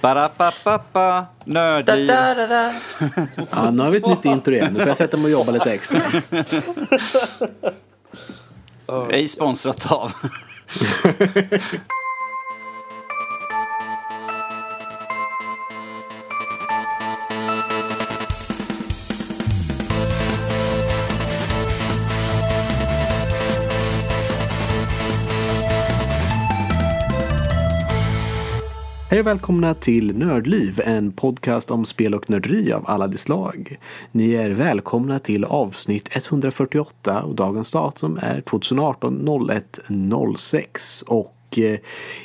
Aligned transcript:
Ba-da-ba-ba-ba. 0.00 1.08
Da, 1.12 1.26
Nördliv. 1.44 2.06
da, 2.06 2.34
da, 2.34 2.46
da. 2.46 2.72
Ja, 3.50 3.70
nu 3.70 3.82
har 3.82 3.90
vi 3.90 3.96
ett 3.96 4.06
nytt 4.06 4.24
intro 4.24 4.54
igen. 4.54 4.72
Nu 4.72 4.78
får 4.80 4.88
jag 4.88 4.96
sätta 4.96 5.16
mig 5.16 5.24
och 5.24 5.30
jobba 5.30 5.52
lite 5.52 5.72
extra. 5.72 6.00
Ej 9.10 9.28
sponsrat 9.28 9.92
av. 9.92 10.12
Hej 29.10 29.20
och 29.20 29.26
välkomna 29.26 29.74
till 29.74 30.18
Nördliv, 30.18 30.80
en 30.84 31.12
podcast 31.12 31.70
om 31.70 31.84
spel 31.84 32.14
och 32.14 32.30
nörderi 32.30 32.72
av 32.72 32.84
alla 32.86 33.08
de 33.08 33.18
slag. 33.18 33.76
Ni 34.12 34.32
är 34.32 34.50
välkomna 34.50 35.18
till 35.18 35.44
avsnitt 35.44 36.16
148 36.16 37.22
och 37.22 37.34
dagens 37.34 37.72
datum 37.72 38.18
är 38.22 38.40
2018 38.40 39.48
01 39.50 39.80
06 40.38 41.02
och 41.02 41.37
eh, 41.56 41.78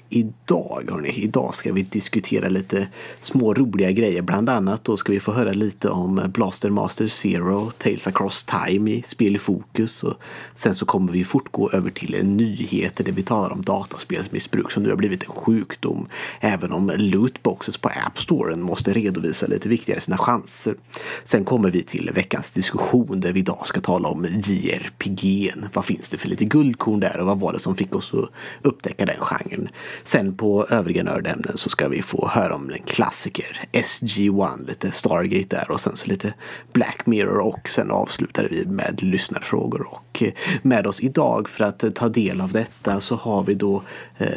idag, 0.09 0.90
hörni, 0.90 1.09
idag 1.09 1.55
ska 1.55 1.73
vi 1.73 1.84
diskutera 1.84 2.50
lite 2.50 2.88
små 3.22 3.54
roliga 3.54 3.91
grejer. 3.91 4.22
Bland 4.22 4.50
annat 4.50 4.84
då 4.84 4.98
ska 4.98 5.12
vi 5.12 5.20
få 5.20 5.31
höra 5.31 5.52
lite 5.52 5.90
om 5.90 6.22
Blaster 6.34 6.70
Master 6.70 7.08
Zero, 7.08 7.72
Tales 7.78 8.08
Across 8.08 8.44
Time 8.44 8.91
i 8.91 9.02
Spel 9.02 9.36
i 9.36 9.40
fokus. 9.40 10.04
Och 10.04 10.14
sen 10.55 10.76
så 10.76 10.86
kommer 10.86 11.12
vi 11.12 11.26
fortgå 11.26 11.72
över 11.72 11.90
till 11.90 12.26
nyheter 12.26 13.04
där 13.04 13.12
vi 13.12 13.23
talar 13.23 13.52
om 13.52 13.62
dataspelsmissbruk 13.62 14.72
som 14.72 14.84
nu 14.84 14.90
har 14.90 14.98
blivit 14.98 15.23
en 15.23 15.30
sjukdom. 15.30 16.08
Även 16.40 16.72
om 16.72 16.92
lootboxes 16.98 17.78
på 17.78 17.90
App 17.90 18.20
Store 18.20 18.55
måste 18.55 18.94
redovisa 18.94 19.48
lite 19.48 19.70
viktigare 19.70 20.02
sina 20.02 20.17
chanser. 20.17 20.76
Sen 21.23 21.45
kommer 21.45 21.72
vi 21.72 21.84
till 21.84 22.12
veckans 22.14 22.52
diskussion 22.52 23.19
där 23.19 23.34
vi 23.34 23.40
idag 23.40 23.67
ska 23.67 23.81
tala 23.81 24.09
om 24.09 24.25
JRPG. 24.25 25.53
Vad 25.73 25.86
finns 25.86 26.09
det 26.09 26.17
för 26.17 26.30
lite 26.30 26.45
guldkorn 26.45 27.00
där 27.00 27.19
och 27.19 27.25
vad 27.25 27.40
var 27.40 27.53
det 27.53 27.59
som 27.59 27.75
fick 27.75 27.95
oss 27.95 28.14
att 28.14 28.30
upptäcka 28.62 29.06
det? 29.06 29.12
Den 29.17 29.25
genren? 29.25 29.69
Sen 30.03 30.38
på 30.38 30.67
övriga 30.69 31.03
nördämnen 31.03 31.58
så 31.58 31.69
ska 31.69 31.88
vi 31.88 32.02
få 32.02 32.28
höra 32.28 32.56
om 32.56 32.69
en 32.69 32.83
klassiker, 32.83 33.67
SG-1, 33.72 34.67
lite 34.67 34.92
Stargate 34.92 35.56
där 35.56 35.72
och 35.72 35.81
sen 35.81 35.95
så 35.95 36.08
lite 36.08 36.33
Black 36.73 37.06
Mirror 37.06 37.39
och 37.39 37.69
sen 37.69 37.91
avslutar 37.91 38.47
vi 38.52 38.66
med 38.66 39.03
lyssnarfrågor. 39.03 39.88
Och 39.91 40.23
eh, 40.23 40.34
med 40.61 40.88
oss 40.88 41.00
idag 41.00 41.50
för 41.50 41.64
att 41.64 41.84
eh, 41.84 41.89
ta 41.89 42.09
del 42.09 42.41
av 42.41 42.52
detta 42.52 43.02
så 43.02 43.16
har 43.16 43.44
vi 43.44 43.53
då 43.53 43.84
eh, 44.17 44.28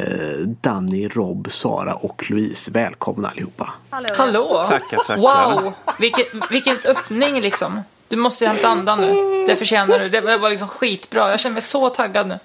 Danny, 0.61 1.07
Rob, 1.07 1.51
Sara 1.51 1.93
och 1.93 2.29
Louise. 2.29 2.71
Välkomna 2.71 3.27
allihopa! 3.27 3.73
Hallå. 3.89 4.09
Hallå! 4.17 4.65
Tackar, 4.67 4.97
tackar. 4.97 5.17
Wow! 5.17 5.73
Vilken, 5.99 6.25
vilken 6.51 6.77
öppning 6.85 7.41
liksom. 7.41 7.81
Du 8.07 8.17
måste 8.17 8.43
ju 8.43 8.49
hämta 8.49 8.67
andan 8.67 9.01
nu. 9.01 9.45
Det 9.47 9.55
förtjänar 9.55 9.99
du. 9.99 10.09
Det 10.09 10.37
var 10.37 10.49
liksom 10.49 10.67
skitbra. 10.67 11.29
Jag 11.29 11.39
känner 11.39 11.53
mig 11.53 11.61
så 11.61 11.89
taggad 11.89 12.27
nu. 12.27 12.39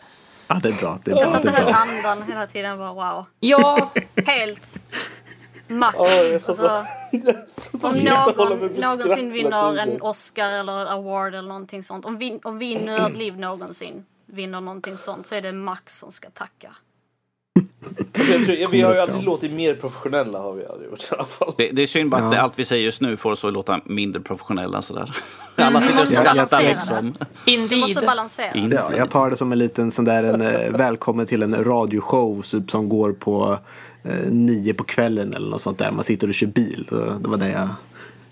Ja, 0.54 0.60
det 0.62 0.68
är 0.68 0.72
bra. 0.72 0.98
Det 1.04 1.10
är 1.10 1.16
Jag 1.16 1.24
bra, 1.24 1.32
satt 1.32 1.42
det 1.42 1.48
och 1.48 1.54
är 1.54 1.58
höll 1.62 1.72
bra. 1.72 2.08
andan 2.08 2.28
hela 2.28 2.46
tiden. 2.46 2.78
Bara, 2.78 2.92
wow. 2.92 3.26
Ja, 3.40 3.92
Helt 4.26 4.82
max. 5.68 5.96
Jag 5.98 6.40
satt 6.40 6.48
alltså, 6.48 6.84
om 7.86 7.96
Jag 7.96 8.36
någon 8.36 8.60
någonsin 8.80 9.30
vinner 9.32 9.76
en. 9.78 10.02
Oscar 10.02 10.52
eller 10.52 10.86
award 10.86 11.34
eller 11.34 11.48
någonting 11.48 11.82
sånt. 11.82 12.04
Om 12.04 12.18
vi, 12.18 12.40
om 12.44 12.58
vi 12.58 12.84
nördliv 12.84 13.38
någonsin 13.38 14.04
vinner 14.26 14.60
någonting 14.60 14.96
sånt 14.96 15.26
så 15.26 15.34
är 15.34 15.40
det 15.40 15.52
Max 15.52 15.98
som 15.98 16.12
ska 16.12 16.30
tacka. 16.30 16.76
Alltså, 18.18 18.32
jag 18.32 18.46
tror, 18.46 18.68
vi 18.70 18.80
har 18.80 18.94
ju 18.94 19.00
aldrig 19.00 19.22
låtit 19.22 19.52
mer 19.52 19.74
professionella 19.74 20.38
har 20.38 20.52
vi 20.52 20.66
aldrig 20.66 20.90
gjort 20.90 21.02
i 21.02 21.14
alla 21.14 21.24
fall. 21.24 21.54
Det, 21.58 21.68
det 21.72 21.82
är 21.82 21.86
synd 21.86 22.10
bara 22.10 22.24
att 22.28 22.34
Ja. 22.34 22.40
allt 22.40 22.58
vi 22.58 22.64
säger 22.64 22.84
just 22.84 23.00
nu 23.00 23.16
får 23.16 23.32
oss 23.32 23.44
att 23.44 23.52
låta 23.52 23.80
mindre 23.84 24.20
professionella 24.22 24.82
sådär. 24.82 25.16
Alla 25.56 25.80
sitter 25.80 25.94
och 25.94 25.98
måste 26.00 26.14
skrattar 26.14 26.34
balansera 26.34 26.60
liksom. 26.72 27.14
Du 27.44 27.56
måste 27.56 27.74
indeed. 27.74 28.06
balansera. 28.06 28.52
In- 28.52 28.70
Ja, 28.70 28.90
jag 28.96 29.10
tar 29.10 29.30
det 29.30 29.36
som 29.36 29.52
en 29.52 29.58
liten 29.58 29.90
sån 29.90 30.04
där 30.04 30.22
en, 30.24 30.40
eh, 30.40 30.70
välkommen 30.70 31.26
till 31.26 31.42
en 31.42 31.64
radioshow 31.64 32.42
typ, 32.42 32.70
som 32.70 32.88
går 32.88 33.12
på 33.12 33.58
eh, 34.04 34.30
nio 34.32 34.74
på 34.74 34.84
kvällen 34.84 35.34
eller 35.34 35.48
något 35.50 35.62
sånt 35.62 35.78
där. 35.78 35.90
Man 35.92 36.04
sitter 36.04 36.28
och 36.28 36.34
kör 36.34 36.46
bil. 36.46 36.86
Det 36.90 36.96
det 37.20 37.28
var 37.28 37.36
det 37.36 37.48
jag 37.50 37.60
Ja, 37.60 37.68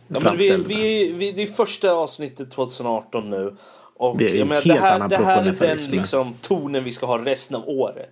men 0.09 0.37
vi, 0.37 0.49
framställde. 0.49 0.69
vi, 0.69 1.13
vi, 1.13 1.33
det 1.33 1.43
är 1.43 1.47
första 1.47 1.93
avsnittet 1.93 2.51
2018 2.51 3.31
nu. 3.31 3.57
Och 3.97 4.19
Det 4.19 4.25
är 4.25 4.31
en 4.33 4.39
jag 4.39 4.49
menar, 4.49 4.61
helt 4.63 4.81
det, 4.81 4.87
här, 4.89 4.95
annan 4.95 5.09
det 5.09 5.17
här 5.17 5.43
är 5.63 5.77
den 5.77 5.91
liksom, 5.91 6.35
tonen 6.41 6.85
vi 6.85 6.93
ska 6.93 7.07
ha 7.07 7.19
resten 7.19 7.57
av 7.57 7.69
året. 7.69 8.11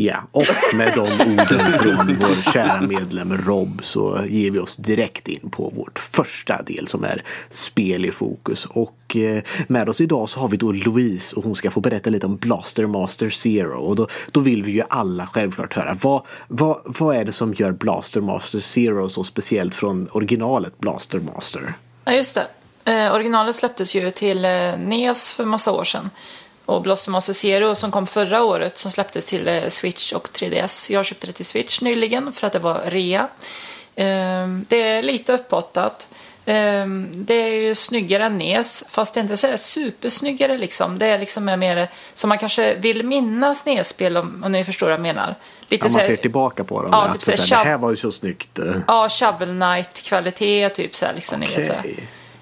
Ja, 0.00 0.16
och 0.32 0.44
med 0.74 0.92
de 0.94 1.00
orden 1.00 1.72
från 1.72 2.16
vår 2.20 2.52
kära 2.52 2.80
medlem 2.80 3.38
Rob 3.38 3.80
så 3.84 4.24
ger 4.28 4.50
vi 4.50 4.58
oss 4.58 4.76
direkt 4.76 5.28
in 5.28 5.50
på 5.50 5.72
vårt 5.76 5.98
första 5.98 6.62
del 6.62 6.86
som 6.86 7.04
är 7.04 7.22
spel 7.50 8.04
i 8.04 8.10
fokus. 8.10 8.66
Och 8.66 9.16
eh, 9.16 9.42
med 9.66 9.88
oss 9.88 10.00
idag 10.00 10.28
så 10.28 10.40
har 10.40 10.48
vi 10.48 10.56
då 10.56 10.72
Louise 10.72 11.36
och 11.36 11.44
hon 11.44 11.56
ska 11.56 11.70
få 11.70 11.80
berätta 11.80 12.10
lite 12.10 12.26
om 12.26 12.36
Blaster 12.36 12.86
Master 12.86 13.30
Zero. 13.30 13.78
Och 13.78 13.96
då, 13.96 14.08
då 14.32 14.40
vill 14.40 14.62
vi 14.62 14.72
ju 14.72 14.82
alla 14.88 15.26
självklart 15.26 15.74
höra 15.74 15.96
vad, 16.02 16.22
vad, 16.48 16.80
vad 16.84 17.16
är 17.16 17.24
det 17.24 17.32
som 17.32 17.54
gör 17.54 17.72
Blaster 17.72 18.20
Master 18.20 18.60
Zero 18.60 19.08
så 19.08 19.24
speciellt 19.24 19.74
från 19.74 20.08
originalet 20.12 20.78
Blaster 20.78 21.18
Master? 21.18 21.74
Ja, 22.04 22.12
just 22.12 22.34
det. 22.34 22.46
Eh, 22.92 23.14
originalet 23.14 23.56
släpptes 23.56 23.94
ju 23.94 24.10
till 24.10 24.44
eh, 24.44 24.78
NES 24.78 25.32
för 25.32 25.44
massa 25.44 25.72
år 25.72 25.84
sedan. 25.84 26.10
Och 26.68 26.82
Blossom 26.82 27.22
Zero 27.22 27.74
som 27.74 27.90
kom 27.90 28.06
förra 28.06 28.42
året 28.42 28.78
som 28.78 28.90
släpptes 28.90 29.26
till 29.26 29.48
eh, 29.48 29.68
Switch 29.68 30.12
och 30.12 30.28
3DS. 30.28 30.92
Jag 30.92 31.04
köpte 31.04 31.26
det 31.26 31.32
till 31.32 31.46
Switch 31.46 31.80
nyligen 31.80 32.32
för 32.32 32.46
att 32.46 32.52
det 32.52 32.58
var 32.58 32.80
rea. 32.86 33.28
Eh, 33.94 34.48
det 34.68 34.82
är 34.82 35.02
lite 35.02 35.32
upphottat. 35.32 36.08
Eh, 36.44 36.86
det 37.14 37.34
är 37.34 37.54
ju 37.54 37.74
snyggare 37.74 38.24
än 38.24 38.38
NES, 38.38 38.84
fast 38.88 39.14
det 39.14 39.20
är 39.20 39.22
inte 39.22 39.36
så 39.36 39.46
här 39.46 39.56
supersnyggare 39.56 40.58
liksom. 40.58 40.98
Det 40.98 41.06
är 41.06 41.18
liksom 41.18 41.44
mer 41.44 41.88
som 42.14 42.28
man 42.28 42.38
kanske 42.38 42.74
vill 42.74 43.06
minnas 43.06 43.66
NES-spel 43.66 44.16
om, 44.16 44.42
om 44.44 44.52
ni 44.52 44.64
förstår 44.64 44.86
vad 44.86 44.94
jag 44.94 45.00
menar. 45.00 45.34
Lite 45.68 45.86
Om 45.86 45.92
man 45.92 46.02
ser 46.02 46.16
tillbaka 46.16 46.64
på 46.64 46.82
dem. 46.82 46.90
Ja, 46.92 47.12
typ 47.12 47.24
det, 47.24 47.32
är 47.32 47.36
så 47.36 47.42
så 47.42 47.54
här 47.54 47.58
här, 47.58 47.64
det 47.64 47.70
här 47.70 47.78
var 47.78 47.90
ju 47.90 47.96
så 47.96 48.12
snyggt. 48.12 48.58
Ja, 48.86 49.08
Shovel 49.08 49.48
Knight-kvalitet 49.48 50.68
typ 50.68 50.96
så 50.96 51.06
här. 51.06 51.14
Liksom, 51.14 51.42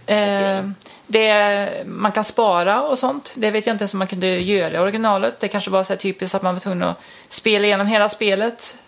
här. 0.06 0.74
Det, 1.06 1.84
man 1.86 2.12
kan 2.12 2.24
spara 2.24 2.82
och 2.82 2.98
sånt. 2.98 3.32
Det 3.36 3.50
vet 3.50 3.66
jag 3.66 3.74
inte 3.74 3.82
ens 3.82 3.94
om 3.94 3.98
man 3.98 4.08
kunde 4.08 4.26
göra 4.40 4.74
i 4.74 4.78
originalet. 4.78 5.40
Det 5.40 5.48
kanske 5.48 5.70
var 5.70 5.84
så 5.84 5.92
här 5.92 5.98
typiskt 5.98 6.34
att 6.34 6.42
man 6.42 6.54
var 6.54 6.60
tvungen 6.60 6.82
att 6.82 7.00
spela 7.28 7.66
igenom 7.66 7.86
hela 7.86 8.08
spelet. 8.08 8.78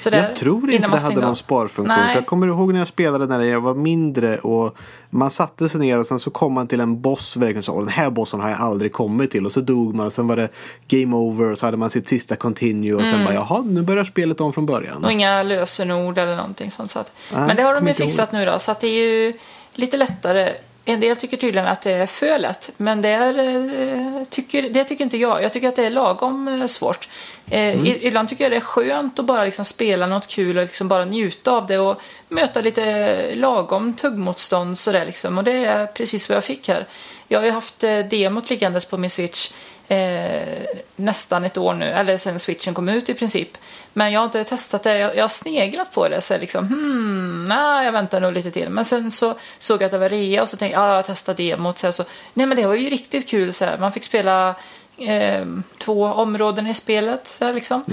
Sådär, 0.00 0.22
Jag 0.22 0.36
tror 0.36 0.70
inte 0.70 0.88
det 0.88 0.98
hade 1.00 1.20
någon 1.20 1.36
sparfunktion. 1.36 1.98
Jag 2.14 2.26
kommer 2.26 2.46
ihåg 2.46 2.72
när 2.72 2.78
jag 2.78 2.88
spelade 2.88 3.26
när 3.26 3.40
jag 3.44 3.60
var 3.60 3.74
mindre 3.74 4.38
och 4.38 4.76
man 5.10 5.30
satte 5.30 5.68
sig 5.68 5.80
ner 5.80 5.98
och 5.98 6.06
sen 6.06 6.18
så 6.20 6.30
kom 6.30 6.52
man 6.52 6.68
till 6.68 6.80
en 6.80 7.00
boss 7.00 7.36
och 7.36 7.42
verkligen 7.42 7.62
så, 7.62 7.72
"Åh, 7.72 7.78
den 7.80 7.88
här 7.88 8.10
bossen 8.10 8.40
har 8.40 8.48
jag 8.50 8.60
aldrig 8.60 8.92
kommit 8.92 9.30
till 9.30 9.46
och 9.46 9.52
så 9.52 9.60
dog 9.60 9.94
man 9.94 10.06
och 10.06 10.12
sen 10.12 10.26
var 10.28 10.36
det 10.36 10.48
game 10.88 11.16
over 11.16 11.52
och 11.52 11.58
så 11.58 11.66
hade 11.66 11.76
man 11.76 11.90
sitt 11.90 12.08
sista 12.08 12.36
continue 12.36 12.94
och 12.94 13.00
Mm. 13.00 13.12
sen 13.12 13.24
bara 13.24 13.34
jaha 13.34 13.62
nu 13.66 13.82
börjar 13.82 14.04
spelet 14.04 14.40
om 14.40 14.52
från 14.52 14.66
början. 14.66 15.04
Och 15.04 15.12
inga 15.12 15.42
lösenord 15.42 16.18
eller 16.18 16.36
någonting 16.36 16.70
sånt. 16.70 16.90
Så 16.90 16.98
att, 16.98 17.12
Nej, 17.32 17.46
men 17.46 17.56
det 17.56 17.62
har 17.62 17.74
de 17.74 17.88
ju 17.88 17.94
fixat 17.94 18.32
nu 18.32 18.44
då. 18.44 18.58
Så 18.58 18.70
att 18.72 18.80
det 18.80 18.86
är 18.88 18.92
ju 19.04 19.32
lite 19.74 19.96
lättare. 19.96 20.52
En 20.88 21.00
del 21.00 21.16
tycker 21.16 21.36
tydligen 21.36 21.68
att 21.68 21.82
det 21.82 21.92
är 21.92 22.06
för 22.06 22.38
lätt. 22.38 22.70
Men 22.76 23.02
det, 23.02 23.08
är, 23.08 23.38
eh, 23.38 24.24
tycker, 24.24 24.62
det 24.62 24.84
tycker 24.84 25.04
inte 25.04 25.16
jag. 25.16 25.42
Jag 25.42 25.52
tycker 25.52 25.68
att 25.68 25.76
det 25.76 25.84
är 25.84 25.90
lagom 25.90 26.48
eh, 26.48 26.66
svårt. 26.66 27.08
Eh, 27.50 27.58
Mm. 27.68 27.86
Ibland 28.00 28.28
tycker 28.28 28.44
jag 28.44 28.52
det 28.52 28.56
är 28.56 28.60
skönt 28.60 29.18
att 29.18 29.24
bara 29.24 29.44
liksom 29.44 29.64
spela 29.64 30.06
något 30.06 30.26
kul 30.26 30.58
och 30.58 30.62
liksom 30.62 30.88
bara 30.88 31.04
njuta 31.04 31.52
av 31.52 31.66
det. 31.66 31.78
Och 31.78 32.00
möta 32.28 32.60
lite 32.60 33.34
lagom 33.34 33.94
tuggmotstånd 33.94 34.78
sådär 34.78 35.06
liksom. 35.06 35.38
Och 35.38 35.44
det 35.44 35.64
är 35.64 35.86
precis 35.86 36.28
vad 36.28 36.36
jag 36.36 36.44
fick 36.44 36.68
här. 36.68 36.86
Jag 37.28 37.38
har 37.38 37.46
ju 37.46 37.52
haft 37.52 37.84
eh, 37.84 37.98
demot 37.98 38.50
liggandes 38.50 38.84
på 38.84 38.96
min 38.96 39.10
switch 39.10 39.50
eh, 39.88 40.58
nästan 40.96 41.44
ett 41.44 41.58
år 41.58 41.74
nu, 41.74 41.84
eller 41.84 42.18
sen 42.18 42.40
switchen 42.40 42.74
kom 42.74 42.88
ut 42.88 43.08
i 43.08 43.14
princip. 43.14 43.58
Men 43.92 44.12
jag 44.12 44.20
har 44.20 44.24
inte 44.24 44.44
testat 44.44 44.82
det, 44.82 44.98
jag, 44.98 45.16
jag 45.16 45.24
har 45.24 45.28
sneglat 45.28 45.92
på 45.92 46.08
det 46.08 46.20
så 46.20 46.38
liksom 46.38 46.66
hmm, 46.66 47.44
nej 47.44 47.84
jag 47.84 47.92
väntar 47.92 48.20
nog 48.20 48.32
lite 48.32 48.50
till. 48.50 48.68
Men 48.68 48.84
sen 48.84 49.10
så 49.10 49.34
såg 49.58 49.82
jag 49.82 49.86
att 49.86 49.92
det 49.92 49.98
var 49.98 50.08
rea 50.08 50.42
och 50.42 50.48
så 50.48 50.56
tänkte 50.56 50.80
jag, 50.80 50.88
ja 50.88 50.94
jag 50.94 51.06
testar 51.06 51.34
demot. 51.34 51.78
Så, 51.78 51.86
här, 51.86 51.92
så, 51.92 52.04
nej 52.34 52.46
men 52.46 52.56
det 52.56 52.66
var 52.66 52.74
ju 52.74 52.90
riktigt 52.90 53.28
kul 53.28 53.52
så 53.52 53.64
här. 53.64 53.78
man 53.78 53.92
fick 53.92 54.04
spela 54.04 54.54
eh, 54.98 55.46
två 55.78 56.04
områden 56.04 56.66
i 56.66 56.74
spelet 56.74 57.28
så 57.28 57.44
här, 57.44 57.52
liksom. 57.52 57.84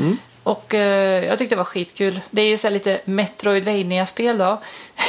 Och 0.43 0.73
eh, 0.73 1.25
jag 1.25 1.37
tyckte 1.37 1.55
det 1.55 1.57
var 1.57 1.63
skitkul. 1.63 2.21
Det 2.31 2.41
är 2.41 2.47
ju 2.47 2.57
så 2.57 2.67
här 2.67 2.73
lite 2.73 3.01
Metroidvania-spel 3.05 4.37
då. 4.37 4.61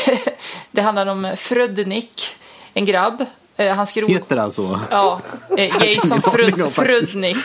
det 0.71 0.83
handlar 0.83 1.07
om 1.07 1.33
Frödnik, 1.37 2.37
en 2.75 2.85
grabb. 2.85 3.25
Eh, 3.57 3.75
han 3.75 3.87
skrod... 3.87 4.11
Heter 4.11 4.37
det 4.37 4.43
alltså? 4.43 4.81
Ja, 4.91 5.21
eh, 5.59 5.85
Jason 5.85 6.23
Frud, 6.33 6.73
så? 6.73 7.37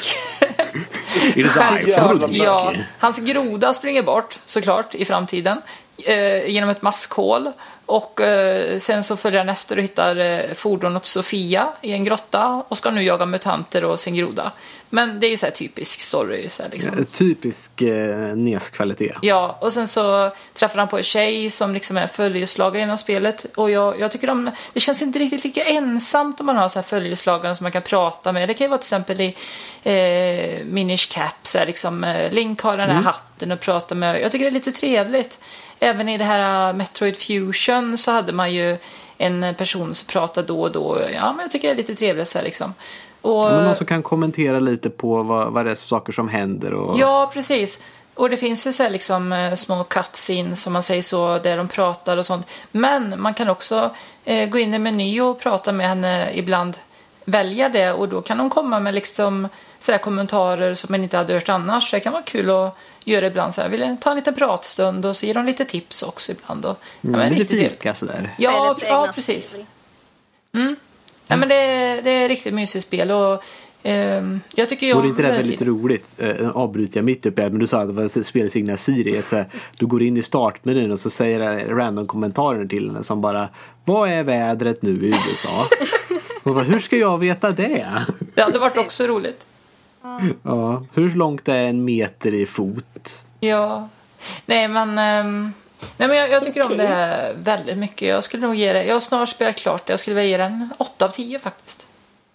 Jävla 1.35 2.09
Frudnik? 2.09 2.43
Ja, 2.43 2.73
hans 2.99 3.19
groda 3.19 3.73
springer 3.73 4.03
bort 4.03 4.39
såklart 4.45 4.95
i 4.95 5.05
framtiden. 5.05 5.61
Eh, 5.97 6.49
genom 6.49 6.69
ett 6.69 6.81
maskhål. 6.81 7.51
Och 7.91 8.21
eh, 8.21 8.79
sen 8.79 9.03
så 9.03 9.17
följer 9.17 9.39
han 9.39 9.49
efter 9.49 9.77
och 9.77 9.83
hittar 9.83 10.15
eh, 10.15 10.53
fordon 10.53 10.95
åt 10.95 11.05
Sofia 11.05 11.67
i 11.81 11.91
en 11.91 12.03
grotta 12.03 12.63
och 12.67 12.77
ska 12.77 12.91
nu 12.91 13.03
jaga 13.03 13.25
mutanter 13.25 13.83
och 13.85 13.99
sin 13.99 14.15
groda. 14.15 14.51
Men 14.89 15.19
det 15.19 15.27
är 15.27 15.29
ju 15.29 15.37
så 15.37 15.45
här 15.45 15.53
typisk 15.53 16.01
story. 16.01 16.49
Så 16.49 16.63
här, 16.63 16.69
liksom. 16.69 17.05
Typisk 17.05 17.81
eh, 17.81 18.35
NES-kvalitet. 18.35 19.13
Ja, 19.21 19.57
och 19.61 19.73
sen 19.73 19.87
så 19.87 20.31
träffar 20.53 20.79
han 20.79 20.87
på 20.87 20.97
en 20.97 21.03
tjej 21.03 21.49
som 21.49 21.73
liksom 21.73 21.97
är 21.97 22.07
följeslagare 22.07 22.83
inom 22.83 22.97
spelet. 22.97 23.45
Och 23.55 23.71
jag, 23.71 23.99
jag 23.99 24.11
tycker 24.11 24.27
de, 24.27 24.51
det 24.73 24.79
känns 24.79 25.01
inte 25.01 25.19
riktigt 25.19 25.43
lika 25.43 25.63
ensamt 25.63 26.39
om 26.39 26.45
man 26.45 26.55
har 26.55 26.69
så 26.69 26.79
här 26.79 26.83
följeslagare 26.83 27.55
som 27.55 27.63
man 27.63 27.71
kan 27.71 27.81
prata 27.81 28.31
med. 28.31 28.49
Det 28.49 28.53
kan 28.53 28.65
ju 28.65 28.69
vara 28.69 28.77
till 28.77 28.85
exempel 28.85 29.21
i 29.21 29.35
eh, 29.83 30.65
Minish 30.65 31.11
Cap, 31.11 31.47
så 31.47 31.57
här, 31.57 31.65
liksom, 31.65 32.15
Link 32.31 32.61
har 32.61 32.77
den 32.77 32.89
här 32.89 33.01
hatten 33.01 33.51
och 33.51 33.59
pratar 33.59 33.95
med. 33.95 34.21
Jag 34.21 34.31
tycker 34.31 34.45
det 34.45 34.49
är 34.49 34.53
lite 34.53 34.71
trevligt. 34.71 35.39
Även 35.83 36.09
i 36.09 36.17
det 36.17 36.25
här 36.25 36.69
uh, 36.69 36.75
Metroid 36.75 37.17
Fusion 37.17 37.97
så 37.97 38.11
hade 38.11 38.31
man 38.31 38.53
ju 38.53 38.77
en 39.17 39.55
person 39.55 39.95
som 39.95 40.07
pratade 40.07 40.47
då 40.47 40.61
och 40.61 40.71
då. 40.71 41.01
Ja, 41.13 41.33
men 41.33 41.41
jag 41.41 41.51
tycker 41.51 41.67
det 41.67 41.73
är 41.73 41.77
lite 41.77 41.95
trevligt 41.95 42.27
så 42.27 42.37
här, 42.37 42.45
liksom. 42.45 42.73
Och, 43.21 43.43
Men 43.43 43.63
någon 43.63 43.75
som 43.75 43.85
kan 43.85 44.03
kommentera 44.03 44.59
lite 44.59 44.89
på 44.89 45.23
vad, 45.23 45.51
vad 45.53 45.65
det 45.65 45.71
är 45.71 45.75
för 45.75 45.87
saker 45.87 46.13
som 46.13 46.29
händer. 46.29 46.73
Och... 46.73 46.99
Ja, 46.99 47.31
precis. 47.33 47.81
Och 48.13 48.29
det 48.29 48.37
finns 48.37 48.67
ju 48.67 48.73
så 48.73 48.83
här 48.83 48.89
liksom 48.89 49.33
eh, 49.33 49.55
små 49.55 49.83
cutscenes 49.83 50.61
som 50.61 50.73
man 50.73 50.83
säger 50.83 51.01
så, 51.01 51.39
där 51.39 51.57
de 51.57 51.67
pratar 51.67 52.17
och 52.17 52.25
sånt. 52.25 52.47
Men 52.71 53.21
man 53.21 53.33
kan 53.33 53.49
också 53.49 53.89
eh, 54.25 54.49
gå 54.49 54.57
in 54.57 54.73
i 54.73 54.79
meny 54.79 55.21
och 55.21 55.39
prata 55.39 55.71
med 55.71 55.87
henne 55.87 56.31
ibland, 56.33 56.77
välja 57.25 57.69
det 57.69 57.91
och 57.91 58.09
då 58.09 58.21
kan 58.21 58.39
hon 58.39 58.49
komma 58.49 58.79
med 58.79 58.93
liksom 58.93 59.47
så 59.79 59.91
här 59.91 59.99
kommentarer 59.99 60.73
som 60.73 60.87
man 60.91 61.03
inte 61.03 61.17
hade 61.17 61.33
hört 61.33 61.49
annars. 61.49 61.89
Så 61.89 61.95
det 61.95 61.99
kan 61.99 62.13
vara 62.13 62.23
kul 62.23 62.49
att 62.49 62.77
göra 63.03 63.27
ibland 63.27 63.53
så 63.53 63.61
här, 63.61 63.69
vill 63.69 63.97
ta 64.01 64.09
en 64.09 64.15
liten 64.15 64.33
pratstund 64.33 65.05
och 65.05 65.15
så 65.15 65.25
ger 65.25 65.33
de 65.33 65.45
lite 65.45 65.65
tips 65.65 66.03
också 66.03 66.31
ibland. 66.31 66.65
Och, 66.65 66.77
ja, 67.01 67.09
men 67.09 67.15
Mm, 67.15 67.29
lite 67.29 67.41
riktigt 67.41 67.57
trevligt. 67.59 67.79
fika 67.81 67.95
sådär. 67.95 68.29
Ja, 68.39 68.75
ja, 68.81 69.11
precis. 69.15 69.47
stil. 69.49 69.65
Ja, 71.27 71.37
men 71.37 71.49
det, 71.49 71.55
det 72.03 72.11
är 72.11 72.29
riktigt 72.29 72.53
mysigt 72.53 72.85
spel 72.87 73.11
och 73.11 73.43
ehm, 73.83 74.41
jag 74.55 74.69
tycker 74.69 74.87
ju 74.87 74.93
Vore 74.93 75.07
inte 75.07 75.21
det 75.21 75.27
väldigt 75.27 75.61
roligt? 75.61 76.05
Eh, 76.17 76.49
avbryter 76.49 76.97
jag 76.97 77.05
mitt 77.05 77.25
uppe 77.25 77.41
här, 77.41 77.49
men 77.49 77.59
du 77.59 77.67
sa 77.67 77.79
att 77.79 77.87
det 77.87 77.93
var 77.93 78.23
spelets 78.23 78.55
egna 78.55 78.77
Siri. 78.77 79.17
Att 79.19 79.27
så 79.27 79.35
här, 79.35 79.45
du 79.77 79.85
går 79.85 80.03
in 80.03 80.17
i 80.17 80.23
startmenyn 80.23 80.91
och 80.91 80.99
så 80.99 81.09
säger 81.09 81.67
random 81.67 82.07
kommentarer 82.07 82.65
till 82.65 82.87
henne 82.87 83.03
som 83.03 83.21
bara 83.21 83.49
Vad 83.85 84.09
är 84.09 84.23
vädret 84.23 84.81
nu 84.81 84.91
i 84.91 85.07
USA? 85.07 85.65
och 86.43 86.53
bara, 86.55 86.63
Hur 86.63 86.79
ska 86.79 86.97
jag 86.97 87.17
veta 87.17 87.51
det? 87.51 87.87
Det 88.35 88.41
hade 88.41 88.59
varit 88.59 88.77
också 88.77 89.03
roligt. 89.07 89.45
Ja, 90.43 90.83
hur 90.93 91.15
långt 91.15 91.47
är 91.47 91.67
en 91.67 91.85
meter 91.85 92.33
i 92.33 92.45
fot? 92.45 93.23
Ja. 93.39 93.89
Nej, 94.45 94.67
men, 94.67 94.97
ehm, 94.97 95.53
nej, 95.97 96.07
men 96.07 96.17
jag, 96.17 96.29
jag 96.29 96.43
tycker 96.43 96.71
om 96.71 96.77
det 96.77 96.87
här 96.87 97.33
väldigt 97.43 97.77
mycket. 97.77 98.07
Jag 98.07 98.23
skulle 98.23 98.47
nog 98.47 98.55
ge 98.55 98.73
det, 98.73 98.85
jag 98.85 98.95
har 98.95 99.01
snart 99.01 99.29
spelat 99.29 99.55
klart 99.55 99.85
det. 99.85 99.93
Jag 99.93 99.99
skulle 99.99 100.15
vilja 100.15 100.29
ge 100.29 100.37
den 100.37 100.69
8 100.77 101.05
av 101.05 101.09
10 101.09 101.39
faktiskt. 101.39 101.87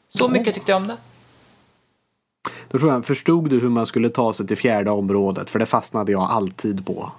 Så 0.09 0.29
mycket 0.29 0.55
tyckte 0.55 0.73
jag 0.73 0.77
om 0.77 0.89
det. 0.89 0.97
Då 2.69 2.79
tror 2.79 2.93
jag, 2.93 3.05
förstod 3.05 3.51
du 3.51 3.61
hur 3.61 3.69
man 3.69 3.87
skulle 3.87 4.09
ta 4.09 4.33
sig 4.33 4.47
till 4.47 4.57
fjärde 4.57 4.91
området? 4.91 5.51
För 5.51 5.59
det 5.59 5.67
fastnade 5.67 6.13
jag 6.13 6.23
alltid 6.23 6.87
på. 6.87 7.13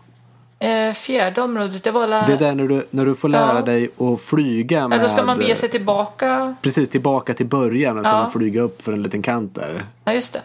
Eh, 0.59 0.93
fjärde 0.93 1.41
området, 1.41 1.83
det 1.83 1.91
var 1.91 2.07
la... 2.07 2.21
Det 2.27 2.33
är 2.33 2.37
där 2.37 2.55
när 2.55 2.67
du, 2.67 2.85
när 2.89 3.05
du 3.05 3.15
får 3.15 3.29
lära 3.29 3.55
Ja. 3.55 3.61
dig 3.61 3.89
att 3.99 4.21
flyga 4.21 4.77
Ja, 4.79 4.87
med... 4.87 5.01
då 5.01 5.09
ska 5.09 5.23
man 5.25 5.37
bege 5.37 5.55
sig 5.55 5.69
tillbaka. 5.69 6.55
Precis 6.61 6.89
tillbaka 6.89 7.33
till 7.33 7.45
början 7.45 7.97
och 7.99 8.05
Ja. 8.05 8.23
sen 8.23 8.31
flyga 8.39 8.61
upp 8.61 8.81
för 8.81 8.93
en 8.93 9.03
liten 9.03 9.21
kant 9.21 9.55
där. 9.55 9.85
Ja, 10.03 10.13
just 10.13 10.33
det. 10.33 10.41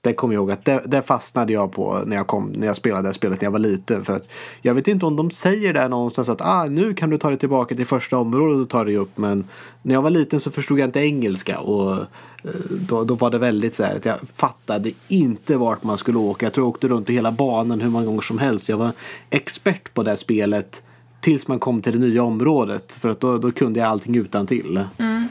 Det 0.00 0.12
kommer 0.12 0.34
jag 0.34 0.40
ihåg 0.40 0.50
att 0.50 0.64
det, 0.64 0.82
det 0.86 1.02
fastnade 1.02 1.52
jag 1.52 1.72
på 1.72 2.02
när 2.06 2.16
jag, 2.16 2.26
kom, 2.26 2.52
när 2.56 2.66
jag 2.66 2.76
spelade 2.76 3.02
det 3.02 3.08
här 3.08 3.12
spelet 3.12 3.40
när 3.40 3.46
jag 3.46 3.50
var 3.50 3.58
liten. 3.58 4.04
För 4.04 4.12
att 4.12 4.28
jag 4.62 4.74
vet 4.74 4.88
inte 4.88 5.06
om 5.06 5.16
de 5.16 5.30
säger 5.30 5.72
där 5.72 5.88
någonstans 5.88 6.28
att 6.28 6.40
ah, 6.40 6.64
nu 6.64 6.94
kan 6.94 7.10
du 7.10 7.18
ta 7.18 7.28
dig 7.28 7.38
tillbaka 7.38 7.74
till 7.74 7.86
första 7.86 8.18
området 8.18 8.62
och 8.62 8.68
ta 8.68 8.84
dig 8.84 8.96
upp. 8.96 9.18
Men 9.18 9.44
när 9.82 9.94
jag 9.94 10.02
var 10.02 10.10
liten 10.10 10.40
så 10.40 10.50
förstod 10.50 10.78
jag 10.78 10.88
inte 10.88 11.00
engelska. 11.00 11.58
Och 11.58 11.92
eh, 11.92 12.50
då, 12.70 13.04
då 13.04 13.14
var 13.14 13.30
det 13.30 13.38
väldigt 13.38 13.74
så 13.74 13.84
här 13.84 13.96
att 13.96 14.04
jag 14.04 14.16
fattade 14.36 14.90
inte 15.08 15.56
vart 15.56 15.82
man 15.82 15.98
skulle 15.98 16.18
åka. 16.18 16.46
Jag 16.46 16.52
tror 16.52 16.64
jag 16.64 16.68
åkte 16.68 16.88
runt 16.88 17.10
i 17.10 17.12
hela 17.12 17.32
banan 17.32 17.80
hur 17.80 17.90
många 17.90 18.06
gånger 18.06 18.20
som 18.20 18.38
helst. 18.38 18.68
Jag 18.68 18.76
var 18.76 18.92
expert 19.30 19.94
på 19.94 20.02
det 20.02 20.10
här 20.10 20.16
spelet 20.16 20.82
tills 21.20 21.48
man 21.48 21.58
kom 21.58 21.82
till 21.82 21.92
det 21.92 22.06
nya 22.06 22.22
området. 22.22 22.94
För 22.94 23.08
att 23.08 23.20
då, 23.20 23.38
då 23.38 23.52
kunde 23.52 23.80
jag 23.80 23.88
allting 23.88 24.16
utan 24.16 24.46
till. 24.46 24.84
Mm. 24.98 25.28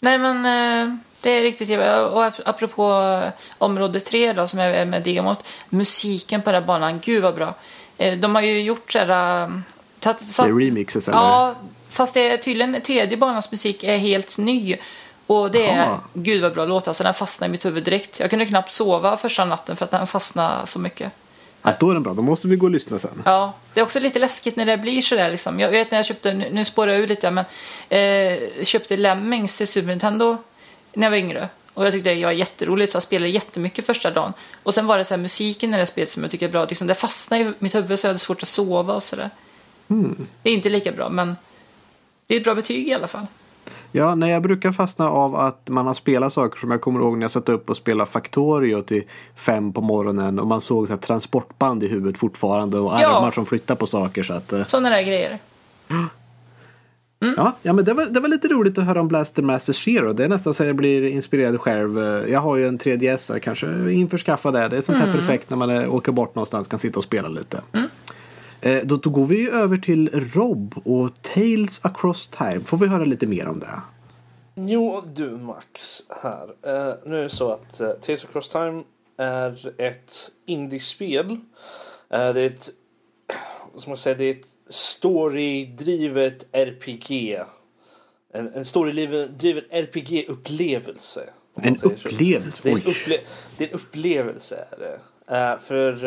Nej, 0.00 0.18
men 0.18 0.36
eh, 0.46 0.96
det 1.20 1.30
är 1.30 1.42
riktigt 1.42 1.68
trevligt. 1.68 2.12
Och 2.12 2.24
ap- 2.24 2.40
apropå 2.44 2.92
eh, 3.24 3.30
område 3.58 4.00
3 4.00 4.32
då, 4.32 4.46
som 4.48 4.58
är 4.58 4.84
med 4.84 5.02
demot. 5.02 5.44
Musiken 5.68 6.42
på 6.42 6.52
den 6.52 6.62
här 6.62 6.66
banan, 6.66 7.00
gud 7.04 7.22
vad 7.22 7.34
bra. 7.34 7.54
Eh, 7.98 8.18
de 8.18 8.34
har 8.34 8.42
ju 8.42 8.60
gjort 8.62 8.92
så 8.92 8.98
här... 8.98 9.42
eh, 9.42 9.48
Det 10.00 10.08
är 10.38 10.58
remixes 10.58 11.08
eller? 11.08 11.18
Ja, 11.18 11.54
fast 11.88 12.14
det 12.14 12.28
är 12.28 12.36
tydligen 12.36 12.80
tredje 12.80 13.16
banans 13.16 13.50
musik 13.50 13.84
är 13.84 13.96
helt 13.98 14.38
ny. 14.38 14.76
Och 15.26 15.50
det 15.50 15.66
är, 15.70 15.76
Jaha. 15.76 16.00
gud 16.12 16.42
vad 16.42 16.54
bra 16.54 16.64
låt, 16.64 16.88
alltså 16.88 17.04
den 17.04 17.14
fastnade 17.14 17.48
i 17.48 17.52
mitt 17.52 17.64
huvud 17.66 17.84
direkt. 17.84 18.20
Jag 18.20 18.30
kunde 18.30 18.46
knappt 18.46 18.70
sova 18.70 19.16
första 19.16 19.44
natten 19.44 19.76
för 19.76 19.84
att 19.84 19.90
den 19.90 20.06
fastnade 20.06 20.66
så 20.66 20.78
mycket. 20.78 21.12
Ja, 21.62 21.72
då 21.80 21.90
är 21.90 21.94
den 21.94 22.02
bra. 22.02 22.12
Då 22.14 22.22
måste 22.22 22.48
vi 22.48 22.56
gå 22.56 22.66
och 22.66 22.70
lyssna 22.70 22.98
sen. 22.98 23.22
Ja, 23.24 23.52
det 23.74 23.80
är 23.80 23.84
också 23.84 24.00
lite 24.00 24.18
läskigt 24.18 24.56
när 24.56 24.66
det 24.66 24.76
blir 24.76 25.00
sådär 25.00 25.30
liksom. 25.30 25.60
Jag 25.60 25.68
vet 25.70 25.90
när 25.90 25.98
jag 25.98 26.06
köpte, 26.06 26.32
nu, 26.32 26.48
nu 26.52 26.64
spårar 26.64 26.92
jag 26.92 27.00
ur 27.00 27.06
lite, 27.08 27.30
men 27.30 27.44
eh, 27.88 28.64
köpte 28.64 28.96
Lemmings 28.96 29.56
till 29.56 29.68
Super 29.68 29.88
Nintendo 29.88 30.36
när 30.94 31.02
jag 31.06 31.10
var 31.10 31.18
yngre. 31.18 31.48
Och 31.74 31.86
jag 31.86 31.92
tyckte 31.92 32.14
det 32.14 32.24
var 32.24 32.32
jätteroligt 32.32 32.92
så 32.92 32.96
jag 32.96 33.02
spelade 33.02 33.28
jättemycket 33.30 33.86
första 33.86 34.10
dagen. 34.10 34.32
Och 34.62 34.74
sen 34.74 34.86
var 34.86 34.98
det 34.98 35.04
så 35.04 35.14
här 35.14 35.22
musiken 35.22 35.70
i 35.70 35.72
det 35.72 35.78
här 35.78 35.84
spelet 35.84 36.10
som 36.10 36.22
jag 36.22 36.30
tycker 36.32 36.48
är 36.48 36.52
bra. 36.52 36.64
Liksom, 36.64 36.86
det 36.86 36.94
fastnade 36.94 37.42
i 37.42 37.52
mitt 37.58 37.74
huvud 37.74 37.98
så 37.98 38.06
jag 38.06 38.08
hade 38.08 38.18
svårt 38.18 38.42
att 38.42 38.48
sova 38.48 38.94
och 38.94 39.02
sådär. 39.02 39.30
Det 40.42 40.50
är 40.50 40.54
inte 40.54 40.68
lika 40.70 40.92
bra, 40.92 41.08
men 41.08 41.36
det 42.26 42.34
är 42.34 42.38
ett 42.38 42.44
bra 42.44 42.54
betyg 42.54 42.88
i 42.88 42.94
alla 42.94 43.06
fall. 43.06 43.26
Ja, 43.92 44.14
nej, 44.14 44.30
jag 44.32 44.42
brukar 44.42 44.72
fastna 44.72 45.10
av 45.10 45.36
att 45.36 45.68
man 45.68 45.86
har 45.86 45.94
spelat 45.94 46.32
saker 46.32 46.58
som 46.60 46.70
jag 46.70 46.80
kommer 46.80 47.00
ihåg 47.00 47.16
när 47.18 47.24
jag 47.24 47.30
satt 47.30 47.48
upp 47.48 47.70
och 47.70 47.76
spelade 47.76 48.10
Factorio 48.10 48.82
till 48.82 49.02
fem 49.36 49.72
på 49.72 49.80
morgonen 49.80 50.38
och 50.38 50.46
man 50.46 50.60
såg 50.60 50.88
så 50.88 50.96
transportband 50.96 51.84
i 51.84 51.88
huvudet 51.88 52.20
fortfarande 52.20 52.78
och 52.78 52.92
Ja. 53.00 53.16
armar 53.16 53.30
som 53.30 53.46
flyttar 53.46 53.74
på 53.74 53.86
saker. 53.86 54.22
Så 54.22 54.32
att, 54.32 54.52
eh, 54.52 54.64
Sådana 54.64 54.90
där 54.90 55.02
grejer. 55.02 55.38
ja, 57.36 57.56
ja, 57.62 57.72
men 57.72 57.84
det 57.84 57.94
var, 57.94 58.04
det 58.06 58.20
var 58.20 58.28
lite 58.28 58.48
roligt 58.48 58.78
att 58.78 58.84
höra 58.84 59.00
om 59.00 59.08
Blaster 59.08 59.42
Master 59.42 59.72
Zero. 59.72 60.12
Det 60.12 60.24
är 60.24 60.28
nästan 60.28 60.54
så 60.54 60.62
att 60.62 60.66
jag 60.66 60.76
blir 60.76 61.02
inspirerad 61.10 61.60
själv. 61.60 61.98
Eh, 61.98 62.32
Jag 62.32 62.40
har 62.40 62.56
ju 62.56 62.66
en 62.66 62.78
3DS 62.78 63.16
så 63.16 63.32
jag 63.32 63.42
kanske 63.42 63.92
införskaffa 63.92 64.50
det. 64.50 64.68
Det 64.68 64.76
är 64.76 64.82
sånt 64.82 64.98
här 64.98 65.12
perfekt 65.12 65.50
när 65.50 65.56
man 65.56 65.70
är, 65.70 65.88
åker 65.88 66.12
bort 66.12 66.34
någonstans 66.34 66.68
kan 66.68 66.78
sitta 66.78 66.98
och 66.98 67.04
spela 67.04 67.28
lite. 67.28 67.62
Eh, 68.60 68.78
Då, 68.84 68.96
då 68.96 69.10
går 69.10 69.26
vi 69.26 69.40
ju 69.40 69.50
över 69.50 69.76
till 69.76 70.10
Rob 70.34 70.74
och 70.84 71.22
Tales 71.22 71.80
Across 71.82 72.28
Time. 72.28 72.60
Får 72.60 72.76
vi 72.76 72.86
höra 72.86 73.04
lite 73.04 73.26
mer 73.26 73.48
om 73.48 73.58
det? 73.58 73.80
Jo, 74.54 75.02
du 75.14 75.30
Max 75.30 76.00
här. 76.22 76.42
Eh, 76.62 76.94
nu 77.06 77.18
är 77.18 77.22
det 77.22 77.28
så 77.28 77.52
att 77.52 77.80
uh, 77.80 77.90
Tales 77.90 78.24
of 78.24 78.32
Cross 78.32 78.48
Time 78.48 78.82
är 79.18 79.70
ett 79.80 80.12
indiespel. 80.46 81.30
Uh, 81.30 81.38
det 82.08 82.16
är 82.18 82.36
ett, 82.36 82.70
ska 83.76 83.90
man 83.90 83.96
säga, 83.96 84.14
det 84.14 84.24
är 84.24 84.34
ett 84.34 84.46
storydrivet 84.68 86.46
RPG. 86.52 87.40
En, 88.32 88.54
en 88.54 88.64
storydriven 88.64 89.64
RPG-upplevelse. 89.70 91.30
En 91.54 91.78
säger 91.78 91.94
upplevelse? 91.94 92.62
Det 92.64 92.70
är 92.70 92.74
en, 92.74 92.80
upple 92.80 93.18
det 93.58 93.64
är 93.64 93.68
en 93.68 93.74
upplevelse. 93.74 94.66
Är 94.70 94.78
det. 94.78 95.00
Eh, 95.30 95.58
för, 95.58 96.04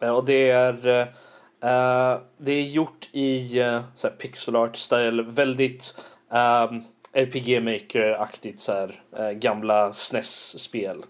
eh, 0.00 0.16
och 0.16 0.24
det 0.24 0.50
är, 0.50 0.86
eh, 0.86 2.20
det 2.38 2.52
är 2.52 2.62
gjort 2.62 3.08
i 3.12 3.60
uh, 3.62 4.10
pixel 4.18 4.56
art 4.56 4.76
style. 4.76 5.22
Väldigt 5.22 5.94
um, 6.28 6.84
RPG 7.12 7.62
Maker-aktigt 7.62 8.60
så 8.60 8.72
här, 8.72 9.32
gamla 9.32 9.92
SNES-spel. 9.92 11.02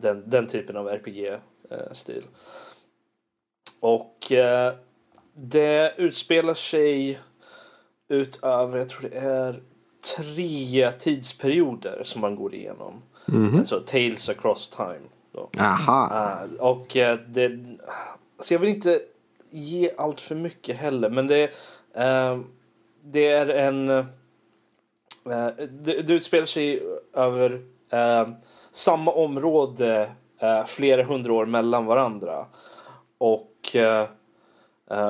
Den, 0.00 0.30
den 0.30 0.46
typen 0.46 0.76
av 0.76 0.88
RPG-stil. 0.88 2.22
Och 3.80 4.32
det 5.40 5.94
utspelar 5.96 6.54
sig 6.54 7.18
utöver, 8.08 8.78
jag 8.78 8.88
tror 8.88 9.10
det 9.10 9.18
är 9.18 9.60
tre 10.16 10.90
tidsperioder 10.90 12.00
som 12.04 12.20
man 12.20 12.36
går 12.36 12.54
igenom. 12.54 13.02
Alltså 13.58 13.80
Tales 13.80 14.28
across 14.28 14.68
time. 14.68 15.08
Då. 15.32 15.50
Aha. 15.60 16.08
Ah, 16.10 16.70
och 16.70 16.96
eh, 16.96 17.18
det... 17.28 17.58
Så 18.40 18.54
jag 18.54 18.58
vill 18.58 18.68
inte 18.68 19.00
ge 19.50 19.90
allt 19.96 20.20
för 20.20 20.34
mycket 20.34 20.76
heller. 20.76 21.10
Men 21.10 21.26
det, 21.26 21.42
eh, 21.94 22.38
det 23.02 23.28
är 23.28 23.48
en... 23.48 23.88
Eh, 23.88 24.06
det, 25.70 26.02
det 26.02 26.12
utspelar 26.12 26.46
sig 26.46 26.82
över 27.12 27.62
samma 28.70 29.12
område 29.12 30.10
flera 30.66 31.02
hundra 31.02 31.32
år 31.32 31.46
mellan 31.46 31.86
varandra. 31.86 32.46
Och 33.18 33.76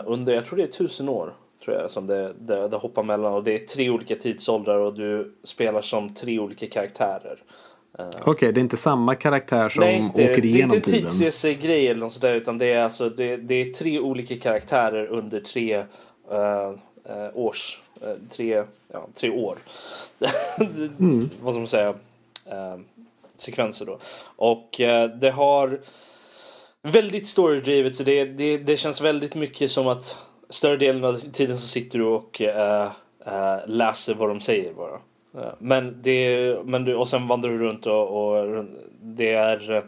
under, 0.06 0.34
jag 0.34 0.44
tror 0.44 0.56
det 0.56 0.62
är 0.62 0.66
tusen 0.66 1.08
år 1.08 1.34
tror 1.64 1.76
jag 1.76 1.90
som 1.90 2.06
det, 2.06 2.32
det, 2.38 2.68
det 2.68 2.76
hoppar 2.76 3.02
mellan. 3.02 3.32
Och 3.32 3.44
det 3.44 3.62
är 3.62 3.66
tre 3.66 3.90
olika 3.90 4.16
tidsåldrar 4.16 4.78
och 4.78 4.94
du 4.94 5.34
spelar 5.44 5.82
som 5.82 6.14
tre 6.14 6.38
olika 6.38 6.66
karaktärer. 6.66 7.42
Okej, 8.24 8.52
det 8.52 8.60
är 8.60 8.62
inte 8.62 8.76
samma 8.76 9.14
karaktär 9.14 9.68
som 9.68 9.80
Nej, 9.80 10.10
det, 10.14 10.32
åker 10.32 10.42
det 10.42 10.48
är 10.48 10.54
igenom 10.54 10.76
inte 10.76 10.90
en 10.90 10.94
tiden. 10.94 11.10
tidsresegrej 11.10 11.88
eller 11.88 12.00
något 12.00 12.12
sådär 12.12 12.34
utan 12.34 12.58
det 12.58 12.72
är 12.72 12.82
alltså 12.82 13.10
det, 13.10 13.36
det 13.36 13.54
är 13.54 13.72
tre 13.72 14.00
olika 14.00 14.36
karaktärer 14.36 15.06
under 15.06 15.40
tre 15.40 15.74
eh, 16.30 16.68
eh, 17.04 17.30
års, 17.34 17.80
eh, 18.00 18.14
tre, 18.30 18.62
ja, 18.92 19.06
tre 19.14 19.30
år. 19.30 19.58
Vad 21.40 21.52
ska 21.54 21.58
man 21.58 21.66
säga? 21.66 21.94
eh, 22.50 22.76
sekvenser 23.36 23.86
då. 23.86 23.98
Och 24.36 24.80
eh, 24.80 25.10
det 25.10 25.30
har 25.30 25.80
väldigt 26.82 27.26
storydrivet 27.26 27.96
så 27.96 28.02
det, 28.02 28.24
det, 28.24 28.58
det 28.58 28.76
känns 28.76 29.00
väldigt 29.00 29.34
mycket 29.34 29.70
som 29.70 29.88
att 29.88 30.16
större 30.50 30.76
delen 30.76 31.04
av 31.04 31.14
tiden 31.18 31.58
så 31.58 31.66
sitter 31.68 31.98
du 31.98 32.04
och 32.04 32.42
eh, 32.42 32.90
eh, 33.26 33.56
läser 33.66 34.14
vad 34.14 34.28
de 34.28 34.40
säger 34.40 34.72
bara. 34.72 34.94
Eh, 35.44 35.52
Men 35.58 36.02
det, 36.02 36.56
men 36.64 36.84
du, 36.84 36.94
och 36.94 37.08
sen 37.08 37.28
vandrar 37.28 37.50
du 37.50 37.58
runt 37.58 37.86
och, 37.86 38.28
och 38.32 38.64
det 39.02 39.32
är 39.32 39.84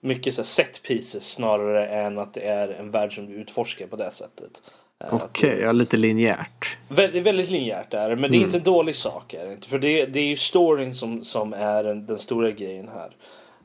mycket 0.00 0.34
så 0.34 0.44
set 0.44 0.82
pieces 0.82 1.32
snarare 1.32 1.86
än 1.86 2.18
att 2.18 2.34
det 2.34 2.40
är 2.40 2.68
en 2.68 2.90
värld 2.90 3.14
som 3.14 3.26
du 3.26 3.32
utforskar 3.34 3.86
på 3.86 3.96
det 3.96 4.10
sättet. 4.10 4.62
Okej, 5.10 5.60
ja, 5.62 5.72
lite 5.72 5.96
linjärt. 5.96 6.78
Väldigt, 6.88 7.22
väldigt 7.22 7.50
linjärt 7.50 7.94
är 7.94 8.08
det, 8.10 8.16
men 8.16 8.30
det 8.30 8.36
är 8.36 8.40
inte 8.40 8.56
en 8.56 8.62
dålig 8.62 8.96
sak. 8.96 9.34
Är 9.34 9.46
det 9.46 9.52
inte? 9.52 9.68
För 9.68 9.78
det, 9.78 10.06
det 10.06 10.20
är 10.20 10.24
ju 10.24 10.36
storyn 10.36 10.94
som, 10.94 11.24
som 11.24 11.52
är 11.52 11.84
den, 11.84 12.06
den 12.06 12.18
stora 12.18 12.50
grejen 12.50 12.88
här. 12.88 13.16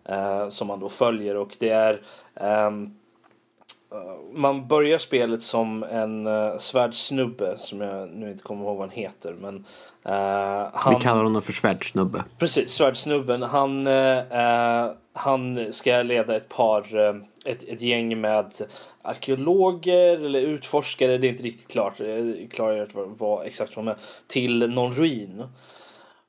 eh, 0.09 0.49
som 0.49 0.67
man 0.67 0.79
då 0.79 0.89
följer 0.89 1.35
och 1.37 1.55
det 1.59 1.69
är... 1.69 2.01
ehm, 2.35 2.83
eh, 3.91 3.97
man 4.33 4.67
börjar 4.67 4.97
spelet 4.97 5.43
som 5.43 5.83
en 5.83 6.27
uh, 6.27 6.57
svärdssnubbe 6.57 7.57
som 7.57 7.81
jag 7.81 8.09
nu 8.09 8.31
inte 8.31 8.43
kommer 8.43 8.65
ihåg 8.65 8.77
vad 8.77 8.87
han 8.89 8.97
heter. 8.97 9.33
Men, 9.33 9.65
eh, 10.05 10.69
han, 10.73 10.93
Vi 10.93 10.99
kallar 11.01 11.23
honom 11.23 11.41
för 11.41 11.53
svärdssnubbe. 11.53 12.23
Precis, 12.39 12.71
svärdssnubben. 12.71 13.43
Han, 13.43 13.87
eh, 13.87 14.91
han 15.13 15.73
ska 15.73 16.01
leda 16.01 16.35
ett 16.35 16.49
par, 16.49 17.07
eh, 17.07 17.15
ett, 17.45 17.63
ett 17.63 17.81
gäng 17.81 18.21
med 18.21 18.53
arkeologer 19.01 20.25
eller 20.25 20.41
utforskare, 20.41 21.17
det 21.17 21.27
är 21.27 21.29
inte 21.29 21.43
riktigt 21.43 21.71
klart, 21.71 21.93
klargjort 22.51 22.89
vad, 22.93 23.45
exakt 23.45 23.75
vad 23.75 23.85
de 23.85 23.91
är, 23.91 23.97
till 24.27 24.69
någon 24.69 24.91
ruin. 24.91 25.43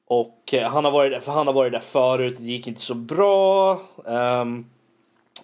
Och 0.08 0.54
han 0.64 0.84
har 0.84 0.92
varit 0.92 1.12
där, 1.12 1.20
för 1.20 1.32
han 1.32 1.46
har 1.46 1.54
varit 1.54 1.72
där 1.72 1.80
förut, 1.80 2.36
det 2.38 2.44
gick 2.44 2.68
inte 2.68 2.80
så 2.80 2.94
bra. 2.94 3.80
ehm, 4.06 4.64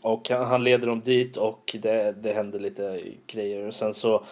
och 0.02 0.30
han, 0.30 0.47
han 0.47 0.64
leder 0.64 0.87
dem 0.87 1.00
dit 1.04 1.37
och 1.37 1.76
det, 1.82 2.14
det 2.23 2.32
händer 2.32 2.59
lite 2.59 3.00
grejer. 3.26 3.66
Och 3.66 3.75
sen 3.75 3.94
så 3.94 4.23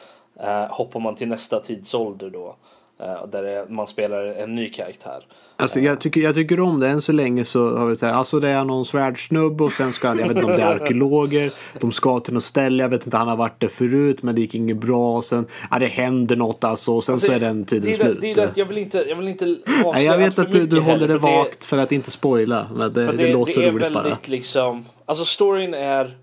eh, 0.41 0.67
hoppar 0.71 1.01
man 1.01 1.15
till 1.15 1.29
nästa 1.29 1.61
tidsålder 1.61 2.31
då. 2.31 2.57
eh, 3.01 3.27
där 3.27 3.43
det, 3.43 3.67
man 3.69 3.87
spelar 3.87 4.25
en 4.25 4.55
ny 4.55 4.69
karaktär. 4.69 5.27
Alltså, 5.57 5.81
jag, 5.81 6.01
tycker, 6.01 6.21
jag 6.21 6.35
tycker 6.35 6.61
om 6.61 6.81
det. 6.81 6.89
Än 6.89 7.03
så 7.03 7.13
länge 7.13 7.45
så 7.45 7.77
har 7.77 7.87
vi 7.87 7.97
så 7.97 8.07
här, 8.07 8.13
alltså 8.13 8.41
det 8.41 8.49
är 8.49 8.65
någon 8.65 8.85
svärdssnubb 8.85 9.61
och 9.63 9.73
sen 9.73 9.93
ska, 9.93 10.09
jag 10.09 10.17
vet 10.17 10.27
inte 10.37 10.43
om 10.43 10.47
det 10.57 10.63
är 10.63 10.75
arkeologer. 10.75 11.53
De 11.81 11.93
ska 11.93 12.21
till 12.21 12.35
något 12.35 12.45
ställe, 12.45 12.83
jag 12.83 12.91
vet 12.91 13.05
inte, 13.07 13.17
han 13.17 13.29
har 13.29 13.37
varit 13.37 13.61
där 13.61 13.69
förut 13.69 14.23
men 14.23 14.35
det 14.35 14.41
gick 14.41 14.55
inget 14.55 14.77
bra. 14.77 15.17
Och 15.17 15.25
sen, 15.25 15.47
ja 15.71 15.79
det 15.79 15.87
händer 15.87 16.37
något 16.37 16.65
alltså 16.65 16.93
och 16.93 17.05
sen 17.05 17.21
så 17.21 17.33
är 17.33 17.41
den 17.41 17.65
tiden 17.65 17.91
det, 17.91 17.97
slut. 17.97 18.21
det, 18.21 18.35
det 18.35 18.53
jag 18.57 18.67
vill 18.67 18.79
inte, 18.79 19.05
jag 19.09 19.17
vill 19.17 19.29
inte 19.29 19.45
avslöja 19.45 19.93
Nej, 19.93 20.05
jag 20.05 20.19
vet 20.19 20.39
att 20.39 20.53
du, 20.53 20.67
du 20.67 20.81
håller 20.81 20.93
heller, 20.93 21.09
det 21.09 21.19
vagt 21.19 21.65
för 21.65 21.79
att 21.79 21.93
inte 21.93 22.11
spoila. 22.11 22.67
Men 22.75 22.93
det, 22.93 23.07
för 23.07 23.17
det, 23.17 23.33
låter 23.33 23.61
det 23.61 23.67
är 23.67 23.73
roligt 23.73 23.95
bara. 23.95 24.19
liksom, 24.25 24.85
alltså 25.11 25.25
storyn 25.25 25.75
är 25.75 26.19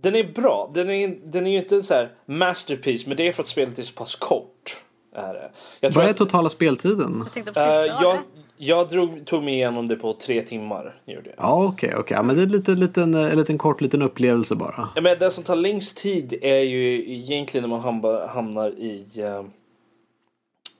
den 0.00 0.16
är 0.16 0.32
bra. 0.32 0.70
Den 0.74 0.90
är, 0.90 1.16
den 1.24 1.46
är 1.46 1.50
ju 1.50 1.58
inte 1.58 1.74
en 1.74 1.82
så 1.82 1.94
här 1.94 2.12
masterpiece 2.26 3.06
men 3.06 3.16
det 3.16 3.28
är 3.28 3.32
för 3.32 3.42
att 3.42 3.48
spelet 3.48 3.78
är 3.78 3.82
så 3.82 3.92
pass 3.92 4.14
kort. 4.14 4.82
Är 5.16 5.34
det. 5.34 5.50
Jag 5.80 5.92
tror 5.92 6.02
Vad 6.02 6.08
är 6.08 6.10
att, 6.10 6.16
totala 6.16 6.50
speltiden? 6.50 7.24
Jag 7.34 7.86
eh, 7.86 8.02
jag, 8.02 8.18
jag 8.56 8.88
drog, 8.88 9.26
tog 9.26 9.42
mig 9.42 9.54
igenom 9.54 9.88
det 9.88 9.96
på 9.96 10.12
tre 10.12 10.42
timmar. 10.42 11.00
Gjorde 11.06 11.30
jag. 11.30 11.38
Ja 11.38 11.64
okej, 11.64 11.94
okej. 11.98 12.16
Ja, 12.16 12.22
men 12.22 12.36
det 12.36 12.42
är 12.42 12.46
lite, 12.46 12.70
liten, 12.70 13.14
en 13.14 13.38
liten 13.38 13.58
kort 13.58 13.80
liten 13.80 14.02
upplevelse 14.02 14.56
bara. 14.56 14.88
Ja, 14.94 15.00
men 15.00 15.18
det 15.18 15.30
som 15.30 15.44
tar 15.44 15.56
längst 15.56 15.96
tid 15.96 16.34
är 16.42 16.60
ju 16.60 17.12
egentligen 17.12 17.70
när 17.70 17.76
man 17.78 18.28
hamnar, 18.28 18.70
i 18.70 19.06
eh, 19.16 19.44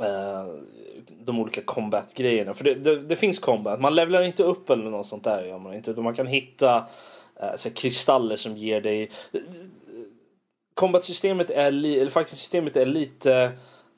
eh, 0.08 0.46
de 1.24 1.38
olika 1.38 1.62
combat-grejerna. 1.62 2.54
För 2.54 2.64
det, 2.64 2.74
det, 2.74 2.96
det 2.96 3.16
finns 3.16 3.38
combat. 3.38 3.80
Man 3.80 3.94
levlar 3.94 4.22
inte 4.22 4.42
upp 4.42 4.70
eller 4.70 4.90
något 4.90 5.06
sånt 5.06 5.24
där. 5.24 5.44
Gör 5.44 5.58
man 5.58 5.74
inte. 5.74 5.90
Utan 5.90 6.04
man 6.04 6.14
kan 6.14 6.26
hitta 6.26 6.76
eh, 7.40 7.54
så 7.56 7.68
här 7.68 7.76
kristaller 7.76 8.36
som 8.36 8.56
ger 8.56 8.80
dig... 8.80 9.10
Combat-systemet 10.74 11.50
är, 11.50 11.70
li, 11.70 12.00
eller 12.00 12.10
faktiskt 12.10 12.40
systemet 12.40 12.76
är 12.76 12.86
lite... 12.86 13.52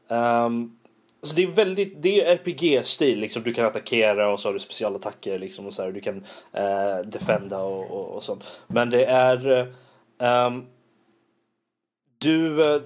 Um, 0.08 0.78
så 1.22 1.36
det 1.36 1.42
är 1.42 1.46
väldigt, 1.46 2.02
det 2.02 2.20
är 2.20 2.36
RPG-stil 2.36 3.18
liksom. 3.18 3.42
Du 3.42 3.54
kan 3.54 3.66
attackera 3.66 4.32
och 4.32 4.40
så 4.40 4.48
har 4.48 4.52
du 4.52 4.58
specialattacker 4.58 5.38
liksom 5.38 5.66
och 5.66 5.74
så 5.74 5.82
här. 5.82 5.92
Du 5.92 6.00
kan 6.00 6.24
eh, 6.52 6.98
defenda 7.04 7.58
och, 7.58 7.90
och, 7.90 8.14
och 8.14 8.22
sånt. 8.22 8.44
Men 8.66 8.90
det 8.90 9.04
är... 9.04 9.68
eh, 10.18 10.46
um, 10.46 10.66
du... 12.18 12.62
eh, 12.74 12.80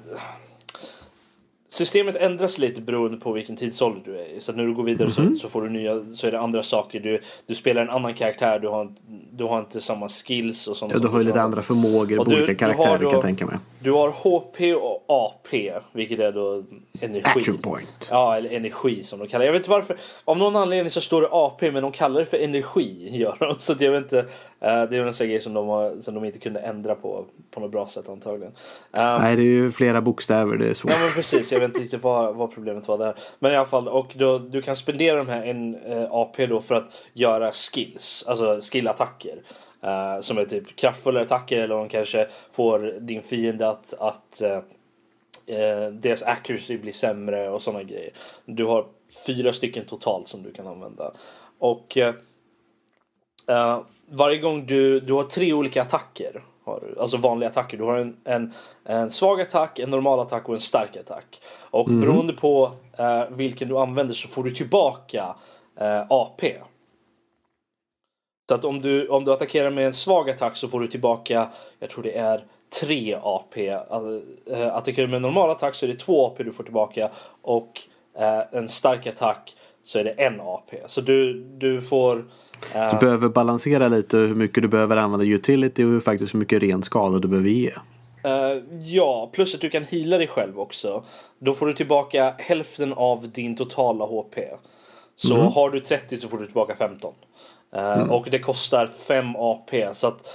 systemet 1.73 2.17
ändras 2.17 2.59
lite 2.59 2.81
beroende 2.81 3.17
på 3.19 3.33
vilken 3.33 3.57
tidsålder 3.57 4.01
du 4.05 4.19
är 4.19 4.37
i. 4.37 4.41
Så 4.41 4.53
när 4.53 4.65
du 4.67 4.75
går 4.75 4.85
vidare 4.85 5.11
så, 5.11 5.37
så 5.37 5.49
får 5.49 5.63
du 5.63 5.69
nya, 5.71 6.05
så 6.13 6.27
är 6.27 6.31
det 6.31 6.41
andra 6.41 6.63
saker. 6.63 7.01
Du, 7.01 7.21
du 7.47 7.55
spelar 7.55 7.83
en 7.83 7.91
annan 7.91 8.15
karaktär, 8.15 8.59
du 8.59 8.69
har, 8.69 8.83
inte- 8.83 9.03
du 9.33 9.45
har 9.45 9.61
inte 9.61 9.81
samma 9.81 10.09
skills 10.09 10.67
och 10.67 10.77
sånt. 10.77 10.93
Ja, 10.93 10.99
du 10.99 11.09
har 11.09 11.21
ju 11.21 11.27
lite 11.27 11.43
andra 11.43 11.63
förmågor 11.63 12.19
Och 12.19 12.25
på 12.25 12.31
du- 12.31 12.37
olika 12.45 12.67
du 12.67 12.73
har 12.73 12.77
karaktärer 12.77 12.99
då- 12.99 13.11
kan 13.11 13.15
jag 13.17 13.23
tänka 13.23 13.47
mig. 13.47 13.57
Du 13.83 13.93
har 13.93 14.11
HP 14.11 14.75
och 14.75 15.05
AP, 15.09 15.73
vilket 15.93 16.21
är 16.21 16.33
då 16.33 16.65
energi. 17.01 17.39
Action 17.39 17.59
point. 17.59 18.09
Ja, 18.11 18.37
eller 18.37 18.51
energi 18.51 19.03
som 19.03 19.19
de 19.19 19.29
kallar 19.29 19.41
det. 19.41 19.47
Jag 19.47 19.53
vet 19.53 19.61
inte 19.61 19.71
varför. 19.71 19.97
Av 20.25 20.39
någon 20.39 20.57
anledning 20.57 20.91
så 20.91 21.01
står 21.01 21.23
det 21.23 21.29
AP 21.31 21.73
men 21.73 21.83
de 21.83 21.93
kallar 21.93 22.21
det 22.21 22.27
för 22.27 22.37
energi. 22.37 23.09
Gör 23.19 23.37
de. 23.41 23.55
Så 23.59 23.75
jag 23.79 23.93
vet 23.93 24.03
inte. 24.03 24.19
eh, 24.19 24.25
det 24.61 24.97
är 24.97 25.07
en 25.07 25.13
sån 25.15 25.27
grej 25.29 25.41
som 25.41 25.55
de, 25.55 25.69
har, 25.69 25.97
som 26.01 26.15
de 26.15 26.25
inte 26.25 26.39
kunde 26.39 26.61
ändra 26.61 26.95
på 26.95 27.25
på 27.51 27.61
något 27.61 27.71
bra 27.71 27.87
sätt 27.87 28.09
antagligen. 28.09 28.53
Um, 28.53 29.03
Nej, 29.21 29.37
det 29.37 29.43
är 29.43 29.45
ju 29.45 29.71
flera 29.71 30.01
bokstäver, 30.01 30.57
det 30.57 30.69
är 30.69 30.75
svårt. 30.75 30.93
Ja 30.93 30.99
men 31.05 31.13
precis, 31.13 31.53
jag 31.53 31.61
vet 31.61 31.69
inte 31.69 31.81
riktigt 31.81 32.03
vad, 32.03 32.35
vad 32.37 32.55
problemet 32.55 32.89
var 32.89 32.99
där. 32.99 33.15
Men 33.39 33.53
i 33.53 33.57
alla 33.57 33.67
fall, 33.67 33.89
och 33.89 34.13
då, 34.17 34.39
du 34.39 34.63
kan 34.63 34.77
spendera 34.77 35.17
de 35.17 35.29
här 35.29 35.43
en 35.47 35.75
eh, 35.75 36.13
AP 36.13 36.47
då 36.47 36.61
för 36.61 36.75
att 36.75 36.97
göra 37.13 37.53
skills, 37.53 38.25
alltså 38.29 38.61
skillattacker. 38.73 39.43
Eh, 39.83 40.21
som 40.21 40.39
är 40.39 40.45
typ 40.45 40.77
kraftfulla 40.77 41.21
attacker 41.21 41.59
eller 41.59 41.75
de 41.75 41.89
kanske 41.89 42.29
får 42.51 43.01
din 43.01 43.23
fiende 43.23 43.69
att, 43.69 43.95
att 43.99 44.43
eh, 45.47 45.87
deras 45.93 46.23
accuracy 46.23 46.79
blir 46.79 46.93
sämre 46.93 47.49
och 47.49 47.63
sådana 47.63 47.83
grejer. 47.83 48.13
Du 48.45 48.65
har 48.65 48.87
fyra 49.27 49.53
stycken 49.53 49.85
totalt 49.85 50.29
som 50.29 50.43
du 50.43 50.53
kan 50.53 50.67
använda. 50.67 51.13
Och 51.59 51.99
eh, 51.99 52.15
varje 54.09 54.39
gång 54.39 54.67
du, 54.67 55.01
du 55.01 55.13
har 55.13 55.25
tre 55.25 55.53
olika 55.53 55.83
attacker. 55.83 56.43
Har 56.65 56.81
du, 56.81 57.01
alltså 57.01 57.17
vanliga 57.17 57.51
attacker. 57.51 57.77
Du 57.77 57.85
har 57.85 57.97
en, 57.97 58.17
en, 58.25 58.53
en 58.85 59.11
svag 59.11 59.41
attack, 59.41 59.79
en 59.79 59.91
normal 59.91 60.21
attack 60.21 60.49
och 60.49 60.55
en 60.55 60.61
stark 60.61 60.97
attack. 60.97 61.41
Och 61.71 61.87
beroende 61.87 62.33
på 62.33 62.73
vilken 63.29 63.69
du 63.69 63.79
använder 63.79 64.15
så 64.15 64.29
får 64.29 64.45
du 64.45 64.51
tillbaka 64.51 65.35
AP. 66.09 66.53
Så 68.51 68.55
att 68.55 68.65
om 68.65 68.81
du, 68.81 69.09
om 69.09 69.25
du 69.25 69.33
attackerar 69.33 69.71
med 69.71 69.87
en 69.87 69.93
svag 69.93 70.31
attack 70.31 70.57
så 70.57 70.69
får 70.69 70.81
du 70.81 70.87
tillbaka, 70.87 71.49
jag 71.79 71.91
tror 71.91 72.03
det 72.03 72.17
är 72.19 72.45
3 72.81 73.17
AP. 73.23 73.69
Eh, 73.69 73.77
Attackerar 74.73 75.07
du 75.07 75.11
med 75.11 75.17
en 75.17 75.23
normal 75.23 75.51
attack 75.51 75.75
så 75.75 75.87
är 75.87 75.89
det 75.89 75.95
2 75.97 76.27
AP 76.27 76.43
du 76.43 76.53
får 76.53 76.65
tillbaka. 76.65 77.11
Och 77.43 77.81
eh, 78.19 78.41
en 78.59 78.69
stark 78.69 79.07
attack 79.07 79.57
så 79.85 79.99
är 79.99 80.05
det 80.05 80.11
en 80.11 80.41
AP. 80.41 80.77
Så 80.87 81.01
du, 81.01 81.35
du 81.59 81.83
får... 81.83 82.25
eh, 82.75 82.91
Du 82.91 82.99
behöver 82.99 83.29
balansera 83.29 83.89
lite 83.89 84.17
hur 84.17 84.35
mycket 84.35 84.63
du 84.63 84.69
behöver 84.69 84.97
använda 84.97 85.27
utility 85.27 85.85
och 85.85 86.03
faktiskt 86.03 86.35
hur 86.35 86.39
mycket 86.39 86.63
ren 86.63 86.83
skada 86.83 87.19
du 87.19 87.29
behöver 87.29 87.51
ge. 87.51 87.71
Eh, 88.25 88.63
ja, 88.83 89.31
plus 89.33 89.55
att 89.55 89.61
du 89.61 89.71
kan 89.71 89.85
heala 89.85 90.19
dig 90.19 90.27
själv 90.27 90.61
också. 90.61 91.05
Då 91.39 91.55
får 91.55 91.67
du 91.67 91.73
tillbaka 91.73 92.35
hälften 92.39 92.93
av 92.93 93.29
din 93.29 93.57
totala 93.57 94.05
HP. 94.05 94.39
Så 95.17 95.35
har 95.37 95.71
du 95.71 95.81
30 95.81 96.17
så 96.17 96.29
får 96.29 96.39
du 96.39 96.45
tillbaka 96.45 96.75
15. 96.79 97.15
Eh, 97.73 98.13
Och 98.13 98.29
det 98.31 98.39
kostar 98.39 98.87
5 98.87 99.37
AP. 99.37 99.95
Så 99.95 100.07
att 100.07 100.27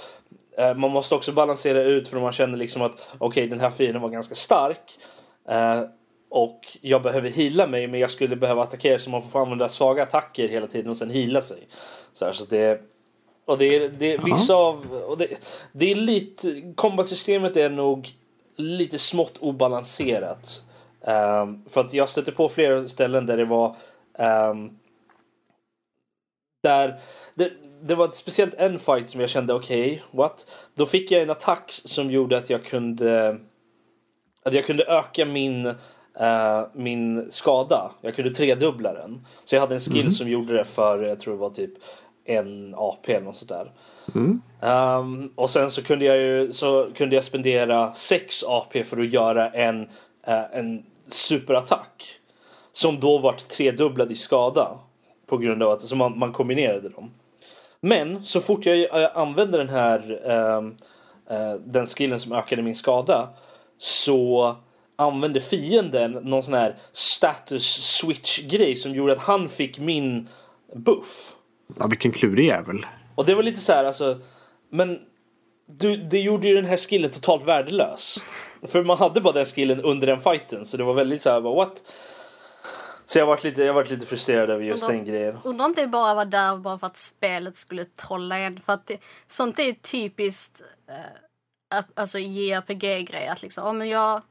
eh, 0.58 0.74
man 0.74 0.90
måste 0.90 1.14
också 1.14 1.32
balansera 1.32 1.82
ut 1.82 2.08
för 2.08 2.20
man 2.20 2.32
känner 2.32 2.58
liksom 2.58 2.82
att 2.82 2.92
okej 3.18 3.46
den 3.48 3.60
här 3.60 3.70
fienden 3.70 4.02
var 4.02 4.08
ganska 4.08 4.34
stark. 4.34 4.98
eh, 5.48 5.82
och 6.30 6.60
jag 6.80 7.02
behöver 7.02 7.30
heala 7.30 7.66
mig 7.66 7.86
men 7.86 8.00
jag 8.00 8.10
skulle 8.10 8.36
behöva 8.36 8.62
attackera 8.62 8.98
så 8.98 9.10
man 9.10 9.22
får 9.22 9.42
använda 9.42 9.68
svaga 9.68 10.02
attacker 10.02 10.48
hela 10.48 10.66
tiden 10.66 10.90
och 10.90 10.96
sen 10.96 11.10
heala 11.10 11.40
sig. 11.40 11.68
Så, 12.12 12.24
här, 12.24 12.32
så 12.32 12.44
det 12.44 12.82
och 13.44 13.58
det 13.58 13.76
är, 13.76 13.88
det 13.88 14.12
är 14.12 14.18
vissa 14.18 14.54
av... 14.54 14.92
Och 15.08 15.18
det, 15.18 15.26
det 15.72 15.90
är 15.90 15.94
lite... 15.94 16.62
Combat-systemet 16.76 17.56
är 17.56 17.70
nog 17.70 18.08
lite 18.56 18.98
smått 18.98 19.38
obalanserat. 19.38 20.62
Ehm, 21.06 21.64
för 21.68 21.80
att 21.80 21.92
jag 21.92 22.08
stötte 22.08 22.32
på 22.32 22.48
flera 22.48 22.88
ställen 22.88 23.26
där 23.26 23.36
det 23.36 23.44
var... 23.44 23.76
ehm, 24.18 24.70
där... 26.62 27.00
Det, 27.86 27.94
var 27.94 28.10
speciellt 28.12 28.54
en 28.54 28.78
fight 28.78 29.10
som 29.10 29.20
jag 29.20 29.30
kände 29.30 29.54
okej, 29.54 30.02
what? 30.10 30.46
Då 30.74 30.86
fick 30.86 31.10
jag 31.10 31.22
en 31.22 31.30
attack 31.30 31.80
som 31.84 32.10
gjorde 32.10 32.38
att 32.38 32.50
jag 32.50 32.64
kunde... 32.64 33.38
Att 34.42 34.54
jag 34.54 34.64
kunde 34.64 34.84
öka 34.84 35.24
min... 35.26 35.66
eh, 36.20 36.62
min 36.74 37.30
skada. 37.30 37.90
Jag 38.00 38.14
kunde 38.14 38.30
tredubbla 38.34 38.92
den. 38.92 39.26
Så 39.44 39.54
jag 39.54 39.60
hade 39.60 39.74
en 39.74 39.80
skill 39.80 40.14
som 40.14 40.28
gjorde 40.28 40.52
det 40.52 40.64
för, 40.64 41.02
jag 41.02 41.20
tror 41.20 41.34
det 41.34 41.40
var 41.40 41.50
typ 41.50 41.72
en 42.24 42.74
AP 42.76 43.12
eller 43.12 43.24
något 43.24 43.36
sånt 43.36 43.48
där. 43.48 43.72
Ehm, 44.62 45.32
och 45.34 45.50
sen 45.50 45.70
så 45.70 45.82
kunde 45.82 46.04
jag 46.04 46.16
ju 46.18 46.52
så 46.52 46.88
kunde 46.94 47.14
jag 47.14 47.24
spendera 47.24 47.94
6 47.94 48.44
AP 48.44 48.84
för 48.84 49.00
att 49.00 49.12
göra 49.12 49.50
en, 49.50 49.88
eh, 50.26 50.44
en 50.58 50.82
superattack. 51.08 52.20
Som 52.72 53.00
då 53.00 53.18
vart 53.18 53.48
tredubblad 53.48 54.12
i 54.12 54.14
skada. 54.14 54.78
På 55.26 55.38
grund 55.38 55.62
av 55.62 55.70
att 55.70 55.82
så 55.82 55.96
man, 55.96 56.18
man 56.18 56.32
kombinerade 56.32 56.88
dem. 56.88 57.10
Men 57.80 58.24
så 58.24 58.40
fort 58.40 58.66
jag 58.66 59.02
eh, 59.02 59.16
använde 59.16 59.58
den 59.58 59.68
här 59.68 60.20
ehm, 60.30 60.76
eh, 61.30 61.54
den 61.54 61.86
skillen 61.86 62.20
som 62.20 62.32
ökade 62.32 62.62
min 62.62 62.74
skada 62.74 63.28
så 63.78 64.56
använde 64.96 65.40
fienden 65.40 66.12
någon 66.12 66.42
sån 66.42 66.54
här 66.54 66.76
status 66.92 67.64
switch 67.98 68.40
grej 68.40 68.76
som 68.76 68.94
gjorde 68.94 69.12
att 69.12 69.18
han 69.18 69.48
fick 69.48 69.78
min 69.78 70.28
buff. 70.74 71.34
Ja, 71.78 71.86
vilken 71.86 72.12
klurig 72.12 72.46
jävel. 72.46 72.86
Och 73.14 73.26
det 73.26 73.34
var 73.34 73.42
lite 73.42 73.60
så 73.60 73.72
här 73.72 73.84
alltså 73.84 74.18
men 74.70 74.98
du, 75.66 75.96
det 75.96 76.20
gjorde 76.20 76.48
ju 76.48 76.54
den 76.54 76.64
här 76.64 76.76
skillen 76.76 77.10
totalt 77.10 77.44
värdelös. 77.44 78.22
För 78.62 78.84
man 78.84 78.98
hade 78.98 79.20
bara 79.20 79.32
den 79.32 79.44
skillen 79.46 79.80
under 79.80 80.06
den 80.06 80.20
fighten 80.20 80.64
så 80.66 80.76
det 80.76 80.84
var 80.84 80.94
väldigt 80.94 81.22
så 81.22 81.30
här 81.30 81.40
bara 81.40 81.54
what? 81.54 81.82
Så 83.08 83.18
jag 83.18 83.26
varit 83.26 83.44
lite, 83.44 83.62
jag 83.62 83.74
varit 83.74 83.90
lite 83.90 84.06
frustrerad 84.06 84.50
över 84.50 84.64
just 84.64 84.82
Undrar- 84.82 84.96
den 84.96 85.04
grejen. 85.06 85.38
Undrar 85.44 85.66
om 85.66 85.72
det 85.74 85.86
bara 85.86 86.14
var 86.14 86.24
där 86.24 86.56
bara 86.56 86.78
för 86.78 86.86
att 86.86 86.96
spelet 86.96 87.56
skulle 87.56 87.84
trolla 87.84 88.38
en. 88.38 88.60
För 88.60 88.72
att 88.72 88.86
det, 88.86 88.98
sånt 89.26 89.58
är 89.58 89.72
typiskt 89.72 90.62
eh, 91.74 91.84
alltså 91.94 92.18
JRPG-grej. 92.18 93.28
Att 93.28 93.42
liksom, 93.42 93.66
ja, 93.66 93.72
men 93.72 93.88
jag, 93.88 94.22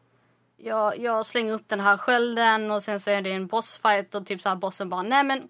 jag, 0.57 0.99
jag 0.99 1.25
slänger 1.25 1.53
upp 1.53 1.67
den 1.67 1.79
här 1.79 1.97
skölden 1.97 2.71
och 2.71 2.83
sen 2.83 2.99
så 2.99 3.11
är 3.11 3.21
det 3.21 3.31
en 3.31 3.47
bossfight 3.47 4.15
och 4.15 4.25
typ 4.25 4.41
så 4.41 4.49
här 4.49 4.55
bossen 4.55 4.89
bara 4.89 5.01
nej 5.01 5.23
men 5.23 5.37
äh, 5.39 5.45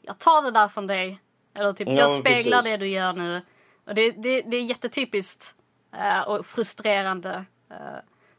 jag 0.00 0.18
tar 0.18 0.42
det 0.42 0.50
där 0.50 0.68
från 0.68 0.86
dig. 0.86 1.18
Eller 1.54 1.72
typ 1.72 1.88
Ja, 1.88 1.94
jag 1.94 2.10
speglar 2.10 2.58
precis. 2.58 2.72
det 2.72 2.76
du 2.76 2.88
gör 2.88 3.12
nu. 3.12 3.40
Och 3.86 3.94
det, 3.94 4.10
det, 4.10 4.42
det 4.42 4.56
är 4.56 4.62
jättetypiskt 4.62 5.54
eh, 5.96 6.20
och 6.20 6.46
frustrerande. 6.46 7.44
Eh, 7.70 7.76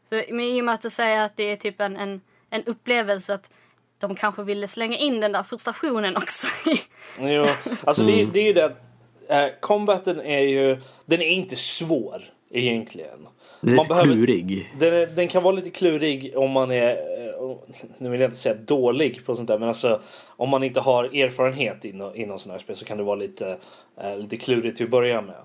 så, 0.08 0.14
men 0.34 0.40
i 0.40 0.60
och 0.60 0.64
med 0.64 0.74
att 0.74 0.82
du 0.82 0.90
säger 0.90 1.24
att 1.24 1.36
det 1.36 1.42
är 1.42 1.56
typ 1.56 1.80
en, 1.80 1.96
en, 1.96 2.20
en 2.50 2.64
upplevelse 2.64 3.34
att 3.34 3.50
de 3.98 4.14
kanske 4.14 4.42
ville 4.42 4.66
slänga 4.66 4.98
in 4.98 5.20
den 5.20 5.32
där 5.32 5.42
frustrationen 5.42 6.16
också. 6.16 6.46
Jo, 7.20 7.46
alltså 7.84 8.02
det, 8.02 8.24
det 8.24 8.40
är 8.40 8.44
ju 8.44 8.52
det 8.52 8.64
att 8.64 8.80
eh, 9.28 9.46
combaten 9.60 10.20
är 10.20 10.40
ju, 10.40 10.76
den 11.06 11.22
är 11.22 11.26
inte 11.28 11.56
svår 11.56 12.22
egentligen. 12.50 13.26
Den 13.60 13.72
är 13.72 13.76
Man 13.76 13.82
lite 13.84 13.88
behöver- 13.88 14.12
klurig. 14.14 14.72
Den, 14.78 14.94
är, 14.94 15.06
den 15.06 15.28
kan 15.28 15.42
vara 15.42 15.54
lite 15.54 15.70
klurig 15.70 16.32
om 16.36 16.50
man 16.50 16.70
är, 16.70 16.90
eh, 16.90 17.56
nu 17.98 18.08
vill 18.08 18.20
jag 18.20 18.28
inte 18.28 18.38
säga 18.40 18.54
dålig 18.54 19.26
på 19.26 19.36
sånt 19.36 19.48
där, 19.48 19.58
men 19.58 19.68
alltså 19.68 20.00
om 20.26 20.48
man 20.48 20.62
inte 20.62 20.80
har 20.80 21.04
erfarenhet 21.04 21.84
inom, 21.84 22.16
inom 22.16 22.38
sådana 22.38 22.54
här 22.54 22.60
spel 22.62 22.76
så 22.76 22.84
kan 22.84 22.98
det 22.98 23.04
vara 23.04 23.16
lite, 23.16 23.58
eh, 24.00 24.18
lite 24.18 24.36
klurigt 24.36 24.76
till 24.76 24.84
att 24.86 24.90
börja 24.90 25.20
med. 25.22 25.36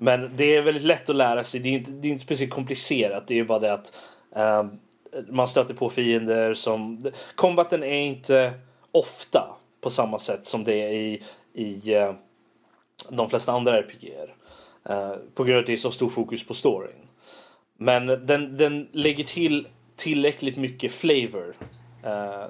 Men 0.00 0.30
det 0.36 0.56
är 0.56 0.62
väldigt 0.62 0.82
lätt 0.84 1.10
att 1.10 1.16
lära 1.16 1.44
sig, 1.44 1.60
det 1.60 1.68
är 1.68 1.72
inte, 1.72 1.92
det 1.92 2.08
är 2.08 2.12
inte 2.12 2.24
speciellt 2.24 2.52
komplicerat, 2.52 3.26
det 3.26 3.34
är 3.34 3.38
ju 3.38 3.44
bara 3.44 3.58
det 3.58 3.72
att 3.72 3.98
eh, 4.36 4.64
man 5.28 5.48
stöter 5.48 5.74
på 5.74 5.90
fiender 5.90 6.54
som, 6.54 7.10
Kombaten 7.34 7.82
är 7.82 8.00
inte 8.00 8.52
ofta 8.92 9.56
på 9.80 9.90
samma 9.90 10.18
sätt 10.18 10.46
som 10.46 10.64
det 10.64 10.74
är 10.74 10.92
i, 10.92 11.22
i 11.52 11.94
eh, 11.94 12.14
de 13.08 13.30
flesta 13.30 13.52
andra 13.52 13.78
RPGer. 13.78 14.34
Eh, 14.84 15.14
på 15.34 15.44
grund 15.44 15.56
av 15.56 15.60
att 15.60 15.66
det 15.66 15.72
är 15.72 15.76
så 15.76 15.90
stor 15.90 16.10
fokus 16.10 16.46
på 16.46 16.54
storyn. 16.54 17.08
Men 17.76 18.06
den, 18.06 18.56
den 18.56 18.88
lägger 18.92 19.24
till 19.24 19.68
tillräckligt 19.96 20.56
mycket 20.56 20.92
flavor. 20.92 21.56
Eh, 22.02 22.44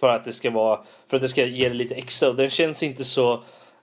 för 0.00 0.08
att 0.08 0.24
det 0.24 0.32
ska 0.32 0.50
vara 0.50 0.80
för 1.06 1.16
att 1.16 1.22
det 1.22 1.28
ska 1.28 1.44
ge 1.44 1.68
det 1.68 1.74
lite 1.74 1.94
extra. 1.94 2.28
Och 2.28 2.36
den 2.36 2.50
känns 2.50 2.82
inte 2.82 3.04
så 3.04 3.32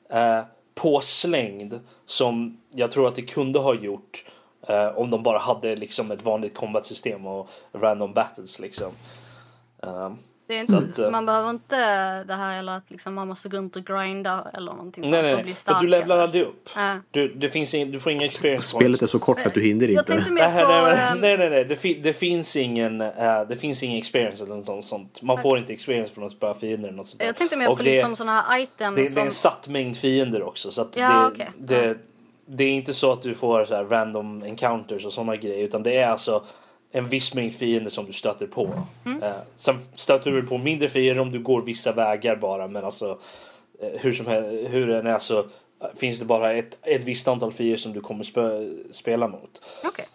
eh, 0.09 0.41
påslängd 0.75 1.79
som 2.05 2.61
jag 2.71 2.91
tror 2.91 3.07
att 3.07 3.15
det 3.15 3.21
kunde 3.21 3.59
ha 3.59 3.75
gjort 3.75 4.25
eh, 4.67 4.87
om 4.97 5.09
de 5.09 5.23
bara 5.23 5.37
hade 5.39 5.75
liksom 5.75 6.11
ett 6.11 6.21
vanligt 6.21 6.55
combat-system 6.57 7.25
och 7.27 7.49
random 7.73 8.13
battles 8.13 8.59
liksom. 8.59 8.91
Det 10.47 10.57
är 10.57 10.65
Så 10.65 10.77
inte, 10.77 10.91
att, 10.91 10.99
eh, 10.99 11.09
man 11.11 11.25
behöver 11.25 11.49
inte 11.49 11.75
det 12.23 12.33
här 12.33 12.59
eller 12.59 12.71
att 12.77 12.83
liksom 12.91 13.13
man 13.13 13.27
måste 13.27 13.49
gå 13.49 13.57
runt 13.57 13.75
och 13.75 13.83
grinda 13.85 14.47
eller 14.53 14.71
någonting 14.71 15.03
sånt 15.03 15.11
nej, 15.11 15.21
för 15.21 15.27
nej, 15.27 15.31
att 15.33 15.37
nej. 15.37 15.43
bli 15.43 15.53
För 15.53 15.59
starkare. 15.61 15.81
du 15.83 15.87
levlar 15.87 16.17
aldrig 16.17 16.43
upp. 16.43 16.69
Du, 17.11 17.33
det 17.33 17.49
finns 17.49 17.73
ing, 17.73 17.91
du 17.91 17.99
får 17.99 18.11
inga 18.11 18.25
experience 18.25 18.67
Spelet 18.67 18.83
points. 18.85 19.01
är 19.01 19.07
så 19.07 19.19
kort 19.19 19.45
att 19.45 19.53
du 19.53 19.61
hinner 19.61 19.87
Jag 19.87 19.91
inte. 20.01 20.13
tänkte 20.13 20.31
mer 20.31 20.47
Nej, 20.47 20.63
på... 20.65 20.71
nej, 20.71 20.97
ehm, 21.11 21.17
nej, 21.17 21.37
nej, 21.37 21.49
nej. 21.49 21.65
Det, 21.65 21.75
fi, 21.75 21.93
det 21.93 22.13
finns 22.13 22.55
ingen 22.55 23.01
eh, 23.01 23.41
det 23.49 23.55
finns 23.55 23.83
ingen 23.83 23.97
experience 23.97 24.43
eller 24.45 24.55
något 24.55 24.65
sånt- 24.65 24.83
sånt. 24.85 25.21
Man 25.21 25.41
får 25.41 25.57
inte 25.57 25.73
experience 25.73 26.13
från 26.13 26.25
att 26.25 26.31
spöa 26.31 26.53
fiender 26.53 26.87
eller 26.87 26.97
något 26.97 27.05
sånt. 27.07 27.23
Jag 27.23 27.35
tänkte 27.37 27.57
mer 27.57 27.69
Och 27.69 27.77
på 27.77 27.83
det, 27.83 27.89
liksom 27.89 28.15
såna 28.15 28.41
här 28.41 28.59
items 28.59 28.95
det, 28.95 29.01
det 29.01 29.07
är 29.07 29.11
som... 29.11 29.23
en 29.23 29.31
satt 29.31 29.67
mängd 29.67 29.97
fiender 29.97 30.43
också 30.43 30.71
så 30.71 30.81
att 30.81 30.97
Ja, 30.97 31.09
det, 31.09 31.27
okej. 31.27 31.49
det, 31.57 31.97
det 32.45 32.63
är 32.63 32.71
inte 32.71 32.93
så 32.93 33.11
att 33.11 33.21
du 33.21 33.35
får 33.35 33.65
så 33.65 33.75
här 33.75 33.85
random 33.85 34.43
encounters 34.43 35.05
och 35.05 35.13
sådana 35.13 35.35
grejer 35.35 35.63
utan 35.63 35.83
det 35.83 35.97
är 35.97 36.07
alltså 36.07 36.43
en 36.91 37.07
viss 37.07 37.33
mängd 37.33 37.53
fiender 37.53 37.89
som 37.89 38.05
du 38.05 38.13
stöter 38.13 38.47
på. 38.47 38.73
Mm. 39.05 39.23
Eh, 39.23 39.29
sen 39.55 39.79
stöter 39.95 40.31
du 40.31 40.43
på 40.43 40.57
mindre 40.57 40.89
fiender 40.89 41.21
om 41.21 41.31
du 41.31 41.39
går 41.39 41.61
vissa 41.61 41.91
vägar 41.91 42.35
bara 42.35 42.67
men 42.67 42.85
alltså 42.85 43.19
eh, 43.79 44.01
hur 44.01 44.13
som 44.13 44.27
helst, 44.27 44.73
hur 44.73 44.87
den 44.87 45.07
är 45.07 45.19
så 45.19 45.39
eh, 45.39 45.45
finns 45.95 46.19
det 46.19 46.25
bara 46.25 46.53
ett, 46.53 46.77
ett 46.81 47.03
visst 47.03 47.27
antal 47.27 47.51
fiender 47.51 47.77
som 47.77 47.93
du 47.93 48.01
kommer 48.01 48.23
spö, 48.23 48.69
spela 48.91 49.27
mot. 49.27 49.61
Okej. 49.83 50.05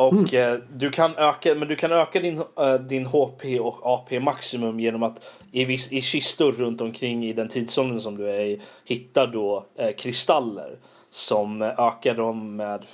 Och 0.00 0.34
eh, 0.34 0.58
du 0.72 0.90
kan 0.90 1.16
öka, 1.16 1.54
men 1.54 1.68
du 1.68 1.76
kan 1.76 1.92
öka 1.92 2.20
din, 2.20 2.42
eh, 2.58 2.74
din 2.74 3.06
HP 3.06 3.60
och 3.60 3.86
AP 3.86 4.20
maximum 4.20 4.80
genom 4.80 5.02
att 5.02 5.22
i, 5.52 5.64
viss, 5.64 5.92
i 5.92 6.00
kistor 6.00 6.52
runt 6.52 6.80
omkring 6.80 7.24
i 7.26 7.32
den 7.32 7.48
tidsåldern 7.48 8.00
som 8.00 8.16
du 8.16 8.30
är 8.30 8.40
i 8.40 8.60
hittar 8.84 9.26
då 9.26 9.66
eh, 9.76 9.94
kristaller 9.94 10.76
som 11.10 11.62
ökar 11.62 12.14
dem 12.14 12.56
med 12.56 12.84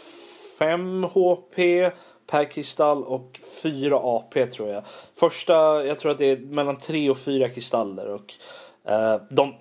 5 0.59 1.02
HP 1.05 1.57
per 2.26 2.44
kristall 2.50 3.05
och 3.05 3.40
4 3.62 3.96
AP 4.02 4.46
tror 4.46 4.68
jag. 4.68 4.83
Första, 5.14 5.85
jag 5.85 5.98
tror 5.98 6.12
att 6.12 6.18
det 6.18 6.31
är 6.31 6.37
mellan 6.37 6.79
3 6.79 7.11
och 7.11 7.18
4 7.18 7.48
kristaller 7.48 8.07
och 8.09 8.35
eh, 8.92 9.20
de 9.31 9.55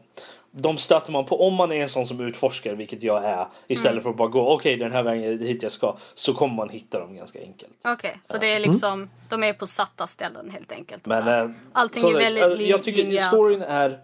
de 0.57 0.77
stöter 0.77 1.11
man 1.11 1.25
på 1.25 1.47
om 1.47 1.53
man 1.53 1.71
är 1.71 1.81
en 1.81 1.89
sån 1.89 2.05
som 2.05 2.19
utforskar, 2.21 2.73
vilket 2.75 3.03
jag 3.03 3.25
är, 3.25 3.47
istället 3.67 3.91
Mm. 3.93 4.03
för 4.03 4.09
att 4.09 4.17
bara 4.17 4.27
gå 4.27 4.53
okej 4.53 4.77
den 4.77 4.91
här 4.91 5.03
vägen 5.03 5.39
hit 5.39 5.63
jag 5.63 5.71
ska, 5.71 5.97
så 6.13 6.33
kommer 6.33 6.55
man 6.55 6.69
hitta 6.69 6.99
dem 6.99 7.15
ganska 7.15 7.39
enkelt. 7.41 7.73
Okej, 7.85 8.19
så 8.23 8.37
det 8.37 8.47
är 8.53 8.59
liksom... 8.59 9.07
De 9.29 9.43
är 9.43 9.53
på 9.53 9.67
satta 9.67 10.07
ställen 10.07 10.49
helt 10.49 10.71
enkelt. 10.71 11.07
Men 11.07 11.23
så 11.23 11.29
eh, 11.29 11.49
Allting 11.73 12.01
så 12.01 12.09
är 12.09 12.13
väldigt 12.17 12.57
lin- 12.57 12.67
Jag 12.69 12.83
tycker 12.83 13.03
linjärt. 13.03 13.21
storyn 13.21 13.61
är 13.61 13.99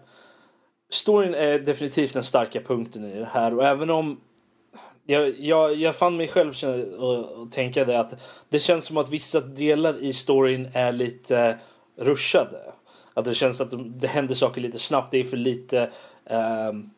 Storyn 0.90 1.34
är 1.34 1.58
definitivt 1.58 2.14
den 2.14 2.22
starka 2.24 2.60
punkten 2.60 3.04
i 3.04 3.18
det 3.18 3.28
här 3.32 3.54
och 3.54 3.64
även 3.64 3.90
om 3.90 4.20
jag, 5.06 5.40
jag, 5.40 5.74
jag 5.74 5.96
fann 5.96 6.16
mig 6.16 6.28
själv 6.28 6.54
och, 6.98 7.32
och 7.32 7.52
tänka 7.52 7.84
det 7.84 8.00
att 8.00 8.14
det 8.48 8.58
känns 8.58 8.84
som 8.84 8.96
att 8.96 9.10
vissa 9.10 9.40
delar 9.40 10.02
i 10.02 10.12
storyn 10.12 10.68
är 10.72 10.92
lite 10.92 11.58
rushade. 11.96 12.72
Att 13.14 13.24
det 13.24 13.34
känns 13.34 13.60
att 13.60 13.70
de, 13.70 13.98
det 13.98 14.06
händer 14.06 14.34
saker 14.34 14.60
lite 14.60 14.78
snabbt. 14.78 15.10
Det 15.10 15.18
är 15.18 15.24
för 15.24 15.36
lite 15.36 15.90
ehm, 16.26 16.90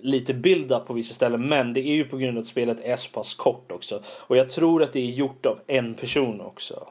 lite 0.00 0.34
build-up 0.34 0.86
på 0.86 0.92
vissa 0.92 1.14
ställen. 1.14 1.48
Men 1.48 1.72
det 1.72 1.80
är 1.80 1.94
ju 1.94 2.04
på 2.04 2.16
grund 2.16 2.38
av 2.38 2.40
att 2.40 2.46
spelet 2.46 2.80
är 2.80 2.96
så 2.96 3.10
pass 3.10 3.34
kort 3.34 3.72
också. 3.72 4.02
Och 4.08 4.36
jag 4.36 4.48
tror 4.48 4.82
att 4.82 4.92
det 4.92 5.00
är 5.00 5.10
gjort 5.10 5.46
av 5.46 5.60
en 5.66 5.94
person 5.94 6.40
också. 6.40 6.88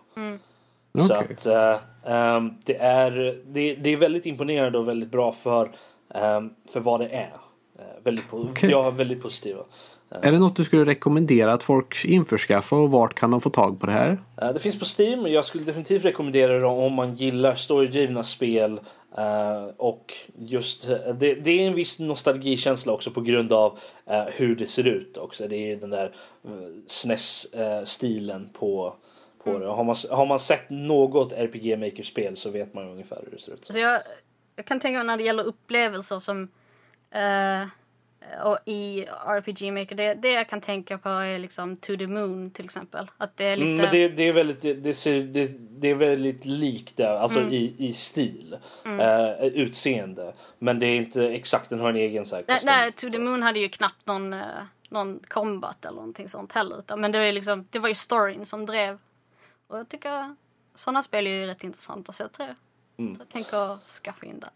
Så 0.98 1.18
Okej. 1.20 1.28
att 1.34 1.46
eh, 1.46 1.80
ehm, 2.14 2.54
det, 2.66 2.78
är, 2.78 3.42
det, 3.46 3.76
det 3.76 3.90
är 3.90 3.98
väldigt 3.98 4.26
imponerande 4.26 4.78
och 4.78 4.88
väldigt 4.88 5.12
bra 5.12 5.32
för, 5.32 5.72
ehm, 6.14 6.50
för 6.70 6.80
vad 6.80 7.00
det 7.00 7.08
är. 7.08 7.34
Eh, 7.80 8.04
väldigt, 8.04 8.26
po- 8.26 8.48
Okej. 8.52 8.72
Jag 8.72 8.88
är 8.88 8.92
väldigt 8.92 9.22
positiva. 9.22 9.64
Är 10.10 10.32
det 10.32 10.40
något 10.40 10.56
du 10.56 10.64
skulle 10.64 10.86
rekommendera 10.86 11.54
att 11.54 11.64
folk 11.64 12.06
införskaffar 12.06 12.78
och 12.78 12.92
vart 12.92 13.14
kan 13.14 13.32
de 13.32 13.42
få 13.42 13.50
tag 13.50 13.80
på 13.80 13.86
det 13.86 13.92
här? 13.92 14.18
Eh, 14.42 14.54
Det 14.54 14.60
finns 14.60 14.80
på 14.80 14.86
Steam. 15.02 15.28
Jag 15.28 15.46
skulle 15.46 15.64
definitivt 15.64 16.06
rekommendera 16.06 16.60
det 16.60 16.66
om 16.66 16.94
man 16.94 17.16
gillar 17.16 17.56
storydrivna 17.56 18.24
spel. 18.24 18.80
eh, 19.18 19.64
och 19.78 20.14
just 20.38 20.90
eh, 20.90 20.98
det, 21.20 21.34
det 21.36 21.52
är 21.52 21.68
en 21.68 21.76
viss 21.76 22.00
nostalgikänsla 22.00 22.94
också 22.94 23.12
på 23.12 23.22
grund 23.22 23.54
av 23.54 23.80
hur 24.28 24.56
det 24.56 24.66
ser 24.66 24.88
ut 24.88 25.18
också. 25.18 25.48
Det 25.48 25.56
är 25.56 25.68
ju 25.68 25.76
den 25.76 25.90
där 25.90 26.12
SNES-stilen 26.88 28.50
på, 28.54 28.96
på 29.44 29.60
det. 29.60 29.66
Har 29.68 29.84
man, 29.84 29.96
har 30.12 30.26
man 30.26 30.40
sett 30.40 30.70
något 30.70 31.34
RPG 31.34 31.80
Maker-spel 31.80 32.36
så 32.38 32.50
vet 32.50 32.74
man 32.74 32.86
ju 32.86 32.92
ungefär 32.92 33.22
hur 33.26 33.32
det 33.32 33.42
ser 33.42 33.54
ut. 33.54 33.66
Så 33.66 33.80
jag, 33.80 34.02
jag 34.56 34.66
kan 34.66 34.80
tänka 34.80 34.98
mig 34.98 35.08
när 35.08 35.18
det 35.18 35.24
gäller 35.24 35.44
upplevelser 35.44 36.20
som 36.20 36.44
eh, 37.12 37.68
och 38.44 38.58
i 38.66 39.06
RPG 39.26 39.74
Maker, 39.74 39.96
det, 39.96 40.14
det 40.14 40.32
jag 40.32 40.50
kan 40.50 40.62
tänka 40.62 40.98
på 40.98 41.10
är 41.10 41.40
liksom 41.40 41.78
To 41.78 41.98
the 41.98 42.08
Moon 42.08 42.52
till 42.52 42.66
exempel. 42.66 43.12
Att 43.18 43.38
det 43.38 43.46
är 43.46 43.56
lite... 43.58 43.68
Mm, 43.70 43.82
men 43.82 43.92
det, 43.92 44.10
det 44.10 44.24
är 44.24 44.34
väldigt, 44.34 44.62
det, 44.62 44.74
det, 44.74 44.94
ser, 44.94 45.22
det, 45.24 45.52
det 45.80 45.88
är 45.88 45.96
väldigt 45.96 46.46
likt 46.46 46.98
det, 46.98 47.20
alltså 47.20 47.40
Mm. 47.40 47.54
i, 47.54 47.76
i 47.78 47.94
stil, 47.94 48.58
eh, 48.86 49.44
utseende. 49.46 50.34
Men 50.60 50.80
det 50.80 50.86
är 50.86 50.96
inte 50.98 51.28
exakt, 51.30 51.70
den 51.70 51.80
har 51.80 51.90
en 51.90 51.96
egen 51.96 52.26
så 52.26 52.36
här 52.36 52.46
nej, 52.48 52.60
nej, 52.64 52.92
To 52.92 53.10
the 53.10 53.20
Moon 53.20 53.44
hade 53.44 53.60
ju 53.60 53.70
knappt 53.70 54.06
någon, 54.06 54.34
eh, 54.34 54.40
någon 54.90 55.20
combat 55.28 55.86
eller 55.86 55.96
någonting 55.96 56.30
sånt 56.30 56.52
heller. 56.54 56.80
Utan, 56.80 57.02
men 57.02 57.12
det 57.12 57.18
var, 57.20 57.26
ju 57.26 57.32
liksom, 57.32 57.68
det 57.70 57.80
var 57.80 57.90
ju 57.90 57.96
storyn 57.96 58.46
som 58.46 58.66
drev. 58.66 58.98
Och 59.68 59.78
jag 59.78 59.90
tycker 59.90 60.36
sådana 60.76 61.04
spel 61.04 61.28
är 61.28 61.32
ju 61.32 61.46
rätt 61.48 61.64
intressanta 61.64 62.12
så 62.12 62.24
jag 62.24 62.32
tror 62.32 62.56
Mm. 63.00 63.16
jag 63.20 63.30
tänker 63.30 63.78
skaffa 64.04 64.26
in 64.26 64.40
där. 64.40 64.50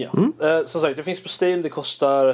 Ja. 0.00 0.48
Eh, 0.48 0.64
som 0.64 0.80
sagt, 0.80 0.96
det 0.96 1.02
finns 1.02 1.22
på 1.22 1.28
Steam. 1.44 1.62
Det 1.62 1.68
kostar 1.68 2.28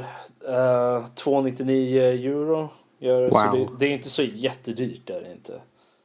eh, 0.49 1.07
299 1.15 2.01
euro. 2.03 2.69
Gör, 2.99 3.31
Så 3.31 3.37
Wow. 3.37 3.53
det, 3.79 3.87
det 3.87 3.93
är 3.93 3.95
inte 3.95 4.11
så 4.11 4.23
jättedyrt. 4.23 5.07
Där, 5.07 5.21
det 5.21 5.33
inte. 5.33 5.61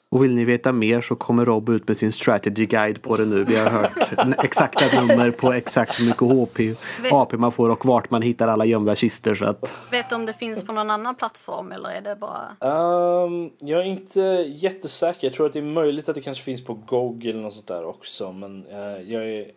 Och 0.09 0.23
vill 0.23 0.35
ni 0.35 0.45
veta 0.45 0.71
mer 0.71 1.01
så 1.01 1.15
kommer 1.15 1.45
Rob 1.45 1.69
ut 1.69 1.87
med 1.87 1.97
sin 1.97 2.11
strategy 2.11 2.65
guide 2.65 3.01
på 3.01 3.17
det 3.17 3.25
nu. 3.25 3.43
Vi 3.43 3.55
har 3.55 3.69
hört 3.69 4.43
exakta 4.43 5.01
nummer 5.01 5.31
på 5.31 5.53
exakt 5.53 5.99
hur 5.99 6.05
mycket 6.05 6.21
HP, 6.21 6.59
AP 7.11 7.37
man 7.37 7.51
får 7.51 7.69
och 7.69 7.85
vart 7.85 8.11
man 8.11 8.21
hittar 8.21 8.47
alla 8.47 8.65
gömda 8.65 8.95
kister. 8.95 9.35
Så 9.35 9.45
att, 9.45 9.71
Vet 9.91 10.09
du 10.09 10.15
om 10.15 10.25
det 10.25 10.33
finns 10.33 10.65
på 10.65 10.71
någon 10.73 10.89
annan 10.91 11.15
plattform 11.15 11.71
eller 11.71 11.89
är 11.89 12.01
det 12.01 12.15
bara... 12.15 12.47
Ehm, 12.61 13.49
jag 13.59 13.79
är 13.79 13.85
inte 13.85 14.21
jättesäker. 14.47 15.27
Jag 15.27 15.33
tror 15.33 15.45
att 15.45 15.53
det 15.53 15.59
är 15.59 15.63
möjligt 15.63 16.09
att 16.09 16.15
det 16.15 16.21
kanske 16.21 16.43
finns 16.43 16.63
på 16.63 16.73
Google 16.73 17.29
eller 17.29 17.41
något 17.41 17.53
sånt 17.53 17.67
där 17.67 17.85
också. 17.85 18.31
Men 18.31 18.65
eh, 18.67 19.11
jag 19.11 19.29
är 19.29 19.51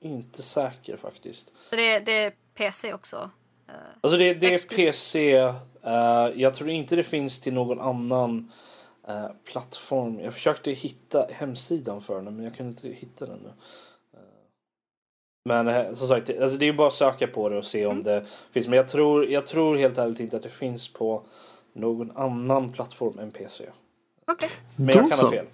inte 0.00 0.42
säker 0.42 0.96
faktiskt. 0.96 1.52
Så 1.70 1.76
det, 1.76 2.00
det 2.00 2.12
är 2.12 2.32
PC 2.54 2.94
också? 2.94 3.30
Eh, 3.68 3.74
Alltså 4.00 4.18
det, 4.18 4.34
det 4.34 4.54
är. 4.54 4.76
PC. 4.76 5.32
eh, 5.82 6.28
jag 6.34 6.54
tror 6.54 6.70
inte 6.70 6.96
det 6.96 7.02
finns 7.02 7.40
till 7.40 7.54
någon 7.54 7.80
annan 7.80 8.52
eh, 9.08 9.26
plattform. 9.44 10.20
Jag 10.20 10.34
försökte 10.34 10.70
hitta 10.70 11.26
hemsidan 11.32 12.00
för 12.00 12.22
den 12.22 12.36
men 12.36 12.44
jag 12.44 12.54
kunde 12.56 12.70
inte 12.70 12.88
hitta 12.88 13.26
den 13.26 13.38
nu. 13.38 13.50
Men 15.44 15.96
som 15.96 16.08
sagt, 16.08 16.30
alltså 16.40 16.58
det 16.58 16.68
är 16.68 16.72
bara 16.72 16.86
att 16.86 16.92
söka 16.92 17.26
på 17.26 17.48
det 17.48 17.56
och 17.56 17.64
se 17.64 17.86
om 17.86 18.02
det 18.02 18.26
finns. 18.50 18.68
Men 18.68 18.76
jag 18.76 18.88
tror, 18.88 19.26
jag 19.26 19.46
tror 19.46 19.76
helt 19.76 19.98
ärligt 19.98 20.20
inte 20.20 20.36
att 20.36 20.42
det 20.42 20.48
finns 20.48 20.92
på 20.92 21.22
någon 21.72 22.16
annan 22.16 22.72
plattform 22.72 23.18
än 23.18 23.30
PC. 23.30 23.64
Okej. 24.26 24.48
Men 24.76 24.96
jag 24.96 25.10
kan 25.10 25.18
ha 25.18 25.30
fel. 25.30 25.46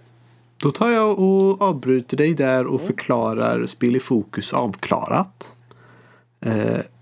Då 0.57 0.71
tar 0.71 0.91
jag 0.91 1.19
och 1.19 1.63
avbryter 1.63 2.17
dig 2.17 2.35
där 2.35 2.67
och 2.67 2.81
förklarar 2.81 3.67
spel 3.67 3.97
i 3.97 4.01
fokus 4.01 4.53
avklarat. 4.53 5.53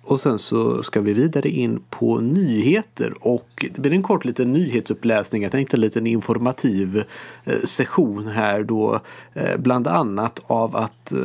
Och 0.06 0.20
sen 0.20 0.38
så 0.38 0.82
ska 0.82 1.00
vi 1.00 1.12
vidare 1.12 1.48
in 1.48 1.82
på 1.90 2.20
nyheter 2.20 3.14
och 3.20 3.66
det 3.74 3.80
blir 3.80 3.92
en 3.92 4.02
kort 4.02 4.24
liten 4.24 4.52
nyhetsuppläsning. 4.52 5.42
Jag 5.42 5.52
tänkte 5.52 5.76
en 5.76 5.80
liten 5.80 6.06
informativ 6.06 7.04
eh, 7.44 7.54
session 7.64 8.26
här 8.26 8.62
då 8.62 9.00
eh, 9.34 9.56
bland 9.58 9.86
annat 9.86 10.40
av 10.46 10.76
att 10.76 11.12
eh, 11.12 11.18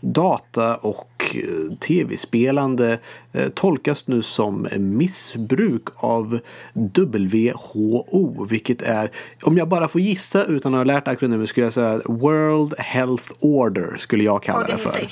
data 0.00 0.76
och 0.76 1.10
tv-spelande 1.80 2.98
tolkas 3.54 4.06
nu 4.06 4.22
som 4.22 4.68
missbruk 4.78 5.82
av 5.96 6.38
WHO 6.74 8.44
vilket 8.44 8.82
är, 8.82 9.10
om 9.42 9.58
jag 9.58 9.68
bara 9.68 9.88
får 9.88 10.00
gissa 10.00 10.44
utan 10.44 10.74
att 10.74 10.78
ha 10.78 10.84
lärt 10.84 11.08
akronymer 11.08 11.46
skulle 11.46 11.66
jag 11.66 11.72
säga 11.72 12.00
World 12.04 12.74
Health 12.78 13.30
Order 13.40 13.96
skulle 13.98 14.24
jag 14.24 14.42
kalla 14.42 14.66
det 14.66 14.78
för. 14.78 15.08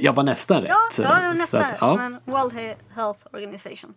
Jag 0.00 0.12
var 0.12 0.22
nästan 0.22 0.62
rätt. 0.62 0.72
Ja, 0.98 1.02
ja 1.22 1.32
nästan. 1.32 1.62
att, 1.62 1.74
ja. 1.80 1.94
Men 1.96 2.16
World 2.24 2.52
He- 2.52 2.76
Health 2.94 3.20
Organization. 3.32 3.94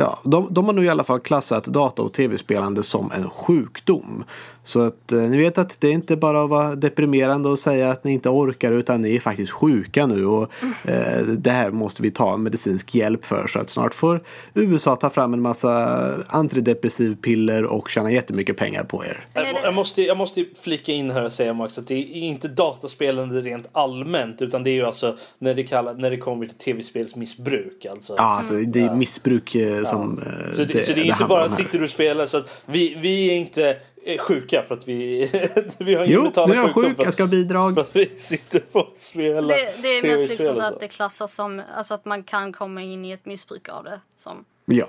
Ja, 0.00 0.18
de, 0.24 0.48
de 0.50 0.64
har 0.64 0.72
nu 0.72 0.84
i 0.84 0.88
alla 0.88 1.04
fall 1.04 1.20
klassat 1.20 1.64
data 1.64 2.02
och 2.02 2.12
tv-spelande 2.12 2.82
som 2.82 3.12
en 3.12 3.30
sjukdom. 3.30 4.24
Så 4.64 4.80
att 4.80 5.12
eh, 5.12 5.18
ni 5.18 5.36
vet 5.36 5.58
att 5.58 5.80
det 5.80 5.88
är 5.88 5.92
inte 5.92 6.16
bara 6.16 6.44
att 6.44 6.50
vara 6.50 6.74
deprimerande 6.74 7.48
och 7.48 7.58
säga 7.58 7.90
att 7.90 8.04
ni 8.04 8.12
inte 8.12 8.28
orkar 8.28 8.72
utan 8.72 9.02
ni 9.02 9.16
är 9.16 9.20
faktiskt 9.20 9.52
sjuka 9.52 10.06
nu 10.06 10.26
och 10.26 10.52
eh, 10.84 11.22
det 11.22 11.50
här 11.50 11.70
måste 11.70 12.02
vi 12.02 12.10
ta 12.10 12.36
medicinsk 12.36 12.94
hjälp 12.94 13.24
för. 13.24 13.46
Så 13.46 13.58
att 13.58 13.70
snart 13.70 13.94
får 13.94 14.22
USA 14.54 14.96
ta 14.96 15.10
fram 15.10 15.34
en 15.34 15.42
massa 15.42 15.98
antidepressivpiller 16.28 17.64
och 17.64 17.88
tjäna 17.88 18.12
jättemycket 18.12 18.56
pengar 18.56 18.84
på 18.84 19.04
er. 19.04 19.26
Jag, 19.64 19.74
måste, 19.74 20.02
jag 20.02 20.16
måste 20.16 20.44
flika 20.62 20.92
in 20.92 21.10
här 21.10 21.24
och 21.24 21.32
säga 21.32 21.54
Max 21.54 21.78
att 21.78 21.86
det 21.86 21.94
är 21.94 22.14
inte 22.14 22.48
dataspelande 22.48 23.40
rent 23.40 23.68
allmänt 23.72 24.42
utan 24.42 24.62
det 24.62 24.70
är 24.70 24.74
ju 24.74 24.86
alltså 24.86 25.16
när 25.38 25.54
det, 25.54 25.64
kallar, 25.64 25.94
när 25.94 26.10
det 26.10 26.16
kommer 26.16 26.46
till 26.46 26.58
tv-spelsmissbruk. 26.58 27.86
Alltså. 27.90 28.14
Ja, 28.16 28.22
alltså 28.22 28.54
det 28.54 28.80
är 28.80 28.94
missbruk 28.94 29.54
eh, 29.54 29.84
som 29.90 30.18
eh, 30.18 30.52
Så 30.56 30.64
det, 30.64 30.82
så 30.82 30.92
det 30.92 31.00
är 31.00 31.04
inte 31.04 31.24
bara 31.24 31.48
sitter 31.48 31.78
du 31.78 31.84
och 31.84 31.90
spelar 31.90 32.26
så 32.26 32.36
att 32.38 32.62
vi, 32.66 32.94
vi 32.94 33.30
är 33.30 33.34
inte 33.34 33.76
eh, 34.04 34.18
sjuka 34.18 34.62
för 34.62 34.74
att 34.74 34.88
vi, 34.88 35.30
vi 35.78 35.94
har 35.94 36.04
ingen 36.04 36.14
Jo, 36.16 36.22
mental 36.22 36.48
nu 36.48 36.54
är 36.54 36.58
jag 36.58 36.66
sjukdom 36.66 36.84
sjuk, 36.84 36.96
för 36.96 37.02
jag 37.02 37.08
att, 37.08 37.14
ska 37.14 37.22
ha 37.22 37.28
bidrag. 37.28 37.74
för 37.74 37.80
att 37.80 37.96
vi 37.96 38.06
sitter 38.18 38.62
och 38.72 38.92
spelar 38.94 39.48
Det, 39.48 39.82
det 39.82 39.88
är 39.88 40.02
mest 40.02 40.30
liksom 40.30 40.54
så 40.54 40.62
att 40.62 40.80
det 40.80 40.88
klassas 40.88 41.34
som, 41.34 41.62
alltså 41.76 41.94
att 41.94 42.04
man 42.04 42.22
kan 42.24 42.52
komma 42.52 42.82
in 42.82 43.04
i 43.04 43.10
ett 43.10 43.26
missbruk 43.26 43.68
av 43.68 43.84
det. 43.84 44.00
Som, 44.16 44.44
Ja. 44.64 44.88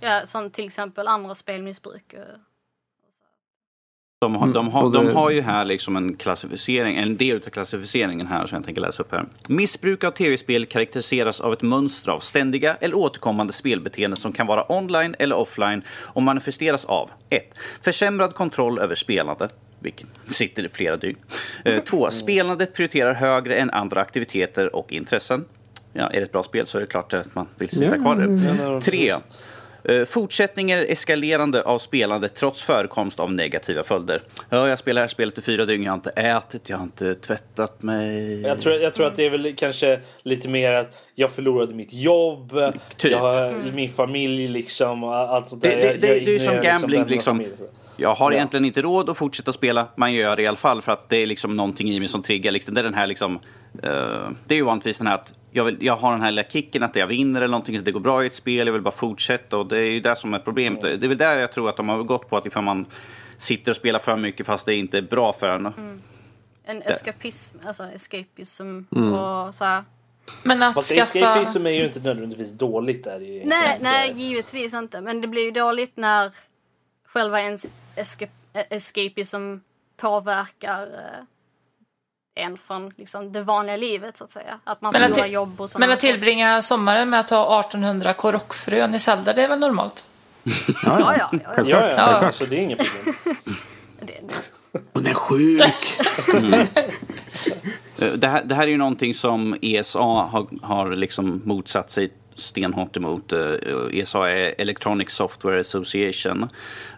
ja, 0.00 0.26
som 0.26 0.50
till 0.50 0.66
exempel 0.66 1.08
andra 1.08 1.34
spelmissbruk. 1.34 2.14
Eh. 4.24 4.28
De 4.32 4.36
har, 4.36 4.52
de, 4.54 4.68
har, 4.68 4.90
det- 4.90 4.98
de 4.98 5.14
har 5.14 5.30
ju 5.30 5.40
här 5.40 5.64
liksom 5.64 5.96
en 5.96 6.16
klassificering, 6.16 6.96
en 6.96 7.16
del 7.16 7.36
av 7.36 7.40
klassificeringen 7.50 8.26
här 8.26 8.46
som 8.46 8.56
jag 8.56 8.64
tänker 8.64 8.80
läsa 8.82 9.02
upp 9.02 9.12
här. 9.12 9.24
Missbruk 9.48 10.04
av 10.04 10.10
tv-spel 10.10 10.66
karaktäriseras 10.66 11.40
av 11.40 11.52
ett 11.52 11.62
mönster 11.62 12.10
av 12.12 12.18
ständiga 12.20 12.74
eller 12.80 12.94
återkommande 12.96 13.52
spelbeteenden 13.52 14.16
som 14.16 14.32
kan 14.32 14.46
vara 14.46 14.72
online 14.72 15.14
eller 15.18 15.36
offline 15.36 15.82
och 15.90 16.22
manifesteras 16.22 16.84
av 16.84 17.10
1. 17.30 17.42
Försämrad 17.82 18.34
kontroll 18.34 18.78
över 18.78 18.94
spelande. 18.94 19.48
Vilket 19.80 20.06
sitter 20.28 20.64
i 20.66 20.68
flera 20.68 20.96
dygn. 20.96 21.16
2. 21.84 22.10
Spelandet 22.10 22.74
prioriterar 22.74 23.14
högre 23.14 23.54
än 23.56 23.70
andra 23.70 24.00
aktiviteter 24.00 24.76
och 24.76 24.92
intressen. 24.92 25.44
Ja, 25.92 26.06
är 26.10 26.16
det 26.16 26.22
ett 26.22 26.32
bra 26.32 26.42
spel 26.42 26.66
så 26.66 26.78
är 26.78 26.80
det 26.80 26.86
klart 26.86 27.14
att 27.14 27.34
man 27.34 27.46
vill 27.58 27.68
sitta 27.68 27.98
kvar 27.98 28.16
där. 28.16 28.80
3. 28.80 29.14
Eh, 29.88 30.04
Fortsättning 30.04 30.70
är 30.70 30.92
eskalerande 30.92 31.62
av 31.62 31.78
spelandet 31.78 32.34
trots 32.34 32.62
förekomst 32.62 33.20
av 33.20 33.32
negativa 33.32 33.82
följder. 33.82 34.20
Ja, 34.50 34.68
jag 34.68 34.78
spelar 34.78 35.00
det 35.00 35.02
här 35.02 35.08
spelet 35.08 35.38
i 35.38 35.42
fyra 35.42 35.64
dygn, 35.64 35.82
jag 35.84 35.90
har 35.92 35.96
inte 35.96 36.10
ätit, 36.10 36.68
jag 36.70 36.76
har 36.76 36.84
inte 36.84 37.14
tvättat 37.14 37.82
mig. 37.82 38.40
Jag 38.40 38.60
tror, 38.60 38.74
jag 38.74 38.94
tror 38.94 39.06
att 39.06 39.16
det 39.16 39.26
är 39.26 39.30
väl 39.30 39.54
kanske 39.56 40.00
lite 40.22 40.48
mer 40.48 40.72
att 40.72 41.02
jag 41.14 41.30
förlorade 41.30 41.74
mitt 41.74 41.92
jobb, 41.92 42.52
Typ. 42.96 43.12
jag 43.12 43.18
har 43.18 43.72
min 43.74 43.88
familj 43.88 44.48
liksom 44.48 45.04
allt 45.04 45.48
sånt 45.48 45.62
där. 45.62 45.70
Det, 45.70 45.76
det, 45.76 45.82
Jag- 45.86 46.00
det, 46.00 46.06
jag 46.16 46.24
det 46.24 46.30
är 46.30 46.32
ju 46.32 46.38
som 46.38 46.54
ignorerar 46.54 46.78
gambling. 46.78 47.04
Liksom. 47.06 47.44
Jag 47.96 48.14
har 48.14 48.30
Ja. 48.30 48.36
egentligen 48.36 48.64
inte 48.64 48.82
råd 48.82 49.10
att 49.10 49.16
fortsätta 49.16 49.52
spela, 49.52 49.88
man 49.96 50.14
gör 50.14 50.36
det 50.36 50.42
i 50.42 50.46
alla 50.46 50.56
fall 50.56 50.82
för 50.82 50.92
att 50.92 51.08
det 51.08 51.16
är 51.16 51.26
liksom 51.26 51.56
någonting 51.56 51.88
i 51.90 51.98
mig 52.00 52.08
som 52.08 52.22
triggar. 52.22 52.52
Liksom. 52.52 52.74
Det 52.74 52.80
är 52.80 52.84
den 52.84 52.94
här 52.94 53.06
liksom, 53.06 53.34
eh, 53.82 53.90
det 54.46 54.54
är 54.54 54.56
ju 54.56 54.62
vanligtvis 54.64 54.98
den 54.98 55.06
här 55.06 55.14
att 55.14 55.34
jag, 55.56 55.64
vill, 55.64 55.76
jag 55.80 55.96
har 55.96 56.12
den 56.12 56.22
här 56.22 56.30
lilla 56.30 56.48
kicken 56.48 56.82
att 56.82 56.96
jag 56.96 57.06
vinner 57.06 57.40
eller 57.40 57.50
någonting, 57.50 57.78
så 57.78 57.84
det 57.84 57.92
går 57.92 58.00
bra 58.00 58.24
i 58.24 58.26
ett 58.26 58.34
spel, 58.34 58.66
jag 58.66 58.72
vill 58.72 58.82
bara 58.82 58.90
fortsätta 58.90 59.56
och 59.56 59.66
det 59.66 59.78
är 59.78 59.90
ju 59.90 60.00
det 60.00 60.16
som 60.16 60.34
är 60.34 60.38
problemet. 60.38 60.84
Mm. 60.84 61.00
Det 61.00 61.06
är 61.06 61.08
väl 61.08 61.18
där 61.18 61.36
jag 61.36 61.52
tror 61.52 61.68
att 61.68 61.76
de 61.76 61.88
har 61.88 62.02
gått 62.02 62.28
på 62.30 62.36
att 62.36 62.46
ifall 62.46 62.64
man 62.64 62.86
sitter 63.36 63.70
och 63.70 63.76
spelar 63.76 63.98
för 63.98 64.16
mycket 64.16 64.46
fast 64.46 64.66
det 64.66 64.74
inte 64.74 64.98
är 64.98 65.02
bra 65.02 65.32
för 65.32 65.48
en. 65.48 65.72
En 66.64 66.82
eskapism, 66.82 67.56
alltså 67.66 67.84
escapism 67.84 68.80
Mm. 68.96 69.12
och 69.12 69.54
så 69.54 69.64
här. 69.64 69.84
Men 70.42 70.62
att 70.62 70.74
Fast 70.74 70.94
skaffa... 70.94 71.18
escapism 71.18 71.66
är 71.66 71.70
ju 71.70 71.84
inte 71.84 72.00
nödvändigtvis 72.00 72.50
dåligt 72.50 73.04
där. 73.04 73.20
ju 73.20 73.44
Nej, 73.44 73.78
nej, 73.80 74.12
givetvis 74.12 74.74
inte. 74.74 75.00
Men 75.00 75.20
det 75.20 75.28
blir 75.28 75.44
ju 75.44 75.50
dåligt 75.50 75.96
när 75.96 76.32
själva 77.04 77.40
ens 77.40 77.66
escape, 77.96 78.32
eh, 78.52 78.64
escapism 78.70 79.56
påverkar 79.96 80.82
eh, 80.82 81.24
en 82.36 82.56
från 82.56 82.90
liksom, 82.96 83.32
det 83.32 83.42
vanliga 83.42 83.76
livet 83.76 84.16
så 84.16 84.24
att 84.24 84.30
säga. 84.30 84.58
Att 84.64 84.80
man 84.80 84.92
Men 84.92 85.02
att 85.02 85.08
förlorar 85.08 85.24
till- 85.24 85.32
jobb 85.34 85.60
och 85.60 85.70
sådana 85.70 85.86
Men 85.86 85.92
att 85.94 86.00
tillbringa 86.00 86.62
sommaren 86.62 87.10
med 87.10 87.20
att 87.20 87.28
ta 87.28 87.60
1800 87.60 88.12
korockfrön 88.12 88.94
i 88.94 88.98
Zelda, 89.00 89.32
det 89.32 89.42
är 89.44 89.48
väl 89.48 89.58
normalt? 89.58 90.06
Ja, 90.42 90.52
Ja, 90.84 91.16
ja, 91.16 91.16
ja. 91.32 91.38
ja. 91.42 91.52
Ja, 91.56 91.64
ja, 91.66 91.88
Ja. 91.96 92.02
alltså 92.04 92.46
det 92.46 92.56
är 92.56 92.60
inget 92.60 92.78
problem. 92.78 93.14
Det, 94.00 94.06
det, 94.06 94.80
Hon 94.92 95.06
är 95.06 95.14
sjuk! 95.14 95.62
Eh, 97.98 98.12
Det 98.12 98.28
här, 98.28 98.44
det 98.44 98.54
här 98.54 98.62
är 98.62 98.66
ju 98.70 98.76
någonting 98.76 99.14
som 99.14 99.56
ESA 99.62 99.98
har, 99.98 100.46
har 100.62 100.90
liksom 100.96 101.42
motsatt 101.44 101.90
sig 101.90 102.12
stenhårt 102.36 102.96
emot. 102.96 103.32
Eh, 103.32 103.54
ESA 103.92 104.30
är 104.30 104.54
Electronic 104.58 105.10
Software 105.10 105.60
Association. 105.60 106.42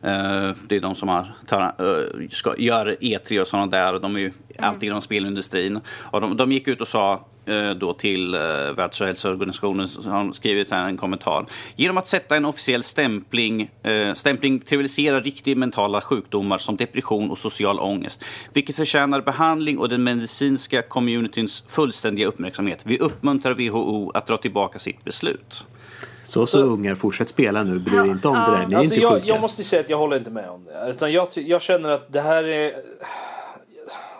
Eh, 0.02 0.50
det 0.68 0.76
är 0.76 0.80
de 0.80 0.94
som 0.94 1.08
har, 1.08 1.34
tar, 1.46 1.62
eh, 1.62 2.28
ska, 2.30 2.54
gör 2.58 2.96
E3 3.00 3.40
och 3.40 3.46
sådana 3.46 3.66
där. 3.66 3.98
De 3.98 4.16
är 4.16 4.20
ju 4.20 4.32
alltid 4.58 4.88
inom 4.88 5.02
spelindustrin. 5.02 5.80
Och 5.88 6.20
de, 6.20 6.36
de 6.36 6.52
gick 6.52 6.68
ut 6.68 6.80
och 6.80 6.88
sa 6.88 7.26
då 7.74 7.92
till 7.92 8.34
eh, 8.34 8.40
Världshälsoorganisationen 8.76 9.88
så 9.88 10.10
har 10.10 10.32
skrivit 10.32 10.70
här 10.70 10.88
en 10.88 10.96
kommentar. 10.96 11.46
Genom 11.76 11.98
att 11.98 12.06
sätta 12.06 12.36
en 12.36 12.44
officiell 12.44 12.82
stämpling, 12.82 13.70
eh, 13.82 14.14
stämpling 14.14 14.60
trivialiserar 14.60 15.20
riktiga 15.20 15.56
mentala 15.56 16.00
sjukdomar 16.00 16.58
som 16.58 16.76
depression 16.76 17.30
och 17.30 17.38
social 17.38 17.80
ångest, 17.80 18.24
vilket 18.52 18.76
förtjänar 18.76 19.20
behandling 19.20 19.78
och 19.78 19.88
den 19.88 20.04
medicinska 20.04 20.82
communityns 20.82 21.64
fullständiga 21.68 22.26
uppmärksamhet. 22.26 22.82
Vi 22.84 22.98
uppmuntrar 22.98 23.54
WHO 23.54 24.10
att 24.14 24.26
dra 24.26 24.36
tillbaka 24.36 24.78
sitt 24.78 25.04
beslut. 25.04 25.64
Så 26.24 26.46
så 26.46 26.58
ungar, 26.58 26.94
fortsätt 26.94 27.28
spela 27.28 27.62
nu. 27.62 27.78
Bry 27.78 27.96
er 27.96 28.04
inte 28.04 28.28
om 28.28 28.34
det 28.34 28.40
där. 28.40 28.66
Ni 28.66 28.74
är 28.74 28.78
Alltså 28.78 28.94
inte 28.94 29.02
jag, 29.06 29.12
sjuka. 29.14 29.26
jag 29.26 29.40
måste 29.40 29.64
säga 29.64 29.80
att 29.80 29.90
jag 29.90 29.98
håller 29.98 30.16
inte 30.16 30.30
med 30.30 30.50
om 30.50 30.64
det. 30.64 30.90
Utan 30.90 31.12
jag, 31.12 31.28
jag 31.34 31.62
känner 31.62 31.90
att 31.90 32.12
det 32.12 32.20
här 32.20 32.44
är... 32.44 32.72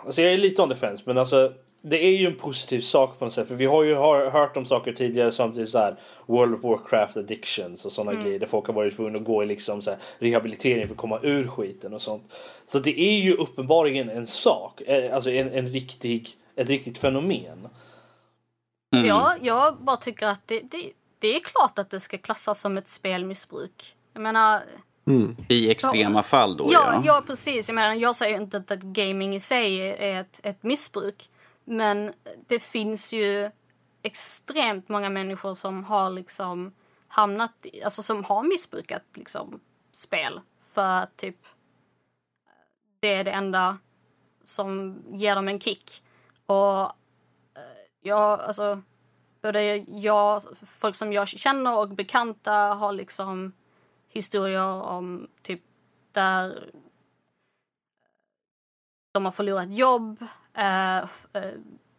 Alltså 0.05 0.21
jag 0.21 0.33
är 0.33 0.37
lite 0.37 0.61
on 0.61 0.69
the 0.69 0.75
fence 0.75 1.03
men 1.05 1.17
alltså 1.17 1.51
det 1.81 2.05
är 2.05 2.17
ju 2.17 2.27
en 2.27 2.35
positiv 2.35 2.81
sak 2.81 3.19
på 3.19 3.25
något 3.25 3.33
sätt. 3.33 3.47
För 3.47 3.55
vi 3.55 3.65
har 3.65 3.83
ju 3.83 3.95
hört 4.29 4.57
om 4.57 4.65
saker 4.65 4.93
tidigare 4.93 5.31
som 5.31 5.53
typ 5.53 5.69
så 5.69 5.77
här 5.79 5.95
World 6.25 6.55
of 6.55 6.63
Warcraft 6.63 7.17
addictions 7.17 7.85
och 7.85 7.91
sådana 7.91 8.21
grejer. 8.21 8.39
Där 8.39 8.47
folk 8.47 8.67
har 8.67 8.73
varit 8.73 8.95
tvungna 8.95 9.19
att 9.19 9.25
gå 9.25 9.43
i 9.43 9.45
liksom 9.45 9.81
så 9.81 9.89
här 9.91 9.99
rehabilitering 10.19 10.87
för 10.87 10.93
att 10.93 10.97
komma 10.99 11.19
ur 11.21 11.47
skiten 11.47 11.93
och 11.93 12.01
sånt. 12.01 12.33
Så 12.67 12.79
det 12.79 12.99
är 12.99 13.19
ju 13.19 13.33
uppenbarligen 13.33 14.09
en 14.09 14.27
sak. 14.27 14.81
eh, 14.81 15.15
Alltså 15.15 15.31
en, 15.31 15.51
en 15.51 15.67
riktig, 15.67 16.29
ett 16.55 16.69
riktigt 16.69 16.97
fenomen. 16.97 17.67
Mm. 18.95 19.07
Jag, 19.07 19.33
jag 19.41 19.77
bara 19.77 19.97
tycker 19.97 20.27
att 20.27 20.47
det, 20.47 20.59
det, 20.59 20.91
det 21.19 21.35
är 21.35 21.39
klart 21.39 21.79
att 21.79 21.89
det 21.89 21.99
ska 21.99 22.17
klassas 22.17 22.61
som 22.61 22.77
ett 22.77 22.87
spelmissbruk. 22.87 23.95
Jag 24.13 24.21
menar... 24.21 24.61
Mm. 25.07 25.37
I 25.49 25.71
extrema 25.71 26.19
ja, 26.19 26.23
fall 26.23 26.57
då? 26.57 26.69
Ja, 26.71 26.91
ja, 26.93 27.01
ja. 27.05 27.23
precis. 27.27 27.69
Jag 27.69 27.75
menar, 27.75 27.93
jag 27.93 28.15
säger 28.15 28.41
inte 28.41 28.57
att 28.57 28.79
gaming 28.81 29.35
i 29.35 29.39
sig 29.39 29.79
är 29.79 30.21
ett, 30.21 30.39
ett 30.43 30.63
missbruk. 30.63 31.29
Men 31.69 32.13
det 32.47 32.59
finns 32.59 33.13
ju 33.13 33.51
extremt 34.01 34.89
många 34.89 35.09
människor 35.09 35.53
som 35.53 35.83
har 35.83 36.09
liksom 36.09 36.73
hamnat 37.07 37.53
i, 37.63 37.83
alltså 37.83 38.03
som 38.03 38.23
har 38.23 38.43
missbrukat 38.43 39.03
liksom 39.13 39.59
spel 39.91 40.41
för 40.59 41.01
att 41.01 41.17
typ 41.17 41.35
det 42.99 43.13
är 43.13 43.23
det 43.23 43.31
enda 43.31 43.77
som 44.43 45.03
ger 45.11 45.35
dem 45.35 45.47
en 45.47 45.59
kick. 45.59 46.03
Och 46.45 46.81
eh, 46.81 46.89
jag, 48.01 48.41
alltså 48.41 48.81
både 49.41 49.75
jag, 49.75 50.41
folk 50.65 50.95
som 50.95 51.13
jag 51.13 51.27
känner 51.27 51.77
och 51.77 51.89
bekanta 51.89 52.53
har 52.53 52.93
liksom 52.93 53.53
historier 54.07 54.81
om 54.81 55.27
typ 55.41 55.61
där 56.11 56.71
de 59.11 59.25
har 59.25 59.31
förlorat 59.31 59.77
jobb, 59.77 60.25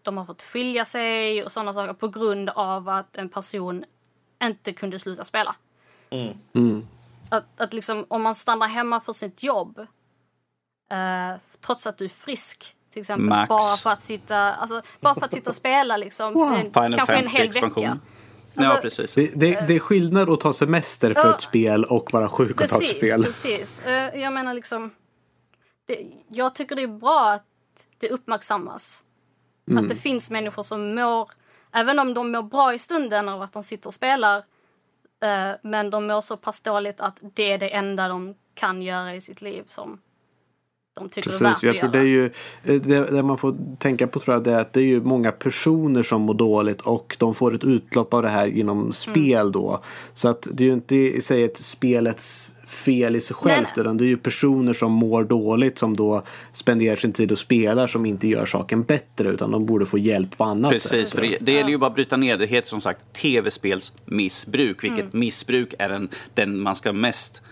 de 0.03 0.17
har 0.17 0.25
fått 0.25 0.43
skilja 0.43 0.85
sig 0.85 1.45
och 1.45 1.53
sådana 1.53 1.73
saker 1.73 1.93
på 1.93 2.09
grund 2.09 2.49
av 2.49 2.89
att 2.89 3.17
en 3.17 3.29
person 3.29 3.85
inte 4.43 4.73
kunde 4.73 4.99
sluta 4.99 5.25
spela. 5.25 5.57
Mm. 6.11 6.39
Mm. 6.55 6.87
Att, 7.29 7.45
att 7.57 7.73
liksom, 7.73 8.07
om 8.09 8.23
man 8.23 8.35
stannar 8.35 8.69
hemma 8.69 9.01
för 9.01 9.13
sitt 9.13 9.43
jobb 9.43 9.79
eh, 10.91 11.41
trots 11.61 11.87
att 11.87 11.99
du 11.99 12.05
är 12.05 12.09
frisk 12.09 12.77
till 12.91 13.01
exempel. 13.01 13.29
Max. 13.29 13.49
Bara 13.49 13.77
för 13.77 13.91
att 13.91 14.03
sitta, 14.03 14.55
alltså, 14.55 14.83
bara 15.01 15.15
för 15.15 15.25
att 15.25 15.33
sitta 15.33 15.51
och 15.51 15.57
spela 15.57 15.97
liksom. 15.97 16.35
Wow. 16.35 16.55
En, 16.55 16.71
kanske 16.73 17.15
en 17.15 17.29
hel 17.29 17.51
vecka. 17.51 17.99
Alltså, 18.55 18.75
ja, 18.75 18.79
precis. 18.83 19.15
Det, 19.15 19.33
det, 19.35 19.67
det, 19.67 19.75
är 19.75 19.79
skillnad 19.79 20.31
att 20.31 20.41
ta 20.41 20.53
semester 20.53 21.15
för 21.15 21.29
uh, 21.29 21.35
ett 21.35 21.41
spel 21.41 21.85
och 21.85 22.13
vara 22.13 22.29
sjuk 22.29 22.61
och 22.61 22.69
ta 22.69 22.77
ett 22.77 22.87
spel. 22.87 23.25
Precis, 23.25 23.81
uh, 23.87 23.93
Jag 23.93 24.33
menar 24.33 24.55
liksom. 24.55 24.91
Det, 25.87 26.07
jag 26.29 26.55
tycker 26.55 26.77
det 26.77 26.83
är 26.83 26.87
bra 26.87 27.31
att 27.31 27.47
det 28.01 28.09
uppmärksammas. 28.09 29.05
Mm. 29.71 29.85
Att 29.85 29.89
det 29.89 29.97
finns 29.97 30.31
människor 30.31 30.63
som 30.63 30.95
mår, 30.95 31.31
även 31.73 31.99
om 31.99 32.15
de 32.15 32.33
mår 32.33 32.43
bra 32.43 32.75
i 32.75 32.79
stunden 32.79 33.29
av 33.29 33.43
att 33.43 33.53
de 33.53 33.63
sitter 33.63 33.87
och 33.87 33.95
spelar. 33.95 34.39
Uh, 35.25 35.57
men 35.63 35.91
de 35.91 36.07
mår 36.07 36.21
så 36.21 36.37
pass 36.37 36.61
dåligt 36.61 37.01
att 37.01 37.19
det 37.35 37.53
är 37.53 37.59
det 37.59 37.69
enda 37.69 38.09
de 38.09 38.35
kan 38.55 38.83
göra 38.83 39.15
i 39.15 39.21
sitt 39.21 39.43
liv 39.43 39.65
som 39.67 39.99
de 40.95 41.09
tycker 41.09 41.31
Precis, 41.31 41.41
är 41.41 41.45
värt 41.45 41.63
jag 41.63 41.75
att 41.75 41.81
tror 41.81 41.95
göra. 41.95 42.03
Det, 42.03 42.09
är 42.09 42.11
ju, 42.11 42.25
eh, 42.65 42.81
det, 42.81 43.17
det, 43.17 43.23
man 43.23 43.39
får 43.39 43.57
tänka 43.79 44.07
på 44.07 44.21
tror 44.21 44.35
jag 44.35 44.45
det 44.45 44.53
är 44.53 44.61
att 44.61 44.73
det 44.73 44.81
är 44.81 44.85
ju 44.85 45.01
många 45.01 45.33
personer 45.33 46.03
som 46.03 46.23
mår 46.23 46.35
dåligt 46.35 46.81
och 46.81 47.17
de 47.19 47.35
får 47.35 47.55
ett 47.55 47.65
utlopp 47.65 48.15
av 48.15 48.23
det 48.23 48.29
här 48.29 48.47
genom 48.47 48.81
mm. 48.81 48.93
spel 48.93 49.41
mm. 49.41 49.53
då. 49.53 49.81
Så 50.15 50.29
att 50.29 50.49
det 50.53 50.65
är 50.65 50.67
ju 50.67 50.73
inte 50.73 50.97
i 50.97 51.21
sig 51.21 51.45
ett 51.45 51.57
spelets 51.57 52.55
fel 52.71 53.17
i 53.17 53.21
sig 53.21 53.37
självt 53.37 53.69
nej, 53.77 53.85
utan 53.85 53.97
det 53.97 54.05
är 54.05 54.09
ju 54.09 54.17
personer 54.17 54.73
som 54.73 54.93
mår 54.93 55.25
dåligt 55.25 55.79
som 55.79 55.97
då 55.97 56.23
spenderar 56.53 56.97
sin 56.97 57.13
tid 57.13 57.33
och 57.33 57.39
spelar 57.39 57.87
som 57.87 58.07
inte 58.07 58.29
gör 58.29 58.47
saken 58.47 58.83
bättre 58.83 59.29
utan 59.29 59.51
de 59.51 59.67
borde 59.67 59.87
få 59.87 59.99
hjälp 59.99 60.39
på 60.39 60.45
annat 60.45 60.71
Precis, 60.71 60.91
sätt. 60.91 61.21
Precis, 61.21 61.39
det, 61.39 61.45
det 61.45 61.53
gäller 61.53 61.71
ju 61.71 61.79
bara 61.79 61.87
att 61.87 61.95
bryta 61.95 62.17
ner 62.17 62.37
det. 62.37 62.47
heter 62.47 62.69
som 62.69 62.81
sagt 62.81 63.01
tv-spelsmissbruk 63.13 64.85
vilket 64.85 65.05
mm. 65.05 65.21
missbruk 65.21 65.75
är 65.79 65.89
den, 65.89 66.09
den 66.35 66.61
man 66.61 66.77
ska 66.77 66.93
mest 66.93 67.43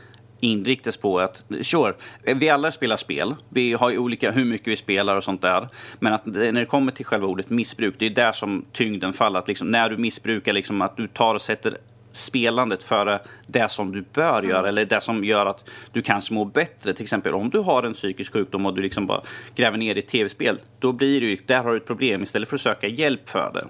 inriktas 0.41 0.97
på 0.97 1.19
att, 1.19 1.45
sure, 1.63 1.95
vi 2.23 2.49
alla 2.49 2.73
spelar 2.73 2.97
spel. 2.97 3.35
Vi 3.49 3.73
har 3.73 3.91
ju 3.91 3.99
olika 3.99 4.31
hur 4.31 4.45
mycket 4.45 4.69
vi 4.69 4.77
spelar 4.77 5.17
och 5.17 5.25
sånt 5.25 5.43
där. 5.43 5.69
Men 5.99 6.13
att 6.13 6.27
när 6.27 6.53
det 6.53 6.67
kommer 6.67 6.93
till 6.93 7.07
själva 7.07 7.27
ordet 7.27 7.51
missbruk, 7.51 7.95
det 7.99 8.07
är 8.07 8.11
där 8.11 8.33
som 8.33 8.65
tyngden 8.73 9.13
faller. 9.13 9.39
Att 9.39 9.49
liksom, 9.49 9.71
när 9.71 9.91
du 9.91 9.97
missbrukar, 9.97 10.53
liksom, 10.53 10.83
att 10.83 10.97
du 10.97 11.09
tar 11.09 11.35
och 11.35 11.43
sätter 11.43 11.77
spelandet 12.13 12.83
före 12.83 13.21
det 13.47 13.71
som 13.71 13.93
du 13.93 14.05
bör 14.13 14.43
göra 14.43 14.59
mm. 14.59 14.69
eller 14.69 14.85
det 14.85 15.01
som 15.01 15.25
gör 15.25 15.47
att 15.47 15.71
du 15.93 16.03
kanske 16.03 16.35
mår 16.35 16.45
bättre. 16.45 16.93
Till 16.93 17.03
exempel 17.03 17.35
om 17.35 17.51
du 17.51 17.59
har 17.59 17.83
en 17.83 17.93
psykisk 17.95 18.33
sjukdom 18.33 18.67
och 18.67 18.75
du 18.75 18.83
liksom 18.83 19.07
bara 19.07 19.23
gräver 19.55 19.79
ner 19.79 19.99
i 19.99 20.03
tv-spel. 20.03 20.59
Då 20.79 20.93
blir 20.93 21.21
det 21.21 21.27
ju, 21.27 21.39
där 21.47 21.63
har 21.63 21.71
du 21.71 21.77
ett 21.77 21.87
problem 21.87 22.23
istället 22.23 22.49
för 22.49 22.57
att 22.57 22.61
söka 22.61 22.87
hjälp 22.87 23.29
för 23.29 23.53
det. 23.55 23.67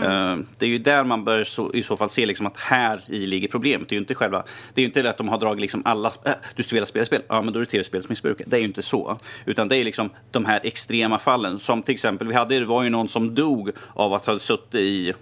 Mm. 0.00 0.38
Uh, 0.38 0.44
det 0.58 0.66
är 0.66 0.70
ju 0.70 0.78
där 0.78 1.04
man 1.04 1.24
bör 1.24 1.44
så, 1.44 1.74
i 1.74 1.82
så 1.82 1.96
fall 1.96 2.08
se 2.08 2.26
liksom 2.26 2.46
att 2.46 2.56
här 2.56 3.00
i 3.06 3.26
ligger 3.26 3.48
problemet. 3.48 3.88
Det 3.88 3.92
är 3.92 3.96
ju 3.96 4.00
inte 4.00 4.14
själva, 4.14 4.44
det 4.74 4.80
är 4.80 4.82
ju 4.82 4.86
inte 4.86 5.10
att 5.10 5.16
de 5.16 5.28
har 5.28 5.38
dragit 5.38 5.60
liksom 5.60 5.82
alla, 5.84 6.10
äh, 6.24 6.32
du 6.54 6.62
spelar 6.62 6.84
spelspel, 6.84 7.22
ja 7.28 7.42
men 7.42 7.54
då 7.54 7.60
är 7.60 7.64
det 7.64 7.70
tv-spelsmissbruk. 7.70 8.42
Det 8.46 8.56
är 8.56 8.60
ju 8.60 8.66
inte 8.66 8.82
så. 8.82 9.18
Utan 9.44 9.68
det 9.68 9.76
är 9.76 9.84
liksom 9.84 10.10
de 10.30 10.44
här 10.44 10.60
extrema 10.62 11.18
fallen. 11.18 11.58
Som 11.58 11.82
till 11.82 11.92
exempel, 11.92 12.28
vi 12.28 12.34
hade, 12.34 12.58
det 12.58 12.64
var 12.64 12.82
ju 12.82 12.90
någon 12.90 13.08
som 13.08 13.34
dog 13.34 13.70
av 13.94 14.14
att 14.14 14.26
ha 14.26 14.38
suttit 14.38 14.74
i 14.74 15.14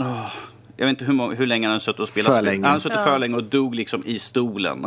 Oh, 0.00 0.32
jag 0.78 0.86
vet 0.86 1.00
inte 1.00 1.04
hur, 1.04 1.34
hur 1.34 1.46
länge 1.46 1.68
han 1.68 1.80
suttit 1.80 2.00
och 2.00 2.08
spelat 2.08 2.34
för 2.34 2.42
spel. 2.42 2.62
Han 2.62 2.72
har 2.72 2.78
suttit 2.78 2.98
ja. 2.98 3.04
för 3.04 3.18
länge 3.18 3.36
och 3.36 3.44
dog 3.44 3.74
liksom 3.74 4.02
i 4.06 4.18
stolen. 4.18 4.84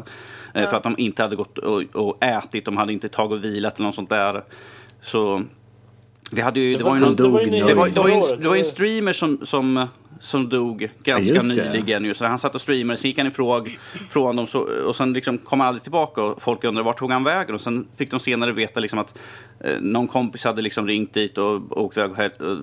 Eh, 0.53 0.61
ja. 0.61 0.67
För 0.67 0.77
att 0.77 0.83
de 0.83 0.95
inte 0.97 1.21
hade 1.21 1.35
gått 1.35 1.57
och, 1.57 1.83
och 1.93 2.23
ätit, 2.23 2.65
de 2.65 2.77
hade 2.77 2.93
inte 2.93 3.09
tagit 3.09 3.31
och 3.31 3.43
vilat 3.43 3.75
eller 3.75 3.85
något 3.85 3.95
sånt 3.95 4.09
där. 4.09 4.43
Så 5.01 5.43
vi 6.31 6.41
hade 6.41 6.59
ju, 6.59 6.71
det, 6.71 6.77
det 6.77 6.83
var, 6.83 6.95
ju 6.95 7.01
någon, 7.01 7.15
det 7.15 7.23
var, 7.27 7.41
det 7.41 7.73
var, 7.73 7.89
det 7.89 7.99
var, 7.99 8.09
en, 8.09 8.41
det 8.41 8.47
var 8.47 8.55
en 8.55 8.65
streamer 8.65 9.13
som, 9.13 9.39
som 9.43 9.87
som 10.21 10.49
dog 10.49 10.89
ganska 11.03 11.33
ja, 11.33 11.41
nyligen. 11.43 12.05
Ju. 12.05 12.13
Så 12.13 12.25
han 12.25 12.39
satt 12.39 12.55
och 12.55 12.61
streamade, 12.61 12.97
sen 12.97 13.09
gick 13.09 13.17
han 13.17 13.27
ifrån 13.27 13.69
från 14.09 14.35
dem 14.35 14.47
så, 14.47 14.59
och 14.59 14.95
sen 14.95 15.13
liksom 15.13 15.37
kom 15.37 15.59
han 15.59 15.67
aldrig 15.67 15.83
tillbaka 15.83 16.21
och 16.21 16.41
folk 16.41 16.63
undrade 16.63 16.85
vart 16.85 16.97
tog 16.97 17.11
han 17.11 17.23
vägen 17.23 17.55
och 17.55 17.61
sen 17.61 17.87
fick 17.97 18.11
de 18.11 18.19
senare 18.19 18.51
veta 18.51 18.79
liksom 18.79 18.99
att 18.99 19.17
eh, 19.59 19.81
någon 19.81 20.07
kompis 20.07 20.45
hade 20.45 20.61
liksom 20.61 20.87
ringt 20.87 21.13
dit 21.13 21.37
och 21.37 21.77
åkt 21.77 21.97
iväg 21.97 22.11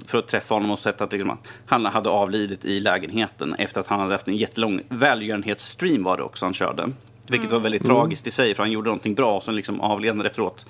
för 0.07 0.19
att 0.19 0.29
träffa 0.29 0.55
honom 0.55 0.71
och 0.71 0.79
sett 0.79 1.01
att 1.01 1.13
liksom, 1.13 1.39
han 1.67 1.87
hade 1.87 2.09
avlidit 2.09 2.65
i 2.65 2.81
lägenheten 2.81 3.55
efter 3.55 3.81
att 3.81 3.87
han 3.87 4.01
hade 4.01 4.13
haft 4.13 4.29
en 4.29 4.37
jättelång 4.37 4.81
välgörenhetsstream 4.89 6.03
var 6.03 6.17
det 6.17 6.23
också 6.23 6.47
han 6.47 6.55
körde. 6.55 6.89
Vilket 7.27 7.53
var 7.53 7.61
väldigt 7.61 7.85
mm. 7.85 7.97
tragiskt 7.97 8.27
i 8.27 8.31
sig 8.31 8.55
för 8.55 8.63
han 8.63 8.73
gjorde 8.73 8.89
någonting 8.89 9.15
bra 9.15 9.37
och 9.37 9.43
sen 9.43 9.57
liksom 9.57 9.81
avled 9.81 10.17
han 10.17 10.27
efteråt. 10.27 10.67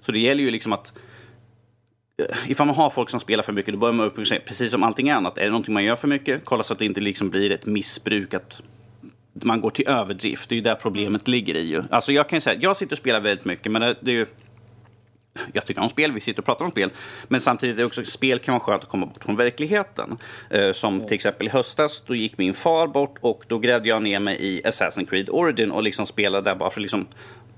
Så 0.00 0.12
det 0.12 0.18
gäller 0.18 0.44
ju 0.44 0.50
liksom 0.50 0.72
att 0.72 0.92
ifall 2.46 2.66
man 2.66 2.76
har 2.76 2.90
folk 2.90 3.10
som 3.10 3.20
spelar 3.20 3.42
för 3.42 3.52
mycket, 3.52 3.74
då 3.74 3.78
börjar 3.78 3.92
man 3.92 4.06
upp 4.06 4.16
precis 4.46 4.70
som 4.70 4.82
allting 4.82 5.10
annat. 5.10 5.38
Är 5.38 5.42
det 5.42 5.50
någonting 5.50 5.74
man 5.74 5.84
gör 5.84 5.96
för 5.96 6.08
mycket, 6.08 6.44
kolla 6.44 6.62
så 6.62 6.72
att 6.72 6.78
det 6.78 6.84
inte 6.84 7.00
liksom 7.00 7.30
blir 7.30 7.52
ett 7.52 7.66
missbruk, 7.66 8.34
att 8.34 8.60
man 9.32 9.60
går 9.60 9.70
till 9.70 9.88
överdrift. 9.88 10.48
Det 10.48 10.52
är 10.52 10.56
ju 10.56 10.62
där 10.62 10.74
problemet 10.74 11.28
ligger 11.28 11.54
i. 11.54 11.66
Ju. 11.66 11.82
Alltså 11.90 12.12
jag 12.12 12.28
kan 12.28 12.40
säga, 12.40 12.58
jag 12.62 12.76
sitter 12.76 12.94
och 12.94 12.98
spelar 12.98 13.20
väldigt 13.20 13.44
mycket, 13.44 13.72
men 13.72 13.82
det, 13.82 13.96
det 14.00 14.10
är 14.10 14.14
ju 14.14 14.26
jag 15.52 15.66
tycker 15.66 15.80
om 15.80 15.88
spel, 15.88 16.12
vi 16.12 16.20
sitter 16.20 16.40
och 16.40 16.44
pratar 16.44 16.64
om 16.64 16.70
spel. 16.70 16.90
Men 17.28 17.40
samtidigt 17.40 17.76
är 17.76 17.78
det 17.78 17.86
också 17.86 18.04
spel 18.04 18.38
kan 18.38 18.52
vara 18.52 18.60
skönt 18.60 18.82
att 18.82 18.88
komma 18.88 19.06
bort 19.06 19.24
från 19.24 19.36
verkligheten. 19.36 20.18
Eh, 20.50 20.72
som 20.72 21.06
till 21.06 21.14
exempel 21.14 21.46
i 21.46 21.50
höstas, 21.50 22.02
då 22.06 22.14
gick 22.14 22.38
min 22.38 22.54
far 22.54 22.86
bort 22.86 23.18
och 23.20 23.44
då 23.48 23.58
grävde 23.58 23.88
jag 23.88 24.02
ner 24.02 24.20
mig 24.20 24.36
i 24.40 24.62
Assassin's 24.64 25.06
Creed 25.06 25.28
Origin 25.30 25.70
och 25.70 25.82
liksom 25.82 26.06
spelade 26.06 26.50
där 26.50 26.54
bara 26.54 26.70
för 26.70 26.80
att 26.80 26.82
liksom 26.82 27.06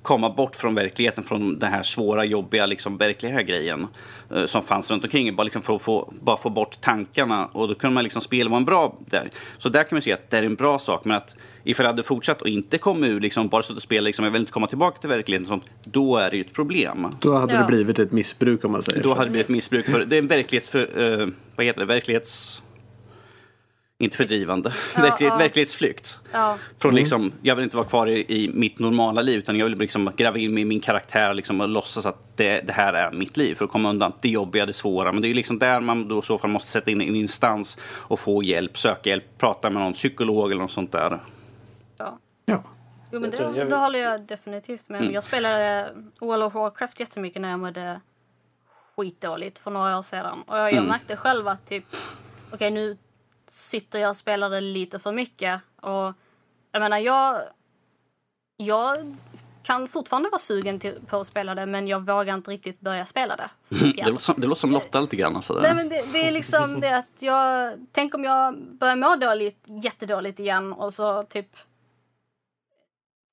komma 0.03 0.31
bort 0.31 0.57
från 0.57 0.75
verkligheten, 0.75 1.25
från 1.25 1.59
den 1.59 1.73
här 1.73 1.83
svåra, 1.83 2.25
jobbiga, 2.25 2.67
liksom, 2.67 2.97
verkliga 2.97 3.43
grejen 3.43 3.87
eh, 4.35 4.47
som 4.47 4.63
fanns 4.63 4.91
runt 4.91 5.05
omkring. 5.05 5.37
Bara, 5.37 5.45
liksom 5.45 5.63
för 5.63 5.75
att 5.75 5.83
få, 5.83 6.13
bara 6.21 6.37
få 6.37 6.51
bort 6.51 6.81
tankarna 6.81 7.47
och 7.47 7.69
då 7.69 7.75
kunde 7.75 7.95
man 7.95 8.05
liksom 8.05 8.23
spela 8.23 8.51
vara 8.51 8.59
en 8.59 8.65
bra 8.65 8.99
där. 9.07 9.31
Så 9.59 9.69
där 9.69 9.83
kan 9.83 9.89
man 9.91 10.03
se 10.03 10.13
att 10.13 10.31
det 10.31 10.39
är 10.39 10.43
en 10.43 10.55
bra 10.55 10.79
sak. 10.79 11.05
Men 11.05 11.17
att 11.17 11.37
ifall 11.65 11.85
jag 11.85 11.93
hade 11.93 12.03
fortsatt 12.03 12.43
och 12.43 12.49
inte 12.49 12.79
kommit 12.79 13.11
ur, 13.11 13.21
liksom, 13.21 13.49
bara 13.49 13.63
suttit 13.63 13.77
och 13.77 13.83
spelat, 13.83 14.05
liksom, 14.05 14.25
jag 14.25 14.33
vill 14.33 14.41
inte 14.41 14.53
komma 14.53 14.67
tillbaka 14.67 15.01
till 15.01 15.11
verkligheten, 15.11 15.47
sånt, 15.47 15.65
då 15.85 16.17
är 16.17 16.31
det 16.31 16.37
ju 16.37 16.43
ett 16.43 16.53
problem. 16.53 17.07
Då 17.21 17.35
hade 17.35 17.55
ja. 17.55 17.61
det 17.61 17.67
blivit 17.67 17.99
ett 17.99 18.13
missbruk 18.13 18.65
om 18.65 18.73
man 18.73 18.83
säger 18.83 19.03
Då 19.03 19.15
hade 19.15 19.25
det 19.25 19.31
blivit 19.31 19.47
ett 19.47 19.55
missbruk. 19.55 19.87
För 19.87 20.05
det 20.05 20.17
är 20.17 20.19
en 20.19 20.27
verklighets... 20.27 20.71
För, 20.71 20.99
uh, 20.99 21.29
vad 21.57 21.67
heter 21.67 21.81
det? 21.81 21.87
Verklighets 21.87 22.63
inte 24.01 24.17
fördrivande, 24.17 24.73
ja, 24.97 25.03
Verklighet, 25.03 25.33
ja. 25.33 25.39
verklighetsflykt. 25.39 26.19
Ja. 26.33 26.57
Från 26.79 26.91
mm. 26.91 26.97
liksom, 26.97 27.33
jag 27.43 27.57
vill 27.57 27.63
inte 27.65 27.77
vara 27.77 27.87
kvar 27.87 28.07
i, 28.07 28.45
i, 28.45 28.51
mitt 28.55 28.79
normala 28.79 29.23
liv 29.23 29.39
utan 29.39 29.57
jag 29.57 29.67
vill 29.67 29.79
liksom 29.79 30.13
gräva 30.17 30.39
in 30.39 30.55
mig 30.55 30.63
i 30.63 30.67
min 30.67 30.81
karaktär 30.81 31.35
liksom, 31.35 31.61
och 31.61 31.69
låtsas 31.69 32.07
att 32.07 32.37
det, 32.37 32.61
det, 32.61 32.73
här 32.73 32.93
är 32.93 33.13
mitt 33.13 33.37
liv 33.37 33.55
för 33.55 33.65
att 33.65 33.71
komma 33.71 33.91
undan 33.91 34.13
det 34.21 34.29
jobbiga, 34.29 34.67
det 34.67 34.73
svåra. 34.73 35.13
Men 35.13 35.23
det 35.23 35.29
är 35.29 35.35
liksom 35.35 35.59
där 35.59 35.81
man 35.81 36.09
då 36.09 36.19
i 36.19 36.23
så 36.23 36.39
fall 36.39 36.51
måste 36.51 36.71
sätta 36.71 36.91
in 36.91 37.01
en 37.01 37.17
instans 37.17 37.79
och 37.85 38.21
få 38.21 38.43
hjälp, 38.43 38.79
söka 38.79 39.11
hjälp, 39.11 39.39
prata 39.39 39.71
med 39.71 39.83
någon 39.83 39.93
psykolog 39.93 40.51
eller 40.51 40.63
något 40.63 40.71
sånt 40.71 40.93
där. 40.93 41.21
Ja. 41.99 42.19
ja. 42.45 42.63
Jo, 43.13 43.21
men 43.21 43.31
det, 43.31 43.65
det 43.65 43.77
håller 43.77 43.99
jag 43.99 44.21
definitivt 44.21 44.89
med 44.89 45.01
mm. 45.01 45.15
Jag 45.15 45.25
spelade 45.25 45.89
World 46.21 46.43
of 46.43 46.55
Warcraft 46.55 47.01
jättemycket 47.01 47.43
när 47.43 47.51
jag 47.51 47.61
mådde 47.61 48.01
skitdåligt 48.97 49.59
för 49.59 49.71
några 49.71 49.99
år 49.99 50.03
sedan. 50.03 50.43
Och 50.47 50.59
jag, 50.59 50.67
jag 50.67 50.73
mm. 50.73 50.89
märkte 50.89 51.17
själv 51.17 51.49
att 51.49 51.67
typ, 51.67 51.85
okej 51.91 52.55
okay, 52.55 52.71
nu 52.71 52.97
sitter 53.51 53.99
jag 53.99 54.11
och 54.11 54.17
spelar 54.17 54.51
det 54.51 54.61
lite 54.61 54.99
för 54.99 55.13
mycket. 55.13 55.61
Och 55.81 56.15
jag 56.73 56.81
menar, 56.81 56.99
jag... 56.99 57.43
Jag 58.57 59.17
kan 59.63 59.89
fortfarande 59.89 60.29
vara 60.29 60.39
sugen 60.39 60.79
till, 60.79 61.01
på 61.07 61.17
att 61.17 61.27
spela 61.27 61.55
det 61.55 61.67
men 61.67 61.89
jag 61.89 62.07
vågar 62.07 62.35
inte 62.35 62.51
riktigt 62.51 62.81
börja 62.81 63.05
spela 63.05 63.37
det. 63.37 63.51
det, 63.97 64.11
låter 64.11 64.23
som, 64.23 64.41
det 64.41 64.47
låter 64.47 64.61
som 64.61 64.71
Lotta 64.71 65.01
lite 65.01 65.17
grann. 65.17 65.37
Alltså. 65.37 65.55
Nej, 65.55 65.75
men 65.75 65.89
det, 65.89 66.13
det, 66.13 66.29
är 66.29 66.33
liksom 66.33 66.81
det 66.81 66.97
att 66.97 67.23
jag... 67.23 67.73
Tänk 67.93 68.15
om 68.15 68.25
jag 68.25 68.59
börjar 68.59 68.97
må 68.97 69.17
dåligt, 69.17 69.65
jättedåligt 69.67 70.41
igen 70.41 70.73
och 70.73 70.95
så 70.95 71.23
typ 71.23 71.57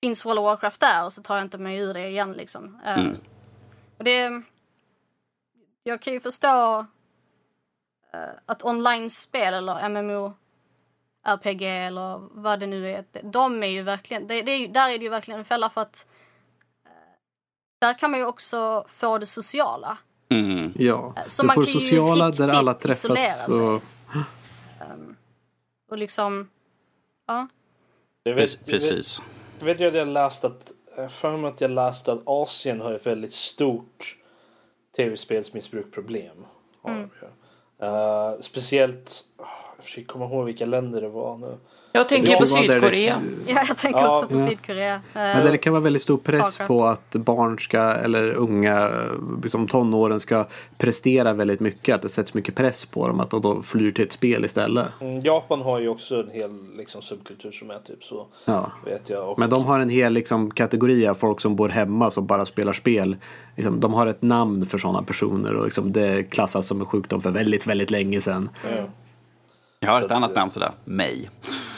finns 0.02 0.26
World 0.26 0.40
of 0.40 0.44
Warcraft 0.44 0.80
där 0.80 1.06
och 1.06 1.14
så 1.14 1.22
tar 1.22 1.36
jag 1.36 1.46
inte 1.46 1.58
mig 1.58 1.78
ur 1.78 1.94
det 1.94 2.08
igen 2.10 2.34
liksom. 2.34 2.80
Mm. 2.86 3.18
och 3.98 4.04
det... 4.04 4.42
Jag 5.84 6.02
kan 6.02 6.14
ju 6.14 6.20
förstå 6.20 6.80
eh, 6.80 6.86
att 8.46 8.66
online-spel 8.66 9.54
eller 9.54 9.90
MMO 9.90 10.34
RPG 11.28 11.62
eller 11.62 12.22
vad 12.32 12.60
det 12.60 12.68
nu 12.68 12.92
är. 12.92 13.06
De 13.24 13.64
är 13.64 13.68
ju 13.68 13.84
verkligen, 13.84 14.28
det, 14.28 14.42
det 14.42 14.52
är, 14.52 14.68
där 14.68 14.90
är 14.90 14.98
det 14.98 15.04
ju 15.04 15.10
verkligen 15.10 15.40
en 15.40 15.46
fälla 15.46 15.70
för 15.70 15.82
att 15.82 16.08
eh, 16.86 16.92
där 17.82 17.94
kan 17.94 18.12
man 18.12 18.20
ju 18.20 18.26
också 18.26 18.86
få 18.88 19.18
det 19.18 19.26
sociala. 19.26 19.98
Mm. 20.30 20.74
Ja, 20.76 21.14
Så 21.28 21.42
du 21.42 21.48
man 21.48 21.54
får 21.54 21.66
ju 21.66 21.72
sociala 21.72 22.32
där 22.32 22.48
alla 22.48 22.74
träffas. 22.74 23.50
Och, 23.50 23.84
Och 25.90 25.98
liksom, 25.98 26.50
ja. 27.28 27.48
Jag 28.24 28.36
vet, 28.36 28.66
Precis. 28.66 29.22
Jag 29.60 29.66
vet 29.66 29.80
ju 29.80 29.88
att 29.88 29.96
jag 29.96 30.08
läst 30.08 30.46
att, 30.46 30.72
jag 30.98 31.12
för 31.12 31.38
mig 31.38 31.52
att 31.52 31.62
jag 31.62 31.72
läste 31.72 32.12
att 32.12 32.22
Asien 32.26 32.82
har 32.82 32.92
ett 32.92 33.06
väldigt 33.06 33.34
stort 33.34 34.18
tv-spelsmissbrukproblem. 34.98 36.46
Har 36.82 36.92
de 36.92 37.10
Eh, 37.80 38.42
speciellt, 38.42 39.24
ah, 39.38 39.46
jag 39.76 39.86
försöker 39.86 40.08
komma 40.08 40.26
ihåg 40.26 40.46
vilka 40.46 40.66
länder 40.66 41.02
det 41.02 41.10
var 41.10 41.38
nu. 41.38 41.58
Jag 41.98 42.10
tänker 42.10 42.34
på 42.34 42.44
där 42.44 42.62
det- 42.68 42.72
Sydkorea. 42.74 43.22
ja, 43.48 43.64
jag 43.68 43.78
tänker 43.78 44.00
Ja. 44.00 44.12
också 44.12 44.28
på 44.28 44.40
Ja. 44.40 44.48
Sydkorea. 44.48 45.02
Men 45.14 45.44
där 45.44 45.52
det 45.52 45.58
kan 45.58 45.74
vara 45.74 45.84
väldigt 45.84 46.02
stor 46.02 46.18
press 46.18 46.58
på 46.68 46.86
att 46.86 47.12
barn 47.12 47.60
ska, 47.60 47.80
eller 47.82 48.32
unga, 48.34 48.92
liksom 49.44 49.68
tonåren 49.68 50.20
ska 50.20 50.48
prestera 50.78 51.34
väldigt 51.34 51.60
mycket. 51.60 51.96
Att 51.96 52.02
det 52.02 52.10
sätts 52.10 52.34
mycket 52.34 52.56
press 52.56 52.86
på 52.86 53.08
dem 53.08 53.20
att 53.20 53.30
de 53.30 53.42
då 53.42 53.62
flyr 53.62 53.92
till 53.92 54.04
ett 54.06 54.12
spel 54.12 54.46
istället. 54.46 54.88
Mm, 55.02 55.22
Japan 55.22 55.62
har 55.62 55.80
ju 55.80 55.88
också 55.90 56.16
en 56.16 56.30
hel 56.30 56.52
liksom, 56.78 57.02
subkultur 57.02 57.52
som 57.52 57.72
är 57.72 57.80
typ 57.80 58.04
så. 58.04 58.28
Ja. 58.46 58.72
Vet 58.86 59.10
jag. 59.10 59.30
Och, 59.30 59.40
Men 59.40 59.50
de 59.50 59.66
har 59.66 59.80
en 59.80 59.90
hel 59.90 60.14
liksom, 60.14 60.52
kategori 60.52 61.08
av 61.08 61.16
folk 61.16 61.42
som 61.42 61.56
bor 61.56 61.70
hemma 61.70 62.12
som 62.12 62.26
bara 62.28 62.46
spelar 62.46 62.74
spel. 62.74 63.16
Liksom, 63.56 63.80
de 63.80 63.94
har 63.94 64.08
ett 64.08 64.22
namn 64.22 64.66
för 64.66 64.78
sådana 64.78 65.04
personer 65.04 65.54
och 65.56 65.66
liksom, 65.66 65.92
det 65.92 66.24
klassas 66.24 66.68
som 66.68 66.80
en 66.80 66.86
sjukdom 66.86 67.22
för 67.22 67.32
väldigt, 67.32 67.68
väldigt 67.68 67.92
länge 67.92 68.22
sedan. 68.22 68.50
ja. 68.76 68.84
Jag 69.80 69.92
har 69.92 70.02
ett 70.02 70.12
annat 70.12 70.36
namn 70.36 70.52
för 70.52 70.60
det. 70.60 70.72
Mig. 70.86 71.30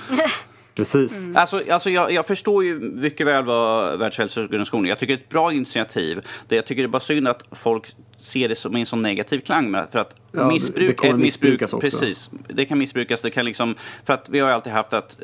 Precis. 0.76 1.24
Mm. 1.24 1.38
Alltså, 1.38 1.62
alltså 1.72 1.90
jag, 1.90 2.12
jag 2.12 2.26
förstår 2.26 2.64
ju 2.64 2.80
mycket 2.80 3.28
väl 3.28 3.46
vad 3.46 4.00
Världshälsoorganisationen... 4.00 4.90
Jag 4.90 5.00
tycker 5.00 5.14
det 5.14 5.20
är 5.20 5.24
ett 5.24 5.30
bra 5.30 5.54
initiativ. 5.54 6.22
Det 6.48 6.56
jag 6.56 6.66
tycker 6.66 6.82
det 6.84 6.86
är 6.86 6.90
bara 6.90 7.00
synd 7.00 7.28
att 7.28 7.46
folk 7.52 7.96
ser 8.20 8.50
det 8.50 8.56
som 8.56 8.76
en 8.76 8.86
sån 8.86 9.02
negativ 9.02 9.40
klang. 9.40 9.72
Med, 9.72 9.88
för 9.92 10.00
att 10.00 10.16
Ja, 10.32 10.48
missbruk 10.48 11.04
är 11.04 11.10
ett 11.10 11.20
missbruk. 11.20 11.62
också. 11.62 11.80
Precis. 11.80 12.30
Det 12.48 12.66
kan 12.66 12.78
missbrukas. 12.78 13.22
Det 13.22 13.32
kan 13.32 13.46
liksom, 13.46 13.76
för 14.06 14.14
att 14.14 14.30
vi 14.30 14.40
har 14.40 14.50
alltid 14.50 14.74
haft 14.74 14.94
att 14.94 15.18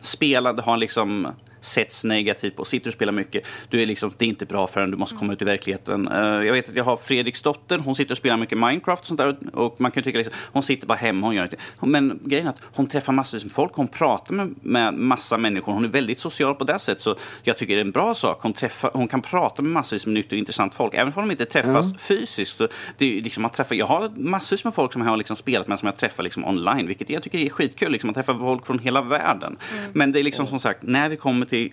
spelande 0.00 0.62
har 0.62 0.76
liksom 0.76 1.28
setts 1.60 2.04
negativt 2.04 2.56
på. 2.56 2.64
Sitter 2.64 2.88
och 2.88 2.94
spelar 2.94 3.12
mycket, 3.12 3.46
du 3.68 3.82
är 3.82 3.86
liksom, 3.86 4.12
det 4.18 4.24
är 4.24 4.28
inte 4.28 4.46
bra 4.46 4.66
förrän 4.66 4.90
du 4.90 4.96
måste 4.96 5.16
komma 5.16 5.32
ut 5.32 5.42
i 5.42 5.44
verkligheten. 5.44 6.08
Eh, 6.08 6.18
jag 6.18 6.52
vet 6.52 6.68
att 6.68 6.76
jag 6.76 6.84
har 6.84 6.96
Fredriks 6.96 7.42
dotter, 7.42 7.78
hon 7.78 7.94
sitter 7.94 8.12
och 8.12 8.18
spelar 8.18 8.36
mycket 8.36 8.58
Minecraft 8.58 9.00
och 9.00 9.06
sånt 9.06 9.18
där. 9.18 9.36
Och 9.52 9.80
man 9.80 9.90
kan 9.90 10.02
tycka 10.02 10.18
liksom, 10.18 10.34
hon 10.52 10.62
sitter 10.62 10.86
bara 10.86 10.98
hemma, 10.98 11.26
hon 11.26 11.34
gör 11.36 11.44
inte. 11.44 11.56
Men 11.80 12.20
grejen 12.24 12.46
är 12.46 12.50
att 12.50 12.60
hon 12.62 12.86
träffar 12.86 13.12
massor 13.12 13.40
med 13.42 13.52
folk, 13.52 13.72
hon 13.74 13.88
pratar 13.88 14.34
med, 14.34 14.54
med 14.62 14.94
massa 14.94 15.38
människor. 15.38 15.72
Hon 15.72 15.84
är 15.84 15.88
väldigt 15.88 16.18
social 16.18 16.54
på 16.54 16.64
det 16.64 16.78
sättet. 16.78 17.02
Så 17.02 17.16
jag 17.42 17.58
tycker 17.58 17.74
det 17.74 17.80
är 17.80 17.84
en 17.84 17.90
bra 17.90 18.14
sak. 18.14 18.38
Hon, 18.42 18.52
träffar, 18.52 18.90
hon 18.94 19.08
kan 19.08 19.22
prata 19.22 19.62
med 19.62 19.72
massor 19.72 20.00
med 20.06 20.14
nytt 20.14 20.32
och 20.32 20.38
intressant 20.38 20.74
folk. 20.74 20.94
Även 20.94 21.12
om 21.16 21.28
de 21.28 21.30
inte 21.30 21.44
träffas 21.44 21.94
fysiskt. 21.98 22.29
Så 22.30 22.68
det 22.98 23.18
är 23.18 23.22
liksom 23.22 23.44
att 23.44 23.52
träffa, 23.52 23.74
jag 23.74 23.86
har 23.86 24.08
massor 24.08 24.60
med 24.64 24.74
folk 24.74 24.92
som 24.92 25.02
jag 25.02 25.08
har 25.10 25.16
liksom 25.16 25.36
spelat 25.36 25.66
med 25.66 25.78
som 25.78 25.86
jag 25.86 25.96
träffar 25.96 26.22
liksom 26.22 26.44
online. 26.44 26.86
Vilket 26.86 27.10
jag 27.10 27.22
tycker 27.22 27.38
är 27.38 27.48
skitkul. 27.48 27.92
Liksom, 27.92 28.10
att 28.10 28.16
träffa 28.16 28.38
folk 28.38 28.66
från 28.66 28.78
hela 28.78 29.02
världen. 29.02 29.56
Men 29.92 30.12
det 30.12 30.20
är 30.20 30.24
liksom 30.24 30.46
som 30.46 30.58
sagt, 30.60 30.82
när 30.82 31.08
vi 31.08 31.16
kommer 31.16 31.46
till 31.46 31.72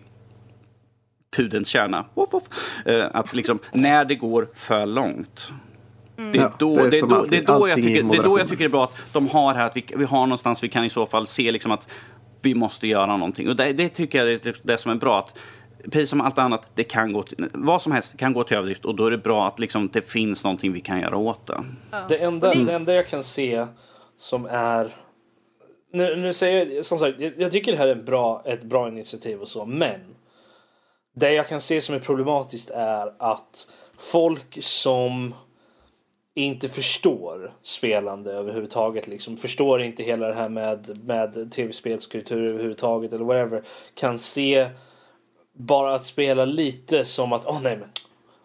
pudelns 1.35 1.67
kärna. 1.67 2.05
Woff, 2.13 2.33
woff. 2.33 2.43
Eh, 2.85 3.05
Att 3.13 3.33
liksom, 3.33 3.59
när 3.71 4.05
det 4.05 4.15
går 4.15 4.47
för 4.55 4.85
långt. 4.85 5.51
Det 6.15 6.23
är, 6.23 6.41
Ja, 6.41 6.53
då, 6.59 6.75
det 6.75 6.81
är 6.81 6.91
det, 6.91 6.97
är 6.97 6.99
som 6.99 7.09
då, 7.09 7.15
alltid. 7.15 7.31
det, 7.31 7.53
är 7.53 7.59
då 7.59 7.67
jag 7.67 7.75
tycker, 7.75 8.03
det 8.03 8.17
är 8.17 8.23
då 8.23 8.39
jag 8.39 8.49
tycker 8.49 8.63
det 8.63 8.67
är 8.67 8.69
bra 8.69 8.83
att 8.83 9.13
de 9.13 9.27
har 9.27 9.53
här, 9.53 9.65
att 9.65 9.77
vi, 9.77 9.85
vi 9.95 10.05
har 10.05 10.25
någonstans 10.25 10.63
vi 10.63 10.69
kan 10.69 10.83
i 10.83 10.89
så 10.89 11.05
fall 11.05 11.27
se 11.27 11.51
liksom 11.51 11.71
att 11.71 11.87
vi 12.41 12.55
måste 12.55 12.87
göra 12.87 13.05
någonting. 13.17 13.49
Och 13.49 13.55
det, 13.55 13.73
det 13.73 13.89
tycker 13.89 14.19
jag 14.19 14.33
är 14.33 14.39
det, 14.43 14.55
det 14.63 14.77
som 14.77 14.91
är 14.91 14.95
bra. 14.95 15.19
att 15.19 15.39
Precis 15.91 16.09
som 16.09 16.21
allt 16.21 16.37
annat, 16.37 16.67
det 16.75 16.83
kan 16.83 17.13
gå 17.13 17.23
till, 17.23 17.49
vad 17.53 17.81
som 17.81 17.91
helst 17.91 18.17
kan 18.17 18.33
gå 18.33 18.43
till 18.43 18.57
överdrift 18.57 18.85
och 18.85 18.95
då 18.95 19.05
är 19.05 19.11
det 19.11 19.17
bra 19.17 19.47
att 19.47 19.59
liksom, 19.59 19.89
det 19.93 20.01
finns 20.01 20.43
någonting 20.43 20.73
vi 20.73 20.81
kan 20.81 20.99
göra 20.99 21.17
åt 21.17 21.47
det. 21.47 21.63
Det 22.09 22.17
enda, 22.17 22.53
det 22.53 22.73
enda 22.73 22.93
jag 22.93 23.07
kan 23.07 23.23
se 23.23 23.65
som 24.17 24.45
är... 24.49 24.91
Nu, 25.91 26.15
nu 26.15 26.33
säger 26.33 26.75
jag, 26.75 26.85
som 26.85 26.99
sagt, 26.99 27.19
jag, 27.19 27.33
jag 27.37 27.51
tycker 27.51 27.71
det 27.71 27.77
här 27.77 27.87
är 27.87 27.95
en 27.95 28.05
bra, 28.05 28.41
ett 28.45 28.63
bra 28.63 28.87
initiativ 28.87 29.41
och 29.41 29.47
så, 29.47 29.65
men 29.65 29.99
det 31.15 31.33
jag 31.33 31.47
kan 31.47 31.61
se 31.61 31.81
som 31.81 31.95
är 31.95 31.99
problematiskt 31.99 32.69
är 32.69 33.13
att 33.19 33.67
folk 33.97 34.63
som 34.63 35.33
inte 36.33 36.69
förstår 36.69 37.53
spelande 37.63 38.31
överhuvudtaget, 38.31 39.07
liksom 39.07 39.37
förstår 39.37 39.81
inte 39.81 40.03
hela 40.03 40.27
det 40.27 40.33
här 40.33 40.49
med, 40.49 40.99
med 41.03 41.51
tv-spelskultur 41.51 42.49
överhuvudtaget 42.49 43.13
eller 43.13 43.25
whatever, 43.25 43.63
kan 43.95 44.19
se 44.19 44.69
bara 45.57 45.93
att 45.93 46.05
spela 46.05 46.45
lite 46.45 47.05
som 47.05 47.33
att, 47.33 47.45
åh 47.45 47.61
nej 47.61 47.77
men, 47.77 47.89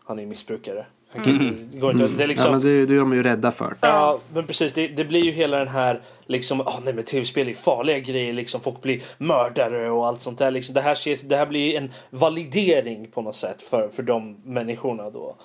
han 0.04 0.18
är 0.18 0.26
missbrukare. 0.26 0.86
Han 1.14 1.24
kan 1.24 1.32
inte, 1.32 1.62
det 1.62 1.78
går 1.78 1.92
inte, 1.92 2.06
det 2.08 2.22
är 2.22 2.28
liksom, 2.28 2.46
Ja, 2.46 2.52
men 2.52 2.60
det, 2.60 2.86
det 2.86 2.94
är 2.94 2.98
de 2.98 3.12
ju 3.12 3.22
rädda 3.22 3.52
för. 3.52 3.76
Ja, 3.80 4.18
men 4.34 4.46
precis. 4.46 4.72
Det, 4.72 4.88
det 4.88 5.04
blir 5.04 5.24
ju 5.24 5.30
hela 5.30 5.58
den 5.58 5.68
här 5.68 6.00
liksom, 6.26 6.60
ah 6.60 6.80
nej 6.84 6.94
men 6.94 7.04
tv-spel 7.04 7.48
är 7.48 7.54
farliga 7.54 7.98
grejer 7.98 8.32
liksom. 8.32 8.60
Folk 8.60 8.82
blir 8.82 9.02
mördare 9.18 9.90
och 9.90 10.06
allt 10.06 10.20
sånt 10.20 10.38
där 10.38 10.50
liksom. 10.50 10.74
Det 10.74 10.80
här, 10.80 10.92
ses, 10.92 11.20
det 11.22 11.36
här 11.36 11.46
blir 11.46 11.70
ju 11.70 11.76
en 11.76 11.92
validering 12.10 13.10
på 13.10 13.22
något 13.22 13.36
sätt 13.36 13.62
för, 13.62 13.88
för 13.88 14.02
de 14.02 14.36
människorna 14.44 15.10
då. 15.10 15.36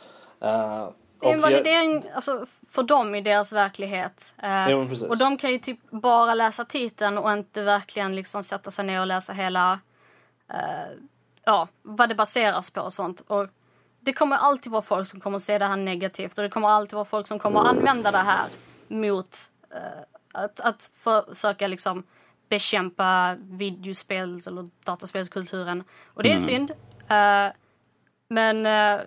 Uh, 0.43 0.89
Det 1.21 1.29
är 1.29 1.33
en 1.33 1.41
validering 1.41 2.03
alltså, 2.15 2.45
för 2.69 2.83
dem 2.83 3.15
i 3.15 3.21
deras 3.21 3.53
verklighet. 3.53 4.35
Eh, 4.43 4.69
Ja, 4.71 4.87
och 5.09 5.17
de 5.17 5.37
kan 5.37 5.51
ju 5.51 5.57
typ 5.59 5.79
bara 5.89 6.33
läsa 6.33 6.65
titeln 6.65 7.17
och 7.17 7.31
inte 7.31 7.61
verkligen 7.61 8.15
liksom 8.15 8.43
sätta 8.43 8.71
sig 8.71 8.85
ner 8.85 8.99
och 9.01 9.07
läsa 9.07 9.33
hela 9.33 9.79
eh, 10.49 10.57
ja, 11.47 11.67
vad 11.81 12.09
det 12.09 12.15
baseras 12.15 12.71
på 12.71 12.81
och 12.81 12.93
sånt. 12.93 13.21
Och 13.27 13.47
det 13.99 14.13
kommer 14.13 14.35
alltid 14.35 14.71
vara 14.71 14.81
folk 14.81 15.07
som 15.07 15.19
kommer 15.19 15.39
se 15.39 15.57
det 15.57 15.65
här 15.65 15.77
negativt 15.77 16.37
och 16.37 16.43
det 16.43 16.49
kommer 16.49 16.67
alltid 16.69 16.93
vara 16.93 17.05
folk 17.05 17.27
som 17.27 17.39
kommer 17.39 17.59
använda 17.59 18.11
det 18.11 18.17
här 18.17 18.47
mot 18.87 19.37
eh, 19.75 20.03
att, 20.33 20.59
att 20.59 20.81
försöka 20.93 21.67
liksom 21.67 22.03
bekämpa 22.49 23.35
videospels 23.39 24.47
eller 24.47 24.69
dataspelskulturen. 24.83 25.83
Och 26.13 26.23
det 26.23 26.33
är 26.33 26.37
synd. 26.37 26.71
Eh, 27.07 27.53
men 28.29 28.65
eh, 28.65 29.01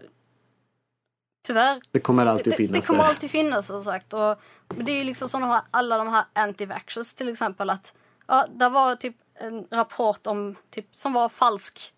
tyvärr 1.46 1.80
Det 1.90 2.00
kommer 2.00 2.26
alltid 2.26 2.52
det, 2.52 2.56
finnas 2.56 2.72
det 2.72 2.86
kommer 2.86 3.02
där. 3.02 3.10
alltid 3.10 3.30
finnas 3.30 3.66
som 3.66 3.82
sagt. 3.82 4.12
Och, 4.12 4.40
det 4.68 4.92
är 4.92 4.96
ju 4.96 5.04
liksom 5.04 5.28
som 5.28 5.40
de 5.40 5.50
här, 5.50 5.62
alla 5.70 5.98
de 5.98 6.08
här 6.08 6.24
anti-vaxxers 6.34 7.16
till 7.16 7.28
exempel. 7.28 7.70
att 7.70 7.94
ja, 8.26 8.46
Där 8.50 8.70
var 8.70 8.96
typ 8.96 9.16
en 9.34 9.66
rapport 9.70 10.26
om, 10.26 10.56
typ, 10.70 10.86
som 10.90 11.12
var 11.12 11.28
falsk. 11.28 11.94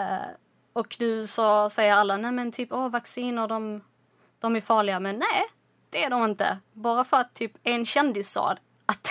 Eh, 0.00 0.28
och 0.72 0.96
nu 1.00 1.26
så 1.26 1.70
säger 1.70 1.92
alla, 1.92 2.16
nej 2.16 2.32
men 2.32 2.52
typ 2.52 2.72
åh, 2.72 2.88
vacciner 2.88 3.48
de, 3.48 3.80
de 4.38 4.56
är 4.56 4.60
farliga. 4.60 5.00
Men 5.00 5.18
nej, 5.18 5.44
det 5.90 6.04
är 6.04 6.10
de 6.10 6.24
inte. 6.24 6.58
Bara 6.72 7.04
för 7.04 7.16
att 7.16 7.34
typ 7.34 7.52
en 7.62 7.84
kändis 7.84 8.30
sa 8.32 8.50
att, 8.50 8.60
att, 8.86 9.10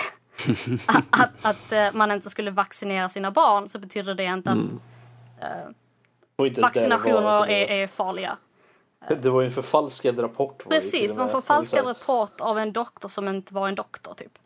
att, 1.20 1.30
att 1.42 1.72
eh, 1.72 1.92
man 1.92 2.10
inte 2.10 2.30
skulle 2.30 2.50
vaccinera 2.50 3.08
sina 3.08 3.30
barn 3.30 3.68
så 3.68 3.78
betyder 3.78 4.14
det 4.14 4.24
inte 4.24 4.50
att 4.50 4.58
det 6.36 6.60
var, 6.60 6.62
vaccinationer 6.62 7.46
är, 7.46 7.82
är 7.82 7.86
farliga. 7.86 8.36
det 9.08 9.30
var 9.30 9.40
ju 9.40 9.46
en 9.46 9.52
förfalskad 9.52 10.22
rapport. 10.22 10.58
det 10.58 10.70
Precis, 10.70 11.14
Det 11.14 11.42
falskad 11.42 11.84
var 11.84 11.94
rapport 11.94 12.40
av 12.40 12.58
en 12.58 12.72
doktor 12.72 13.08
som 13.08 13.28
inte 13.28 13.54
var 13.54 13.68
en 13.68 13.74
doktor 13.74 14.14
typ. 14.14 14.38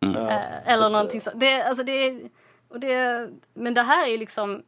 så 0.00 0.06
här, 0.06 0.62
ja, 0.64 0.64
så 0.64 0.70
eller 0.70 0.86
att, 0.86 0.92
någonting 0.92 1.20
så. 1.20 1.30
Det, 1.34 1.62
alltså 1.62 1.82
det, 1.82 2.20
och 2.68 2.80
det, 2.80 3.28
men 3.54 3.74
det 3.74 3.82
här 3.82 4.08
är 4.08 4.18
liksom... 4.18 4.62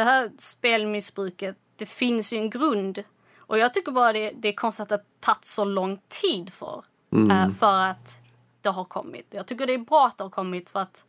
Det 0.00 0.04
här 0.04 0.30
spelmissbruket, 0.38 1.56
det 1.76 1.86
finns 1.86 2.32
ju 2.32 2.36
en 2.36 2.50
grund. 2.50 3.04
Och 3.38 3.58
jag 3.58 3.74
tycker 3.74 3.92
bara 3.92 4.12
det, 4.12 4.30
det 4.30 4.48
är 4.48 4.52
konstigt 4.52 4.82
att 4.82 4.88
det 4.88 5.20
tagit 5.20 5.44
så 5.44 5.64
lång 5.64 6.00
tid 6.08 6.52
för, 6.52 6.84
eh, 7.30 7.50
för 7.50 7.78
att 7.78 8.18
det 8.60 8.68
har 8.68 8.84
kommit. 8.84 9.26
Jag 9.30 9.46
tycker 9.46 9.66
det 9.66 9.74
är 9.74 9.78
bra 9.78 10.06
att 10.06 10.18
det 10.18 10.24
har 10.24 10.30
kommit 10.30 10.70
för 10.70 10.80
att 10.80 11.04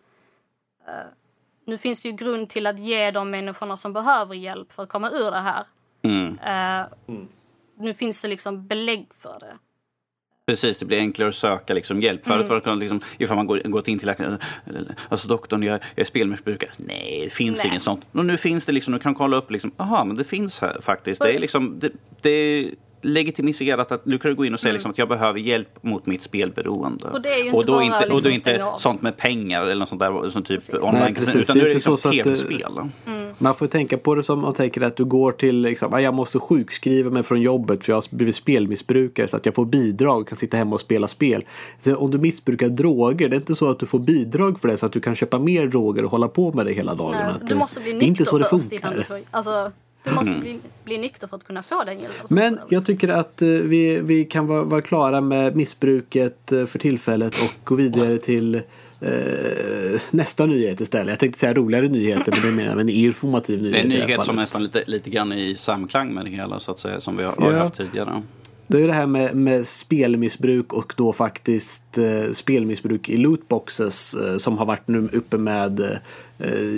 eh, 0.87 0.93
nu 1.65 1.77
finns 1.77 2.03
det 2.03 2.09
ju 2.09 2.15
grund 2.15 2.49
till 2.49 2.67
att 2.67 2.79
ge 2.79 3.11
de 3.11 3.29
människorna 3.31 3.77
som 3.77 3.93
behöver 3.93 4.35
hjälp 4.35 4.71
för 4.71 4.83
att 4.83 4.89
komma 4.89 5.09
ur 5.09 5.31
det 5.31 5.39
här. 5.39 5.63
Mm. 6.01 6.39
Eh, 6.39 6.87
Nu 7.75 7.93
finns 7.93 8.21
det 8.21 8.27
liksom 8.27 8.67
belägg 8.67 9.13
för 9.13 9.39
det. 9.39 9.57
Precis, 10.47 10.77
det 10.77 10.85
blir 10.85 10.97
enklare 10.97 11.29
att 11.29 11.35
söka 11.35 11.73
liksom, 11.73 12.01
hjälp. 12.01 12.25
Förut 12.25 12.49
var 12.49 12.61
det 12.61 12.75
liksom, 12.75 13.01
ifall 13.17 13.35
man 13.37 13.47
går, 13.47 13.59
gått 13.59 13.87
in 13.87 13.99
till 13.99 14.07
läkaren, 14.07 14.37
alltså 15.09 15.27
doktorn, 15.27 15.63
jag, 15.63 15.73
jag 15.73 16.01
är 16.01 16.05
spelmissbrukare. 16.05 16.69
Nej, 16.77 17.21
det 17.23 17.33
finns 17.33 17.57
Nej. 17.57 17.67
inget 17.67 17.81
sånt. 17.81 18.05
Och 18.11 18.25
nu 18.25 18.37
finns 18.37 18.65
det 18.65 18.71
liksom, 18.71 18.93
du 18.93 18.99
kan 18.99 19.15
kolla 19.15 19.37
upp, 19.37 19.51
liksom, 19.51 19.71
aha, 19.77 20.03
men 20.03 20.17
det 20.17 20.23
finns 20.23 20.61
här 20.61 20.81
faktiskt. 20.81 21.21
Det 21.21 21.35
är 21.35 21.39
liksom, 21.39 21.79
det, 21.79 21.91
det 22.21 22.69
legitimiserat 23.01 23.91
att 23.91 24.01
du 24.03 24.17
kan 24.19 24.35
gå 24.35 24.45
in 24.45 24.53
och 24.53 24.59
säga 24.59 24.73
liksom, 24.73 24.91
att 24.91 24.97
jag 24.97 25.07
behöver 25.09 25.39
hjälp 25.39 25.83
mot 25.83 26.05
mitt 26.05 26.21
spelberoende. 26.21 27.05
Och 27.07 27.21
det 27.21 27.29
är 27.33 27.37
ju 27.37 27.43
inte 27.45 27.57
och 27.57 27.65
då 27.65 27.73
bara 27.73 27.83
inte, 27.83 27.97
och 27.97 28.03
liksom 28.03 28.21
då 28.23 28.29
inte 28.29 28.39
stänga 28.39 28.65
av. 28.67 28.77
sånt 28.77 29.01
med 29.01 29.17
pengar 29.17 29.61
eller 29.63 29.75
något 29.75 29.89
sånt 29.89 29.99
där 30.01 30.29
som 30.29 30.43
typ 30.43 30.47
Precis. 30.59 30.75
online 30.75 30.93
Nej, 30.93 31.13
precis. 31.15 31.35
utan 31.35 31.53
Det 31.53 31.53
nu 31.53 31.59
är 31.59 31.63
det 31.65 31.69
inte 31.69 31.75
liksom 31.75 31.97
så 31.97 32.09
att, 32.09 32.15
eh, 32.15 32.23
tv-spel. 32.23 32.71
Man 33.37 33.55
får 33.55 33.67
tänka 33.67 33.97
på 33.97 34.15
det 34.15 34.23
som 34.23 34.39
man 34.41 34.53
tänker 34.53 34.81
att 34.81 34.95
du 34.97 35.05
går 35.05 35.31
till 35.31 35.55
liksom, 35.61 35.93
"Ah, 35.93 35.99
jag 35.99 36.13
måste 36.13 36.39
sjukskriva 36.39 37.09
mig 37.09 37.23
från 37.23 37.41
jobbet 37.41 37.83
för 37.85 37.91
jag 37.91 37.97
har 37.97 38.15
blivit 38.15 38.35
spelmissbrukare 38.35 39.27
så 39.27 39.37
att 39.37 39.45
jag 39.45 39.55
får 39.55 39.65
bidrag 39.65 40.21
och 40.21 40.27
kan 40.27 40.35
sitta 40.37 40.57
hemma 40.57 40.75
och 40.75 40.81
spela 40.81 41.07
spel. 41.07 41.43
Så 41.79 41.95
om 41.95 42.11
du 42.11 42.17
missbrukar 42.17 42.69
droger, 42.69 43.29
det 43.29 43.35
är 43.35 43.37
inte 43.39 43.55
så 43.55 43.69
att 43.69 43.79
du 43.79 43.85
får 43.85 43.99
bidrag 43.99 44.59
för 44.59 44.67
det 44.67 44.77
så 44.77 44.85
att 44.85 44.91
du 44.91 44.99
kan 44.99 45.15
köpa 45.15 45.39
mer 45.39 45.67
droger 45.67 46.05
och 46.05 46.11
hålla 46.11 46.27
på 46.27 46.51
med 46.53 46.65
det 46.65 46.71
hela 46.73 46.95
dagen. 46.95 47.11
Nej, 47.11 47.23
Att 47.23 47.39
du 47.41 47.45
det- 47.47 47.55
måste 47.55 47.79
bli 47.79 47.91
inte 47.91 48.05
nykter 48.05 48.25
så 48.25 48.37
det 48.37 48.45
först 48.49 48.71
innan 48.71 48.93
du 48.95 49.03
får... 49.03 49.19
Alltså, 49.31 49.71
du 50.03 50.11
måste 50.11 50.37
bli, 50.37 50.59
bli 50.83 50.97
nykter 50.97 51.27
för 51.27 51.35
att 51.37 51.43
kunna 51.43 51.63
få 51.63 51.83
den 51.83 51.99
hjälpen. 51.99 52.27
Men 52.29 52.59
jag 52.69 52.85
tycker 52.85 53.09
att 53.09 53.41
eh, 53.41 53.47
vi, 53.47 53.99
vi 54.03 54.25
kan 54.25 54.47
vara, 54.47 54.63
vara 54.63 54.81
klara 54.81 55.21
med 55.21 55.55
missbruket 55.55 56.51
eh, 56.51 56.65
för 56.65 56.79
tillfället 56.79 57.33
och 57.35 57.53
gå 57.63 57.75
vidare 57.75 58.17
till 58.17 58.55
eh, 58.55 60.01
nästa 60.11 60.45
nyhet 60.45 60.79
istället. 60.81 61.09
Jag 61.09 61.19
tänkte 61.19 61.39
säga 61.39 61.53
roligare 61.53 61.87
nyheter 61.87 62.31
men 62.31 62.41
det 62.41 62.63
är 62.63 62.65
mer 62.73 62.79
en 62.81 62.89
informativ 62.89 63.57
Det 63.57 63.63
nyhet. 63.63 63.77
är 63.79 63.83
en 63.83 63.89
det 63.89 64.05
nyhet 64.05 64.23
som 64.23 64.35
nästan 64.35 64.63
lite, 64.63 64.83
lite 64.87 65.09
grann 65.09 65.33
i 65.33 65.55
samklang 65.55 66.13
med 66.13 66.25
det 66.25 66.31
hela 66.31 66.59
så 66.59 66.71
att 66.71 66.79
säga 66.79 67.01
som 67.01 67.17
vi 67.17 67.23
har, 67.23 67.31
har 67.37 67.51
Ja. 67.51 67.57
haft 67.59 67.77
tidigare. 67.77 68.21
Det 68.67 68.81
är 68.83 68.87
det 68.87 68.93
här 68.93 69.07
med, 69.07 69.35
med 69.35 69.67
spelmissbruk 69.67 70.73
och 70.73 70.93
då 70.97 71.13
faktiskt 71.13 71.97
eh, 71.97 72.31
spelmissbruk 72.33 73.09
i 73.09 73.17
lootboxes 73.17 74.13
eh, 74.13 74.37
som 74.37 74.57
har 74.57 74.65
varit 74.65 74.87
nu 74.87 75.09
uppe 75.13 75.37
med 75.37 75.79
eh, 75.79 75.85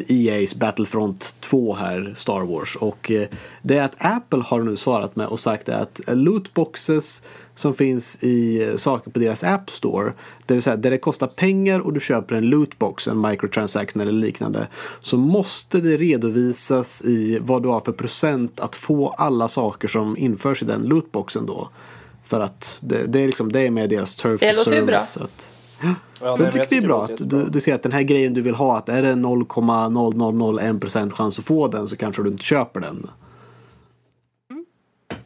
EA's 0.07 0.57
Battlefront 0.57 1.35
2 1.39 1.73
här, 1.73 2.13
Star 2.17 2.41
Wars. 2.41 2.75
Och 2.75 3.11
eh, 3.11 3.27
det 3.61 3.77
är 3.77 3.83
att 3.83 3.95
Apple 3.97 4.43
har 4.45 4.61
nu 4.61 4.77
svarat 4.77 5.15
med 5.15 5.27
och 5.27 5.39
sagt 5.39 5.69
att 5.69 6.07
eh, 6.07 6.15
lootboxes 6.15 7.23
som 7.55 7.73
finns 7.73 8.23
i 8.23 8.63
eh, 8.69 8.75
saker 8.75 9.11
på 9.11 9.19
deras 9.19 9.43
App 9.43 9.69
Store, 9.69 10.13
det 10.45 10.53
vill 10.53 10.63
säga 10.63 10.75
där 10.75 10.91
det 10.91 10.97
kostar 10.97 11.27
pengar 11.27 11.79
och 11.79 11.93
du 11.93 11.99
köper 11.99 12.35
en 12.35 12.45
lootbox, 12.49 13.07
en 13.07 13.21
microtransaction 13.21 14.01
eller 14.01 14.11
liknande, 14.11 14.67
så 15.01 15.17
måste 15.17 15.79
det 15.81 15.97
redovisas 15.97 17.01
i 17.01 17.39
vad 17.41 17.63
du 17.63 17.69
har 17.69 17.81
för 17.81 17.91
procent 17.91 18.59
att 18.59 18.75
få 18.75 19.09
alla 19.09 19.47
saker 19.47 19.87
som 19.87 20.17
införs 20.17 20.61
i 20.61 20.65
den 20.65 20.83
lootboxen 20.83 21.45
då. 21.45 21.69
För 22.23 22.39
att 22.39 22.77
det, 22.81 23.05
det, 23.07 23.19
är, 23.19 23.25
liksom, 23.27 23.51
det 23.51 23.59
är 23.59 23.71
med 23.71 23.89
deras 23.89 24.15
turf 24.15 24.41
Det 24.41 24.51
of 24.51 24.57
låter 24.57 24.71
ju 24.71 24.77
service. 24.77 25.17
bra. 25.17 25.25
Att, 25.25 25.49
Ja, 26.21 26.37
så 26.37 26.43
nej, 26.43 26.51
tycker 26.51 26.67
det 26.69 26.77
är 26.77 26.81
bra 26.81 27.03
att 27.03 27.17
du, 27.17 27.49
du 27.49 27.61
ser 27.61 27.75
att 27.75 27.83
den 27.83 27.91
här 27.91 28.01
grejen 28.01 28.33
du 28.33 28.41
vill 28.41 28.55
ha, 28.55 28.77
att 28.77 28.89
är 28.89 29.01
det 29.01 29.13
0,0001% 29.13 31.11
chans 31.11 31.39
att 31.39 31.45
få 31.45 31.67
den 31.67 31.87
så 31.87 31.95
kanske 31.95 32.23
du 32.23 32.29
inte 32.29 32.43
köper 32.43 32.79
den. 32.79 33.09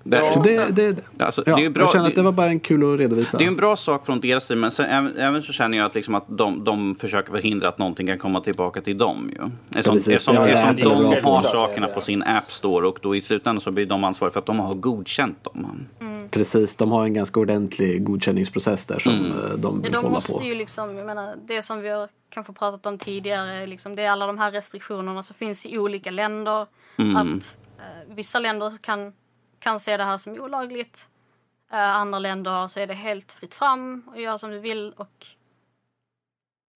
Det, 0.10 0.34
Så 0.34 0.40
det, 0.40 0.76
det, 0.76 1.22
alltså, 1.24 1.44
Ja, 1.46 1.56
det 1.56 1.66
är 1.66 1.70
bra, 1.70 1.84
jag 1.84 1.92
känner 1.92 2.08
att 2.08 2.16
det- 2.16 2.22
var 2.22 2.32
bara 2.32 2.48
en 2.50 2.60
kul 2.60 2.94
att 2.94 3.00
redovisa. 3.00 3.38
Det 3.38 3.44
är 3.44 3.48
en 3.48 3.56
bra 3.56 3.76
sak 3.76 4.06
från 4.06 4.20
deras 4.22 4.44
sida, 4.48 4.60
men 4.60 4.72
sen, 4.72 4.86
även, 4.86 5.18
även 5.18 5.42
så 5.42 5.54
känner 5.54 5.78
jag 5.78 5.86
att, 5.86 5.96
liksom 5.96 6.16
att 6.16 6.26
de, 6.28 6.64
de 6.64 6.96
försöker 6.96 7.32
förhindra 7.32 7.68
att 7.68 7.78
någonting 7.78 8.08
kan 8.08 8.18
komma 8.18 8.42
tillbaka 8.42 8.82
till 8.82 8.98
dem. 8.98 9.30
Ju. 9.34 9.50
Eftersom, 9.70 9.96
Precis, 9.96 10.14
eftersom, 10.14 10.36
är 10.38 10.48
eftersom 10.48 11.12
de 11.12 11.22
har 11.24 11.42
sakerna 11.42 11.88
på 11.88 12.02
sin 12.02 12.24
App 12.24 12.52
Store 12.52 12.88
och 12.88 13.00
då 13.02 13.16
i 13.16 13.22
slutändan 13.22 13.62
så 13.62 13.72
blir 13.72 13.86
de 13.86 14.04
ansvariga 14.04 14.34
för 14.34 14.40
att 14.40 14.46
de 14.46 14.60
har 14.60 14.74
godkänt 14.74 15.44
dem. 15.44 15.86
Precis, 16.32 16.76
de 16.76 16.92
har 16.92 17.04
en 17.04 17.14
ganska 17.14 17.40
ordentlig 17.40 18.04
godkänningsprocess 18.04 18.86
där 18.86 19.00
som 19.00 19.14
Mm. 19.14 19.26
eh, 19.32 19.34
de 19.58 19.82
vill 19.82 19.92
De 19.92 19.98
hålla 19.98 20.10
måste 20.10 20.34
på. 20.34 20.44
ju 20.44 20.56
liksom, 20.56 20.98
jag 20.98 21.06
menar, 21.06 21.34
det 21.48 21.62
som 21.62 21.82
vi 21.82 21.90
har 21.90 22.10
kanske 22.30 22.54
pratat 22.54 22.86
om 22.86 22.98
tidigare, 22.98 23.66
liksom, 23.68 23.96
det 23.96 24.04
är 24.04 24.12
alla 24.12 24.28
de 24.28 24.38
här 24.38 24.52
restriktionerna 24.52 25.24
som 25.24 25.36
finns 25.36 25.66
i 25.66 25.78
olika 25.78 26.12
länder. 26.12 26.62
Att 26.62 27.58
eh, 27.78 28.16
vissa 28.16 28.40
länder 28.40 28.74
kan, 28.82 29.14
kan 29.60 29.80
se 29.80 29.98
det 29.98 30.04
här 30.04 30.18
som 30.18 30.34
olagligt. 30.34 31.10
Eh, 31.72 31.78
andra 31.96 32.20
länder 32.20 32.68
så 32.68 32.80
är 32.80 32.88
det 32.88 32.94
helt 32.94 33.32
fritt 33.32 33.54
fram 33.54 34.04
och 34.08 34.22
gör 34.22 34.38
som 34.38 34.52
du 34.52 34.60
vill. 34.60 34.94
Och 34.98 35.26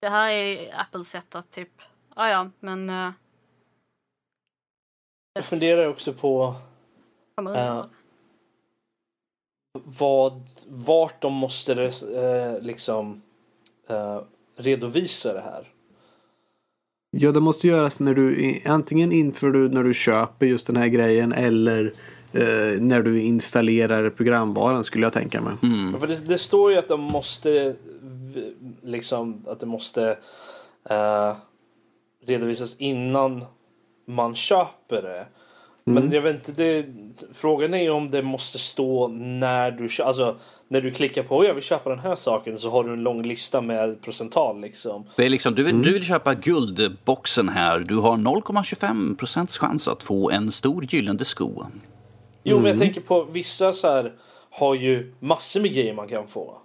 det 0.00 0.08
här 0.08 0.30
är 0.30 0.80
Apples 0.80 1.08
sätt 1.08 1.34
att 1.34 1.50
typ, 1.50 1.82
ja 2.16 2.28
ja, 2.28 2.50
men... 2.60 2.90
Uh, 2.90 3.10
Jag 5.34 5.44
funderar 5.44 5.86
också 5.86 6.12
på 6.12 6.54
Ja. 7.36 7.88
vad, 9.72 10.42
vart 10.68 11.20
de 11.22 11.32
måste 11.32 11.74
res, 11.74 12.02
eh, 12.02 12.62
liksom 12.62 13.22
redovisa 14.56 15.32
det 15.32 15.40
här. 15.40 15.68
Ja, 17.10 17.32
det 17.32 17.40
måste 17.40 17.68
göras 17.68 18.00
när 18.00 18.14
du 18.14 18.60
antingen 18.66 19.12
inför 19.12 19.50
du 19.50 19.68
när 19.68 19.84
du 19.84 19.94
köper 19.94 20.46
just 20.46 20.66
den 20.66 20.76
här 20.76 20.88
grejen 20.88 21.32
eller 21.32 21.94
eh, 22.32 22.80
när 22.80 23.02
du 23.02 23.22
installerar 23.22 24.10
programvaran 24.10 24.84
skulle 24.84 25.06
jag 25.06 25.12
tänka 25.12 25.40
mig. 25.40 25.54
Mm. 25.62 26.00
För 26.00 26.06
det, 26.06 26.28
det 26.28 26.38
står 26.38 26.72
ju 26.72 26.78
att 26.78 26.88
de 26.88 27.00
måste 27.00 27.74
liksom 28.82 29.44
att 29.46 29.60
det 29.60 29.66
måste 29.66 30.16
eh, 30.90 31.36
redovisas 32.26 32.76
innan 32.78 33.44
man 34.06 34.34
köper 34.34 35.02
det. 35.02 35.26
Men 35.84 36.12
jag 36.12 36.22
vet 36.22 36.48
inte, 36.48 36.52
det, 36.52 36.86
frågan 37.32 37.74
är 37.74 37.82
ju 37.82 37.90
om 37.90 38.10
det 38.10 38.22
måste 38.22 38.58
stå 38.58 39.08
när 39.08 39.70
du 39.70 39.88
kö- 39.88 40.04
alltså 40.04 40.36
när 40.68 40.80
du 40.80 40.90
klickar 40.90 41.22
på 41.22 41.44
jag 41.44 41.54
vill 41.54 41.62
köpa 41.62 41.90
den 41.90 41.98
här 41.98 42.14
saken 42.14 42.58
så 42.58 42.70
har 42.70 42.84
du 42.84 42.92
en 42.92 43.02
lång 43.02 43.22
lista 43.22 43.60
med 43.60 44.02
procental 44.02 44.60
liksom. 44.60 45.04
Det 45.16 45.26
är 45.26 45.30
liksom, 45.30 45.54
du, 45.54 45.62
vill, 45.62 45.82
du 45.82 45.92
vill 45.92 46.04
köpa 46.04 46.34
guldboxen 46.34 47.48
här. 47.48 47.78
Du 47.78 47.96
har 47.96 48.16
0,25 48.16 49.16
procents 49.16 49.58
chans 49.58 49.88
att 49.88 50.02
få 50.02 50.30
en 50.30 50.52
stor 50.52 50.84
gyllene 50.84 51.24
sko. 51.24 51.66
Jo 52.42 52.56
men 52.58 52.66
jag 52.70 52.78
tänker 52.78 53.00
på 53.00 53.24
vissa 53.24 53.72
så 53.72 53.88
här 53.88 54.12
har 54.50 54.74
ju 54.74 55.12
massor 55.18 55.60
med 55.60 55.72
grejer 55.74 55.94
man 55.94 56.08
kan 56.08 56.26
få. 56.26 56.58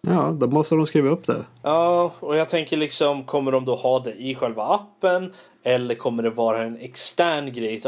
Ja, 0.00 0.30
då 0.40 0.46
måste 0.46 0.74
de 0.74 0.86
skriva 0.86 1.08
upp 1.08 1.26
det. 1.26 1.44
Ja, 1.62 2.12
och 2.20 2.36
jag 2.36 2.48
tänker 2.48 2.76
liksom, 2.76 3.24
kommer 3.24 3.52
de 3.52 3.64
då 3.64 3.74
ha 3.76 3.98
det 4.00 4.12
i 4.12 4.34
själva 4.34 4.62
appen? 4.62 5.32
Eller 5.62 5.94
kommer 5.94 6.22
det 6.22 6.30
vara 6.30 6.62
en 6.62 6.76
extern 6.76 7.52
grej 7.52 7.80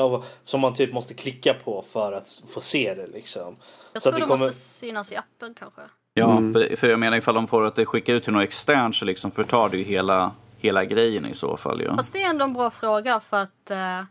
som 0.45 0.61
man 0.61 0.75
typ 0.75 0.93
måste 0.93 1.15
klicka 1.15 1.55
på 1.55 1.85
för 1.89 2.13
att 2.13 2.43
få 2.49 2.61
se 2.61 2.95
det 2.95 3.07
liksom? 3.07 3.57
Jag 3.93 4.03
Så 4.03 4.11
tror 4.11 4.23
att 4.23 4.29
det 4.29 4.35
kommer... 4.35 4.47
måste 4.47 4.61
synas 4.63 5.13
i 5.13 5.17
appen 5.17 5.55
kanske. 5.59 5.81
Ja, 6.15 6.27
för, 6.27 6.77
för 6.77 6.89
jag 6.89 7.01
menar 7.01 7.17
ifall 7.17 7.35
de 7.35 7.47
får 7.47 7.65
att 7.65 7.75
det 7.75 7.87
skickar 7.87 8.15
ut 8.15 8.25
till 8.25 8.33
något 8.33 8.45
externt 8.45 8.97
så 8.97 9.05
liksom 9.05 9.31
förtar 9.31 9.69
det 9.69 9.77
ju 9.77 9.85
hela, 9.85 10.33
hela 10.59 10.85
grejen 10.85 11.27
i 11.27 11.35
så 11.35 11.57
fall. 11.57 11.83
Ja. 11.83 11.97
Fast 11.97 12.13
det 12.13 12.23
är 12.23 12.31
ändå 12.31 12.45
en 12.45 12.53
bra 12.53 12.71
fråga 12.71 13.21
för 13.21 13.37
att 13.37 13.71
eh, 13.71 14.03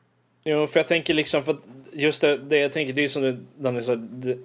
Jo, 0.48 0.68
för 0.68 0.80
jag 0.80 0.88
tänker 0.88 1.14
liksom, 1.14 1.44
för 1.44 1.58
just 1.94 2.22
det, 2.22 2.38
det 2.38 2.58
jag 2.58 2.72
tänker, 2.72 2.94
det 2.94 3.04
är 3.04 3.08
som 3.08 3.22
du, 3.22 3.38
Danny 3.58 3.82
sa, 3.82 3.92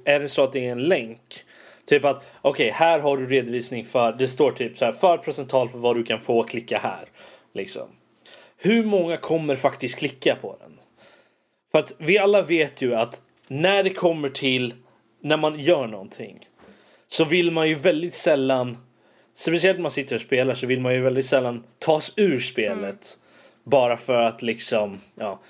är 0.05 0.21
det 0.21 0.29
så 0.29 0.43
att 0.43 0.53
det 0.53 0.67
är 0.67 0.73
en 0.73 0.83
länk? 0.83 1.45
Typ 1.85 2.05
att, 2.05 2.25
okej, 2.43 2.71
här 2.71 2.99
har 2.99 3.17
du 3.17 3.27
redovisning 3.27 3.85
för, 3.85 4.13
det 4.13 4.29
står 4.29 4.51
typ 4.51 4.79
så 4.79 4.85
här, 4.85 4.93
för 4.93 5.19
procental 5.19 5.69
för 5.69 5.79
vad 5.79 5.97
du 5.97 6.05
kan 6.05 6.21
få, 6.21 6.43
klicka 6.43 6.79
här. 6.79 7.09
Liksom. 7.55 7.89
Hur 8.57 8.85
många 8.85 9.17
kommer 9.17 9.57
faktiskt 9.57 9.99
klicka 9.99 10.37
på 10.41 10.57
den? 10.61 10.81
För 11.73 11.79
att 11.79 11.93
vi 11.99 12.19
alla 12.19 12.43
vet 12.43 12.83
ju 12.83 12.95
att 12.95 13.23
när 13.49 13.83
det 13.83 13.91
kommer 13.91 14.29
till 14.29 14.75
när 15.21 15.37
man 15.37 15.61
gör 15.61 15.87
någonting 15.87 16.49
så 17.07 17.25
vill 17.25 17.51
man 17.51 17.69
ju 17.69 17.75
väldigt 17.75 18.15
sällan, 18.15 18.79
speciellt 19.35 19.79
när 19.79 19.83
man 19.83 19.91
sitter 19.91 20.15
och 20.15 20.21
spelar 20.21 20.55
så 20.55 20.67
vill 20.67 20.81
man 20.81 20.95
ju 20.95 21.01
väldigt 21.01 21.27
sällan 21.27 21.65
tas 21.79 22.13
ur 22.17 22.41
spelet. 22.41 23.19
Bara 23.65 23.97
för 23.97 24.23
att 24.23 24.43
liksom, 24.43 25.01
ja. 25.15 25.41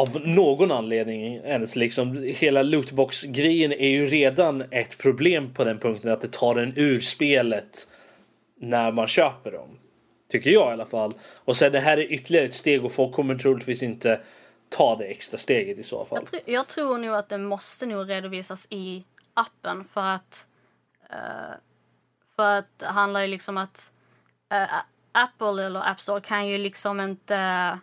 Av 0.00 0.20
någon 0.24 0.70
anledning 0.70 1.36
ens 1.36 1.76
liksom. 1.76 2.22
Hela 2.22 2.62
lootbox-grejen 2.62 3.72
är 3.72 3.88
ju 3.88 4.06
redan 4.06 4.64
ett 4.70 4.98
problem 4.98 5.54
på 5.54 5.64
den 5.64 5.78
punkten 5.78 6.12
att 6.12 6.20
det 6.20 6.32
tar 6.32 6.56
en 6.56 6.72
ur 6.76 7.00
spelet 7.00 7.88
när 8.56 8.92
man 8.92 9.06
köper 9.06 9.52
dem. 9.52 9.78
Tycker 10.30 10.50
jag 10.50 10.70
i 10.70 10.72
alla 10.72 10.86
fall. 10.86 11.14
Och 11.44 11.56
sen 11.56 11.72
det 11.72 11.80
här 11.80 11.98
är 11.98 12.12
ytterligare 12.12 12.44
ett 12.44 12.54
steg 12.54 12.84
och 12.84 12.92
folk 12.92 13.14
kommer 13.14 13.34
troligtvis 13.34 13.82
inte 13.82 14.20
ta 14.68 14.96
det 14.96 15.04
extra 15.04 15.38
steget 15.38 15.78
i 15.78 15.82
så 15.82 16.04
fall. 16.04 16.18
Jag, 16.32 16.40
tr- 16.40 16.50
jag 16.50 16.68
tror 16.68 16.98
nog 16.98 17.14
att 17.14 17.28
det 17.28 17.38
måste 17.38 17.86
nog 17.86 18.10
redovisas 18.10 18.66
i 18.70 19.04
appen 19.34 19.84
för 19.84 20.04
att 20.04 20.46
uh, 21.12 21.54
för 22.36 22.58
att 22.58 22.78
det 22.78 22.86
handlar 22.86 23.20
ju 23.20 23.26
liksom 23.26 23.56
att 23.56 23.92
uh, 24.54 24.80
Apple 25.12 25.66
eller 25.66 25.90
App 25.90 26.00
Store 26.00 26.20
kan 26.20 26.48
ju 26.48 26.58
liksom 26.58 27.00
inte 27.00 27.78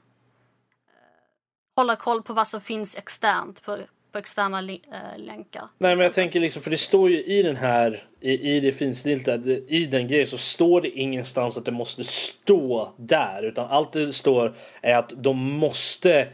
hålla 1.77 1.95
koll 1.95 2.21
på 2.23 2.33
vad 2.33 2.47
som 2.47 2.61
finns 2.61 2.97
externt 2.97 3.63
på, 3.63 3.77
på 4.11 4.17
externa 4.17 4.61
li- 4.61 4.81
äh, 4.91 5.25
länkar. 5.25 5.67
Nej 5.77 5.95
men 5.95 6.03
jag 6.03 6.13
tänker 6.13 6.39
liksom, 6.39 6.61
för 6.61 6.71
det 6.71 6.77
står 6.77 7.09
ju 7.09 7.23
i 7.23 7.43
den 7.43 7.55
här, 7.55 8.03
i, 8.21 8.55
i 8.55 8.59
det 8.59 8.71
finstilta, 8.71 9.35
i 9.67 9.85
den 9.91 10.07
grejen 10.07 10.27
så 10.27 10.37
står 10.37 10.81
det 10.81 10.89
ingenstans 10.89 11.57
att 11.57 11.65
det 11.65 11.71
måste 11.71 12.03
stå 12.03 12.93
där. 12.97 13.43
Utan 13.43 13.67
allt 13.69 13.91
det 13.91 14.13
står 14.13 14.53
är 14.81 14.95
att 14.95 15.13
de 15.15 15.37
måste 15.37 16.27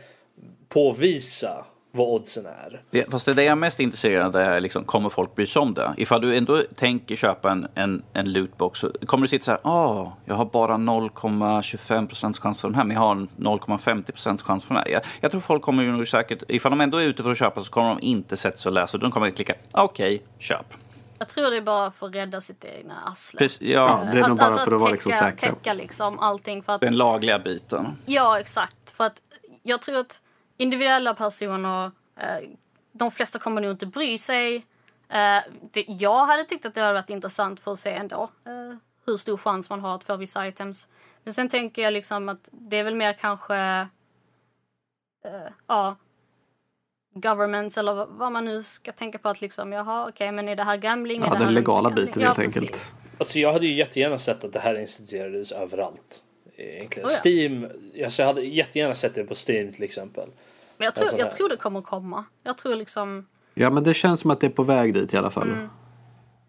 påvisa 0.70 1.66
vad 1.96 2.08
oddsen 2.08 2.46
är. 2.46 2.82
Det, 2.92 3.12
fast 3.12 3.26
det 3.26 3.32
är 3.32 3.36
det 3.36 3.44
jag 3.44 3.52
är 3.52 3.56
mest 3.56 3.80
intresserad 3.80 4.36
av 4.36 4.42
är 4.42 4.60
liksom, 4.60 4.84
kommer 4.84 5.10
folk 5.10 5.36
bry 5.36 5.46
sig 5.46 5.60
om 5.62 5.74
det? 5.74 5.94
Ifall 5.98 6.22
du 6.22 6.38
ändå 6.38 6.64
tänker 6.76 7.16
köpa 7.16 7.52
en, 7.52 7.68
en, 7.76 8.04
en 8.14 8.34
lootbox, 8.34 8.80
så 8.80 8.92
kommer 9.06 9.22
du 9.22 9.28
sitta 9.28 9.46
så 9.46 9.52
här, 9.52 9.60
ah, 9.64 10.12
jag 10.26 10.36
har 10.36 10.46
bara 10.46 10.74
0,25 10.74 12.08
procents 12.08 12.40
chans 12.40 12.62
för 12.62 12.68
den 12.68 12.76
här, 12.76 12.84
men 12.84 12.94
jag 12.96 13.02
har 13.02 13.16
0,50 13.16 14.12
procents 14.12 14.44
chans 14.44 14.64
för 14.64 14.76
den 14.76 14.84
här. 14.84 14.92
Jag, 14.92 15.02
jag 15.22 15.32
tror 15.32 15.42
folk 15.42 15.64
kommer 15.64 15.84
ju 15.84 15.92
nog 15.92 16.08
säkert, 16.08 16.44
ifall 16.48 16.72
de 16.72 16.82
ändå 16.82 16.98
är 16.98 17.04
ute 17.06 17.24
för 17.24 17.32
att 17.32 17.38
köpa 17.38 17.62
så 17.62 17.72
kommer 17.72 17.90
de 17.90 18.00
inte 18.02 18.38
sätta 18.38 18.58
sig 18.58 18.70
och 18.70 18.74
läsa, 18.74 18.98
de 18.98 19.12
kommer 19.12 19.28
att 19.28 19.36
klicka, 19.36 19.54
okej, 19.72 20.24
köp. 20.40 20.66
Jag 21.20 21.30
tror 21.30 21.52
det 21.52 21.58
är 21.58 21.62
bara 21.62 21.92
för 21.92 22.08
att 22.08 22.16
rädda 22.16 22.42
sitt 22.42 22.66
egna 22.66 22.94
arsle. 23.12 23.38
Precis, 23.38 23.62
ja, 23.62 24.00
Ja, 24.06 24.12
det 24.12 24.20
är 24.20 24.28
nog 24.28 24.38
bara 24.38 24.58
för 24.58 24.76
att 24.76 24.82
vara 24.82 24.92
liksom 24.92 25.12
täcka, 25.12 25.26
säkra. 25.26 25.50
täcka 25.56 25.74
liksom 25.74 26.20
allting 26.20 26.64
för 26.64 26.74
att 26.74 26.82
den 26.82 26.98
lagliga 26.98 27.40
biten. 27.40 27.98
Ja, 28.06 28.40
exakt. 28.40 28.92
För 28.92 29.04
att 29.04 29.22
jag 29.64 29.82
tror 29.82 29.98
att 29.98 30.22
individuella 30.58 31.14
personer, 31.14 31.92
eh, 32.18 32.50
de 32.92 33.12
flesta 33.12 33.40
kommer 33.40 33.62
nog 33.62 33.72
inte 33.72 33.86
bry 33.86 34.18
sig. 34.18 34.56
Eh, 35.10 35.40
det, 35.72 35.86
jag 35.88 36.26
hade 36.26 36.44
tyckt 36.44 36.66
att 36.66 36.76
det 36.76 36.82
hade 36.82 36.94
varit 36.94 37.10
intressant 37.10 37.60
för 37.60 37.72
att 37.74 37.80
se 37.80 37.90
ändå 37.92 38.30
eh, 38.46 38.76
hur 39.06 39.18
stor 39.18 39.38
chans 39.38 39.70
man 39.70 39.80
har 39.80 39.96
att 39.96 40.04
få 40.04 40.16
vissa 40.16 40.48
items. 40.48 40.90
Men 41.24 41.34
sen 41.34 41.50
tänker 41.50 41.82
jag 41.82 41.94
liksom 41.94 42.30
att 42.30 42.50
det 42.52 42.78
är 42.78 42.84
väl 42.84 42.96
mer 42.96 43.14
kanske, 43.14 43.88
ja, 45.68 45.96
governments 47.16 47.78
eller 47.78 47.94
vad- 48.06 48.32
man 48.32 48.46
nu 48.46 48.64
ska 48.64 48.92
tänka 48.92 49.18
på 49.18 49.30
att 49.30 49.42
liksom, 49.42 49.72
jaha 49.74 50.10
okej 50.10 50.32
men 50.32 50.50
är 50.50 50.56
det 50.56 50.64
här 50.64 50.78
gambling? 50.78 51.22
Är 51.22 51.26
Ja, 51.28 51.34
det 51.34 51.40
den 51.46 51.54
legala 51.54 51.90
biten 51.90 52.22
Ja, 52.22 52.28
helt 52.28 52.38
precis. 52.38 52.62
enkelt. 52.62 52.96
Alltså 53.18 53.40
jag 53.40 53.54
hade 53.54 53.68
ju 53.68 53.74
jättegärna 53.74 54.18
sett 54.18 54.44
att 54.44 54.54
det 54.54 54.60
här 54.60 54.80
instituerades 54.80 55.52
överallt. 55.52 56.22
Egentligen. 56.58 57.08
Oh 57.08 57.12
ja. 57.12 57.20
Steam, 57.30 57.68
alltså 58.06 58.22
jag 58.22 58.28
hade 58.28 58.42
jättegärna 58.42 58.94
sett 58.94 59.16
det 59.16 59.24
på 59.24 59.34
Steam 59.48 59.72
till 59.74 59.84
exempel. 59.84 60.30
Men 60.78 60.86
jag 60.86 60.96
tror, 60.96 61.04
Alltså 61.06 61.18
jag 61.18 61.28
det- 61.28 61.32
tror 61.32 61.50
det 61.50 61.58
kommer 61.58 61.82
komma. 61.82 62.26
Jag 62.44 62.58
tror 62.58 62.76
liksom, 62.76 63.26
Ja, 63.54 63.70
men 63.70 63.84
det 63.84 63.94
känns 63.94 64.20
som 64.20 64.32
att 64.32 64.40
det 64.40 64.48
är 64.48 64.52
på 64.52 64.64
väg 64.64 64.94
dit 64.94 65.14
i 65.14 65.18
alla 65.18 65.32
fall. 65.32 65.48
Mm. 65.52 65.68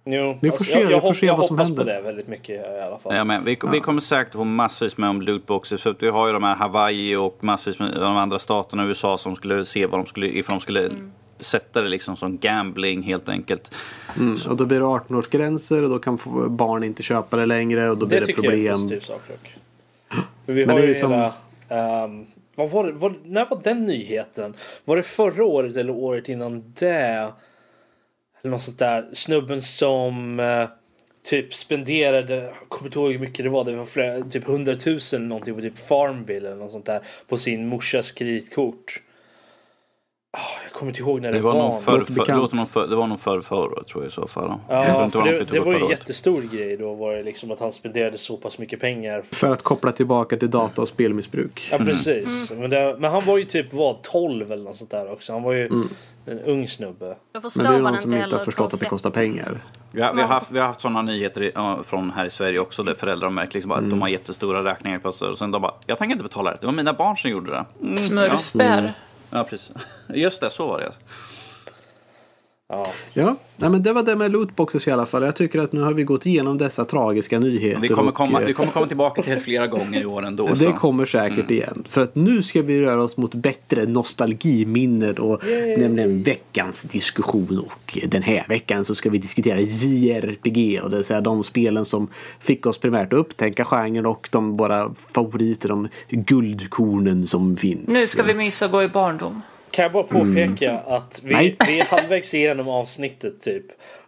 Jo, 0.06 0.38
Vi 0.42 0.50
får 0.50 0.56
alltså, 0.56 0.72
se, 0.72 0.80
jag, 0.80 0.86
vi 0.86 0.92
jag, 0.92 1.00
får 1.02 1.08
hopp- 1.08 1.16
se 1.16 1.26
jag 1.26 1.36
vad 1.36 1.46
som 1.46 1.56
hoppas 1.56 1.68
händer. 1.68 1.84
på 1.84 1.90
det 1.90 2.00
väldigt 2.00 2.28
mycket 2.28 2.66
i 2.66 2.80
alla 2.82 2.98
fall. 2.98 3.14
Ja, 3.16 3.24
men 3.24 3.44
vi, 3.44 3.58
vi 3.72 3.80
kommer 3.80 4.00
säkert 4.00 4.32
få 4.32 4.44
massvis 4.44 4.96
med 4.96 5.10
om 5.10 5.22
lootboxes. 5.22 5.82
För 5.82 5.90
att 5.90 6.02
vi 6.02 6.08
har 6.08 6.26
ju 6.26 6.32
de 6.32 6.42
här 6.42 6.54
Hawaii 6.54 7.16
och 7.16 7.44
massvis 7.44 7.78
med 7.78 7.94
de 7.94 8.16
andra 8.16 8.38
staterna 8.38 8.84
i 8.84 8.86
USA 8.86 9.18
som 9.18 9.36
skulle 9.36 9.64
se 9.64 9.86
vad 9.86 10.00
de 10.00 10.06
skulle, 10.06 10.26
ifall 10.28 10.54
de 10.56 10.60
skulle 10.60 10.90
sätta 11.40 11.82
det 11.82 11.88
liksom 11.88 12.16
som 12.16 12.38
gambling 12.38 13.02
helt 13.02 13.28
enkelt. 13.28 13.74
Mm. 14.16 14.36
Och 14.48 14.56
då 14.56 14.66
blir 14.66 14.80
det 14.80 14.86
18-årsgränser 14.86 15.82
och 15.82 15.90
då 15.90 15.98
kan 15.98 16.18
barn 16.56 16.84
inte 16.84 17.02
köpa 17.02 17.36
det 17.36 17.46
längre 17.46 17.90
och 17.90 17.98
då 17.98 18.06
blir 18.06 18.20
det 18.20 18.26
det, 18.26 18.32
tycker 18.32 18.42
jag 18.44 18.54
är 18.54 18.58
en 18.58 18.78
problem. 18.78 18.88
positiv 18.88 19.00
sak 19.00 19.20
vi 20.46 20.66
Men 20.66 20.70
har 20.74 20.78
det 20.82 20.84
är 20.86 20.88
ju 20.88 20.94
som- 20.94 21.10
hela... 21.12 21.34
ehm, 21.68 22.26
vad 22.56 22.70
var 22.70 22.84
det, 22.84 22.92
var, 22.92 23.14
när 23.24 23.46
var 23.46 23.60
den 23.64 23.84
nyheten? 23.84 24.56
Var 24.84 24.96
det 24.96 25.02
förra 25.02 25.44
året 25.44 25.76
eller 25.76 25.92
året 25.92 26.28
innan 26.28 26.74
det? 26.78 27.32
Eller 28.42 28.50
något 28.50 28.62
sånt 28.62 28.78
där. 28.78 29.04
Snubben 29.12 29.62
som 29.62 30.40
eh, 30.40 30.68
typ 31.24 31.54
spenderade, 31.54 32.34
jag 32.36 32.68
kommer 32.68 32.88
inte 32.88 32.98
ihåg 32.98 33.12
hur 33.12 33.18
mycket 33.18 33.44
det 33.44 33.48
var, 33.50 33.64
det 33.64 33.76
var 33.76 33.84
flera, 33.84 34.20
typ 34.22 34.48
100 34.48 34.72
000 34.86 34.98
eller 35.12 35.18
någonting 35.18 35.54
på 35.54 35.60
typ 35.60 35.78
Farmville 35.78 36.48
eller 36.48 36.56
något 36.58 36.70
sånt 36.72 36.86
där. 36.86 37.00
På 37.28 37.36
sin 37.36 37.66
morsas 37.68 38.10
kreditkort. 38.10 39.02
Ah, 40.36 40.38
jag 40.64 40.72
kommer 40.72 40.90
inte 40.90 41.00
ihåg 41.00 41.20
när 41.20 41.32
det, 41.32 41.38
Det 41.38 41.42
var, 41.42 41.80
för, 41.80 41.92
Låter 41.92 42.04
för, 42.04 42.12
bekant. 42.12 42.26
det, 42.26 42.36
låter 42.36 42.56
nog 42.56 42.68
för, 42.68 42.86
det 42.86 42.96
var 42.96 43.06
nog 43.06 43.20
för 43.20 43.40
förra 43.40 43.84
tror 43.84 44.04
jag 44.04 44.10
i 44.10 44.10
så 44.10 44.26
fall. 44.26 44.54
Ja, 44.68 45.08
för 45.10 45.18
var 45.18 45.26
det, 45.26 45.44
det 45.44 45.58
på 45.58 45.64
var 45.64 45.72
ju 45.72 45.80
en 45.80 45.88
jättestor 45.88 46.42
grej 46.42 46.76
då 46.76 46.94
var 46.94 47.14
det 47.14 47.22
liksom 47.22 47.50
att 47.50 47.60
han 47.60 47.72
spenderade 47.72 48.18
så 48.18 48.36
pass 48.36 48.58
mycket 48.58 48.80
pengar. 48.80 49.22
För 49.30 49.52
att 49.52 49.62
koppla 49.62 49.92
tillbaka 49.92 50.36
till 50.36 50.50
data 50.50 50.82
och 50.82 50.88
spelmissbruk. 50.88 51.68
Ja 51.72 51.78
precis. 51.78 52.50
Men, 52.50 52.70
det, 52.70 52.96
men 52.98 53.10
han 53.10 53.24
var 53.24 53.38
ju 53.38 53.44
typ 53.44 53.72
vad 53.72 54.02
12 54.02 54.52
eller 54.52 54.64
något 54.64 54.76
sånt 54.76 54.90
där 54.90 55.12
också. 55.12 55.32
Han 55.32 55.42
var 55.42 55.52
ju 55.52 55.70
en 56.26 56.40
ung 56.40 56.68
snubbe. 56.68 57.16
Men 57.32 57.42
det 57.42 57.64
är 57.68 57.78
någon 57.80 57.98
som 57.98 58.14
inte 58.14 58.36
har 58.36 58.44
förstått 58.44 58.74
att 58.74 58.80
det 58.80 58.86
kostar 58.86 59.10
pengar. 59.10 59.60
Vi 59.92 60.02
har, 60.02 60.14
vi 60.14 60.20
har 60.20 60.28
haft, 60.28 60.52
vi 60.52 60.58
har 60.58 60.66
haft 60.66 60.80
sådana 60.80 61.02
nyheter 61.02 61.42
i, 61.42 61.52
ja, 61.54 61.82
från 61.84 62.10
här 62.10 62.24
i 62.24 62.30
Sverige 62.30 62.58
också 62.58 62.82
där 62.82 62.94
föräldrar 62.94 63.26
har 63.26 63.32
märkt 63.32 63.54
liksom 63.54 63.68
bara 63.68 63.78
att 63.78 63.90
de 63.90 64.02
har 64.02 64.08
jättestora 64.08 64.64
räkningar 64.64 64.98
plötsligt 64.98 65.30
och 65.30 65.38
sen 65.38 65.50
de 65.50 65.62
bara 65.62 65.74
jag 65.86 65.98
tänker 65.98 66.12
inte 66.12 66.22
betala 66.22 66.50
det. 66.50 66.56
Det 66.60 66.66
var 66.66 66.72
mina 66.72 66.92
barn 66.92 67.16
som 67.16 67.30
gjorde 67.30 67.50
det. 67.50 67.64
Mm, 67.82 67.96
Smurfbär. 67.96 68.82
Ja, 68.82 68.90
Ja, 69.34 69.44
precis. 69.44 69.70
Just 70.08 70.40
det, 70.40 70.50
så 70.50 70.66
var 70.66 70.78
det. 70.80 70.92
Ja. 72.74 72.92
Ja, 73.12 73.36
nej, 73.56 73.70
men 73.70 73.82
det 73.82 73.92
var 73.92 74.02
det 74.02 74.16
med 74.16 74.32
lootboxes 74.32 74.88
i 74.88 74.90
alla 74.90 75.06
fall. 75.06 75.22
Jag 75.22 75.36
tycker 75.36 75.58
att 75.58 75.72
nu 75.72 75.80
har 75.80 75.92
vi 75.92 76.04
gått 76.04 76.26
igenom 76.26 76.58
dessa 76.58 76.84
tragiska 76.84 77.38
nyheter. 77.38 77.80
Vi 77.80 77.88
kommer, 77.88 78.08
och, 78.08 78.14
komma, 78.14 78.40
eh, 78.40 78.46
vi 78.46 78.52
kommer 78.52 78.72
komma 78.72 78.86
tillbaka 78.86 79.22
till 79.22 79.34
det 79.34 79.40
flera 79.40 79.66
gånger 79.66 80.00
i 80.02 80.06
år 80.06 80.24
ändå. 80.24 80.46
Det 80.54 80.56
så. 80.56 80.72
kommer 80.72 81.06
säkert 81.06 81.50
igen. 81.50 81.84
För 81.88 82.00
att 82.00 82.14
nu 82.14 82.42
ska 82.42 82.62
vi 82.62 82.80
röra 82.80 83.02
oss 83.02 83.16
mot 83.16 83.34
bättre 83.34 83.86
nostalgiminnen 83.86 85.18
och 85.18 85.40
nämligen 85.78 86.22
veckans 86.22 86.82
diskussion. 86.82 87.58
Och 87.58 87.98
den 88.06 88.22
här 88.22 88.44
veckan 88.48 88.84
så 88.84 88.94
ska 88.94 89.10
vi 89.10 89.18
diskutera 89.18 89.60
JRPG 89.60 90.80
och 90.82 90.90
det 90.90 90.96
vill 90.96 91.04
säga 91.04 91.20
de 91.20 91.44
spelen 91.44 91.84
som 91.84 92.08
fick 92.40 92.66
oss 92.66 92.78
primärt 92.78 93.12
att 93.12 93.18
upptäcka 93.18 93.64
genren 93.64 94.06
och 94.06 94.28
de 94.32 94.56
våra 94.56 94.94
favoriter, 95.14 95.68
de 95.68 95.88
guldkornen 96.08 97.26
som 97.26 97.56
finns. 97.56 97.88
Nu 97.88 98.06
ska 98.06 98.22
vi 98.22 98.34
mysa 98.34 98.64
och 98.66 98.72
gå 98.72 98.82
i 98.82 98.88
barndom. 98.88 99.42
Kan 99.74 99.82
jag 99.82 99.92
bara 99.92 100.02
påpeka 100.02 100.78
att 100.78 101.20
vi, 101.24 101.56
vi 101.66 101.80
är 101.80 101.84
halvvägs 101.84 102.34
igenom 102.34 102.68
avsnittet 102.68 103.40
typ. 103.40 103.64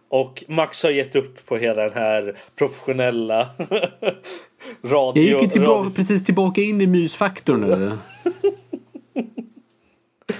Och 0.09 0.43
Max 0.47 0.83
har 0.83 0.89
gett 0.89 1.15
upp 1.15 1.45
på 1.45 1.57
hela 1.57 1.83
den 1.83 1.93
här 1.93 2.35
professionella 2.55 3.49
radio... 4.83 5.23
Jag 5.23 5.41
gick 5.41 5.51
tillbaka, 5.51 5.71
radio- 5.79 5.91
precis 5.95 6.25
tillbaka 6.25 6.61
in 6.61 6.81
i 6.81 6.87
mysfaktorn 6.87 7.61
nu. 7.61 7.91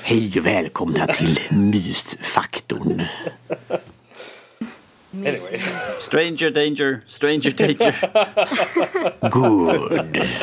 Hej 0.04 0.34
och 0.38 0.46
välkomna 0.46 1.08
till 1.08 1.40
mysfaktorn. 1.52 3.02
Anyway. 5.14 5.60
Stranger 6.00 6.50
danger, 6.50 7.02
stranger 7.06 7.52
danger. 7.52 7.96
Good. 9.30 9.92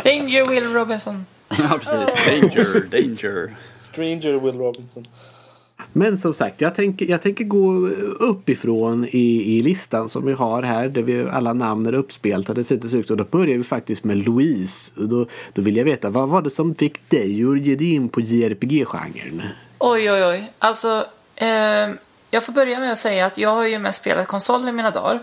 Danger 0.05 0.51
Will 0.51 0.73
Robinson. 0.73 1.27
ja, 1.49 1.79
precis. 1.79 2.15
Danger, 2.27 2.81
danger. 2.91 3.55
Stranger 3.95 4.41
Will 4.41 4.59
Robinson. 4.59 5.07
Men 5.93 6.19
som 6.19 6.35
sagt, 6.35 6.61
jag 6.61 6.75
tänker, 6.75 7.07
jag 7.07 7.23
tänker 7.23 7.45
gå 7.45 7.89
uppifrån 8.21 9.05
i, 9.05 9.57
i 9.57 9.63
listan 9.63 10.09
som 10.09 10.27
vi 10.27 10.33
har 10.33 10.63
här. 10.63 10.89
Där 10.89 11.03
vi 11.03 11.29
alla 11.33 11.53
namn 11.53 11.87
är 11.87 11.95
uppspeltade 11.95 12.65
fint 12.65 12.85
och 12.85 12.91
snyggt. 12.91 13.11
Och 13.11 13.17
då 13.17 13.25
börjar 13.25 13.59
vi 13.59 13.65
faktiskt 13.65 14.05
med 14.05 14.17
Louise. 14.17 15.01
Och 15.01 15.09
Då, 15.09 15.27
då 15.53 15.63
vill 15.63 15.77
jag 15.77 15.85
veta, 15.85 16.11
vad 16.11 16.29
var 16.29 16.43
det 16.43 16.51
som 16.51 16.75
fick 16.75 17.11
dig 17.11 17.45
att 17.45 17.61
ge 17.61 17.77
dig 17.77 17.95
in 17.95 18.09
på 18.09 18.21
JRPG-genren? 18.21 19.43
Oj, 19.79 20.13
oj, 20.13 20.25
oj. 20.25 20.53
Alltså, 20.59 21.07
eh, 21.37 21.47
jag 22.31 22.45
får 22.45 22.53
börja 22.53 22.81
med 22.81 22.93
att 22.93 22.99
säga 22.99 23.27
att 23.27 23.39
jag 23.39 23.55
har 23.55 23.67
ju 23.67 23.79
mest 23.79 24.01
spelat 24.01 24.27
konsol 24.27 24.69
i 24.69 24.73
mina 24.73 24.91
dagar. 24.91 25.21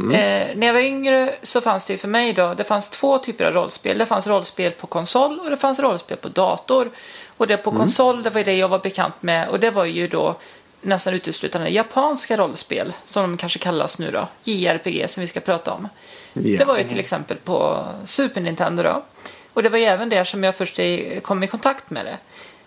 Eh, 0.00 0.56
när 0.56 0.66
jag 0.66 0.74
var 0.74 0.80
yngre 0.80 1.34
så 1.42 1.60
fanns 1.60 1.86
det 1.86 1.92
ju 1.92 1.98
för 1.98 2.08
mig 2.08 2.32
då, 2.32 2.54
det 2.54 2.64
fanns 2.64 2.90
två 2.90 3.18
typer 3.18 3.44
av 3.44 3.52
rollspel. 3.52 3.98
Det 3.98 4.06
fanns 4.06 4.26
rollspel 4.26 4.72
på 4.72 4.86
konsol 4.86 5.40
och 5.44 5.50
det 5.50 5.56
fanns 5.56 5.80
rollspel 5.80 6.16
på 6.16 6.28
dator. 6.28 6.90
Och 7.42 7.48
det 7.48 7.56
på 7.56 7.72
konsol, 7.72 8.22
det 8.22 8.30
var 8.30 8.44
det 8.44 8.56
jag 8.56 8.68
var 8.68 8.78
bekant 8.78 9.22
med 9.22 9.48
och 9.48 9.60
det 9.60 9.70
var 9.70 9.84
ju 9.84 10.08
då 10.08 10.36
nästan 10.80 11.14
uteslutande 11.14 11.68
japanska 11.68 12.36
rollspel 12.36 12.92
som 13.04 13.22
de 13.22 13.36
kanske 13.36 13.58
kallas 13.58 13.98
nu 13.98 14.10
då, 14.10 14.28
JRPG 14.44 15.10
som 15.10 15.20
vi 15.20 15.26
ska 15.26 15.40
prata 15.40 15.72
om. 15.72 15.88
Ja. 16.32 16.58
Det 16.58 16.64
var 16.64 16.78
ju 16.78 16.84
till 16.84 17.00
exempel 17.00 17.36
på 17.36 17.86
Super 18.04 18.40
Nintendo 18.40 18.82
då. 18.82 19.02
Och 19.52 19.62
det 19.62 19.68
var 19.68 19.78
ju 19.78 19.84
även 19.84 20.08
där 20.08 20.24
som 20.24 20.44
jag 20.44 20.54
först 20.54 20.80
kom 21.22 21.42
i 21.42 21.46
kontakt 21.46 21.90
med 21.90 22.04
det. 22.04 22.18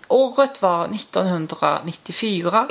Året 0.07 0.61
var 0.61 0.85
1994. 0.85 2.67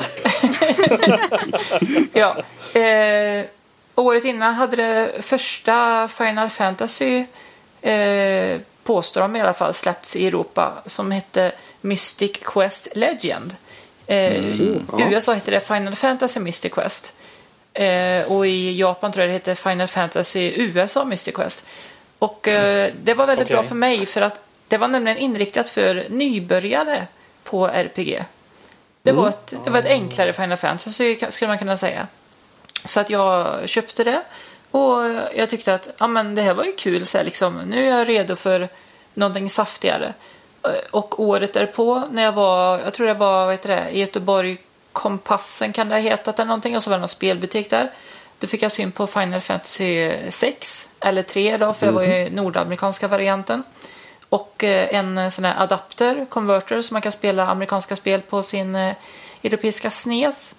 ja. 2.13 2.37
Eh, 2.81 3.45
året 3.95 4.25
innan 4.25 4.55
hade 4.55 4.77
det 4.77 5.23
första 5.23 6.09
Final 6.09 6.49
Fantasy 6.49 7.25
eh, 7.83 8.61
påstår 8.85 9.21
de 9.21 9.37
i 9.37 9.41
alla 9.41 9.53
fall 9.53 9.75
släppts 9.75 10.17
i 10.17 10.27
Europa 10.27 10.83
som 10.87 11.11
hette 11.11 11.53
Mystic 11.81 12.33
Quest 12.43 12.89
Legend. 12.95 13.57
Eh, 14.07 14.37
I 14.37 14.83
USA 15.11 15.33
hette 15.33 15.51
det 15.51 15.61
Final 15.61 15.95
Fantasy 15.95 16.41
Mystic 16.41 16.73
Quest. 16.73 17.13
Eh, 17.73 18.33
och 18.33 18.47
i 18.47 18.79
Japan 18.79 19.13
tror 19.13 19.23
jag 19.23 19.29
det 19.29 19.33
hette 19.33 19.55
Final 19.55 19.89
Fantasy 19.89 20.53
USA 20.57 21.05
Mystic 21.05 21.35
Quest. 21.35 21.67
Och 22.19 22.49
eh, 22.49 22.93
det 23.03 23.15
var 23.15 23.27
väldigt 23.27 23.47
Okej. 23.47 23.57
bra 23.57 23.63
för 23.63 23.75
mig 23.75 24.07
för 24.07 24.23
att 24.23 24.43
det 24.69 24.79
var 24.79 24.89
nämligen 24.89 25.19
inriktat 25.19 25.71
för 25.71 26.07
nybörjare 26.09 27.07
på 27.45 27.69
RPG. 27.69 28.25
Det, 29.03 29.13
var, 29.13 29.29
ett, 29.29 29.55
det 29.65 29.71
var 29.71 29.79
ett 29.79 29.91
enklare 29.91 30.33
Final 30.33 30.57
Fantasy 30.57 31.19
skulle 31.29 31.49
man 31.49 31.59
kunna 31.59 31.77
säga. 31.77 32.07
Så 32.85 33.01
att 33.01 33.11
jag 33.11 33.69
köpte 33.69 34.05
det 34.05 34.23
och 34.75 35.11
jag 35.37 35.51
tyckte 35.51 35.75
att 35.75 35.89
ja, 35.99 36.07
men 36.07 36.35
det 36.35 36.43
här 36.43 36.55
var 36.55 36.65
ju 36.65 36.73
kul. 36.73 37.07
Så 37.07 37.19
här, 37.19 37.25
liksom, 37.25 37.57
nu 37.57 37.89
är 37.89 37.99
jag 37.99 38.09
redo 38.09 38.37
för 38.37 38.69
någonting 39.15 39.51
saftigare. 39.51 40.15
Och 40.91 41.21
året 41.21 41.53
därpå 41.53 42.03
när 42.11 42.23
jag 42.23 42.33
var, 42.33 42.79
jag 42.79 42.95
tror 42.95 43.07
det 43.07 43.15
var 43.15 43.45
vad 43.45 43.55
heter 43.55 43.69
det, 43.69 43.91
i 43.91 44.01
Göteborg, 44.01 44.57
Kompassen 44.93 45.73
kan 45.73 45.89
det 45.89 45.95
ha 45.95 46.01
hetat 46.01 46.39
eller 46.39 46.47
någonting 46.47 46.77
och 46.77 46.83
så 46.83 46.91
var 46.91 46.97
det 46.97 47.01
någon 47.01 47.09
spelbutik 47.09 47.71
där. 47.71 47.91
Då 48.39 48.47
fick 48.47 48.63
jag 48.63 48.73
syn 48.73 48.93
på 48.93 49.07
Final 49.07 49.41
Fantasy 49.41 50.13
6 50.31 50.89
eller 51.01 51.23
3 51.23 51.57
då 51.57 51.73
för 51.73 51.87
det 51.87 51.93
var 51.93 52.03
ju 52.03 52.31
nordamerikanska 52.31 53.09
varianten. 53.09 53.65
Och 54.29 54.65
eh, 54.65 54.95
en 54.95 55.31
sån 55.31 55.45
här 55.45 55.63
adapter, 55.63 56.27
converter, 56.29 56.83
så 56.83 56.95
man 56.95 57.03
kan 57.03 57.13
spela 57.13 57.47
amerikanska 57.47 57.97
spel 57.97 58.21
på 58.21 58.43
sin 58.43 58.77
eh, 58.77 58.95
europeiska 59.43 59.91
SNES. 59.91 60.57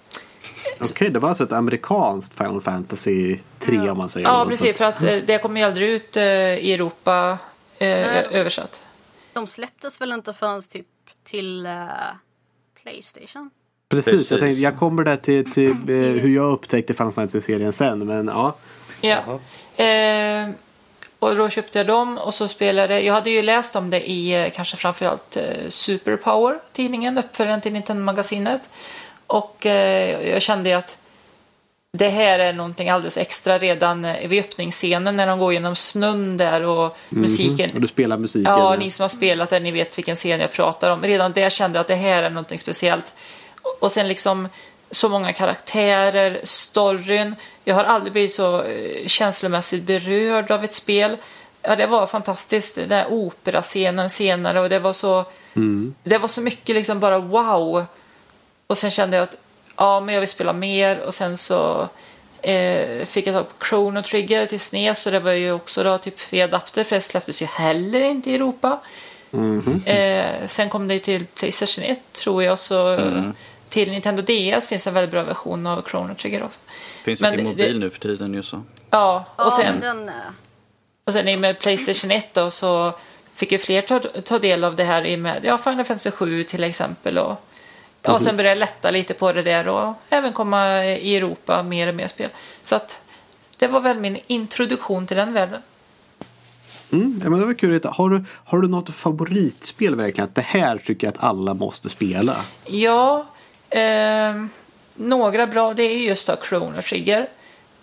Okej, 0.80 1.10
det 1.10 1.18
var 1.18 1.28
alltså 1.28 1.44
ett 1.44 1.52
amerikanskt 1.52 2.34
Final 2.38 2.62
Fantasy 2.62 3.38
3 3.60 3.90
om 3.90 3.98
man 3.98 4.08
säger 4.08 4.26
Ja, 4.26 4.44
så. 4.44 4.50
precis. 4.50 4.76
För 4.76 4.84
att 4.84 5.02
eh, 5.02 5.16
det 5.26 5.38
kommer 5.42 5.60
ju 5.60 5.66
aldrig 5.66 5.88
ut 5.90 6.16
eh, 6.16 6.22
i 6.24 6.72
Europa 6.74 7.38
eh, 7.78 8.34
översatt. 8.40 8.82
De 9.32 9.46
släpptes 9.46 10.00
väl 10.00 10.12
inte 10.12 10.32
förrän 10.32 10.62
typ 10.62 10.86
till 11.24 11.66
eh, 11.66 11.72
Playstation? 12.82 13.50
Precis, 13.88 14.10
Precis. 14.12 14.30
jag, 14.30 14.40
tänkte, 14.40 14.60
jag 14.60 14.78
kommer 14.78 15.04
där 15.04 15.16
till, 15.16 15.52
till 15.52 15.70
eh, 15.70 15.96
hur 16.22 16.34
jag 16.34 16.52
upptäckte 16.52 16.94
Final 16.94 17.12
Fantasy-serien 17.12 17.72
sen. 17.72 17.98
Men 18.06 18.26
ja, 18.28 18.56
Ja. 19.00 19.18
Eh, 19.84 20.48
Och 21.18 21.36
då 21.36 21.48
köpte 21.48 21.78
jag 21.78 21.86
dem 21.86 22.18
och 22.18 22.34
så 22.34 22.48
spelade 22.48 23.00
jag. 23.00 23.14
hade 23.14 23.30
ju 23.30 23.42
läst 23.42 23.76
om 23.76 23.90
det 23.90 24.10
i 24.10 24.50
kanske 24.54 24.76
framförallt 24.76 25.36
eh, 25.36 25.42
Superpower, 25.68 26.60
tidningen, 26.72 27.18
uppföljaren 27.18 27.60
till 27.60 27.72
Nintendo-magasinet. 27.72 28.70
Och 29.26 29.66
eh, 29.66 30.28
jag 30.30 30.42
kände 30.42 30.76
att 30.76 30.98
det 31.92 32.08
här 32.08 32.38
är 32.38 32.52
någonting 32.52 32.88
alldeles 32.90 33.16
extra 33.18 33.58
redan 33.58 34.04
eh, 34.04 34.28
vid 34.28 34.40
öppningsscenen 34.44 35.16
när 35.16 35.26
de 35.26 35.38
går 35.38 35.52
genom 35.52 35.76
snön 35.76 36.36
där 36.36 36.62
och 36.62 36.96
musiken. 37.08 37.70
Och 37.74 37.80
du 37.80 37.88
spelar 37.88 38.16
musiken. 38.16 38.52
Ja, 38.52 38.76
ni 38.78 38.90
som 38.90 39.02
har 39.02 39.08
spelat 39.08 39.50
det, 39.50 39.60
ni 39.60 39.70
vet 39.70 39.98
vilken 39.98 40.16
scen 40.16 40.40
jag 40.40 40.52
pratar 40.52 40.90
om. 40.90 41.02
Redan 41.02 41.32
där 41.32 41.50
kände 41.50 41.76
jag 41.78 41.80
att 41.80 41.88
det 41.88 41.94
här 41.94 42.22
är 42.22 42.30
någonting 42.30 42.58
speciellt. 42.58 43.14
Och- 43.80 43.92
sen 43.92 44.08
liksom 44.08 44.48
så 44.90 45.08
många 45.08 45.32
karaktärer, 45.32 46.40
storyn. 46.42 47.34
Jag 47.64 47.74
har 47.74 47.84
aldrig 47.84 48.12
blivit 48.12 48.34
så 48.34 48.62
eh, 48.62 49.06
känslomässigt 49.06 49.82
berörd 49.82 50.50
av 50.50 50.64
ett 50.64 50.74
spel. 50.74 51.16
Ja, 51.62 51.76
det 51.76 51.86
var 51.86 52.06
fantastiskt. 52.06 52.74
Den 52.74 52.88
där 52.88 53.06
operascenen 53.10 54.10
senare 54.10 54.60
och 54.60 54.68
det 54.68 54.78
var 54.78 54.92
så... 54.92 55.24
Det 56.02 56.18
var 56.18 56.28
så 56.28 56.40
mycket 56.40 56.74
liksom 56.76 57.00
bara 57.00 57.18
wow. 57.18 57.84
Och 58.66 58.78
sen 58.78 58.90
kände 58.90 59.16
jag 59.16 59.24
att 59.24 59.36
ja, 59.76 60.00
men 60.00 60.14
jag 60.14 60.20
vill 60.20 60.28
spela 60.28 60.52
mer 60.52 61.00
och 61.00 61.14
sen 61.14 61.36
så 61.36 61.88
eh, 62.42 63.04
fick 63.06 63.26
jag 63.26 63.34
tag 63.34 63.58
på 63.58 63.64
Chrono 63.66 64.02
Trigger 64.02 64.46
till 64.46 64.60
SNES 64.60 65.06
och 65.06 65.12
det 65.12 65.20
var 65.20 65.32
ju 65.32 65.52
också 65.52 65.84
då 65.84 65.98
typ 65.98 66.20
fri 66.20 66.42
adapter 66.42 66.84
för 66.84 66.96
det 66.96 67.00
släpptes 67.00 67.42
ju 67.42 67.46
heller 67.46 68.00
inte 68.00 68.30
i 68.30 68.34
Europa. 68.34 68.78
Eh, 69.86 70.46
sen 70.46 70.68
kom 70.68 70.88
det 70.88 70.94
ju 70.94 71.00
till 71.00 71.26
Playstation 71.26 71.84
1 71.84 72.00
tror 72.12 72.42
jag 72.42 72.58
så 72.58 72.86
Mm. 72.88 73.32
till 73.68 73.90
Nintendo 73.90 74.22
DS 74.22 74.66
finns 74.68 74.86
en 74.86 74.94
väldigt 74.94 75.10
bra 75.10 75.22
version 75.22 75.66
av 75.66 75.82
Chrono 75.88 76.14
Trigger 76.14 76.42
också. 76.42 76.60
Finns 77.04 77.20
Men 77.20 77.30
det 77.32 77.36
till 77.36 77.44
det- 77.46 77.50
mobil 77.50 77.78
nu 77.78 77.90
för 77.90 78.00
tiden 78.00 78.34
ju 78.34 78.42
så. 78.42 78.62
Ja, 78.90 79.24
och 79.36 79.44
Ja, 79.46 79.50
sen, 79.50 80.08
eh, 80.08 80.14
och 81.06 81.12
sen 81.12 81.28
i 81.28 81.36
och 81.36 81.40
med 81.40 81.58
Playstation 81.58 82.10
1 82.10 82.34
då 82.34 82.50
så 82.50 82.92
fick 83.34 83.52
ju 83.52 83.58
fler 83.58 83.80
ta, 83.80 83.98
ta 83.98 84.38
del 84.38 84.64
av 84.64 84.76
det 84.76 84.84
här 84.84 85.06
i 85.06 85.16
med 85.16 85.44
ja, 85.44 85.58
Final 85.58 85.84
Fantasy 85.84 86.10
7 86.10 86.44
till 86.44 86.64
exempel. 86.64 87.18
Och, 87.18 87.40
ja, 88.06 88.12
och 88.12 88.20
sen 88.20 88.30
Precis. 88.30 88.46
jag 88.46 88.58
lätta 88.58 88.90
lite 88.90 89.14
på 89.14 89.32
det 89.32 89.42
där 89.42 89.68
och 89.68 89.94
även 90.08 90.32
komma 90.32 90.84
i 90.84 91.16
Europa 91.16 91.62
mer 91.62 91.88
och 91.88 91.94
mer 91.94 92.08
spel. 92.08 92.30
Så 92.62 92.76
att 92.76 93.00
det 93.58 93.66
var 93.66 93.80
väl 93.80 94.00
min 94.00 94.18
introduktion 94.26 95.06
till 95.06 95.16
den 95.16 95.32
världen. 95.32 95.62
Mm, 96.92 97.20
ja, 97.24 97.30
men 97.30 97.40
det 97.40 97.46
var 97.46 97.54
kul 97.54 97.70
att 97.70 97.76
veta. 97.76 97.88
Har 97.88 98.10
du, 98.10 98.24
har 98.44 98.58
du 98.58 98.68
något 98.68 98.94
favoritspel 98.94 99.94
verkligen? 99.94 100.28
Att 100.28 100.34
det 100.34 100.42
här 100.42 100.78
tycker 100.78 101.06
jag 101.06 101.14
att 101.14 101.24
alla 101.24 101.54
måste 101.54 101.88
spela. 101.88 102.36
Ja, 102.66 103.26
ehm, 103.70 104.50
några 104.94 105.46
bra, 105.46 105.74
det 105.74 105.82
är 105.82 105.98
just 105.98 106.26
då 106.26 106.36
Chrono 106.48 106.82
Trigger. 106.82 107.28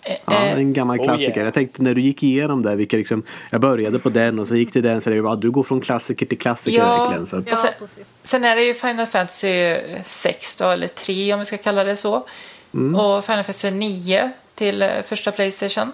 Eh, 0.05 0.15
Ja, 0.25 0.33
eh, 0.33 0.57
en 0.57 0.73
gammal 0.73 0.99
oh 0.99 1.03
klassiker. 1.03 1.31
yeah. 1.31 1.45
Jag 1.45 1.53
tänkte 1.53 1.83
när 1.83 1.95
du 1.95 2.01
gick 2.01 2.23
igenom 2.23 2.61
det, 2.61 2.75
vilka 2.75 2.97
liksom, 2.97 3.23
jag 3.51 3.61
började 3.61 3.99
på 3.99 4.09
den 4.09 4.39
och 4.39 4.47
så 4.47 4.55
gick 4.55 4.71
till 4.71 4.83
den. 4.83 5.01
Så 5.01 5.09
det 5.09 5.21
var, 5.21 5.35
du 5.35 5.51
går 5.51 5.63
från 5.63 5.81
klassiker 5.81 6.25
till 6.25 6.37
klassiker 6.37 6.77
Ja. 6.77 6.97
verkligen. 6.97 7.25
Så 7.25 7.37
att, 7.37 7.43
Ja, 7.47 7.55
sen-. 7.55 8.03
Sen 8.23 8.43
är 8.43 8.55
det 8.55 8.63
ju 8.63 8.73
Final 8.73 9.05
Fantasy 9.05 9.75
6 10.03 10.55
då, 10.55 10.69
eller 10.69 10.87
3 10.87 11.33
om 11.33 11.39
vi 11.39 11.45
ska 11.45 11.57
kalla 11.57 11.83
det 11.83 11.95
så. 11.95 12.15
Och 12.15 13.25
Final 13.25 13.43
Fantasy 13.43 13.71
9 13.71 14.31
till 14.55 14.81
eh, 14.81 14.89
första 15.03 15.31
Playstation. 15.31 15.91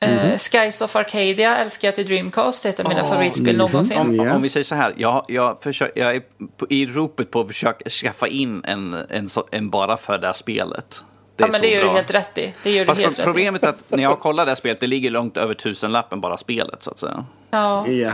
Eh, 0.00 0.36
Skies 0.38 0.80
of 0.80 0.96
Arcadia 0.96 1.56
älskar 1.56 1.88
jag 1.88 1.94
till 1.94 2.06
Dreamcast, 2.06 2.62
det 2.62 2.68
är 2.68 2.72
ett 2.72 2.80
av 2.80 2.88
mina 2.88 3.04
favoritspel 3.04 3.46
mhm. 3.46 3.58
någonsin. 3.58 3.98
Om, 3.98 4.14
Ja. 4.16 4.34
om 4.34 4.42
vi 4.42 4.48
säger 4.48 4.64
så 4.64 4.74
här, 4.74 4.94
jag, 4.96 5.24
jag, 5.28 5.62
försök, 5.62 5.92
jag 5.94 6.16
är 6.16 6.22
på, 6.56 6.66
i 6.70 6.86
ropet 6.86 7.30
på 7.30 7.40
att 7.40 7.46
försöka 7.48 7.90
skaffa 7.90 8.28
in 8.28 8.64
en, 8.64 8.94
en, 8.94 9.28
så- 9.28 9.46
en 9.50 9.70
bara 9.70 9.96
för 9.96 10.18
det 10.18 10.26
här 10.26 10.34
spelet. 10.34 11.02
Det 11.38 11.42
Ja, 11.42 11.46
är 11.48 11.52
men 11.52 11.60
så 11.60 11.66
det 11.66 11.70
gör 11.72 11.80
du 11.80 11.84
bra. 11.86 11.94
helt 11.94 12.10
rätt 12.14 12.38
i. 12.38 12.54
Det 12.62 12.70
gör 12.70 12.84
du 12.84 12.92
helt 12.92 13.08
rätt 13.10 13.18
i. 13.18 13.22
problemet 13.22 13.62
är 13.64 13.68
att 13.68 13.82
när 13.90 14.02
jag 14.02 14.20
kollar 14.20 14.44
det 14.44 14.50
här 14.50 14.56
spelet, 14.56 14.80
det 14.80 14.86
ligger 14.86 15.10
långt 15.10 15.36
över 15.36 15.54
tusenlappen 15.54 16.20
bara 16.20 16.36
spelet 16.38 16.82
så 16.82 16.90
att 16.90 16.98
säga. 16.98 17.24
Ja. 17.50 17.86
ja. 17.88 18.12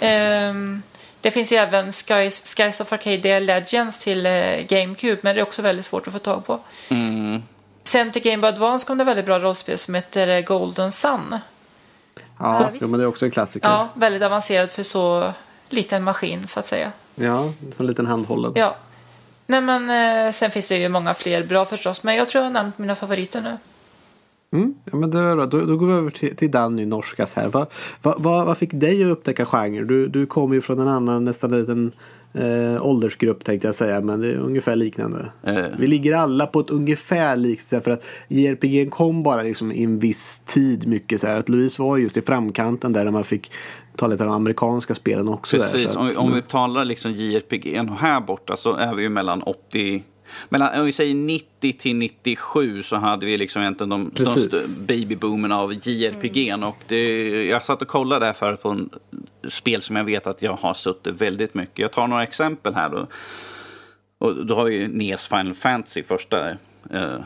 Ehm, 0.00 0.82
det 1.20 1.30
finns 1.30 1.52
ju 1.52 1.56
även 1.56 1.92
Skies, 1.92 2.54
Skies 2.56 2.80
of 2.80 2.92
Arcadia 2.92 3.38
Legends 3.40 3.98
till 3.98 4.26
eh, 4.26 4.32
GameCube, 4.68 5.16
men 5.22 5.34
det 5.34 5.40
är 5.40 5.42
också 5.42 5.62
väldigt 5.62 5.86
svårt 5.86 6.06
att 6.06 6.12
få 6.12 6.18
tag 6.18 6.46
på. 6.46 6.60
Mm. 6.88 7.42
Sen 7.84 8.12
till 8.12 8.22
Game 8.22 8.36
Boy 8.40 8.48
Advance 8.48 8.86
kom 8.86 8.98
det 8.98 9.04
väldigt 9.04 9.26
bra 9.26 9.38
rollspel 9.38 9.78
som 9.78 9.94
heter 9.94 10.28
eh, 10.28 10.40
Golden 10.40 10.92
Sun. 10.92 11.38
Ja, 12.38 12.70
Ja, 12.80 12.86
men 12.86 12.92
det 12.98 13.02
är 13.04 13.06
också 13.06 13.24
en 13.24 13.30
klassiker. 13.30 13.68
Ja, 13.68 13.88
väldigt 13.94 14.22
avancerad 14.22 14.70
för 14.70 14.82
så 14.82 15.32
liten 15.68 16.02
maskin 16.02 16.46
så 16.46 16.60
att 16.60 16.66
säga. 16.66 16.92
Ja, 17.14 17.38
som 17.42 17.52
en 17.78 17.86
liten 17.86 18.06
handhållen. 18.06 18.52
Ja. 18.56 18.76
Nej 19.46 19.60
men 19.60 19.90
eh, 20.26 20.32
sen 20.32 20.50
finns 20.50 20.68
det 20.68 20.78
ju 20.78 20.88
många 20.88 21.14
fler 21.14 21.46
bra 21.46 21.64
förstås, 21.64 22.02
men 22.02 22.16
jag 22.16 22.28
tror 22.28 22.44
jag 22.44 22.50
har 22.50 22.52
nämnt 22.54 22.78
mina 22.78 22.94
favoriter 22.94 23.40
nu. 23.40 23.56
Mm, 24.52 24.74
ja, 24.84 24.96
men 24.96 25.10
då, 25.10 25.34
då, 25.34 25.60
då 25.66 25.76
går 25.76 25.86
vi 25.86 25.92
över 25.92 26.10
till, 26.10 26.36
till 26.36 26.50
Danny 26.50 26.86
Norskas 26.86 27.34
här. 27.34 27.48
Vad 27.48 27.72
va, 28.02 28.16
va, 28.18 28.44
vad 28.44 28.58
fick 28.58 28.70
dig 28.72 29.04
att 29.04 29.10
upptäcka 29.10 29.46
genre? 29.46 29.84
Du, 29.84 30.08
du 30.08 30.26
kommer 30.26 30.54
ju 30.54 30.60
från 30.60 30.78
en 30.78 30.88
annan, 30.88 31.24
nästan 31.24 31.50
liten 31.50 31.92
eh, 32.34 32.86
åldersgrupp 32.86 33.44
tänkte 33.44 33.68
jag 33.68 33.74
säga, 33.74 34.00
men 34.00 34.20
det 34.20 34.32
är 34.32 34.36
ungefär 34.36 34.76
liknande. 34.76 35.26
Eh. 35.42 35.64
Vi 35.78 35.86
ligger 35.86 36.14
alla 36.16 36.46
på 36.46 36.60
ett 36.60 36.70
ungefär 36.70 37.36
likt, 37.36 37.68
för 37.68 37.90
att 37.90 38.04
JRPG 38.28 38.90
kom 38.90 39.22
bara 39.22 39.42
liksom 39.42 39.72
i 39.72 39.84
en 39.84 39.98
viss 39.98 40.42
tid 40.46 40.88
mycket 40.88 41.20
så 41.20 41.26
här. 41.26 41.36
Att 41.36 41.48
Louise 41.48 41.82
var 41.82 41.98
just 41.98 42.16
i 42.16 42.22
framkanten 42.22 42.92
där 42.92 43.04
när 43.04 43.12
man 43.12 43.24
fick 43.24 43.52
ta 43.96 44.06
lite 44.06 44.22
av 44.22 44.28
de 44.28 44.34
amerikanska 44.36 44.94
spelen 44.94 45.28
också. 45.28 45.56
Där, 45.56 45.64
Precis, 45.64 45.90
så 45.92 46.00
om, 46.00 46.06
vi- 46.08 46.16
om 46.16 46.34
vi 46.34 46.42
talar 46.42 46.84
liksom 46.84 47.12
JRPG 47.12 47.80
och 47.90 47.96
här 47.98 48.20
borta 48.20 48.56
så 48.56 48.74
är 48.76 48.94
vi 48.94 49.02
ju 49.02 49.08
mellan 49.08 49.42
80 49.42 50.04
mellan, 50.48 50.80
om 50.80 50.86
vi 50.86 50.92
säger 50.92 51.14
90 51.14 51.72
till 51.72 51.96
97 51.96 52.82
så 52.82 52.96
hade 52.96 53.26
vi 53.26 53.38
liksom 53.38 53.62
egentligen 53.62 53.88
de, 53.90 54.10
de 54.14 54.24
Precis. 54.24 54.78
babyboomen 54.78 55.52
av 55.52 55.72
JRPG. 55.88 56.54
Och 56.66 56.76
det, 56.88 57.44
jag 57.46 57.64
satt 57.64 57.82
och 57.82 57.88
kollade 57.88 58.26
där 58.26 58.32
för 58.32 58.56
på 58.56 58.68
en 58.68 58.90
spel 59.48 59.82
som 59.82 59.96
jag 59.96 60.04
vet 60.04 60.26
att 60.26 60.42
jag 60.42 60.52
har 60.52 60.74
suttit 60.74 61.20
väldigt 61.20 61.54
mycket. 61.54 61.78
Jag 61.78 61.92
tar 61.92 62.06
några 62.06 62.22
exempel 62.22 62.74
här 62.74 62.90
då. 62.90 63.06
Och 64.18 64.46
då 64.46 64.54
har 64.54 64.64
vi 64.64 64.76
ju 64.76 64.88
NES 64.88 65.26
Final 65.26 65.54
Fantasy 65.54 66.02
första. 66.02 66.50
Eh, 66.90 67.16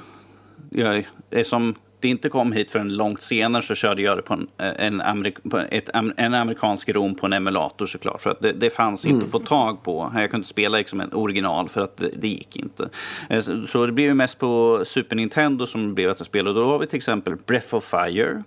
jag 0.71 1.07
är 1.31 1.45
som 1.45 1.75
det 2.01 2.09
inte 2.09 2.29
kom 2.29 2.53
hit 2.53 2.71
förrän 2.71 2.97
långt 2.97 3.23
senare 3.23 3.63
så 3.63 3.75
körde 3.75 4.03
jag 4.03 4.19
det 4.19 4.23
på 4.23 4.35
en, 4.35 4.49
en, 4.57 5.03
amerik- 5.03 5.51
på 5.51 5.59
ett, 5.59 5.91
en 6.17 6.35
amerikansk 6.35 6.89
rom 6.89 7.15
på 7.15 7.27
en 7.27 7.33
emulator 7.33 7.87
såklart. 7.87 8.21
För 8.23 8.31
att 8.31 8.41
det, 8.41 8.53
det 8.53 8.71
fanns 8.71 9.07
inte 9.07 9.25
att 9.25 9.33
få 9.33 9.39
tag 9.39 9.83
på. 9.83 10.13
Jag 10.15 10.31
kunde 10.31 10.37
inte 10.37 10.49
spela 10.49 10.79
liksom 10.79 11.01
en 11.01 11.13
original 11.13 11.69
för 11.69 11.81
att 11.81 11.97
det, 11.97 12.11
det 12.17 12.29
gick 12.29 12.57
inte. 12.57 12.89
Eh, 13.29 13.41
Så, 13.67 13.87
det 13.87 13.93
blev 13.93 14.07
ju 14.07 14.15
mest 14.15 14.39
på 14.39 14.83
Super 14.85 15.17
Nintendo 15.17 15.67
som 15.67 15.95
blev 15.95 16.11
att 16.11 16.21
jag 16.21 16.27
spelade. 16.27 16.61
Och 16.61 16.67
då 16.67 16.73
har 16.73 16.79
vi 16.79 16.87
till 16.87 16.97
exempel 16.97 17.37
Breath 17.47 17.75
of 17.75 17.85
Fire. 17.85 18.43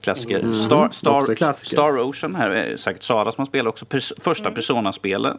Klassiker. 0.00 0.52
Star, 0.52 0.86
Också 0.86 0.98
Star, 0.98 1.34
klassiker. 1.34 1.76
Star 1.76 1.98
Ocean, 1.98 2.34
här 2.34 2.50
är 2.50 2.76
säkert 2.76 3.02
Sara 3.02 3.32
som 3.32 3.42
har 3.42 3.46
spelat 3.46 3.66
också. 3.68 3.86
Pers, 3.86 4.12
första 4.20 4.50
Persona-spelet 4.50 5.36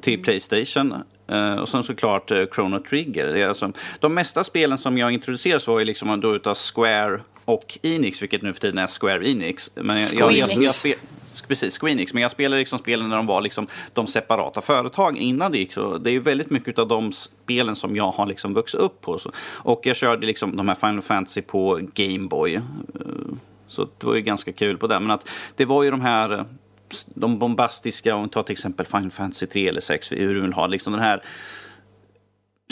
till 0.00 0.22
Playstation. 0.22 0.94
Eh, 1.28 1.54
och 1.54 1.68
sen 1.68 1.82
såklart 1.82 2.30
uh, 2.30 2.44
Chrono 2.54 2.78
Trigger. 2.78 3.26
Det 3.26 3.42
är 3.42 3.48
alltså, 3.48 3.72
de 4.00 4.14
mesta 4.14 4.44
spelen 4.44 4.78
som 4.78 4.98
jag 4.98 5.12
introducerades 5.12 5.66
var 5.66 5.78
ju 5.78 5.84
liksom 5.84 6.20
då 6.20 6.34
utav 6.34 6.54
Square 6.54 7.20
och 7.44 7.78
Enix, 7.82 8.22
vilket 8.22 8.42
nu 8.42 8.52
för 8.52 8.60
tiden 8.60 8.78
är 8.78 8.86
Square 9.00 9.30
Enix. 9.30 9.70
Men 9.74 9.98
jag, 9.98 10.32
jag, 10.32 10.32
jag, 10.32 10.38
jag, 10.38 10.48
Squeenix. 10.74 10.98
spe, 11.22 11.46
precis, 11.48 11.78
Squeenix. 11.80 12.14
Men 12.14 12.22
jag 12.22 12.30
spelade 12.32 12.58
liksom 12.58 12.78
spelen 12.78 13.08
när 13.08 13.16
de 13.16 13.26
var 13.26 13.40
liksom 13.40 13.66
de 13.92 14.06
separata 14.06 14.60
företagen 14.60 15.16
innan 15.16 15.52
det 15.52 15.58
gick. 15.58 15.72
Så 15.72 15.98
det 15.98 16.10
är 16.10 16.12
ju 16.12 16.20
väldigt 16.20 16.50
mycket 16.50 16.78
av 16.78 16.88
de 16.88 17.12
spelen 17.12 17.76
som 17.76 17.96
jag 17.96 18.10
har 18.10 18.26
liksom 18.26 18.54
vuxit 18.54 18.80
upp 18.80 19.00
på. 19.00 19.18
Så. 19.18 19.32
Och 19.52 19.80
jag 19.84 19.96
körde 19.96 20.26
liksom 20.26 20.56
de 20.56 20.68
här 20.68 20.74
Final 20.74 21.02
Fantasy 21.02 21.42
på 21.42 21.80
Game 21.94 22.28
Boy. 22.28 22.54
Eh, 22.54 22.60
Så 23.68 23.88
det 23.98 24.06
var 24.06 24.14
ju 24.14 24.20
ganska 24.20 24.52
kul 24.52 24.78
på 24.78 24.86
det. 24.86 25.00
Men 25.00 25.10
att 25.10 25.28
det 25.56 25.64
var 25.64 25.82
ju 25.82 25.90
de 25.90 26.00
här 26.00 26.32
eh, 26.32 26.44
de 27.14 27.38
bombastiska, 27.38 28.14
om 28.16 28.22
vi 28.22 28.28
tar 28.28 28.42
till 28.42 28.52
exempel 28.52 28.86
Final 28.86 29.10
Fantasy 29.10 29.46
3 29.46 29.68
eller 29.68 29.80
6, 29.80 30.12
hur 30.12 30.34
du 30.34 30.40
vill 30.40 30.52
ha 30.52 30.66
liksom 30.66 30.92
den 30.92 31.02
här 31.02 31.22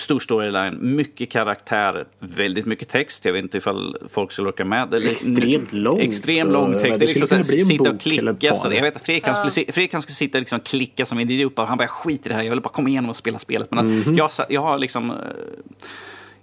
stor 0.00 0.18
storyline, 0.20 0.78
mycket 0.96 1.30
karaktärer, 1.30 2.06
väldigt 2.18 2.66
mycket 2.66 2.88
text. 2.88 3.24
Jag 3.24 3.32
vet 3.32 3.42
inte 3.42 3.58
ifall 3.58 3.96
folk 4.08 4.32
skulle 4.32 4.48
orka 4.48 4.64
med. 4.64 4.94
Eller, 4.94 5.10
Extremt 5.10 5.72
långt. 5.72 6.00
Extremt 6.00 6.50
lång 6.52 6.74
Och 6.74 6.80
text. 6.80 7.00
det 7.00 7.04
är 7.04 7.08
liksom 7.08 7.26
skulle 7.26 7.26
så 7.26 7.34
kunna 7.34 7.42
här, 7.42 7.52
bli 7.52 7.60
en 7.60 7.66
sitta 7.78 7.90
och 7.90 8.00
klicka. 8.00 8.54
Så 8.54 8.72
jag 8.72 8.82
vet 8.82 8.96
att 8.96 9.02
Fredrik 9.06 9.26
han 9.26 9.50
skulle, 9.50 9.72
Fredrik 9.72 9.90
skulle 10.02 10.14
sitta 10.14 10.38
och 10.38 10.42
liksom 10.42 10.60
klicka 10.60 11.04
som 11.04 11.18
en 11.18 11.30
idiot. 11.30 11.52
Han 11.56 11.78
bara 11.78 11.88
skit 11.88 12.26
i 12.26 12.28
det 12.28 12.34
här, 12.34 12.42
jag 12.42 12.50
vill 12.50 12.60
bara 12.60 12.68
komma 12.70 12.88
igenom 12.88 13.10
och 13.10 13.16
spela 13.16 13.38
spelet. 13.38 13.70
Men 13.70 13.78
att 13.78 14.06
Mhm. 14.06 14.14
jag, 14.16 14.30
jag 14.48 14.60
har 14.62 14.78
liksom... 14.78 15.12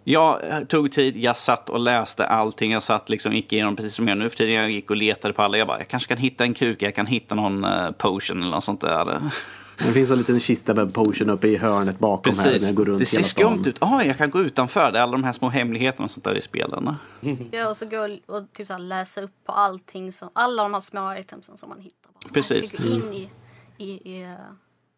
eh, 0.08 0.14
Jag 0.14 0.68
tog 0.68 0.92
tid, 0.92 1.18
jag 1.18 1.38
satt 1.38 1.70
och 1.70 1.80
läste 1.80 2.26
allting. 2.26 2.72
Jag 2.72 2.84
satt 2.84 3.10
liksom, 3.10 3.34
gick 3.34 3.54
igenom 3.54 3.76
precis 3.76 3.94
som 3.94 4.08
jag 4.08 4.18
nu 4.18 4.30
för 4.30 4.38
tiden. 4.38 4.54
Jag 4.54 4.72
gick 4.72 4.90
och 4.90 4.98
letade 4.98 5.34
på 5.34 5.42
alla. 5.42 5.58
Jag 5.58 5.68
bara, 5.68 5.78
jag 5.78 5.88
kanske 5.88 6.08
kan 6.08 6.18
hitta 6.18 6.44
en 6.44 6.54
kuk, 6.54 6.82
jag 6.82 6.96
kan 6.96 7.06
hitta 7.06 7.36
någon 7.36 7.66
uh, 7.66 7.92
potion 7.92 8.42
eller 8.42 8.52
något 8.52 8.64
sånt 8.64 8.82
där. 8.82 9.22
Det 9.78 9.94
finns 9.94 10.12
en 10.12 10.18
liten 10.18 10.40
kista 10.40 10.74
med 10.74 10.94
potion 10.94 11.30
uppe 11.30 11.48
i 11.48 11.58
hörnet 11.58 12.00
bakom 12.00 12.34
här 12.38 12.46
när 12.46 12.52
Precis. 12.52 12.68
jag 12.68 12.76
går 12.76 12.86
runt 12.86 13.00
Det 13.00 13.06
ser 13.06 13.22
skumt 13.22 13.64
ut. 13.66 13.78
Ah, 13.80 14.04
jag 14.04 14.18
kan 14.18 14.30
gå 14.30 14.42
utanför. 14.42 14.92
Det 14.92 14.98
är 15.00 15.04
alla 15.04 15.12
de 15.12 15.24
här 15.24 15.34
små 15.34 15.50
hemligheterna 15.50 16.06
och 16.06 16.12
sånt 16.12 16.24
där 16.24 16.38
i 16.38 16.42
spelen. 16.42 16.96
Ja, 17.52 17.70
och 17.70 17.78
så 17.78 17.86
gå 17.86 18.18
och 18.26 18.54
typ 18.54 18.68
så 18.68 18.74
här 18.74 18.80
läsa 18.80 19.22
upp 19.22 19.32
på 19.46 19.52
allting, 19.52 20.12
som, 20.12 20.30
alla 20.34 20.64
de 20.64 20.74
här 20.74 20.82
små 20.82 21.16
itemsen 21.16 21.58
som 21.58 21.70
man 21.70 21.80
hittar. 21.80 22.12
Bara, 22.24 22.34
Precis. 22.34 22.72
Så 22.72 22.78
det 22.78 22.84
går 22.84 22.94
in 22.94 23.14
i, 23.14 23.30
i, 23.78 23.90
i, 24.16 24.24
eh, 24.24 24.30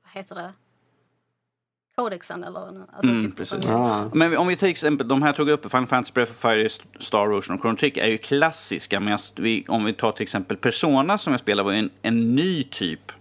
vad 0.03 0.13
heter 0.13 0.35
det? 0.35 0.53
Kodexen 1.99 2.43
eller 2.43 2.59
alltså, 2.59 3.09
Mm, 3.09 3.25
typ, 3.25 3.37
precis. 3.37 3.69
Ah. 3.69 4.09
Men 4.13 4.37
om 4.37 4.47
vi 4.47 4.55
till 4.55 4.69
exempel, 4.69 5.07
de 5.07 5.23
här 5.23 5.33
tog 5.33 5.49
upp, 5.49 5.71
Final 5.71 5.87
Fantasy 5.87 6.11
Breath 6.13 6.31
of 6.31 6.37
Fire, 6.37 6.69
Star 6.99 7.31
Ocean 7.33 7.57
och 7.57 7.61
Chrono 7.61 7.77
Trigger 7.77 8.03
är 8.03 8.07
ju 8.07 8.17
klassiska. 8.17 8.99
Men 8.99 9.17
om 9.67 9.85
vi 9.85 9.93
tar 9.93 10.11
till 10.11 10.23
exempel 10.23 10.57
Persona 10.57 11.17
som 11.17 11.33
jag 11.33 11.39
spelade 11.39 11.65
var 11.65 11.71
ju 11.71 11.79
en, 11.79 11.89
en 12.01 12.35
ny 12.35 12.63
typ 12.63 13.11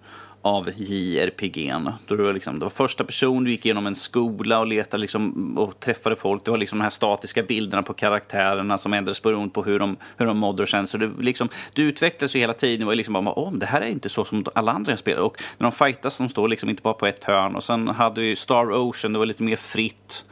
av 0.49 0.71
JRPG. 0.77 1.75
Då 2.07 2.17
det, 2.17 2.23
var 2.23 2.33
liksom, 2.33 2.59
det 2.59 2.65
var 2.65 2.71
första 2.71 3.05
person, 3.05 3.45
du 3.45 3.51
gick 3.51 3.67
igenom 3.67 3.87
en 3.87 3.95
skola 3.95 4.59
och 4.59 4.67
letade 4.67 5.01
liksom, 5.01 5.59
och 5.59 5.81
träffade 5.81 6.17
folk. 6.17 6.45
Det 6.45 6.51
var 6.51 6.59
liksom 6.59 6.79
de 6.79 6.83
här 6.83 6.91
statiska 6.91 7.43
bilderna 7.43 7.83
på 7.83 7.95
karaktärerna 7.95 8.79
som 8.79 8.93
ändrades 8.93 9.23
beroende 9.23 9.55
på 9.55 9.63
hur 9.63 9.79
de, 9.79 9.97
hur 10.17 10.27
de 10.27 10.39
mådde 10.39 10.63
och 10.63 10.69
kände. 10.69 10.87
Så 10.87 10.99
det, 10.99 11.11
liksom, 11.21 11.49
du 11.73 11.83
utvecklades 11.83 12.37
ju 12.37 12.41
hela 12.41 12.53
tiden. 12.53 12.81
Det 12.81 12.87
var 12.87 12.95
liksom 12.95 13.15
bara, 13.15 13.35
oh, 13.37 13.53
det 13.53 13.67
här 13.67 13.81
är 13.81 13.87
inte 13.87 14.09
så 14.09 14.25
som 14.25 14.45
alla 14.55 14.73
andra 14.73 14.93
jag 14.93 14.99
spelar. 14.99 15.23
Och 15.23 15.43
när 15.59 15.65
de 15.65 15.73
fightas, 15.73 16.19
de 16.19 16.29
står 16.29 16.49
liksom 16.49 16.71
inte 16.71 16.83
bara 16.83 16.95
på 16.95 17.07
ett 17.07 17.25
hörn. 17.25 17.57
Och 17.57 17.65
sen 17.65 17.89
hade 17.89 18.21
vi 18.21 18.37
Star 18.37 18.73
Ocean, 18.73 19.13
det 19.13 19.19
var 19.19 19.27
lite 19.27 19.43
mer 19.43 19.57
fritt 19.57 20.25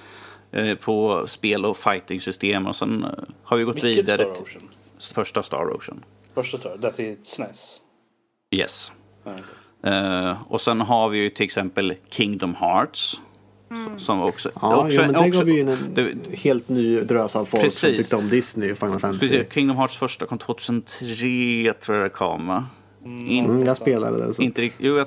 eh, 0.52 0.74
på 0.74 1.26
spel 1.28 1.64
och 1.64 1.76
fighting-system. 1.76 2.66
Och 2.66 2.76
sen 2.76 3.04
eh, 3.04 3.10
har 3.42 3.56
vi 3.56 3.64
gått 3.64 3.76
Vilket 3.76 3.98
vidare 3.98 4.24
Star 4.24 4.34
till 4.34 4.42
Ocean? 4.42 4.70
första 5.14 5.42
Star 5.42 5.76
Ocean. 5.76 6.04
Första 6.34 6.58
Star, 6.58 6.76
det 6.80 6.98
är 6.98 7.16
SNES. 7.22 7.80
Yes. 8.54 8.92
Ja, 9.24 9.32
Eh, 9.86 10.36
och 10.48 10.60
sen 10.60 10.80
har 10.80 11.08
vi 11.08 11.18
ju 11.18 11.30
till 11.30 11.44
exempel 11.44 11.94
Kingdom 12.10 12.54
Hearts. 12.54 13.20
Mm. 13.70 13.98
Som 13.98 14.20
också... 14.22 14.50
Ja, 14.60 14.76
också, 14.76 14.96
jo, 14.96 15.02
men 15.02 15.12
det 15.22 15.28
också, 15.28 15.40
gav 15.40 15.48
ju 15.48 15.60
en 15.60 15.78
det- 15.94 16.36
helt 16.38 16.68
ny 16.68 17.00
drös 17.00 17.36
av 17.36 17.44
folk 17.44 17.50
som 17.50 17.60
Precis. 17.60 17.96
tyckte 17.96 18.16
om 18.16 18.28
Disney 18.28 18.72
och 18.72 18.78
Final 18.78 19.00
Fantasy. 19.00 19.28
Precis, 19.28 19.52
Kingdom 19.52 19.76
Hearts 19.76 19.96
första 19.96 20.26
kom 20.26 20.38
2003 20.38 21.72
tror 21.80 21.96
jag 21.98 22.06
det 22.06 22.10
kom. 22.10 22.46
va? 22.46 22.66
In, 23.04 23.44
Mm, 23.44 23.66
jag 23.66 23.76
spelade 23.76 24.26
det. 24.26 24.34
Så. 24.34 24.42
inte 24.42 24.62
riktigt, 24.62 24.86
jo, 24.86 24.96
jag, 24.96 25.06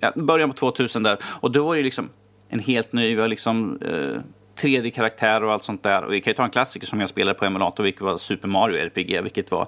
ja, 0.00 0.12
början 0.16 0.50
på 0.50 0.56
2000 0.56 1.02
där. 1.02 1.18
Och 1.24 1.50
då 1.50 1.66
var 1.66 1.76
det 1.76 1.82
liksom 1.82 2.08
en 2.48 2.58
helt 2.58 2.92
ny, 2.92 3.14
vi 3.14 3.20
har 3.20 3.28
liksom 3.28 3.78
eh, 3.82 4.20
3D-karaktär 4.62 5.44
och 5.44 5.52
allt 5.52 5.62
sånt 5.62 5.82
där. 5.82 6.04
Och 6.04 6.12
vi 6.12 6.20
kan 6.20 6.30
ju 6.30 6.34
ta 6.34 6.44
en 6.44 6.50
klassiker 6.50 6.86
som 6.86 7.00
jag 7.00 7.08
spelade 7.08 7.38
på 7.38 7.44
emulator, 7.44 7.84
vilket 7.84 8.02
var 8.02 8.16
Super 8.16 8.48
Mario 8.48 8.76
RPG, 8.76 9.20
vilket 9.22 9.50
var 9.50 9.66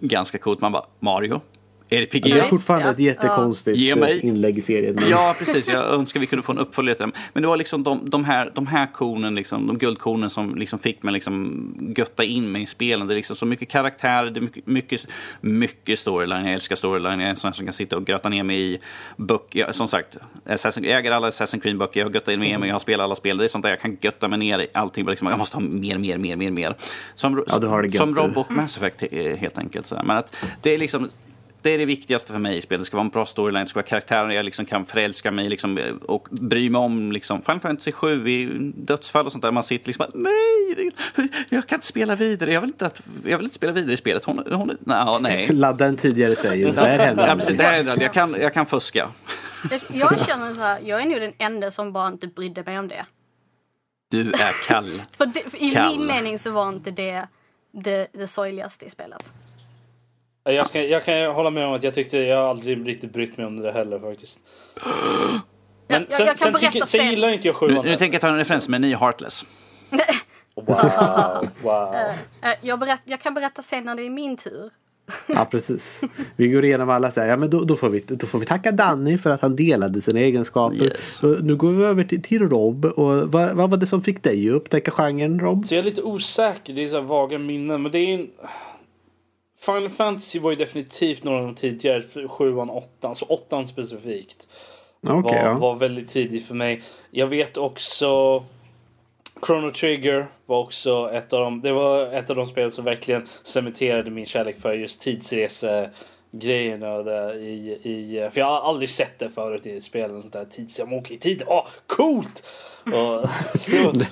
ganska 0.00 0.38
coolt. 0.38 0.60
Man 0.60 0.72
bara, 0.72 0.84
Mario? 1.00 1.40
RPG? 1.90 2.22
Det 2.22 2.30
är 2.40 2.42
fortfarande 2.44 2.88
ett 2.90 2.98
jättekonstigt 2.98 3.76
Ge 3.78 3.96
mig- 3.96 4.18
eh, 4.18 4.24
inlägg 4.24 4.58
i 4.58 4.62
serien. 4.62 4.94
men- 4.94 5.04
Ja, 5.10 5.34
precis. 5.38 5.68
Jag 5.68 5.84
önskar 5.94 6.20
vi 6.20 6.26
kunde 6.26 6.42
få 6.42 6.52
en 6.52 6.58
uppföljare 6.58 6.94
till 6.94 7.02
dem. 7.02 7.12
Men 7.32 7.42
det 7.42 7.48
var 7.48 7.56
liksom 7.56 7.82
de, 7.82 8.10
de, 8.10 8.24
här, 8.24 8.52
de 8.54 8.66
här 8.66 8.92
kornen, 8.92 9.34
liksom, 9.34 9.66
de 9.66 9.78
guldkornen 9.78 10.30
som 10.30 10.54
liksom 10.56 10.78
fick 10.78 11.02
mig 11.02 11.12
liksom 11.14 11.94
götta 11.96 12.24
in 12.24 12.52
mig 12.52 12.62
i 12.62 12.66
spelen. 12.66 13.06
Det 13.06 13.14
är 13.14 13.16
liksom 13.16 13.36
så 13.36 13.46
mycket 13.46 13.68
karaktär, 13.68 14.24
det 14.24 14.38
är 14.38 14.42
mycket, 14.42 14.66
mycket, 14.66 15.06
mycket 15.40 15.98
storyline. 15.98 16.44
Jag 16.44 16.54
älskar 16.54 16.76
storyline. 16.76 17.20
Jag 17.20 17.26
är 17.26 17.30
en 17.30 17.36
sån 17.36 17.52
som 17.52 17.66
kan 17.66 17.72
sitta 17.72 17.96
och 17.96 18.06
gröta 18.06 18.28
ner 18.28 18.42
mig 18.42 18.74
i 18.74 18.78
böcker. 19.16 19.58
Ja, 19.60 19.72
som 19.72 19.88
sagt, 19.88 20.16
Assassin, 20.48 20.84
jag 20.84 20.98
äger 20.98 21.10
alla 21.10 21.30
Assassin's 21.30 21.60
Creed-böcker. 21.60 22.00
Jag 22.00 22.06
har 22.06 22.12
göttat 22.14 22.32
in 22.34 22.40
mig, 22.40 22.68
jag 22.68 22.74
har 22.74 22.78
spelat 22.80 23.04
alla 23.04 23.14
spel. 23.14 23.36
Det 23.38 23.44
är 23.44 23.48
sånt 23.48 23.62
där 23.62 23.70
jag 23.70 23.80
kan 23.80 23.96
götta 24.00 24.28
mig 24.28 24.38
ner 24.38 24.58
i 24.58 24.66
allting. 24.74 25.06
Liksom, 25.06 25.28
jag 25.28 25.38
måste 25.38 25.56
ha 25.56 25.60
mer, 25.62 25.98
mer, 25.98 26.18
mer, 26.18 26.36
mer, 26.36 26.50
mer. 26.50 26.76
Som, 27.14 27.44
Ja, 27.48 27.82
som. 27.96 28.16
Rob 28.16 28.38
och 28.38 28.52
Mass 28.52 28.76
Effect 28.76 29.02
eh, 29.10 29.36
helt 29.36 29.58
enkelt. 29.58 29.86
Så. 29.86 29.94
Men 30.04 30.16
att 30.16 30.36
det 30.62 30.74
är 30.74 30.78
liksom 30.78 31.08
det 31.62 31.70
är 31.70 31.78
det 31.78 31.84
viktigaste 31.84 32.32
för 32.32 32.40
mig 32.40 32.56
i 32.56 32.60
spel. 32.60 32.78
Det 32.78 32.84
ska 32.84 32.96
vara 32.96 33.04
en 33.04 33.10
bra 33.10 33.26
storyline, 33.26 33.64
det 33.64 33.68
ska 33.68 33.78
vara 33.78 33.86
karaktärer 33.86 34.30
jag 34.30 34.44
liksom 34.44 34.66
kan 34.66 34.84
förälska 34.84 35.30
mig 35.30 35.48
liksom, 35.48 35.98
och 36.06 36.28
bry 36.30 36.70
mig 36.70 36.78
om. 36.78 37.12
Liksom. 37.12 37.42
Final 37.42 37.60
Fantasy 37.60 37.92
7 37.92 38.28
i 38.28 38.46
dödsfall 38.76 39.26
och 39.26 39.32
sånt 39.32 39.42
där. 39.42 39.50
Man 39.52 39.62
sitter 39.62 39.86
liksom 39.86 40.06
bara, 40.12 40.20
nej, 40.20 40.90
jag 41.48 41.66
kan 41.66 41.76
inte 41.76 41.86
spela 41.86 42.14
vidare. 42.16 42.52
Jag 42.52 42.60
vill 42.60 42.70
inte, 42.70 42.86
att, 42.86 43.02
jag 43.24 43.38
vill 43.38 43.44
inte 43.44 43.56
spela 43.56 43.72
vidare 43.72 43.92
i 43.92 43.96
spelet. 43.96 44.24
Hon, 44.24 44.42
hon, 44.52 44.76
nej, 44.80 45.18
nej. 45.20 45.48
Ladda 45.52 45.84
en 45.86 45.96
tidigare 45.96 46.36
säger. 46.36 46.72
Där 46.72 46.98
händer 46.98 47.26
Ja, 47.26 47.34
det. 47.34 47.40
precis, 47.40 47.56
det 47.56 47.62
här 47.62 47.84
är, 47.84 48.02
jag, 48.02 48.12
kan, 48.12 48.36
jag 48.40 48.54
kan 48.54 48.66
fuska. 48.66 49.08
Jag, 49.70 49.80
jag 49.92 50.26
känner 50.26 50.54
så 50.54 50.60
här, 50.60 50.78
jag 50.84 51.02
är 51.02 51.06
nog 51.06 51.20
den 51.20 51.32
enda 51.38 51.70
som 51.70 51.92
bara 51.92 52.08
inte 52.08 52.26
brydde 52.26 52.62
mig 52.62 52.78
om 52.78 52.88
det. 52.88 53.06
Du 54.10 54.32
är 54.32 54.68
kall. 54.68 55.02
För, 55.16 55.26
det, 55.26 55.50
för 55.50 55.62
i 55.62 55.70
Kall. 55.70 55.90
min 55.98 56.06
mening 56.06 56.38
så 56.38 56.50
var 56.50 56.68
inte 56.68 56.90
det 56.90 57.26
det, 57.72 58.08
det 58.12 58.26
sorgligaste 58.26 58.84
i 58.84 58.90
spelet. 58.90 59.32
Jag, 60.52 60.68
ska, 60.68 60.82
jag 60.82 61.04
kan 61.04 61.26
hålla 61.34 61.50
med 61.50 61.66
om 61.66 61.72
att 61.72 61.82
jag 61.82 61.94
tyckte 61.94 62.18
jag 62.18 62.36
har 62.36 62.50
aldrig 62.50 62.88
riktigt 62.88 63.12
brytt 63.12 63.36
mig 63.36 63.46
om 63.46 63.60
det 63.60 63.72
heller 63.72 63.98
faktiskt. 63.98 64.40
Men 65.88 66.06
jag- 66.10 66.20
jag 66.20 66.28
kan 66.28 66.36
sen, 66.36 66.52
berätta 66.52 66.58
tycker, 66.70 66.86
sen 66.86 67.00
sen. 67.00 67.10
gillar 67.10 67.28
inte 67.28 67.48
jag 67.48 67.54
Nu, 67.62 67.68
sjuan. 67.68 67.84
nu 67.84 67.96
tänker 67.96 68.14
jag 68.14 68.20
ta 68.20 68.28
en 68.28 68.36
referens 68.36 68.68
med 68.68 68.80
Ny 68.80 68.94
Heartless. 68.94 69.46
Wow, 70.54 71.48
wow. 71.62 71.94
Eh, 71.94 72.50
Jag, 72.62 72.78
berätt, 72.80 73.02
jag 73.04 73.20
kan 73.20 73.34
berätta 73.34 73.62
sen 73.62 73.84
när 73.84 73.94
det 73.94 74.02
är 74.06 74.10
min 74.10 74.36
tur. 74.36 74.70
Ja, 75.26 75.44
precis. 75.50 76.00
Vi 76.36 76.48
går 76.48 76.64
igenom 76.64 76.90
alla 76.90 77.10
så 77.10 77.20
här, 77.20 77.28
ja 77.28 77.36
men 77.36 77.50
då, 77.50 77.64
då, 77.64 77.76
får 77.76 77.88
vi, 77.90 78.00
då 78.06 78.26
får 78.26 78.38
vi 78.38 78.46
tacka 78.46 78.72
Danny 78.72 79.18
för 79.18 79.30
att 79.30 79.42
han 79.42 79.56
delade 79.56 80.00
sina 80.00 80.20
egenskaper. 80.20 80.84
Yes. 80.84 81.22
Nu 81.42 81.56
går 81.56 81.72
vi 81.72 81.84
över 81.84 82.04
till, 82.04 82.22
till 82.22 82.48
Rob. 82.48 82.84
Och 82.84 83.32
vad, 83.32 83.50
vad 83.56 83.70
var 83.70 83.76
det 83.76 83.86
som 83.86 84.02
fick 84.02 84.22
dig 84.22 84.48
att 84.48 84.54
upptäcka 84.54 84.90
genren 84.90 85.40
Rob? 85.40 85.66
Så 85.66 85.74
jag 85.74 85.78
är 85.78 85.82
lite 85.84 86.02
osäker, 86.02 86.72
det 86.72 86.82
är 86.84 86.88
så 86.88 86.94
här 86.96 87.02
vaga 87.02 87.38
minnen. 87.38 87.82
Men 87.82 87.92
det 87.92 87.98
är 87.98 88.14
en... 88.14 88.26
Final 89.60 89.88
Fantasy 89.88 90.38
var 90.38 90.50
ju 90.50 90.56
definitivt 90.56 91.24
några 91.24 91.38
av 91.38 91.44
de 91.44 91.54
tidigare, 91.54 92.28
sjuan, 92.28 92.70
åttan, 92.70 93.14
så 93.14 93.24
åttan 93.24 93.66
specifikt. 93.66 94.48
Okej, 95.02 95.42
var, 95.42 95.50
ja. 95.50 95.58
var 95.58 95.74
väldigt 95.74 96.08
tidigt 96.08 96.46
för 96.46 96.54
mig. 96.54 96.82
Jag 97.10 97.26
vet 97.26 97.56
också 97.56 98.42
Chrono 99.46 99.70
Trigger 99.70 100.28
var 100.46 100.60
också 100.60 101.10
ett 101.12 101.32
av 101.32 101.40
de, 101.40 101.60
det 101.60 101.72
var 101.72 102.12
ett 102.12 102.30
av 102.30 102.36
de 102.36 102.46
spel 102.46 102.72
som 102.72 102.84
verkligen 102.84 103.28
cementerade 103.42 104.10
min 104.10 104.26
kärlek 104.26 104.58
för 104.58 104.72
just 104.72 105.00
tidsresegrejerna 105.00 106.94
och 106.94 107.04
det 107.04 107.34
i, 107.34 107.70
i, 107.82 108.28
för 108.32 108.40
jag 108.40 108.46
har 108.46 108.60
aldrig 108.60 108.90
sett 108.90 109.18
det 109.18 109.30
förut 109.30 109.66
i 109.66 109.76
ett 109.76 109.84
spel, 109.84 110.10
en 110.10 110.20
sånt 110.20 110.32
där 110.32 110.44
tids, 110.44 110.78
jag 110.78 110.92
åker 110.92 111.14
i 111.14 111.18
tid, 111.18 111.42
åh 111.46 111.66
coolt! 111.86 112.42
Och, 112.92 113.28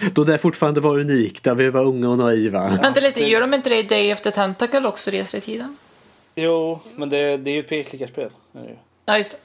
Då 0.12 0.24
det 0.24 0.39
fortfarande 0.39 0.81
var 0.81 0.99
unikt, 0.99 1.45
där 1.45 1.55
vi 1.55 1.70
var 1.70 1.85
unga 1.85 2.09
och 2.11 2.18
naiva. 2.18 2.79
Vänta 2.83 3.01
lite, 3.01 3.24
gör 3.24 3.41
de 3.41 3.55
inte 3.55 3.68
det 3.68 3.79
i 3.79 3.83
Day 3.83 4.12
of 4.12 4.20
the 4.20 4.31
Tentacle 4.31 4.89
också, 4.89 5.11
reser 5.11 5.39
i 5.39 5.41
tiden? 5.41 5.77
jo, 6.35 6.81
men 6.97 7.09
det, 7.11 7.37
det 7.37 7.51
är 7.51 7.55
ju 7.55 7.62
ju. 8.64 8.77
Ja, 9.07 9.18
just 9.18 9.31
det. 9.33 9.39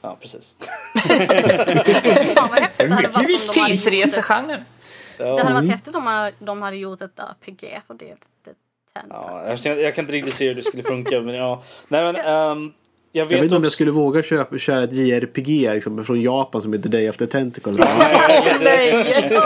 Ja, 0.00 0.16
precis. 0.20 0.54
Fan 2.34 2.48
vad 2.50 2.58
häftigt 2.60 2.88
det 2.88 2.94
hade 2.94 3.08
varit 3.08 3.10
om 3.10 3.12
de 3.12 3.14
hade 3.14 3.32
gjort 3.32 3.40
ett, 3.56 3.66
Tidsresegenren. 3.66 4.60
Det 5.18 5.24
hade 5.24 5.40
Mm. 5.40 5.54
varit 5.54 5.70
häftigt 5.70 5.94
om 5.94 6.30
de 6.38 6.62
hade 6.62 6.76
gjort 6.76 7.00
ett 7.00 7.18
RPG 7.18 7.80
för 7.86 7.94
det. 7.94 8.16
Ja, 9.08 9.56
jag, 9.64 9.80
jag 9.80 9.94
kan 9.94 10.02
inte 10.04 10.12
riktigt 10.12 10.34
se 10.34 10.48
hur 10.48 10.54
det 10.54 10.62
skulle 10.62 10.82
funka, 10.82 11.20
men 11.20 11.34
ja. 11.34 11.62
Nej, 11.88 12.12
men, 12.12 12.16
ehm, 12.16 12.72
jag 13.18 13.24
vet, 13.24 13.30
Jag 13.32 13.38
vet 13.38 13.44
inte 13.44 13.56
om 13.56 13.62
jag 13.62 13.72
skulle 13.72 13.90
våga 13.90 14.22
köpa, 14.22 14.58
köra 14.58 14.84
ett 14.84 14.92
JRPG 14.92 15.70
liksom, 15.74 16.04
från 16.04 16.22
Japan 16.22 16.62
som 16.62 16.72
heter 16.72 16.88
Day 16.88 17.10
of 17.10 17.16
the 17.16 17.26
Tentacle. 17.26 17.72
Nej, 18.62 19.40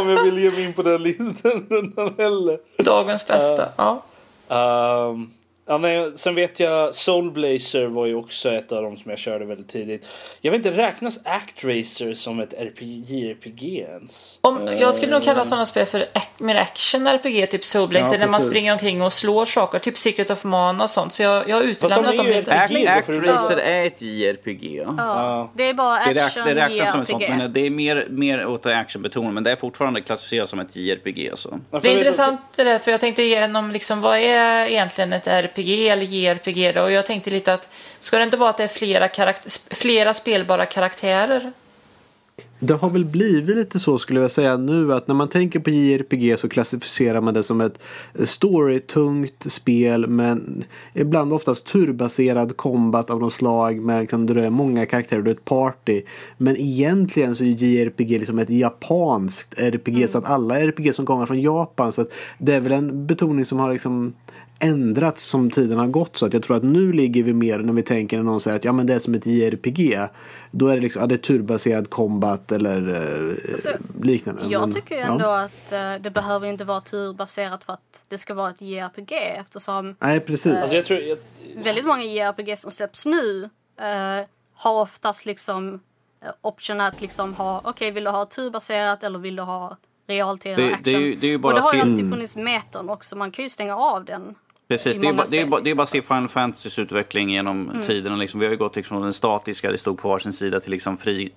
om 0.00 0.08
jag 0.10 0.22
vill 0.24 0.38
ge 0.38 0.50
mig 0.50 0.64
in 0.64 0.72
på 0.72 0.82
den 0.82 1.02
linjen 1.02 1.36
rundan 1.68 2.14
heller. 2.18 2.58
dagens 2.84 3.26
bästa. 3.26 3.68
Ja. 3.76 4.02
Ehm, 4.48 5.30
ja, 5.70 5.78
nej, 5.78 6.12
sen 6.16 6.34
vet 6.34 6.60
jag 6.60 6.94
Soul 6.94 7.30
Blazer 7.30 7.86
var 7.86 8.06
ju 8.06 8.14
också 8.14 8.52
ett 8.52 8.72
av 8.72 8.82
dem 8.82 8.96
som 8.96 9.10
jag 9.10 9.18
körde 9.18 9.44
väldigt 9.44 9.68
tidigt. 9.68 10.06
Jag 10.40 10.50
vet 10.52 10.66
inte, 10.66 10.78
räknas 10.78 11.20
Actracer 11.24 12.14
som 12.14 12.40
ett 12.40 12.54
RPG, 12.54 13.04
JRPG 13.10 13.78
ens? 13.78 14.38
Om, 14.40 14.68
jag 14.80 14.94
skulle 14.94 15.12
nog 15.12 15.24
kalla 15.24 15.44
sådana 15.44 15.66
spel 15.66 15.86
för 15.86 16.00
ac- 16.00 16.28
mer 16.38 16.54
action-RPG, 16.56 17.46
typ 17.46 17.64
Soul 17.64 17.88
Blazer, 17.88 18.12
Ja, 18.14 18.18
där 18.18 18.28
man 18.28 18.40
springer 18.40 18.72
omkring 18.72 19.02
och 19.02 19.12
slår 19.12 19.44
saker, 19.44 19.78
typ 19.78 19.98
Secret 19.98 20.30
of 20.30 20.44
Mana 20.44 20.84
och 20.84 20.90
sånt. 20.90 21.12
Så 21.12 21.22
jag, 21.22 21.48
jag 21.48 21.56
har 21.56 21.62
utelämnat 21.62 22.16
dem 22.16 22.26
ju 22.26 22.32
helt. 22.32 22.48
ett- 22.48 22.54
Act, 22.54 22.70
RPG 22.72 22.84
då, 22.86 22.92
Act 22.92 23.06
för- 23.06 23.20
Racer 23.20 23.56
är 23.56 23.86
ett 23.86 24.02
JRPG. 24.02 24.82
Ja. 24.86 24.94
ja. 24.98 25.50
Det 25.54 25.68
är 25.68 25.74
bara 25.74 25.96
action 25.98 26.44
det 26.44 26.54
räknas 26.54 26.90
som 26.90 27.00
ett 27.00 27.08
sånt, 27.08 27.24
men 27.28 27.52
det 27.52 27.66
är 27.66 27.70
mer, 27.70 28.06
mer 28.10 28.46
åt 28.46 28.66
actionbetonat. 28.66 29.34
Men 29.34 29.44
det 29.44 29.50
är 29.52 29.56
fortfarande 29.56 30.00
klassificerat 30.00 30.48
som 30.48 30.60
ett 30.60 30.76
JRPG. 30.76 31.30
Alltså. 31.30 31.60
Ja, 31.70 31.78
Det 31.82 31.88
är 31.88 31.96
intressant 31.96 32.40
det 32.56 32.64
där, 32.64 32.78
för 32.78 32.90
jag 32.90 33.00
tänkte 33.00 33.22
igenom 33.22 33.70
liksom, 33.70 34.00
vad 34.00 34.16
är 34.18 34.66
egentligen 34.66 35.12
ett 35.12 35.26
RPG 35.26 35.59
eller 35.68 36.02
JRPG 36.02 36.74
då? 36.74 36.82
Och 36.82 36.92
jag 36.92 37.06
tänkte 37.06 37.30
lite 37.30 37.52
att, 37.54 37.72
ska 38.00 38.18
det 38.18 38.24
inte 38.24 38.36
vara 38.36 38.50
att 38.50 38.56
det 38.56 38.64
är 38.64 38.68
flera, 38.68 39.34
flera 39.70 40.14
spelbara 40.14 40.66
karaktärer? 40.66 41.52
Det 42.62 42.74
har 42.74 42.90
väl 42.90 43.04
blivit 43.04 43.56
lite 43.56 43.80
så 43.80 43.98
skulle 43.98 44.20
jag 44.20 44.30
säga 44.30 44.56
nu 44.56 44.92
att 44.92 45.08
när 45.08 45.14
man 45.14 45.28
tänker 45.28 45.60
på 45.60 45.70
JRPG 45.70 46.38
så 46.38 46.48
klassificerar 46.48 47.20
man 47.20 47.34
det 47.34 47.42
som 47.42 47.60
ett 47.60 47.78
storytungt 48.24 49.52
spel 49.52 50.06
men 50.06 50.64
ibland 50.94 51.32
oftast 51.32 51.66
turbaserad 51.66 52.56
combat 52.56 53.10
av 53.10 53.20
något 53.20 53.32
slag 53.32 53.80
med 53.80 54.00
liksom, 54.00 54.26
där 54.26 54.34
det 54.34 54.46
är 54.46 54.50
många 54.50 54.86
karaktärer 54.86 55.22
och 55.22 55.28
ett 55.28 55.44
party. 55.44 56.02
Men 56.36 56.56
egentligen 56.56 57.36
så 57.36 57.44
är 57.44 57.48
JRPG 57.48 58.18
liksom 58.18 58.38
ett 58.38 58.50
japanskt 58.50 59.58
RPG 59.58 60.10
så 60.10 60.18
att 60.18 60.30
alla 60.30 60.60
RPG 60.60 60.94
som 60.94 61.06
kommer 61.06 61.26
från 61.26 61.40
Japan 61.40 61.92
så 61.92 62.02
att 62.02 62.12
det 62.38 62.54
är 62.54 62.60
väl 62.60 62.72
en 62.72 63.06
betoning 63.06 63.44
som 63.44 63.58
har 63.58 63.72
liksom 63.72 64.14
ändrats 64.60 65.22
som 65.24 65.50
tiden 65.50 65.78
har 65.78 65.86
gått 65.86 66.16
så 66.16 66.26
att 66.26 66.32
jag 66.32 66.42
tror 66.42 66.56
att 66.56 66.62
nu 66.64 66.92
ligger 66.92 67.22
vi 67.22 67.32
mer 67.32 67.58
när 67.58 67.72
vi 67.72 67.82
tänker 67.82 68.16
när 68.16 68.24
någon 68.24 68.40
säger 68.40 68.56
att 68.56 68.64
ja 68.64 68.72
men 68.72 68.86
det 68.86 68.94
är 68.94 68.98
som 68.98 69.14
ett 69.14 69.26
JRPG. 69.26 69.98
Då 70.50 70.68
är 70.68 70.74
det 70.76 70.80
liksom, 70.82 71.00
ja, 71.00 71.06
det 71.06 71.14
är 71.14 71.16
turbaserad 71.16 71.90
combat 71.90 72.52
eller 72.52 72.88
eh, 72.88 73.50
Alltså, 73.52 73.68
liknande. 74.02 74.42
Jag 74.48 74.60
Men, 74.60 74.72
tycker 74.74 74.94
ju 74.94 75.00
ja. 75.00 75.06
ändå 75.06 75.26
att 75.28 75.72
eh, 75.72 75.94
det 76.00 76.10
behöver 76.10 76.46
inte 76.48 76.64
vara 76.64 76.80
turbaserat 76.80 77.64
för 77.64 77.72
att 77.72 78.02
det 78.08 78.18
ska 78.18 78.34
vara 78.34 78.50
ett 78.50 78.60
JRPG 78.62 79.12
eftersom 79.12 79.96
Nej 79.98 80.20
precis. 80.20 80.56
Alltså 80.56 80.74
jag 80.74 80.84
tror, 80.84 81.00
jag, 81.00 81.18
väldigt 81.64 81.86
många 81.86 82.04
JRPG 82.04 82.58
som 82.58 82.70
släpps 82.70 83.06
nu 83.06 83.44
eh, 83.80 84.26
har 84.54 84.80
oftast 84.82 85.26
liksom 85.26 85.74
eh, 86.24 86.30
option 86.40 86.80
att 86.80 87.00
liksom 87.00 87.34
ha, 87.34 87.60
okej 87.64 87.90
vill 87.90 88.04
du 88.04 88.10
ha 88.10 88.26
turbaserat 88.26 89.04
eller 89.04 89.18
vill 89.18 89.36
du 89.36 89.42
ha 89.42 89.76
realtid 90.08 90.56
Det- 90.56 90.62
eller 90.62 90.70
det 90.70 90.74
action? 90.74 90.94
är 90.94 90.98
ju- 91.00 91.14
det 91.16 91.26
är 91.26 91.30
ju 91.30 91.38
bara 91.38 91.52
och 91.52 91.58
det 91.58 91.64
har 91.64 91.74
ju 91.74 91.80
alltid 91.80 92.10
funnits 92.10 92.36
metern 92.36 92.88
också, 92.88 93.16
man 93.16 93.30
kan 93.30 93.42
ju 93.42 93.48
stänga 93.48 93.76
av 93.76 94.04
den. 94.04 94.34
Precis, 94.70 94.98
det 95.00 95.06
är, 95.06 95.12
bara, 95.12 95.26
det, 95.30 95.38
är 95.38 95.46
bara, 95.46 95.60
det 95.60 95.70
är 95.70 95.74
bara 95.74 95.82
att 95.82 95.88
se 95.88 95.98
exempel. 95.98 96.16
Final 96.16 96.28
Fantasys 96.28 96.78
utveckling 96.78 97.30
genom 97.30 97.82
tiderna. 97.86 98.16
Liksom. 98.16 98.40
Vi 98.40 98.46
har 98.46 98.50
ju 98.50 98.58
gått 98.58 98.76
liksom 98.76 98.94
från 98.94 99.02
den 99.02 99.12
statiska, 99.12 99.70
det 99.70 99.78
stod 99.78 99.98
på 99.98 100.08
varsin 100.08 100.32
sida, 100.32 100.60
till 100.60 100.70
liksom 100.70 100.96
fri, 100.96 101.32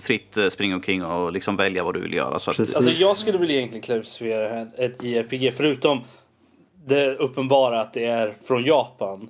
fritt 0.00 0.36
eh, 0.36 0.48
springa 0.48 0.74
omkring 0.74 1.04
och 1.04 1.32
liksom 1.32 1.56
välja 1.56 1.84
vad 1.84 1.94
du 1.94 2.00
vill 2.00 2.14
göra. 2.14 2.38
Så 2.38 2.50
att. 2.50 2.60
Alltså 2.60 2.90
jag 2.90 3.16
skulle 3.16 3.38
väl 3.38 3.50
egentligen 3.50 3.82
klassificera 3.82 4.60
ett 4.60 5.02
JRPG 5.02 5.52
förutom 5.56 6.00
det 6.86 7.14
uppenbara 7.14 7.80
att 7.80 7.92
det 7.92 8.04
är 8.04 8.34
från 8.46 8.64
Japan. 8.64 9.28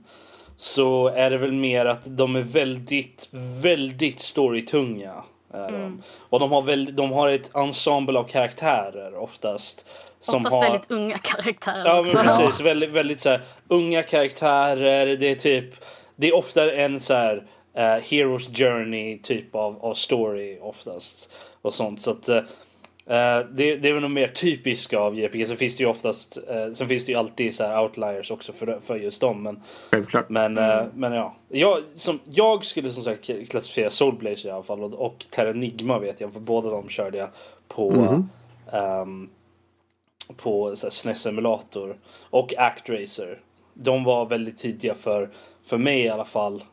Så 0.56 1.08
är 1.08 1.30
det 1.30 1.38
väl 1.38 1.52
mer 1.52 1.86
att 1.86 2.16
de 2.16 2.36
är 2.36 2.42
väldigt, 2.42 3.28
väldigt 3.62 4.20
storytunga. 4.20 5.14
De. 5.52 6.02
Och 6.18 6.40
de 6.40 6.52
har, 6.52 6.62
väl, 6.62 6.96
de 6.96 7.12
har 7.12 7.28
ett 7.28 7.56
ensemble 7.56 8.18
av 8.18 8.24
karaktärer 8.24 9.14
oftast. 9.14 9.86
Som 10.20 10.36
Oftast 10.36 10.56
har, 10.56 10.62
väldigt 10.62 10.90
unga 10.90 11.18
karaktärer 11.22 11.84
Ja 11.84 12.00
också. 12.00 12.16
men 12.16 12.26
precis, 12.26 12.60
väldigt, 12.60 12.92
väldigt 12.92 13.20
så 13.20 13.28
här, 13.28 13.40
unga 13.68 14.02
karaktärer. 14.02 15.16
Det 15.16 15.30
är 15.30 15.34
typ 15.34 15.74
Det 16.16 16.28
är 16.28 16.34
ofta 16.34 16.72
en 16.72 17.00
så 17.00 17.14
här 17.14 17.46
eh, 17.74 17.82
Heroes 17.82 18.48
Journey 18.48 19.18
typ 19.18 19.54
av, 19.54 19.84
av 19.84 19.94
story 19.94 20.58
oftast. 20.62 21.32
Och 21.62 21.74
sånt 21.74 22.02
så 22.02 22.10
att 22.10 22.28
eh, 22.28 22.42
det, 23.50 23.76
det 23.76 23.88
är 23.88 23.92
väl 23.92 24.02
nog 24.02 24.10
mer 24.10 24.28
typiska 24.28 24.98
av 24.98 25.18
JPG. 25.18 25.46
Sen 25.48 25.56
finns 25.56 25.76
det 25.76 25.82
ju 25.82 25.90
oftast 25.90 26.38
eh, 26.48 26.72
Sen 26.72 26.88
finns 26.88 27.06
det 27.06 27.12
ju 27.12 27.18
alltid 27.18 27.54
så 27.54 27.64
här 27.64 27.82
outliers 27.82 28.30
också 28.30 28.52
för, 28.52 28.80
för 28.80 28.96
just 28.96 29.20
dem. 29.20 29.42
Men, 29.42 29.62
Självklart. 29.90 30.28
men, 30.28 30.58
eh, 30.58 30.82
men 30.94 31.12
ja. 31.12 31.34
Jag, 31.48 31.78
som, 31.94 32.20
jag 32.24 32.64
skulle 32.64 32.90
som 32.90 33.02
sagt 33.02 33.30
klassifiera 33.50 33.90
Soulblazer 33.90 34.48
i 34.48 34.52
alla 34.52 34.62
fall 34.62 34.84
och, 34.84 34.92
och 34.94 35.26
Terranigma 35.30 35.98
vet 35.98 36.20
jag 36.20 36.32
för 36.32 36.40
båda 36.40 36.70
de 36.70 36.88
körde 36.88 37.18
jag 37.18 37.28
på 37.68 37.92
ehm, 38.72 39.28
på 40.36 40.76
SNES 40.76 41.26
emulator 41.26 41.96
och 42.30 42.54
Actracer. 42.58 43.40
De 43.74 44.04
var 44.04 44.26
väldigt 44.26 44.58
tidiga 44.58 44.94
för, 44.94 45.30
för 45.62 45.78
mig 45.78 46.00
i 46.00 46.08
alla 46.08 46.24
fall. 46.24 46.64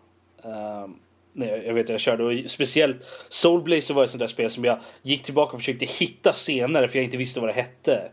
Um, 0.43 0.99
nej, 1.33 1.63
jag 1.65 1.73
vet 1.73 1.85
att 1.85 1.89
jag 1.89 1.99
körde 1.99 2.23
och 2.23 2.51
speciellt 2.51 2.97
Soulblazer 3.29 3.93
var 3.93 4.03
ett 4.03 4.09
sånt 4.09 4.19
där 4.19 4.27
spel 4.27 4.49
som 4.49 4.65
jag 4.65 4.79
gick 5.01 5.23
tillbaka 5.23 5.53
och 5.53 5.59
försökte 5.59 5.85
hitta 5.85 6.33
senare 6.33 6.87
för 6.87 6.97
jag 6.97 7.03
inte 7.03 7.17
visste 7.17 7.39
vad 7.39 7.49
det 7.49 7.53
hette. 7.53 8.11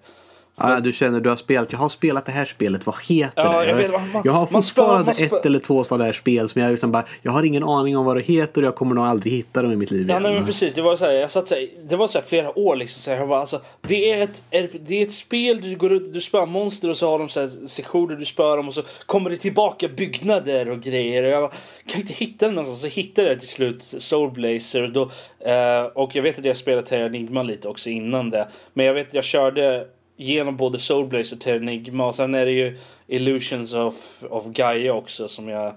Ja, 0.57 0.81
du 0.81 0.93
känner 0.93 1.21
du 1.21 1.29
har 1.29 1.37
spelat, 1.37 1.73
jag 1.73 1.79
har 1.79 1.89
spelat 1.89 2.27
det 2.27 2.33
här 2.33 2.45
spelet, 2.45 2.87
vad 2.87 2.95
heter 3.09 3.43
Ja, 3.43 3.61
det? 3.63 3.69
jag 3.69 3.77
vet, 3.77 3.91
man- 3.91 4.23
jag 4.25 4.33
har 4.33 4.47
fortfarande 4.47 5.05
man 5.05 5.15
ett 5.39 5.47
eller 5.47 5.59
två 5.59 5.85
sådana 5.85 6.05
där 6.05 6.13
spel 6.13 6.49
som 6.49 6.63
jag 6.63 6.71
liksom 6.71 6.93
bara, 6.93 7.05
jag 7.23 7.33
har 7.33 7.43
ingen 7.43 7.65
aning 7.65 7.97
om 7.97 8.05
vad 8.05 8.17
det 8.17 8.23
heter 8.23 8.61
och 8.63 8.67
jag 8.67 8.75
kommer 8.75 8.95
nog 8.95 9.05
aldrig 9.05 9.33
hitta 9.33 9.63
dem 9.63 9.73
i 9.73 9.77
mitt 9.77 9.91
liv 9.91 10.01
Ja, 10.09 10.13
igen. 10.13 10.23
nej, 10.23 10.35
men 10.35 10.47
precis. 10.47 10.75
Det 10.75 10.83
var 10.83 10.97
så 10.97 11.05
här, 11.05 11.13
jag 11.13 11.31
satt 11.31 11.49
så 11.49 11.55
här, 11.55 11.69
det 11.89 11.97
var 11.97 12.07
så 12.09 12.19
här 12.19 12.27
flera 12.27 12.59
år 12.59 12.77
liksom. 12.77 13.01
Så 13.03 13.11
här, 13.11 13.19
jag 13.19 13.29
bara, 13.29 13.41
alltså, 13.41 13.61
det, 13.83 14.11
är 14.13 14.23
ett, 14.23 14.43
det 14.87 14.95
är 14.95 15.03
ett 15.03 15.13
spel, 15.13 15.61
du 15.63 15.77
går 15.77 15.93
ut, 15.93 16.13
du 16.13 16.21
spör 16.21 16.47
monster 16.47 16.91
och 16.91 16.97
så 16.97 17.11
har 17.11 17.19
de 17.19 17.29
så 17.29 17.41
här 17.41 17.67
sektioner 17.69 18.17
du 18.17 18.25
spör 18.25 18.57
dem 18.57 18.69
och 18.69 18.75
så 18.75 18.83
kommer 19.07 19.31
det 19.31 19.37
tillbaka 19.37 19.89
byggnader 19.89 20.71
och 20.71 20.81
grejer. 20.81 21.23
Och 21.23 21.31
jag 21.31 21.43
bara, 21.43 21.53
kan 21.87 22.01
inte 22.01 22.13
hitta 22.13 22.47
den 22.47 22.55
någonstans. 22.55 22.81
Så 22.95 23.01
hittade 23.01 23.29
jag 23.29 23.41
till 23.41 23.49
slut 23.49 23.95
Soulblazer. 23.99 24.83
Och, 24.83 24.93
då, 24.93 25.03
eh, 25.51 25.83
och 25.95 26.17
jag 26.17 26.23
vet 26.23 26.39
att 26.39 26.45
jag 26.45 26.57
spelat 26.57 26.87
Terranigma 26.87 27.43
lite 27.43 27.69
också 27.69 27.91
innan 27.91 28.31
det. 28.31 28.49
Men 28.75 28.87
jag 28.87 28.95
vet 28.95 29.09
att 29.09 29.15
jag 29.15 29.25
körde 29.25 29.87
genom 30.17 30.57
både 30.57 30.79
Soulblazer 30.79 31.37
och 31.37 31.43
Terranigma. 31.43 32.07
Och 32.07 32.15
sen 32.15 32.35
är 32.35 32.47
det 32.47 32.53
ju 32.53 32.79
Illusions 33.07 33.75
of, 33.75 34.25
of 34.31 34.47
Gaia 34.47 34.95
också 34.95 35.29
som 35.29 35.49
jag 35.49 35.75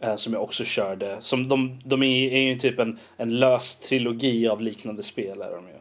Eh, 0.00 0.16
som 0.16 0.32
jag 0.32 0.42
också 0.42 0.64
körde. 0.64 1.16
Som 1.20 1.48
de, 1.48 1.80
de 1.84 2.02
är, 2.02 2.32
är 2.32 2.40
ju 2.40 2.58
typ 2.58 2.78
en, 2.78 2.98
en 3.16 3.38
lös 3.38 3.78
trilogi 3.78 4.48
av 4.48 4.60
liknande 4.60 5.02
spel. 5.02 5.42
Är 5.42 5.50
de 5.50 5.64
ju. 5.68 5.74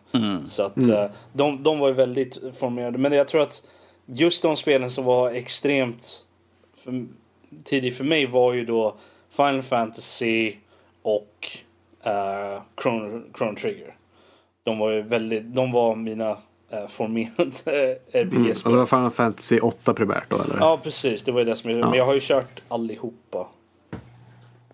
Så 0.47 0.63
att 0.63 0.77
eh, 0.77 1.05
de, 1.33 1.63
de 1.63 1.79
var 1.79 1.87
ju 1.87 1.93
väldigt 1.93 2.39
formerade. 2.57 2.97
Men 2.97 3.11
jag 3.11 3.27
tror 3.27 3.41
att 3.41 3.63
just 4.05 4.41
de 4.41 4.55
spelen 4.55 4.89
som 4.89 5.05
var 5.05 5.31
extremt 5.31 6.25
för, 6.77 7.05
tidigt 7.63 7.97
för 7.97 8.03
mig 8.03 8.25
var 8.25 8.53
ju 8.53 8.65
då 8.65 8.95
Final 9.29 9.61
Fantasy 9.61 10.53
och 11.01 11.47
uh, 12.05 12.61
Chrono, 12.81 13.21
Chrono 13.37 13.55
Trigger. 13.55 13.95
De 14.63 14.79
var 14.79 14.91
ju 14.91 15.01
väldigt, 15.01 15.55
de 15.55 15.71
var 15.71 15.95
mina 15.95 16.37
formerade 16.87 17.29
Mm, 17.65 17.97
och 18.07 18.13
RPG-spel. 18.13 18.71
det 18.71 18.77
var 18.77 18.85
Final 18.85 19.11
Fantasy 19.11 19.59
8 19.59 19.93
primärt 19.93 20.29
då 20.29 20.41
eller? 20.41 20.57
Ja 20.59 20.79
precis, 20.83 21.23
det 21.23 21.31
var 21.31 21.39
ju 21.39 21.45
det 21.45 21.55
som 21.55 21.69
jag, 21.71 21.79
Men 21.79 21.93
jag 21.93 22.05
har 22.05 22.13
ju 22.13 22.19
kört 22.23 22.61
allihopa. 22.67 23.47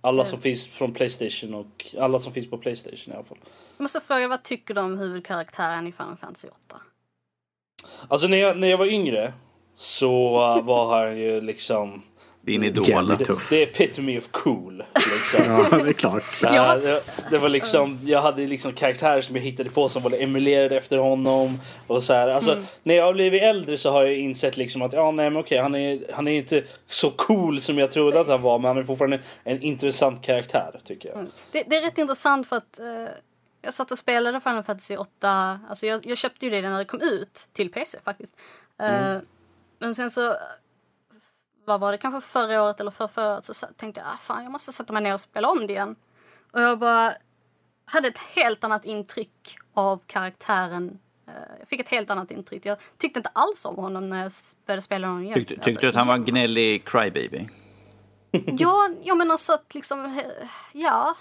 Alla 0.01 0.25
som 0.25 0.41
finns 0.41 0.67
från 0.67 0.93
Playstation 0.93 1.53
och 1.53 1.85
alla 1.99 2.19
som 2.19 2.33
finns 2.33 2.49
på 2.49 2.57
Playstation 2.57 3.13
i 3.13 3.15
alla 3.15 3.23
fall. 3.25 3.37
Jag 3.77 3.83
måste 3.83 3.99
fråga, 3.99 4.27
vad 4.27 4.43
tycker 4.43 4.73
du 4.73 4.81
om 4.81 4.97
huvudkaraktären 4.97 5.87
i 5.87 5.91
Final 5.91 6.17
Fantasy 6.17 6.47
8? 6.67 6.81
Alltså 8.07 8.27
när 8.27 8.37
jag, 8.37 8.57
när 8.57 8.67
jag 8.67 8.77
var 8.77 8.85
yngre 8.85 9.33
så 9.73 10.29
var 10.63 10.99
han 10.99 11.17
ju 11.19 11.41
liksom 11.41 12.01
Din 12.41 12.63
idol. 12.63 12.89
Jävligt 12.89 13.19
det, 13.19 13.25
tuff. 13.25 13.49
det 13.49 13.57
är 13.57 13.63
epitome 13.63 14.17
of 14.17 14.27
cool. 14.31 14.83
Liksom. 14.95 15.45
Ja, 15.71 15.77
det 15.77 15.89
är 15.89 15.93
klart. 15.93 16.23
Ja. 16.41 16.75
Uh, 16.75 16.81
det, 16.81 17.03
det 17.29 17.37
var 17.37 17.49
liksom, 17.49 17.99
jag 18.05 18.21
hade 18.21 18.47
liksom 18.47 18.73
karaktärer 18.73 19.21
som 19.21 19.35
jag 19.35 19.43
hittade 19.43 19.69
på 19.69 19.89
som 19.89 20.03
var 20.03 20.23
emulerade 20.23 20.77
efter 20.77 20.97
honom. 20.97 21.59
Och 21.87 22.03
så 22.03 22.13
här. 22.13 22.27
Alltså, 22.27 22.63
När 22.83 22.95
jag 22.95 23.05
har 23.05 23.13
blivit 23.13 23.43
äldre 23.43 23.77
så 23.77 23.91
har 23.91 24.03
jag 24.03 24.15
insett 24.17 24.57
liksom 24.57 24.81
att 24.81 24.93
ja, 24.93 25.11
nej, 25.11 25.29
men 25.29 25.39
okej, 25.39 25.57
han, 25.57 25.75
är, 25.75 26.13
han 26.13 26.27
är 26.27 26.31
inte 26.31 26.63
så 26.89 27.11
cool 27.11 27.61
som 27.61 27.77
jag 27.77 27.91
trodde 27.91 28.19
att 28.19 28.27
han 28.27 28.41
var 28.41 28.59
men 28.59 28.67
han 28.67 28.77
är 28.77 28.83
fortfarande 28.83 29.19
en 29.43 29.61
intressant 29.61 30.21
karaktär 30.21 30.81
tycker 30.85 31.09
jag. 31.09 31.25
Det, 31.51 31.63
det 31.69 31.75
är 31.77 31.81
rätt 31.81 31.97
intressant 31.97 32.47
för 32.47 32.55
att 32.55 32.79
eh, 32.79 32.85
jag 33.61 33.73
satt 33.73 33.91
och 33.91 33.97
spelade 33.97 34.41
Final 34.41 34.63
Fantasy 34.63 34.97
8. 34.97 35.59
Alltså 35.69 35.85
jag, 35.85 36.05
jag 36.05 36.17
köpte 36.17 36.45
ju 36.45 36.51
det 36.51 36.69
när 36.69 36.79
det 36.79 36.85
kom 36.85 37.01
ut 37.01 37.47
till 37.53 37.71
PC 37.71 37.97
faktiskt. 38.03 38.35
Eh, 38.79 39.17
Men 39.79 39.95
sen 39.95 40.11
så, 40.11 40.35
vad 41.65 41.79
var 41.79 41.91
det, 41.91 41.97
kanske 41.97 42.21
förra 42.29 42.63
året 42.63 42.79
eller 42.79 42.91
för 42.91 43.07
förra 43.07 43.33
året 43.33 43.45
så 43.45 43.67
tänkte 43.77 44.01
jag 44.01 44.07
ah, 44.13 44.17
fan 44.17 44.43
jag 44.43 44.51
måste 44.51 44.71
sätta 44.71 44.93
mig 44.93 45.01
ner 45.03 45.13
och 45.13 45.21
spela 45.21 45.49
om 45.49 45.67
det 45.67 45.73
igen. 45.73 45.95
Och 46.51 46.61
jag 46.61 46.79
bara 46.79 47.13
hade 47.85 48.07
ett 48.07 48.17
helt 48.17 48.63
annat 48.63 48.85
intryck 48.85 49.57
av 49.73 50.01
karaktären. 50.05 50.99
Eh, 51.27 51.33
Jag 51.59 51.67
fick 51.67 51.79
ett 51.79 51.89
helt 51.89 52.09
annat 52.09 52.31
intryck. 52.31 52.65
Jag 52.65 52.77
tyckte 52.97 53.19
inte 53.19 53.29
alls 53.33 53.65
om 53.65 53.75
honom 53.75 54.09
när 54.09 54.23
jag 54.23 54.31
började 54.65 54.81
spela 54.81 55.07
honom 55.07 55.23
igen. 55.23 55.33
Tyckte, 55.35 55.53
Alltså, 55.53 55.69
tyckte 55.69 55.85
du 55.85 55.89
att 55.89 55.95
han 55.95 56.07
var 56.07 56.15
en 56.15 56.25
gnällig 56.25 56.85
crybaby? 56.85 57.47
Ja, 58.31 58.89
ja 59.03 59.15
men 59.15 59.31
alltså 59.31 59.53
att 59.53 59.75
liksom, 59.75 60.05
eh, 60.05 60.17
ja. 60.73 61.15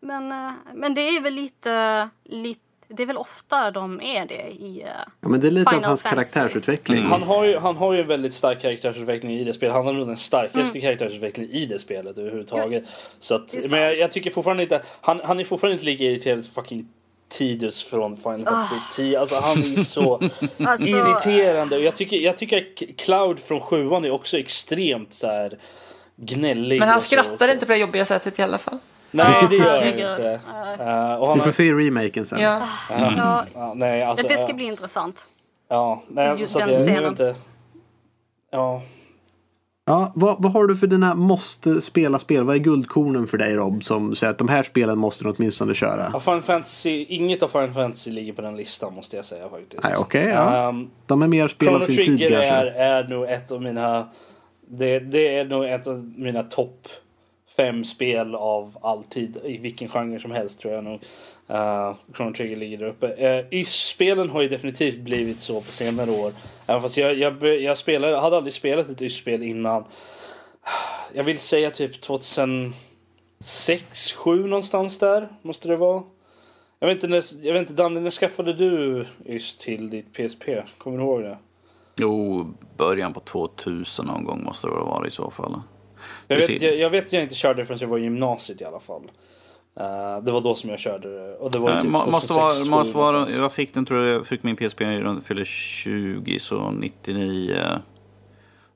Men, 0.00 0.32
eh, 0.32 0.52
men 0.74 0.94
det 0.94 1.00
är 1.00 1.20
väl 1.20 1.34
lite, 1.34 2.08
lite, 2.24 2.60
det 2.92 3.02
är 3.02 3.06
väl 3.06 3.16
ofta 3.16 3.70
de 3.70 4.00
är 4.00 4.26
det 4.26 4.50
i... 4.50 4.82
eh, 4.82 4.88
Ja, 5.20 5.28
men 5.28 5.40
det 5.40 5.46
är 5.46 5.50
lite 5.50 5.70
av 5.70 5.74
Final 5.74 5.84
hans 5.88 6.02
Fantasy. 6.02 6.32
karaktärsutveckling. 6.34 7.02
Han 7.02 7.22
har, 7.22 7.44
ju, 7.44 7.58
han 7.58 7.76
har 7.76 7.92
ju 7.92 8.00
en 8.00 8.06
väldigt 8.06 8.34
stark 8.34 8.60
karaktärsutveckling 8.62 9.32
i 9.38 9.44
det 9.44 9.52
spelet. 9.52 9.74
Han 9.74 9.86
har 9.86 9.92
nog 9.92 10.06
den 10.06 10.16
starkaste 10.16 10.80
karaktärsutvecklingen 10.80 11.52
i 11.52 11.66
det 11.66 11.78
spelet 11.78 12.18
överhuvudtaget. 12.18 12.84
Så 13.20 13.34
att, 13.34 13.54
men 13.70 13.80
jag, 13.80 13.98
jag 13.98 14.12
tycker 14.12 14.30
fortfarande 14.30 14.62
inte... 14.62 14.82
Han, 15.00 15.20
han 15.24 15.40
är 15.40 15.44
fortfarande 15.44 15.72
inte 15.72 15.84
lika 15.84 16.04
irriterad 16.04 16.44
som 16.44 16.54
fucking 16.54 16.88
Tidus 17.28 17.84
från 17.84 18.16
Final 18.16 18.44
Fantasy 18.44 18.76
10. 18.96 19.20
Alltså 19.20 19.34
han 19.40 19.58
är 19.58 19.76
så 19.82 20.14
Alltså- 20.66 20.86
irriterande. 20.86 21.76
Och 21.76 21.82
jag 21.82 21.96
tycker, 21.96 22.16
jag 22.16 22.36
tycker 22.38 22.58
att 22.58 22.96
Cloud 22.98 23.38
från 23.40 23.60
sjuan 23.60 24.04
är 24.04 24.10
också 24.10 24.38
extremt 24.38 25.14
så 25.14 25.26
här 25.26 25.58
gnällig. 26.16 26.78
Men 26.80 26.88
han 26.88 27.00
skrattar 27.00 27.52
inte 27.52 27.66
på 27.66 27.72
det 27.72 27.78
jobbiga 27.78 28.04
sättet 28.04 28.38
i 28.38 28.42
alla 28.42 28.58
fall. 28.58 28.78
Nej, 29.10 29.46
det 29.50 29.56
gör 29.56 29.80
herregud. 29.80 30.10
inte. 30.10 30.40
Uh, 30.80 31.14
och 31.14 31.28
han 31.28 31.38
Vi 31.38 31.44
får 31.44 31.50
se 31.50 31.72
remaken 31.72 32.26
sen. 32.26 32.40
Ja. 32.40 32.62
Ja, 32.90 33.44
ja, 33.54 33.74
nej, 33.74 34.02
alltså, 34.02 34.26
det 34.28 34.38
ska 34.38 34.48
ja. 34.48 34.54
bli 34.54 34.64
intressant. 34.64 35.28
Ja, 35.68 36.02
nej, 36.08 36.34
Just 36.38 36.52
så 36.52 36.58
att 36.58 36.64
den 36.64 36.74
jag, 36.74 36.80
jag 36.80 36.86
vet 36.86 36.96
scenen. 36.96 37.10
inte. 37.10 37.34
Ja, 38.52 38.82
Ja, 39.90 40.12
vad, 40.14 40.42
vad 40.42 40.52
har 40.52 40.66
du 40.66 40.76
för 40.76 40.86
dina 40.86 41.14
måste 41.14 41.80
spela 41.80 42.18
spel? 42.18 42.44
Vad 42.44 42.56
är 42.56 42.60
guldkornen 42.60 43.26
för 43.26 43.38
dig 43.38 43.54
Rob 43.54 43.84
som 43.84 44.14
säger 44.14 44.30
att 44.30 44.38
de 44.38 44.48
här 44.48 44.62
spelen 44.62 44.98
måste 44.98 45.24
du 45.24 45.30
åtminstone 45.30 45.74
köra? 45.74 46.10
Ja, 46.12 46.20
Final 46.20 46.42
Fantasy, 46.42 47.04
inget 47.08 47.42
av 47.42 47.48
Final 47.48 47.70
Fantasy 47.70 48.10
ligger 48.10 48.32
på 48.32 48.42
den 48.42 48.56
listan 48.56 48.94
måste 48.94 49.16
jag 49.16 49.24
säga 49.24 49.48
faktiskt. 49.48 49.82
Nej, 49.82 49.92
okej, 49.98 50.26
ja. 50.26 50.68
Ehm, 50.68 50.90
De 51.06 51.22
är 51.22 51.26
mer 51.26 51.48
spel 51.48 51.74
av 51.74 51.80
sin 51.80 51.96
tid 51.96 52.04
Trigger 52.04 52.30
kanske. 52.30 52.54
är, 52.54 52.66
är 53.04 53.08
nog 53.08 53.24
ett 53.24 53.50
av 53.52 53.62
mina... 53.62 54.08
Det, 54.68 54.98
det 54.98 55.38
är 55.38 55.44
nog 55.44 55.64
ett 55.64 55.86
av 55.86 56.12
mina 56.16 56.42
topp 56.42 56.88
fem 57.56 57.84
spel 57.84 58.34
av 58.34 58.78
all 58.82 59.04
tid. 59.04 59.38
I 59.44 59.58
vilken 59.58 59.88
genre 59.88 60.20
som 60.20 60.30
helst 60.30 60.60
tror 60.60 60.74
jag 60.74 60.84
nog. 60.84 61.00
Uh, 61.50 61.94
Chrono 62.14 62.34
Trigger 62.34 62.56
ligger 62.56 62.78
där 62.78 62.86
uppe. 62.86 63.06
Uh, 63.06 63.44
YS-spelen 63.50 64.30
har 64.30 64.42
ju 64.42 64.48
definitivt 64.48 64.98
blivit 64.98 65.40
så 65.40 65.54
på 65.54 65.72
senare 65.72 66.10
år. 66.10 66.32
Även 66.66 66.82
fast 66.82 66.96
jag, 66.96 67.14
jag, 67.14 67.60
jag 67.60 67.78
spelade, 67.78 68.18
hade 68.18 68.36
aldrig 68.36 68.54
spelat 68.54 68.88
ett 68.88 69.02
YS-spel 69.02 69.42
innan. 69.42 69.84
Jag 71.12 71.24
vill 71.24 71.38
säga 71.38 71.70
typ 71.70 72.00
2006, 72.00 74.12
7 74.12 74.46
någonstans 74.46 74.98
där. 74.98 75.28
Måste 75.42 75.68
det 75.68 75.76
vara. 75.76 76.02
Jag 76.78 76.88
vet 76.88 76.94
inte, 76.94 77.08
när, 77.08 77.46
jag 77.46 77.52
vet 77.52 77.60
inte 77.60 77.82
Danne, 77.82 78.00
när 78.00 78.10
skaffade 78.10 78.52
du 78.52 79.06
YS 79.26 79.58
till 79.58 79.90
ditt 79.90 80.12
PSP? 80.12 80.44
Kommer 80.78 80.98
du 80.98 81.04
ihåg 81.04 81.22
det? 81.22 81.38
Jo, 82.00 82.46
början 82.76 83.12
på 83.12 83.20
2000 83.20 84.06
någon 84.06 84.24
gång 84.24 84.44
måste 84.44 84.66
det 84.66 84.72
vara 84.72 85.06
i 85.06 85.10
så 85.10 85.30
fall. 85.30 85.62
Jag 86.28 86.36
vet, 86.36 86.62
jag, 86.62 86.76
jag 86.78 86.90
vet 86.90 87.06
att 87.06 87.12
jag 87.12 87.22
inte 87.22 87.34
körde 87.34 87.62
det 87.62 87.66
förrän 87.66 87.78
jag 87.80 87.88
var 87.88 87.98
i 87.98 88.02
gymnasiet 88.02 88.60
i 88.60 88.64
alla 88.64 88.80
fall. 88.80 89.02
Eh, 89.80 90.22
det 90.22 90.32
var 90.32 90.40
då 90.40 90.54
som 90.54 90.70
jag 90.70 90.78
körde 90.78 91.08
det. 91.18 91.34
Och 91.36 91.50
det 91.50 91.58
var 91.58 91.70
Eh, 91.70 91.82
typ 91.82 91.90
må- 91.90 92.04
2006, 92.04 92.28
måste 92.30 92.34
vara, 92.34 92.78
måste 92.78 92.96
vara, 92.96 93.28
jag 93.42 93.52
fick 93.52 93.74
den 93.74 93.86
tror 93.86 94.06
jag, 94.06 94.14
jag 94.16 94.26
fick 94.26 94.42
min 94.42 94.56
PSP 94.56 94.80
när 94.86 95.00
jag 95.00 95.22
fyllde 95.24 95.44
20 95.44 96.38
så 96.38 96.70
99. 96.70 97.64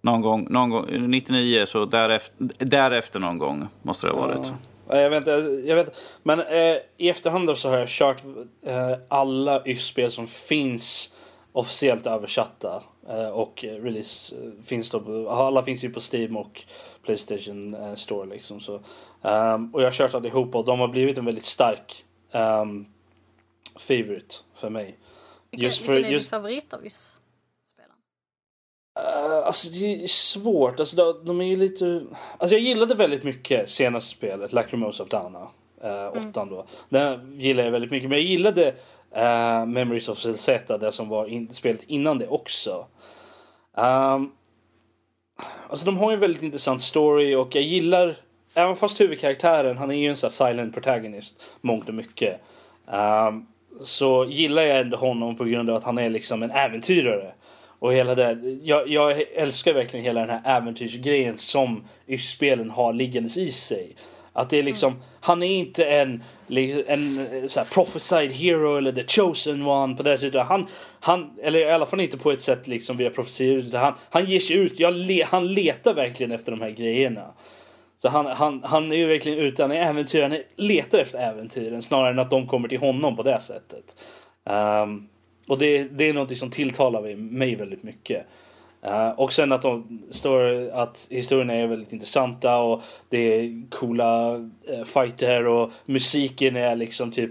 Någon 0.01 0.20
gång, 0.20 0.47
någon 0.51 0.70
gång 0.70 0.87
99 0.91 1.66
så 1.66 1.85
därefter, 1.85 2.49
därefter 2.59 3.20
någon 3.20 3.39
gång 3.39 3.68
måste 3.83 4.07
det 4.07 4.12
ha 4.12 4.20
varit. 4.27 4.53
Ja, 4.89 4.97
Jag 5.01 5.11
vet 5.11 5.18
inte, 5.18 5.31
jag 5.66 5.77
vet, 5.77 5.97
men 6.22 6.41
eh, 6.41 6.77
i 6.97 7.09
efterhand 7.09 7.57
så 7.57 7.70
har 7.70 7.79
jag 7.79 7.89
kört 7.89 8.16
alla 9.09 9.62
YS-spel 9.66 10.11
som 10.11 10.27
finns 10.27 11.14
officiellt 11.53 12.07
översatta. 12.07 12.83
Och 13.33 13.64
release 13.64 14.35
finns 14.64 14.91
då, 14.91 15.29
alla 15.31 15.62
finns 15.62 15.85
ju 15.85 15.91
på 15.91 16.01
Steam 16.12 16.37
och 16.37 16.62
Playstation 17.05 17.74
eh, 17.74 17.94
Store 17.94 18.26
liksom. 18.26 18.61
Så, 18.61 18.80
ehm, 19.22 19.74
och 19.74 19.80
jag 19.82 19.86
har 19.86 19.92
kört 19.92 20.14
allihopa 20.14 20.59
och 20.59 20.64
de 20.64 20.80
har 20.80 20.88
blivit 20.88 21.18
en 21.18 21.24
väldigt 21.24 21.44
stark 21.44 22.05
um, 22.32 22.86
favorite 23.76 24.34
för 24.55 24.70
mig. 24.70 24.98
Vilken, 25.50 25.66
Just 25.66 25.84
för- 25.84 25.92
vilken 25.92 26.09
är 26.09 26.12
just- 26.12 26.26
din 26.26 26.30
favorit 26.30 26.72
av 26.74 26.84
just 26.84 27.20
spelen? 27.72 27.90
Uh, 29.00 29.46
alltså 29.46 29.68
det 29.68 30.02
är 30.02 30.07
svårt. 30.07 30.80
Alltså, 30.80 31.12
de, 31.12 31.40
är 31.40 31.44
ju 31.44 31.57
lite... 31.57 32.02
Alltså 32.38 32.57
jag 32.57 32.62
gillade 32.62 32.94
väldigt 32.94 33.24
mycket 33.24 33.70
senaste 33.70 34.11
spelet, 34.16 34.52
Lacrimosa 34.52 35.02
of 35.02 35.09
Dana. 35.09 35.48
Uh, 35.84 36.28
åttan 36.28 36.48
då. 36.48 36.66
Den 36.88 37.40
gillade 37.40 37.66
jag 37.66 37.72
väldigt 37.72 37.90
mycket. 37.90 38.09
Men 38.11 38.18
jag 38.18 38.26
gillade 38.26 38.68
uh, 39.16 39.66
Memories 39.66 40.09
of 40.09 40.18
Zelzeta, 40.18 40.78
det 40.78 40.92
som 40.92 41.09
var 41.09 41.26
in, 41.26 41.55
spelet 41.55 41.82
innan 41.84 42.18
det 42.18 42.28
också. 42.28 42.86
Um, 43.76 44.32
alltså 45.68 45.87
de 45.87 45.99
har 45.99 46.11
ju 46.11 46.14
en 46.14 46.20
väldigt 46.20 46.43
intressant 46.43 46.82
story 46.82 47.35
och 47.35 47.57
jag 47.57 47.64
gillar... 47.64 48.16
Även 48.57 48.76
fast 48.76 49.01
huvudkaraktären, 49.01 49.76
han 49.76 49.91
är 49.91 49.95
ju 49.95 50.09
en 50.09 50.16
sån 50.16 50.28
här 50.28 50.51
silent 50.51 50.74
protagonist, 50.74 51.43
mångt 51.61 51.89
och 51.89 51.95
mycket. 51.95 52.41
Um, 52.87 53.47
så 53.80 54.24
gillar 54.28 54.62
jag 54.62 54.80
ändå 54.80 54.97
honom 54.97 55.37
på 55.37 55.45
grund 55.45 55.70
av 55.70 55.76
att 55.76 55.85
han 55.85 55.99
är 55.99 56.09
liksom 56.09 56.43
en 56.43 56.51
äventyrare. 56.51 57.35
Och 57.78 57.93
hela 57.93 58.14
det, 58.14 58.59
jag, 58.62 58.89
jag 58.89 59.22
älskar 59.35 59.72
verkligen 59.72 60.05
hela 60.05 60.20
den 60.20 60.30
här 60.30 60.57
äventyrsgrejen 60.57 61.39
som 61.39 61.85
spelen 62.18 62.70
har 62.70 62.93
liggandes 62.93 63.37
i 63.37 63.53
sig. 63.53 63.97
Att 64.37 64.51
det 64.51 64.59
är 64.59 64.62
liksom, 64.62 65.03
han 65.20 65.43
är 65.43 65.57
inte 65.59 65.85
en, 65.85 66.22
en 66.87 67.18
eh, 67.18 67.47
så 67.47 67.61
här, 67.61 67.66
prophesied 67.72 68.32
hero 68.32 68.76
eller 68.76 68.93
the 68.93 69.03
chosen 69.07 69.66
one 69.66 69.97
på 69.97 70.03
det 70.03 70.18
sättet. 70.18 70.47
Han, 70.47 70.66
han, 71.01 71.30
eller 71.43 71.59
i 71.59 71.70
alla 71.70 71.87
fall 71.87 72.01
inte 72.01 72.18
på 72.18 72.30
ett 72.30 72.43
sätt 72.43 72.68
liksom 72.68 72.97
via 72.97 73.11
profetier. 73.11 73.57
utan 73.57 73.80
Han, 73.80 73.95
han 74.11 74.24
ger 74.24 74.41
sig 74.41 74.57
ut, 74.57 74.80
jag 74.80 74.95
le, 74.95 75.24
han 75.24 75.55
letar 75.55 75.95
verkligen 75.95 76.32
efter 76.32 76.53
de 76.53 76.61
här 76.61 76.70
grejerna. 76.70 77.35
Så 77.99 78.09
han, 78.09 78.26
han, 78.26 78.62
han 78.64 78.93
är 78.93 78.97
ju 78.97 79.07
verkligen 79.07 79.39
ute, 79.39 79.62
han 79.62 79.72
är 79.72 79.91
äventyrare, 79.91 80.28
han 80.28 80.39
letar 80.57 80.99
efter 80.99 81.18
äventyren 81.18 81.82
snarare 81.82 82.11
än 82.11 82.18
att 82.18 82.30
de 82.30 82.47
kommer 82.47 82.68
till 82.68 82.80
honom 82.80 83.16
på 83.16 83.22
det 83.22 83.41
sättet. 83.41 83.97
Ehm, 84.45 85.09
och 85.49 85.59
det, 85.59 85.85
det 85.85 86.09
är 86.09 86.12
något 86.14 86.37
som 86.37 86.51
tilltalar 86.51 87.03
mig- 87.03 87.16
mig 87.16 87.55
väldigt 87.55 87.82
mycket. 87.82 88.26
Eh, 88.85 89.09
och 89.09 89.32
sen 89.32 89.53
att, 89.53 89.62
de 89.62 90.03
står, 90.11 90.70
att 90.70 91.07
historierna 91.11 91.55
är 91.55 91.66
väldigt 91.66 91.93
intressanta 91.93 92.59
och 92.59 92.82
det 93.09 93.18
är 93.18 93.70
coola 93.70 94.37
uh, 94.37 94.85
fighter 94.85 95.47
och 95.47 95.70
musiken 95.85 96.57
är 96.57 96.76
liksom 96.76 97.12
typ 97.12 97.30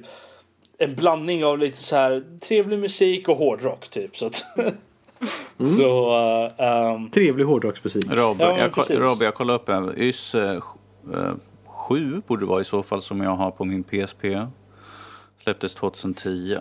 en 0.78 0.96
blandning 0.96 1.46
av 1.46 1.60
lite 1.60 1.78
så 1.78 1.96
här 1.96 2.24
trevlig 2.40 2.80
musik 2.80 3.28
och 3.28 3.38
hårdrock 3.38 3.90
typ. 3.90 4.18
Så, 4.18 4.26
att, 4.26 4.36
så 5.78 6.16
eh, 6.58 6.66
ehm, 6.68 7.10
Trevlig 7.10 7.46
hårdrocksmusik. 7.46 8.06
Rob, 8.10 8.38
Ja, 8.40 8.58
jag, 8.58 8.74
precis. 8.74 8.98
Rob, 8.98 9.22
jag 9.22 9.36
kollade 9.36 9.60
upp 9.60 9.70
en 9.70 9.94
YS 9.98 10.36
eh, 10.36 10.64
7 11.66 12.22
borde 12.28 12.42
det 12.42 12.50
vara 12.50 12.62
i 12.62 12.66
så 12.66 12.84
fall 12.84 13.02
som 13.02 13.22
jag 13.22 13.36
har 13.36 13.52
på 13.52 13.66
min 13.66 13.84
PSP. 13.84 14.26
Släpptes 15.38 15.76
2010. 15.76 16.58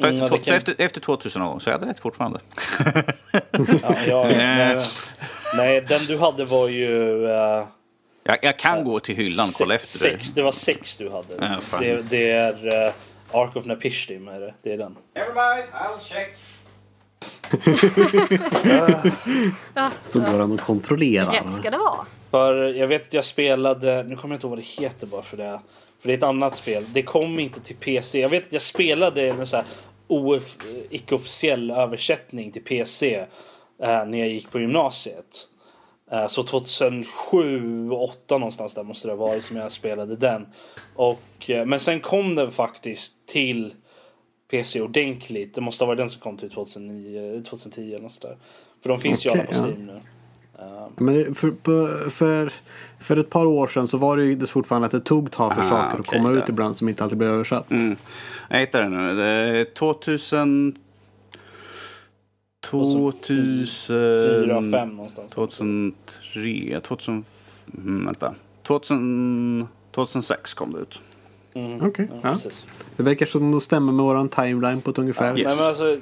Så 0.00 0.06
Mm, 0.06 0.18
ja, 0.18 0.24
efter, 0.24 0.36
det 0.38 0.44
så 0.44 0.50
kan- 0.50 0.56
efter, 0.56 0.74
efter 0.78 1.00
2000 1.00 1.42
år, 1.42 1.58
så 1.58 1.70
jag 1.70 1.74
hade 1.78 1.90
rätt 1.90 2.00
fortfarande. 2.00 2.40
ja, 3.82 3.96
ja, 4.06 4.24
nej, 4.28 4.86
nej, 5.56 5.80
den 5.80 6.06
du 6.06 6.18
hade 6.18 6.44
var 6.44 6.68
ju... 6.68 7.24
eh, 7.26 7.64
Jag, 8.24 8.38
jag 8.42 8.58
kan 8.58 8.84
gå 8.84 9.00
till 9.00 9.16
hyllan 9.16 9.48
och 9.48 9.54
kolla 9.58 9.74
efter 9.74 9.98
sex, 9.98 10.32
det 10.32 10.42
var 10.42 10.52
sex 10.52 10.96
du 10.96 11.10
hade. 11.10 11.34
Ja, 11.40 11.60
fan. 11.60 11.82
det, 11.82 12.02
det 12.10 12.30
är 12.30 12.66
uh, 12.86 12.92
Ark 13.32 13.56
of 13.56 13.64
Napishtim 13.64 14.28
är 14.28 14.40
det. 14.40 14.54
Det 14.62 14.72
är 14.72 14.78
den. 14.78 14.96
Everybody, 15.14 15.62
I'll 15.72 16.00
check. 16.00 16.36
Så 20.04 20.20
går 20.20 20.38
han 20.38 20.52
och 20.52 20.60
kontrollerar. 20.60 21.30
Rätt 21.32 21.52
ska 21.52 21.70
det 21.70 21.78
vara. 21.78 22.06
För 22.30 22.54
jag 22.54 22.86
vet 22.86 23.02
att 23.02 23.14
jag 23.14 23.24
spelade, 23.24 24.02
nu 24.02 24.16
kommer 24.16 24.34
jag 24.34 24.36
inte 24.36 24.46
ihåg 24.46 24.50
vad 24.50 24.58
det 24.58 24.82
heter 24.84 25.06
bara 25.06 25.22
för 25.22 25.36
det. 25.36 25.60
För 26.00 26.08
det 26.08 26.14
är 26.14 26.18
ett 26.18 26.22
annat 26.22 26.56
spel. 26.56 26.84
Det 26.92 27.02
kom 27.02 27.38
inte 27.38 27.60
till 27.60 27.76
PC. 27.76 28.20
Jag 28.20 28.28
vet 28.28 28.46
att 28.46 28.52
jag 28.52 28.62
spelade 28.62 29.28
en 29.28 29.46
så 29.46 29.56
här 29.56 29.66
OF, 30.06 30.56
icke-officiell 30.90 31.70
översättning 31.70 32.52
till 32.52 32.62
PC 32.62 33.16
eh, 33.82 34.06
när 34.06 34.18
jag 34.18 34.28
gick 34.28 34.50
på 34.50 34.60
gymnasiet. 34.60 35.48
Eh, 36.10 36.26
så 36.26 36.42
2007, 36.42 37.06
2008 37.30 38.38
någonstans 38.38 38.74
där 38.74 38.82
måste 38.82 39.08
det 39.08 39.12
ha 39.12 39.26
varit 39.26 39.44
som 39.44 39.56
jag 39.56 39.72
spelade 39.72 40.16
den. 40.16 40.46
Och, 40.94 41.50
eh, 41.50 41.66
men 41.66 41.80
sen 41.80 42.00
kom 42.00 42.34
den 42.34 42.50
faktiskt 42.50 43.26
till 43.26 43.74
PC 44.50 44.80
ordentligt. 44.80 45.54
Det 45.54 45.60
måste 45.60 45.84
ha 45.84 45.86
varit 45.86 45.98
den 45.98 46.10
som 46.10 46.20
kom 46.20 46.36
till 46.36 46.50
2009, 46.50 47.42
2010 47.48 47.88
eller 47.88 48.00
något 48.00 48.12
sådär. 48.12 48.36
För 48.82 48.88
de 48.88 49.00
finns 49.00 49.26
ju 49.26 49.30
alla 49.30 49.44
på. 49.44 49.54
Steam 49.54 49.86
nu. 49.86 50.00
Men 50.96 51.34
för, 51.34 51.54
för, 52.10 52.52
för 53.00 53.16
ett 53.16 53.30
par 53.30 53.46
år 53.46 53.66
sedan 53.66 53.88
så 53.88 53.98
var 53.98 54.16
det 54.16 54.24
ju 54.24 54.46
fortfarande 54.46 54.86
att 54.86 54.92
det 54.92 55.00
tog 55.00 55.30
tag 55.30 55.54
för 55.54 55.60
Ah, 55.60 55.64
saker 55.64 56.00
att 56.00 56.06
komma 56.06 56.32
ja. 56.32 56.38
ut 56.38 56.48
ibland 56.48 56.76
som 56.76 56.88
inte 56.88 57.02
alltid 57.04 57.18
blev 57.18 57.30
översatt. 57.30 57.70
Mm. 57.70 57.96
Jag 58.48 58.58
hittar 58.58 58.82
det 58.82 58.88
nu. 58.88 59.14
Det 59.14 59.24
är 59.24 59.64
2000... 59.64 60.74
2000... 62.70 63.66
Fyra, 63.86 64.62
fem 64.72 64.88
någonstans. 64.96 65.32
2003, 65.32 66.80
2000... 66.80 67.24
Mm, 67.74 68.06
vänta. 68.06 68.34
2000, 68.62 69.68
2006 69.92 70.54
kom 70.54 70.72
det 70.72 70.78
ut. 70.78 71.00
Mm. 71.56 71.86
Okej, 71.86 72.08
Ja, 72.10 72.16
ja. 72.22 72.32
precis. 72.32 72.64
Det 72.96 73.02
verkar 73.02 73.26
som 73.26 73.54
att 73.54 73.62
stämma 73.62 73.92
med 73.92 74.04
våran 74.04 74.28
timeline 74.28 74.80
på 74.80 74.90
ett 74.90 74.98
ungefär. 74.98 75.38
Yes. 75.38 75.44
Nej, 75.46 75.56
men 75.58 75.66
alltså, 75.68 76.00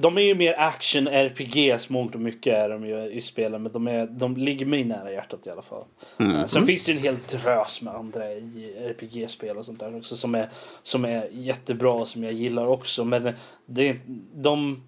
de 0.00 0.18
är 0.18 0.22
ju 0.22 0.34
mer 0.34 0.54
action 0.58 1.06
RPGs 1.08 1.88
mångt 1.88 2.14
och 2.14 2.20
mycket 2.20 2.54
är 2.54 2.68
de 2.68 2.86
ju 2.86 3.10
i 3.12 3.20
spelen 3.20 3.62
men 3.62 3.72
de, 3.72 3.88
är, 3.88 4.06
de 4.06 4.36
ligger 4.36 4.66
mig 4.66 4.84
nära 4.84 5.12
hjärtat 5.12 5.46
i 5.46 5.50
alla 5.50 5.62
fall. 5.62 5.84
Eh, 6.18 6.46
Sen 6.46 6.66
finns 6.66 6.84
det 6.86 6.92
ju 6.92 6.98
en 6.98 7.04
hel 7.04 7.16
drös 7.42 7.82
med 7.82 7.94
andra 7.94 8.24
RPG-spel 8.24 9.56
och 9.56 9.64
sånt 9.64 9.80
där 9.80 9.96
också 9.96 10.16
som 10.16 10.34
är, 10.34 10.50
som 10.82 11.04
är 11.04 11.28
jättebra 11.32 11.92
och 11.92 12.08
som 12.08 12.24
jag 12.24 12.32
gillar 12.32 12.66
också 12.66 13.04
men 13.04 13.32
det, 13.66 13.88
är- 13.88 14.00
de, 14.34 14.82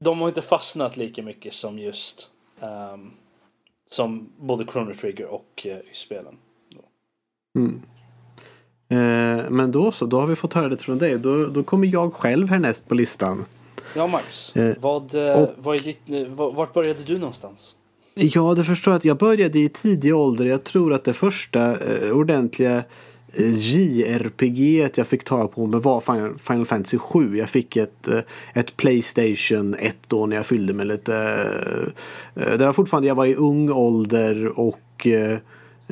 de 0.00 0.20
har 0.20 0.28
inte 0.28 0.42
fastnat 0.42 0.96
lika 0.96 1.22
mycket 1.22 1.54
som 1.54 1.78
just 1.78 2.30
ehm, 2.60 3.10
som 3.90 4.28
både 4.36 4.64
Chrono 4.66 4.94
Trigger 4.94 5.26
och 5.26 5.66
uh, 5.66 5.76
spelen. 5.92 6.36
Mm. 7.58 7.82
Eh, 8.92 9.50
men 9.50 9.72
då 9.72 9.92
så, 9.92 10.06
då 10.06 10.20
har 10.20 10.26
vi 10.26 10.36
fått 10.36 10.54
höra 10.54 10.68
det 10.68 10.76
från 10.76 10.98
dig. 10.98 11.18
Då, 11.18 11.46
då 11.46 11.62
kommer 11.62 11.86
jag 11.86 12.12
själv 12.14 12.48
härnäst 12.48 12.88
på 12.88 12.94
listan. 12.94 13.44
Ja 13.96 14.06
Max, 14.06 14.56
Eh, 14.56 14.74
vad, 14.80 15.14
eh, 15.14 15.32
och- 15.42 15.50
vad 15.58 15.76
är 15.76 15.80
ditt, 15.80 16.28
vart 16.56 16.74
började 16.74 17.02
du 17.06 17.18
någonstans? 17.18 17.74
Ja, 18.14 18.54
det 18.54 18.64
förstår 18.64 18.92
jag 18.92 18.98
att 18.98 19.04
jag 19.04 19.16
började 19.18 19.58
i 19.58 19.68
tidig 19.68 20.14
ålder. 20.16 20.44
Jag 20.46 20.64
tror 20.64 20.92
att 20.92 21.04
det 21.04 21.12
första 21.14 21.76
ordentliga 22.12 22.82
JRPG 23.36 24.88
jag 24.94 25.06
fick 25.06 25.24
tag 25.24 25.54
på 25.54 25.66
mig 25.66 25.80
var 25.80 26.00
Final, 26.00 26.64
Fantasy 26.66 26.98
7. 26.98 27.36
Jag 27.38 27.48
fick 27.48 27.76
ett, 27.76 28.08
ett 28.54 28.76
Playstation 28.76 29.74
1 29.78 29.96
då 30.08 30.26
när 30.26 30.36
jag 30.36 30.46
fyllde 30.46 30.74
mig 30.74 30.86
lite. 30.86 31.12
Det 32.34 32.66
var 32.66 32.72
fortfarande, 32.72 33.08
jag 33.08 33.14
var 33.14 33.26
i 33.26 33.34
ung 33.34 33.70
ålder 33.70 34.58
och 34.60 35.06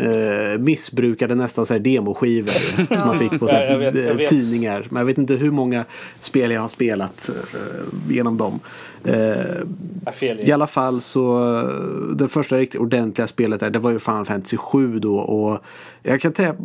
eh, 0.00 0.58
missbrukade 0.58 1.34
nästan 1.34 1.66
så 1.66 1.72
här 1.72 1.80
demoskivor 1.80 2.86
som 2.96 3.06
man 3.06 3.18
fick 3.18 3.40
på 3.40 3.48
här, 3.48 3.64
Ja, 3.64 3.70
jag 3.70 3.78
vet, 3.78 4.04
jag 4.04 4.20
eh, 4.20 4.28
tidningar. 4.28 4.86
Men 4.90 5.00
jag 5.00 5.04
vet 5.04 5.18
inte 5.18 5.34
hur 5.34 5.50
många 5.50 5.84
spel 6.20 6.50
jag 6.50 6.60
har 6.60 6.68
spelat 6.68 7.30
eh, 7.54 8.14
genom 8.14 8.36
dem. 8.36 8.60
Eh, 9.04 10.46
i 10.46 10.52
alla 10.52 10.66
fall 10.66 11.00
så 11.00 11.54
eh, 11.58 12.16
det 12.16 12.28
första 12.28 12.56
riktigt 12.56 12.80
ordentliga 12.80 13.26
spelet 13.28 13.60
där 13.60 13.70
det 13.70 13.78
var 13.78 13.90
ju 13.90 13.98
Final 13.98 14.26
Fantasy 14.26 14.56
7 14.56 14.98
då 14.98 15.16
och 15.16 15.58
jag 16.02 16.20
kan 16.20 16.34
säga 16.34 16.56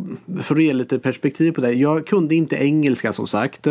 för 0.42 0.54
att 0.54 0.62
ge 0.62 0.72
lite 0.72 0.98
perspektiv 0.98 1.52
på 1.52 1.60
det. 1.60 1.72
Jag 1.72 2.06
kunde 2.06 2.34
inte 2.34 2.56
engelska 2.56 3.12
som 3.12 3.26
sagt. 3.26 3.66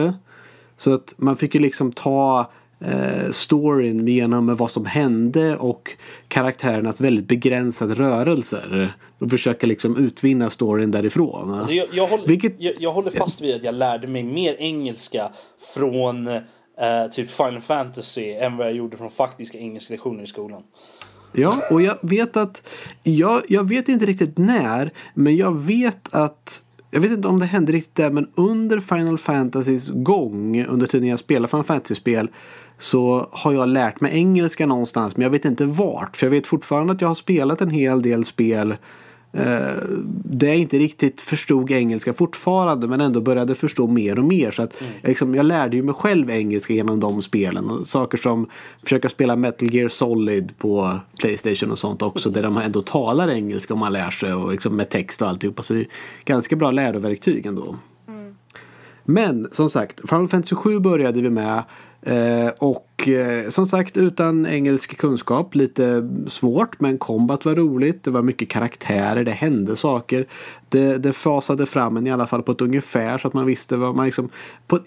Så 0.78 0.93
att 0.93 1.13
man 1.18 1.38
fick 1.38 1.55
ju 1.55 1.61
liksom 1.61 1.91
ta 1.91 2.51
eh, 2.80 3.32
storyn 3.32 4.07
genom 4.07 4.55
vad 4.55 4.71
som 4.71 4.86
hände 4.86 5.57
och 5.57 5.91
karaktärernas 6.28 7.01
väldigt 7.01 7.28
begränsade 7.28 7.93
rörelser. 7.93 8.93
Och 9.19 9.30
försöka 9.32 9.67
liksom 9.67 9.97
utvinna 9.97 10.49
storyn 10.49 10.91
därifrån. 10.91 11.53
Alltså 11.53 11.73
jag, 11.73 11.88
jag, 11.93 12.07
håller, 12.07 12.28
Vilket- 12.28 12.55
jag, 12.57 12.73
jag 12.80 12.93
håller 12.93 13.11
fast 13.11 13.41
vid 13.41 13.55
att 13.55 13.63
jag 13.63 13.76
lärde 13.76 14.07
mig 14.07 14.23
mer 14.23 14.55
engelska 14.59 15.30
från 15.76 16.28
eh, 16.28 16.41
typ 17.11 17.30
Final 17.32 17.61
Fantasy 17.61 18.32
än 18.32 18.57
vad 18.57 18.67
jag 18.67 18.76
gjorde 18.76 18.97
från 18.97 19.11
faktiska 19.11 19.57
engelska 19.57 19.93
lektioner 19.93 20.23
i 20.23 20.28
skolan. 20.28 20.63
Ja, 21.34 21.57
och 21.71 21.82
jag 21.82 21.97
vet 22.01 22.38
att 22.38 22.67
jag, 23.03 23.41
jag 23.47 23.69
vet 23.69 23.89
inte 23.89 24.05
riktigt 24.05 24.38
när, 24.38 24.91
men 25.13 25.36
jag 25.36 25.55
vet 25.59 26.15
att 26.15 26.61
jag 26.91 27.01
vet 27.01 27.11
inte 27.11 27.28
om 27.28 27.39
det 27.39 27.45
hände 27.45 27.71
riktigt 27.71 27.95
där 27.95 28.11
men 28.11 28.28
under 28.36 28.80
Final 28.80 29.17
Fantasys 29.17 29.89
gång 29.89 30.65
under 30.65 30.88
tiden 30.88 31.09
jag 31.09 31.19
spelade 31.19 31.47
Final 31.47 31.63
Fantasy-spel 31.65 32.30
så 32.78 33.28
har 33.32 33.53
jag 33.53 33.67
lärt 33.67 34.01
mig 34.01 34.17
engelska 34.17 34.65
någonstans 34.65 35.17
men 35.17 35.23
jag 35.23 35.30
vet 35.30 35.45
inte 35.45 35.65
vart. 35.65 36.17
För 36.17 36.26
jag 36.26 36.32
vet 36.32 36.47
fortfarande 36.47 36.93
att 36.93 37.01
jag 37.01 37.07
har 37.07 37.15
spelat 37.15 37.61
en 37.61 37.69
hel 37.69 38.01
del 38.01 38.26
spel 38.26 38.71
eh, 39.34 39.47
där 40.23 40.47
jag 40.47 40.57
inte 40.57 40.78
riktigt 40.78 41.21
förstod 41.21 41.71
engelska 41.71 42.13
fortfarande 42.13 42.88
men 42.88 43.01
ändå 43.01 43.21
började 43.21 43.55
förstå 43.55 43.88
mer 43.88 44.19
och 44.19 44.26
mer. 44.26 44.51
Så 44.51 44.61
att, 44.61 44.82
jag, 45.01 45.09
liksom, 45.09 45.36
jag 45.36 45.45
lärde 45.45 45.78
ju 45.78 45.84
mig 45.84 45.95
själv 45.95 46.30
engelska 46.30 46.73
genom 46.73 46.99
de 46.99 47.21
spelen. 47.21 47.69
Och 47.69 47.88
saker 47.88 48.17
som 48.17 48.49
försöka 48.84 49.09
spela 49.09 49.36
Metal 49.36 49.73
Gear 49.73 49.89
Solid 49.89 50.57
på 50.57 50.99
Playstation 51.19 51.71
och 51.71 51.80
sånt 51.80 52.01
också 52.01 52.30
där 52.30 52.43
de 52.43 52.57
ändå 52.57 52.82
talar 52.82 53.30
engelska 53.30 53.73
om 53.73 53.80
man 53.80 53.93
lär 53.93 54.11
sig 54.11 54.34
och 54.34 54.51
liksom 54.51 54.76
med 54.76 54.89
text 54.89 55.21
och 55.21 55.28
alltihopa. 55.28 55.63
Så 55.63 55.73
det 55.73 55.80
är 55.80 55.88
ganska 56.26 56.55
bra 56.55 56.71
läroverktyg 56.71 57.45
ändå. 57.45 57.76
Men 59.05 59.47
som 59.51 59.69
sagt, 59.69 59.99
Final 60.09 60.28
Fantasy 60.28 60.55
7 60.55 60.80
började 60.80 61.21
vi 61.21 61.30
med. 61.30 61.63
Eh, 62.06 62.49
och 62.58 62.95
eh, 63.04 63.50
som 63.50 63.68
sagt 63.68 63.98
utan 63.98 64.46
engelsk 64.46 64.98
kunskap 64.98 65.56
lite 65.56 66.10
svårt 66.28 66.80
men 66.80 66.98
kombat 66.98 67.46
var 67.46 67.56
roligt. 67.56 68.04
Det 68.04 68.12
var 68.12 68.22
mycket 68.22 68.50
karaktärer, 68.50 69.24
det 69.24 69.32
hände 69.32 69.76
saker. 69.76 70.26
Det, 70.70 70.98
det 70.98 71.14
fasade 71.14 71.66
fram 71.66 71.98
en 71.98 72.08
i 72.08 72.12
alla 72.12 72.28
fall 72.28 72.43
på 72.43 72.52
ett 72.52 72.62
ungefär 72.62 73.18
så 73.18 73.28
att 73.28 73.34
man 73.34 73.46
visste 73.46 73.78
vad 73.78 73.96
man 73.96 74.06
liksom... 74.06 74.30
På, 74.68 74.80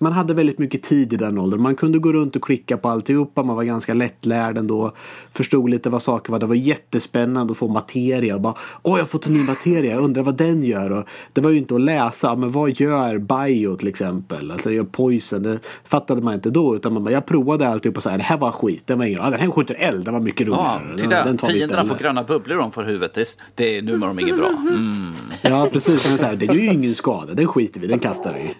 man 0.00 0.12
hade 0.12 0.34
väldigt 0.34 0.58
mycket 0.58 0.82
tid 0.82 1.12
i 1.12 1.16
den 1.16 1.38
åldern. 1.38 1.62
Man 1.62 1.76
kunde 1.76 1.98
gå 1.98 2.12
runt 2.12 2.36
och 2.36 2.42
klicka 2.42 2.76
på 2.76 2.88
alltihopa. 2.88 3.42
Man 3.42 3.56
var 3.56 3.64
ganska 3.64 3.94
lättlärd 3.94 4.58
ändå. 4.58 4.92
Förstod 5.32 5.70
lite 5.70 5.90
vad 5.90 6.02
saker 6.02 6.32
var. 6.32 6.38
Det 6.38 6.46
var 6.46 6.54
jättespännande 6.54 7.50
att 7.50 7.58
få 7.58 7.68
materia. 7.68 8.34
Och 8.34 8.40
bara, 8.40 8.54
Åh, 8.82 8.96
jag 8.96 9.02
har 9.02 9.08
fått 9.08 9.26
en 9.26 9.32
ny 9.32 9.42
materia. 9.42 9.92
Jag 9.92 10.04
undrar 10.04 10.22
vad 10.22 10.36
den 10.36 10.64
gör. 10.64 10.90
Och 10.90 11.04
det 11.32 11.40
var 11.40 11.50
ju 11.50 11.58
inte 11.58 11.74
att 11.74 11.80
läsa. 11.80 12.36
Men 12.36 12.52
vad 12.52 12.70
gör 12.70 13.18
bio 13.18 13.76
till 13.76 13.88
exempel? 13.88 14.50
Alltså, 14.50 14.70
gör 14.72 14.84
poison. 14.84 15.42
Det 15.42 15.58
fattade 15.84 16.22
man 16.22 16.34
inte 16.34 16.50
då. 16.50 16.76
Utan 16.76 16.92
man 16.94 17.04
bara, 17.04 17.10
jag 17.10 17.26
provar 17.26 17.53
provade 17.58 17.74
alltihopa 17.74 18.00
så 18.00 18.08
här. 18.08 18.18
Det 18.18 18.24
här 18.24 18.38
var 18.38 18.50
skit. 18.50 18.86
Den, 18.86 18.98
var 18.98 19.04
ingen, 19.06 19.20
ah, 19.20 19.30
den 19.30 19.40
här 19.40 19.50
skjuter 19.50 19.76
eld. 19.78 20.04
Den 20.04 20.14
var 20.14 20.20
mycket 20.20 20.46
Ja, 20.48 20.80
roligare. 20.84 20.96
titta, 20.96 21.24
den 21.24 21.38
vi 21.42 21.52
fienderna 21.52 21.84
får 21.84 21.94
gröna 21.94 22.22
bubblor 22.24 22.58
om 22.58 22.72
för 22.72 22.84
huvudet. 22.84 23.14
Det, 23.14 23.36
det, 23.54 23.82
nu 23.82 23.96
mår 23.96 24.06
de 24.06 24.18
inget 24.18 24.36
bra. 24.36 24.48
Mm. 24.48 25.12
Ja 25.42 25.68
precis, 25.72 26.08
men 26.08 26.18
så 26.18 26.24
här, 26.24 26.36
det 26.36 26.46
gör 26.46 26.54
ju 26.54 26.66
ingen 26.72 26.94
skada. 26.94 27.34
Den 27.34 27.46
skiter 27.46 27.80
vi, 27.80 27.86
den 27.86 27.98
kastar 27.98 28.34
vi. 28.34 28.54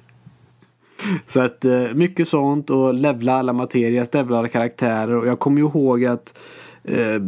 Så 1.27 1.41
att 1.41 1.65
eh, 1.65 1.95
mycket 1.95 2.29
sånt 2.29 2.71
och 2.71 2.95
levla 2.95 3.33
alla 3.35 3.53
materias, 3.53 4.15
levla 4.15 4.39
alla 4.39 4.49
karaktärer. 4.49 5.15
Och 5.15 5.27
jag 5.27 5.39
kommer 5.39 5.61
ju 5.61 5.67
ihåg 5.67 6.05
att 6.05 6.39
Eh, 6.85 7.21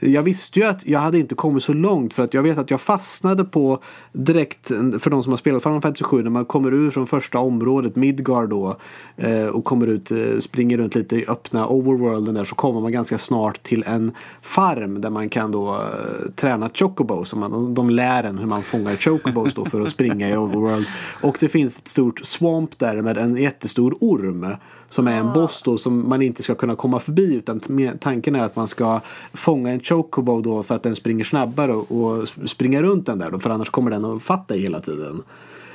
jag 0.00 0.22
visste 0.22 0.60
ju 0.60 0.66
att 0.66 0.86
jag 0.86 1.00
hade 1.00 1.18
inte 1.18 1.34
kommit 1.34 1.62
så 1.62 1.72
långt 1.72 2.14
för 2.14 2.22
att 2.22 2.34
jag 2.34 2.42
vet 2.42 2.58
att 2.58 2.70
jag 2.70 2.80
fastnade 2.80 3.44
på 3.44 3.78
direkt 4.12 4.66
för 4.98 5.10
de 5.10 5.22
som 5.22 5.32
har 5.32 5.36
spelat 5.36 5.62
Final 5.62 5.80
Fantasy 5.80 6.04
7 6.04 6.22
när 6.22 6.30
man 6.30 6.44
kommer 6.44 6.74
ur 6.74 6.90
från 6.90 7.06
första 7.06 7.38
området 7.38 7.96
Midgard 7.96 8.48
då 8.48 8.76
eh, 9.16 9.46
och 9.46 9.64
kommer 9.64 9.86
ut, 9.86 10.10
eh, 10.10 10.38
springer 10.40 10.78
runt 10.78 10.94
lite 10.94 11.16
i 11.16 11.26
öppna 11.26 11.68
overworlden 11.68 12.34
där 12.34 12.44
så 12.44 12.54
kommer 12.54 12.80
man 12.80 12.92
ganska 12.92 13.18
snart 13.18 13.62
till 13.62 13.84
en 13.86 14.12
farm 14.42 15.00
där 15.00 15.10
man 15.10 15.28
kan 15.28 15.50
då 15.50 15.68
eh, 15.68 16.30
träna 16.34 16.70
chocobos. 16.74 17.28
Så 17.28 17.36
man, 17.36 17.50
de, 17.52 17.74
de 17.74 17.90
lär 17.90 18.24
en 18.24 18.38
hur 18.38 18.46
man 18.46 18.62
fångar 18.62 18.96
chocobos 18.96 19.54
då 19.54 19.64
för 19.64 19.80
att 19.80 19.90
springa 19.90 20.30
i 20.30 20.36
overworld. 20.36 20.86
Och 21.22 21.36
det 21.40 21.48
finns 21.48 21.78
ett 21.78 21.88
stort 21.88 22.20
swamp 22.24 22.78
där 22.78 23.02
med 23.02 23.18
en 23.18 23.36
jättestor 23.36 23.96
orm. 24.00 24.46
Som 24.94 25.08
är 25.08 25.16
en 25.16 25.32
boss 25.32 25.62
då 25.62 25.78
som 25.78 26.08
man 26.08 26.22
inte 26.22 26.42
ska 26.42 26.54
kunna 26.54 26.76
komma 26.76 27.00
förbi 27.00 27.34
utan 27.34 27.60
tanken 28.00 28.34
är 28.34 28.40
att 28.40 28.56
man 28.56 28.68
ska 28.68 29.00
fånga 29.32 29.70
en 29.70 29.80
chocobo 29.80 30.40
då 30.40 30.62
för 30.62 30.74
att 30.74 30.82
den 30.82 30.96
springer 30.96 31.24
snabbare 31.24 31.72
och, 31.72 32.28
springa 32.28 32.82
runt 32.82 33.06
den 33.06 33.18
där 33.18 33.30
då 33.30 33.38
för 33.38 33.50
annars 33.50 33.70
kommer 33.70 33.90
den 33.90 34.04
att 34.04 34.22
fatta 34.22 34.54
hela 34.54 34.80
tiden. 34.80 35.22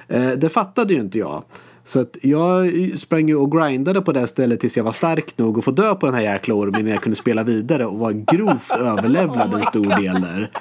Eh, 0.07 0.29
det 0.29 0.49
fattade 0.49 0.93
ju 0.93 0.99
inte 0.99 1.17
jag. 1.17 1.43
Så 1.85 1.99
att 1.99 2.17
jag 2.21 2.71
sprang 2.99 3.27
ju 3.27 3.35
och 3.35 3.51
grindade 3.51 4.01
på 4.01 4.11
det 4.11 4.27
stället 4.27 4.59
tills 4.59 4.77
jag 4.77 4.83
var 4.83 4.91
stark 4.91 5.37
nog 5.37 5.57
att 5.57 5.65
få 5.65 5.71
dö 5.71 5.95
på 5.95 6.05
den 6.05 6.15
här 6.15 6.21
jäkla 6.21 6.53
ormen 6.55 6.79
innan 6.79 6.91
jag 6.91 7.03
kunde 7.03 7.15
spela 7.15 7.43
vidare 7.43 7.85
och 7.85 7.99
var 7.99 8.11
grovt 8.11 8.71
överlevlad 8.79 9.53
en 9.53 9.63
stor 9.63 10.01
del 10.01 10.21
där. 10.21 10.51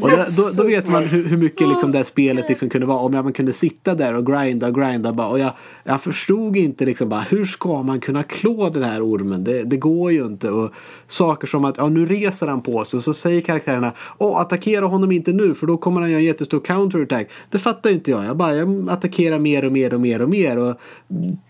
Och 0.00 0.10
det, 0.10 0.36
då, 0.36 0.50
då 0.56 0.62
vet 0.62 0.88
man 0.88 1.04
hur, 1.04 1.28
hur 1.28 1.36
mycket 1.36 1.68
liksom 1.68 1.92
det 1.92 1.98
här 1.98 2.04
spelet 2.04 2.48
liksom 2.48 2.68
kunde 2.68 2.86
vara. 2.86 2.98
Om 2.98 3.14
jag, 3.14 3.24
man 3.24 3.32
kunde 3.32 3.52
sitta 3.52 3.94
där 3.94 4.16
och 4.16 4.26
grinda 4.26 4.68
och 4.68 4.74
grinda. 4.74 5.12
Bara, 5.12 5.28
och 5.28 5.38
jag, 5.38 5.52
jag 5.84 6.02
förstod 6.02 6.56
inte 6.56 6.84
liksom 6.84 7.08
bara, 7.08 7.20
hur 7.20 7.44
ska 7.44 7.82
man 7.82 8.00
kunna 8.00 8.22
klå 8.22 8.70
den 8.70 8.82
här 8.82 9.06
ormen? 9.06 9.44
Det, 9.44 9.62
det 9.62 9.76
går 9.76 10.12
ju 10.12 10.26
inte. 10.26 10.50
Och 10.50 10.70
saker 11.08 11.46
som 11.46 11.64
att 11.64 11.76
ja, 11.76 11.88
nu 11.88 12.06
reser 12.06 12.46
han 12.46 12.62
på 12.62 12.84
sig. 12.84 13.02
Så 13.02 13.14
säger 13.14 13.40
karaktärerna 13.40 13.92
Åh, 14.18 14.40
attackera 14.40 14.84
honom 14.84 15.12
inte 15.12 15.32
nu 15.32 15.54
för 15.54 15.66
då 15.66 15.76
kommer 15.76 16.00
han 16.00 16.10
göra 16.10 16.20
en 16.20 16.26
jättestor 16.26 16.60
counterattack. 16.60 17.30
Det 17.50 17.58
fattar 17.58 17.90
inte 17.90 18.10
jag. 18.10 18.24
Jag 18.24 18.36
bara 18.36 18.54
jag 18.54 18.90
attackerar 18.90 19.38
mer 19.38 19.64
och 19.64 19.72
mer 19.72 19.94
och 19.94 20.00
mer 20.00 20.22
och 20.22 20.28
mer. 20.28 20.58
Och, 20.58 20.76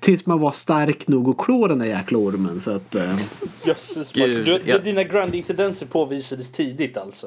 tills 0.01 0.27
man 0.27 0.41
var 0.41 0.53
stark 0.53 1.09
nog 1.09 1.29
att 1.29 1.39
klå 1.39 1.69
den 1.69 1.79
där 1.79 1.87
jäkla 1.87 2.19
ormen. 2.19 2.61
Så 2.61 2.71
att, 2.71 2.95
eh, 2.95 3.19
Jösses 3.65 4.13
Gud, 4.13 4.23
Max. 4.23 4.37
Du, 4.37 4.61
ja. 4.65 4.79
Dina 4.79 5.03
grinding-tendenser 5.03 5.87
påvisades 5.87 6.53
tidigt 6.53 6.97
alltså. 6.97 7.27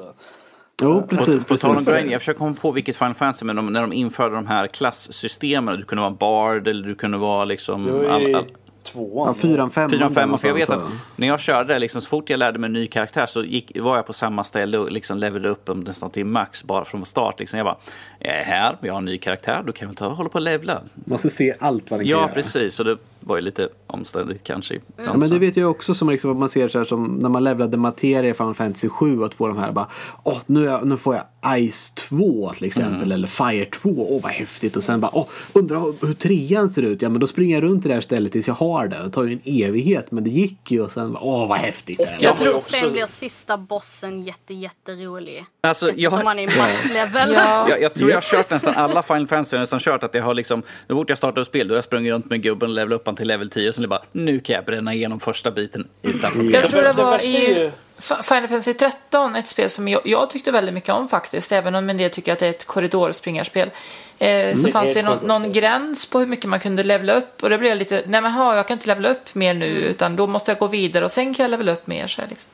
Jo, 0.82 1.02
precis. 1.08 1.44
På 1.44 1.56
tal 1.56 1.76
om 1.76 2.10
jag 2.10 2.20
försöker 2.20 2.38
komma 2.38 2.56
på 2.60 2.70
vilket 2.70 2.96
Final 2.96 3.14
Fantasy, 3.14 3.44
men 3.44 3.56
de, 3.56 3.72
när 3.72 3.80
de 3.80 3.92
införde 3.92 4.34
de 4.34 4.46
här 4.46 4.66
klasssystemen, 4.66 5.76
du 5.76 5.84
kunde 5.84 6.02
vara 6.02 6.10
bard 6.10 6.68
eller 6.68 6.88
du 6.88 6.94
kunde 6.94 7.18
vara 7.18 7.44
liksom... 7.44 7.84
Det 7.84 7.92
var 7.92 8.04
all- 8.04 8.22
ju 8.22 8.34
all- 8.34 8.44
tvåan. 8.92 9.26
Ja, 9.28 9.34
fyran, 9.34 9.70
femman. 9.70 9.90
Fyra 9.90 10.06
och 10.06 10.12
där 10.12 10.20
femman, 10.20 10.38
för 10.38 10.48
jag 10.48 10.54
vet 10.54 10.70
att 10.70 10.82
när 11.16 11.26
jag 11.26 11.40
körde 11.40 11.78
liksom, 11.78 12.00
så 12.00 12.08
fort 12.08 12.30
jag 12.30 12.38
lärde 12.38 12.58
mig 12.58 12.68
en 12.68 12.72
ny 12.72 12.86
karaktär 12.86 13.26
så 13.26 13.44
gick, 13.44 13.78
var 13.80 13.96
jag 13.96 14.06
på 14.06 14.12
samma 14.12 14.44
ställe 14.44 14.78
och 14.78 14.92
liksom 14.92 15.18
levelade 15.18 15.48
upp 15.48 15.66
dem 15.66 15.80
nästan 15.80 16.10
till 16.10 16.26
max 16.26 16.64
bara 16.64 16.84
från 16.84 17.06
start. 17.06 17.40
Liksom. 17.40 17.58
Jag 17.58 17.66
bara, 17.66 17.76
jag 18.18 18.36
är 18.36 18.42
här, 18.44 18.76
jag 18.80 18.92
har 18.92 18.98
en 18.98 19.04
ny 19.04 19.18
karaktär, 19.18 19.62
då 19.66 19.72
kan 19.72 19.88
jag 19.88 19.96
ta 19.96 20.06
och 20.06 20.16
hålla 20.16 20.28
på 20.28 20.34
och 20.34 20.42
levla. 20.42 20.82
Man 20.94 21.18
ska 21.18 21.28
se 21.28 21.54
allt 21.58 21.90
vad 21.90 22.00
den 22.00 22.06
kan 22.06 22.10
Ja, 22.10 22.20
göra. 22.22 22.28
precis. 22.34 22.78
Och 22.80 22.86
det 22.86 22.96
var 23.20 23.36
ju 23.36 23.42
lite 23.42 23.68
omständigt 23.86 24.44
kanske. 24.44 24.74
ibland, 24.74 25.08
Ja, 25.10 25.16
men 25.16 25.28
så. 25.28 25.34
det 25.34 25.40
vet 25.40 25.56
jag 25.56 25.70
också 25.70 25.94
som 25.94 26.10
liksom, 26.10 26.38
man 26.38 26.48
ser 26.48 26.68
så 26.68 26.78
här 26.78 26.84
som 26.84 27.04
när 27.04 27.28
man 27.28 27.44
levlade 27.44 27.76
materia 27.76 28.30
i 28.30 28.34
Final 28.34 28.54
Fantasy 28.54 28.88
7 28.88 29.24
att 29.24 29.34
få 29.34 29.48
de 29.48 29.58
här 29.58 29.72
bara 29.72 29.86
Åh, 30.24 30.38
nu, 30.46 30.64
jag- 30.64 30.86
nu 30.86 30.96
får 30.96 31.14
jag 31.14 31.24
Ice 31.70 31.90
2 31.90 32.50
till 32.54 32.64
exempel 32.66 32.94
Mm. 32.96 33.12
eller 33.12 33.26
Fire 33.26 33.64
2, 33.64 33.90
åh 34.16 34.22
vad 34.22 34.32
häftigt 34.32 34.76
och 34.76 34.82
sen 34.82 35.00
bara 35.00 35.10
åh, 35.14 35.26
undrar 35.52 36.06
hur 36.06 36.14
trean 36.14 36.68
ser 36.68 36.82
ut, 36.82 37.02
ja 37.02 37.08
men 37.08 37.20
då 37.20 37.26
springer 37.26 37.54
jag 37.54 37.62
runt 37.62 37.84
i 37.84 37.88
det 37.88 37.94
här 37.94 38.00
stället 38.00 38.32
tills 38.32 38.46
jag 38.46 38.54
har 38.54 38.88
det. 38.88 38.96
Det 39.04 39.10
tar 39.10 39.24
ju 39.24 39.32
en 39.32 39.40
evighet 39.64 40.10
men 40.12 40.24
det 40.24 40.30
gick 40.30 40.70
ju 40.70 40.80
och 40.82 40.92
sen 40.92 41.12
bara, 41.12 41.22
åh 41.22 41.48
vad 41.48 41.58
häftigt. 41.58 42.00
Jag 42.20 42.32
ju 42.32 42.38
tror- 42.38 42.50
Och 42.50 42.56
också- 42.56 42.70
sen 42.80 42.92
blir 42.92 43.06
sista 43.06 43.58
bossen 43.58 44.22
jätte, 44.22 44.54
jätterolig. 44.54 45.44
Alltså, 45.60 45.90
jag 45.96 46.10
har- 46.10 46.18
Som 46.18 46.24
man 46.24 46.38
är 46.38 46.46
max-level. 46.58 47.32
Ja. 47.34 47.66
Jag, 47.68 47.82
jag 47.82 47.94
tror 47.94 48.07
jag 48.08 48.16
har 48.16 48.22
kört 48.22 48.50
nästan 48.50 48.74
alla 48.74 49.02
Final 49.02 49.26
Fantasy. 49.26 49.54
Jag 49.56 49.58
har 49.58 49.62
nästan 49.62 49.80
kört 49.80 50.04
att 50.04 50.14
jag 50.14 50.22
har 50.22 50.34
liksom, 50.34 50.62
så 50.88 50.94
fort 50.94 51.08
jag 51.08 51.18
startar 51.18 51.42
ett 51.42 51.48
spel, 51.48 51.68
då 51.68 51.72
har 51.74 51.76
jag 51.76 51.84
sprungit 51.84 52.12
runt 52.12 52.30
med 52.30 52.42
gubben 52.42 52.68
och 52.68 52.74
levelat 52.74 52.96
upp 53.00 53.06
han 53.06 53.16
till 53.16 53.28
level 53.28 53.50
10 53.50 53.68
och 53.68 53.74
sen 53.74 53.82
är 53.82 53.86
det 53.86 53.88
bara, 53.88 54.02
nu 54.12 54.40
kan 54.40 54.54
jag 54.56 54.64
bränna 54.64 54.94
igenom 54.94 55.20
första 55.20 55.50
biten 55.50 55.88
utan 56.02 56.30
problem. 56.30 56.52
Jag 56.52 56.70
tror 56.70 56.82
det 56.82 56.92
Det 56.92 57.02
var 57.02 57.18
i 57.24 57.70
Final 58.00 58.22
Fantasy 58.48 58.74
13, 58.74 59.36
ett 59.36 59.48
spel 59.48 59.70
som 59.70 59.88
jag, 59.88 60.00
jag 60.04 60.30
tyckte 60.30 60.50
väldigt 60.52 60.74
mycket 60.74 60.90
om 60.94 61.08
faktiskt, 61.08 61.52
även 61.52 61.74
om 61.74 61.90
en 61.90 61.96
del 61.96 62.10
tycker 62.10 62.32
att 62.32 62.38
det 62.38 62.46
är 62.46 62.50
ett 62.50 62.66
korridorspringarspel. 62.66 63.70
Eh, 64.18 64.54
så 64.54 64.66
Det 64.66 64.72
fanns 64.72 64.94
det 64.94 65.02
någon, 65.02 65.18
någon 65.26 65.52
gräns 65.52 66.06
på 66.10 66.18
hur 66.18 66.26
mycket 66.26 66.44
man 66.50 66.60
kunde 66.60 66.82
levela 66.82 67.14
upp 67.14 67.42
och 67.42 67.50
det 67.50 67.58
blev 67.58 67.76
lite, 67.76 68.02
nej 68.06 68.20
men 68.22 68.32
ha, 68.32 68.56
jag 68.56 68.66
kan 68.68 68.74
inte 68.74 68.86
levela 68.88 69.08
upp 69.08 69.34
mer 69.34 69.54
nu 69.54 69.66
utan 69.66 70.16
då 70.16 70.26
måste 70.26 70.50
jag 70.50 70.58
gå 70.58 70.66
vidare 70.66 71.04
och 71.04 71.10
sen 71.10 71.34
kan 71.34 71.44
jag 71.44 71.50
levela 71.50 71.72
upp 71.72 71.86
mer. 71.86 72.06
Så 72.06 72.20
här, 72.22 72.28
liksom. 72.28 72.52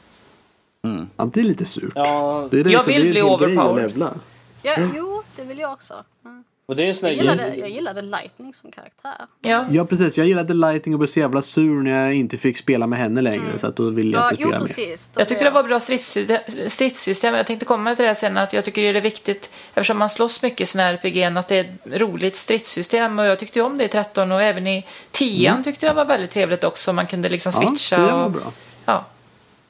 Ja, 1.16 1.30
det 1.34 1.40
är 1.40 1.44
lite 1.44 1.64
surt. 1.64 1.92
Ja, 1.94 2.48
det 2.50 2.60
är 2.60 2.64
det 2.64 2.70
Jag 2.70 2.86
liksom, 2.86 2.92
vill 2.92 3.02
det 3.02 3.08
är 3.08 3.10
bli 3.12 3.22
overpowered. 3.22 3.88
levla. 3.90 4.14
Ja, 4.62 4.76
jo, 4.94 5.22
det 5.36 5.42
vill 5.44 5.58
jag 5.58 5.72
också. 5.72 5.94
Mm. 6.24 6.44
och 6.66 6.76
det 6.76 6.88
är 6.88 6.92
sån 6.92 7.08
Jag, 7.08 7.16
gillade, 7.18 7.54
jag 7.56 7.68
gillade 7.70 8.02
Lightning 8.02 8.54
som 8.54 8.70
karaktär. 8.70 9.26
Ja. 9.40 9.66
Ja 9.70 9.84
precis, 9.84 10.16
jag 10.16 10.26
gillade 10.26 10.54
Lighting 10.54 10.92
och 10.92 10.98
blev 10.98 11.06
så 11.08 11.18
jävla 11.20 11.42
sur 11.42 11.82
när 11.82 12.04
jag 12.04 12.14
inte 12.14 12.36
fick 12.38 12.58
spela 12.58 12.86
med 12.86 12.98
henne 12.98 13.20
längre 13.20 13.58
så 13.58 13.66
att 13.66 13.76
då 13.76 13.90
ville 13.90 14.16
jag 14.16 14.24
Ja, 14.24 14.30
inte 14.30 14.42
jo 14.42 14.48
spela 14.48 14.58
mer. 14.60 14.66
precis. 14.66 15.08
Då 15.14 15.20
Jag 15.20 15.28
tyckte 15.28 15.44
det 15.44 15.50
var 15.50 15.62
bra 15.62 15.80
stridssystem, 15.80 16.38
stridssystem. 16.68 17.34
Jag 17.34 17.46
tänkte 17.46 17.66
komma 17.66 17.94
till 17.96 18.04
det 18.04 18.14
sen 18.14 18.36
att 18.38 18.52
jag 18.52 18.64
tycker 18.64 18.92
det 18.92 18.98
är 18.98 19.02
viktigt 19.02 19.50
eftersom 19.74 19.98
man 19.98 20.10
slåss 20.10 20.42
mycket 20.42 20.74
i 20.74 20.78
här 20.78 20.94
RPG 20.94 21.22
att 21.38 21.48
det 21.48 21.56
är 21.56 21.64
ett 21.64 22.00
roligt 22.00 22.36
stridssystem 22.36 23.18
och 23.18 23.24
jag 23.24 23.38
tyckte 23.38 23.62
om 23.62 23.78
det 23.78 23.84
i 23.84 23.88
13 23.88 24.32
och 24.32 24.42
även 24.42 24.66
i 24.66 24.86
10 25.10 25.62
tyckte 25.64 25.86
jag 25.86 25.94
var 25.94 26.04
väldigt 26.04 26.30
trevligt 26.30 26.64
också. 26.64 26.92
Man 26.92 27.06
kunde 27.06 27.28
liksom 27.28 27.52
Ja, 27.54 27.68
switcha. 27.68 27.96
det 28.06 28.12
var 28.12 28.24
och, 28.24 28.30
bra. 28.30 28.52
Ja. 28.84 29.04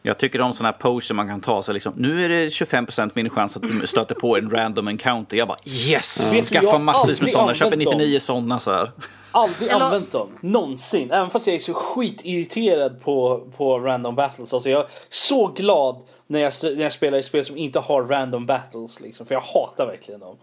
Jag 0.07 0.19
tycker 0.19 0.41
om 0.41 0.53
sådana 0.53 0.73
här 0.73 0.79
poser 0.79 1.15
man 1.15 1.29
kan 1.29 1.41
ta. 1.41 1.63
Så 1.63 1.73
liksom, 1.73 1.93
nu 1.97 2.25
är 2.25 2.29
det 2.29 2.47
25% 2.47 3.11
min 3.15 3.31
chans 3.31 3.57
att 3.57 3.63
du 3.63 3.87
stöter 3.87 4.15
på 4.15 4.37
en 4.37 4.51
random 4.51 4.89
encounter. 4.89 5.37
Jag 5.37 5.49
bara 5.49 5.59
yes! 5.89 6.33
Jag 6.35 6.45
Skaffa 6.45 6.79
massvis 6.79 7.21
med 7.21 7.31
sådana. 7.31 7.55
Köper 7.55 7.73
använt 7.73 7.85
dem. 7.91 7.99
99 7.99 8.19
sådana 8.21 8.61
så 8.61 8.73
här. 8.73 8.91
Aldrig 9.31 9.71
Eller- 9.71 9.85
använt 9.85 10.11
dem. 10.11 10.29
Någonsin. 10.41 11.11
Även 11.11 11.31
fast 11.31 11.47
jag 11.47 11.55
är 11.57 11.61
så 11.61 11.75
skitirriterad 11.75 13.01
på, 13.01 13.49
på 13.57 13.79
random 13.79 14.15
battles. 14.15 14.55
Alltså 14.55 14.71
jag 14.71 14.81
är 14.81 14.87
så 15.09 15.47
glad 15.47 16.03
när 16.27 16.41
jag, 16.41 16.53
när 16.63 16.83
jag 16.83 16.93
spelar 16.93 17.19
i 17.19 17.23
spel 17.23 17.45
som 17.45 17.57
inte 17.57 17.79
har 17.79 18.03
random 18.03 18.47
battles. 18.47 19.01
Liksom, 19.01 19.27
för 19.27 19.35
jag 19.35 19.41
hatar 19.41 19.87
verkligen 19.87 20.21
dem. 20.21 20.37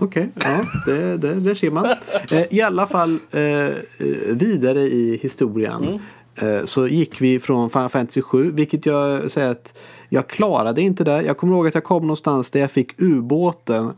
Okej, 0.00 0.28
ja, 0.40 0.64
det, 0.86 1.16
det, 1.16 1.34
det 1.34 1.54
ser 1.54 1.70
man. 1.70 1.86
Eh, 2.30 2.54
I 2.54 2.62
alla 2.62 2.86
fall 2.86 3.18
eh, 3.32 3.40
eh, 3.66 3.74
vidare 4.34 4.80
i 4.80 5.18
historien. 5.22 5.84
Eh, 5.88 6.00
Eh, 6.34 6.64
så 6.64 6.88
gick 6.88 7.20
vi 7.20 7.40
från 7.40 7.70
Final 7.70 7.88
Fantasy 7.88 8.22
7, 8.22 8.52
vilket 8.52 8.86
jag 8.86 9.30
säger 9.30 9.50
att 9.50 9.78
jag 10.08 10.28
klarade 10.28 10.80
inte 10.80 11.04
det. 11.04 11.22
Jag 11.22 11.36
kommer 11.36 11.52
ihåg 11.56 11.66
att 11.66 11.74
jag 11.74 11.84
kom 11.84 12.02
någonstans 12.02 12.50
där 12.50 12.60
jag 12.60 12.70
fick 12.70 13.00
ubåten. 13.00 13.92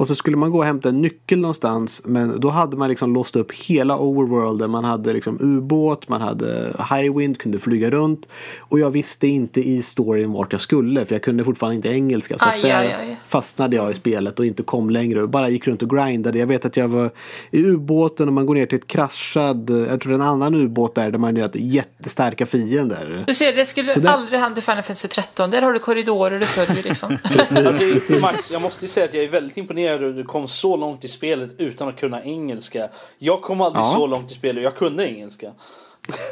Och 0.00 0.06
så 0.08 0.14
skulle 0.14 0.36
man 0.36 0.50
gå 0.50 0.58
och 0.58 0.64
hämta 0.64 0.88
en 0.88 1.00
nyckel 1.02 1.38
någonstans. 1.38 2.02
Men 2.04 2.40
då 2.40 2.48
hade 2.48 2.76
man 2.76 2.88
liksom 2.88 3.14
låst 3.14 3.36
upp 3.36 3.52
hela 3.52 3.98
overworlden. 3.98 4.70
Man 4.70 4.84
hade 4.84 5.12
liksom 5.12 5.38
ubåt, 5.40 6.08
man 6.08 6.20
hade 6.20 6.72
highwind, 6.90 7.38
kunde 7.38 7.58
flyga 7.58 7.90
runt. 7.90 8.28
Och 8.58 8.78
jag 8.80 8.90
visste 8.90 9.26
inte 9.26 9.60
i 9.68 9.82
storyn 9.82 10.32
vart 10.32 10.52
jag 10.52 10.60
skulle. 10.60 11.04
För 11.04 11.14
jag 11.14 11.22
kunde 11.22 11.44
fortfarande 11.44 11.76
inte 11.76 11.88
engelska. 11.88 12.38
Så 12.38 12.44
Aj, 12.44 12.62
där 12.62 12.80
aj, 12.80 12.96
aj. 13.00 13.20
fastnade 13.28 13.76
jag 13.76 13.90
i 13.90 13.94
spelet 13.94 14.38
och 14.38 14.46
inte 14.46 14.62
kom 14.62 14.90
längre. 14.90 15.26
Bara 15.26 15.48
gick 15.48 15.66
runt 15.68 15.82
och 15.82 15.90
grindade. 15.90 16.38
Jag 16.38 16.46
vet 16.46 16.64
att 16.64 16.76
jag 16.76 16.88
var 16.88 17.10
i 17.50 17.64
ubåten 17.64 18.28
och 18.28 18.34
man 18.34 18.46
går 18.46 18.54
ner 18.54 18.66
till 18.66 18.78
ett 18.78 18.86
kraschad. 18.86 19.70
Jag 19.90 20.00
tror 20.00 20.12
det 20.12 20.18
är 20.18 20.20
en 20.22 20.28
annan 20.28 20.54
ubåt 20.54 20.94
där. 20.94 21.10
Där 21.10 21.18
man 21.18 21.36
har 21.36 21.50
jättestarka 21.54 22.46
fiender. 22.46 23.24
Du 23.26 23.34
ser, 23.34 23.52
det 23.52 23.66
skulle 23.66 23.94
där- 23.94 24.08
aldrig 24.10 24.40
hända 24.40 24.58
i 24.58 24.62
Final 24.62 24.82
Fantasy 24.82 25.08
13. 25.08 25.50
Där 25.50 25.62
har 25.62 25.72
du 25.72 25.78
korridorer 25.78 26.38
du 26.38 26.46
följer 26.46 26.82
liksom. 26.82 27.18
Alltså, 27.38 28.20
Max, 28.20 28.50
jag 28.50 28.62
måste 28.62 28.84
ju 28.84 28.88
säga 28.88 29.06
att 29.06 29.14
jag 29.14 29.24
är 29.24 29.28
väldigt 29.28 29.56
imponerad 29.56 29.89
över 29.92 30.08
att 30.08 30.16
du 30.16 30.24
kom 30.24 30.48
så 30.48 30.76
långt 30.76 31.04
i 31.04 31.08
spelet 31.08 31.54
utan 31.58 31.88
att 31.88 31.96
kunna 32.00 32.22
engelska. 32.24 32.88
Jag 33.18 33.42
kom 33.42 33.60
aldrig 33.60 33.84
Ja. 33.84 33.92
så 33.94 34.06
långt 34.06 34.30
i 34.30 34.34
spelet 34.34 34.62
jag 34.64 34.76
kunde 34.76 35.08
engelska. 35.08 35.50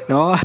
Ja, 0.07 0.39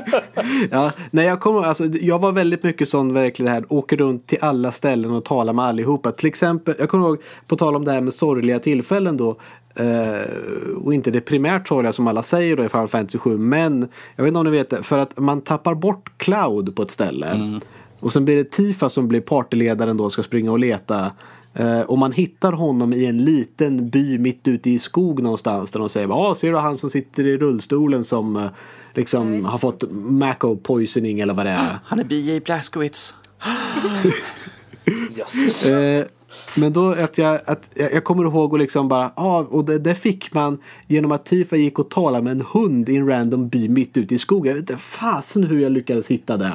ja. 0.70 0.90
Nej, 1.10 1.26
jag, 1.26 1.40
kommer, 1.40 1.62
alltså, 1.62 1.84
jag 1.84 2.18
var 2.18 2.32
väldigt 2.32 2.62
mycket 2.62 2.88
sån 2.88 3.12
verkligen 3.12 3.52
här, 3.52 3.64
åker 3.68 3.96
runt 3.96 4.26
till 4.26 4.38
alla 4.40 4.72
ställen 4.72 5.10
och 5.10 5.24
talar 5.24 5.52
med 5.52 5.64
allihopa. 5.64 6.12
Till 6.12 6.28
exempel, 6.28 6.74
jag 6.78 6.88
kommer 6.88 7.06
ihåg, 7.06 7.18
på 7.46 7.56
tal 7.56 7.76
om 7.76 7.84
det 7.84 7.92
här 7.92 8.00
med 8.00 8.14
sorgliga 8.14 8.58
tillfällen 8.58 9.16
då. 9.16 9.36
Eh, 9.76 10.76
och 10.84 10.94
inte 10.94 11.10
det 11.10 11.20
primärt 11.20 11.68
sorgliga 11.68 11.92
som 11.92 12.06
alla 12.06 12.22
säger 12.22 12.56
då 12.56 12.64
i 12.64 12.68
Final 12.68 12.88
Fantasy 12.88 13.18
7. 13.18 13.38
Men, 13.38 13.88
jag 14.16 14.24
vet 14.24 14.28
inte 14.28 14.38
om 14.38 14.44
ni 14.44 14.50
vet 14.52 14.70
det, 14.70 14.82
för 14.82 14.98
att 14.98 15.18
man 15.18 15.40
tappar 15.40 15.74
bort 15.74 16.12
Cloud 16.16 16.76
på 16.76 16.82
ett 16.82 16.90
ställe. 16.90 17.60
Och 18.00 18.12
sen 18.12 18.24
blir 18.24 18.36
det 18.36 18.50
Tifa 18.50 18.88
som 18.90 19.08
blir 19.08 19.20
partyledaren 19.20 19.96
då 19.96 20.04
och 20.04 20.12
ska 20.12 20.22
springa 20.22 20.52
och 20.52 20.58
leta. 20.58 21.10
Eh, 21.58 21.80
och 21.80 21.98
man 21.98 22.12
hittar 22.12 22.52
honom 22.52 22.92
i 22.92 23.06
en 23.06 23.24
liten 23.24 23.90
by 23.90 24.18
mitt 24.18 24.48
ute 24.48 24.70
i 24.70 24.78
skog 24.78 25.22
någonstans. 25.22 25.70
Där 25.70 25.80
de 25.80 25.88
säger 25.88 26.08
ja 26.08 26.34
ser 26.34 26.52
du 26.52 26.58
han 26.58 26.76
som 26.76 26.90
sitter 26.90 27.26
i 27.26 27.36
rullstolen 27.36 28.04
som 28.04 28.36
eh, 28.36 28.46
liksom 28.94 29.44
har 29.44 29.58
fått 29.58 29.84
Mako 29.92 30.56
poisoning 30.56 31.20
eller 31.20 31.34
vad 31.34 31.46
det 31.46 31.50
är. 31.50 31.78
Han 31.84 32.00
är 32.00 32.04
B.J. 32.04 32.40
Blazkowicz. 32.40 33.14
Jösses. 35.10 35.66
Eh, 35.70 36.04
men 36.58 36.72
då 36.72 36.90
att 36.90 37.18
jag, 37.18 37.40
att 37.46 37.70
jag 37.74 38.04
kommer 38.04 38.24
ihåg 38.24 38.52
och 38.52 38.58
liksom 38.58 38.88
bara, 38.88 39.12
ja, 39.16 39.46
och 39.50 39.64
det, 39.64 39.78
det 39.78 39.94
fick 39.94 40.34
man 40.34 40.58
genom 40.86 41.12
att 41.12 41.24
Tifa 41.24 41.56
gick 41.56 41.78
och 41.78 41.90
talade 41.90 42.24
med 42.24 42.30
en 42.30 42.44
hund 42.52 42.88
i 42.88 42.96
en 42.96 43.08
random 43.08 43.48
by 43.48 43.68
mitt 43.68 43.96
ute 43.96 44.14
i 44.14 44.18
skogen. 44.18 44.46
Jag 44.46 44.54
vet 44.54 44.70
inte 44.70 44.82
fasen 44.82 45.44
hur 45.44 45.60
jag 45.60 45.72
lyckades 45.72 46.08
hitta 46.08 46.36
det. 46.36 46.52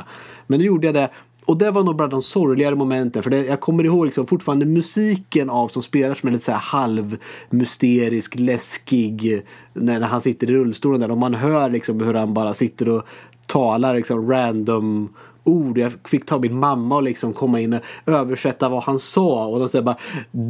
Men 0.47 0.59
nu 0.59 0.65
gjorde 0.65 0.87
jag 0.87 0.93
det. 0.93 1.09
Och 1.45 1.57
det 1.57 1.71
var 1.71 1.83
nog 1.83 1.95
bara 1.95 2.07
de 2.07 2.21
sorgligare 2.21 2.75
momenten. 2.75 3.23
För 3.23 3.29
det, 3.29 3.45
jag 3.45 3.59
kommer 3.59 3.83
ihåg 3.83 4.05
liksom 4.05 4.27
fortfarande 4.27 4.65
musiken 4.65 5.49
av 5.49 5.67
som 5.67 5.83
spelar 5.83 6.15
som 6.15 6.29
är 6.29 6.33
lite 6.33 6.45
så 6.45 6.51
här 6.51 6.59
halvmysterisk, 6.59 8.39
läskig. 8.39 9.41
När, 9.73 9.99
när 9.99 10.07
han 10.07 10.21
sitter 10.21 10.49
i 10.49 10.53
rullstolen 10.53 10.99
där. 10.99 11.11
Och 11.11 11.17
man 11.17 11.33
hör 11.33 11.69
liksom 11.69 12.01
hur 12.01 12.13
han 12.13 12.33
bara 12.33 12.53
sitter 12.53 12.89
och 12.89 13.03
talar 13.45 13.95
liksom 13.95 14.31
random 14.31 15.09
ord. 15.43 15.77
Jag 15.77 15.91
fick 16.05 16.25
ta 16.25 16.39
min 16.39 16.59
mamma 16.59 16.95
och 16.95 17.03
liksom 17.03 17.33
komma 17.33 17.59
in 17.59 17.73
och 17.73 17.81
översätta 18.05 18.69
vad 18.69 18.83
han 18.83 18.99
sa. 18.99 19.45
Och 19.45 19.59
de 19.59 19.69
säger 19.69 19.83
bara 19.83 19.97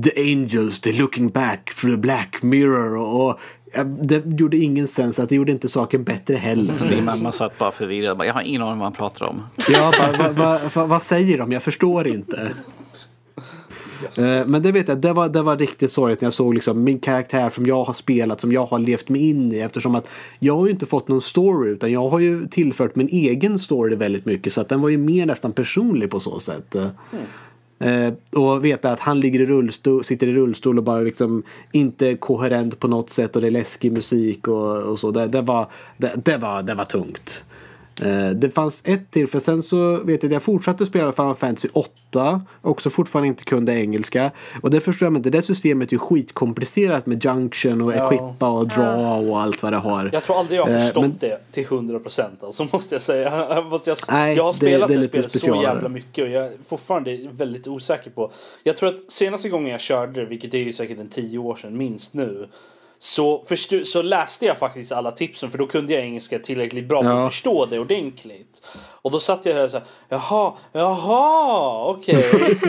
The 0.04 0.22
angels, 0.34 0.82
they're 0.82 1.00
looking 1.00 1.30
back 1.30 1.74
through 1.76 1.96
the 1.96 2.02
black 2.02 2.44
mirror. 2.44 2.98
Och, 2.98 3.40
det 4.02 4.23
gjorde 4.39 4.57
ingen 4.57 4.88
sens. 4.88 5.19
Att 5.19 5.30
det 5.30 5.35
gjorde 5.35 5.52
inte 5.52 5.69
saken 5.69 6.03
bättre 6.03 6.35
heller. 6.35 6.73
Min 6.89 7.06
mamma 7.06 7.31
satt 7.31 7.57
bara 7.57 7.72
förvirrad. 7.72 8.18
Bara, 8.18 8.27
Jag 8.27 8.34
har 8.34 8.41
ingen 8.41 8.61
aning 8.61 8.77
vad 8.77 8.85
han 8.85 8.93
pratar 8.93 9.26
om. 9.26 9.43
Ja, 9.69 9.91
bara, 9.99 10.11
va, 10.11 10.30
va, 10.34 10.60
va, 10.76 10.85
vad 10.85 11.02
säger 11.03 11.38
de? 11.38 11.52
Jag 11.52 11.64
förstår 11.64 12.07
inte. 12.07 12.53
Eh, 14.18 14.48
Men 14.48 14.61
det 14.64 14.72
vet 14.72 14.88
jag, 14.88 14.98
det 14.98 15.14
var, 15.14 15.30
det 15.30 15.41
var 15.41 15.57
riktigt 15.57 15.91
sorgligt 15.91 16.22
när 16.22 16.26
jag 16.26 16.34
såg 16.34 16.53
liksom 16.53 16.84
min 16.84 16.99
karaktär 16.99 17.49
som 17.49 17.65
jag 17.65 17.84
har 17.84 17.93
spelat, 17.93 18.41
som 18.41 18.52
jag 18.52 18.65
har 18.65 18.80
levt 18.80 19.10
mig 19.10 19.30
in 19.30 19.52
i. 19.53 19.60
Eftersom 19.60 19.95
att 19.95 20.07
jag 20.39 20.56
har 20.57 20.65
ju 20.65 20.72
inte 20.72 20.85
fått 20.85 21.07
någon 21.07 21.22
story 21.22 21.69
utan 21.72 21.91
jag 21.91 22.10
har 22.10 22.19
ju 22.19 22.48
tillfört 22.48 22.95
min 22.95 23.07
egen 23.07 23.60
story 23.60 23.95
väldigt 23.95 24.26
mycket. 24.26 24.53
Så 24.53 24.61
att 24.61 24.69
den 24.69 24.81
var 24.81 24.89
ju 24.89 24.98
mer 24.98 25.26
nästan 25.26 25.52
personlig 25.53 26.10
på 26.10 26.19
så 26.19 26.39
sätt. 26.39 26.76
Eh, 26.76 26.85
Eh, 27.82 28.14
och 28.41 28.66
veta 28.66 28.91
att 28.91 28.99
han 28.99 29.20
ligger 29.20 29.40
i 29.40 29.45
rullstol, 29.45 30.03
sitter 30.03 30.28
i 30.28 30.34
rullstol 30.34 30.78
och 30.78 30.84
bara 30.84 30.99
liksom 30.99 31.44
inte 31.72 32.16
koherent 32.16 32.80
på 32.80 32.88
något 32.88 33.10
sätt 33.10 33.36
och 33.36 33.41
det 33.41 33.48
är 33.48 33.52
läskig 33.52 33.91
musik 33.91 34.48
och, 34.48 34.78
och 34.78 34.99
så. 34.99 35.12
Det, 35.12 35.28
det, 35.28 35.41
var, 35.41 35.68
det, 35.98 36.14
det, 36.26 36.38
var, 36.38 36.64
det 36.64 36.74
var 36.74 36.86
tungt. 36.86 37.44
Eh, 38.02 38.30
Det 38.30 38.49
fanns 38.49 38.84
ett 38.86 39.11
till, 39.11 39.28
för 39.28 39.40
sen 39.40 39.64
så 39.64 39.95
vet 40.03 40.23
jag 40.23 40.30
att 40.30 40.34
jag 40.34 40.44
fortsatte 40.44 40.86
spela 40.86 41.11
Final 41.11 41.36
Fantasy 41.36 41.68
8. 41.73 42.41
Också 42.61 42.90
fortfarande 42.90 43.28
inte 43.28 43.44
kunde 43.44 43.73
engelska. 43.73 44.32
Och 44.61 44.69
det 44.72 44.80
förstår 44.80 45.06
jag 45.06 45.15
inte. 45.18 45.30
Det 45.30 45.41
systemet 45.41 45.90
är 45.90 45.94
ju 45.94 45.99
skitkomplicerat 45.99 47.06
med 47.06 47.26
junction 47.26 47.82
och 47.82 47.94
Ja. 47.94 48.07
equippa 48.14 48.49
och 48.49 48.68
draw 48.68 49.30
och 49.32 49.41
allt 49.41 49.64
vad 49.64 49.73
det 49.73 49.78
har. 49.78 50.10
Jag 50.14 50.23
tror 50.23 50.40
aldrig 50.40 50.60
jag 50.60 50.65
har 50.65 50.72
Eh, 50.72 50.82
förstått 50.82 51.02
men- 51.03 51.18
det 51.19 51.38
till 51.52 51.65
100% 51.65 52.44
alltså 52.44 52.68
måste 52.73 52.95
jag 52.95 53.02
säga. 53.02 53.61
Måste 53.69 53.90
jag, 53.90 53.98
Nej, 54.10 54.36
jag 54.38 54.44
har 54.44 54.52
det- 54.52 54.56
spelat 54.57 54.88
det 54.88 54.94
är 54.94 54.98
det, 54.98 55.02
lite 55.02 55.10
spelet 55.11 55.32
så 55.32 55.38
specialare. 55.40 55.64
jävla 55.64 55.90
mycket 55.90 56.23
och 56.23 56.30
jag 56.30 56.45
är 56.45 56.52
fortfarande 56.68 57.19
väldigt 57.32 57.68
osäker 57.68 58.10
på. 58.11 58.32
Jag 58.64 58.78
tror 58.78 58.90
att 58.90 59.11
senaste 59.11 59.49
gången 59.49 59.72
jag 59.72 59.82
körde 59.82 60.19
det, 60.22 60.26
vilket 60.26 60.53
är 60.53 60.57
ju 60.57 60.73
säkert 60.73 60.99
en 60.99 61.10
tio 61.10 61.38
år 61.38 61.56
sedan 61.56 61.78
minst 61.78 62.14
nu. 62.14 62.48
Så, 63.03 63.44
förstå, 63.44 63.84
så 63.84 64.02
läste 64.02 64.45
jag 64.45 64.57
faktiskt 64.57 64.91
alla 64.91 65.11
tipsen 65.11 65.52
för 65.52 65.57
då 65.57 65.68
kunde 65.68 65.94
jag 65.94 66.02
engelska 66.03 66.40
tillräckligt 66.40 66.86
bra 66.86 67.02
för 67.03 67.10
Ja. 67.10 67.26
att 67.26 67.32
förstå 67.34 67.65
det 67.65 67.80
ordentligt. 67.80 68.68
Och 69.02 69.11
då 69.11 69.19
satt 69.19 69.45
jag 69.45 69.53
här 69.53 69.64
och 69.64 69.72
sa 69.72 69.82
jaha, 70.10 70.53
jaha, 70.72 71.86
okej, 71.90 72.26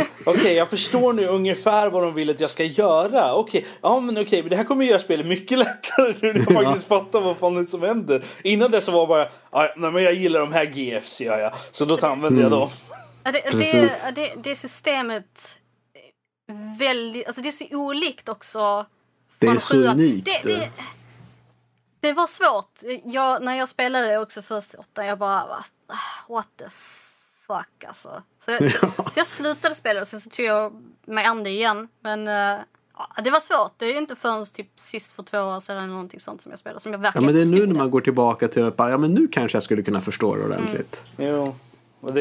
okej, 0.26 0.54
jag 0.54 0.70
förstår 0.70 1.12
nu 1.12 1.26
ungefär 1.26 1.90
vad 1.90 2.02
de 2.02 2.14
vill 2.14 2.30
att 2.30 2.40
jag 2.40 2.50
ska 2.50 2.64
göra. 2.64 3.34
Okej, 3.34 3.66
ja 3.80 4.00
men 4.00 4.18
okej, 4.18 4.42
men 4.42 4.50
det 4.50 4.56
här 4.56 4.64
kommer 4.64 4.84
göra 4.84 4.98
spelet 4.98 5.26
mycket 5.26 5.58
lättare 5.66 6.14
nu 6.20 6.32
när 6.32 6.52
jag 6.52 6.64
faktiskt 6.64 6.88
fattar 6.88 7.20
vad 7.20 7.36
fan 7.36 7.54
det 7.54 7.60
är 7.60 7.64
som 7.64 7.82
händer. 7.82 8.24
Innan 8.44 8.70
dess 8.70 8.84
så 8.84 8.92
var 8.92 9.00
det 9.00 9.06
bara, 9.06 9.28
"Ja, 9.62 9.74
nej 9.76 9.90
men 9.90 10.02
jag 10.02 10.14
gillar 10.14 10.40
de 10.40 10.52
här 10.52 10.64
GFs 10.64 11.20
gör 11.20 11.38
jag, 11.38 11.52
så 11.70 11.84
då 11.84 12.06
använder 12.06 12.42
jag 12.42 12.50
dem. 12.50 12.68
Det, 13.22 13.32
Precis. 13.50 14.04
det, 14.04 14.12
det, 14.14 14.32
det 14.42 14.54
systemet 14.54 15.58
är 16.48 16.78
väldigt, 16.78 17.26
alltså 17.26 17.42
det 17.42 17.48
är 17.48 17.52
så 17.52 17.64
olikt 17.70 18.28
också. 18.28 18.86
Det 19.46 19.52
är 19.52 19.58
så 19.58 19.76
unikt. 19.76 20.24
Det, 20.24 20.42
det, 20.54 20.70
det 22.00 22.12
var 22.12 22.26
svårt. 22.26 22.80
Jag, 23.04 23.42
när 23.42 23.54
jag 23.58 23.68
spelade 23.68 24.06
det 24.06 24.18
också 24.18 24.42
först 24.42 24.74
i 24.74 24.76
åttan, 24.76 25.06
jag 25.06 25.18
bara 25.18 25.46
"Va- 25.46 25.64
what 26.28 26.48
the 26.58 26.64
fuck 27.46 27.84
alltså. 27.86 28.22
Så 28.44 28.50
jag, 28.50 28.70
så 29.12 29.20
jag 29.20 29.26
slutade 29.26 29.74
spela 29.74 30.00
och 30.00 30.06
sen 30.06 30.20
så 30.20 30.30
tog 30.30 30.46
jag 30.46 30.72
mig 31.06 31.24
an 31.24 31.44
det 31.44 31.50
igen. 31.50 31.88
Men 32.00 32.28
eh, 32.28 32.60
ja, 32.96 33.22
det 33.24 33.30
var 33.30 33.40
svårt. 33.40 33.72
Det 33.76 33.86
är 33.86 33.98
inte 33.98 34.16
förrän 34.16 34.46
typ 34.46 34.70
sist 34.76 35.12
för 35.12 35.22
två 35.22 35.38
år 35.38 35.60
sedan 35.60 35.76
eller 35.76 35.86
någonting 35.86 36.20
sånt 36.20 36.40
som 36.42 36.52
jag 36.52 36.58
spelade 36.58 36.80
som 36.80 36.92
jag 36.92 36.98
Ja, 36.98 37.02
verkligen 37.02 37.26
men 37.26 37.34
det 37.34 37.40
är 37.42 37.60
nu 37.60 37.66
när 37.66 37.74
man 37.78 37.90
går 37.90 38.00
tillbaka 38.00 38.48
till 38.48 38.64
att 38.64 38.76
bara, 38.76 38.90
ja 38.90 38.98
men 38.98 39.12
nu 39.14 39.28
kanske 39.28 39.56
jag 39.56 39.62
skulle 39.62 39.82
kunna 39.82 40.00
förstå 40.00 40.36
det 40.36 40.44
ordentligt. 40.44 41.02
Jo, 41.16 41.24
det 41.24 41.28
är 41.28 41.54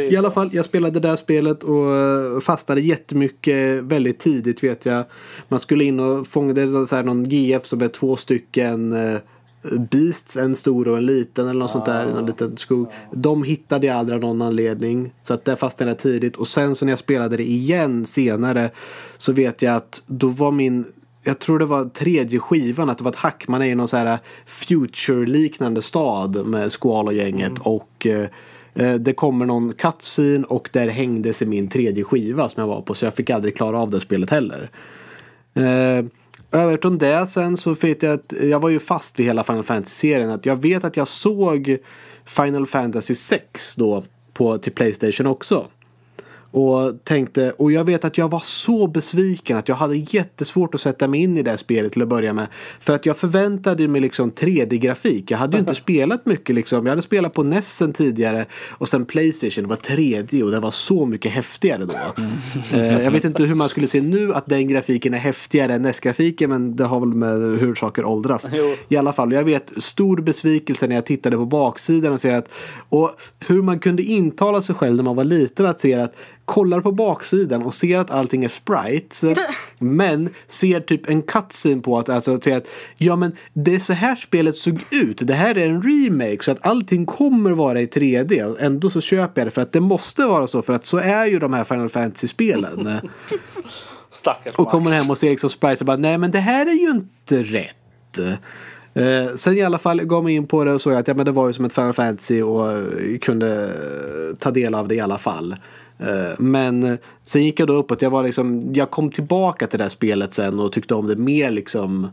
I 0.09 0.17
alla 0.17 0.31
fall, 0.31 0.49
jag 0.53 0.65
spelade 0.65 0.99
det 0.99 1.07
där 1.07 1.15
spelet 1.15 1.63
och 1.63 1.95
eh, 1.95 2.39
fastnade 2.39 2.81
jättemycket 2.81 3.83
väldigt 3.83 4.19
tidigt 4.19 4.63
vet 4.63 4.85
jag. 4.85 5.03
Man 5.47 5.59
skulle 5.59 5.83
in 5.83 5.99
och 5.99 6.27
fånga, 6.27 6.53
det 6.53 6.61
är 6.61 6.85
så 6.85 6.95
här 6.95 7.03
någon 7.03 7.23
GF 7.23 7.65
som 7.65 7.81
är 7.81 7.87
två 7.87 8.15
stycken 8.15 8.93
eh, 8.93 9.17
Beasts, 9.91 10.37
en 10.37 10.55
stor 10.55 10.87
och 10.87 10.97
en 10.97 11.05
liten 11.05 11.47
eller 11.47 11.59
något 11.59 11.71
sånt 11.71 11.85
där 11.85 12.09
i 12.09 12.13
någon 12.13 12.25
liten 12.25 12.57
skog. 12.57 12.91
De 13.13 13.43
hittade 13.43 13.87
jag 13.87 13.95
aldrig 13.95 14.15
av 14.15 14.21
någon 14.21 14.41
anledning. 14.41 15.13
Så 15.27 15.33
att 15.33 15.45
där 15.45 15.55
fastnade 15.55 15.91
jag 15.91 15.99
tidigt. 15.99 16.37
Och 16.37 16.47
sen 16.47 16.75
så 16.75 16.85
när 16.85 16.91
jag 16.91 16.99
spelade 16.99 17.37
det 17.37 17.49
igen 17.49 18.05
senare 18.05 18.69
så 19.17 19.33
vet 19.33 19.61
jag 19.61 19.75
att 19.75 20.03
då 20.07 20.27
var 20.27 20.51
min 20.51 20.85
jag 21.23 21.39
tror 21.39 21.59
det 21.59 21.65
var 21.65 21.85
tredje 21.85 22.39
skivan, 22.39 22.89
att 22.89 22.97
det 22.97 23.03
var 23.03 23.11
ett 23.11 23.17
hack. 23.17 23.47
Man 23.47 23.61
är 23.61 23.65
i 23.65 23.75
någon 23.75 23.87
så 23.87 23.97
här 23.97 24.19
future-liknande 24.45 25.81
stad 25.81 26.45
med 26.45 26.71
Squall 26.73 27.07
och 27.07 27.13
gänget. 27.13 27.53
Och 27.59 28.07
eh, 28.07 28.21
eh, 28.21 28.27
Eh, 28.73 28.93
det 28.93 29.13
kommer 29.13 29.45
någon 29.45 29.73
cutscene 29.73 30.43
och 30.43 30.69
där 30.73 30.87
hängde 30.87 31.33
sig 31.33 31.47
min 31.47 31.69
tredje 31.69 32.03
skiva 32.03 32.49
som 32.49 32.61
jag 32.61 32.67
var 32.67 32.81
på. 32.81 32.93
Så 32.93 33.05
jag 33.05 33.13
fick 33.13 33.29
aldrig 33.29 33.55
klara 33.55 33.79
av 33.79 33.89
det 33.89 33.99
spelet 33.99 34.29
heller. 34.29 34.69
Eh, 35.53 36.05
över 36.51 36.97
det 36.99 37.27
sen 37.27 37.57
så 37.57 37.73
vet 37.73 38.03
jag 38.03 38.13
att 38.13 38.33
jag 38.41 38.59
var 38.59 38.69
ju 38.69 38.79
fast 38.79 39.19
vid 39.19 39.25
hela 39.25 39.43
Final 39.43 39.63
Fantasy-serien. 39.63 40.29
Att 40.29 40.45
jag 40.45 40.61
vet 40.61 40.83
att 40.83 40.97
jag 40.97 41.07
såg 41.07 41.77
Final 42.25 42.65
Fantasy 42.65 43.15
6 43.15 43.75
då 43.75 44.03
på, 44.33 44.57
till 44.57 44.71
Playstation 44.71 45.27
också. 45.27 45.67
Och 46.51 47.03
tänkte, 47.03 47.51
och 47.51 47.71
jag 47.71 47.83
vet 47.83 48.05
att 48.05 48.17
jag 48.17 48.31
var 48.31 48.39
så 48.45 48.87
besviken 48.87 49.57
att 49.57 49.67
jag 49.67 49.75
hade 49.75 49.95
jättesvårt 49.95 50.75
att 50.75 50.81
sätta 50.81 51.07
mig 51.07 51.21
in 51.21 51.37
i 51.37 51.43
det 51.43 51.49
här 51.49 51.57
spelet 51.57 51.91
till 51.91 52.01
att 52.01 52.07
börja 52.07 52.33
med. 52.33 52.47
För 52.79 52.93
att 52.93 53.05
jag 53.05 53.17
förväntade 53.17 53.87
mig 53.87 54.01
liksom 54.01 54.31
3D-grafik. 54.31 55.31
Jag 55.31 55.37
hade 55.37 55.57
ju 55.57 55.59
inte 55.59 55.75
spelat 55.85 56.25
mycket 56.25 56.55
liksom. 56.55 56.85
Jag 56.85 56.91
hade 56.91 57.01
spelat 57.01 57.33
på 57.33 57.43
Nessen 57.43 57.93
tidigare 57.93 58.45
och 58.69 58.89
sen 58.89 59.05
Playstation 59.05 59.67
var 59.67 59.75
3D 59.75 60.43
och 60.43 60.51
det 60.51 60.59
var 60.59 60.71
så 60.71 61.05
mycket 61.05 61.31
häftigare 61.31 61.85
då. 61.85 61.93
Eh, 62.71 63.03
jag 63.03 63.11
vet 63.11 63.23
inte 63.23 63.43
hur 63.43 63.55
man 63.55 63.69
skulle 63.69 63.87
se 63.87 64.01
nu 64.01 64.33
att 64.33 64.45
den 64.45 64.67
grafiken 64.67 65.13
är 65.13 65.17
häftigare 65.17 65.73
än 65.73 65.81
NES-grafiken 65.81 66.49
men 66.49 66.75
det 66.75 66.83
har 66.83 66.99
väl 66.99 67.13
med 67.13 67.59
hur 67.59 67.75
saker 67.75 68.05
åldras. 68.05 68.47
Jo. 68.53 68.75
I 68.89 68.97
alla 68.97 69.13
fall, 69.13 69.31
jag 69.31 69.43
vet 69.43 69.71
stor 69.77 70.21
besvikelse 70.21 70.87
när 70.87 70.95
jag 70.95 71.05
tittade 71.05 71.37
på 71.37 71.45
baksidan 71.45 72.13
och 72.13 72.21
ser 72.21 72.33
att 72.33 72.49
och 72.89 73.11
hur 73.47 73.61
man 73.61 73.79
kunde 73.79 74.03
intala 74.03 74.61
sig 74.61 74.75
själv 74.75 74.95
när 74.95 75.03
man 75.03 75.15
var 75.15 75.23
liten 75.23 75.65
att 75.65 75.79
se 75.79 75.93
att 75.93 76.15
kollar 76.51 76.81
på 76.81 76.91
baksidan 76.91 77.63
och 77.63 77.75
ser 77.75 77.99
att 77.99 78.11
allting 78.11 78.43
är 78.43 78.47
sprites. 78.47 79.23
men 79.79 80.29
ser 80.47 80.79
typ 80.79 81.09
en 81.09 81.21
cutscene 81.21 81.81
på 81.81 81.99
att, 81.99 82.09
alltså, 82.09 82.35
att, 82.35 82.47
att 82.47 82.67
ja 82.97 83.15
men 83.15 83.35
det 83.53 83.75
är 83.75 83.79
så 83.79 83.93
här 83.93 84.15
spelet 84.15 84.55
såg 84.55 84.83
ut. 84.91 85.27
Det 85.27 85.33
här 85.33 85.57
är 85.57 85.67
en 85.67 85.81
remake 85.81 86.43
så 86.43 86.51
att 86.51 86.65
allting 86.65 87.05
kommer 87.05 87.51
vara 87.51 87.81
i 87.81 87.85
3D. 87.85 88.43
Och 88.43 88.61
ändå 88.61 88.89
så 88.89 89.01
köper 89.01 89.41
jag 89.41 89.47
det 89.47 89.51
för 89.51 89.61
att 89.61 89.71
det 89.71 89.79
måste 89.79 90.25
vara 90.25 90.47
så 90.47 90.61
för 90.61 90.73
att 90.73 90.85
så 90.85 90.97
är 90.97 91.25
ju 91.25 91.39
de 91.39 91.53
här 91.53 91.63
Final 91.63 91.89
Fantasy-spelen. 91.89 92.87
Stackars 94.09 94.55
och 94.55 94.69
kommer 94.69 94.91
hem 94.91 95.09
och 95.09 95.17
ser 95.17 95.29
liksom 95.29 95.49
sprites 95.49 95.79
och 95.79 95.85
bara 95.85 95.97
nej 95.97 96.17
men 96.17 96.31
det 96.31 96.39
här 96.39 96.65
är 96.65 96.73
ju 96.73 96.91
inte 96.91 97.43
rätt. 97.43 98.19
Eh, 98.93 99.35
sen 99.35 99.57
i 99.57 99.61
alla 99.61 99.77
fall 99.77 100.03
gav 100.03 100.23
mig 100.23 100.35
in 100.35 100.47
på 100.47 100.63
det 100.63 100.73
och 100.73 100.81
såg 100.81 100.93
att 100.93 101.07
ja, 101.07 101.13
men 101.13 101.25
det 101.25 101.31
var 101.31 101.47
ju 101.47 101.53
som 101.53 101.65
ett 101.65 101.73
Final 101.73 101.93
Fantasy 101.93 102.41
och 102.41 102.71
eh, 102.71 103.17
kunde 103.21 103.69
ta 104.39 104.51
del 104.51 104.75
av 104.75 104.87
det 104.87 104.95
i 104.95 104.99
alla 104.99 105.17
fall. 105.17 105.55
Eh, 106.01 106.39
men 106.39 106.83
eh, 106.83 106.97
sen 107.25 107.43
gick 107.43 107.59
jag 107.59 107.67
då 107.67 107.73
uppåt. 107.73 108.01
Jag, 108.01 108.09
var 108.09 108.23
liksom, 108.23 108.73
jag 108.73 108.91
kom 108.91 109.11
tillbaka 109.11 109.67
till 109.67 109.77
det 109.77 109.83
här 109.85 109.89
spelet 109.89 110.33
sen 110.33 110.59
och 110.59 110.71
tyckte 110.71 110.95
om 110.95 111.07
det 111.07 111.15
mer 111.15 111.51
liksom 111.51 112.07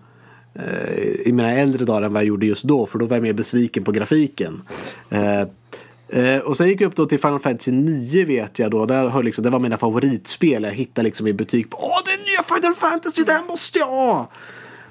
eh, 0.55 1.27
i 1.27 1.33
mina 1.33 1.53
äldre 1.53 1.85
dagar 1.85 2.03
än 2.03 2.13
vad 2.13 2.23
jag 2.23 2.29
gjorde 2.29 2.47
just 2.47 2.65
då. 2.65 2.87
För 2.87 2.99
då 2.99 3.07
var 3.07 3.17
jag 3.17 3.23
mer 3.23 3.33
besviken 3.33 3.85
på 3.85 3.93
grafiken. 3.93 4.63
Eh, 6.11 6.39
och 6.39 6.57
sen 6.57 6.69
gick 6.69 6.81
jag 6.81 6.89
upp 6.89 6.97
då 6.97 7.07
till 7.07 7.19
Final 7.19 7.41
Fantasy 7.41 7.73
9 7.73 8.25
vet 8.25 8.59
jag 8.59 8.71
då. 8.71 8.85
Där 8.87 9.07
har 9.07 9.23
liksom, 9.23 9.45
det 9.45 9.51
var 9.51 9.59
mina 9.59 9.77
favoritspel. 9.77 10.63
Jag 10.63 10.73
hittade 10.73 11.05
liksom 11.05 11.27
i 11.27 11.33
butik. 11.33 11.67
Åh, 11.71 11.99
det 12.05 12.11
är 12.11 12.19
nya 12.19 12.61
Final 12.61 12.75
Fantasy, 12.75 13.23
det 13.23 13.33
här 13.33 13.47
måste 13.49 13.79
jag 13.79 13.87
ha! 13.87 14.31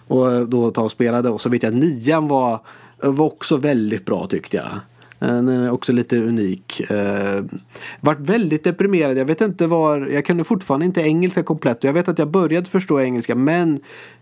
Och 0.08 0.50
då 0.50 0.72
ta 0.72 0.82
och 0.82 0.92
spelade. 0.92 1.30
Och 1.30 1.42
så 1.42 1.50
vet 1.50 1.64
jag 1.64 1.74
att 1.74 1.80
nian 1.80 2.28
var, 2.28 2.60
var 2.98 3.26
också 3.26 3.58
väldigt 3.58 4.06
bra 4.06 4.28
tyckte 4.28 4.58
jag. 4.58 4.80
Den 5.20 5.48
är 5.48 5.72
också 5.72 5.92
lite 5.92 6.18
unik. 6.18 6.92
Eh, 6.92 7.44
vart 8.02 8.20
väldigt 8.20 8.64
deprimerad. 8.64 9.18
Jag 9.18 9.26
vet 9.26 9.42
inte 9.42 9.68
var. 9.68 10.08
Jag 10.08 10.26
kunde 10.26 10.44
fortfarande 10.44 10.86
inte 10.86 11.02
engelska 11.02 11.44
komplett. 11.44 11.84
Jag 11.84 11.94
vet 11.94 12.08
att 12.08 12.20
jag 12.20 12.32
började 12.32 12.70
förstå 12.70 13.02
engelska. 13.02 13.36
Men 13.36 13.80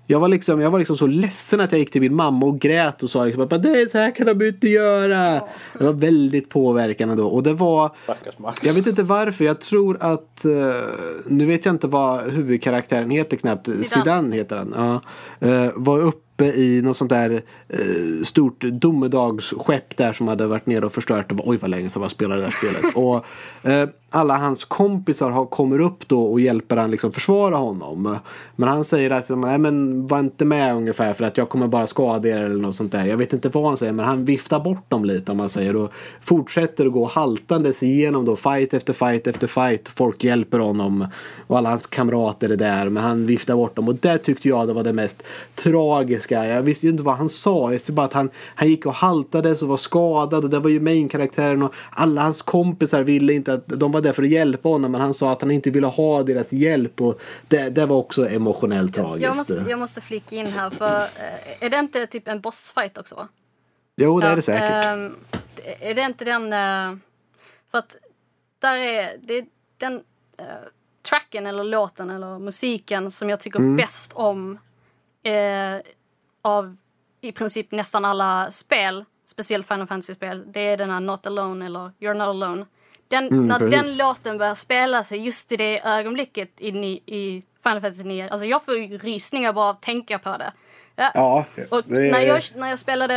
jag 0.07 0.19
var 0.19 0.27
liksom, 0.27 0.61
jag 0.61 0.71
var 0.71 0.79
liksom 0.79 0.97
så 0.97 1.07
ledsen 1.07 1.59
att 1.59 1.71
jag 1.71 1.79
gick 1.79 1.91
till 1.91 2.01
min 2.01 2.15
mamma 2.15 2.45
och 2.45 2.59
grät 2.59 3.03
och 3.03 3.09
sa 3.09 3.25
liksom 3.25 3.41
att 3.41 3.49
det 3.49 3.81
är 3.81 3.87
så 3.87 3.97
här 3.97 4.15
kan 4.15 4.27
de 4.27 4.47
inte 4.47 4.69
göra. 4.69 5.41
Det 5.77 5.83
var 5.83 5.93
väldigt 5.93 6.49
påverkande 6.49 7.15
då. 7.15 7.27
Och 7.27 7.43
det 7.43 7.53
var 7.53 7.91
jag 8.61 8.73
vet 8.73 8.87
inte 8.87 9.03
varför. 9.03 9.45
Jag 9.45 9.61
tror 9.61 9.97
att... 9.99 10.45
eh, 10.45 10.51
nu 11.27 11.45
vet 11.45 11.65
jag 11.65 11.75
inte 11.75 11.87
vad 11.87 12.31
huvudkaraktären 12.31 13.09
heter 13.09 13.37
knappt. 13.37 13.85
Zidane, 13.85 14.35
heter 14.35 14.57
han. 14.57 14.73
Ja. 14.77 15.01
Eh, 15.47 15.71
var 15.75 15.99
uppe 16.35 16.45
i 16.45 16.81
något 16.81 16.97
sånt 16.97 17.09
där 17.09 17.43
eh, 17.69 18.23
stort 18.23 18.63
domedagsskepp 18.63 19.97
där 19.97 20.13
som 20.13 20.27
hade 20.27 20.47
varit 20.47 20.65
nere 20.65 20.85
och 20.85 20.93
förstört. 20.93 21.31
Och 21.31 21.37
bara, 21.37 21.49
Oj 21.49 21.57
vad 21.57 21.69
länge 21.69 21.89
sedan 21.89 22.01
jag 22.01 22.11
spelade 22.11 22.41
det 22.41 22.45
här 22.45 22.51
spelet. 22.51 22.95
och 22.95 23.25
eh, 23.71 23.89
alla 24.15 24.37
hans 24.37 24.65
kompisar 24.65 25.29
har, 25.29 25.45
kommer 25.45 25.79
upp 25.79 26.07
då 26.07 26.23
och 26.23 26.39
hjälper 26.39 26.77
han 26.77 26.91
liksom 26.91 27.11
försvara 27.11 27.55
honom. 27.55 28.17
Men 28.55 28.69
han 28.69 28.83
säger 28.83 29.09
att 29.09 29.29
nej 29.29 29.57
men 29.57 30.07
var 30.07 30.19
inte 30.19 30.45
med 30.45 30.75
ungefär 30.75 31.13
för 31.13 31.23
att 31.23 31.37
jag 31.37 31.49
kommer 31.49 31.67
bara 31.67 31.87
skada 31.87 32.29
er 32.29 32.37
eller 32.37 32.61
något 32.61 32.75
sånt 32.75 32.91
där. 32.91 33.05
Jag 33.05 33.17
vet 33.17 33.33
inte 33.33 33.49
vad 33.49 33.67
han 33.67 33.77
säger 33.77 33.91
men 33.91 34.05
han 34.05 34.25
viftar 34.25 34.59
bort 34.59 34.89
dem 34.89 35.05
lite 35.05 35.31
om 35.31 35.37
man 35.37 35.49
säger 35.49 35.75
och 35.75 35.91
fortsätter 36.21 36.85
att 36.85 36.91
gå 36.93 37.05
haltandes 37.05 37.83
igenom 37.83 38.25
då 38.25 38.35
fight 38.35 38.73
efter 38.73 38.93
fight 38.93 39.27
efter 39.27 39.47
fight. 39.47 39.89
Folk 39.89 40.23
hjälper 40.23 40.59
honom 40.59 41.07
och 41.47 41.57
alla 41.57 41.69
hans 41.69 41.87
kamrater 41.87 42.49
är 42.49 42.55
där 42.55 42.89
men 42.89 43.03
han 43.03 43.25
viftar 43.25 43.55
bort 43.55 43.75
dem 43.75 43.87
och 43.87 43.95
det 43.95 44.17
tyckte 44.17 44.47
jag 44.47 44.67
det 44.67 44.73
var 44.73 44.83
det 44.83 44.93
mest 44.93 45.23
tragiska. 45.55 46.45
Jag 46.45 46.61
visste 46.61 46.85
ju 46.85 46.91
inte 46.91 47.03
vad 47.03 47.15
han 47.15 47.29
sa. 47.29 47.61
Jag 47.61 47.69
visste 47.69 47.91
bara 47.91 48.05
att 48.05 48.13
han, 48.13 48.29
han 48.55 48.67
gick 48.67 48.85
och 48.85 48.93
haltades 48.93 49.61
och 49.61 49.67
var 49.67 49.77
skadad 49.77 50.43
och 50.43 50.49
det 50.49 50.59
var 50.59 50.69
ju 50.69 50.79
main-karaktären 50.79 51.63
och 51.63 51.73
alla 51.89 52.21
hans 52.21 52.41
kompisar 52.41 53.03
ville 53.03 53.33
inte 53.33 53.53
att 53.53 53.67
de 53.67 53.91
var 53.91 54.04
där 54.05 54.13
för 54.13 54.23
att 54.23 54.29
hjälpa 54.29 54.69
honom 54.69 54.91
men 54.91 55.01
han 55.01 55.13
sa 55.13 55.31
att 55.31 55.41
han 55.41 55.51
inte 55.51 55.69
ville 55.71 55.87
ha 55.87 56.23
deras 56.23 56.53
hjälp 56.53 57.01
och 57.01 57.21
det, 57.47 57.69
det 57.69 57.85
var 57.85 57.95
också 57.97 58.29
emotionellt 58.29 58.93
tragiskt. 58.95 59.23
Jag 59.23 59.35
måste, 59.37 59.65
jag 59.69 59.79
måste 59.79 60.01
flika 60.01 60.35
in 60.35 60.47
här 60.47 60.69
för 60.69 61.01
eh, 61.01 61.63
är 61.63 61.69
det 61.69 61.77
inte 61.79 62.07
typ 62.07 62.27
en 62.27 62.41
bossfight 62.41 62.97
också? 62.97 63.27
Jo 63.97 64.19
det 64.19 64.27
är 64.27 64.35
det 64.35 64.41
säkert. 64.41 64.85
ehm, 64.85 65.15
är 65.79 65.93
det 65.93 66.01
inte 66.01 66.25
den... 66.25 66.53
eh, 66.53 66.97
för 67.71 67.77
att 67.77 67.95
där 68.59 68.77
är 68.77 69.17
det 69.21 69.33
är 69.37 69.45
den 69.77 69.93
eh, 70.39 70.45
tracken 71.09 71.47
eller 71.47 71.63
låten 71.63 72.09
eller 72.09 72.39
musiken 72.39 73.11
som 73.11 73.29
jag 73.29 73.39
tycker 73.39 73.59
Mm. 73.59 73.75
bäst 73.75 74.13
om 74.13 74.57
eh, 75.23 75.81
av 76.41 76.77
i 77.21 77.31
princip 77.31 77.71
nästan 77.71 78.05
alla 78.05 78.51
spel, 78.51 79.05
speciellt 79.25 79.67
Final 79.67 79.87
Fantasy-spel. 79.87 80.43
Det 80.47 80.59
är 80.59 80.77
den 80.77 80.89
här 80.89 80.99
Not 80.99 81.27
Alone 81.27 81.65
eller 81.65 81.91
You're 81.99 82.13
Not 82.13 82.21
Alone. 82.27 82.65
Den, 83.07 83.27
Mm, 83.27 83.47
när 83.47 83.59
precis. 83.59 83.81
den 83.81 83.97
låten 83.97 84.37
börjar 84.37 84.55
spela 84.55 85.03
sig 85.03 85.19
just 85.19 85.51
i 85.51 85.55
det 85.57 85.79
ögonblicket 85.85 86.61
i, 86.61 86.67
i 87.05 87.43
Final 87.63 87.81
Fantasy 87.81 88.03
9. 88.03 88.29
Alltså 88.29 88.45
jag 88.45 88.65
får 88.65 88.77
ju 88.77 88.97
rysningar 88.97 89.53
bara 89.53 89.69
av 89.69 89.75
att 89.75 89.81
tänka 89.81 90.19
på 90.19 90.37
det. 90.37 90.53
Ja, 90.95 91.11
Ja, 91.13 91.45
och 91.71 91.83
det 91.85 92.07
är- 92.07 92.11
när, 92.11 92.19
jag, 92.19 92.41
när 92.55 92.69
jag 92.69 92.79
spelade 92.79 93.15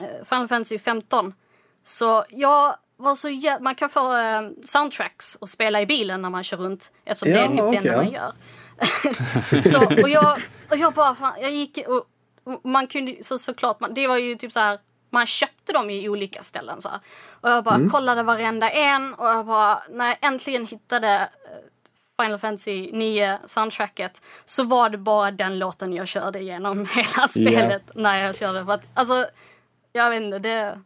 eh, 0.00 0.24
Final 0.24 0.48
Fantasy 0.48 0.78
15 0.78 1.34
så 1.82 2.24
jag 2.30 2.76
var 2.96 3.14
så 3.14 3.28
jä- 3.28 3.60
Man 3.60 3.74
kan 3.74 3.88
få 3.90 4.16
eh, 4.16 4.42
soundtracks 4.64 5.34
och 5.34 5.48
spela 5.48 5.80
i 5.80 5.86
bilen 5.86 6.22
när 6.22 6.30
man 6.30 6.42
kör 6.44 6.56
runt 6.56 6.92
eftersom 7.04 7.32
det 7.32 7.38
Ja, 7.38 7.44
är 7.44 7.48
typ 7.48 7.60
okej, 7.62 7.80
det 7.82 7.88
enda 7.88 8.02
man 8.02 8.12
gör. 8.12 8.32
så, 9.62 10.02
och, 10.02 10.08
jag, 10.08 10.38
och 10.70 10.76
jag 10.76 10.92
bara, 10.92 11.14
fan, 11.14 11.32
jag 11.40 11.50
gick 11.50 11.78
och, 11.88 12.04
och 12.44 12.60
man 12.64 12.86
kunde 12.86 13.16
så, 13.22 13.38
såklart, 13.38 13.80
man, 13.80 13.94
det 13.94 14.06
var 14.08 14.16
ju 14.16 14.34
typ 14.36 14.52
så 14.52 14.60
här 14.60 14.78
man 15.10 15.26
köpte 15.26 15.72
dem 15.72 15.90
i 15.90 16.08
olika 16.08 16.42
ställen 16.42 16.80
så 16.80 16.88
här. 16.88 17.00
Och 17.40 17.50
jag 17.50 17.64
bara 17.64 17.74
Mm. 17.74 17.90
kollade 17.90 18.22
varenda 18.22 18.70
en 18.70 19.14
och 19.14 19.26
jag 19.26 19.46
bara, 19.46 19.82
när 19.90 20.06
jag 20.08 20.16
äntligen 20.20 20.66
hittade 20.66 21.08
eh, 21.18 22.24
Final 22.24 22.38
Fantasy 22.38 22.90
9 22.92 23.38
soundtracket 23.46 24.22
så 24.44 24.64
var 24.64 24.90
det 24.90 24.98
bara 24.98 25.30
den 25.30 25.58
låten 25.58 25.92
jag 25.92 26.08
körde 26.08 26.40
igenom 26.40 26.86
hela 26.94 27.28
spelet 27.28 27.82
när 27.94 28.18
jag 28.26 28.36
körde. 28.36 28.64
För 28.64 28.72
att, 28.72 28.82
alltså, 28.94 29.26
jag 29.92 30.10
vet 30.10 30.22
inte, 30.22 30.38
det, 30.38 30.78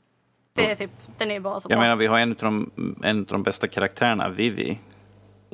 det 0.55 0.71
är 0.71 0.75
typ, 0.75 0.91
den 1.19 1.31
är 1.31 1.41
bara 1.41 1.61
så 1.61 1.67
Jag 1.71 1.77
bra. 1.79 1.83
menar, 1.83 1.97
vi 1.97 2.07
har 2.07 2.19
en 2.19 2.31
av 2.31 2.37
de, 2.37 2.71
en 3.03 3.19
av 3.21 3.25
de 3.27 3.43
bästa 3.43 3.67
karaktärerna, 3.67 4.29
Vivi, 4.29 4.79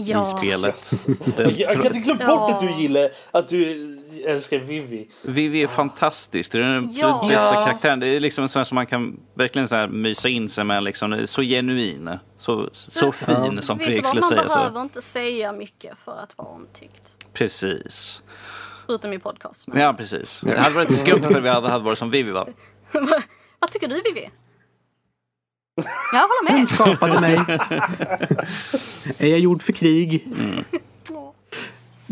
ja. 0.07 0.23
i 0.23 0.39
spelet. 0.39 1.07
Den, 1.37 1.55
Jag 1.57 1.75
hade 1.77 1.99
glömt 1.99 2.21
Ja. 2.21 2.27
bort 2.27 2.51
att 2.51 2.61
du 2.61 2.71
gillar, 2.83 3.09
att 3.31 3.49
du 3.49 3.97
älskar 4.27 4.59
Vivi. 4.59 5.09
Vivi 5.23 5.63
är 5.63 5.67
fantastisk. 5.67 6.53
Det 6.53 6.59
är 6.59 6.63
den 6.63 6.93
Ja. 6.93 7.27
bästa 7.29 7.55
Ja. 7.55 7.65
karaktären. 7.65 8.01
Det 8.01 8.07
är 8.07 8.21
liksom 8.21 8.43
en 8.43 8.49
sån 8.49 8.65
som 8.65 8.75
man 8.75 8.87
kan 8.87 9.21
verkligen 9.35 9.69
så 9.69 9.77
här 9.77 9.89
mysa 9.89 10.29
in 10.29 10.49
sig 10.49 10.65
med. 10.65 10.83
Liksom. 10.83 11.27
Så 11.27 11.43
genuin. 11.43 12.11
Så, 12.37 12.69
så 12.73 13.13
fin 13.13 13.63
som 13.63 13.79
Fredrik 13.79 14.07
skulle 14.07 14.21
man 14.21 14.29
säga. 14.29 14.43
behöver 14.45 14.73
Så. 14.75 14.83
inte 14.83 15.03
säga 15.03 15.53
mycket 15.53 15.99
för 15.99 16.17
att 16.17 16.39
vara 16.39 16.49
omtyckt. 16.49 17.03
Precis. 17.33 18.23
Utom 18.89 19.13
i 19.13 19.19
podcast. 19.19 19.67
Men... 19.67 19.81
Ja, 19.83 19.93
precis. 19.93 20.41
Det 20.41 20.59
hade 20.59 20.75
varit 20.75 20.99
skumt 20.99 21.23
för 21.33 21.41
vi 21.41 21.49
hade, 21.49 21.69
hade 21.69 21.85
varit 21.85 21.99
som 21.99 22.11
Vivi 22.11 22.31
var. 22.31 22.49
Vad 23.61 23.71
tycker 23.71 23.89
du 23.89 24.03
Vivi? 24.05 24.31
Jag 26.12 26.20
håller 26.20 26.59
med. 26.59 26.69
skapade 26.69 27.20
mig. 27.20 27.35
är 29.19 29.28
jag 29.28 29.39
gjord 29.39 29.62
för 29.62 29.73
krig? 29.73 30.27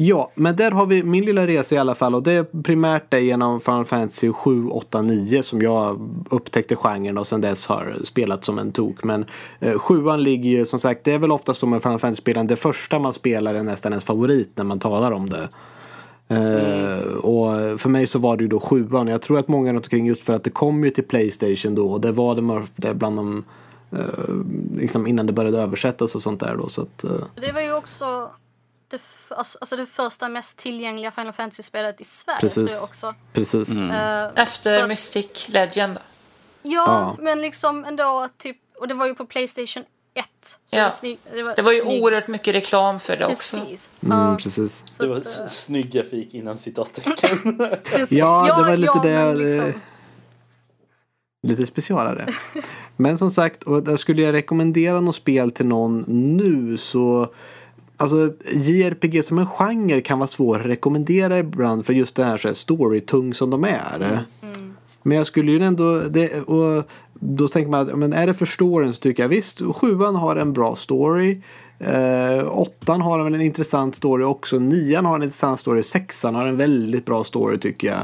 Ja, 0.01 0.31
men 0.35 0.57
där 0.57 0.71
har 0.71 0.87
vi 0.87 1.03
min 1.03 1.25
lilla 1.25 1.47
resa 1.47 1.75
i 1.75 1.79
alla 1.79 1.95
fall 1.95 2.15
och 2.15 2.23
det 2.23 2.33
är 2.33 2.63
primärt 2.63 3.05
det 3.09 3.21
genom 3.21 3.61
Final 3.61 3.85
Fantasy 3.85 4.33
7, 4.33 4.69
8, 4.69 5.03
9 5.03 5.43
som 5.43 5.63
jag 5.63 6.11
upptäckte 6.31 6.77
genren 6.77 7.19
och 7.19 7.27
sedan 7.27 7.41
dess 7.41 7.67
har 7.67 7.97
spelat 8.05 8.45
som 8.45 8.59
en 8.59 8.73
tok. 8.73 9.05
Men 9.05 9.25
eh, 9.61 9.79
sjuan 9.79 10.23
ligger 10.23 10.51
ju 10.51 10.67
som 10.67 10.79
sagt, 10.79 11.05
det 11.05 11.13
är 11.13 11.19
väl 11.19 11.33
oftast 11.33 11.61
som 11.61 11.73
en 11.73 11.81
Final 11.81 11.99
Fantasy-spelaren, 11.99 12.47
det 12.47 12.57
första 12.57 12.99
man 12.99 13.13
spelar 13.13 13.55
är 13.55 13.63
nästan 13.63 13.93
ens 13.93 14.05
favorit 14.05 14.53
när 14.55 14.65
man 14.65 14.79
talar 14.79 15.13
om 15.13 15.31
det. 15.31 15.49
Eh, 16.29 16.99
och 17.15 17.81
för 17.81 17.89
mig 17.89 18.07
så 18.07 18.19
var 18.19 18.37
det 18.37 18.43
ju 18.43 18.49
då 18.49 18.61
sjuan. 18.61 19.09
Jag 19.09 19.23
tror 19.23 19.39
att 19.39 19.49
många 19.49 19.73
runt 19.73 19.85
omkring 19.87 20.07
just 20.07 20.23
för 20.23 20.35
att 20.35 20.45
det 20.45 20.51
kom 20.51 20.85
ju 20.85 20.91
till 20.91 21.05
Playstation 21.05 21.75
då 21.75 21.89
och 21.89 22.01
det 22.01 22.13
var 22.13 22.35
det, 22.35 22.67
det 22.77 22.95
bland 22.95 23.17
de 23.17 23.45
eh, 23.93 23.99
liksom 24.81 25.07
innan 25.07 25.27
det 25.27 25.33
började 25.33 25.59
översättas 25.59 26.15
och 26.15 26.23
sånt 26.23 26.41
där 26.41 26.57
då. 26.57 26.69
Så 26.69 26.83
att, 26.83 27.05
eh, 27.05 27.11
Det 27.35 27.53
var 27.53 27.61
ju 27.61 27.73
också 27.75 28.31
det, 28.89 29.01
alltså, 29.29 29.59
alltså 29.61 29.77
det 29.77 29.87
första 29.87 30.29
mest 30.29 30.59
tillgängliga 30.59 31.11
Final 31.11 31.33
Fantasy-spelet 31.33 32.01
i 32.01 32.05
Sverige 32.05 32.41
Precis. 32.41 32.55
tror 32.67 32.71
jag 32.71 32.85
också. 32.85 33.15
precis. 33.33 33.71
Eh, 33.91 34.29
Efter 34.35 34.81
så- 34.83 34.87
Mystic 34.87 35.49
Legend. 35.49 35.99
Ja, 36.63 36.71
Ja. 36.87 37.17
men 37.23 37.41
liksom 37.41 37.85
ändå 37.85 38.29
typ, 38.39 38.57
och 38.81 38.89
det 38.89 38.95
var 38.95 39.07
ju 39.07 39.15
på 39.15 39.27
Playstation 39.27 39.85
1. 40.19 40.27
Så 40.67 40.77
Ja. 40.77 40.91
det, 41.03 41.09
var 41.31 41.37
det, 41.37 41.43
var 41.43 41.55
Det 41.57 41.63
var 41.63 41.73
ju 41.73 41.79
snygg- 41.81 42.03
oerhört 42.03 42.29
mycket 42.29 42.55
reklam 42.55 43.01
för 43.01 43.17
det 43.17 43.27
också. 43.27 43.57
Precis. 43.57 43.91
Mm, 44.01 44.19
Ja, 44.19 44.37
precis. 44.43 44.83
så 44.91 45.03
Det 45.03 45.09
var 45.09 45.17
att, 45.17 45.39
eh, 45.41 45.47
snygg 45.47 45.91
grafik 45.93 46.35
innan 46.35 46.59
citattecken. 46.59 47.39
Ja, 48.11 48.57
det 48.57 48.63
var 48.71 48.77
lite 48.77 49.01
det- 49.03 49.25
men 49.25 49.39
liksom, 49.39 49.73
Lite 51.43 51.67
specialare. 51.67 52.29
Men 52.97 53.19
som 53.19 53.31
sagt, 53.31 53.63
och 53.63 53.83
där 53.83 53.97
skulle 53.97 54.23
jag 54.23 54.33
rekommendera 54.33 55.01
något 55.01 55.15
spel 55.17 55.51
till 55.51 55.67
någon 55.67 56.05
nu 56.37 56.77
så 56.77 57.33
Alltså 58.01 58.33
JRPG 58.55 59.23
som 59.25 59.39
en 59.39 59.47
genre 59.47 60.01
kan 60.01 60.19
vara 60.19 60.29
svår 60.29 60.61
att 60.61 60.67
rekommendera 60.67 61.39
ibland 61.39 61.87
för 61.87 61.93
just 61.93 62.17
det 62.17 62.25
här, 62.25 62.37
så 62.37 62.49
här 62.49 62.55
storytung 62.55 63.35
som 63.35 63.51
de 63.51 63.65
är. 63.65 64.25
Men 65.03 65.17
jag 65.17 65.27
skulle 65.27 65.53
ju 65.53 65.63
ändå, 65.63 65.99
det, 66.01 66.41
och 66.41 66.89
då 67.21 67.49
tänker 67.49 67.71
man 67.71 67.81
att 67.89 67.99
men 67.99 68.13
är 68.13 68.27
det 68.27 68.35
för 68.35 68.47
storyn 68.47 68.93
så 68.93 69.01
tycker 69.01 69.23
jag 69.23 69.29
visst, 69.29 69.61
sjuan 69.75 70.15
har 70.17 70.37
en 70.37 70.53
bra 70.53 70.77
story. 70.77 71.41
Eh, 71.79 72.49
åttan 72.59 73.01
har 73.01 73.27
en 73.27 73.41
intressant 73.41 73.97
story 73.97 74.25
också. 74.25 74.59
Nian 74.59 75.05
har 75.05 75.15
en 75.17 75.23
intressant 75.23 75.61
story. 75.61 75.83
Sexan 75.83 76.35
har 76.35 76.47
en 76.47 76.57
väldigt 76.57 77.05
bra 77.07 77.25
story 77.25 77.59
tycker 77.59 77.89
jag. 77.89 78.01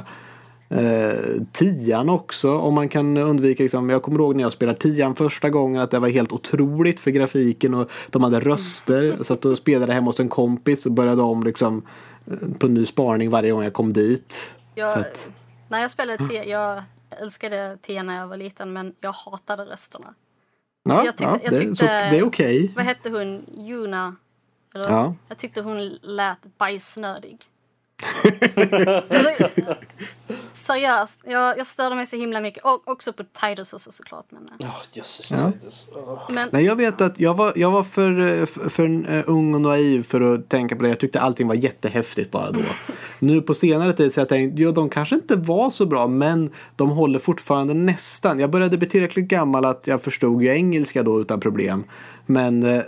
Eh, 0.69 1.15
tian 1.53 2.09
också 2.09 2.59
om 2.59 2.75
man 2.75 2.89
kan 2.89 3.17
undvika 3.17 3.63
liksom, 3.63 3.91
jag 3.91 4.03
kommer 4.03 4.19
ihåg 4.19 4.37
när 4.37 4.43
jag 4.43 4.53
spelade 4.53 4.79
tian 4.79 5.15
första 5.15 5.51
gången 5.51 5.83
att 5.83 5.91
det 5.91 5.99
var 5.99 6.09
helt 6.09 6.33
otroligt 6.33 7.01
för 7.01 7.11
grafiken 7.11 7.75
och 7.75 7.91
de 8.11 8.23
hade 8.25 8.41
röster. 8.41 9.19
Så 9.23 9.35
att 9.35 9.43
då 9.43 9.57
spelade 9.57 9.93
hemma 9.93 10.07
hos 10.07 10.21
en 10.21 10.29
kompis 10.29 10.87
och 10.87 10.93
började 10.93 11.23
om 11.23 11.43
liksom 11.45 11.83
eh, 12.27 12.49
på 12.59 12.69
ny 12.69 12.87
sparning 12.87 13.31
varje 13.31 13.51
gång 13.51 13.63
jag 13.63 13.73
kom 13.73 13.93
dit. 13.93 14.55
Jag, 14.75 14.99
att- 14.99 15.29
När 15.69 15.81
jag 15.81 15.91
spelade 15.91 16.29
Tia, 16.29 16.45
jag 16.45 16.83
älskade 17.15 17.79
Tia 17.83 18.03
när 18.03 18.19
jag 18.19 18.27
var 18.29 18.37
liten 18.37 18.73
men 18.73 18.95
jag 19.01 19.13
hatade 19.13 19.65
rösterna. 19.65 20.15
Ja, 20.89 21.05
Jag 21.05 21.17
tyckte- 21.17 21.25
ja, 21.25 21.39
jag 21.43 21.53
det, 21.53 21.59
tyckte- 21.59 21.77
så, 21.77 21.85
det 21.85 21.91
är 22.19 22.27
okej. 22.27 22.73
Vad 22.77 22.85
hette 22.85 23.11
hon? 23.11 23.45
Juna? 23.57 24.17
Eller? 24.75 24.89
Ja. 24.91 25.15
Jag 25.29 25.39
tyckte 25.39 25.61
hon 25.61 25.89
lät 26.03 26.59
bajsnödig. 26.59 27.39
alltså, 29.09 29.75
seriöst, 30.57 31.23
jag, 31.25 31.59
jag 31.59 31.67
störde 31.67 31.95
mig 31.95 32.07
så 32.07 32.17
himla 32.17 32.41
mycket. 32.41 32.65
Och 32.65 32.89
också 32.89 33.13
på 33.13 33.25
Tidus 33.25 33.73
också 33.73 33.93
såklart. 33.93 34.27
Men, 34.31 34.43
eh, 34.49 34.55
Ja, 34.59 34.75
jösses 34.93 35.31
Ja. 35.31 35.53
Titus. 35.53 35.87
Åh. 35.95 36.23
men 36.31 36.49
Nej, 36.53 36.65
jag 36.65 36.77
vet 36.77 37.01
att 37.01 37.21
jag 37.21 37.35
var, 37.35 37.53
jag 37.57 37.71
var 37.71 37.83
för, 37.83 38.21
eh, 38.21 38.47
för, 38.47 38.69
för 38.69 38.85
uh, 38.89 39.23
ung 39.27 39.55
och 39.55 39.61
naiv 39.61 40.03
för 40.03 40.35
att 40.35 40.49
tänka 40.49 40.77
på 40.77 40.83
det. 40.83 40.89
Jag 40.89 41.01
tyckte 41.01 41.21
allting 41.21 41.49
var 41.49 41.55
jättehäftigt 41.55 42.31
bara 42.31 42.51
då. 42.51 42.61
nu 43.19 43.43
på 43.43 43.55
senare 43.55 43.93
tid 43.93 44.13
så 44.13 44.21
har 44.21 44.23
jag 44.23 44.29
tänkt, 44.29 44.59
ja 44.59 44.71
de 44.71 44.91
kanske 44.91 45.15
inte 45.15 45.37
var 45.37 45.71
så 45.71 45.87
bra 45.87 46.07
men 46.07 46.51
de 46.77 46.91
håller 46.91 47.19
fortfarande 47.19 47.75
nästan. 47.75 48.39
Jag 48.39 48.51
började 48.51 48.79
bli 48.79 48.89
tillräckligt 48.89 49.29
gammal 49.29 49.65
att 49.65 49.87
jag 49.87 50.03
förstod 50.03 50.43
ju 50.43 50.49
engelska 50.49 51.03
då 51.03 51.21
utan 51.21 51.41
problem. 51.41 51.85
Men 52.27 52.63
eh, 52.63 52.83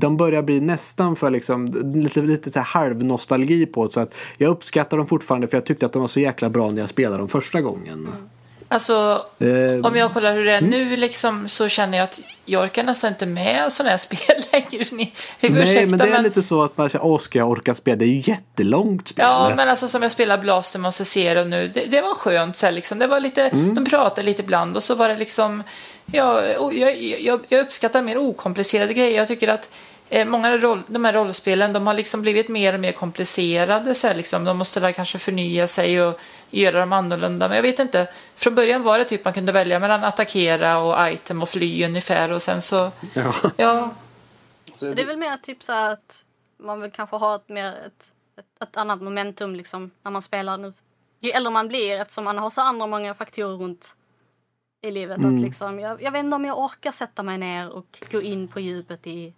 de 0.00 0.16
börjar 0.16 0.42
bli 0.42 0.60
nästan 0.60 1.16
för 1.16 1.30
liksom 1.30 1.66
lite, 1.94 2.20
lite 2.22 2.50
så 2.50 2.60
halvnostalgi 2.60 3.66
på 3.66 3.84
det. 3.84 3.90
Så 3.90 4.00
att 4.00 4.14
jag 4.38 4.50
uppskattar 4.50 4.96
dem 4.96 5.06
fortfarande 5.06 5.48
för 5.48 5.56
jag 5.56 5.66
tyckte 5.66 5.86
att 5.86 5.92
de 5.92 6.00
var 6.02 6.08
så 6.08 6.20
jäkla 6.20 6.50
bra 6.50 6.70
när 6.70 6.80
jag 6.80 6.90
spelade 6.90 7.16
dem 7.18 7.28
första 7.28 7.60
gången. 7.60 8.08
Alltså, 8.72 9.24
Eh, 9.38 9.86
om 9.86 9.96
jag 9.96 10.12
kollar 10.12 10.34
hur 10.34 10.44
det 10.44 10.52
är 10.52 10.60
nu 10.60 10.96
liksom, 10.96 11.48
så 11.48 11.68
känner 11.68 11.98
jag 11.98 12.04
att 12.04 12.20
jag 12.44 12.62
orkar 12.64 12.82
nästan 12.84 13.12
inte 13.12 13.26
med 13.26 13.72
sådana 13.72 13.90
här 13.90 13.98
spel 13.98 14.18
längre. 14.52 14.84
Ni, 14.92 15.12
Nej, 15.40 15.86
men 15.86 15.98
det 15.98 16.04
är 16.08 16.22
lite 16.22 16.42
så 16.42 16.62
att 16.62 16.78
man 16.78 16.90
säger, 16.90 17.04
åh 17.04 17.18
ska 17.18 17.38
jag 17.38 17.50
orka 17.50 17.74
spela? 17.74 17.96
Det 17.96 18.04
är 18.04 18.08
ju 18.08 18.22
jättelångt 18.26 19.08
spel. 19.08 19.24
Ja, 19.28 19.52
men 19.56 19.68
alltså 19.68 19.88
som 19.88 20.02
jag 20.02 20.12
spelar 20.12 20.38
Blaster 20.38 20.86
och 20.86 20.94
Zero 20.94 21.44
nu, 21.44 21.68
det, 21.74 21.84
det 21.86 22.00
var 22.00 22.14
skönt 22.14 22.56
så 22.56 22.66
här, 22.66 22.72
liksom. 22.72 22.98
Det 22.98 23.06
var 23.06 23.20
lite, 23.20 23.42
Mm. 23.48 23.74
de 23.74 23.84
pratade 23.84 24.22
lite 24.22 24.42
ibland 24.42 24.76
och 24.76 24.82
så 24.82 24.94
var 24.94 25.08
det 25.08 25.16
liksom, 25.16 25.62
ja, 26.12 26.46
jag, 26.72 27.02
jag, 27.02 27.40
jag 27.48 27.60
uppskattar 27.60 28.02
mer 28.02 28.18
okomplicerade 28.18 28.94
grejer. 28.94 29.16
Jag 29.18 29.28
tycker 29.28 29.48
att 29.48 29.70
eh, 30.08 30.26
många 30.28 30.52
av 30.52 30.60
roll, 30.60 30.82
de 30.86 31.04
här 31.04 31.12
rollspelen, 31.12 31.72
de 31.72 31.86
har 31.86 31.94
liksom 31.94 32.22
blivit 32.22 32.48
mer 32.48 32.74
och 32.74 32.80
mer 32.80 32.92
komplicerade. 32.92 33.94
Så 33.94 34.06
här, 34.06 34.14
liksom. 34.14 34.44
De 34.44 34.58
måste 34.58 34.80
där 34.80 34.92
kanske 34.92 35.18
förnya 35.18 35.66
sig 35.66 36.02
och 36.02 36.20
göra 36.50 36.80
dem 36.80 36.92
annorlunda. 36.92 37.48
Men 37.48 37.56
jag 37.56 37.62
vet 37.62 37.78
inte, 37.78 38.08
från 38.36 38.54
början 38.54 38.82
var 38.82 38.98
det 38.98 39.04
typ 39.04 39.24
man 39.24 39.34
kunde 39.34 39.52
välja 39.52 39.78
mellan 39.78 40.04
attackera 40.04 40.78
och 40.78 41.12
item 41.12 41.42
och 41.42 41.48
fly 41.48 41.84
ungefär 41.84 42.32
och 42.32 42.42
sen 42.42 42.62
så, 42.62 42.90
Ja. 43.14 43.34
ja, 43.56 43.90
det 44.80 45.02
är 45.02 45.06
väl 45.06 45.16
mer 45.16 45.36
typ 45.36 45.62
så 45.62 45.72
att 45.72 46.24
man 46.58 46.80
vill 46.80 46.90
kanske 46.90 47.16
ha 47.16 47.36
ett, 47.36 47.48
mer 47.48 47.68
ett, 47.68 48.12
ett, 48.38 48.68
ett 48.68 48.76
annat 48.76 49.02
momentum 49.02 49.54
liksom 49.56 49.90
när 50.02 50.10
man 50.10 50.22
spelar 50.22 50.58
nu. 50.58 50.72
Ju 51.20 51.30
äldre 51.30 51.52
man 51.52 51.68
blir 51.68 51.90
eftersom 52.00 52.24
man 52.24 52.38
har 52.38 52.50
så 52.50 52.60
andra 52.60 52.86
många 52.86 53.14
faktorer 53.14 53.56
runt 53.56 53.94
i 54.82 54.90
livet. 54.90 55.18
Mm. 55.18 55.34
Att 55.36 55.42
liksom, 55.42 55.78
jag, 55.78 56.02
jag 56.02 56.12
vet 56.12 56.24
inte 56.24 56.36
om 56.36 56.44
jag 56.44 56.58
orkar 56.58 56.90
sätta 56.92 57.22
mig 57.22 57.38
ner 57.38 57.70
och 57.72 57.98
gå 58.12 58.22
in 58.22 58.48
på 58.48 58.60
djupet 58.60 59.06
i 59.06 59.34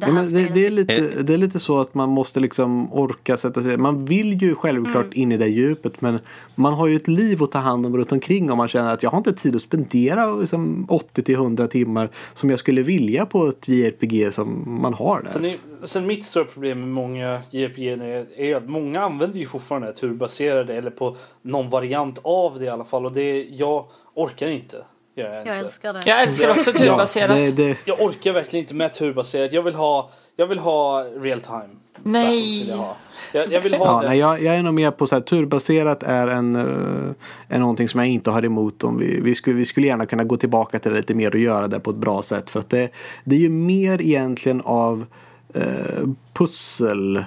det 0.00 0.06
Ja, 0.06 0.12
här 0.12 0.14
men 0.14 0.22
det, 0.22 0.28
spelet. 0.28 0.54
det, 0.54 0.66
är 0.66 0.70
lite, 0.70 1.22
det 1.22 1.34
är 1.34 1.38
lite 1.38 1.58
så 1.60 1.80
att 1.80 1.94
man 1.94 2.08
måste 2.08 2.40
liksom 2.40 2.92
orka 2.92 3.36
sätta 3.36 3.62
sig. 3.62 3.76
Man 3.78 4.04
vill 4.04 4.42
ju 4.42 4.54
självklart 4.54 5.04
Mm. 5.04 5.12
in 5.22 5.32
i 5.32 5.36
det 5.36 5.46
djupet 5.48 6.00
men 6.00 6.18
man 6.54 6.72
har 6.72 6.86
ju 6.86 6.96
ett 6.96 7.08
liv 7.08 7.42
att 7.42 7.52
ta 7.52 7.58
hand 7.58 7.86
om 7.86 7.96
runt 7.96 8.12
omkring 8.12 8.50
om 8.50 8.58
man 8.58 8.68
känner 8.68 8.90
att 8.90 9.02
jag 9.02 9.10
har 9.10 9.18
inte 9.18 9.32
tid 9.32 9.56
att 9.56 9.62
spendera 9.62 10.34
liksom 10.34 10.86
80 10.88 11.22
till 11.22 11.34
100 11.34 11.66
timmar 11.66 12.10
som 12.34 12.50
jag 12.50 12.58
skulle 12.58 12.82
vilja 12.82 13.26
på 13.26 13.46
ett 13.48 13.68
JRPG 13.68 14.32
som 14.32 14.78
man 14.82 14.94
har 14.94 15.22
där. 15.22 15.30
Sen, 15.30 15.44
är, 15.44 15.56
sen 15.82 16.06
mitt 16.06 16.24
stora 16.24 16.44
problem 16.44 16.80
med 16.80 16.88
många 16.88 17.42
JRPG 17.50 17.88
är, 17.88 18.26
är 18.36 18.44
ju 18.46 18.54
att 18.54 18.68
många 18.68 19.00
använder 19.00 19.38
ju 19.38 19.46
fortfarande 19.46 19.92
turbaserade 19.92 20.74
eller 20.74 20.90
på 20.90 21.16
någon 21.42 21.70
variant 21.70 22.18
av 22.22 22.58
det 22.58 22.64
i 22.64 22.68
alla 22.68 22.84
fall. 22.84 23.04
Och 23.06 23.12
det 23.12 23.42
jag 23.44 23.84
orkar 24.16 24.48
inte. 24.48 24.76
Gör 25.14 25.24
jag, 25.26 25.34
jag 25.34 25.40
inte. 25.40 25.52
älskar 25.52 25.92
det. 25.92 26.02
jag 26.06 26.22
älskar 26.22 26.50
också 26.50 26.72
turbaserat. 26.72 27.36
det, 27.36 27.50
det, 27.50 27.76
Jag 27.84 28.00
orkar 28.00 28.32
verkligen 28.32 28.64
inte 28.64 28.74
med 28.74 28.94
turbaserat. 28.94 29.52
Jag 29.52 29.62
vill 29.62 29.74
ha, 29.74 30.10
jag 30.36 30.46
vill 30.46 30.58
ha 30.58 31.04
real 31.04 31.40
time. 31.40 31.68
Nej. 32.02 32.68
Jag, 32.68 32.76
ha. 32.76 32.96
Jag, 33.34 33.52
jag 33.52 33.60
vill 33.60 33.74
ha 33.74 33.86
Ja, 33.86 34.02
det. 34.02 34.08
nej, 34.08 34.18
jag, 34.18 34.42
jag 34.42 34.56
är 34.56 34.62
nog 34.62 34.74
med 34.74 34.96
på 34.96 35.06
så 35.06 35.14
här 35.14 35.22
turbaserat 35.22 36.02
är 36.02 36.26
en 36.26 36.56
uh, 36.56 37.12
är 37.48 37.58
någonting 37.58 37.88
som 37.88 38.00
jag 38.00 38.08
inte 38.08 38.30
har 38.30 38.44
emot. 38.44 38.84
Om 38.84 38.98
vi, 38.98 39.20
vi, 39.20 39.34
skulle, 39.34 39.56
vi 39.56 39.64
skulle 39.64 39.86
gärna 39.86 40.06
kunna 40.06 40.24
gå 40.24 40.36
tillbaka 40.36 40.78
till 40.78 40.90
det 40.92 40.96
lite 40.96 41.14
mer 41.14 41.34
och 41.34 41.40
göra 41.40 41.66
det 41.66 41.80
på 41.80 41.90
ett 41.90 41.96
bra 41.96 42.22
sätt. 42.22 42.50
För 42.50 42.60
att 42.60 42.70
det, 42.70 42.90
det 43.24 43.34
är 43.34 43.40
ju 43.40 43.48
mer 43.48 44.02
egentligen 44.02 44.60
av 44.64 45.06
eh, 45.54 46.08
pussel 46.32 47.24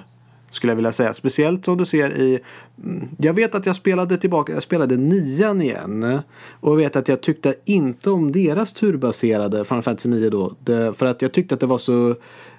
skulle 0.50 0.70
jag 0.70 0.76
vilja 0.76 0.92
säga. 0.92 1.14
Speciellt 1.14 1.64
som 1.64 1.76
du 1.76 1.86
ser 1.86 2.10
i 2.10 2.38
jag 3.18 3.34
vet 3.34 3.54
att 3.54 3.66
jag 3.66 3.76
spelade 3.76 4.16
tillbaka, 4.16 4.52
jag 4.52 4.62
spelade 4.62 4.96
nian 4.96 5.62
igen. 5.62 6.20
Och 6.60 6.72
jag 6.72 6.76
vet 6.76 6.96
att 6.96 7.08
jag 7.08 7.20
tyckte 7.20 7.54
inte 7.64 8.10
om 8.10 8.32
deras 8.32 8.72
turbaserade 8.72 9.64
Final 9.64 9.82
Fantasy 9.82 10.08
9 10.08 10.30
då. 10.30 10.52
Det, 10.60 10.98
för 10.98 11.06
att 11.06 11.22
jag 11.22 11.32
tyckte 11.32 11.54
att 11.54 11.60
det 11.60 11.66
var 11.66 11.78
så 11.78 12.14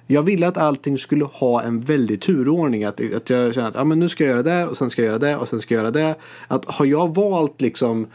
jag 0.06 0.22
ville 0.22 0.48
att 0.48 0.56
allting 0.56 0.98
skulle 0.98 1.24
ha 1.24 1.62
en 1.62 1.80
väldig 1.80 2.20
turordning. 2.20 2.84
Att, 2.84 3.14
att 3.14 3.30
jag 3.30 3.54
kände 3.54 3.68
att 3.68 3.76
ah, 3.76 3.84
men 3.84 3.98
nu 3.98 4.08
ska 4.08 4.24
jag 4.24 4.30
göra 4.30 4.42
det 4.42 4.50
där 4.50 4.68
och 4.68 4.76
sen 4.76 4.90
ska 4.90 5.02
jag 5.02 5.06
göra 5.06 5.18
det 5.18 5.36
och 5.36 5.48
sen 5.48 5.60
ska 5.60 5.74
jag 5.74 5.80
göra 5.80 5.90
det. 5.90 6.14
Att 6.48 6.64
har 6.64 6.86
jag 6.86 7.14
valt 7.14 7.60
liksom 7.60 8.06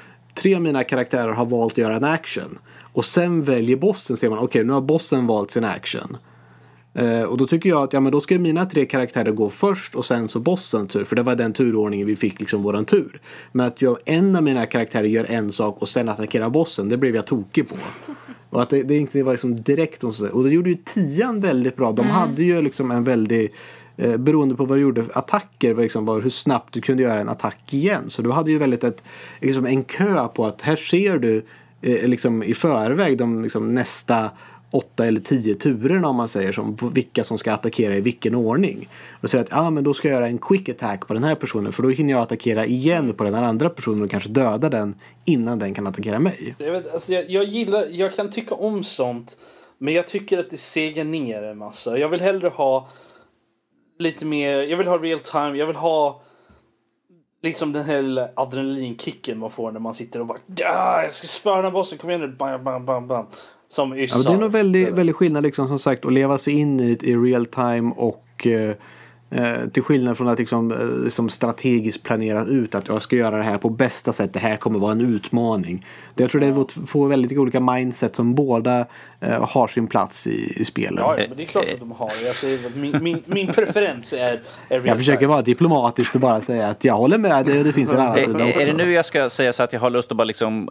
tre 0.42 0.56
av 0.56 0.62
mina 0.62 0.84
karaktärer 0.84 1.32
har 1.32 1.46
valt 1.46 1.74
att 1.74 1.78
göra 1.78 1.96
en 1.96 2.04
action. 2.04 2.60
Och 2.94 3.06
sen 3.06 3.44
väljer 3.44 3.78
bossen 3.78 4.18
ser 4.18 4.30
man 4.30 4.40
okej 4.40 4.64
nu 4.64 4.74
har 4.74 4.82
bossen 4.82 5.28
valt 5.28 5.52
sin 5.52 5.64
action. 5.64 6.18
Eh, 6.98 7.24
och 7.24 7.38
då 7.38 7.48
tycker 7.48 7.70
jag 7.70 7.84
att 7.84 7.94
ja, 7.94 8.00
men 8.00 8.12
då 8.12 8.22
ska 8.22 8.40
mina 8.40 8.66
tre 8.66 8.86
karaktärer 8.86 9.32
gå 9.32 9.50
först 9.50 9.96
och 9.96 10.06
sen 10.06 10.28
så 10.28 10.40
bossen 10.40 10.88
tur. 10.88 11.04
För 11.04 11.16
det 11.16 11.24
var 11.24 11.36
den 11.36 11.54
turordningen 11.54 12.08
vi 12.08 12.16
fick 12.16 12.40
liksom 12.40 12.64
våran 12.64 12.86
tur. 12.86 13.22
Men 13.52 13.66
att 13.66 13.82
jag, 13.82 13.98
en 14.06 14.36
av 14.36 14.44
mina 14.44 14.66
karaktärer 14.66 15.08
gör 15.08 15.26
en 15.30 15.52
sak 15.52 15.82
och 15.82 15.90
sen 15.90 16.10
attackerar 16.10 16.50
bossen, 16.50 16.90
det 16.90 16.98
blev 16.98 17.16
jag 17.16 17.26
tokig 17.26 17.70
på. 17.70 17.76
Och 18.50 18.62
att 18.62 18.70
det, 18.70 18.84
det, 18.84 18.96
inte 18.96 19.24
var 19.24 19.32
liksom 19.32 19.62
direkt. 19.62 20.04
Och, 20.04 20.16
så, 20.16 20.30
och 20.30 20.44
det 20.44 20.50
gjorde 20.50 20.70
ju 20.70 20.76
tian 20.76 21.40
väldigt 21.40 21.76
bra. 21.76 21.92
De 21.92 22.06
hade 22.06 22.44
ju 22.44 22.62
liksom 22.62 22.92
en 22.92 23.04
väldig 23.04 23.54
Eh, 24.00 24.18
beroende 24.18 24.56
på 24.56 24.66
vad 24.66 24.78
du 24.78 24.82
gjorde 24.82 25.06
attacker 25.14 25.74
var 25.74 25.84
liksom 25.84 26.06
var 26.06 26.22
hur 26.22 26.30
snabbt 26.30 26.74
du 26.74 26.82
kunde 26.82 27.04
göra 27.04 27.20
en 27.20 27.30
attack 27.30 27.74
igen. 27.74 28.10
Så 28.10 28.22
du 28.22 28.32
hade 28.32 28.52
ju 28.52 28.58
väldigt 28.58 28.84
ett, 28.84 29.04
liksom 29.42 29.66
en 29.66 29.84
kö 29.84 30.28
på 30.28 30.46
att 30.46 30.62
här 30.62 30.76
ser 30.76 31.18
du 31.18 31.46
eh, 31.82 32.08
liksom 32.08 32.44
i 32.44 32.54
förväg 32.54 33.18
de 33.18 33.44
liksom 33.44 33.74
nästa 33.74 34.30
åtta 34.72 35.06
eller 35.06 35.20
tio 35.20 35.56
turerna 35.56 36.08
om 36.08 36.16
man 36.16 36.28
säger 36.28 36.52
som 36.52 36.78
vilka 36.94 37.24
som 37.24 37.38
ska 37.38 37.54
attackera 37.54 37.96
i 37.96 38.02
vilken 38.02 38.36
ordning. 38.36 38.90
Och 39.22 39.30
säger 39.30 39.44
att 39.44 39.54
ah, 39.54 39.70
men 39.70 39.84
då 39.84 39.94
ska 39.94 40.08
jag 40.08 40.16
göra 40.16 40.28
en 40.28 40.38
quick 40.38 40.70
attack 40.70 41.08
på 41.08 41.14
den 41.14 41.24
här 41.24 41.36
personen 41.36 41.72
för 41.72 41.84
då 41.84 41.90
hinner 41.90 42.14
jag 42.14 42.22
attackera 42.22 42.66
igen 42.66 43.14
på 43.14 43.24
den 43.24 43.34
här 43.34 43.44
andra 43.44 43.70
personen 43.70 44.04
och 44.04 44.12
kanske 44.12 44.30
döda 44.30 44.70
den 44.70 44.96
innan 45.26 45.60
den 45.60 45.74
kan 45.74 45.88
attackera 45.88 46.20
mig. 46.20 46.56
Jag, 46.58 46.72
vet, 46.72 46.94
alltså 46.94 47.14
jag, 47.14 47.30
jag 47.30 47.44
gillar, 47.44 47.86
jag 47.92 48.16
kan 48.16 48.30
tycka 48.30 48.56
om 48.56 48.84
sånt. 48.84 49.38
Men 49.78 49.94
jag 49.94 50.08
tycker 50.08 50.38
att 50.38 50.50
det 50.50 50.58
segar 50.58 51.04
ner 51.04 51.44
en 51.44 51.58
massa. 51.58 51.98
Jag 51.98 52.10
vill 52.10 52.22
hellre 52.22 52.48
ha 52.48 52.90
lite 54.00 54.26
mer, 54.26 54.62
jag 54.62 54.78
vill 54.78 54.88
ha 54.88 54.98
real 54.98 55.20
time, 55.20 55.58
jag 55.58 55.68
vill 55.68 55.76
ha 55.76 56.22
liksom 57.44 57.74
den 57.74 57.86
här 57.86 58.30
adrenalinkicken 58.36 59.40
man 59.40 59.50
får 59.50 59.72
när 59.72 59.80
man 59.80 59.94
sitter 59.94 60.20
och 60.20 60.26
bara 60.26 60.38
ja, 60.56 61.04
jag 61.04 61.12
ska 61.12 61.28
spöa 61.28 61.56
den 61.56 61.66
här 61.66 61.72
bossen, 61.72 61.98
kom 61.98 62.10
igen 62.10 62.22
nu, 62.22 62.28
bam, 62.28 62.64
bam, 62.64 62.86
bam, 62.86 63.08
bam. 63.08 63.26
Som 63.68 63.98
Ja, 63.98 64.18
det 64.18 64.34
är 64.34 64.38
nog 64.38 64.52
väldigt, 64.52 64.90
väldigt 64.90 65.16
skillnad 65.16 65.44
liksom, 65.44 65.68
som 65.68 65.80
sagt 65.80 66.06
att 66.06 66.14
leva 66.14 66.38
sig 66.38 66.54
in 66.54 66.80
i 66.80 66.98
i 67.02 67.16
real 67.16 67.46
time 67.46 67.94
och 67.96 68.48
eh, 68.48 68.76
eh, 69.30 69.70
till 69.74 69.84
skillnad 69.84 70.18
från 70.18 70.28
att 70.28 70.40
liksom, 70.40 70.74
liksom 71.04 71.30
strategiskt 71.30 72.04
planera 72.04 72.46
ut 72.46 72.76
att 72.76 72.88
jag 72.88 73.02
ska 73.02 73.16
göra 73.16 73.38
det 73.38 73.44
här 73.44 73.58
på 73.58 73.70
bästa 73.70 74.14
sätt. 74.14 74.34
Det 74.34 74.40
här 74.40 74.58
kommer 74.58 74.80
vara 74.80 74.92
en 74.92 75.02
utmaning. 75.02 75.86
Jag 76.16 76.30
tror 76.30 76.42
det 76.42 76.48
är 76.48 76.86
två 76.86 77.06
väldigt 77.06 77.38
olika 77.38 77.60
mindset 77.60 78.16
som 78.16 78.36
båda 78.36 78.86
har 79.22 79.68
sin 79.68 79.88
plats 79.88 80.28
i, 80.28 80.54
i 80.62 80.66
spelet. 80.66 81.00
Ja, 81.00 81.16
ja, 81.18 81.26
men 81.28 81.38
det 81.38 81.44
är 81.44 81.48
klart 81.48 81.66
att 81.74 81.80
de 81.80 81.92
har. 81.92 82.12
Alltså, 82.28 82.46
min, 82.76 83.04
min, 83.04 83.24
min 83.26 83.54
preferens 83.54 84.14
är, 84.14 84.18
är 84.18 84.40
real 84.70 84.88
Jag 84.88 84.98
försöker 84.98 85.28
vara 85.28 85.42
diplomatisk 85.42 86.16
och 86.16 86.22
bara 86.22 86.42
säga 86.42 86.68
att 86.68 86.84
jag 86.84 86.94
håller 86.94 87.18
med 87.18 87.46
dig 87.46 87.58
och 87.60 87.64
det 87.66 87.74
finns 87.74 87.94
en 87.94 88.00
annan 88.00 88.16
sida 88.16 88.40
Är, 88.40 88.50
också. 88.50 88.62
är 88.62 88.66
det 88.66 88.74
nu 88.74 88.94
jag 88.94 89.06
ska 89.06 89.30
säga 89.30 89.54
så 89.54 89.64
att 89.64 89.74
jag 89.74 89.80
har 89.80 89.90
lust 89.90 90.12
att 90.12 90.18
bara 90.18 90.24
liksom 90.24 90.70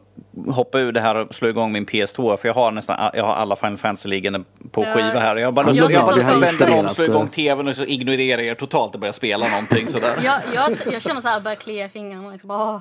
hoppa 0.48 0.78
ur 0.78 0.92
det 0.92 1.00
här 1.00 1.14
och 1.14 1.34
slå 1.34 1.48
igång 1.48 1.72
min 1.72 1.86
PS2? 1.86 2.36
För 2.36 2.48
jag 2.48 2.54
har 2.54 2.70
nästan 2.70 3.10
jag 3.14 3.24
har 3.24 3.34
alla 3.34 3.56
Final 3.56 3.76
Fantasy 3.76 4.08
liggande 4.08 4.44
på 4.70 4.84
Ja. 4.84 4.94
skiva 4.94 5.20
här. 5.20 5.36
Jag 5.36 5.46
har 5.46 5.52
bara 5.52 5.66
Jag 5.66 5.76
lust, 5.76 5.90
jag 5.90 6.06
bara 6.06 6.16
lust 6.16 6.26
sitter 6.26 6.36
att 6.36 6.52
och 6.52 6.60
vända 6.60 6.66
mig 6.66 6.80
om, 6.80 6.88
slå 6.88 7.04
igång 7.04 7.22
eh. 7.22 7.28
tvn 7.28 7.68
och 7.68 7.76
så 7.76 7.84
ignorera 7.84 8.42
er 8.42 8.54
totalt 8.54 8.94
och 8.94 9.00
börja 9.00 9.12
spela 9.12 9.48
någonting 9.48 9.88
sådär. 9.88 10.14
Jag, 10.24 10.40
jag, 10.54 10.92
jag 10.92 11.02
känner 11.02 11.20
så 11.20 11.28
här, 11.28 11.40
börjar 11.40 11.56
klia 11.56 11.88
fingrarna. 11.88 12.30
Liksom, 12.30 12.48
bara, 12.48 12.74
åh, 12.74 12.80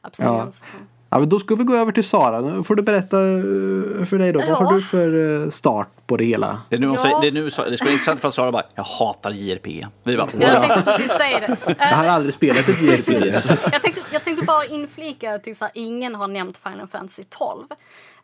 abstinens. 0.00 0.62
Ja, 0.72 0.78
men 1.18 1.28
då 1.28 1.38
ska 1.38 1.54
vi 1.54 1.64
gå 1.64 1.74
över 1.74 1.92
till 1.92 2.04
Sara. 2.04 2.40
Nu 2.40 2.64
får 2.64 2.74
du 2.74 2.82
berätta 2.82 3.18
eh, 3.20 4.04
för 4.04 4.18
dig 4.18 4.32
då. 4.32 4.38
Vad 4.40 4.48
Ja. 4.48 4.54
har 4.54 4.74
du 4.74 4.82
för 4.82 5.42
eh, 5.44 5.50
start 5.50 5.88
på 6.06 6.16
det 6.16 6.24
hela? 6.24 6.60
Det, 6.68 6.76
är 6.76 6.80
nu 6.80 6.86
Ja. 6.86 6.98
säger, 6.98 7.20
det, 7.20 7.26
är 7.28 7.32
nu, 7.32 7.44
det 7.44 7.50
skulle 7.50 7.74
vara 7.78 7.90
intressant 7.92 8.20
för 8.20 8.30
Sara 8.30 8.52
bara, 8.52 8.62
jag 8.74 8.82
hatar 8.84 9.30
JRPG. 9.30 9.86
Vi 10.02 10.16
bara, 10.16 10.28
Jag 10.40 10.60
tänkte 10.60 10.82
precis 10.82 11.12
säga 11.12 11.40
det. 11.40 11.56
Jag 11.78 11.86
har 11.86 12.06
aldrig 12.06 12.34
spelat 12.34 12.68
ett 12.68 12.82
JRPG. 12.82 13.26
jag, 13.72 13.82
tänkte, 13.82 14.00
jag 14.12 14.24
tänkte 14.24 14.44
bara 14.44 14.64
inflika, 14.64 15.38
typ 15.38 15.56
så 15.56 15.64
här, 15.64 15.72
ingen 15.74 16.14
har 16.14 16.28
nämnt 16.28 16.56
Final 16.56 16.86
Fantasy 16.88 17.24
12. 17.28 17.66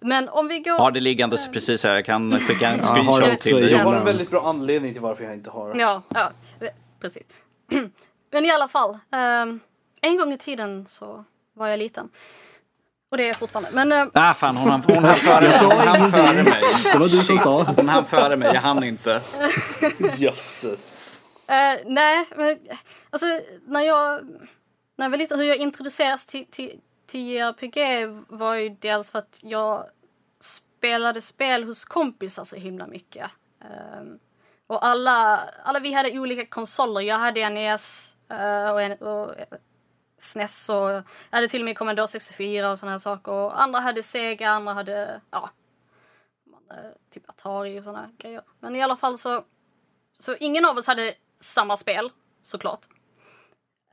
Men 0.00 0.28
om 0.28 0.48
vi 0.48 0.58
går... 0.58 0.78
har 0.78 0.90
det 0.90 1.00
liggandes 1.00 1.48
precis 1.52 1.84
här, 1.84 1.94
jag 1.94 2.04
kan 2.04 2.40
skicka 2.40 2.68
en 2.68 2.78
Ja, 2.82 2.86
screenshot 2.86 3.22
också 3.22 3.38
till 3.48 3.56
dig. 3.56 3.70
Jag 3.70 3.78
har 3.84 3.94
en 3.94 4.04
väldigt 4.04 4.30
bra 4.30 4.42
anledning 4.48 4.92
till 4.92 5.02
varför 5.02 5.24
jag 5.24 5.34
inte 5.34 5.50
har 5.50 5.74
det. 5.74 5.80
Ja, 5.80 6.02
ja 6.08 6.30
precis. 7.00 7.26
Men 8.32 8.44
i 8.44 8.50
alla 8.50 8.68
fall. 8.68 8.98
ehm, 9.12 9.60
en 10.02 10.16
gång 10.18 10.32
i 10.32 10.38
tiden 10.38 10.84
så 10.86 11.24
var 11.54 11.68
jag 11.68 11.78
liten. 11.78 12.08
Och 13.10 13.16
det 13.16 13.22
är 13.24 13.28
jag 13.28 13.36
fortfarande. 13.36 13.70
Men 13.72 13.92
eh, 13.92 14.06
Ah, 14.14 14.34
fan, 14.34 14.56
hon 14.56 14.70
hann, 14.70 14.82
hon 14.82 15.04
hann 15.04 15.16
före. 15.16 15.52
Hon 15.60 15.78
hann 15.88 16.12
före 16.12 16.42
mig. 16.42 16.62
Det 16.92 16.98
var 16.98 17.00
du 17.00 17.08
som 17.08 17.36
Shit, 17.36 17.42
sa. 17.42 17.64
hon 17.76 17.88
hann 17.88 18.04
före 18.04 18.36
mig, 18.36 18.50
jag 18.54 18.60
hann 18.60 18.84
inte. 18.84 19.20
Jösses. 20.16 20.94
Eh, 21.46 21.78
nej, 21.86 22.26
men 22.36 22.58
alltså 23.10 23.26
när 23.66 23.80
jag, 23.80 24.20
när 24.96 25.06
jag 25.06 25.10
var 25.10 25.18
liten, 25.18 25.38
hur 25.38 25.46
jag 25.46 25.56
introducerades 25.56 26.26
till, 26.26 26.46
till, 26.50 26.80
till 27.06 27.20
JRPG 27.30 27.78
var 28.28 28.54
ju 28.54 28.68
dels 28.68 29.10
för 29.10 29.18
att 29.18 29.38
jag 29.42 29.84
spelade 30.40 31.20
spel 31.20 31.64
hos 31.64 31.84
kompisar 31.84 32.44
så 32.44 32.56
himla 32.56 32.86
mycket. 32.86 33.30
Ehm, 33.64 34.18
och 34.66 34.86
alla, 34.86 35.40
alla 35.64 35.78
vi 35.80 35.92
hade 35.92 36.18
olika 36.18 36.46
konsoler. 36.46 37.00
Jag 37.00 37.18
hade 37.18 37.40
en 37.40 37.54
NES 37.54 38.14
eh, 38.30 38.70
och, 38.70 38.82
en, 38.82 38.92
och 38.92 39.34
SNES 40.22 40.68
och 40.68 40.90
jag 40.90 41.02
hade 41.30 41.48
till 41.48 41.60
och 41.60 41.64
med 41.64 41.78
Commodore 41.78 42.06
64 42.06 42.70
och 42.70 42.78
sådana 42.78 42.92
här 42.92 42.98
saker. 42.98 43.32
Och 43.32 43.62
andra 43.62 43.80
hade 43.80 44.02
Sega, 44.02 44.50
andra 44.50 44.72
hade, 44.72 45.20
ja, 45.30 45.50
typ 47.10 47.28
Atari 47.28 47.80
och 47.80 47.84
sådana 47.84 48.10
grejer. 48.18 48.42
Men 48.60 48.76
i 48.76 48.82
alla 48.82 48.96
fall 48.96 49.18
så 49.18 49.44
så 50.18 50.36
ingen 50.36 50.64
av 50.64 50.76
oss 50.76 50.86
hade 50.86 51.14
samma 51.38 51.76
spel, 51.76 52.10
såklart. 52.42 52.80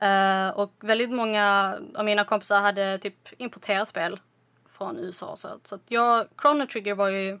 Eh, 0.00 0.48
och 0.48 0.72
väldigt 0.80 1.10
många 1.10 1.76
av 1.94 2.04
mina 2.04 2.24
kompisar 2.24 2.60
hade 2.60 2.98
typ 2.98 3.28
importerat 3.40 3.88
spel 3.88 4.20
från 4.68 4.98
USA. 4.98 5.36
Så, 5.36 5.48
att- 5.48 5.66
så 5.66 5.74
att 5.74 5.90
jag, 5.90 6.26
Chrono 6.42 6.66
Trigger 6.66 6.94
var 6.94 7.08
ju 7.08 7.38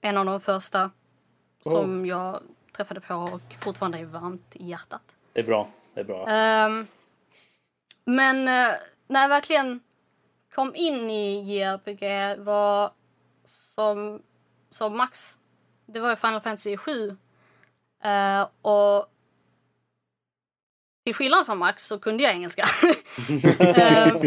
en 0.00 0.16
av 0.16 0.24
de 0.24 0.40
första 0.40 0.90
som 1.62 2.06
jag 2.06 2.42
träffade 2.76 3.00
på 3.00 3.14
och 3.14 3.40
fortfarande 3.60 3.98
är 3.98 4.04
varmt 4.04 4.56
i 4.56 4.64
hjärtat. 4.66 5.02
Det 5.32 5.40
är 5.40 5.44
bra. 5.44 5.70
Det 5.94 6.00
är 6.00 6.04
bra. 6.04 6.26
Ehm, 6.28 6.86
men 8.04 8.48
eh, 8.48 8.74
när 9.06 9.20
jag 9.20 9.28
verkligen 9.28 9.80
kom 10.54 10.74
in 10.74 11.10
i 11.10 11.40
JRPG 11.40 12.36
var 12.44 12.90
som, 13.44 14.22
som 14.70 14.96
Max, 14.96 15.38
det 15.86 16.00
var 16.00 16.10
ju 16.10 16.16
Final 16.16 16.40
Fantasy 16.40 16.76
7. 16.76 17.16
Eh, 18.04 18.48
och 18.62 19.06
till 21.04 21.14
skillnad 21.14 21.46
från 21.46 21.58
Max 21.58 21.86
så 21.86 21.98
kunde 21.98 22.22
jag 22.22 22.32
engelska. 22.32 22.64
Eh, 23.60 24.22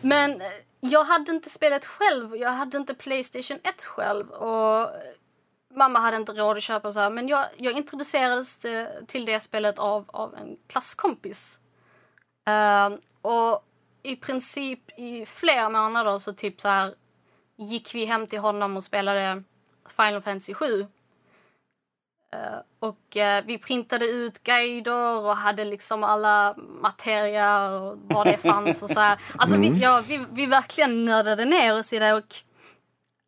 men 0.00 0.42
jag 0.80 1.04
hade 1.04 1.32
inte 1.32 1.50
spelat 1.50 1.84
själv. 1.84 2.36
Jag 2.36 2.50
hade 2.50 2.78
inte 2.78 2.94
Playstation 2.94 3.58
1 3.62 3.84
själv. 3.84 4.30
Och 4.30 4.90
mamma 5.74 5.98
hade 5.98 6.16
inte 6.16 6.32
råd 6.32 6.56
att 6.56 6.62
köpa 6.62 6.92
så 6.92 7.00
här. 7.00 7.10
Men 7.10 7.28
jag, 7.28 7.46
jag 7.56 7.72
introducerades 7.72 8.58
till, 8.58 8.86
till 9.06 9.24
det 9.24 9.40
spelet 9.40 9.78
av, 9.78 10.04
av 10.08 10.34
en 10.34 10.56
klasskompis. 10.66 11.60
Ehm, 12.44 12.98
och 13.22 13.64
i 14.02 14.16
princip 14.16 14.98
i 14.98 15.26
flera 15.26 15.68
månader 15.68 16.18
så 16.18 16.32
typ 16.32 16.60
så 16.60 16.68
här 16.68 16.94
gick 17.56 17.94
vi 17.94 18.04
hem 18.04 18.26
till 18.26 18.38
honom 18.38 18.76
och 18.76 18.84
spelade 18.84 19.42
Final 19.88 20.20
Fantasy 20.22 20.54
7. 20.54 20.86
Eh, 22.32 22.58
och 22.78 23.16
eh, 23.16 23.44
vi 23.44 23.58
printade 23.58 24.04
ut 24.04 24.42
guider 24.42 25.18
och 25.18 25.36
hade 25.36 25.64
liksom 25.64 26.04
alla 26.04 26.54
materia 26.56 27.68
och 27.68 27.98
vad 28.02 28.26
det 28.26 28.38
fanns 28.38 28.82
och 28.82 28.90
så 28.90 29.00
här. 29.00 29.20
Alltså 29.38 29.56
vi, 29.58 29.68
ja, 29.68 30.02
vi, 30.08 30.24
vi 30.32 30.46
verkligen 30.46 31.04
nördade 31.04 31.44
ner 31.44 31.78
oss 31.78 31.92
i 31.92 31.98
det 31.98 32.12
och 32.12 32.34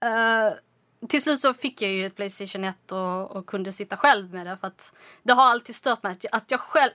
eh, 0.09 0.53
till 1.09 1.23
slut 1.23 1.41
så 1.41 1.55
fick 1.55 1.83
jag 1.83 1.91
ju 1.91 2.07
ett 2.07 2.17
Playstation 2.17 2.65
1 2.65 2.93
och, 2.93 3.37
och 3.37 3.47
kunde 3.47 3.73
sitta 3.73 3.97
själv 3.97 4.35
med 4.35 4.47
det 4.47 4.57
för 4.57 4.67
att 4.67 4.95
det 5.23 5.33
har 5.33 5.45
alltid 5.45 5.75
stört 5.75 6.03
mig 6.03 6.13
att 6.13 6.25
jag, 6.25 6.35
att 6.37 6.51
jag 6.51 6.61
själv 6.61 6.93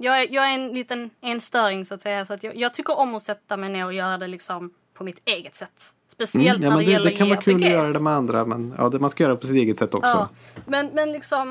jag 0.00 0.22
är, 0.22 0.34
jag 0.34 0.50
är 0.50 0.54
en 0.54 0.68
liten 0.72 1.10
enstöring 1.20 1.84
så 1.84 1.94
att 1.94 2.02
säga 2.02 2.24
så 2.24 2.34
att 2.34 2.42
jag, 2.42 2.56
jag 2.56 2.74
tycker 2.74 2.98
om 2.98 3.14
att 3.14 3.22
sätta 3.22 3.56
mig 3.56 3.70
ner 3.70 3.84
och 3.84 3.92
göra 3.92 4.18
det 4.18 4.26
liksom 4.26 4.70
på 4.94 5.04
mitt 5.04 5.22
eget 5.24 5.54
sätt. 5.54 5.94
Speciellt 6.06 6.58
Mm, 6.58 6.70
ja, 6.70 6.70
när 6.70 6.78
det, 6.78 6.86
det, 6.86 6.92
gäller 6.92 7.10
det 7.10 7.16
kan 7.16 7.28
vara 7.28 7.42
kul 7.42 7.54
att 7.54 7.70
göra 7.70 7.92
det 7.92 8.00
med 8.00 8.12
andra 8.12 8.44
men 8.44 8.74
ja, 8.78 8.88
det, 8.88 8.98
man 8.98 9.10
ska 9.10 9.22
göra 9.22 9.34
det 9.34 9.40
på 9.40 9.46
sitt 9.46 9.56
eget 9.56 9.78
sätt 9.78 9.94
också. 9.94 10.08
Ja, 10.08 10.28
men, 10.66 10.86
men 10.86 11.12
liksom... 11.12 11.50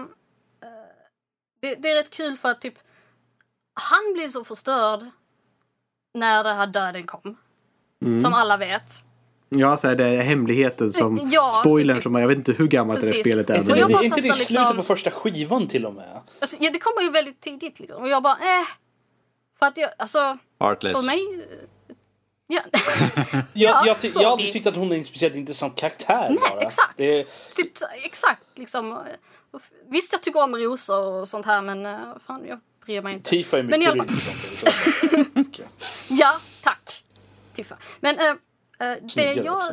eh, 0.63 0.69
det, 1.59 1.75
det 1.75 1.89
är 1.89 1.95
rätt 1.95 2.09
kul 2.09 2.37
för 2.37 2.49
att 2.49 2.61
typ... 2.61 2.79
Han 3.73 4.13
blev 4.13 4.29
så 4.29 4.43
förstörd 4.43 5.05
när 6.13 6.43
det 6.43 6.53
här 6.53 6.67
döden 6.67 7.07
kom. 7.07 7.37
Mm. 8.05 8.19
Som 8.19 8.33
alla 8.33 8.57
vet. 8.57 9.03
Ja, 9.49 9.77
så 9.77 9.87
är 9.87 9.95
det 9.95 10.03
hemligheten 10.03 10.93
som 10.93 11.29
Ja, 11.31 11.57
spoilern 11.65 11.97
typ- 11.97 12.03
som 12.03 12.15
jag 12.15 12.27
vet 12.27 12.37
inte 12.37 12.51
hur 12.51 12.67
gammalt 12.67 12.99
det 13.01 13.07
Precis. 13.07 13.25
spelet 13.25 13.49
är. 13.49 13.55
Jag 13.55 13.65
det 13.65 13.71
är 13.73 14.03
inte 14.03 14.21
det 14.21 14.27
i 14.27 14.31
slutet 14.33 14.49
liksom- 14.49 14.75
på 14.77 14.83
första 14.83 15.11
skivan 15.11 15.67
till 15.67 15.85
och 15.85 15.93
med? 15.93 16.21
Alltså, 16.39 16.57
ja, 16.59 16.69
det 16.73 16.79
kommer 16.79 17.01
ju 17.01 17.09
väldigt 17.11 17.41
tidigt 17.41 17.79
liksom. 17.79 18.01
Och 18.01 18.09
jag 18.09 18.23
bara, 18.23 18.33
eh. 18.33 18.65
För 19.59 19.65
att 19.65 19.77
jag, 19.77 19.89
alltså, 19.97 20.37
Heartless. 20.59 20.93
för 20.93 21.01
mig... 21.05 21.47
Ja. 22.47 22.61
Jag, 23.31 23.41
Ja, 23.53 23.83
jag, 23.85 23.99
ty- 24.01 24.07
sorry. 24.07 24.23
jag 24.23 24.29
har 24.29 24.33
aldrig 24.33 24.53
tyckt 24.53 24.67
att 24.67 24.75
hon 24.75 24.91
är 24.91 24.95
en 24.95 25.05
speciellt 25.05 25.35
intressant 25.35 25.75
karaktär 25.75 26.29
Nej, 26.29 26.37
bara. 26.51 26.61
exakt. 26.61 26.93
Det 26.97 27.19
är, 27.19 27.25
typ, 27.55 27.71
exakt 28.03 28.43
liksom. 28.55 28.99
Visst, 29.89 30.13
jag 30.13 30.21
tycker 30.23 30.43
om 30.43 30.55
rosor 30.55 31.11
och 31.21 31.27
sånt 31.27 31.45
här, 31.45 31.61
men 31.61 31.85
eh, 31.85 31.97
fan, 32.27 32.45
jag 32.47 32.59
bryr 32.85 33.01
mig 33.01 33.13
inte. 33.13 33.29
Tifa 33.29 33.57
är 33.59 33.63
Men 33.63 33.73
i 33.73 33.77
mycket 33.77 33.91
alla 33.91 34.03
fall-. 34.03 35.25
Okej. 35.35 35.67
Ja, 36.07 36.39
tack. 36.63 37.03
Tiffa. 37.55 37.77
Men 37.99 38.19
eh, 38.19 38.33
eh, 38.79 38.95
det 39.15 39.33
jag... 39.33 39.63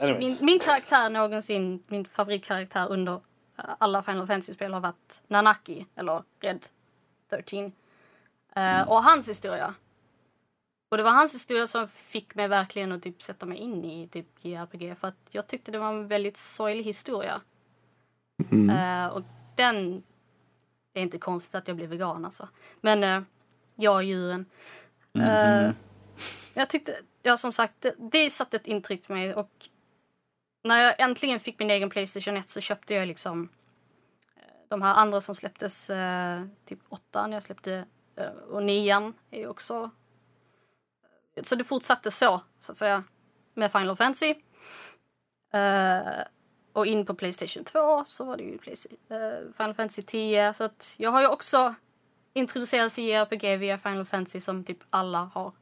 anyway. 0.00 0.18
Min, 0.18 0.36
min 0.40 0.58
karaktär 0.58 1.10
någonsin, 1.10 1.82
min 1.88 2.04
favoritkaraktär 2.04 2.88
under 2.90 3.12
eh, 3.58 3.64
alla 3.78 4.02
Final 4.02 4.26
Fantasy-spel 4.26 4.72
har 4.72 4.80
varit 4.80 5.22
Nanaki, 5.28 5.86
eller 5.94 6.22
Red 6.40 6.66
13. 7.30 7.72
Eh, 8.56 8.88
och 8.88 9.02
hans 9.02 9.28
historia. 9.28 9.74
Och 10.88 10.96
det 10.96 11.02
var 11.02 11.10
hans 11.10 11.34
historia 11.34 11.66
som 11.66 11.88
fick 11.88 12.34
mig 12.34 12.48
verkligen 12.48 12.92
att 12.92 13.02
typ 13.02 13.22
sätta 13.22 13.46
mig 13.46 13.58
in 13.58 13.84
i 13.84 14.08
typ 14.08 14.26
JRPG. 14.40 14.94
För 14.98 15.08
att 15.08 15.28
jag 15.30 15.46
tyckte 15.46 15.72
det 15.72 15.78
var 15.78 15.88
en 15.88 16.06
väldigt 16.06 16.36
sorglig 16.36 16.84
historia. 16.84 17.40
Eh, 18.70 19.06
och 19.06 19.22
den... 19.56 20.02
Det 20.92 21.00
är 21.00 21.02
inte 21.02 21.18
konstigt 21.18 21.54
att 21.54 21.68
jag 21.68 21.76
blev 21.76 21.88
vegan 21.88 22.24
alltså. 22.24 22.48
Men 22.80 23.04
uh, 23.04 23.22
jag 23.74 23.94
och 23.94 24.04
djuren. 24.04 24.46
Eh, 25.18 25.70
jag 26.54 26.68
tyckte, 26.68 26.96
ja 27.24 27.36
som 27.36 27.52
sagt, 27.52 27.74
det, 27.80 27.94
det 27.98 28.30
satte 28.30 28.56
ett 28.56 28.66
intryck 28.66 29.06
på 29.06 29.12
mig 29.12 29.34
och 29.34 29.68
när 30.64 30.82
jag 30.82 31.00
äntligen 31.00 31.40
fick 31.40 31.58
min 31.58 31.70
egen 31.70 31.90
Playstation 31.90 32.36
1 32.36 32.48
så 32.48 32.60
köpte 32.60 32.94
jag 32.94 33.08
liksom 33.08 33.48
eh, 34.36 34.68
de 34.68 34.82
här 34.82 34.94
andra 34.94 35.20
som 35.20 35.34
släpptes, 35.34 35.90
eh, 35.90 36.42
typ 36.64 36.78
åttan 36.88 37.32
jag 37.32 37.42
släppte 37.42 37.84
eh, 38.16 38.26
och 38.26 38.62
nian 38.62 39.14
är 39.30 39.38
ju 39.38 39.48
också... 39.48 39.90
Eh, 41.36 41.42
så 41.42 41.54
det 41.54 41.64
fortsatte 41.64 42.10
så, 42.10 42.40
så 42.58 42.72
att 42.72 42.78
säga, 42.78 43.04
med 43.54 43.72
Final 43.72 43.96
Fantasy. 43.96 44.34
Eh, 45.52 46.24
och 46.72 46.86
in 46.86 47.06
på 47.06 47.14
Playstation 47.14 47.64
2 47.64 48.04
så 48.04 48.24
var 48.24 48.36
det 48.36 48.42
ju 48.42 48.58
Playstation 48.58 48.98
eh, 49.08 49.52
Final 49.56 49.74
Fantasy 49.74 50.02
10. 50.02 50.54
Så 50.54 50.64
att 50.64 50.94
jag 50.98 51.10
har 51.10 51.20
ju 51.20 51.26
också 51.26 51.74
introducerats 52.32 52.98
i 52.98 53.12
RPG 53.12 53.58
via 53.58 53.78
Final 53.78 54.04
Fantasy 54.04 54.40
som 54.40 54.64
typ 54.64 54.78
alla 54.90 55.30
har. 55.34 55.52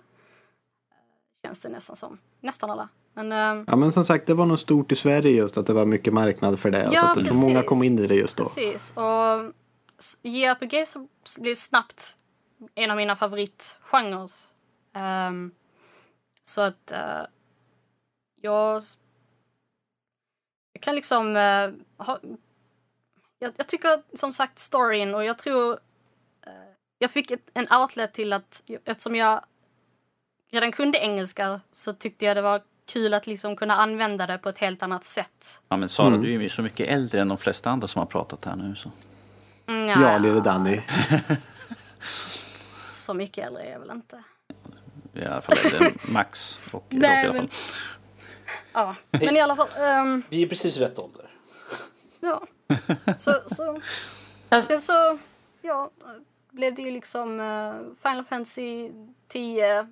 Känns 1.43 1.60
det 1.60 1.69
nästan 1.69 1.97
som. 1.97 2.19
Nästan 2.40 2.70
alla. 2.70 2.89
Men 3.14 3.32
ehm, 3.32 3.64
Ja 3.69 3.77
men 3.77 3.93
som 3.93 4.05
sagt 4.05 4.27
det 4.27 4.35
var 4.35 4.47
nog 4.47 4.59
stort 4.59 4.93
i 4.93 4.94
Sverige 4.94 5.31
just 5.31 5.56
att 5.56 5.66
det 5.66 5.73
var 5.73 5.86
mycket 5.86 6.14
marknad 6.14 6.60
för 6.60 6.70
det. 6.70 6.89
Ja, 6.93 7.14
så 7.14 7.20
att 7.20 7.35
många 7.35 7.62
kom 7.62 7.82
in 7.82 7.98
i 7.98 8.06
det 8.06 8.14
just 8.14 8.36
då. 8.36 8.44
Precis. 8.44 8.93
Och 8.97 9.52
JRPG 10.23 10.86
blev 11.40 11.55
snabbt 11.55 12.16
en 12.74 12.90
av 12.90 12.97
mina 12.97 13.16
favoritgenrer. 13.16 14.31
Ehm, 14.94 15.51
så 16.43 16.60
att 16.60 16.93
eh, 16.93 17.23
jag, 18.40 18.82
jag 20.73 20.82
kan 20.82 20.94
liksom 20.94 21.36
eh, 21.36 21.70
ha, 22.06 22.19
jag, 23.39 23.52
jag 23.56 23.66
tycker 23.66 24.02
som 24.16 24.32
sagt 24.32 24.59
storyn 24.59 25.14
och 25.14 25.24
jag 25.24 25.39
tror 25.39 25.73
eh, 26.47 26.73
jag 26.98 27.10
fick 27.10 27.31
ett, 27.31 27.51
en 27.55 27.73
outlet 27.73 28.12
till 28.12 28.32
att 28.32 28.62
eftersom 28.85 29.16
jag 29.16 29.44
redan 30.52 30.72
kunde 30.72 30.98
engelska 30.98 31.60
så 31.72 31.92
tyckte 31.92 32.24
jag 32.24 32.36
det 32.36 32.42
var 32.42 32.62
kul 32.92 33.14
att 33.14 33.26
liksom 33.26 33.56
kunna 33.56 33.76
använda 33.76 34.26
det 34.26 34.38
på 34.38 34.48
ett 34.48 34.58
helt 34.58 34.82
annat 34.82 35.04
sätt. 35.04 35.60
Ja 35.68 35.76
men 35.76 35.88
Sara, 35.88 36.06
Mm. 36.06 36.22
du 36.22 36.34
är 36.34 36.40
ju 36.40 36.48
så 36.48 36.62
mycket 36.62 36.88
äldre 36.88 37.20
än 37.20 37.28
de 37.28 37.38
flesta 37.38 37.70
andra 37.70 37.88
som 37.88 37.98
har 37.98 38.06
pratat 38.06 38.44
här 38.44 38.56
nu. 38.56 38.74
Så. 38.76 38.90
Mm, 39.66 39.88
Ja, 40.02 40.18
lille 40.18 40.40
Danny. 40.40 40.80
Så 42.92 43.14
mycket 43.14 43.46
äldre 43.46 43.62
är 43.62 43.72
jag 43.72 43.80
väl 43.80 43.90
inte. 43.90 44.22
I 45.14 45.24
alla 45.24 45.40
fall 45.40 45.56
är 45.64 45.78
det 45.80 46.08
Max 46.12 46.60
och 46.72 46.72
Rob 46.72 46.82
i 46.92 46.96
Nej, 46.96 47.24
alla 47.24 47.32
fall. 47.34 47.42
men- 47.42 47.50
Ja, 48.72 48.94
men 49.10 49.36
i 49.36 49.40
alla 49.40 49.56
fall. 49.56 49.68
ehm, 49.78 50.22
Vi 50.28 50.42
är 50.42 50.46
precis 50.48 50.76
rätt 50.76 50.98
ålder. 50.98 51.30
ja. 52.20 52.42
Så, 53.16 53.34
så. 53.46 53.80
Alltså- 54.48 54.68
Sen 54.68 54.80
så, 54.80 55.18
ja, 55.62 55.90
blev 56.50 56.74
det 56.74 56.82
ju 56.82 56.90
liksom 56.90 57.40
eh, 57.40 57.74
Final 58.02 58.24
Fantasy 58.24 58.90
10, 59.28 59.86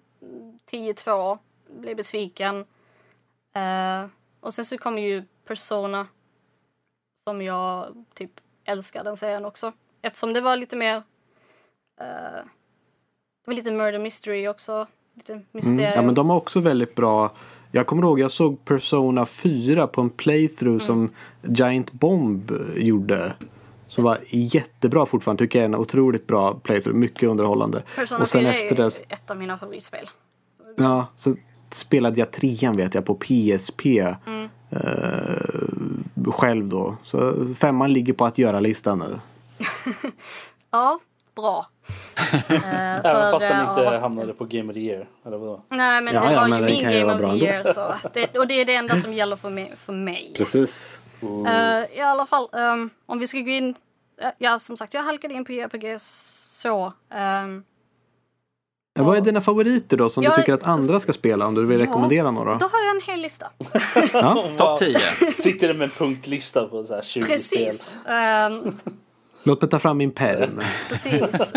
10-2. 0.71 1.39
Blev 1.79 1.97
besviken. 1.97 2.65
Eh, 3.55 4.07
och 4.41 4.55
sen 4.55 4.65
så 4.65 4.79
kom 4.79 4.99
ju 4.99 5.25
Persona. 5.47 6.07
Som 7.25 7.43
jag 7.43 7.95
typ 8.15 8.31
älskar 8.65 9.05
den 9.05 9.17
serien 9.17 9.45
också. 9.45 9.73
Eftersom 10.03 10.33
det 10.33 10.41
var 10.41 10.57
lite 10.57 10.77
mer... 10.77 10.97
eh, 12.01 12.45
det 13.45 13.47
var 13.47 13.55
lite 13.55 13.71
murder 13.73 13.99
mystery 13.99 14.49
också. 14.49 14.87
Lite 15.15 15.43
mysterium. 15.53 15.79
Mm. 15.81 15.93
Ja, 15.95 16.03
men 16.03 16.15
de 16.15 16.31
har 16.31 16.37
också 16.37 16.61
väldigt 16.61 16.95
bra. 16.95 17.33
Jag 17.73 17.87
kommer 17.87 18.03
ihåg 18.03 18.21
jag 18.21 18.31
såg 18.31 18.65
Persona 18.65 19.27
4 19.27 19.87
på 19.87 20.01
en 20.01 20.11
playthrough 20.11 20.75
Mm. 20.75 20.87
som 20.87 21.11
Giant 21.43 21.93
Bomb 21.93 22.53
gjorde. 22.77 23.33
Som 23.91 24.05
var 24.05 24.19
jättebra 24.31 25.07
fortfarande. 25.07 25.45
Tycker 25.45 25.59
jag 25.59 25.65
är 25.65 25.69
en 25.69 25.75
otroligt 25.75 26.27
bra 26.27 26.55
playthrough. 26.55 26.99
Mycket 26.99 27.29
underhållande. 27.29 27.83
Persona 27.97 28.21
och 28.21 28.29
sen 28.29 28.41
4 28.41 28.51
efter 28.53 28.81
är 28.81 28.91
det. 28.91 29.15
ett 29.15 29.31
av 29.31 29.37
mina 29.37 29.59
favoritspel. 29.59 30.11
Ja, 30.77 31.07
så 31.17 31.35
spelade 31.71 32.21
jag 32.21 32.31
trean 32.31 32.77
vet 32.77 32.95
jag 32.95 33.05
på 33.07 33.15
PSP. 33.15 33.87
Mm. 34.27 34.49
Eh, 34.71 36.33
själv 36.33 36.69
då. 36.69 36.97
Så 37.03 37.35
femman 37.55 37.93
ligger 37.93 38.13
på 38.13 38.25
att 38.25 38.39
göra-listan 38.39 38.99
nu. 38.99 39.21
Ja, 40.71 40.99
bra. 41.37 41.67
Eh, 42.49 42.97
Även 43.07 43.31
fast 43.33 43.49
den 43.49 43.61
eh, 43.65 43.71
inte 43.71 43.83
ja. 43.83 43.99
hamnade 43.99 44.33
på 44.33 44.45
Game 44.45 44.69
of 44.69 44.75
the 44.75 44.81
Year. 44.81 45.09
Eller 45.27 45.37
vadå? 45.37 45.65
Nej, 45.69 46.03
men 46.03 46.15
Ja, 46.15 46.21
det 46.21 46.33
ja, 46.33 46.41
var 46.41 46.49
men 46.49 46.61
ju 46.61 46.67
min 46.67 46.83
Game 46.83 47.15
of 47.15 47.39
the. 47.41 47.45
Year. 47.47 47.65
Så 47.65 47.95
det, 48.15 48.39
och 48.39 48.47
det 48.47 48.55
är 48.61 48.65
det 48.65 48.75
enda 48.75 48.97
som 48.97 49.13
gäller 49.13 49.37
för 49.37 49.51
mig. 49.51 49.73
För 49.77 49.93
mig. 49.93 50.33
Precis. 50.37 51.01
Eh, 51.47 51.99
I 51.99 52.01
alla 52.01 52.27
fall, 52.27 52.49
ehm, 52.53 52.91
om 53.07 53.19
vi 53.19 53.27
ska 53.27 53.39
gå 53.39 53.51
in... 53.51 53.75
eh, 54.21 54.29
ja, 54.39 54.59
som 54.59 54.77
sagt, 54.77 54.95
jag 54.95 55.03
halkade 55.03 55.35
in 55.35 55.45
på 55.45 55.53
JRPG 55.53 55.97
så. 56.01 56.93
ehm, 57.15 57.65
Ja, 58.95 59.03
vad 59.03 59.17
är 59.17 59.21
dina 59.21 59.41
favoriter 59.41 59.97
då 59.97 60.11
som 60.11 60.23
Jag- 60.23 60.33
du 60.33 60.41
tycker 60.43 60.55
att 60.55 60.63
andra 60.67 61.01
ska 61.01 61.13
spela 61.13 61.47
om 61.47 61.55
du 61.55 61.67
vill 61.67 61.81
Ja, 61.81 61.87
rekommendera 61.87 62.31
några? 62.31 62.55
då 62.55 62.67
har 62.67 62.79
jag 62.87 62.97
en 62.97 63.03
hel 63.03 63.21
lista. 63.21 63.47
Ja. 64.13 64.45
Topp 64.59 64.79
10. 64.79 64.99
Sitter 65.35 65.69
det 65.69 65.75
med 65.75 65.85
en 65.85 65.91
punktlista 65.91 66.65
på 66.69 66.85
så 66.85 66.95
här 66.95 67.03
20 67.03 67.23
Precis. 67.27 67.83
spel. 67.83 68.13
Ehm, 68.15 68.79
Låt 69.43 69.63
mig 69.63 69.71
ta 69.71 69.79
fram 69.79 69.99
min 69.99 70.13
perm. 70.13 70.61
precis. 70.89 71.53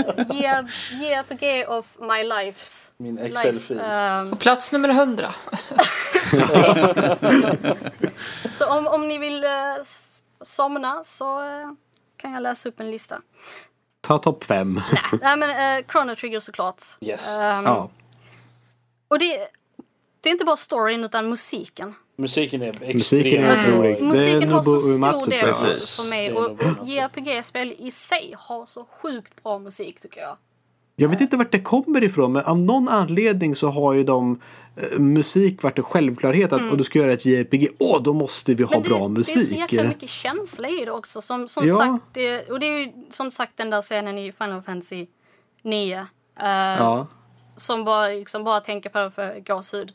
JRPG 0.92 1.66
of 1.68 1.98
my 2.00 2.24
lives. 2.24 2.94
Min 2.98 3.16
life. 3.16 3.28
Excel-fil. 3.34 3.80
Ehm, 3.80 4.38
Plats 4.38 4.72
nummer 4.72 4.90
100. 4.90 5.30
så 8.58 8.66
om, 8.70 8.88
om 8.88 9.08
ni 9.08 9.18
vill 9.18 9.44
s- 9.82 10.24
somna 10.42 11.04
så 11.04 11.42
eh, 11.42 11.72
kan 12.18 12.34
jag 12.34 12.44
läsa 12.44 12.70
upp 12.70 12.80
en 12.80 12.92
lista. 12.92 13.22
Ta 14.02 14.18
topp 14.18 14.44
fem. 14.44 14.82
Nej 15.22 15.38
men 15.38 15.50
eh, 15.80 15.86
Chrono 15.92 16.16
Trigger 16.16 16.40
såklart. 16.40 16.84
Yes. 17.02 17.30
Ehm, 17.30 17.64
Ja. 17.66 17.90
Och 19.08 19.20
det, 19.20 19.48
det 20.22 20.30
är 20.30 20.32
inte 20.32 20.46
bara 20.46 20.58
storyn 20.58 21.04
utan 21.04 21.30
musiken. 21.30 21.96
Musiken 22.16 22.62
är 22.62 22.68
extremt 22.70 22.94
Musiken 22.94 23.44
är. 23.44 23.54
Det 23.84 24.00
är 24.00 24.04
Musiken 24.04 24.50
har 24.50 24.64
så 24.64 24.80
stor 24.80 24.92
Uematsu, 24.92 25.20
tror 25.32 25.32
del 25.32 25.48
jag. 25.48 25.62
Precis. 25.62 25.96
för 26.02 26.10
mig. 26.10 26.34
Och. 26.34 26.58
JRPG-spel 26.88 27.76
i 27.80 27.92
sig 27.92 28.34
har 28.38 28.66
så 28.66 28.86
sjukt 29.02 29.44
bra 29.44 29.60
musik 29.60 30.00
tycker 30.00 30.22
jag. 30.22 30.38
Jag 30.96 31.10
vet 31.10 31.22
inte 31.22 31.38
vart 31.38 31.52
det 31.52 31.60
kommer 31.62 32.04
ifrån 32.04 32.34
men 32.34 32.46
av 32.46 32.60
någon 32.60 32.88
anledning 32.90 33.56
så 33.56 33.70
har 33.70 33.94
ju 33.94 34.04
de 34.04 34.42
eh, 34.76 35.00
musik 35.00 35.64
varit 35.64 35.78
en 35.78 35.84
självklarhet 35.84 36.54
att 36.54 36.72
och 36.72 36.78
du 36.78 36.84
ska 36.84 37.00
göra 37.00 37.14
ett 37.14 37.26
JRPG, 37.26 37.68
åh 37.80 38.02
då 38.04 38.14
måste 38.14 38.54
vi 38.54 38.64
ha 38.64 38.72
Mm. 38.76 38.84
Det, 38.84 38.90
bra 38.90 38.98
det 39.08 39.22
är 39.22 39.24
så 39.24 39.40
musik. 39.40 39.58
jäkla 39.58 39.84
mycket 39.84 40.10
känsla 40.10 40.70
i 40.70 40.86
det 40.86 40.92
också. 40.92 41.22
Som, 41.22 41.48
som 41.48 41.68
Ja. 41.68 41.76
sagt, 41.76 42.04
det, 42.14 42.50
och 42.50 42.60
det 42.60 42.66
är 42.66 42.80
ju 42.80 42.92
som 43.10 43.32
sagt 43.32 43.58
den 43.58 43.70
där 43.70 43.82
scenen 43.82 44.18
i 44.18 44.32
Final 44.32 44.62
Fantasy 44.62 45.08
9. 45.64 45.98
eh, 45.98 46.06
Ja. 46.48 47.08
Som 47.56 47.84
bara, 47.84 48.08
liksom, 48.08 48.44
bara 48.44 48.60
tänker 48.60 48.90
på 48.90 49.00
det 49.00 49.12
för 49.12 49.40
gåshud. 49.40 49.92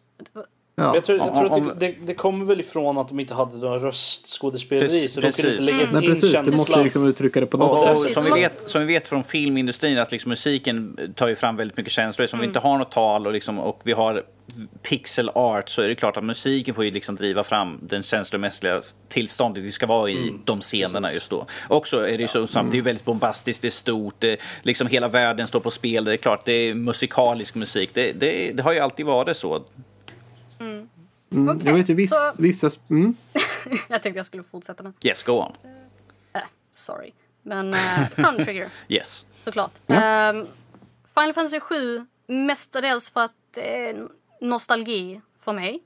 Ja. 0.78 0.94
Jag 0.94 1.04
tror, 1.04 1.18
jag 1.18 1.34
tror 1.34 1.46
att 1.46 1.52
Om- 1.52 1.72
det, 1.78 1.86
det, 1.86 1.94
det 2.06 2.14
kommer 2.14 2.44
väl 2.44 2.60
ifrån 2.60 2.98
att 2.98 3.08
de 3.08 3.20
inte 3.20 3.34
hade 3.34 3.58
någon 3.58 3.80
röstskådespeleri 3.80 4.86
Precis, 4.86 5.12
så 5.12 5.20
de 5.20 5.32
kunde 5.32 5.50
inte 5.50 5.62
lägga 5.64 5.76
Nej, 5.92 6.04
in 6.04 6.10
precis, 6.10 6.32
det 6.32 6.38
måste 6.38 6.56
känslan. 6.56 6.84
liksom 6.84 7.08
uttrycka 7.08 7.40
det 7.40 7.46
på 7.46 7.56
något 7.56 7.70
Och, 7.70 8.00
sätt. 8.00 8.14
som, 8.14 8.24
vi 8.24 8.30
vet, 8.30 8.70
som 8.70 8.80
vi 8.80 8.86
vet 8.86 9.08
från 9.08 9.24
filmindustrin 9.24 9.98
att 9.98 10.12
liksom 10.12 10.28
musiken 10.28 10.98
tar 11.16 11.28
ju 11.28 11.36
fram 11.36 11.56
väldigt 11.56 11.76
mycket 11.76 11.92
känslor. 11.92 12.26
Som 12.26 12.38
vi 12.38 12.44
inte 12.46 12.58
har 12.58 12.78
något 12.78 12.90
tal 12.90 13.26
och, 13.26 13.32
liksom, 13.32 13.58
och 13.58 13.80
vi 13.84 13.92
har 13.92 14.24
pixel 14.82 15.30
art 15.34 15.68
så 15.68 15.82
är 15.82 15.88
det 15.88 15.94
klart 15.94 16.16
att 16.16 16.24
musiken 16.24 16.74
får 16.74 16.84
ju 16.84 16.90
liksom 16.90 17.16
driva 17.16 17.44
fram 17.44 17.78
den 17.82 18.02
känslomässiga 18.02 18.80
tillståndet 19.08 19.64
vi 19.64 19.72
ska 19.72 19.86
vara 19.86 20.10
i 20.10 20.32
de 20.44 20.60
scenerna 20.60 21.12
just 21.12 21.30
då. 21.30 21.46
Också 21.68 22.08
är 22.08 22.16
det 22.18 22.22
ju 22.22 22.28
så 22.28 22.46
samt, 22.46 22.72
det 22.72 22.78
är 22.78 22.82
väldigt 22.82 23.04
bombastiskt, 23.04 23.62
det 23.62 23.68
är 23.68 23.70
stort, 23.70 24.14
det, 24.18 24.40
liksom 24.62 24.86
hela 24.86 25.08
världen 25.08 25.46
står 25.46 25.60
på 25.60 25.70
spel. 25.70 26.04
Det 26.04 26.12
är 26.12 26.16
klart, 26.16 26.44
det 26.44 26.52
är 26.52 26.74
musikalisk 26.74 27.54
musik. 27.54 27.90
Det, 27.92 28.12
det, 28.20 28.52
det 28.52 28.62
har 28.62 28.72
ju 28.72 28.78
alltid 28.78 29.06
varit 29.06 29.36
så. 29.36 29.62
Mm, 30.60 30.88
Okej, 31.48 31.62
jag 31.66 31.74
vet 31.74 31.88
ju 31.88 31.94
viss, 31.94 32.10
så- 32.10 32.42
vissa... 32.42 32.70
Mm. 32.90 33.14
Jag 33.88 34.02
tänkte 34.02 34.18
jag 34.18 34.26
skulle 34.26 34.42
fortsätta 34.42 34.82
men, 34.82 34.92
Yes, 35.04 35.22
go 35.22 35.32
on. 35.32 35.52
äh, 36.32 36.40
sorry. 36.72 37.12
Men 37.42 37.68
uh, 37.68 38.08
Chrono 38.14 38.44
Trigger, 38.44 38.68
Yes. 38.88 39.26
såklart. 39.38 39.70
Ja. 39.86 39.94
Ehm, 39.94 40.46
Final 41.14 41.34
Fantasy 41.34 41.60
7, 41.60 42.06
mestadels 42.26 43.10
för 43.10 43.20
att 43.20 43.32
det 43.54 43.88
är 43.88 44.06
nostalgi 44.40 45.20
för 45.40 45.52
mig. 45.52 45.82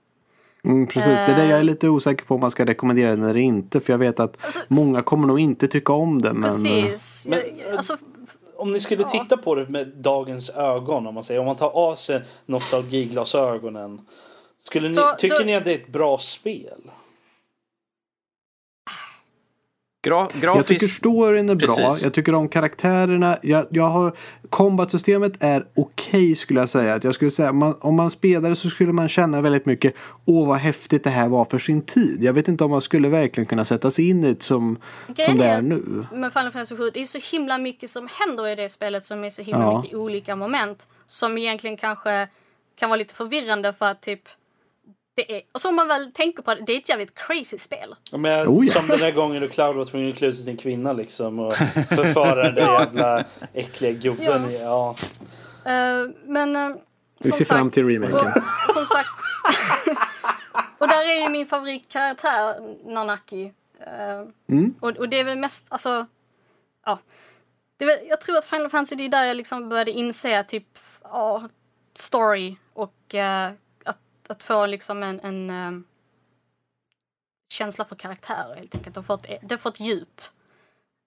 Mm, 0.64 0.86
precis, 0.86 1.04
det 1.12 1.32
är 1.32 1.36
det 1.36 1.46
jag 1.46 1.58
är 1.58 1.62
lite 1.62 1.88
osäker 1.88 2.24
på 2.24 2.34
om 2.34 2.40
man 2.40 2.50
ska 2.50 2.64
rekommendera 2.66 3.10
den 3.10 3.24
eller 3.24 3.40
inte. 3.40 3.80
För 3.80 3.92
jag 3.92 3.98
vet 3.98 4.20
att 4.20 4.44
Alltså- 4.44 4.60
många 4.68 5.02
kommer 5.02 5.26
nog 5.26 5.40
inte 5.40 5.68
tycka 5.68 5.92
om 5.92 6.22
det. 6.22 6.32
Men, 6.32 6.44
eh, 6.44 6.48
Precis. 6.50 7.26
Men, 7.28 7.40
alltså, 7.76 7.96
Om 8.56 8.72
ni 8.72 8.80
skulle 8.80 9.04
titta 9.04 9.36
på 9.36 9.54
det 9.54 9.68
med 9.68 9.88
dagens 9.88 10.50
ögon, 10.50 11.06
om 11.06 11.14
man 11.14 11.24
säger, 11.24 11.40
om 11.40 11.46
man 11.46 11.56
tar 11.56 11.70
av 11.70 11.94
sig 11.94 12.22
nostalgiglasögonen. 12.46 14.00
Skulle 14.64 14.88
ni, 14.88 14.94
Så, 14.94 15.14
tycker 15.18 15.38
då- 15.38 15.44
ni 15.44 15.54
att 15.54 15.64
det 15.64 15.70
är 15.70 15.74
ett 15.78 15.88
bra 15.92 16.18
spel? 16.18 16.90
Gra 20.04 20.14
Jag 20.20 20.28
tycker 20.32 20.40
grafiskt... 20.46 20.96
storyn 20.96 21.50
är 21.50 21.54
bra. 21.54 21.76
Precis. 21.76 22.02
Jag 22.04 22.14
tycker 22.14 22.34
om 22.34 22.48
karaktärerna. 22.48 23.38
Jag, 23.42 23.66
jag 23.70 23.88
har, 23.88 24.16
combat-systemet 24.50 25.32
är 25.42 25.66
okej 25.76 26.36
skulle 26.36 26.60
jag 26.60 26.68
säga. 26.68 26.94
Att 26.94 27.04
jag 27.04 27.14
skulle 27.14 27.30
säga 27.30 27.52
man, 27.52 27.74
om 27.80 27.94
man 27.96 28.10
spelade 28.10 28.56
så 28.56 28.70
skulle 28.70 28.92
man 28.92 29.08
känna 29.08 29.40
väldigt 29.40 29.66
mycket 29.66 29.94
Åh 30.24 30.48
vad 30.48 30.58
häftigt 30.58 31.04
det 31.04 31.10
här 31.10 31.28
var 31.28 31.44
för 31.44 31.58
sin 31.58 31.82
tid. 31.82 32.18
Jag 32.24 32.32
vet 32.32 32.48
inte 32.48 32.64
om 32.64 32.70
man 32.70 32.80
skulle 32.82 33.08
verkligen 33.08 33.46
kunna 33.46 33.64
sätta 33.64 33.90
sig 33.90 34.08
in 34.08 34.24
i 34.24 34.34
det 34.34 34.42
som, 34.42 34.78
som 35.26 35.38
det 35.38 35.44
är- 35.44 35.62
nu. 35.62 36.06
med 36.12 36.32
Final 36.32 36.52
Fantasy 36.52 36.76
7, 36.76 36.90
det 36.94 37.00
är 37.00 37.04
så 37.04 37.18
himla 37.36 37.58
mycket 37.58 37.90
som 37.90 38.08
händer 38.20 38.46
i 38.48 38.54
det 38.54 38.68
spelet 38.68 39.04
som 39.04 39.24
är 39.24 39.30
så 39.30 39.42
himla 39.42 39.62
Ja. 39.64 39.80
mycket 39.82 39.96
olika 39.98 40.36
moment. 40.36 40.88
Som 41.06 41.38
egentligen 41.38 41.76
kanske 41.76 42.28
kan 42.76 42.90
vara 42.90 42.96
lite 42.98 43.14
förvirrande 43.14 43.72
för 43.72 43.86
att 43.86 44.00
typ 44.02 44.22
det 45.14 45.36
är, 45.36 45.42
och 45.52 45.60
så 45.60 45.68
om 45.68 45.76
man 45.76 45.88
väl 45.88 46.12
tänker 46.12 46.42
på 46.42 46.54
det, 46.54 46.62
det 46.66 46.72
är 46.72 46.78
ett 46.78 46.88
jävligt 46.88 47.14
crazy 47.14 47.58
spel. 47.58 47.94
Ja, 48.12 48.18
Men, 48.18 48.48
Oh, 48.48 48.66
ja. 48.66 48.72
Som 48.72 48.88
den 48.88 48.98
där 48.98 49.10
gången 49.10 49.42
då 49.42 49.48
Cloud 49.48 49.76
var 49.76 49.84
tvungen 49.84 50.10
att 50.10 50.16
klä 50.18 50.26
ut 50.26 50.34
sig 50.34 50.44
till 50.44 50.50
en 50.52 50.56
kvinna 50.56 50.92
liksom 50.92 51.38
och 51.38 51.54
förföra 51.88 52.42
den 52.42 52.54
där 52.54 52.72
jävla 52.80 53.24
äckliga 53.52 53.92
gubben. 53.92 54.52
Ja. 54.60 54.94
Eh, 55.64 56.08
men 56.26 56.56
uh, 56.56 56.76
Vi 57.18 57.32
ser 57.32 57.44
fram 57.44 57.70
till 57.70 57.86
remaken. 57.88 58.16
Och, 58.68 58.72
som 58.74 58.86
sagt. 58.86 59.08
och 60.78 60.88
där 60.88 61.04
är 61.04 61.20
ju 61.22 61.28
min 61.30 61.46
favoritkaraktär 61.46 62.54
Nanaki. 62.92 63.52
Eh, 63.80 64.22
Mm. 64.48 64.74
och, 64.80 64.90
och 64.90 65.08
det 65.08 65.20
är 65.20 65.24
väl 65.24 65.38
mest, 65.38 65.66
alltså. 65.68 66.06
Ja. 66.86 66.98
Det 67.76 67.84
är 67.84 67.86
väl, 67.86 68.08
jag 68.08 68.20
tror 68.20 68.36
att 68.36 68.44
Final 68.44 68.70
Fantasy 68.70 68.96
det 68.96 69.04
är 69.04 69.08
där 69.08 69.24
jag 69.24 69.36
liksom 69.36 69.68
började 69.68 69.90
inse 69.90 70.38
att 70.38 70.48
typ, 70.48 70.78
ja, 71.02 71.48
story 71.94 72.56
och 72.72 73.14
att, 74.32 74.42
få 74.42 74.66
liksom 74.66 75.02
en, 75.02 75.20
en 75.20 75.50
eh, 75.50 75.80
känsla 77.52 77.84
för 77.84 77.96
karaktärer 77.96 78.54
helt 78.54 78.74
enkelt. 78.74 78.94
Det 78.94 78.98
har 78.98 79.02
fått, 79.02 79.22
det 79.22 79.50
har 79.50 79.58
fått 79.58 79.80
djup. 79.80 80.20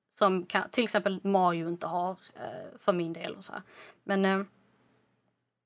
Som 0.10 0.46
kan, 0.46 0.70
till 0.70 0.84
exempel 0.84 1.20
Mario 1.24 1.70
inte 1.70 1.88
har 1.88 2.12
eh, 2.12 2.78
för 2.80 2.94
min 2.94 3.14
del 3.14 3.36
och 3.36 3.46
så 3.46 3.54
här. 3.54 3.62
Men 4.04 4.26
eh, 4.26 4.42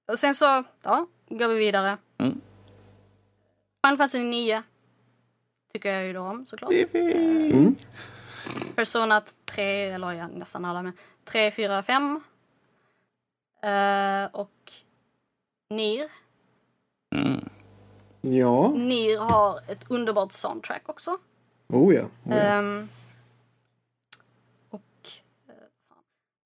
och 0.08 0.20
sen 0.20 0.36
så, 0.36 0.64
ja, 0.84 1.08
går 1.30 1.48
vi 1.48 1.56
vidare. 1.60 1.98
Mm. 2.18 2.42
Final 3.86 3.98
Fantasy 3.98 4.24
9 4.24 4.64
tycker 5.74 5.94
jag 5.94 6.06
ju 6.06 6.14
då 6.14 6.22
om 6.22 6.46
såklart. 6.46 6.72
Mm. 6.94 7.76
Persona 8.76 9.22
3, 9.46 9.92
eller 9.92 10.12
ja, 10.12 10.28
nästan 10.28 10.66
alla, 10.66 10.82
men 10.82 10.94
3, 11.24 11.52
4, 11.52 11.84
5. 11.84 12.22
Eh, 13.62 14.26
och 14.32 14.72
Nier. 15.70 16.12
Mm. 17.16 17.50
Ja, 18.22 18.68
Nier 18.70 19.18
har 19.20 19.60
ett 19.72 19.86
underbart 19.92 20.32
soundtrack 20.32 20.82
också. 20.90 21.18
oh 21.68 21.96
ja. 21.96 22.02
Oh, 22.04 22.10
ja. 22.24 22.34
Ehm, 22.36 22.90
och 24.70 24.82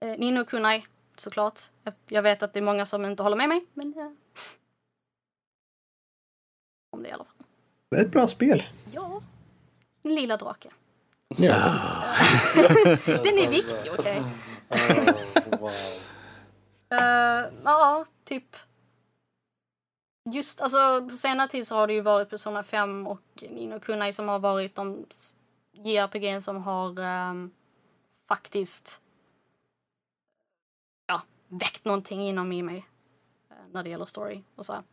uh. 0.03 0.09
Uh, 0.09 0.17
Nino 0.19 0.45
Kunai 0.45 0.85
såklart. 1.17 1.59
Jag- 1.83 1.93
Jag 2.07 2.21
vet 2.21 2.43
att 2.43 2.53
det 2.53 2.59
är 2.59 2.63
många 2.63 2.85
som 2.85 3.05
inte 3.05 3.23
håller 3.23 3.37
med 3.37 3.49
mig, 3.49 3.65
men... 3.73 3.93
eh, 3.97 4.11
Om 6.89 7.03
det 7.03 7.09
i 7.09 7.11
alla 7.11 7.23
fall. 7.23 7.45
Det 7.89 7.97
är 7.97 8.05
ett 8.05 8.11
bra 8.11 8.27
spel. 8.27 8.63
Ja. 8.91 9.21
En 10.03 10.15
lilla 10.15 10.37
drake. 10.37 10.69
Ja. 11.37 11.55
Den 13.05 13.37
är 13.37 13.49
viktig, 13.49 13.91
okej? 13.99 14.23
Wow. 15.59 15.71
Eh, 16.89 17.45
ja, 17.63 18.05
typ. 18.25 18.55
Just 20.31 20.61
alltså 20.61 21.07
på 21.09 21.15
senare 21.15 21.47
tid 21.47 21.67
så 21.67 21.75
har 21.75 21.87
det 21.87 21.93
ju 21.93 22.01
varit 22.01 22.29
Persona 22.29 22.63
5 22.63 23.07
och 23.07 23.21
Nino 23.41 23.79
Kunai 23.79 24.13
som 24.13 24.27
har 24.27 24.39
varit 24.39 24.75
de 24.75 25.05
JRPG 25.71 26.43
som 26.43 26.63
har 26.63 26.99
ehm, 26.99 27.51
faktiskt 28.27 29.01
ja, 31.07 31.21
väckt 31.47 31.85
någonting 31.85 32.21
inom 32.21 32.51
i 32.51 32.61
mig 32.61 32.85
eh, 33.49 33.55
när 33.71 33.83
det 33.83 33.89
gäller 33.89 34.05
story 34.05 34.41
och 34.55 34.65
så 34.65 34.73
här. 34.73 34.83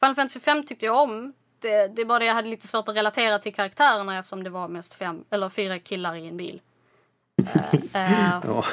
Final 0.00 0.14
Fantasy 0.14 0.40
5 0.40 0.64
tyckte 0.66 0.86
jag 0.86 1.02
om. 1.02 1.32
Det, 1.58 1.88
det 1.88 2.02
är 2.02 2.06
bara 2.06 2.18
det 2.18 2.24
jag 2.24 2.34
hade 2.34 2.48
lite 2.48 2.66
svårt 2.66 2.88
att 2.88 2.96
relatera 2.96 3.38
till 3.38 3.54
karaktärerna 3.54 4.18
eftersom 4.18 4.44
det 4.44 4.50
var 4.50 4.68
mest 4.68 4.94
fem 4.94 5.24
eller 5.30 5.48
fyra 5.48 5.78
killar 5.78 6.16
i 6.16 6.28
en 6.28 6.36
bil. 6.36 6.60
Eh, 7.94 8.30
Ja. 8.44 8.64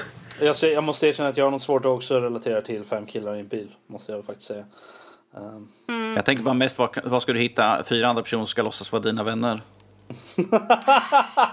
Jag, 0.42 0.56
jag 0.62 0.84
måste 0.84 1.08
erkänna 1.08 1.30
att 1.30 1.38
jag 1.38 1.46
har 1.46 1.52
något 1.52 1.62
svårt 1.62 1.86
att 1.86 1.92
också 1.92 2.20
relatera 2.20 2.62
till 2.62 2.84
fem 2.84 3.06
killar 3.06 3.36
i 3.36 3.40
en 3.40 3.48
bil. 3.48 3.76
Måste 3.88 4.12
jag 4.12 4.26
faktiskt 4.26 4.48
säga. 4.48 4.66
Ehm, 5.36 6.16
Jag 6.16 6.26
tänker 6.26 6.44
bara 6.44 6.54
mest, 6.54 6.80
vad, 6.80 6.90
vad 7.04 7.22
ska 7.22 7.34
du 7.34 7.40
hitta 7.40 7.84
fyra 7.84 8.08
andra 8.08 8.24
personer 8.24 8.44
som 8.44 8.48
ska 8.48 8.62
låtsas 8.62 8.92
vara 8.92 9.02
dina 9.02 9.24
vänner? 9.24 9.62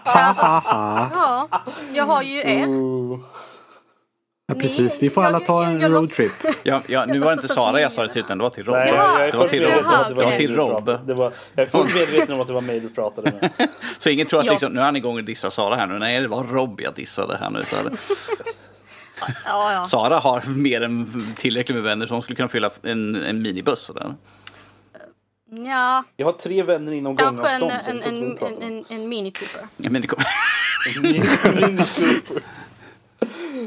Haha. 0.04 1.10
ja, 1.12 1.48
jag 1.94 2.04
har 2.04 2.22
ju 2.22 2.38
er. 2.40 2.68
Ja, 4.46 4.54
precis. 4.54 5.02
Vi 5.02 5.10
får 5.10 5.24
alla 5.24 5.40
ta 5.40 5.64
en 5.64 5.80
roadtrip. 5.92 6.32
Ja, 6.62 6.82
ja, 6.86 7.06
nu 7.06 7.18
var 7.18 7.26
det 7.26 7.32
inte 7.32 7.44
att 7.44 7.50
Sara 7.50 7.80
jag 7.80 7.92
sa 7.92 8.02
det 8.02 8.08
till, 8.12 8.22
utan 8.22 8.38
det 8.38 8.42
var 8.44 8.50
till 8.50 8.64
Rob. 8.64 8.74
Nej, 8.74 8.88
jag, 8.88 9.32
det 9.32 9.36
var 9.36 9.48
till 9.48 9.62
Rob. 9.62 10.08
det 10.08 10.14
var 10.14 10.36
Till 10.36 10.56
Det 11.06 11.14
var, 11.14 11.32
jag 11.54 11.62
är 11.62 11.70
fullt 11.70 11.94
medveten 11.94 12.34
om 12.34 12.40
att 12.40 12.46
det 12.46 12.52
var 12.52 12.60
mig 12.60 12.80
du 12.80 12.88
pratade 12.88 13.32
med. 13.40 13.68
Så 13.98 14.10
ingen 14.10 14.26
tror 14.26 14.40
att 14.40 14.46
liksom, 14.46 14.72
nu 14.72 14.80
är 14.80 14.84
han 14.84 14.96
igång 14.96 15.16
och 15.16 15.24
dissar 15.24 15.50
Sara 15.50 15.76
här 15.76 15.86
nu. 15.86 15.98
Nej, 15.98 16.20
det 16.20 16.28
var 16.28 16.44
Rob 16.44 16.80
jag 16.80 16.94
dissade 16.94 17.36
här 17.36 17.50
nu. 17.50 17.60
Så 17.62 17.76
här. 17.76 17.92
Ja, 19.44 19.72
ja. 19.72 19.84
Sara 19.84 20.18
har 20.18 20.42
mer 20.48 20.80
än 20.80 21.20
tillräckligt 21.36 21.74
med 21.76 21.84
vänner 21.84 22.06
så 22.06 22.14
hon 22.14 22.22
skulle 22.22 22.36
kunna 22.36 22.48
fylla 22.48 22.70
en, 22.82 23.24
en 23.24 23.42
minibuss. 23.42 23.80
Sådär. 23.80 24.14
ja 25.46 26.04
Jag 26.16 26.26
har 26.26 26.32
tre 26.32 26.62
vänner 26.62 26.92
inom 26.92 27.16
kanske 27.16 27.48
en, 27.50 27.60
gångavstånd. 27.60 28.02
så 28.02 28.08
en, 28.08 28.16
en, 28.16 28.38
en, 28.62 28.62
en, 28.62 28.84
en 28.88 29.08
men 29.90 30.02
det 30.02 30.08
kom... 30.08 30.18
pratar 30.84 30.96
om. 30.96 31.02
Mini 31.02 31.20
Cooper. 31.82 32.42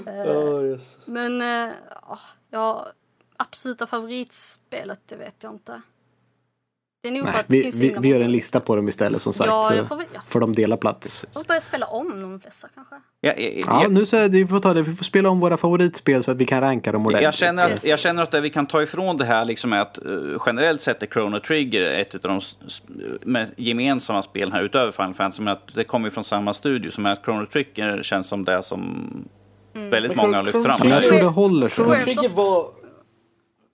Åh, 0.08 0.66
Jesus. 0.66 1.08
Men 1.08 1.42
eh, 1.42 1.74
ja, 2.52 2.88
absoluta 3.38 3.88
favoritspelet, 3.88 5.00
det 5.06 5.16
vet 5.16 5.44
jag 5.44 5.54
inte. 5.54 5.82
Det 7.14 7.20
är 7.20 7.24
Nej, 7.24 7.34
vi, 7.48 7.70
vi, 7.80 7.96
vi 8.00 8.08
gör 8.08 8.22
en 8.22 8.32
lista 8.32 8.60
på 8.60 8.76
dem 8.76 8.90
istället 8.90 9.22
som 9.22 9.34
sagt. 9.34 9.48
Ja, 9.48 9.64
så 9.64 9.74
jag 9.74 9.88
får, 9.88 9.96
väl- 9.96 10.06
ja. 10.14 10.22
får 10.30 10.40
de 10.40 10.56
dela 10.56 10.78
plats. 10.78 11.26
jag 11.28 11.42
får 11.42 11.48
börja 11.48 11.62
spela 11.62 11.86
om 11.86 12.22
de 12.22 12.40
flesta 12.40 12.68
kanske. 12.76 12.96
Ja, 13.22 13.34
jag, 13.38 13.64
Ja, 13.68 13.84
jag, 13.84 13.92
nu 13.94 14.06
så 14.06 14.18
är 14.18 14.22
det, 14.30 14.38
vi 14.38 14.48
får 14.48 14.60
ta 14.60 14.74
det. 14.74 14.82
Vi 14.82 14.96
får 14.96 15.06
spela 15.06 15.30
om 15.30 15.40
våra 15.40 15.58
favoritspel 15.58 16.24
så 16.24 16.32
att 16.32 16.38
vi 16.38 16.46
kan 16.46 16.62
ranka 16.62 16.92
dem 16.92 17.06
ordentligt. 17.06 17.24
jag, 17.24 17.34
känner 17.34 17.66
att, 17.66 17.86
jag 17.86 18.00
känner 18.00 18.24
att 18.24 18.32
det 18.32 18.42
vi 18.42 18.50
kan 18.50 18.66
ta 18.66 18.82
ifrån 18.84 19.18
det 19.18 19.26
här 19.26 19.46
liksom 19.46 19.74
är 19.74 19.78
att 19.80 19.98
eh, 20.06 20.12
generellt 20.46 20.82
sett 20.82 21.04
är 21.04 21.08
Chrono 21.08 21.40
Trigger 21.40 21.82
ett 21.82 22.16
av 22.16 22.22
de 22.22 22.42
med 23.22 23.52
gemensamma 23.58 24.24
spelen 24.24 24.52
här 24.52 24.64
utöver 24.64 24.92
Final 24.92 25.14
Fantasy. 25.14 25.44
Men 25.44 25.54
att 25.54 25.74
det 25.76 25.84
kommer 25.84 26.10
från 26.10 26.24
samma 26.24 26.54
studio 26.54 26.92
som 26.92 27.06
är 27.06 27.12
att 27.12 27.24
Chrono 27.26 27.46
Trigger 27.46 28.04
känns 28.04 28.28
som 28.28 28.44
det 28.46 28.64
som 28.64 29.08
väldigt 29.74 30.16
Men 30.16 30.26
många 30.26 30.38
har 30.38 30.44
Chrono 30.46 30.58
lyft 30.58 30.66
fram. 30.78 30.90
Jag 30.90 30.98
Trigger- 30.98 31.10
tror 31.10 31.20
det 31.20 31.26
håller. 31.34 31.68
Chrono. 31.68 31.96
Trigger 32.04 32.30
var 32.30 32.70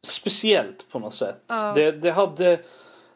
speciellt 0.08 0.86
på 0.92 1.00
något 1.00 1.14
sätt. 1.14 1.44
Ja. 1.48 1.72
Det, 1.76 1.92
det 1.92 2.12
hade... 2.12 2.60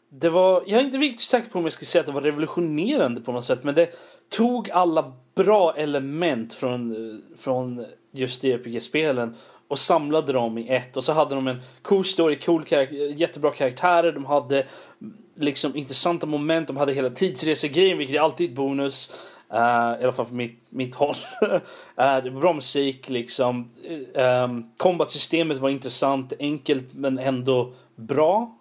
Det 0.10 0.30
var, 0.30 0.64
jag 0.68 0.80
är 0.80 0.86
inte 0.86 0.98
riktigt 0.98 1.22
säker 1.22 1.50
på 1.50 1.60
om 1.60 1.66
jag 1.66 1.74
skulle 1.74 1.86
säga 1.86 2.00
att 2.00 2.08
det 2.08 2.14
var 2.14 2.22
revolutionerande 2.22 3.22
på 3.22 3.32
något 3.32 3.46
sätt. 3.46 3.64
Men 3.64 3.76
det 3.76 3.90
tog 4.30 4.72
alla 4.72 5.14
bra 5.36 5.74
element 5.76 6.54
från, 6.54 6.92
eh, 6.92 7.38
från 7.40 7.86
just 8.12 8.44
JRPG-spelen 8.44 9.36
och 9.68 9.80
samlade 9.80 10.34
dem 10.34 10.58
i 10.58 10.70
ett. 10.70 10.98
Och 10.98 11.04
så 11.04 11.14
hade 11.14 11.36
de 11.36 11.48
en 11.48 11.62
cool 11.82 12.06
story, 12.06 12.40
cool 12.40 12.64
karak- 12.64 13.14
jättebra 13.16 13.52
karaktärer. 13.52 14.12
De 14.12 14.26
hade 14.26 14.58
mm, 15.02 15.18
liksom 15.36 15.76
intressanta 15.76 16.26
moment. 16.28 16.68
De 16.68 16.78
hade 16.78 16.94
hela 16.94 17.10
tidsresegrejen, 17.10 17.98
vilket 17.98 18.16
är 18.16 18.20
alltid 18.20 18.54
bonus. 18.54 19.12
Uh, 19.54 20.02
I 20.02 20.04
alla 20.04 20.12
fall 20.12 20.26
för 20.26 20.36
mitt, 20.36 20.60
mitt 20.70 20.96
håll. 20.96 21.16
uh, 21.44 21.50
det 22.24 22.30
var 22.30 22.42
bra 22.42 22.54
musik 22.54 23.10
liksom. 23.10 23.72
Uh, 24.18 24.44
um, 24.44 24.72
Combat-systemet 24.78 25.58
var 25.58 25.70
intressant, 25.70 26.34
enkelt 26.40 26.86
men 26.94 27.20
ändå 27.20 27.74
bra. 27.96 28.57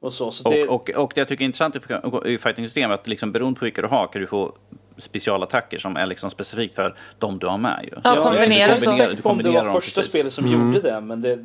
Och 0.00 0.12
så. 0.12 0.30
så 0.30 0.48
det, 0.50 0.68
Och, 0.68 0.90
och, 0.90 1.04
och 1.04 1.12
det 1.14 1.20
jag 1.20 1.28
tycker 1.28 1.42
är 1.44 1.46
intressant 1.46 1.76
i- 1.76 1.80
i 2.32 2.38
fighting-system 2.38 2.90
är 2.90 2.94
att 2.94 3.08
liksom, 3.08 3.32
beroende 3.32 3.58
på 3.58 3.64
vilka 3.64 3.82
du 3.82 3.88
har 3.88 4.06
kan 4.06 4.20
du 4.20 4.26
få 4.26 4.52
specialattacker 4.98 5.78
som 5.78 5.96
är 5.96 6.06
liksom 6.06 6.30
specifikt 6.30 6.74
för 6.74 6.94
de 7.18 7.38
du 7.38 7.46
har 7.46 7.58
med. 7.58 7.80
Ju. 7.82 8.00
Ja, 8.04 8.14
Så 8.14 8.22
kombinera 8.22 8.48
jag 8.58 8.68
är 8.68 8.72
inte 8.72 8.80
så. 8.90 9.02
om 9.02 9.08
det 9.16 9.22
kombinerar 9.22 9.64
var 9.64 9.80
första 9.80 9.98
precis. 9.98 10.10
spelet 10.12 10.32
som 10.32 10.44
Mm. 10.46 10.66
gjorde 10.66 10.80
det, 10.90 11.00
men 11.00 11.22
det... 11.22 11.36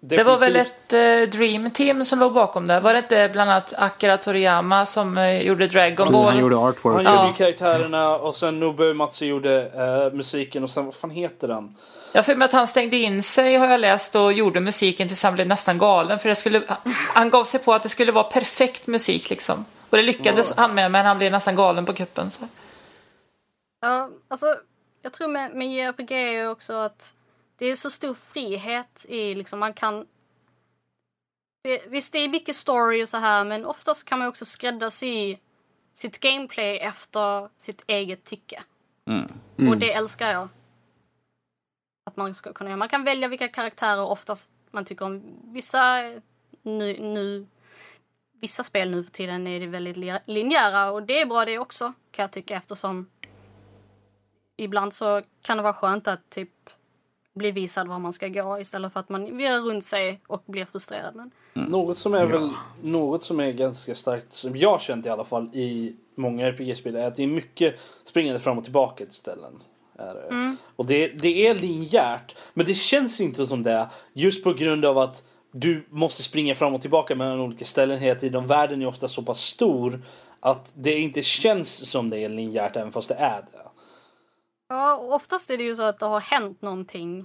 Det, 0.00 0.16
Det 0.16 0.22
var 0.24 0.38
väl 0.38 0.52
definitivt- 0.52 0.92
ett 0.92 1.32
eh, 1.32 1.38
Dream 1.38 1.70
Team 1.70 2.04
som 2.04 2.18
låg 2.18 2.32
bakom 2.32 2.66
det? 2.66 2.80
Var 2.80 2.92
det 2.92 2.98
inte 2.98 3.28
bland 3.32 3.50
annat 3.50 3.74
Akira 3.78 4.16
Toriyama 4.16 4.86
som 4.86 5.18
eh, 5.18 5.42
gjorde 5.42 5.66
Dragon 5.66 6.06
Han 6.06 6.12
Ball? 6.12 6.40
gjorde 6.40 6.56
artwork. 6.56 6.94
Han 6.96 7.04
Ja. 7.04 7.26
gjorde 7.26 7.38
karaktärerna 7.38 8.16
och 8.16 8.34
sen 8.34 8.60
Nobuo 8.60 8.94
Matsu 8.94 9.26
gjorde 9.26 9.62
eh, 10.10 10.16
musiken 10.16 10.62
och 10.62 10.70
sen 10.70 10.84
vad 10.84 10.94
fan 10.94 11.10
heter 11.10 11.48
den? 11.48 11.74
Jag 12.16 12.26
för 12.26 12.36
mig 12.36 12.46
att 12.46 12.52
han 12.52 12.66
stängde 12.66 12.96
in 12.96 13.22
sig 13.22 13.56
har 13.56 13.66
jag 13.66 13.80
läst 13.80 14.14
och 14.14 14.32
gjorde 14.32 14.60
musiken 14.60 15.08
tills 15.08 15.22
han 15.22 15.34
blev 15.34 15.46
nästan 15.46 15.78
galen. 15.78 16.18
För 16.18 16.28
det 16.28 16.34
skulle, 16.34 16.62
han 17.14 17.30
gav 17.30 17.44
sig 17.44 17.60
på 17.60 17.74
att 17.74 17.82
det 17.82 17.88
skulle 17.88 18.12
vara 18.12 18.24
perfekt 18.24 18.86
musik 18.86 19.30
liksom. 19.30 19.64
Och 19.90 19.96
det 19.96 20.02
lyckades 20.02 20.56
han 20.56 20.74
med 20.74 20.90
men 20.90 21.06
han 21.06 21.18
blev 21.18 21.32
nästan 21.32 21.56
galen 21.56 21.86
på 21.86 21.92
kuppen. 21.92 22.30
Så. 22.30 22.48
Ja, 23.80 24.10
alltså, 24.28 24.56
jag 25.02 25.12
tror 25.12 25.28
med, 25.28 25.54
med 25.54 25.72
JRPG 25.72 26.12
är 26.12 26.48
också 26.48 26.72
att 26.72 27.12
det 27.58 27.66
är 27.66 27.76
så 27.76 27.90
stor 27.90 28.14
frihet 28.14 29.06
i 29.08 29.34
liksom 29.34 29.58
man 29.58 29.74
kan 29.74 30.06
det, 31.62 31.82
Visst, 31.86 32.12
det 32.12 32.18
är 32.18 32.28
mycket 32.28 32.56
story 32.56 33.04
och 33.04 33.08
så 33.08 33.16
här 33.16 33.44
men 33.44 33.64
oftast 33.64 34.04
kan 34.04 34.18
man 34.18 34.28
också 34.28 34.44
skräddarsy 34.44 35.36
sitt 35.94 36.20
gameplay 36.20 36.78
efter 36.78 37.48
sitt 37.58 37.84
eget 37.86 38.24
tycke. 38.24 38.62
Mm. 39.06 39.70
Och 39.70 39.76
det 39.76 39.92
älskar 39.92 40.30
jag. 40.30 40.48
Att 42.06 42.16
man 42.16 42.34
ska 42.34 42.52
kunna 42.52 42.70
göra. 42.70 42.76
Man 42.78 42.88
kan 42.88 43.04
välja 43.04 43.28
vilka 43.28 43.48
karaktärer 43.48 44.02
oftast 44.02 44.50
man 44.70 44.84
tycker 44.84 45.04
om. 45.04 45.22
Vissa 45.44 46.02
nu, 46.62 47.00
nu 47.00 47.46
vissa 48.40 48.62
spel 48.62 48.90
nu 48.90 49.02
för 49.04 49.10
tiden 49.10 49.46
är 49.46 49.60
det 49.60 49.66
väldigt 49.66 49.96
li- 49.96 50.18
linjära 50.26 50.90
och 50.90 51.02
det 51.02 51.20
är 51.20 51.26
bra 51.26 51.44
det 51.44 51.58
också 51.58 51.92
kan 52.10 52.22
jag 52.22 52.30
tycka 52.32 52.56
eftersom 52.56 53.06
ibland 54.56 54.92
så 54.94 55.22
kan 55.42 55.56
det 55.56 55.62
vara 55.62 55.72
skönt 55.72 56.08
att 56.08 56.30
typ 56.30 56.50
bli 57.34 57.50
visad 57.50 57.88
var 57.88 57.98
man 57.98 58.12
ska 58.12 58.28
gå 58.28 58.60
istället 58.60 58.92
för 58.92 59.00
att 59.00 59.08
man 59.08 59.36
virrar 59.36 59.60
runt 59.60 59.84
sig 59.84 60.20
och 60.26 60.42
blir 60.46 60.64
frustrerad. 60.64 61.14
Men 61.16 61.30
Något 61.54 61.98
som 61.98 62.14
är 62.14 62.26
väl 62.26 62.50
något 62.82 63.22
som 63.22 63.40
är 63.40 63.52
ganska 63.52 63.94
starkt, 63.94 64.32
som 64.32 64.56
jag 64.56 64.80
känt 64.80 65.06
i 65.06 65.08
alla 65.08 65.24
fall 65.24 65.50
i 65.52 65.96
många 66.14 66.46
RPG-spel, 66.46 66.96
är 66.96 67.06
att 67.06 67.14
det 67.16 67.22
är 67.22 67.26
mycket 67.26 67.80
springande 68.04 68.40
fram 68.40 68.58
och 68.58 68.64
tillbaka 68.64 69.04
till 69.04 69.14
ställen. 69.14 69.62
Är 69.98 70.14
det. 70.14 70.56
Och 70.76 70.86
det, 70.86 71.08
det 71.08 71.46
är 71.46 71.54
linjärt, 71.54 72.36
men 72.54 72.66
det 72.66 72.74
känns 72.74 73.20
inte 73.20 73.46
som 73.46 73.62
det 73.62 73.88
just 74.12 74.44
på 74.44 74.52
grund 74.52 74.84
av 74.84 74.98
att 74.98 75.24
du 75.52 75.86
måste 75.90 76.22
springa 76.22 76.54
fram 76.54 76.74
och 76.74 76.80
tillbaka 76.80 77.14
mellan 77.14 77.40
olika 77.40 77.64
ställen 77.64 77.98
hela 77.98 78.20
tiden. 78.20 78.46
Världen 78.46 78.82
är 78.82 78.86
ofta 78.86 79.08
så 79.08 79.22
pass 79.22 79.40
stor 79.40 80.00
att 80.40 80.72
det 80.74 80.98
inte 80.98 81.22
känns 81.22 81.90
som 81.90 82.10
det 82.10 82.18
är 82.18 82.28
linjärt 82.28 82.76
även 82.76 82.92
fast 82.92 83.08
det 83.08 83.14
är 83.14 83.42
det. 83.52 83.68
ja, 84.68 84.96
oftast 84.96 85.50
är 85.50 85.56
det 85.56 85.64
ju 85.64 85.74
så 85.74 85.82
att 85.82 85.98
det 85.98 86.06
har 86.06 86.20
hänt 86.20 86.62
någonting 86.62 87.18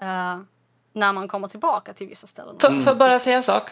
eh, 0.00 0.38
när 0.92 1.12
man 1.12 1.28
kommer 1.28 1.48
tillbaka 1.48 1.92
till 1.92 2.06
vissa 2.06 2.26
ställen. 2.26 2.56
Får 2.58 2.70
får 2.70 2.82
jag 2.86 2.98
bara 2.98 3.18
säga 3.18 3.36
en 3.36 3.42
sak? 3.42 3.70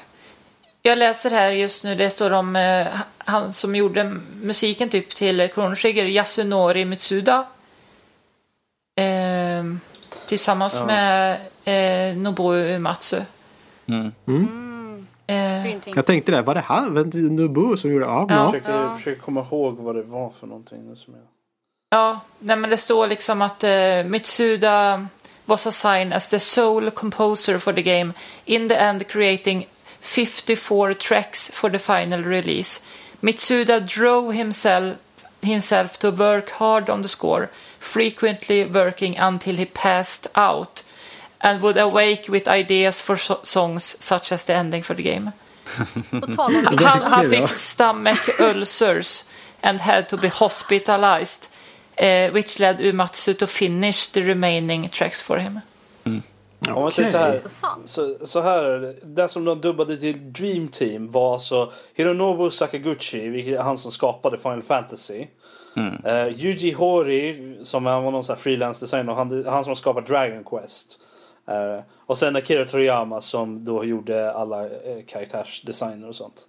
Jag 0.83 0.99
läser 0.99 1.31
här 1.31 1.51
just 1.51 1.85
nu, 1.85 1.95
det 1.95 2.11
står 2.11 2.33
om 2.33 2.57
eh, 2.57 2.87
han 3.19 3.53
som 3.53 3.77
gjorde 3.77 4.05
musiken 4.43 4.89
typ 4.89 5.09
till 5.15 5.49
Chrono 5.55 5.75
Trigger, 5.75 6.05
Yasunori 6.05 6.85
Mitsuda. 6.85 7.47
Eh, 8.97 9.65
tillsammans 10.29 10.75
Ja. 10.79 10.87
med 10.87 11.41
eh, 11.65 12.17
Nobuo 12.17 12.53
Uematsu. 12.55 13.21
Mm. 13.87 14.13
Mm, 14.27 15.07
Eh. 15.27 15.67
Jag 15.97 16.07
tänkte 16.07 16.33
det, 16.33 16.43
var 16.43 16.55
det 16.55 16.61
han? 16.61 16.95
Nubu 17.15 17.77
som 17.77 17.91
gjorde? 17.93 18.05
Ja, 18.05 18.27
Ja. 18.29 18.35
ja. 18.35 18.43
Jag 18.43 18.51
försöker, 18.53 18.73
Ja. 18.83 18.97
försöker 18.97 19.21
komma 19.21 19.41
ihåg 19.41 19.77
vad 19.79 19.95
det 19.95 20.03
var 20.03 20.33
för 20.41 20.47
någonting. 20.47 20.97
Som 20.97 21.15
jag... 21.15 21.23
Ja, 21.91 22.21
nej 22.39 22.57
men 22.57 22.71
det 22.71 22.77
står 22.77 23.07
liksom 23.07 23.43
att 23.43 23.65
eh, 23.65 24.05
Mitsuda 24.05 25.07
was 25.45 25.67
assigned 25.67 26.13
as 26.13 26.29
the 26.31 26.41
sole 26.41 26.91
composer 26.91 27.59
for 27.59 27.73
the 27.73 27.83
game, 27.83 28.13
in 28.45 28.69
the 28.69 28.75
end 28.75 29.09
creating 29.09 29.67
54 30.01 30.95
tracks 30.95 31.51
for 31.55 31.71
the 31.71 31.79
final 31.79 32.25
release. 32.25 32.83
Mitsuda 33.21 33.81
drove 33.81 34.33
himself, 34.35 34.97
himself 35.43 35.99
to 35.99 36.11
work 36.11 36.51
hard 36.51 36.91
on 36.91 37.03
the 37.03 37.09
score, 37.09 37.49
frequently 37.83 38.65
working 38.65 39.19
until 39.19 39.57
he 39.57 39.65
passed 39.65 40.29
out 40.35 40.83
and 41.41 41.61
would 41.61 41.77
awake 41.77 42.29
with 42.29 42.49
ideas 42.49 43.01
for 43.01 43.17
so 43.17 43.41
songs 43.43 43.85
such 43.85 44.33
as 44.33 44.45
the 44.45 44.55
ending 44.55 44.83
for 44.83 44.95
the 44.95 45.03
game. 45.03 45.33
Han, 46.37 47.03
han 47.03 47.31
fick 47.31 47.49
stomach 47.49 48.29
ulcers 48.41 49.29
and 49.63 49.81
had 49.81 50.09
to 50.09 50.17
be 50.17 50.29
hospitalized, 50.29 51.49
eh, 51.97 52.31
which 52.31 52.61
led 52.61 52.79
Uematsu 52.79 53.35
to 53.39 53.47
finish 53.47 54.07
the 54.07 54.23
remaining 54.23 54.89
tracks 54.89 55.21
for 55.21 55.39
him. 55.39 55.61
Om 56.69 56.83
man 56.83 56.93
säger 56.93 57.11
så 57.11 57.19
här, 57.19 57.41
så, 57.85 58.27
så 58.27 58.41
här 58.41 58.65
är 58.65 58.81
det. 58.81 58.95
Den 59.03 59.29
som 59.29 59.45
de 59.45 59.61
dubbade 59.61 59.97
till 59.97 60.33
Dream 60.33 60.69
Team 60.69 61.11
var 61.11 61.35
alltså 61.35 61.73
Hironobu 61.95 62.51
Sakaguchi, 62.51 63.57
han 63.57 63.79
som 63.79 63.91
skapade 63.91 64.39
Final 64.39 64.63
Fantasy. 64.63 65.27
Mm. 65.77 66.05
Eh, 66.05 66.45
Yuji 66.45 66.73
Horii, 66.73 67.59
som 67.63 67.85
var 67.85 68.03
någon 68.03 68.25
sån 68.25 68.37
här 68.37 68.43
freelance 68.43 68.85
designer, 68.85 69.13
han, 69.13 69.45
han 69.45 69.65
som 69.65 69.71
har 69.71 69.75
skapat 69.75 70.07
Dragon 70.07 70.45
Quest. 70.45 70.99
Uh, 71.49 71.83
och 71.97 72.19
sen 72.19 72.37
Akira 72.37 72.65
Toriyama 72.65 73.21
som 73.21 73.65
då 73.65 73.85
gjorde 73.85 74.33
alla 74.33 74.65
uh, 74.65 74.71
karaktärsdesigner 75.07 76.09
och 76.09 76.15
sånt. 76.15 76.47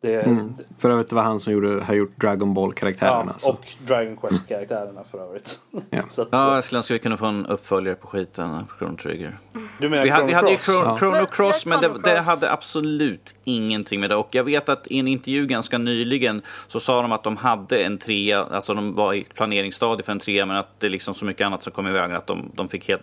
Det, 0.00 0.36
För 0.78 0.90
övrigt 0.90 1.12
var 1.12 1.22
han 1.22 1.40
som 1.40 1.52
gjorde, 1.52 1.80
har 1.84 1.94
gjort 1.94 2.16
Dragon 2.20 2.54
Ball-karaktärerna. 2.54 3.32
ja, 3.34 3.38
så. 3.40 3.50
och 3.50 3.66
Dragon 3.86 4.16
Quest-karaktärerna 4.16 5.04
för 5.04 5.18
övrigt. 5.18 5.60
Ja. 5.90 6.02
så 6.08 6.22
att, 6.22 6.28
Ja, 6.32 6.54
jag 6.54 6.64
skulle 6.64 6.76
önska 6.78 6.94
vi 6.94 7.00
kunde 7.00 7.16
få 7.16 7.26
en 7.26 7.46
uppföljare 7.46 7.94
på 7.96 8.06
skiten 8.06 8.66
på 8.66 8.74
Chrono 8.78 8.96
Trigger. 8.96 9.38
du 9.80 9.88
menar 9.88 10.04
Vi 10.04 10.10
hade, 10.10 10.26
vi 10.26 10.32
hade 10.32 10.50
ju 10.50 10.56
Chrono 10.56 10.82
Cross? 10.84 10.98
Chrono, 10.98 10.98
Chrono 10.98 11.16
Men- 11.16 11.26
Cross, 11.26 11.66
men 11.66 11.80
Chrono 11.80 11.98
det, 11.98 12.10
det 12.14 12.20
hade 12.20 12.52
absolut 12.52 13.34
ingenting 13.44 14.00
med 14.00 14.10
det. 14.10 14.16
Och 14.16 14.28
jag 14.34 14.44
vet 14.44 14.68
att 14.68 14.86
i 14.86 14.98
en 14.98 15.08
intervju 15.08 15.46
ganska 15.46 15.78
nyligen 15.78 16.42
så 16.68 16.80
sa 16.80 17.02
de 17.02 17.12
att 17.12 17.24
de 17.24 17.36
hade 17.36 17.78
en 17.82 17.98
trea, 17.98 18.44
alltså 18.44 18.74
de 18.74 18.94
var 18.94 19.14
i 19.14 19.24
planeringsstadiet 19.24 20.06
för 20.06 20.12
en 20.12 20.18
trea, 20.20 20.46
men 20.46 20.56
att 20.56 20.80
det 20.80 20.86
är 20.86 20.90
liksom 20.90 21.14
så 21.14 21.24
mycket 21.24 21.46
annat 21.46 21.62
som 21.62 21.72
kom 21.72 21.86
i 21.86 21.92
vägen 21.92 22.16
att 22.16 22.26
de, 22.26 22.50
de, 22.54 22.68
fick, 22.68 22.88
helt, 22.88 23.02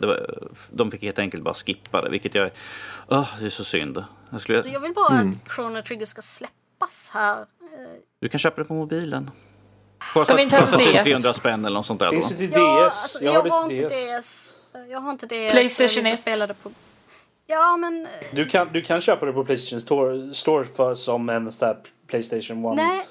de 0.72 0.92
fick 0.92 1.04
helt 1.04 1.20
enkelt 1.20 1.44
bara 1.44 1.54
skippa 1.54 2.02
det. 2.02 2.10
Vilket 2.10 2.36
jag, 2.36 2.50
oh, 3.08 3.28
det 3.40 3.46
är 3.46 3.50
så 3.50 3.64
synd. 3.64 4.04
Jag 4.30 4.42
skulle, 4.42 4.64
Jag 4.70 4.80
vill 4.80 4.94
bara 4.94 5.14
Mm. 5.20 5.30
att 5.30 5.54
Chrono 5.56 5.82
Trigger 5.82 6.06
ska 6.06 6.22
släppas 6.90 7.10
här. 7.14 7.40
Eh, 7.42 7.46
du 8.22 8.30
kan 8.30 8.40
köpa 8.40 8.62
det 8.62 8.66
på 8.68 8.74
mobilen. 8.74 9.32
Kan 10.00 10.08
Kostar, 10.14 10.36
vi 10.36 10.42
inte 10.44 10.56
ha 10.56 10.62
kostar 10.66 10.78
typ 10.78 11.04
DS? 11.06 11.12
300 11.12 11.34
spänn 11.34 11.66
eller 11.66 11.76
något 11.76 11.86
sånt 11.86 12.00
där. 12.00 12.12
Finns 12.12 12.30
det 12.30 12.36
till 12.36 12.52
Ja, 12.54 12.78
DS? 12.78 12.84
alltså, 13.04 13.24
jag 13.24 13.36
jag, 13.36 13.50
har 13.52 13.72
inte 13.72 13.88
DS. 13.88 14.22
DS. 14.22 14.56
Jag 14.90 15.00
har 15.00 15.12
inte 15.12 15.26
DS. 15.26 15.52
Playstation 15.52 16.06
jag 16.06 16.14
1. 16.14 16.20
spelade 16.20 16.54
på... 16.54 16.72
Ja, 17.48 17.78
men... 17.78 18.06
eh, 18.06 18.10
Du 18.34 18.46
kan, 18.46 18.74
du 18.74 18.82
kan 18.82 19.02
köpa 19.02 19.26
det 19.26 19.34
på 19.34 19.46
Playstation 19.46 19.82
Store, 19.82 20.34
Store 20.34 20.64
för, 20.64 20.96
som 20.96 21.30
en 21.30 21.52
sån 21.52 21.68
här 21.68 21.78
Playstation 22.08 22.66
One. 22.66 22.84
Nej. 22.84 23.06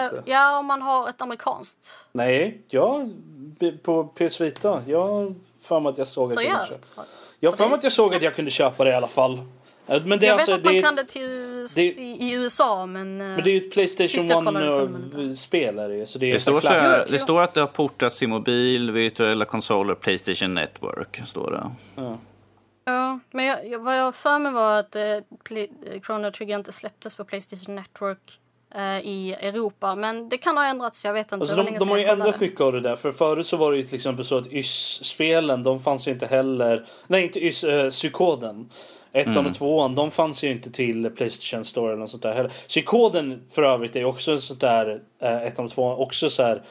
Finns 0.00 0.10
det? 0.24 0.30
ja, 0.32 0.58
om 0.58 0.66
man 0.66 0.82
har 0.82 1.08
ett 1.08 1.20
amerikanskt. 1.22 1.92
Nej, 2.12 2.60
ja, 2.68 3.02
på 3.82 4.04
PS 4.04 4.40
Vita. 4.40 4.82
Jag 4.86 5.00
har 5.02 5.34
för 5.60 5.80
mig 5.80 5.90
att 5.90 5.98
jag 5.98 6.06
såg 6.06 6.30
att 6.30 6.36
jag 6.36 6.44
kunde 6.44 6.58
Seriöst. 6.66 6.84
köpa. 6.94 7.04
Jag 7.40 7.50
har 7.50 7.56
för 7.56 7.68
mig 7.68 7.74
att 7.74 7.82
jag 7.84 7.92
såg 7.92 8.14
att 8.14 8.22
jag 8.22 8.34
kunde 8.34 8.50
köpa 8.50 8.84
det 8.84 8.90
i 8.90 8.94
alla 8.94 9.06
fall. 9.08 9.38
Eh, 9.86 10.04
Men 10.04 10.18
det 10.18 10.26
är 10.26 10.28
Jag 10.28 10.34
alltså, 10.34 10.50
vet 10.50 10.66
att 10.66 10.72
man 10.72 10.82
kan 10.82 10.96
det 10.96 11.04
till 11.04 11.66
det- 11.76 11.82
i, 11.82 12.32
USA, 12.32 12.86
men... 12.86 13.20
eh, 13.20 13.26
men 13.26 13.44
det 13.44 13.50
är 13.50 13.52
ju 13.52 13.60
ett 13.60 13.72
Playstation 13.72 14.08
Sist 14.08 14.30
jag 14.30 14.44
kollade 14.44 14.66
på 14.66 14.72
One 14.74 14.98
den, 15.12 15.28
eh, 15.30 15.34
spel 15.34 15.78
är 15.78 15.88
det 15.88 15.96
ju, 15.96 16.06
så 16.06 16.18
det 16.18 16.26
är 16.26 16.32
Det 16.32 16.40
står, 16.40 16.60
så 16.60 16.68
här, 16.68 17.06
det 17.10 17.18
står 17.18 17.42
att 17.42 17.54
det 17.54 17.60
har 17.60 17.66
portats 17.66 18.18
till 18.18 18.28
mobil, 18.28 18.90
virtuella 18.90 19.44
konsoler, 19.44 19.94
Playstation 19.94 20.54
Network. 20.54 21.20
Står 21.26 21.50
det. 21.50 21.70
Ja, 22.86 23.18
men 23.30 23.44
jag, 23.44 23.68
jag, 23.68 23.78
vad 23.78 23.98
jag 23.98 24.04
har 24.04 24.12
för 24.12 24.38
mig 24.38 24.52
var 24.52 24.78
att 24.80 24.96
eh, 24.96 25.02
Play, 25.44 25.70
eh, 25.92 26.00
Chrono 26.00 26.30
Trigger 26.32 26.56
inte 26.56 26.72
släpptes 26.72 27.14
på 27.14 27.24
Playstation 27.24 27.74
Network 27.74 28.38
eh, 28.74 28.98
i 28.98 29.36
Europa. 29.40 29.94
Men 29.94 30.28
det 30.28 30.38
kan 30.38 30.56
ha 30.56 30.66
ändrats, 30.66 31.04
jag 31.04 31.12
vet 31.12 31.26
inte. 31.26 31.36
Alltså 31.36 31.56
de, 31.56 31.64
länge 31.64 31.78
de 31.78 31.88
har 31.88 31.96
ju 31.96 32.04
ändrat 32.04 32.40
mycket 32.40 32.60
av 32.60 32.72
det 32.72 32.80
där. 32.80 32.96
För 32.96 33.12
förut 33.12 33.46
så 33.46 33.56
var 33.56 33.72
det 33.72 33.76
ju 33.78 33.82
till 33.82 33.94
exempel 33.94 34.24
så 34.24 34.36
att 34.38 34.46
YS-spelen, 34.52 35.62
de 35.62 35.80
fanns 35.80 36.08
ju 36.08 36.12
inte 36.12 36.26
heller... 36.26 36.86
Nej, 37.06 37.24
inte 37.24 37.44
YS, 37.46 37.64
uh, 37.64 37.90
Psykoden. 37.90 38.70
Ettan 39.14 39.46
och 39.46 39.54
tvåan, 39.54 39.94
de 39.94 40.10
fanns 40.10 40.44
ju 40.44 40.50
inte 40.50 40.70
till 40.70 41.10
Playstation 41.10 41.64
Store 41.64 41.92
eller 41.92 42.00
något 42.00 42.10
sånt 42.10 42.22
där 42.22 42.32
heller. 42.32 42.52
Psykoden 42.68 43.42
för 43.50 43.62
övrigt 43.62 43.96
är 43.96 44.04
också 44.04 44.32
en 44.32 44.40
sånt 44.40 44.60
där, 44.60 45.00
uh, 45.22 45.46
ettan 45.46 45.64
och 45.64 45.70
tvåan, 45.70 45.98
också 45.98 46.30
så 46.30 46.42
här 46.42 46.62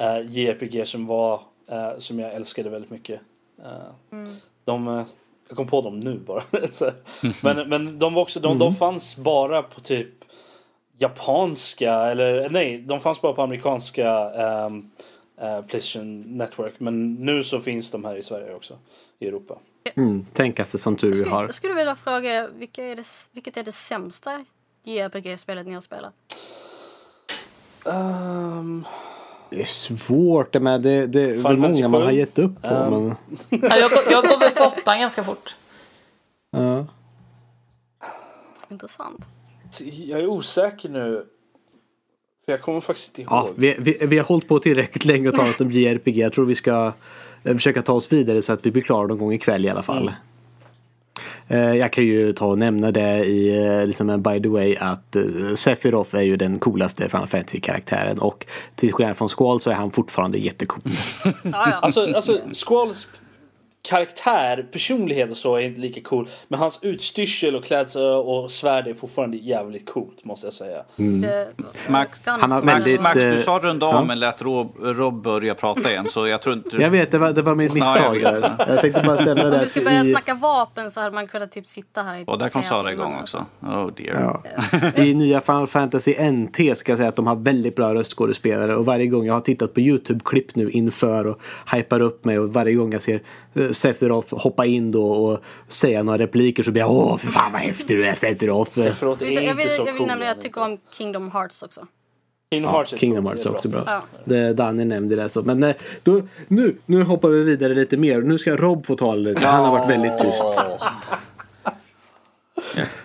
uh, 0.00 0.30
JRPG 0.30 0.88
som 0.88 1.06
var, 1.06 1.40
eh, 1.72 1.98
som 1.98 2.18
jag 2.18 2.34
älskade 2.34 2.70
väldigt 2.70 2.90
mycket. 2.90 3.20
Eh, 3.62 4.18
De, 4.64 4.88
eh, 4.88 5.04
jag 5.48 5.56
kom 5.56 5.66
på 5.66 5.80
dem 5.80 6.00
nu 6.00 6.18
bara. 6.18 6.42
Så, 6.72 6.90
men, 7.40 7.68
men 7.68 7.98
de 7.98 8.14
var 8.14 8.22
också, 8.22 8.40
de, 8.40 8.58
de 8.58 8.74
fanns 8.74 9.16
bara 9.16 9.62
på 9.62 9.80
typ 9.80 10.08
japanska 10.98 11.92
eller 11.92 12.50
nej, 12.50 12.78
de 12.78 13.00
fanns 13.00 13.20
bara 13.20 13.32
på 13.32 13.42
amerikanska 13.42 14.30
eh, 14.34 14.70
Playstation 15.68 16.20
Network. 16.20 16.74
Men 16.78 17.14
nu 17.14 17.42
så 17.42 17.60
finns 17.60 17.90
de 17.90 18.04
här 18.04 18.16
i 18.16 18.22
Sverige 18.22 18.54
också, 18.54 18.78
i 19.18 19.26
Europa. 19.26 19.58
Mm, 19.96 20.26
det 20.72 20.78
som 20.78 20.96
tur 20.96 21.08
vi 21.08 21.14
Skulle, 21.14 21.30
har. 21.30 21.42
jag 21.42 21.54
skulle 21.54 21.74
vilja 21.74 21.96
fråga, 21.96 22.48
vilka 22.48 22.84
är 22.84 22.96
det, 22.96 23.04
vilket 23.32 23.56
är 23.56 23.62
det 23.62 23.72
sämsta 23.72 24.44
JRPG-spelet 24.84 25.66
ni 25.66 25.74
har 25.74 25.80
spelat? 25.80 26.12
Ehm, 27.86 28.84
Det 29.50 29.60
är 29.60 29.64
svårt, 29.64 30.54
men 30.54 30.82
det, 30.82 31.06
det 31.06 31.20
är 31.20 31.24
Final 31.24 31.42
Fantasy 31.42 31.82
många 31.82 31.88
man 31.88 32.02
har 32.02 32.10
gett 32.12 32.38
upp 32.38 32.62
på. 32.62 32.68
Um. 32.68 32.90
Men, 33.48 33.60
Ja, 33.62 33.76
jag, 33.76 33.90
går- 33.90 34.10
jag 34.12 34.24
går 34.24 34.38
väl 34.38 34.50
på 34.50 34.64
åttan 34.64 35.00
ganska 35.00 35.24
fort. 35.24 35.56
ja. 36.50 36.86
Intressant. 38.70 39.26
jag 39.80 40.20
är 40.20 40.26
osäker 40.26 40.88
nu. 40.88 41.26
För 42.44 42.52
jag 42.52 42.62
kommer 42.62 42.80
faktiskt 42.80 43.08
inte 43.08 43.20
ihåg. 43.22 43.30
Ja, 43.32 43.48
vi, 43.56 43.76
vi, 43.78 43.98
vi 44.06 44.18
har 44.18 44.24
hållit 44.24 44.48
på 44.48 44.58
tillräckligt 44.58 45.04
länge 45.04 45.28
och 45.28 45.34
talat 45.34 45.60
om 45.60 45.70
JRPG. 45.70 46.18
Jag 46.18 46.32
tror 46.32 46.44
vi 46.44 46.54
ska 46.54 46.92
försöka 47.42 47.82
ta 47.82 47.92
oss 47.92 48.12
vidare 48.12 48.42
så 48.42 48.52
att 48.52 48.66
vi 48.66 48.70
blir 48.70 48.82
klara 48.82 49.06
någon 49.06 49.18
gång 49.18 49.32
ikväll 49.32 49.64
i 49.64 49.68
alla 49.70 49.82
fall. 49.82 50.10
Eh, 51.48 51.74
Jag 51.74 51.92
kan 51.92 52.04
ju 52.04 52.32
ta 52.32 52.46
och 52.46 52.58
nämna 52.58 52.90
det 52.90 53.24
i 53.24 53.66
eh, 53.66 53.86
liksom 53.86 54.10
en 54.10 54.22
by 54.22 54.42
the 54.42 54.48
way 54.48 54.76
att 54.76 55.16
eh, 55.16 55.22
Sephiroth 55.54 56.16
är 56.16 56.22
ju 56.22 56.36
den 56.36 56.58
coolaste 56.58 57.08
Final 57.08 57.26
Fantasy-karaktären 57.26 58.18
och 58.18 58.46
till 58.74 58.92
skillnad 58.92 59.16
från 59.16 59.28
Squall 59.28 59.60
så 59.60 59.70
är 59.70 59.74
han 59.74 59.90
fortfarande 59.90 60.38
jättecool. 60.38 60.82
Alltså, 61.52 62.14
alltså 62.14 62.38
Squalls 62.66 63.08
karaktär, 63.82 64.66
personlighet 64.72 65.30
och 65.30 65.36
så 65.36 65.56
är 65.56 65.60
inte 65.60 65.80
lika 65.80 66.00
cool. 66.00 66.28
Men 66.48 66.60
hans 66.60 66.78
utstyrsel 66.82 67.56
och 67.56 67.64
klädsel 67.64 68.02
och 68.02 68.50
svärd 68.50 68.86
är 68.88 68.94
fortfarande 68.94 69.36
jävligt 69.36 69.90
coolt 69.90 70.24
måste 70.24 70.46
jag 70.46 70.54
säga. 70.54 70.78
Eh, 70.78 71.48
Max, 71.88 72.20
Han 72.24 72.50
har 72.52 72.62
väldigt- 72.62 73.00
Max, 73.00 73.14
du 73.16 73.34
eh, 73.34 73.38
sa 73.38 73.60
runda 73.62 73.86
av 73.86 73.94
ja. 73.94 74.04
men 74.04 74.20
lät 74.20 74.42
Rob, 74.42 74.76
Rob 74.80 75.22
börja 75.22 75.54
prata 75.54 75.90
igen. 75.90 76.08
Så 76.08 76.26
jag 76.26 76.42
tror 76.42 76.56
inte... 76.56 76.76
Jag 76.76 76.90
vet, 76.90 77.10
det 77.10 77.18
var, 77.18 77.32
det 77.32 77.42
var 77.42 77.54
mitt 77.54 77.74
misstag. 77.74 78.16
Ja, 78.22 78.32
jag 78.32 78.68
jag 78.68 78.80
tänkte 78.80 79.02
bara 79.02 79.16
ställa 79.16 79.44
Om 79.44 79.50
det 79.50 79.60
vi 79.60 79.66
ska 79.66 79.80
börja 79.80 80.02
i, 80.02 80.10
snacka 80.10 80.34
vapen 80.34 80.90
så 80.90 81.00
hade 81.00 81.14
man 81.14 81.26
kunnat 81.28 81.52
typ 81.52 81.66
sitta 81.66 82.02
här 82.02 82.18
i 82.18 82.24
Och 82.26 82.38
där 82.38 82.48
kom 82.48 82.62
Sara 82.62 82.92
igång 82.92 83.14
också. 83.20 83.46
Oh 83.60 83.90
dear. 83.96 84.40
Ja. 84.94 85.02
I 85.02 85.14
nya 85.14 85.40
Final 85.40 85.66
Fantasy 85.66 86.30
NT 86.30 86.78
ska 86.78 86.92
jag 86.92 86.98
säga 86.98 87.08
att 87.08 87.16
de 87.16 87.26
har 87.26 87.36
väldigt 87.36 87.76
bra 87.76 87.94
röstskådespelare 87.94 88.76
och 88.76 88.86
varje 88.86 89.06
gång 89.06 89.26
jag 89.26 89.34
har 89.34 89.40
tittat 89.40 89.74
på 89.74 89.80
YouTube-klipp 89.80 90.54
nu 90.56 90.70
inför 90.70 91.26
och 91.26 91.40
hypar 91.72 92.00
upp 92.00 92.24
mig 92.24 92.38
och 92.38 92.52
varje 92.52 92.74
gång 92.74 92.92
jag 92.92 93.02
ser 93.02 93.22
eh, 93.54 93.71
Sephiroth 93.74 94.34
hoppa 94.34 94.66
in 94.66 94.90
då 94.90 95.04
och 95.12 95.38
säga 95.68 96.02
några 96.02 96.18
repliker 96.18 96.62
så 96.62 96.70
blir 96.70 96.82
jag 96.82 96.90
åh 96.90 97.16
för 97.16 97.28
fan 97.28 97.52
vad 97.52 97.60
häftig 97.60 97.96
du 97.96 98.06
är 98.06 98.14
Sephiroth. 98.14 98.70
Sephiroth 98.70 99.22
är 99.22 99.26
Jag 99.26 99.30
vill, 99.30 99.44
jag 99.44 99.50
inte 99.50 99.62
vill, 99.62 99.70
så 99.70 99.80
jag 99.80 99.84
vill 99.84 99.96
cool. 99.96 100.06
nämligen, 100.06 100.28
jag 100.34 100.40
tycker 100.40 100.62
om 100.62 100.78
Kingdom 100.98 101.30
Hearts 101.30 101.62
också. 101.62 101.86
Kingdom 102.52 102.70
Ja, 102.70 102.76
Hearts 102.76 102.92
är 102.92 102.96
Kingdom 102.96 103.24
cool, 103.24 103.32
Hearts 103.32 103.46
också 103.46 103.68
bra. 103.68 103.82
Ja. 103.86 104.02
Det 104.24 104.52
Danny 104.52 104.84
nämnde 104.84 105.16
det 105.16 105.28
så. 105.28 105.42
Men 105.42 105.62
eh, 105.62 105.74
då, 106.02 106.22
nu, 106.48 106.76
nu 106.86 107.02
hoppar 107.02 107.28
vi 107.28 107.44
vidare 107.44 107.74
lite 107.74 107.96
mer. 107.96 108.20
Nu 108.20 108.38
ska 108.38 108.56
Rob 108.56 108.86
få 108.86 108.96
tala 108.96 109.14
lite. 109.14 109.46
Han 109.46 109.64
har 109.64 109.78
varit 109.78 109.90
väldigt 109.90 110.18
tyst. 110.18 110.62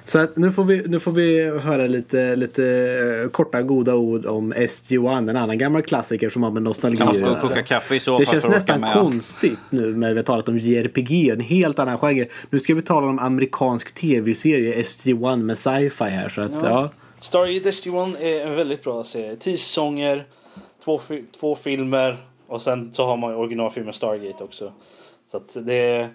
Så 0.07 0.19
att 0.19 0.37
nu, 0.37 0.51
får 0.51 0.63
vi, 0.63 0.83
nu 0.87 0.99
får 0.99 1.11
vi 1.11 1.49
höra 1.59 1.87
lite, 1.87 2.35
lite 2.35 2.63
eh, 3.23 3.29
korta 3.29 3.61
goda 3.61 3.95
ord 3.95 4.25
om 4.25 4.53
SG-1. 4.53 5.17
En 5.29 5.37
annan 5.37 5.57
gammal 5.57 5.81
klassiker 5.81 6.29
som 6.29 6.43
har 6.43 6.51
med 6.51 6.63
nostalgi 6.63 6.97
Kan 6.97 7.07
att 7.07 7.17
göra. 7.19 7.39
koka 7.39 7.63
kaffe 7.63 7.95
i 7.95 7.99
så 7.99 8.17
Det 8.19 8.25
känns 8.25 8.47
nästan 8.47 8.79
med. 8.81 8.93
konstigt 8.93 9.59
nu 9.69 9.95
när 9.97 10.09
vi 10.13 10.15
har 10.19 10.23
talat 10.23 10.49
om 10.49 10.57
JRPG, 10.57 11.29
en 11.29 11.39
helt 11.39 11.79
annan 11.79 11.97
genre. 11.97 12.25
Nu 12.49 12.59
ska 12.59 12.73
vi 12.75 12.81
tala 12.81 13.07
om 13.07 13.19
amerikansk 13.19 13.93
tv-serie 13.95 14.75
SG-1 14.81 15.37
med 15.37 15.57
sci-fi 15.57 16.03
här. 16.03 16.29
Så 16.29 16.41
att, 16.41 16.51
ja. 16.63 16.89
Stargate 17.19 17.69
SG-1 17.71 18.21
är 18.21 18.47
en 18.47 18.55
väldigt 18.55 18.83
bra 18.83 19.03
serie. 19.03 19.35
Tio 19.35 19.57
säsonger, 19.57 20.25
två, 20.85 20.97
fi- 20.97 21.23
två 21.39 21.55
filmer 21.55 22.17
och 22.47 22.61
sen 22.61 22.93
så 22.93 23.05
har 23.05 23.17
man 23.17 23.31
ju 23.31 23.37
originalfilmen 23.37 23.93
Stargate 23.93 24.43
också. 24.43 24.71
Så 25.31 25.37
att 25.37 25.57
det 25.61 25.73
är... 25.73 26.09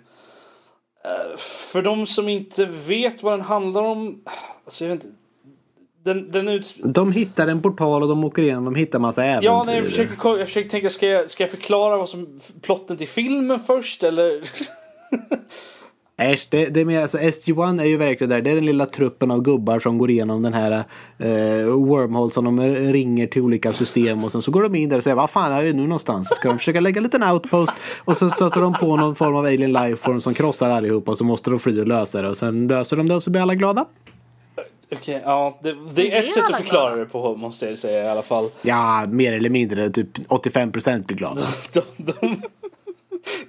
eh, 1.04 1.36
För 1.36 1.82
de 1.82 2.06
som 2.06 2.28
inte 2.28 2.64
vet 2.66 3.22
vad 3.22 3.32
den 3.32 3.40
handlar 3.40 3.82
om... 3.82 4.22
Alltså 4.64 4.84
jag 4.84 4.94
vet 4.94 5.04
inte... 5.04 5.16
Den, 6.04 6.30
den 6.30 6.48
ut... 6.48 6.74
De 6.84 7.12
hittar 7.12 7.48
en 7.48 7.62
portal 7.62 8.02
och 8.02 8.08
de 8.08 8.24
åker 8.24 8.42
igenom. 8.42 8.64
De 8.64 8.74
hittar 8.74 8.98
massa 8.98 9.24
äventyr. 9.24 9.46
Ja, 9.46 9.62
nej, 9.66 9.76
jag 9.76 9.84
försökte, 9.84 10.28
jag 10.28 10.46
försökte 10.46 10.70
tänka, 10.70 10.90
ska 10.90 11.06
jag, 11.06 11.30
ska 11.30 11.42
jag 11.42 11.50
förklara 11.50 11.96
vad 11.96 12.08
som 12.08 12.40
plotten 12.62 12.96
till 12.96 13.08
filmen 13.08 13.60
först 13.60 14.02
eller? 14.02 14.42
Äsch, 16.16 16.48
det, 16.50 16.66
det 16.66 16.80
är 16.80 16.84
mer, 16.84 17.02
alltså 17.02 17.18
SG-1 17.18 17.80
är 17.80 17.84
ju 17.84 17.96
verkligen 17.96 18.30
där. 18.30 18.40
Det 18.40 18.50
är 18.50 18.54
den 18.54 18.66
lilla 18.66 18.86
truppen 18.86 19.30
av 19.30 19.42
gubbar 19.42 19.80
som 19.80 19.98
går 19.98 20.10
igenom 20.10 20.42
den 20.42 20.54
här 20.54 20.84
eh, 21.18 21.66
wormhole 21.66 22.32
som 22.32 22.44
de 22.44 22.60
ringer 22.92 23.26
till 23.26 23.42
olika 23.42 23.72
system 23.72 24.24
och 24.24 24.32
sen 24.32 24.42
så 24.42 24.50
går 24.50 24.62
de 24.62 24.74
in 24.74 24.88
där 24.88 24.96
och 24.96 25.04
säger 25.04 25.16
vad 25.16 25.30
fan 25.30 25.52
är 25.52 25.62
vi 25.62 25.72
nu 25.72 25.82
någonstans? 25.82 26.28
Ska 26.28 26.48
de 26.48 26.58
försöka 26.58 26.80
lägga 26.80 26.98
en 26.98 27.02
liten 27.02 27.22
outpost 27.22 27.72
och 28.04 28.16
sen 28.16 28.30
stöter 28.30 28.60
de 28.60 28.72
på 28.72 28.96
någon 28.96 29.14
form 29.14 29.36
av 29.36 29.44
alien 29.44 29.72
lifeform 29.72 30.20
som 30.20 30.34
krossar 30.34 30.70
allihopa 30.70 31.10
och 31.10 31.18
så 31.18 31.24
måste 31.24 31.50
de 31.50 31.58
fly 31.58 31.80
och 31.80 31.88
lösa 31.88 32.22
det 32.22 32.28
och 32.28 32.36
sen 32.36 32.66
löser 32.66 32.96
de 32.96 33.08
det 33.08 33.14
och 33.14 33.22
så 33.22 33.30
blir 33.30 33.42
alla 33.42 33.54
glada. 33.54 33.84
Okej, 34.92 35.22
ja. 35.24 35.58
Det, 35.62 35.76
det 35.94 36.12
är 36.12 36.22
ett 36.22 36.32
sätt 36.32 36.44
att 36.50 36.56
förklara 36.56 36.96
det 36.96 37.04
på 37.04 37.36
måste 37.36 37.66
jag 37.66 37.78
säga 37.78 38.04
i 38.04 38.08
alla 38.08 38.22
fall. 38.22 38.48
Ja, 38.62 39.06
mer 39.06 39.32
eller 39.32 39.50
mindre. 39.50 39.90
Typ 39.90 40.08
85 40.28 40.72
procent 40.72 41.06
blir 41.06 41.16
glada. 41.16 41.40
De, 41.72 41.82
de, 41.96 42.42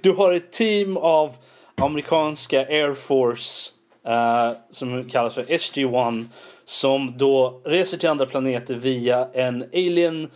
du 0.00 0.12
har 0.12 0.32
ett 0.32 0.52
team 0.52 0.96
av 0.96 1.32
amerikanska 1.76 2.60
Air 2.60 2.94
Force 2.94 3.70
uh, 4.06 4.56
som 4.70 5.08
kallas 5.08 5.34
för 5.34 5.42
SG-1 5.42 6.24
som 6.64 7.18
då 7.18 7.60
reser 7.64 7.98
till 7.98 8.08
andra 8.08 8.26
planeter 8.26 8.74
via 8.74 9.28
en 9.32 9.62
alien 9.62 10.30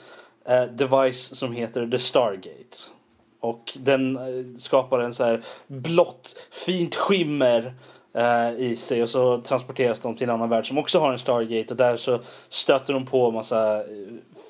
uh, 0.51 0.62
device 0.73 1.36
som 1.36 1.52
heter 1.52 1.86
The 1.86 1.98
Stargate. 1.98 2.77
Och 3.40 3.77
den 3.81 4.16
eh, 4.16 4.56
skapar 4.56 5.01
en 5.01 5.15
så 5.15 5.24
här 5.24 5.40
blått 5.66 6.48
fint 6.66 6.94
skimmer 6.94 7.74
i 8.56 8.77
sig 8.77 9.02
och 9.02 9.10
så 9.10 9.39
transporteras 9.39 10.01
de 10.01 10.16
till 10.16 10.28
en 10.28 10.35
annan 10.35 10.48
värld 10.48 10.69
som 10.69 10.78
också 10.78 10.98
har 10.98 11.12
en 11.12 11.19
Stargate 11.19 11.70
och 11.70 11.77
där 11.77 11.97
så 11.97 12.19
stöter 12.48 12.93
de 12.93 13.06
på 13.06 13.31
massa 13.31 13.82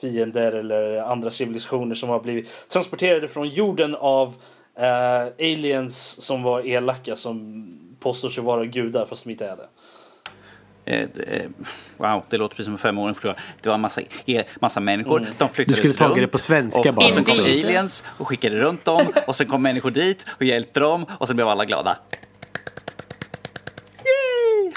fiender 0.00 0.52
eller 0.52 1.02
andra 1.02 1.30
civilisationer 1.30 1.94
som 1.94 2.08
har 2.08 2.20
blivit 2.20 2.68
transporterade 2.68 3.28
från 3.28 3.48
jorden 3.48 3.94
av 3.94 4.34
eh, 4.78 5.26
aliens 5.52 6.22
som 6.22 6.42
var 6.42 6.60
elaka 6.66 7.16
som 7.16 7.64
påstår 8.00 8.28
sig 8.28 8.42
vara 8.44 8.64
gudar 8.64 9.06
fast 9.06 9.24
de 9.24 9.30
inte 9.30 9.46
är 9.46 9.56
det. 9.56 9.68
Eh, 10.84 11.00
eh, 11.00 11.42
Wow, 11.96 12.22
det 12.30 12.36
låter 12.36 12.56
precis 12.56 12.64
som 12.64 12.74
en 12.74 12.78
femåring 12.78 13.14
förklarar. 13.14 13.40
Det 13.62 13.68
var 13.68 13.74
en 13.74 13.80
massa, 13.80 14.00
e- 14.26 14.44
massa 14.60 14.80
människor. 14.80 15.18
De 15.18 15.26
Du 15.46 15.48
flyttades 15.48 15.78
skulle 15.78 15.92
tagit 15.94 16.10
runt. 16.16 16.20
det 16.22 16.28
på 16.28 16.38
svenska 16.38 16.88
och, 16.88 16.94
bara. 16.94 17.06
och 17.06 17.12
sen 17.14 17.24
kom 17.24 17.34
aliens 17.40 18.04
och 18.18 18.28
skickade 18.28 18.56
runt 18.56 18.84
dem. 18.84 19.06
Och 19.26 19.36
sen 19.36 19.46
kom 19.46 19.62
människor 19.62 19.90
dit 19.90 20.24
och 20.30 20.42
hjälpte 20.42 20.80
dem. 20.80 21.06
Och 21.18 21.26
sen 21.26 21.36
blev 21.36 21.48
alla 21.48 21.64
glada. 21.64 21.98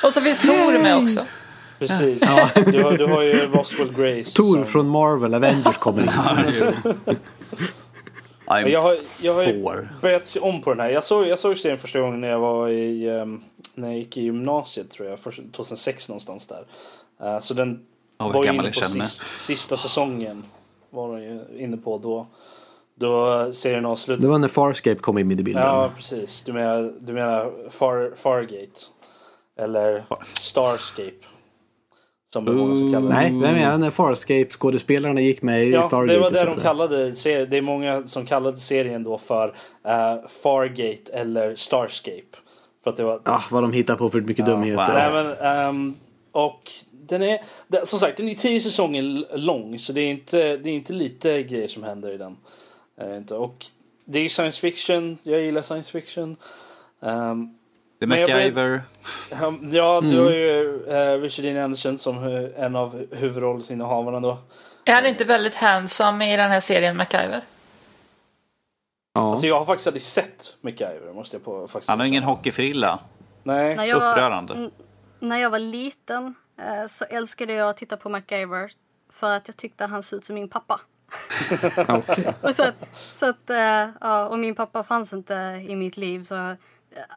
Och 0.04 0.14
så 0.14 0.22
finns 0.22 0.40
Tor 0.40 0.82
med 0.84 0.98
också. 0.98 1.26
Precis. 1.80 2.20
Du, 2.20 2.84
har, 2.84 2.98
du 2.98 3.06
har 3.06 3.22
ju 3.22 3.34
Roswell 3.34 3.94
Grace. 3.94 4.36
Tor 4.36 4.56
som- 4.56 4.66
från 4.66 4.88
Marvel 4.90 5.34
Avengers 5.34 5.78
kommer 5.78 6.02
in. 6.04 6.10
I'm 8.52 8.68
Jag 8.68 8.82
har, 8.82 8.96
jag 9.22 9.34
har 9.34 9.44
ju 9.44 9.64
four. 9.64 9.90
börjat 10.02 10.26
se 10.26 10.40
om 10.40 10.62
på 10.62 10.70
den 10.70 10.80
här. 10.80 10.90
Jag 10.90 11.04
såg, 11.04 11.28
jag 11.28 11.40
såg 11.40 11.58
serien 11.58 11.78
första 11.78 12.00
gången 12.00 12.22
när 12.22 12.30
jag 12.30 12.40
var 12.40 12.70
i, 12.70 13.10
ehm, 13.10 13.44
när 13.76 13.88
jag 13.88 13.98
gick 13.98 14.18
i 14.18 14.22
gymnasiet 14.22 14.92
tror 14.92 15.10
jag, 15.10 15.20
för 15.20 15.32
2006 15.52 16.10
någonstans 16.10 16.48
där. 16.48 16.66
Eh, 17.22 17.40
så 17.40 17.54
den 17.54 17.86
vad 18.18 18.34
var 18.34 18.46
inne 18.46 18.58
på 18.60 18.66
jag 18.66 18.74
känner 18.76 18.98
mig. 18.98 19.08
sis, 19.08 19.22
sista 19.38 19.78
säsongen. 19.78 20.44
Var 20.90 21.16
den 21.18 21.24
ju 21.24 21.64
inne 21.64 21.78
på 21.78 21.98
då. 21.98 22.28
Då 22.96 23.54
serien 23.54 23.86
avslutades. 23.86 24.24
Det 24.24 24.30
var 24.30 24.40
när 24.40 24.48
Farscape 24.48 25.00
kom 25.02 25.18
in 25.18 25.32
i 25.32 25.36
bilden. 25.36 25.64
Ja, 25.64 25.92
precis. 25.96 26.44
Du 26.44 26.54
menar, 26.54 26.94
du 27.00 27.14
menar 27.14 27.52
Far, 27.70 28.12
Fargate. 28.16 28.82
Eller 29.60 30.04
Starscape. 30.34 31.12
Som 32.34 32.46
det 32.46 32.52
är 32.52 32.56
många 32.56 32.76
som 32.76 32.94
kallar 32.94 33.10
det. 33.10 33.14
Nej, 33.14 33.40
vem 33.42 33.56
är 33.56 33.78
när 33.78 33.92
Farscape-skådespelarna 33.92 35.22
gick 35.22 35.42
med 35.42 35.66
i 35.66 35.72
Ja, 35.72 35.82
Stargate 35.84 36.14
det 36.14 36.20
var 36.20 36.32
det 36.32 36.46
de 36.46 36.60
kallade. 36.62 37.12
Det 37.46 37.58
är 37.58 37.62
många 37.62 38.08
som 38.08 38.26
kallade 38.26 38.58
serien 38.58 39.04
då 39.04 39.18
för 39.18 39.54
eh, 39.84 40.16
Fargate 40.44 41.14
eller 41.14 41.56
Starscape. 41.56 42.38
För 42.84 42.90
att 42.90 42.98
det 42.98 43.04
var... 43.04 43.22
Ah, 43.26 43.42
vad 43.52 43.64
de 43.64 43.74
hittar 43.74 43.96
på 43.96 44.10
för 44.10 44.22
mycket 44.22 44.46
dumheter. 44.46 44.86
wow. 44.86 45.14
Nej, 45.14 45.24
men, 45.24 45.34
ehm, 45.34 45.96
och 46.32 46.72
den 46.92 47.22
är, 47.22 47.42
det, 47.68 47.88
som 47.88 48.00
sagt, 48.00 48.18
den 48.18 48.30
är 48.30 48.36
tio 48.36 48.60
säsonger 48.60 49.38
lång. 49.38 49.80
Så 49.80 49.94
det 49.94 50.02
är 50.02 50.12
inte, 50.12 50.58
det 50.58 50.70
är 50.70 50.74
inte 50.74 50.94
lite 50.94 51.44
grejer 51.44 51.68
som 51.68 51.84
händer 51.84 52.14
i 52.14 52.18
den. 52.18 52.38
Eh, 53.02 53.18
inte. 53.18 53.36
Och 53.36 53.66
det 54.06 54.20
är 54.20 54.30
science 54.30 54.62
fiction. 54.62 55.18
Jag 55.24 55.42
gillar 55.42 55.62
science 55.62 55.92
fiction. 55.92 56.36
Ehm, 57.02 57.56
The 58.02 58.08
MacGyver. 58.08 58.82
Um, 59.44 59.70
Ja, 59.72 60.02
du 60.02 60.20
har 60.20 60.32
ju 60.32 60.64
uh, 60.88 61.22
Richard 61.22 61.46
Dean 61.46 61.58
Anderson 61.64 61.98
som 61.98 62.24
en 62.58 62.76
av 62.76 63.06
huvudrollsinnehavarna 63.12 64.20
då. 64.20 64.38
Är 64.86 64.94
han 64.94 65.06
inte 65.06 65.24
väldigt 65.24 65.56
handsome 65.56 66.34
i 66.34 66.38
den 66.38 66.52
här 66.52 66.60
serien 66.60 66.98
MacGyver? 66.98 67.42
Ja. 69.14 69.32
Alltså 69.32 69.48
jag 69.48 69.60
har 69.60 69.66
faktiskt 69.66 69.88
aldrig 69.88 70.02
sett 70.02 70.56
MacGyver 70.62 71.14
måste 71.14 71.36
jag 71.36 71.44
på 71.46 71.68
faktiskt 71.68 71.90
Han 71.90 72.00
har 72.00 72.08
ingen 72.08 72.24
hockeyfrilla. 72.24 73.00
Nej. 73.44 73.76
När 73.76 73.86
jag 73.86 74.00
var, 74.00 74.12
Upprörande. 74.12 74.54
n- 74.54 74.72
när 75.20 75.38
jag 75.38 75.50
var 75.50 75.60
liten 75.60 76.36
eh, 76.60 76.88
så 76.88 77.06
älskade 77.06 77.54
jag 77.54 77.70
att 77.70 77.78
titta 77.78 77.98
på 77.98 78.10
MacGyver 78.10 78.72
för 79.12 79.36
att 79.36 79.48
jag 79.48 79.58
tyckte 79.58 79.86
han 79.86 80.04
såg 80.04 80.18
ut 80.18 80.26
som 80.26 80.36
min 80.36 80.50
pappa. 80.50 80.80
Och 82.42 82.56
så 82.56 82.64
att, 82.64 82.76
så 83.12 83.30
att, 83.30 83.50
eh, 83.50 83.90
ja, 84.02 84.28
och 84.28 84.40
min 84.40 84.56
pappa 84.56 84.84
fanns 84.84 85.14
inte 85.14 85.34
i 85.70 85.76
mitt 85.76 85.98
liv 85.98 86.24
så 86.24 86.56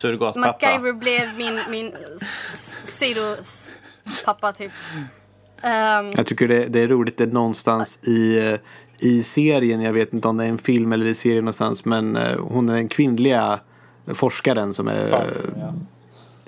Surrogatpappa. 0.02 0.66
MacGyver 0.66 0.92
blev 0.92 1.22
min, 1.38 1.60
min 1.70 1.92
sidopappa 2.84 4.52
typ. 4.52 4.72
Ehm, 5.62 6.10
Jag 6.16 6.26
tycker 6.26 6.48
det, 6.48 6.66
det 6.66 6.80
är 6.80 6.88
roligt 6.88 7.16
det 7.18 7.24
är 7.24 7.28
någonstans 7.28 8.08
i, 8.08 8.48
eh, 8.52 8.58
i 8.98 9.22
serien, 9.22 9.80
jag 9.80 9.92
vet 9.92 10.14
inte 10.14 10.28
om 10.28 10.36
det 10.36 10.44
är 10.44 10.48
en 10.48 10.58
film 10.58 10.92
eller 10.92 11.06
i 11.06 11.14
serien 11.14 11.44
någonstans, 11.44 11.84
men 11.84 12.16
eh, 12.16 12.38
hon 12.38 12.68
är 12.68 12.74
den 12.74 12.88
kvinnliga 12.88 13.60
forskaren 14.14 14.74
som 14.74 14.88
är... 14.88 15.08
Ja. 15.56 15.74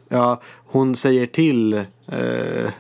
Ja, 0.09 0.41
hon 0.67 0.97
säger 0.97 1.27
till 1.27 1.73
eh, 1.73 2.71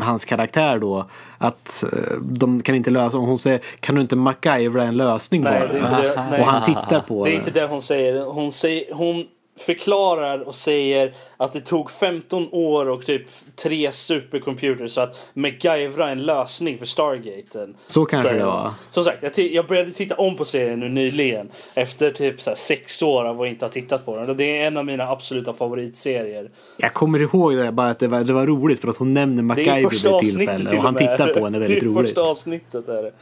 hans 0.00 0.24
karaktär 0.24 0.78
då 0.78 1.06
att 1.38 1.84
eh, 1.92 2.16
de 2.22 2.62
kan 2.62 2.74
inte 2.74 2.90
lösa 2.90 3.16
Hon 3.16 3.38
säger 3.38 3.60
kan 3.80 3.94
du 3.94 4.00
inte 4.00 4.16
MacGyvera 4.16 4.84
en 4.84 4.96
lösning 4.96 5.42
Nej, 5.42 5.60
på 5.60 5.72
det 5.72 5.78
är 5.78 6.02
det. 6.02 6.26
Nej. 6.30 6.40
Och 6.40 6.46
han 6.46 6.64
tittar 6.64 7.00
på 7.00 7.24
Det 7.24 7.30
är 7.30 7.32
det. 7.32 7.38
inte 7.38 7.50
det 7.50 7.66
hon 7.66 7.82
säger. 7.82 8.24
Hon, 8.24 8.52
säger. 8.52 8.94
hon 8.94 9.24
förklarar 9.56 10.38
och 10.38 10.54
säger 10.54 11.12
att 11.36 11.52
det 11.52 11.60
tog 11.60 11.90
15 11.90 12.48
år 12.52 12.88
och 12.88 13.06
typ 13.06 13.22
tre 13.56 13.92
supercomputers 13.92 14.92
så 14.92 15.00
att 15.00 15.30
MacGyvera 15.34 16.10
en 16.10 16.22
lösning 16.22 16.78
för 16.78 16.86
Stargaten. 16.86 17.76
Så 17.86 18.04
kanske 18.04 18.28
säger 18.28 18.40
det 18.40 18.46
var. 18.46 18.70
Som 18.90 19.04
sagt, 19.04 19.38
jag, 19.38 19.38
jag 19.38 19.66
började 19.66 19.90
titta 19.92 20.14
om 20.14 20.36
på 20.36 20.44
serien 20.44 20.80
nu 20.80 20.88
nyligen. 20.88 21.48
Efter 21.74 22.10
typ 22.10 22.40
så 22.42 22.52
sex 22.56 23.02
år 23.02 23.24
av 23.24 23.42
att 23.42 23.48
inte 23.48 23.64
ha 23.64 23.70
tittat 23.70 24.06
på 24.06 24.16
den. 24.16 24.36
Det 24.36 24.58
är 24.58 24.66
en 24.66 24.76
av 24.76 24.84
mina 24.84 25.08
absoluta 25.08 25.52
favoritserier. 25.52 26.50
Jag 26.76 26.94
kommer 26.94 27.22
ihåg 27.22 27.56
det 27.56 27.72
bara 27.72 27.90
att 27.90 27.98
det 27.98 28.08
var, 28.08 28.24
det 28.24 28.32
var 28.32 28.46
roligt 28.46 28.80
för 28.80 28.88
att 28.88 28.96
hon 28.96 29.14
nämner 29.14 29.42
MacGyver 29.42 29.90
vid 29.90 30.06
ett 30.06 30.20
tillfälle 30.20 30.68
till 30.68 30.78
och 30.78 30.84
han 30.84 30.94
och 30.94 31.00
tittar 31.00 31.34
på 31.34 31.44
henne 31.44 31.58
väldigt 31.58 31.80
det 31.80 31.86
är 31.86 31.88
roligt. 31.88 32.06
första 32.06 32.22
avsnittet 32.22 32.88
är 32.88 33.02
det. 33.02 33.12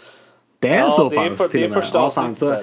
Det 0.63 0.69
är 0.69 0.79
ja, 0.79 0.91
så 0.91 1.09
det 1.09 1.17
är, 1.17 1.29
pass 1.29 1.39
för, 1.39 1.49
till 1.49 1.61
det 1.61 1.67
är 1.67 1.69
och 1.69 1.75
med. 1.75 1.83
första 1.83 1.99
Ja, 1.99 2.11
fan, 2.11 2.37
så, 2.37 2.49
är. 2.49 2.63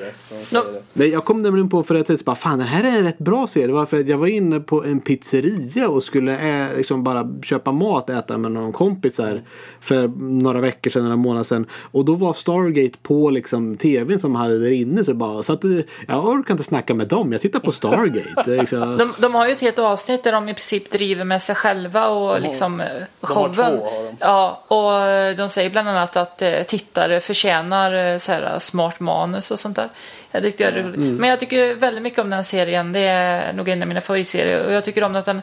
Nej, 0.94 1.10
Jag 1.10 1.26
kom 1.26 1.42
nämligen 1.42 1.70
på 1.70 1.84
för 1.84 1.96
ett 1.96 2.08
tid 2.08 2.22
bara 2.26 2.36
fan 2.36 2.60
den 2.60 2.68
här 2.68 2.84
är 2.84 2.98
en 2.98 3.04
rätt 3.04 3.18
bra 3.18 3.48
serie. 3.48 3.68
Det 3.68 3.74
var 3.74 3.86
för 3.86 4.00
att 4.00 4.08
jag 4.08 4.18
var 4.18 4.28
inne 4.28 4.60
på 4.60 4.84
en 4.84 5.00
pizzeria 5.00 5.90
och 5.90 6.04
skulle 6.04 6.38
ä, 6.38 6.68
liksom 6.78 7.04
bara 7.04 7.30
köpa 7.44 7.72
mat 7.72 8.10
och 8.10 8.16
äta 8.16 8.38
med 8.38 8.52
någon 8.52 8.74
kompisar 8.74 9.42
för 9.82 10.08
några 10.18 10.62
veckor 10.62 10.92
sedan 10.92 11.02
eller 11.02 11.14
en 11.14 11.20
månad 11.20 11.46
sedan. 11.48 11.66
Och 11.92 12.06
då 12.06 12.16
var 12.16 12.34
Stargate 12.34 12.98
på 13.04 13.30
liksom 13.30 13.78
tvn 13.78 14.20
som 14.20 14.36
hade 14.36 14.60
där 14.60 14.72
inne 14.72 15.04
så 15.04 15.10
jag 15.12 15.18
bara 15.18 15.44
så 15.44 15.54
att 15.54 15.64
eh, 15.64 15.72
jag 16.08 16.26
orkar 16.26 16.54
inte 16.54 16.64
snacka 16.64 16.94
med 16.94 17.08
dem. 17.08 17.32
Jag 17.32 17.42
tittar 17.42 17.60
på 17.60 17.72
Stargate. 17.72 18.54
Är 18.54 18.60
liksom, 18.60 18.98
De, 18.98 19.14
de 19.18 19.36
har 19.36 19.46
ju 19.46 19.52
ett 19.52 19.62
helt 19.62 19.80
avsnitt 19.80 20.24
där 20.24 20.32
de 20.32 20.50
i 20.50 20.54
princip 20.54 20.92
driver 20.92 21.24
med 21.24 21.42
sig 21.42 21.56
själva 21.56 22.08
och 22.08 22.42
liksom 22.42 22.82
eh, 22.82 22.88
har 23.22 23.36
showen. 23.36 23.54
två, 23.54 23.62
har 23.62 24.04
de. 24.04 24.16
Ja, 24.20 24.64
och 24.68 25.02
eh, 25.02 25.36
de 25.36 25.50
säger 25.50 25.70
bland 25.70 25.90
annat 25.90 26.18
att 26.18 26.42
eh, 26.42 26.62
tittare 26.68 27.20
förtjänar 27.20 27.87
eh, 27.94 28.18
så 28.18 28.32
här, 28.32 28.60
smart 28.60 29.00
manus 29.00 29.52
och 29.52 29.60
sånt 29.60 29.76
där. 29.76 29.90
Jag 30.32 30.44
tyckte 30.44 30.72
det 30.72 30.72
var 30.72 30.88
roligt. 30.88 30.96
Mm. 30.96 31.16
Men 31.16 31.30
jag 31.30 31.40
tycker 31.40 31.76
väldigt 31.76 32.04
mycket 32.04 32.20
om 32.20 32.30
den 32.30 32.44
serien. 32.44 32.94
Det 32.94 33.00
är 33.00 33.54
nog 33.54 33.70
en 33.70 33.82
av 33.82 33.88
mina 33.88 34.02
favoritserier. 34.02 34.66
Och 34.66 34.72
jag 34.72 34.84
tycker 34.84 35.04
om 35.04 35.16
att 35.16 35.26
den 35.26 35.42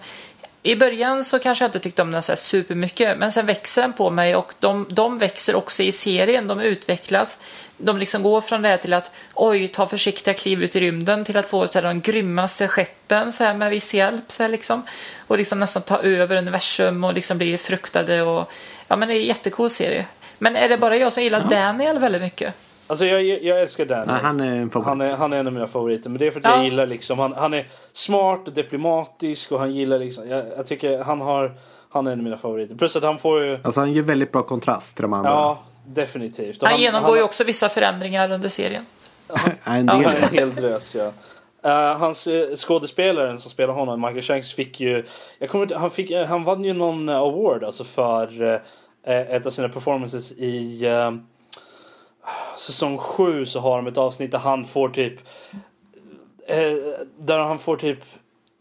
i 0.67 0.77
början 0.77 1.25
så 1.25 1.39
kanske 1.39 1.65
jag 1.65 1.69
inte 1.69 1.79
tyckte 1.79 2.03
om 2.03 2.13
den 2.13 2.23
så 2.23 2.33
här 2.33 2.37
supermycket, 2.37 3.19
men 3.19 3.33
sen 3.33 3.47
växer 3.47 3.83
den 3.83 3.93
på 3.93 4.11
mig 4.11 4.37
och 4.37 4.55
de, 4.61 4.87
de 4.91 5.19
växer 5.19 5.55
också 5.55 5.83
i 5.83 5.93
serien. 5.93 6.49
De 6.49 6.61
utvecklas. 6.61 7.39
De 7.77 7.99
liksom 7.99 8.23
går 8.23 8.41
från 8.41 8.63
det 8.63 8.69
här 8.69 8.77
till 8.77 8.93
att 8.93 9.11
oj, 9.35 9.69
ta 9.69 9.87
försiktiga 9.87 10.35
kliv 10.35 10.63
ut 10.63 10.77
i 10.77 10.81
rymden 10.81 11.25
till 11.25 11.37
att 11.37 11.47
få 11.47 11.67
så 11.67 11.79
här, 11.79 11.87
de 11.87 12.01
grymmaste 12.01 12.69
skeppen 12.69 13.33
så 13.33 13.45
här, 13.45 13.55
med 13.55 13.71
viss 13.71 13.95
hjälp. 13.95 14.33
Så 14.33 14.43
här, 14.43 14.51
liksom. 14.51 14.83
Och 15.27 15.39
liksom 15.39 15.61
nästan 15.61 15.83
ta 15.83 15.99
över 15.99 16.37
universum 16.37 17.05
och 17.05 17.15
liksom 17.15 17.39
bli 17.39 17.59
fruktade. 17.59 18.23
Och, 18.23 18.53
ja, 18.89 18.97
men 18.97 19.09
det 19.09 19.15
är 19.15 19.21
en 19.21 19.27
jättecool 19.27 19.71
serie. 19.71 20.07
Men 20.45 20.57
är 20.57 20.69
det 20.69 20.79
bara 20.79 20.97
jag 20.97 21.13
som 21.13 21.23
gillar 21.23 21.45
Daniel 21.51 21.99
väldigt 21.99 22.23
mycket? 22.23 22.55
Alltså 22.87 23.07
jag, 23.07 23.23
jag 23.23 23.61
älskar 23.61 23.85
Daniel. 23.85 24.07
nej, 24.07 24.21
han 24.23 24.41
är 24.41 24.57
en 24.57 24.71
favorit. 24.71 24.89
Han 24.89 25.01
är, 25.01 25.13
han 25.13 25.33
är 25.33 25.37
en 25.39 25.47
av 25.47 25.53
mina 25.53 25.67
favoriter. 25.67 26.11
Men 26.11 26.19
det 26.19 26.27
är 26.27 26.31
för 26.31 26.39
att 26.41 26.45
Ja. 26.47 26.57
jag 26.57 26.65
gillar 26.65 26.87
liksom, 26.87 27.19
han, 27.19 27.33
han 27.33 27.55
är 27.55 27.67
smart 27.93 28.49
och 28.49 28.53
diplomatisk 28.53 29.53
och 29.53 29.59
han 29.59 29.71
gillar 29.73 29.99
liksom, 29.99 30.29
jag, 30.29 30.45
jag 30.57 30.67
tycker 30.67 31.03
han 31.03 31.21
har, 31.21 31.53
han 31.91 32.07
är 32.07 32.13
en 32.13 32.19
av 32.19 32.25
mina 32.25 32.37
favoriter. 32.37 32.75
Plus 32.75 32.97
att 32.97 33.03
han 33.03 33.19
får 33.19 33.45
ju, 33.45 33.59
Alltså 33.63 33.81
han 33.81 33.93
ger 33.93 34.03
väldigt 34.03 34.33
bra 34.33 34.43
kontrast 34.43 34.97
till 34.97 35.03
de 35.03 35.13
andra. 35.13 35.31
ja 35.31 35.59
definitivt. 35.87 36.63
Och 36.63 36.69
Han 36.69 36.81
genomgår 36.81 37.15
ju 37.17 37.21
han, 37.21 37.25
också 37.25 37.45
vissa 37.45 37.69
förändringar 37.69 38.31
under 38.33 38.49
serien. 38.49 38.87
En 39.29 39.39
Han 39.65 39.87
del. 39.87 40.11
har 40.11 40.17
en 40.17 40.29
hel 40.33 40.55
drös 40.55 40.95
ja. 40.97 41.11
Uh, 41.67 41.99
hans 41.99 42.27
uh, 42.27 42.57
skådespelaren 42.57 43.39
som 43.39 43.51
spelar 43.51 43.75
honom, 43.75 44.01
Michael 44.01 44.23
Shanks, 44.23 44.53
fick 44.55 44.81
ju... 44.81 45.05
Jag 45.39 45.49
kommer 45.49 45.63
inte, 45.65 45.77
han, 45.77 45.91
fick, 45.91 46.11
uh, 46.11 46.25
han 46.25 46.45
vann 46.45 46.65
ju 46.65 46.73
någon 46.73 47.09
award 47.09 47.65
alltså 47.65 47.85
för 47.85 48.43
uh, 48.43 48.59
Eh, 49.05 49.31
ett 49.31 49.47
av 49.47 49.51
sina 49.51 49.69
performances 49.69 50.33
i 50.33 50.87
eh, 50.87 51.15
säsong 52.57 52.99
7 52.99 53.47
så 53.47 53.61
har 53.61 53.77
de 53.77 53.87
ett 53.87 53.99
avsnitt 53.99 54.31
där 54.31 54.39
han 54.39 54.65
får 54.65 54.89
typ... 54.89 55.19
Eh, 56.47 56.73
där 57.19 57.39
han 57.39 57.59
får 57.59 57.77
typ 57.77 57.99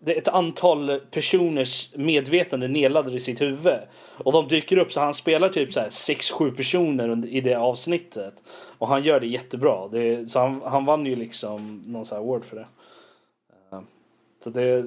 det 0.05 0.13
är 0.13 0.17
ett 0.17 0.27
antal 0.27 0.99
personers 1.11 1.89
medvetande 1.95 2.67
nedladdade 2.67 3.15
i 3.15 3.19
sitt 3.19 3.41
huvud. 3.41 3.79
Och 4.17 4.31
de 4.31 4.47
dyker 4.47 4.77
upp 4.77 4.93
så 4.93 4.99
han 4.99 5.13
spelar 5.13 5.49
typ 5.49 5.73
så 5.73 5.79
här 5.79 5.89
6-7 5.89 6.55
personer 6.55 7.27
i 7.27 7.41
det 7.41 7.55
avsnittet. 7.55 8.33
Och 8.77 8.87
han 8.87 9.03
gör 9.03 9.19
det 9.19 9.27
jättebra. 9.27 9.87
Det 9.87 10.27
så 10.29 10.39
han, 10.39 10.61
han 10.65 10.85
vann 10.85 11.05
ju 11.05 11.15
liksom 11.15 11.83
någon 11.85 12.05
sån 12.05 12.15
här 12.15 12.23
award 12.23 12.45
för 12.45 12.55
det. 12.55 12.65
Så 14.43 14.49
det 14.49 14.85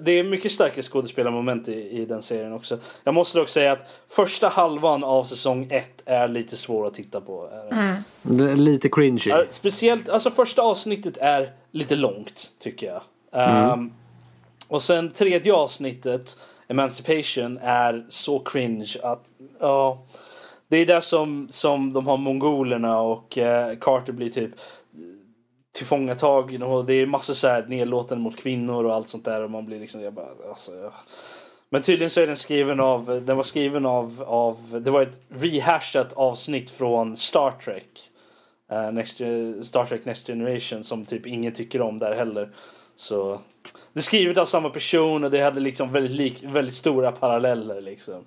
det 0.00 0.12
är 0.12 0.24
mycket 0.24 0.52
starka 0.52 0.82
skådespelarmoment 0.82 1.68
i, 1.68 1.90
i 1.90 2.06
den 2.06 2.22
serien 2.22 2.52
också. 2.52 2.78
Jag 3.04 3.14
måste 3.14 3.38
dock 3.38 3.48
säga 3.48 3.72
att 3.72 3.84
första 4.08 4.48
halvan 4.48 5.04
av 5.04 5.24
säsong 5.24 5.66
1 5.70 6.02
är 6.04 6.28
lite 6.28 6.56
svår 6.56 6.86
att 6.86 6.94
titta 6.94 7.20
på. 7.20 7.50
Mm. 7.70 8.56
Lite 8.56 8.88
cringy. 8.88 9.30
Uh, 9.30 9.38
speciellt, 9.50 10.08
alltså 10.08 10.30
första 10.30 10.62
avsnittet 10.62 11.16
är 11.16 11.52
lite 11.70 11.96
långt 11.96 12.50
tycker 12.58 12.86
jag. 12.86 13.02
Um, 13.30 13.72
mm. 13.72 13.92
Och 14.68 14.82
sen 14.82 15.10
tredje 15.10 15.54
avsnittet, 15.54 16.36
Emancipation, 16.68 17.58
är 17.62 18.06
så 18.08 18.38
cringe 18.38 18.94
att 19.02 19.24
ja. 19.60 20.02
Det 20.68 20.76
är 20.76 20.86
där 20.86 21.00
som, 21.00 21.46
som 21.50 21.92
de 21.92 22.06
har 22.06 22.16
mongolerna 22.16 23.00
och 23.00 23.38
eh, 23.38 23.78
Carter 23.78 24.12
blir 24.12 24.30
typ 24.30 24.50
tillfångatagen 25.74 26.62
och 26.62 26.84
det 26.84 26.94
är 26.94 27.06
massor 27.06 27.34
så 27.34 27.48
här 27.48 27.66
nedlåtande 27.66 28.24
mot 28.24 28.36
kvinnor 28.36 28.84
och 28.84 28.94
allt 28.94 29.08
sånt 29.08 29.24
där 29.24 29.42
och 29.42 29.50
man 29.50 29.66
blir 29.66 29.80
liksom, 29.80 30.00
jag 30.00 30.12
bara, 30.12 30.26
alltså, 30.48 30.74
ja. 30.76 30.92
Men 31.70 31.82
tydligen 31.82 32.10
så 32.10 32.20
är 32.20 32.26
den 32.26 32.36
skriven 32.36 32.80
av, 32.80 33.22
den 33.26 33.36
var 33.36 33.42
skriven 33.42 33.86
av, 33.86 34.24
av 34.26 34.80
det 34.84 34.90
var 34.90 35.02
ett 35.02 35.20
rehashat 35.28 36.12
avsnitt 36.12 36.70
från 36.70 37.16
Star 37.16 37.50
Trek. 37.50 38.10
Uh, 38.72 38.92
Next, 38.92 39.14
Star 39.62 39.86
Trek 39.86 40.04
Next 40.04 40.26
Generation 40.26 40.84
som 40.84 41.04
typ 41.04 41.26
ingen 41.26 41.52
tycker 41.52 41.80
om 41.80 41.98
där 41.98 42.14
heller. 42.14 42.50
Så 42.96 43.40
det 43.92 44.00
är 44.00 44.02
skrivet 44.02 44.38
av 44.38 44.44
samma 44.44 44.70
person 44.70 45.24
och 45.24 45.30
det 45.30 45.40
hade 45.40 45.60
liksom 45.60 45.92
väldigt, 45.92 46.16
lik, 46.16 46.42
väldigt 46.42 46.74
stora 46.74 47.12
paralleller 47.12 47.80
liksom. 47.80 48.24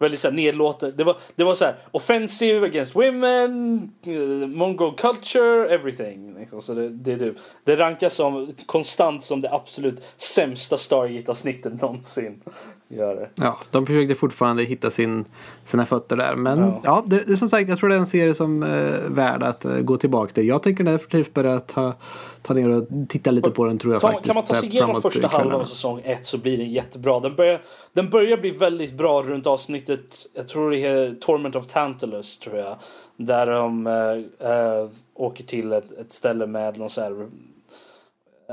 Väldigt 0.00 0.20
såhär 0.20 0.34
nedlåtande. 0.34 0.96
Det 0.96 1.04
var, 1.04 1.16
det 1.36 1.44
var 1.44 1.54
så 1.54 1.64
här, 1.64 1.74
offensive 1.90 2.66
against 2.66 2.96
women, 2.96 3.82
eh, 4.02 4.48
mongol 4.48 4.94
culture, 4.94 5.74
everything. 5.74 6.34
Liksom. 6.38 6.62
Så 6.62 6.74
det, 6.74 6.88
det, 6.88 7.12
är 7.12 7.18
typ, 7.18 7.36
det 7.64 7.76
rankas 7.76 8.14
som 8.14 8.52
konstant 8.66 9.22
som 9.22 9.40
det 9.40 9.52
absolut 9.52 10.02
sämsta 10.16 10.76
Stargate-avsnittet 10.76 11.80
någonsin. 11.80 12.42
Gör 12.92 13.14
det. 13.14 13.28
Ja, 13.34 13.58
de 13.70 13.86
försökte 13.86 14.14
fortfarande 14.14 14.62
hitta 14.62 14.90
sin, 14.90 15.24
sina 15.64 15.86
fötter 15.86 16.16
där. 16.16 16.34
Men 16.34 16.58
ja, 16.58 16.80
ja 16.84 17.04
det, 17.06 17.24
det, 17.26 17.36
som 17.36 17.48
sagt, 17.48 17.68
jag 17.68 17.78
tror 17.78 17.88
det 17.88 17.94
är 17.94 17.98
en 17.98 18.06
serie 18.06 18.34
som 18.34 18.62
är 18.62 19.04
eh, 19.04 19.10
värd 19.10 19.42
att 19.42 19.64
uh, 19.64 19.80
gå 19.80 19.96
tillbaka 19.96 20.32
till. 20.32 20.48
Jag 20.48 20.62
tänker 20.62 20.84
därför 20.84 21.32
börja 21.34 21.60
ta 21.60 21.94
ta 22.42 22.54
ner 22.54 22.68
och 22.68 22.86
titta 23.08 23.30
lite 23.30 23.50
på 23.50 23.64
den 23.64 23.78
tror 23.78 23.92
jag 23.92 24.02
ta, 24.02 24.12
faktiskt. 24.12 24.26
Kan 24.26 24.34
man 24.34 24.44
ta 24.44 24.54
sig 24.54 24.68
igenom 24.68 25.02
första 25.02 25.26
halvan 25.26 25.60
av 25.60 25.64
säsong 25.64 26.00
1 26.04 26.26
så 26.26 26.38
blir 26.38 26.58
den 26.58 26.70
jättebra. 26.70 27.20
Den 27.20 27.36
börjar, 27.36 27.60
den 27.92 28.10
börjar 28.10 28.36
bli 28.36 28.50
väldigt 28.50 28.92
bra 28.92 29.22
runt 29.22 29.46
avsnittet, 29.46 30.26
jag 30.34 30.48
tror 30.48 30.70
det 30.70 30.78
är 30.78 31.14
Torment 31.14 31.56
of 31.56 31.66
Tantalus 31.66 32.38
tror 32.38 32.56
jag. 32.56 32.76
Där 33.16 33.46
de 33.46 33.86
äh, 33.86 34.90
åker 35.14 35.44
till 35.44 35.72
ett, 35.72 35.92
ett 35.92 36.12
ställe 36.12 36.46
med 36.46 36.78
någon 36.78 36.90
så 36.90 37.00
här 37.00 37.28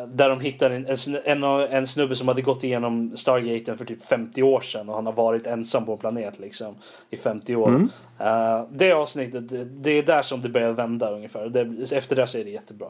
där 0.05 0.29
de 0.29 0.39
hittar 0.39 0.69
en, 0.69 0.87
en, 1.25 1.43
en, 1.43 1.87
snubbe 1.87 2.15
som 2.15 2.27
hade 2.27 2.41
gått 2.41 2.63
igenom 2.63 3.17
Stargaten 3.17 3.77
för 3.77 3.85
typ 3.85 4.05
50 4.05 4.43
år 4.43 4.61
sedan 4.61 4.89
och 4.89 4.95
han 4.95 5.05
har 5.05 5.13
varit 5.13 5.47
ensam 5.47 5.85
på 5.85 5.91
en 5.91 5.97
planet 5.97 6.39
liksom 6.39 6.75
i 7.09 7.17
50 7.17 7.55
år. 7.55 7.67
Mm. 7.67 7.89
Uh, 8.21 8.67
det 8.71 8.91
avsnittet, 8.91 9.43
det 9.83 9.91
är 9.91 10.03
där 10.03 10.21
som 10.21 10.41
det 10.41 10.49
börjar 10.49 10.71
vända 10.71 11.11
ungefär. 11.11 11.49
Det, 11.49 11.95
efter 11.95 12.15
det 12.15 12.27
så 12.27 12.37
är 12.37 12.43
det 12.43 12.49
jättebra. 12.49 12.87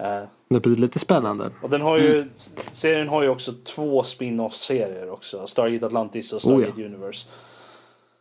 Uh, 0.00 0.28
det 0.48 0.60
blir 0.60 0.76
lite 0.76 0.98
spännande. 0.98 1.50
Och 1.62 1.70
den 1.70 1.80
har 1.80 1.98
ju, 1.98 2.16
mm. 2.16 2.30
serien 2.72 3.08
har 3.08 3.22
ju 3.22 3.28
också 3.28 3.52
två 3.64 4.02
spin-off-serier 4.02 5.10
också. 5.10 5.46
Stargate 5.46 5.86
Atlantis 5.86 6.32
och 6.32 6.42
Stargate 6.42 6.72
oh, 6.72 6.80
ja. 6.80 6.86
Universe. 6.86 7.28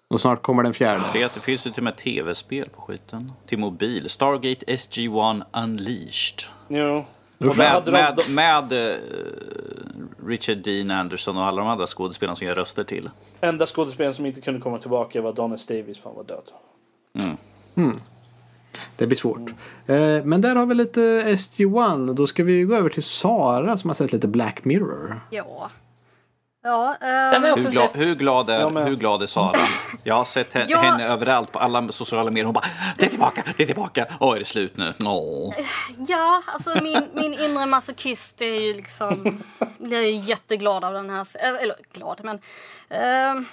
Och 0.09 0.21
snart 0.21 0.41
kommer 0.41 0.63
den 0.63 0.73
fjärde. 0.73 1.03
Det, 1.13 1.33
det 1.33 1.39
finns 1.39 1.67
ju 1.67 1.71
till 1.71 1.79
och 1.79 1.83
med 1.83 1.97
tv-spel 1.97 2.69
på 2.69 2.81
skiten. 2.81 3.31
Till 3.47 3.59
mobil. 3.59 4.09
Stargate 4.09 4.65
SG-1 4.65 5.43
Unleashed. 5.53 6.43
Jo. 6.67 7.05
Med, 7.37 7.57
med, 7.57 7.91
med, 7.91 8.19
med 8.29 8.71
uh, 8.73 8.95
Richard 10.27 10.57
Dean 10.57 10.91
Anderson 10.91 11.37
och 11.37 11.45
alla 11.45 11.61
de 11.61 11.67
andra 11.67 11.87
skådespelarna 11.87 12.35
som 12.35 12.47
gör 12.47 12.55
röster 12.55 12.83
till. 12.83 13.09
Enda 13.41 13.65
skådespelaren 13.65 14.13
som 14.13 14.25
inte 14.25 14.41
kunde 14.41 14.61
komma 14.61 14.77
tillbaka 14.77 15.21
var 15.21 15.33
Donis 15.33 15.65
Davis 15.65 15.99
för 15.99 16.09
han 16.09 16.17
var 16.17 16.23
död. 16.23 16.51
Mm. 17.21 17.37
Mm. 17.75 17.99
Det 18.95 19.07
blir 19.07 19.17
svårt. 19.17 19.49
Mm. 19.87 20.17
Eh, 20.17 20.25
men 20.25 20.41
där 20.41 20.55
har 20.55 20.65
vi 20.65 20.75
lite 20.75 20.99
SG-1. 21.25 22.13
Då 22.13 22.27
ska 22.27 22.43
vi 22.43 22.63
gå 22.63 22.75
över 22.75 22.89
till 22.89 23.03
Sara 23.03 23.77
som 23.77 23.89
har 23.89 23.95
sett 23.95 24.13
lite 24.13 24.27
Black 24.27 24.65
Mirror. 24.65 25.19
Ja. 25.31 25.71
Ja, 26.67 26.97
um... 27.01 27.43
hur, 27.43 27.71
glad, 27.71 27.89
hur, 27.93 28.15
glad 28.15 28.49
är, 28.49 28.85
hur 28.85 28.95
glad 28.95 29.21
är 29.21 29.25
Sara? 29.25 29.59
Jag 30.03 30.15
har 30.15 30.25
sett 30.25 30.53
henne, 30.53 30.65
ja. 30.69 30.77
henne 30.77 31.07
överallt 31.07 31.51
på 31.51 31.59
alla 31.59 31.91
sociala 31.91 32.31
medier. 32.31 32.45
Hon 32.45 32.53
bara 32.53 32.65
det 32.97 33.05
är 33.05 33.09
tillbaka, 33.09 33.43
det 33.57 33.63
är 33.63 33.67
tillbaka. 33.67 34.07
Åh, 34.19 34.35
är 34.35 34.39
det 34.39 34.45
slut 34.45 34.77
nu? 34.77 34.93
Åh. 35.05 35.53
Ja, 36.07 36.41
alltså 36.45 36.83
min, 36.83 37.09
min 37.13 37.33
inre 37.33 37.65
masochist 37.65 38.41
är 38.41 38.61
ju 38.61 38.73
liksom... 38.73 39.43
Jag 39.77 40.03
är 40.03 40.29
jätteglad 40.29 40.83
av 40.83 40.93
den 40.93 41.09
här 41.09 41.27
Eller 41.37 41.75
glad, 41.93 42.21
men... 42.23 42.35
Uh, 42.35 43.47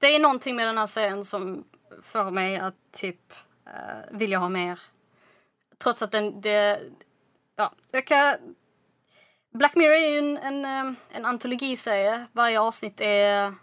det 0.00 0.14
är 0.14 0.18
någonting 0.18 0.56
med 0.56 0.66
den 0.66 0.78
här 0.78 0.86
serien 0.86 1.24
som 1.24 1.64
får 2.02 2.30
mig 2.30 2.58
att 2.58 2.74
typ 2.92 3.32
uh, 3.66 4.18
vilja 4.18 4.38
ha 4.38 4.48
mer. 4.48 4.80
Trots 5.82 6.02
att 6.02 6.10
den... 6.10 6.40
Det, 6.40 6.80
ja, 7.56 7.72
jag 7.90 8.06
kan 8.06 8.34
Black 9.52 9.74
Mirror 9.74 9.94
är 9.94 10.10
ju 10.10 10.18
en, 10.18 10.36
en, 10.36 10.64
eh, 10.64 10.94
en 11.10 11.24
antologiserie. 11.24 12.26
Varje 12.32 12.60
avsnitt 12.60 13.00
är 13.00 13.54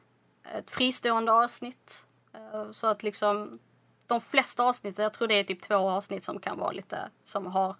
ett 0.55 0.71
fristående 0.71 1.31
avsnitt. 1.31 2.05
Eh, 2.33 2.71
så 2.71 2.87
att 2.87 3.03
liksom 3.03 3.59
de 4.07 4.21
flesta 4.21 4.63
avsnitten... 4.63 5.03
jag 5.03 5.13
tror 5.13 5.27
det 5.27 5.33
är 5.33 5.43
typ 5.43 5.61
två 5.61 5.75
avsnitt 5.75 6.23
som 6.23 6.39
kan 6.39 6.57
vara 6.57 6.71
lite, 6.71 7.09
som 7.23 7.45
har 7.45 7.75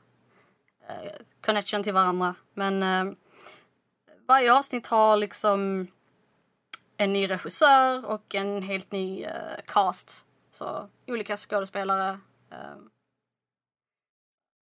eh, 0.88 1.12
connection 1.42 1.84
till 1.84 1.94
varandra. 1.94 2.36
Men 2.54 2.84
eh, 2.84 3.14
varje 4.28 4.54
avsnitt 4.54 4.88
har 4.88 5.18
liksom 5.18 5.88
en 6.98 7.14
ny 7.14 7.30
regissör 7.30 8.06
och 8.06 8.36
en 8.36 8.62
helt 8.62 8.92
ny 8.92 9.24
eh, 9.24 9.62
cast. 9.66 10.26
Så 10.52 10.90
olika 11.08 11.38
skådespelare. 11.38 12.20
Eh, 12.52 12.78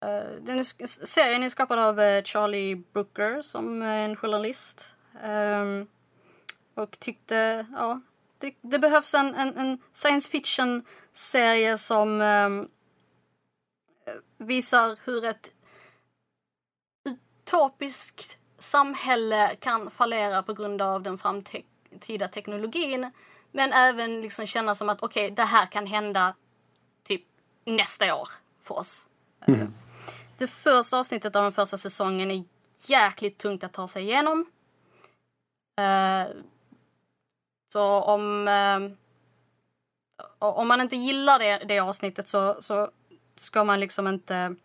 Eh, 0.01 0.41
den 0.41 0.59
är, 0.59 1.05
serien 1.05 1.43
är 1.43 1.49
skapad 1.49 1.79
av 1.79 1.99
eh, 1.99 2.23
Charlie 2.23 2.75
Brooker 2.75 3.41
som 3.41 3.81
är 3.81 4.05
en 4.05 4.15
journalist. 4.15 4.95
Um, 5.23 5.87
och 6.73 6.99
tyckte, 6.99 7.65
ja, 7.71 8.01
det, 8.37 8.55
det 8.61 8.79
behövs 8.79 9.13
en, 9.13 9.35
en, 9.35 9.57
en, 9.57 9.79
science 9.91 10.31
fiction-serie 10.31 11.77
som 11.77 12.21
um, 12.21 12.67
visar 14.37 14.99
hur 15.03 15.25
ett 15.25 15.51
utopiskt 17.05 18.37
samhälle 18.57 19.55
kan 19.59 19.91
fallera 19.91 20.43
på 20.43 20.53
grund 20.53 20.81
av 20.81 21.01
den 21.03 21.17
framtida 21.17 22.27
teknologin. 22.27 23.11
Men 23.51 23.73
även 23.73 24.21
liksom 24.21 24.45
känna 24.45 24.75
som 24.75 24.89
att 24.89 25.03
okej, 25.03 25.25
okay, 25.25 25.35
det 25.35 25.43
här 25.43 25.65
kan 25.65 25.87
hända 25.87 26.35
typ 27.03 27.23
nästa 27.65 28.15
år 28.15 28.29
för 28.61 28.75
oss. 28.75 29.07
Mm. 29.47 29.73
Det 30.37 30.47
första 30.47 30.99
avsnittet 30.99 31.35
av 31.35 31.43
den 31.43 31.51
första 31.51 31.77
säsongen 31.77 32.31
är 32.31 32.43
jäkligt 32.87 33.37
tungt 33.37 33.63
att 33.63 33.73
ta 33.73 33.87
sig 33.87 34.03
igenom. 34.03 34.45
Uh, 35.79 36.35
så 37.73 37.83
om, 37.83 38.47
uh, 38.47 38.91
om 40.39 40.67
man 40.67 40.81
inte 40.81 40.95
gillar 40.95 41.39
det, 41.39 41.61
det 41.67 41.79
avsnittet 41.79 42.27
så, 42.27 42.57
så 42.59 42.89
ska 43.35 43.63
man 43.63 43.79
liksom 43.79 44.07
inte 44.07 44.55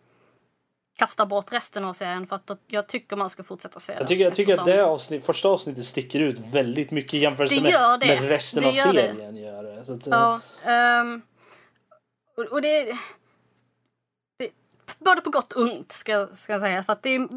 kasta 0.95 1.25
bort 1.25 1.53
resten 1.53 1.85
av 1.85 1.93
serien 1.93 2.27
för 2.27 2.35
att 2.35 2.51
jag 2.67 2.87
tycker 2.87 3.15
man 3.15 3.29
ska 3.29 3.43
fortsätta 3.43 3.79
se 3.79 3.93
Jag 3.93 4.07
tycker, 4.07 4.23
jag 4.23 4.33
tycker 4.33 4.59
att 4.59 4.65
det 4.65 4.85
avsnitt, 4.85 5.25
första 5.25 5.49
avsnittet 5.49 5.85
sticker 5.85 6.19
ut 6.19 6.39
väldigt 6.39 6.91
mycket 6.91 7.13
i 7.13 7.17
jämförelse 7.17 7.61
med, 7.61 7.99
med 7.99 8.29
resten 8.29 8.63
det 8.63 8.69
av 8.69 8.73
serien. 8.73 9.37
Gör 9.37 9.63
det. 9.63 9.93
Att, 9.93 10.07
ja, 10.07 10.39
um, 11.01 11.21
och, 12.37 12.43
och 12.43 12.61
det 12.61 12.97
både 14.99 15.21
på 15.21 15.29
gott 15.29 15.51
och 15.53 15.61
ont 15.61 15.91
ska, 15.91 16.25
ska 16.25 16.53
jag 16.53 16.61
säga. 16.61 16.83
För 16.83 16.93
att 16.93 17.03
det 17.03 17.09
är 17.09 17.27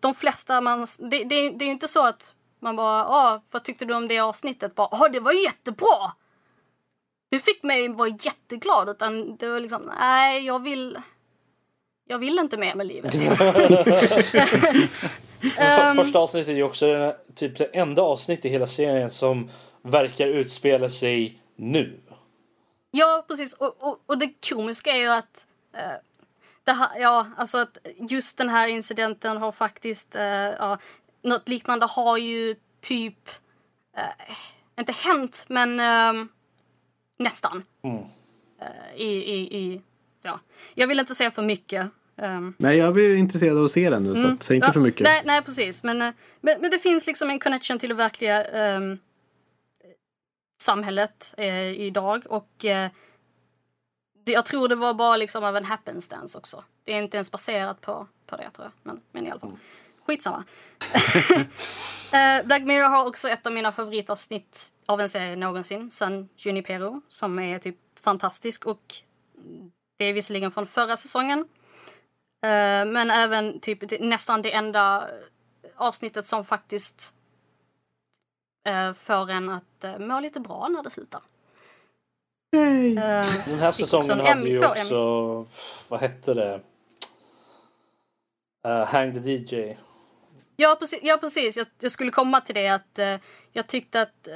de 0.00 0.14
flesta 0.14 0.60
man... 0.60 0.86
Det, 0.98 1.24
det, 1.24 1.50
det 1.50 1.64
är 1.64 1.66
ju 1.66 1.72
inte 1.72 1.88
så 1.88 2.06
att 2.06 2.34
man 2.60 2.76
bara, 2.76 3.04
ah, 3.06 3.42
vad 3.50 3.64
tyckte 3.64 3.84
du 3.84 3.94
om 3.94 4.08
det 4.08 4.18
avsnittet? 4.18 4.74
Bara, 4.74 4.88
ah, 4.90 5.08
det 5.08 5.20
var 5.20 5.32
jättebra! 5.32 6.12
Det 7.30 7.38
fick 7.38 7.62
mig 7.62 7.88
vara 7.88 8.08
jätteglad. 8.08 8.88
Utan 8.88 9.36
det 9.36 9.48
var 9.48 9.60
liksom, 9.60 9.92
nej, 9.98 10.46
jag 10.46 10.62
vill... 10.62 10.98
Jag 12.06 12.18
vill 12.18 12.38
inte 12.38 12.56
mer 12.56 12.74
med 12.74 12.86
livet. 12.86 13.14
Ehm, 15.58 15.96
första 15.96 16.18
avsnittet 16.18 16.48
är 16.48 16.52
ju 16.52 16.62
också 16.62 16.86
den, 16.86 17.14
typ 17.34 17.58
det 17.58 17.64
enda 17.64 18.02
avsnittet 18.02 18.44
i 18.44 18.48
hela 18.48 18.66
serien 18.66 19.10
som 19.10 19.50
verkar 19.82 20.26
utspela 20.26 20.90
sig 20.90 21.38
nu. 21.56 22.00
Ja, 22.90 23.24
precis. 23.28 23.52
Och, 23.52 23.76
och, 23.78 24.02
och 24.06 24.18
det 24.18 24.48
komiska 24.48 24.90
är 24.90 24.96
ju 24.96 25.08
att 25.08 25.46
eh, 25.74 25.80
det 26.64 26.72
här, 26.72 26.98
ja, 26.98 27.26
alltså 27.36 27.58
att 27.58 27.78
just 28.10 28.38
den 28.38 28.48
här 28.48 28.68
incidenten 28.68 29.36
har 29.36 29.52
faktiskt, 29.52 30.16
eh, 30.16 30.22
ja, 30.24 30.78
något 31.22 31.48
liknande 31.48 31.86
har 31.86 32.16
ju 32.16 32.56
typ, 32.80 33.28
eh, 33.96 34.34
inte 34.78 34.92
hänt, 34.92 35.44
men 35.48 35.80
eh, 35.80 36.26
nästan. 37.18 37.62
Mm. 37.82 38.02
Eh, 38.60 38.96
i, 39.00 39.08
i, 39.14 39.58
i, 39.58 39.80
ja. 40.22 40.40
Jag 40.74 40.86
vill 40.86 41.00
inte 41.00 41.14
säga 41.14 41.30
för 41.30 41.42
mycket. 41.42 41.90
ehm, 42.16 42.54
Nej, 42.58 42.76
jag 42.78 42.94
blir 42.94 43.16
intresserad 43.16 43.58
av 43.58 43.64
att 43.64 43.70
se 43.70 43.90
den 43.90 44.04
nu, 44.04 44.16
så 44.16 44.26
att, 44.26 44.42
säg 44.42 44.56
inte 44.56 44.68
Ja, 44.68 44.72
för 44.72 44.80
mycket. 44.80 45.00
Nej, 45.04 45.22
nej 45.24 45.42
precis. 45.42 45.82
Men, 45.82 46.02
eh, 46.02 46.12
men, 46.40 46.60
men 46.60 46.70
det 46.70 46.78
finns 46.78 47.06
liksom 47.06 47.30
en 47.30 47.38
connection 47.38 47.78
till 47.78 47.88
det 47.88 47.94
verkliga 47.94 48.44
ehm, 48.44 48.98
samhället 50.62 51.34
eh, 51.36 51.70
idag. 51.80 52.22
Och 52.26 52.64
eh, 52.64 52.90
jag 54.24 54.44
tror 54.44 54.68
det 54.68 54.74
var 54.74 54.94
bara 54.94 55.16
liksom 55.16 55.44
av 55.44 55.56
en 55.56 55.64
happenstance 55.64 56.38
också. 56.38 56.64
Det 56.84 56.92
är 56.92 57.02
inte 57.02 57.16
ens 57.16 57.32
baserat 57.32 57.80
på, 57.80 58.06
på 58.26 58.36
det 58.36 58.50
tror 58.50 58.64
jag. 58.64 58.72
Men, 58.82 59.00
men 59.12 59.26
i 59.26 59.30
alla 59.30 59.40
fall. 59.40 59.58
Skitsamma. 60.06 60.44
eh, 62.12 62.46
Black 62.46 62.62
Mirror 62.62 62.88
har 62.88 63.06
också 63.06 63.28
ett 63.28 63.46
av 63.46 63.52
mina 63.52 63.72
favoritavsnitt 63.72 64.72
av 64.86 65.00
en 65.00 65.08
serie 65.08 65.36
någonsin. 65.36 65.90
San 65.90 66.28
Junipero. 66.36 67.02
Som 67.08 67.38
är 67.38 67.58
typ 67.58 67.76
fantastisk. 68.00 68.66
Och 68.66 68.94
det 69.96 70.04
är 70.04 70.12
visserligen 70.12 70.50
från 70.50 70.66
förra 70.66 70.96
säsongen. 70.96 71.38
Eh, 72.42 72.84
men 72.86 73.10
även 73.10 73.60
typ 73.60 74.00
nästan 74.00 74.42
det 74.42 74.52
enda 74.52 75.08
avsnittet 75.76 76.26
som 76.26 76.44
faktiskt 76.44 77.14
eh, 78.68 78.92
får 78.92 79.30
en 79.30 79.48
att 79.48 79.84
må 79.98 80.20
lite 80.20 80.40
bra 80.40 80.68
när 80.68 80.82
det 80.82 80.90
slutar. 80.90 81.20
Eh, 82.54 83.26
Den 83.46 83.58
här 83.58 83.72
säsongen 83.72 84.10
hade 84.10 84.30
Emmy, 84.30 84.50
ju 84.50 84.66
också, 84.66 85.46
vad 85.88 86.00
hette 86.00 86.34
det? 86.34 86.60
Uh, 88.68 88.84
Hang 88.84 89.14
the 89.14 89.30
DJ. 89.30 89.76
ja, 90.56 90.76
precis. 90.80 91.00
Ja, 91.02 91.18
precis. 91.20 91.56
Jag, 91.56 91.66
jag 91.80 91.90
skulle 91.90 92.10
komma 92.10 92.40
till 92.40 92.54
det 92.54 92.68
att 92.68 92.98
eh, 92.98 93.16
jag 93.52 93.66
tyckte 93.66 94.02
att, 94.02 94.28
eh, 94.28 94.34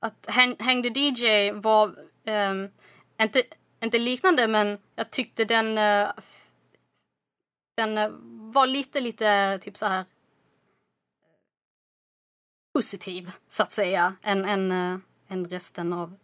att 0.00 0.26
Hang, 0.28 0.56
Hang 0.58 0.82
the 0.82 1.00
DJ 1.00 1.50
var 1.50 1.94
ehm, 2.24 2.68
inte, 3.22 3.42
inte 3.82 3.98
liknande, 3.98 4.48
men 4.48 4.78
jag 4.94 5.10
tyckte 5.10 5.44
den 5.44 5.74
den 7.76 8.18
var 8.52 8.66
lite, 8.66 9.00
lite 9.00 9.58
typ 9.62 9.76
så 9.76 9.86
här 9.86 10.04
positiv, 12.74 13.30
så 13.48 13.62
att 13.62 13.72
säga, 13.72 14.14
än, 14.22 14.44
än, 14.44 14.72
än 15.28 15.48
resten 15.48 15.92
av 15.92 16.16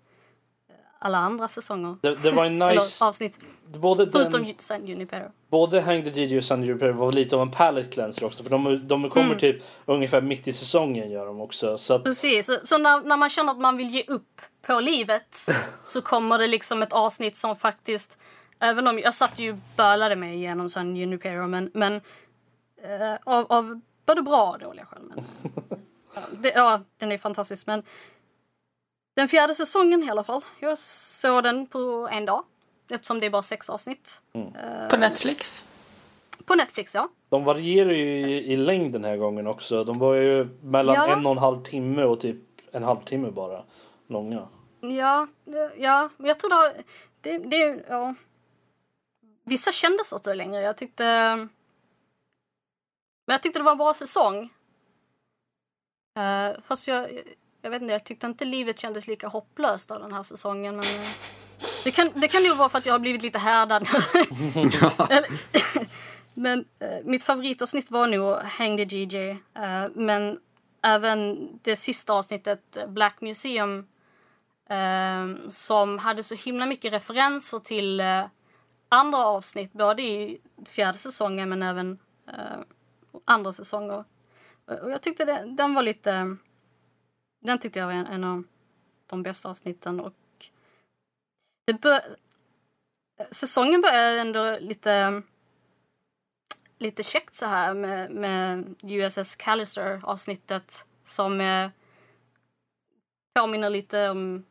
alla 1.04 1.18
andra 1.18 1.48
säsonger. 1.48 1.96
Det, 2.00 2.14
det 2.14 2.30
var 2.30 2.44
en 2.44 2.58
nice... 2.58 2.70
Eller 2.70 3.08
avsnitt. 3.08 3.38
både, 3.66 4.12
Förutom 4.12 4.44
den, 4.44 4.54
San 4.58 4.86
Junipero. 4.86 5.30
både 5.50 5.80
Hang 5.80 6.04
the 6.04 6.10
DJ 6.24 6.36
och 6.38 6.44
Sunday 6.44 6.70
Repair 6.70 6.92
var 6.92 7.12
lite 7.12 7.36
av 7.36 7.42
en 7.42 7.50
palette 7.50 7.90
cleanser 7.90 8.26
också. 8.26 8.42
För 8.42 8.50
de, 8.50 8.88
de 8.88 9.10
kommer 9.10 9.26
Mm. 9.26 9.38
typ 9.38 9.62
ungefär 9.84 10.20
mitt 10.20 10.48
i 10.48 10.52
säsongen 10.52 11.10
gör 11.10 11.26
de 11.26 11.40
också. 11.40 11.78
Så 11.78 11.94
att, 11.94 12.04
Precis, 12.04 12.46
så, 12.46 12.56
så 12.62 12.78
när, 12.78 13.00
när 13.00 13.16
man 13.16 13.30
känner 13.30 13.52
att 13.52 13.60
man 13.60 13.76
vill 13.76 13.88
ge 13.88 14.04
upp 14.08 14.40
på 14.66 14.80
livet 14.80 15.36
så 15.84 16.00
kommer 16.02 16.38
det 16.38 16.46
liksom 16.46 16.82
ett 16.82 16.92
avsnitt 16.92 17.36
som 17.36 17.56
faktiskt, 17.56 18.18
även 18.60 18.86
om 18.86 18.98
jag 18.98 19.14
satt 19.14 19.38
ju 19.38 19.52
och 19.52 19.58
bölade 19.76 20.16
mig 20.16 20.34
igenom 20.34 20.68
San 20.68 20.96
Junipero 20.96 21.46
men, 21.46 21.70
men 21.74 21.94
eh, 22.82 23.14
av, 23.24 23.46
av 23.52 23.80
både 24.06 24.22
bra 24.22 24.50
och 24.52 24.58
dåliga 24.58 24.84
skäl. 24.86 25.02
Men, 25.02 25.24
ja, 26.14 26.20
det, 26.42 26.52
ja, 26.54 26.80
den 26.98 27.12
är 27.12 27.18
fantastisk 27.18 27.66
men 27.66 27.82
den 29.14 29.28
fjärde 29.28 29.54
säsongen 29.54 30.02
i 30.02 30.10
alla 30.10 30.24
fall, 30.24 30.44
jag 30.60 30.78
såg 30.78 31.42
den 31.42 31.66
på 31.66 32.08
en 32.12 32.24
dag 32.24 32.44
eftersom 32.90 33.20
det 33.20 33.26
är 33.26 33.30
bara 33.30 33.42
sex 33.42 33.70
avsnitt. 33.70 34.22
På 34.90 34.96
Netflix. 34.96 35.68
På 36.44 36.54
Netflix 36.54 36.94
ja. 36.94 37.08
de 37.28 37.44
varierar 37.44 37.90
ju 37.92 38.28
i, 38.30 38.52
i 38.52 38.56
längd 38.56 38.92
den 38.92 39.04
här 39.04 39.16
gången 39.16 39.46
också. 39.46 39.84
De 39.84 39.98
var 39.98 40.14
ju 40.14 40.48
mellan 40.62 40.94
Ja. 40.94 41.06
en 41.12 41.26
och 41.26 41.32
en 41.32 41.38
halv 41.38 41.62
timme 41.62 42.04
och 42.04 42.20
typ 42.20 42.36
en 42.72 42.82
halvtimme 42.82 43.30
bara 43.30 43.64
långa. 44.06 44.48
Ja, 44.80 45.26
det- 45.44 45.72
ja, 45.78 46.08
men 46.16 46.26
jag 46.26 46.38
tror 46.40 46.50
det, 46.50 46.56
har- 46.56 46.82
det, 47.20 47.38
det 47.38 47.84
ja. 47.88 48.14
Vissa 49.44 49.72
kändes 49.72 50.12
åt 50.12 50.26
längre. 50.26 50.60
Jag 50.60 50.76
tyckte... 50.76 51.04
Men 53.26 53.34
jag 53.34 53.42
tyckte 53.42 53.58
det 53.58 53.62
var 53.62 53.72
en 53.72 53.78
bra 53.78 53.94
säsong. 53.94 54.42
Uh, 56.18 56.60
fast 56.64 56.88
jag, 56.88 57.08
jag 57.64 57.70
vet 57.70 57.82
inte, 57.82 57.92
jag 57.92 58.04
tyckte 58.04 58.26
inte 58.26 58.44
livet 58.44 58.78
kändes 58.78 59.06
lika 59.06 59.28
hopplöst 59.28 59.90
av 59.90 60.00
den 60.00 60.12
här 60.12 60.22
säsongen. 60.22 60.76
Men, 60.76 60.84
eh, 60.84 61.10
det, 61.84 61.90
kan, 61.90 62.06
det 62.14 62.28
kan 62.28 62.44
ju 62.44 62.54
vara 62.54 62.68
för 62.68 62.78
att 62.78 62.86
jag 62.86 62.94
har 62.94 62.98
blivit 62.98 63.22
lite 63.22 63.38
härdad. 63.38 63.88
Men 66.34 66.64
eh, 66.78 67.04
mitt 67.04 67.24
favoritavsnitt 67.24 67.90
var 67.90 68.06
nog 68.06 68.36
Hang 68.36 68.76
the 68.76 68.96
DJ. 68.96 69.30
eh, 69.30 69.88
men 69.94 70.38
även 70.82 71.48
det 71.62 71.76
sista 71.76 72.12
avsnittet, 72.12 72.78
Black 72.88 73.20
Museum, 73.20 73.86
som 75.48 75.98
hade 75.98 76.22
så 76.22 76.34
himla 76.34 76.66
mycket 76.66 76.92
referenser 76.92 77.58
till 77.58 78.02
andra 78.88 79.18
avsnitt, 79.18 79.72
både 79.72 80.02
i 80.02 80.40
fjärde 80.66 80.98
säsongen 80.98 81.48
men 81.48 81.62
även 81.62 81.98
andra 83.24 83.52
säsonger. 83.52 84.04
Och 84.66 84.80
och 84.82 84.90
jag 84.90 85.02
tyckte 85.02 85.24
det, 85.24 85.44
den 85.46 85.74
var 85.74 85.82
lite... 85.82 86.36
Den 87.44 87.58
tyckte 87.58 87.78
jag 87.78 87.86
var 87.86 87.92
en, 87.92 88.06
en 88.06 88.24
av 88.24 88.44
de 89.06 89.22
bästa 89.22 89.48
avsnitten. 89.48 90.00
Och 90.00 90.14
det 91.66 91.72
bör, 91.72 92.00
säsongen 93.30 93.80
börjar 93.80 94.16
ändå 94.16 94.58
lite 94.60 95.22
lite 96.78 97.02
käckt 97.02 97.34
så 97.34 97.46
här 97.46 97.74
med, 97.74 98.10
med 98.10 98.74
USS 98.82 99.36
Callister 99.36 100.00
avsnittet 100.04 100.86
som 101.02 101.40
eh, 101.40 101.70
påminner 103.34 103.70
lite 103.70 104.10
om 104.10 104.44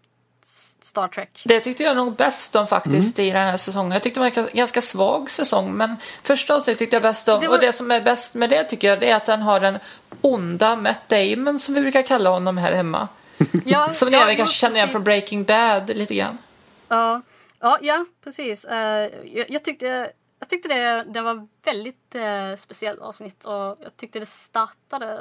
Star 0.46 1.08
Trek. 1.08 1.42
Det 1.46 1.60
tyckte 1.60 1.84
jag 1.84 1.96
nog 1.96 2.16
bäst 2.16 2.56
om 2.56 2.68
faktiskt 2.68 3.20
i 3.20 3.26
den 3.32 3.48
här 3.48 3.58
säsongen. 3.58 3.92
Jag 3.92 4.04
tyckte 4.04 4.20
det 4.20 4.30
var 4.36 4.44
en 4.44 4.48
ganska- 4.54 4.82
svag 4.82 5.30
säsong 5.30 5.74
men 5.74 5.96
första 6.24 6.56
avsnittet 6.56 6.80
tyckte 6.80 6.96
jag 6.96 7.04
bäst 7.04 7.28
om. 7.30 7.40
Det 7.40 7.48
var- 7.48 7.56
Och 7.56 7.62
det 7.62 7.74
som 7.74 7.92
är 7.92 8.02
bäst 8.02 8.34
med 8.36 8.50
det 8.50 8.64
tycker 8.64 8.88
jag 8.90 9.00
det 9.00 9.10
är 9.10 9.16
att 9.16 9.26
den 9.26 9.42
har 9.42 9.60
den 9.60 9.80
onda 10.22 10.76
Matt 10.76 11.10
Damon 11.10 11.60
som 11.60 11.76
vi 11.76 11.82
brukar 11.82 12.02
kalla 12.02 12.30
honom 12.30 12.58
här 12.58 12.74
hemma. 12.74 13.08
Ja, 13.66 13.94
Som 13.94 14.10
ni 14.10 14.18
ja, 14.18 14.24
även 14.24 14.36
kanske 14.36 14.56
känner 14.56 14.76
igen 14.76 14.90
från 14.90 15.04
Breaking 15.04 15.44
Bad 15.44 15.90
lite 15.90 16.16
grann. 16.16 16.38
Ja, 16.88 17.22
ja, 17.60 17.78
ja 17.82 18.06
precis. 18.24 18.66
Eh, 18.66 19.10
jag, 19.34 19.50
jag 19.50 19.64
tyckte, 19.64 20.12
jag 20.40 20.50
tyckte 20.50 20.70
det, 20.70 21.04
det 21.14 21.22
var 21.22 21.48
väldigt 21.66 22.16
uh, 22.16 22.56
speciellt 22.58 23.00
avsnitt 23.02 23.46
och 23.46 23.54
jag 23.54 23.98
tyckte 23.98 24.20
det 24.20 24.26
startade 24.26 25.20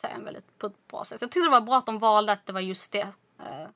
serien 0.00 0.24
väldigt 0.24 0.58
på 0.58 0.66
ett 0.66 0.88
bra 0.90 1.04
sätt. 1.04 1.20
Jag 1.20 1.30
tyckte 1.30 1.46
det 1.46 1.50
var 1.52 1.60
bra 1.60 1.76
att 1.78 1.86
de 1.86 1.98
valde 1.98 2.32
att 2.32 2.46
det 2.46 2.52
var 2.52 2.60
just 2.60 2.92
det, 2.92 3.00
eh, 3.38 3.68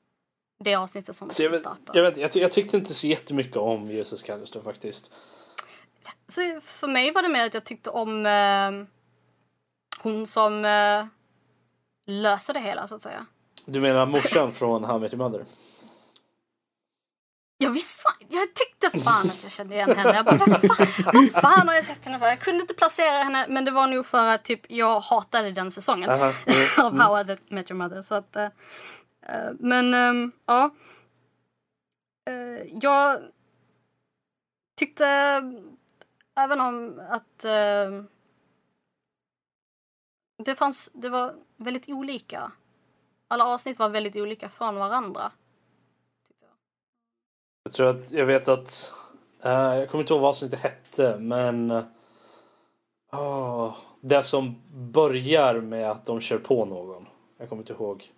det 0.63 0.75
avsnittet 0.75 1.15
som 1.15 1.29
Så 1.29 1.43
jag, 1.43 1.49
vet, 1.49 1.59
starta. 1.59 1.91
jag, 1.93 2.03
vet, 2.03 2.17
jag, 2.17 2.31
ty- 2.31 2.39
jag 2.39 2.51
tyckte 2.51 2.77
inte 2.77 2.93
så 2.93 3.07
jättemycket 3.07 3.57
om 3.57 3.91
Jesus 3.91 4.23
Callister 4.23 4.61
faktiskt. 4.61 5.11
Så 6.27 6.59
för 6.61 6.87
mig 6.87 7.11
var 7.11 7.21
det 7.21 7.29
mer 7.29 7.45
att 7.45 7.53
jag 7.53 7.63
tyckte 7.63 7.89
om 7.89 8.25
eh, 8.25 8.71
hon 10.03 10.27
som 10.27 10.65
uh, 10.65 11.05
löser 12.05 12.53
det 12.53 12.59
hela 12.59 12.87
så 12.87 12.95
att 12.95 13.01
säga. 13.01 13.25
Du 13.65 13.79
menar 13.79 14.05
morsan 14.05 14.51
från 14.53 14.83
How 14.83 14.97
I 14.97 14.99
Met 14.99 15.13
Your 15.13 15.23
Mother? 15.29 15.45
Jag 17.57 17.71
visste 17.71 18.03
fan, 18.03 18.27
jag 18.29 18.53
tyckte 18.53 18.99
fan 18.99 19.29
att 19.29 19.43
jag 19.43 19.51
kände 19.51 19.75
igen 19.75 19.95
henne. 19.95 20.15
Jag 20.15 20.25
bara, 20.25 20.37
vad 20.37 20.61
fan, 20.61 20.87
vad 21.13 21.31
fan 21.31 21.67
har 21.67 21.75
jag 21.75 21.85
sett 21.85 22.05
henne 22.05 22.19
för? 22.19 22.27
Jag 22.27 22.39
kunde 22.39 22.61
inte 22.61 22.73
placera 22.73 23.23
henne 23.23 23.45
men 23.49 23.65
det 23.65 23.71
var 23.71 23.87
nog 23.87 24.05
för 24.05 24.25
att 24.27 24.43
typ, 24.43 24.71
jag 24.71 24.99
hatade 24.99 25.51
den 25.51 25.71
säsongen 25.71 26.09
Aha, 26.09 26.31
av 26.77 26.97
How 26.97 27.21
I 27.21 27.37
Met 27.49 27.71
Your 27.71 27.77
Mother. 27.83 28.01
Så 28.01 28.15
att, 28.15 28.35
eh, 28.35 28.43
eh, 28.43 28.49
Eh, 29.29 29.51
men 29.59 29.93
ehm, 29.93 30.31
ja. 30.45 30.75
Eh, 32.29 32.77
jag 32.81 33.21
tyckte 34.75 35.05
även 36.35 36.61
om 36.61 37.01
att 37.09 37.45
ehm, 37.45 38.07
det 40.37 40.55
fanns, 40.55 40.89
det 40.93 41.09
var 41.09 41.35
väldigt 41.57 41.89
olika. 41.89 42.51
Alla 43.27 43.45
avsnitt 43.45 43.79
var 43.79 43.89
väldigt 43.89 44.15
olika 44.15 44.49
från 44.49 44.75
varandra. 44.75 45.31
tyckte 46.27 46.45
jag. 46.45 46.53
Jag 47.63 47.73
tror 47.73 47.89
att 47.89 48.11
jag 48.11 48.25
vet 48.25 48.47
att... 48.47 48.93
uh, 49.45 49.51
jag 49.51 49.89
kommer 49.89 50.03
inte 50.03 50.13
ihåg 50.13 50.21
vad 50.21 50.29
avsnittet 50.29 50.59
hette 50.59 51.17
men... 51.19 51.71
Uh, 53.13 53.75
det 54.01 54.23
som 54.23 54.61
börjar 54.73 55.61
med 55.61 55.91
att 55.91 56.05
de 56.05 56.21
kör 56.21 56.37
på 56.37 56.65
någon. 56.65 57.07
Jag 57.37 57.49
kommer 57.49 57.61
inte 57.61 57.73
ihåg 57.73 58.11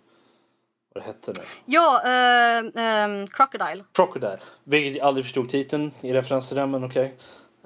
vad 0.96 1.02
det 1.02 1.06
hette 1.06 1.32
nu. 1.40 1.46
Ja, 1.64 2.02
eh, 2.04 2.84
ehm, 2.84 3.26
Crocodile. 3.26 3.84
Crocodile. 3.92 4.38
Vilket 4.64 4.96
jag 4.96 5.06
aldrig 5.06 5.24
förstod 5.24 5.48
titeln 5.48 5.92
i 6.00 6.12
referens 6.12 6.48
till 6.48 6.56
den 6.56 6.70
men 6.70 6.84
okej. 6.84 7.16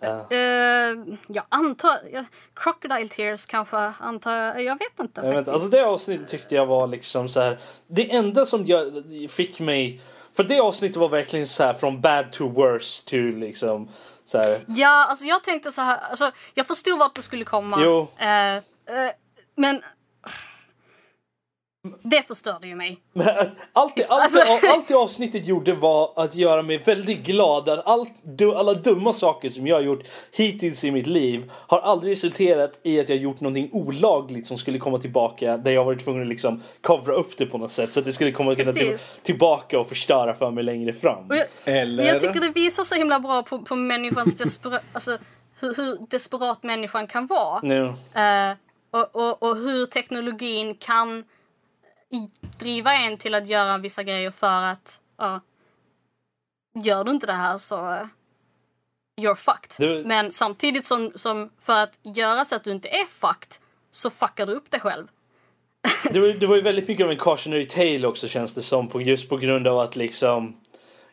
Eh, 0.03 0.39
jag 1.29 1.45
antar... 1.49 1.99
Crocodile 2.55 3.09
Tears 3.09 3.47
kanske, 3.47 3.93
antar 4.01 4.37
jag. 4.37 4.63
Jag 4.63 4.79
vet 4.79 5.01
inte 5.01 5.21
Jag 5.21 5.35
vet, 5.35 5.49
alltså 5.49 5.69
det 5.69 5.85
avsnittet 5.85 6.29
tyckte 6.29 6.55
jag 6.55 6.67
var 6.67 6.87
liksom 6.87 7.29
så 7.29 7.41
här. 7.41 7.59
Det 7.87 8.15
enda 8.15 8.47
som 8.47 8.67
jag, 8.67 8.93
fick 9.29 9.61
mig... 9.61 10.01
För 10.33 10.45
det 10.45 10.61
avsnittet 10.61 10.97
var 10.97 11.09
verkligen 11.09 11.47
så 11.47 11.65
här 11.65 11.75
från 11.75 12.01
bad 12.01 12.33
to 12.33 12.49
worse 12.49 13.05
to 13.11 13.17
liksom 13.17 13.89
så 14.25 14.39
här. 14.39 14.61
Ja, 14.67 15.07
alltså 15.07 15.25
jag 15.25 15.43
tänkte 15.43 15.73
så 15.73 15.81
här. 15.81 15.99
Alltså, 15.99 16.31
jag 16.55 16.67
förstod 16.67 16.99
vart 16.99 17.15
det 17.15 17.23
skulle 17.23 17.45
komma. 17.45 17.81
Jo. 17.85 18.09
Eh, 18.19 18.57
eh, 18.57 18.63
men... 19.57 19.83
Det 22.03 22.23
förstörde 22.23 22.69
ju 22.69 22.75
mig. 22.75 23.01
Allt, 23.73 23.97
det, 23.97 24.07
allt, 24.07 24.23
Alltså- 24.23 24.41
allt 24.69 24.89
det 24.89 24.95
avsnittet 24.95 25.47
gjorde 25.47 25.73
var 25.73 26.13
att 26.17 26.35
göra 26.35 26.63
mig 26.63 26.79
väldigt 26.79 27.27
glad 27.27 27.69
att 27.69 27.87
allt, 27.87 28.13
alla 28.57 28.75
dumma 28.75 29.13
saker 29.13 29.49
som 29.49 29.67
jag 29.67 29.77
har 29.77 29.81
gjort 29.83 30.03
hittills 30.33 30.85
i 30.85 30.91
mitt 30.91 31.07
liv 31.07 31.51
har 31.53 31.79
aldrig 31.79 32.13
resulterat 32.13 32.81
i 32.83 33.01
att 33.01 33.09
jag 33.09 33.19
gjort 33.19 33.41
någonting 33.41 33.69
olagligt 33.73 34.47
som 34.47 34.59
skulle 34.59 34.79
komma 34.79 34.99
tillbaka 34.99 35.57
där 35.57 35.71
jag 35.71 35.85
varit 35.85 36.05
tvungen 36.05 36.23
att 36.23 36.29
liksom 36.29 36.63
covra 36.81 37.15
upp 37.15 37.37
det 37.39 37.47
på 37.47 37.59
något 37.59 37.73
sätt 37.73 37.93
så 37.93 38.01
att 38.01 38.07
det 38.07 38.13
skulle 38.13 38.33
komma 38.33 38.55
kunna 38.57 38.73
till, 38.73 38.89
Precis. 38.91 39.09
tillbaka 39.23 39.79
och 39.81 39.89
förstöra 39.89 40.35
för 40.35 40.51
mig 40.51 40.65
längre 40.65 40.93
fram. 40.93 41.25
Jag, 41.29 41.47
Eller? 41.65 42.05
jag 42.05 42.21
tycker 42.21 42.41
det 42.41 42.49
visar 42.55 42.85
så 42.85 42.95
himla 42.95 43.21
bra 43.21 43.43
på, 43.43 43.59
på 43.59 43.77
människans 43.77 44.37
desperat... 44.37 44.83
Alltså 44.93 45.19
hur, 45.61 45.75
hur 45.75 45.99
desperat 46.11 46.63
människan 46.63 47.07
kan 47.07 47.27
vara. 47.27 47.61
Nu. 47.63 47.85
Eh, 48.15 48.53
och, 48.91 49.17
och, 49.17 49.43
och 49.43 49.57
hur 49.57 49.87
teknologin 49.87 50.75
kan 50.75 51.25
driva 52.59 52.95
en 52.95 53.17
till 53.17 53.35
att 53.35 53.47
göra 53.47 53.79
vissa 53.79 54.03
grejer 54.03 54.31
för 54.31 54.63
att 54.63 55.01
ja, 55.19 55.41
gör 56.75 57.05
du 57.05 57.11
inte 57.11 57.27
det 57.27 57.33
här 57.33 57.59
så 57.59 57.77
eh, 57.93 58.07
you're 59.21 59.35
fucked. 59.35 59.71
Du- 59.89 60.05
Men 60.07 60.31
samtidigt 60.31 60.87
som, 60.87 61.13
som 61.15 61.51
för 61.59 61.73
att 61.83 61.99
göra 62.03 62.45
så 62.45 62.57
att 62.57 62.65
du 62.65 62.71
inte 62.73 62.89
är 62.89 63.05
fucked 63.07 63.53
så 63.91 64.11
fuckar 64.11 64.47
du 64.47 64.53
upp 64.53 64.71
dig 64.71 64.81
själv. 64.81 65.07
Det 66.13 66.21
var, 66.21 66.29
det 66.29 66.47
var 66.47 66.57
ju 66.57 66.63
väldigt 66.63 66.89
mycket 66.89 67.05
av 67.05 67.11
en 67.11 67.19
cautionary 67.19 67.65
tale 67.67 68.07
också 68.07 68.29
känns 68.29 68.55
det 68.55 68.63
som 68.63 68.89
på, 68.89 69.01
just 69.01 69.29
på 69.29 69.37
grund 69.37 69.67
av 69.69 69.79
att 69.79 69.97
liksom 69.97 70.57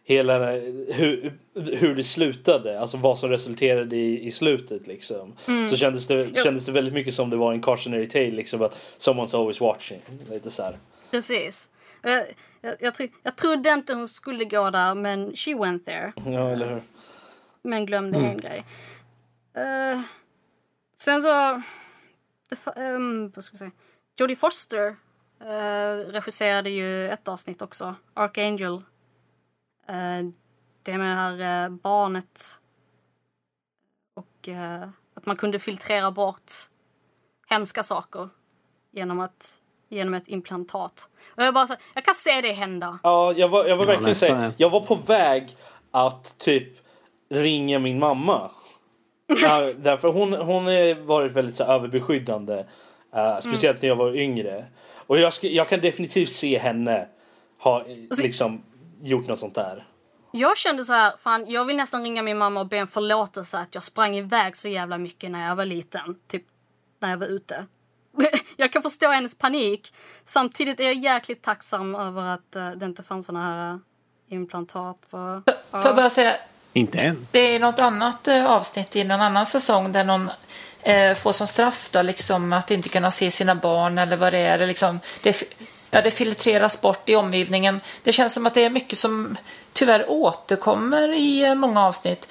hela 0.07 0.51
hur, 0.51 1.34
hur 1.53 1.95
det 1.95 2.03
slutade, 2.03 2.79
alltså 2.79 2.97
vad 2.97 3.17
som 3.17 3.29
resulterade 3.29 3.95
i, 3.95 4.25
i 4.25 4.31
slutet 4.31 4.88
liksom. 4.88 5.35
Så 5.69 5.77
kändes 5.77 6.07
det, 6.07 6.43
kändes 6.43 6.65
det 6.65 6.71
väldigt 6.71 6.93
mycket 6.93 7.13
som 7.13 7.29
det 7.29 7.35
var 7.38 7.53
en 7.53 7.61
cautionary 7.61 8.05
tale 8.05 8.31
liksom 8.31 8.61
att 8.61 8.73
someone's 8.97 9.38
always 9.38 9.61
watching. 9.61 10.01
Lite 10.29 10.51
så 10.51 10.63
här. 10.63 10.79
Precis. 11.11 11.69
Jag, 12.01 12.25
jag, 12.61 12.75
jag, 12.79 12.95
tro, 12.95 13.07
jag 13.23 13.35
trodde 13.35 13.69
inte 13.69 13.93
hon 13.93 14.07
skulle 14.07 14.45
gå 14.45 14.69
där 14.69 14.95
men 14.95 15.35
she 15.35 15.55
went 15.55 15.85
there. 15.85 16.13
Ja, 16.25 16.49
eller 16.49 16.69
hur? 16.69 16.81
Men 17.61 17.85
glömde 17.85 18.19
en 18.19 18.38
grej. 18.38 18.65
Eh, 19.57 20.01
sen 20.97 21.21
så... 21.21 21.61
Det, 22.49 22.55
fa- 22.55 22.95
ehm, 22.95 23.31
vad 23.35 23.43
ska 23.43 23.53
jag 23.53 23.59
säga? 23.59 23.71
Jodie 24.19 24.35
Foster 24.35 24.88
uh, 25.41 26.11
regisserade 26.11 26.69
ju 26.69 27.09
ett 27.09 27.27
avsnitt 27.27 27.61
också. 27.61 27.95
Archangel. 28.13 28.81
Uh, 29.89 30.30
det 30.91 30.97
med 30.97 31.09
det 31.09 31.15
här 31.15 31.64
eh, 31.65 31.69
barnet. 31.69 32.59
Och 34.15 34.49
eh, 34.49 34.89
att 35.14 35.26
man 35.26 35.35
kunde 35.35 35.59
filtrera 35.59 36.11
bort 36.11 36.51
hemska 37.49 37.84
saker 37.84 38.30
genom, 38.91 39.19
att, 39.19 39.59
genom 39.89 40.14
ett 40.14 40.27
implantat. 40.27 41.09
Och 41.35 41.43
jag 41.43 41.53
bara 41.53 41.68
så, 41.68 41.76
jag 41.95 42.05
kan 42.05 42.15
se 42.15 42.41
det 42.41 42.51
hända. 42.53 42.99
Ja, 43.03 43.34
jag 43.34 43.49
var, 43.49 43.65
jag 43.65 43.77
var 43.77 43.85
verkligen 43.85 44.15
säga, 44.15 44.35
är. 44.35 44.53
jag 44.57 44.69
var 44.69 44.80
på 44.81 44.95
väg 44.95 45.55
att 45.91 46.38
typ 46.38 46.68
ringa 47.30 47.80
min 47.80 47.99
mamma. 47.99 48.51
Ja, 49.41 49.73
därför 49.77 50.07
hon, 50.07 50.34
hon 50.34 50.65
har 50.65 51.05
varit 51.05 51.31
väldigt 51.31 51.55
så 51.55 51.64
här, 51.64 51.73
överbeskyddande. 51.76 52.65
eh, 53.14 53.39
speciellt 53.39 53.81
när 53.81 53.89
jag 53.89 53.95
var 53.95 54.15
yngre. 54.15 54.65
Och 54.95 55.19
jag, 55.19 55.34
ska, 55.34 55.47
jag 55.47 55.69
kan 55.69 55.81
definitivt 55.81 56.30
se 56.30 56.57
henne 56.57 57.07
ha 57.59 57.80
Alltså- 57.80 58.23
liksom 58.23 58.64
gjort 59.02 59.28
något 59.28 59.40
sånt 59.40 59.56
där. 59.56 59.88
Jag 60.32 60.57
kände 60.57 60.86
så 60.86 60.94
här, 60.94 61.14
fan 61.19 61.45
jag 61.48 61.65
vill 61.65 61.76
nästan 61.78 62.03
ringa 62.03 62.22
min 62.22 62.38
mamma 62.38 62.60
och 62.60 62.68
be 62.68 62.82
om 62.82 62.88
förlåtelse 62.88 63.57
att 63.57 63.76
jag 63.76 63.84
sprang 63.84 64.15
iväg 64.15 64.57
så 64.57 64.69
jävla 64.69 64.98
mycket 64.98 65.32
när 65.32 65.48
jag 65.48 65.56
var 65.56 65.65
liten. 65.65 66.15
Typ 66.28 66.44
när 66.99 67.10
jag 67.10 67.18
var 67.18 67.28
ute. 67.28 67.65
jag 68.57 68.72
kan 68.72 68.82
förstå 68.82 69.07
hennes 69.10 69.38
panik. 69.38 69.94
Samtidigt 70.24 70.80
är 70.80 70.84
jag 70.84 70.95
jäkligt 70.95 71.41
tacksam 71.41 71.95
över 71.95 72.24
att 72.24 72.56
eh, 72.56 72.72
det 72.72 72.86
inte 72.86 73.03
fanns 73.03 73.26
såna 73.26 73.44
här 73.44 73.74
eh, 73.74 73.80
implantat. 74.30 74.98
För, 75.10 75.44
Får 75.72 75.86
jag 75.86 75.95
bara 75.95 76.10
säga, 76.10 76.34
Inte 76.77 76.99
än. 76.99 77.27
det 77.31 77.55
är 77.55 77.59
något 77.59 77.79
annat 77.79 78.27
eh, 78.27 78.45
avsnitt 78.45 78.95
i 78.95 79.03
någon 79.03 79.21
annan 79.21 79.45
säsong 79.45 79.91
där 79.91 80.03
någon 80.03 80.31
eh, 80.81 81.13
får 81.13 81.31
som 81.31 81.47
straff 81.47 81.89
då, 81.91 82.01
liksom, 82.01 82.53
att 82.53 82.71
inte 82.71 82.89
kunna 82.89 83.11
se 83.11 83.31
sina 83.31 83.55
barn 83.55 83.97
eller 83.97 84.17
vad 84.17 84.33
det 84.33 84.37
är. 84.37 84.57
Det, 84.57 84.65
liksom, 84.65 84.99
det, 85.23 85.43
ja, 85.91 86.01
det 86.01 86.11
filtreras 86.11 86.81
bort 86.81 87.09
i 87.09 87.15
omgivningen. 87.15 87.81
Det 88.03 88.13
känns 88.13 88.33
som 88.33 88.45
att 88.45 88.53
det 88.53 88.63
är 88.63 88.69
mycket 88.69 88.97
som 88.97 89.37
tyvärr 89.73 90.05
återkommer 90.11 91.13
i 91.13 91.45
eh, 91.45 91.55
många 91.55 91.85
avsnitt. 91.85 92.29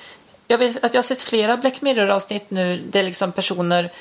Jag 0.48 0.58
vet 0.58 0.84
att 0.84 0.94
jag 0.94 0.98
har 0.98 1.06
sett 1.06 1.22
flera 1.22 1.56
Black 1.56 1.82
Mirror-avsnitt 1.82 2.50
nu 2.50 2.82
där 2.90 3.02
liksom 3.02 3.32
personer 3.32 3.92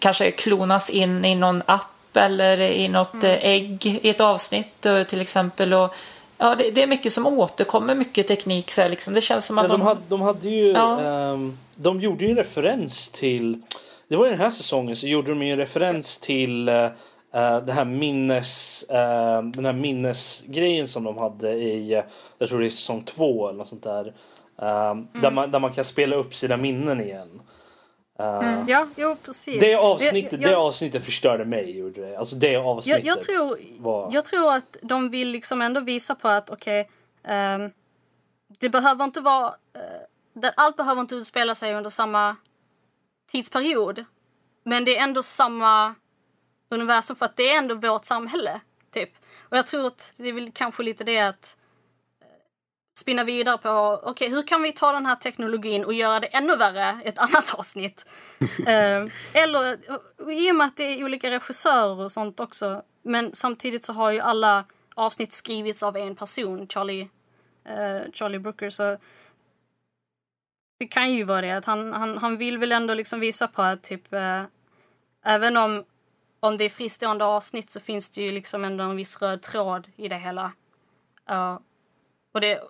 kanske 0.00 0.30
klonas 0.30 0.90
in 0.90 1.24
i 1.24 1.34
någon 1.34 1.62
app 1.66 2.16
eller 2.16 2.60
i 2.60 2.88
något 2.88 3.24
eh, 3.24 3.46
ägg 3.46 3.86
i 4.02 4.08
ett 4.10 4.20
avsnitt 4.20 4.86
till 5.06 5.20
exempel. 5.20 5.74
Och, 5.74 5.94
ja, 6.38 6.54
det, 6.54 6.70
det 6.70 6.82
är 6.82 6.86
mycket 6.86 7.12
som 7.12 7.26
återkommer, 7.26 7.94
mycket 7.94 8.28
teknik. 8.28 8.70
Så 8.70 8.82
här, 8.82 8.88
liksom. 8.88 9.14
Det 9.14 9.20
känns 9.20 9.46
som 9.46 9.58
att 9.58 9.68
de, 9.68 9.80
de... 9.80 9.86
hade, 9.86 10.00
de 10.08 10.20
hade 10.20 10.48
ju, 10.48 10.72
Ja. 10.72 11.00
ehm, 11.00 11.58
de 11.76 12.00
gjorde 12.00 12.24
ju 12.24 12.30
en 12.30 12.36
referens 12.36 13.10
till, 13.10 13.62
det 14.08 14.16
var 14.16 14.24
ju 14.24 14.30
den 14.30 14.40
här 14.40 14.50
säsongen 14.50 14.96
så 14.96 15.06
gjorde 15.06 15.28
de 15.28 15.42
ju 15.42 15.52
en 15.52 15.58
referens 15.58 16.18
till 16.18 16.68
uh, 16.68 16.88
det 17.66 17.72
här 17.72 17.84
minnes, 17.84 18.82
eh, 18.82 19.42
den 19.42 19.64
här 19.64 19.72
minnesgrejen 19.72 20.88
som 20.88 21.04
de 21.04 21.18
hade 21.18 21.52
i, 21.52 22.02
jag 22.38 22.48
tror 22.48 22.60
det 22.60 22.66
är 22.66 22.70
säsong 22.70 23.02
två 23.02 23.48
eller 23.48 23.58
något 23.58 23.68
sånt 23.68 23.82
där. 23.82 24.12
Ehm, 24.58 25.08
där, 25.22 25.30
man, 25.30 25.50
där 25.50 25.58
man 25.58 25.72
kan 25.72 25.84
spela 25.84 26.16
upp 26.16 26.34
sina 26.34 26.56
minnen 26.56 27.00
igen. 27.00 27.40
Ehm, 28.18 28.68
Ja, 28.68 28.88
jo 28.96 29.16
precis. 29.24 29.60
Det 29.60 29.74
avsnittet, 29.74 30.32
jag, 30.32 30.40
det 30.40 30.50
jag, 30.50 30.60
avsnittet 30.60 31.04
förstörde 31.04 31.44
mig 31.44 31.78
gjorde 31.78 32.00
det. 32.00 32.16
Alltså 32.16 32.36
det 32.36 32.56
avsnittet 32.56 33.04
jag, 33.04 33.16
jag, 33.16 33.22
tror, 33.22 33.58
var... 33.78 34.10
jag 34.12 34.24
tror 34.24 34.54
att 34.54 34.76
de 34.82 35.10
vill 35.10 35.28
liksom 35.28 35.62
ändå 35.62 35.80
visa 35.80 36.14
på 36.14 36.28
att 36.28 36.50
okej, 36.50 36.90
ehm, 37.24 37.70
det 38.58 38.68
behöver 38.68 39.04
inte 39.04 39.20
vara, 39.20 39.54
det, 40.32 40.52
allt 40.56 40.76
behöver 40.76 41.00
inte 41.00 41.14
utspela 41.14 41.54
sig 41.54 41.74
under 41.74 41.90
samma 41.90 42.36
tidsperiod. 43.32 44.04
Men 44.62 44.84
det 44.84 44.96
är 44.96 45.02
ändå 45.02 45.22
samma 45.22 45.94
universum 46.70 47.16
för 47.16 47.26
att 47.26 47.36
det 47.36 47.50
är 47.50 47.58
ändå 47.58 47.74
vårt 47.74 48.04
samhälle. 48.04 48.60
Typ. 48.90 49.10
Och 49.38 49.56
jag 49.56 49.66
tror 49.66 49.86
att 49.86 50.14
det 50.16 50.28
är 50.28 50.32
väl 50.32 50.50
kanske 50.54 50.82
lite 50.82 51.04
det 51.04 51.20
att 51.20 51.56
spinna 52.94 53.24
vidare 53.24 53.58
på, 53.58 54.00
okej 54.02 54.28
hur 54.28 54.46
kan 54.46 54.62
vi 54.62 54.72
ta 54.72 54.92
den 54.92 55.06
här 55.06 55.16
teknologin 55.16 55.84
och 55.84 55.94
göra 55.94 56.20
det 56.20 56.26
ännu 56.26 56.56
värre 56.56 56.98
i 57.04 57.08
ett 57.08 57.18
annat 57.24 57.54
avsnitt? 57.54 58.06
Eh, 58.66 59.06
eller 59.34 59.72
eh, 59.72 60.38
i 60.38 60.50
och 60.50 60.56
med 60.56 60.66
att 60.66 60.76
det 60.76 60.84
är 60.84 61.04
olika 61.04 61.30
regissörer 61.30 62.00
och 62.00 62.12
sånt 62.12 62.40
också. 62.40 62.82
Men 63.02 63.34
samtidigt 63.34 63.84
så 63.84 63.92
har 63.92 64.10
ju 64.10 64.20
alla 64.20 64.64
avsnitt 64.94 65.32
skrivits 65.32 65.82
av 65.82 65.96
en 65.96 66.16
person, 66.16 66.68
Charlie, 66.68 67.08
eh, 67.64 68.12
Charlie 68.12 68.38
Brooker. 68.38 68.70
Så 68.70 68.96
det 70.78 70.86
kan 70.86 71.12
ju 71.12 71.24
vara 71.24 71.40
det 71.40 71.50
att 71.50 71.64
han, 71.64 71.92
han, 71.92 72.18
han 72.18 72.36
vill 72.36 72.58
väl 72.58 72.72
ändå 72.72 72.94
liksom 72.94 73.20
visa 73.20 73.48
på 73.48 73.62
att 73.62 73.82
typ 73.82 74.12
eh, 74.12 74.42
även 75.24 75.56
om, 75.56 75.84
om 76.40 76.56
det 76.56 76.64
är 76.64 76.68
fristående 76.68 77.24
avsnitt 77.24 77.70
så 77.70 77.80
finns 77.80 78.10
det 78.10 78.22
ju 78.22 78.32
liksom 78.32 78.64
ändå 78.64 78.84
en 78.84 78.96
viss 78.96 79.22
röd 79.22 79.42
tråd 79.42 79.88
i 79.96 80.08
det 80.08 80.18
hela. 80.18 80.52
Uh, 81.30 81.58
och 82.34 82.40
det, 82.40 82.60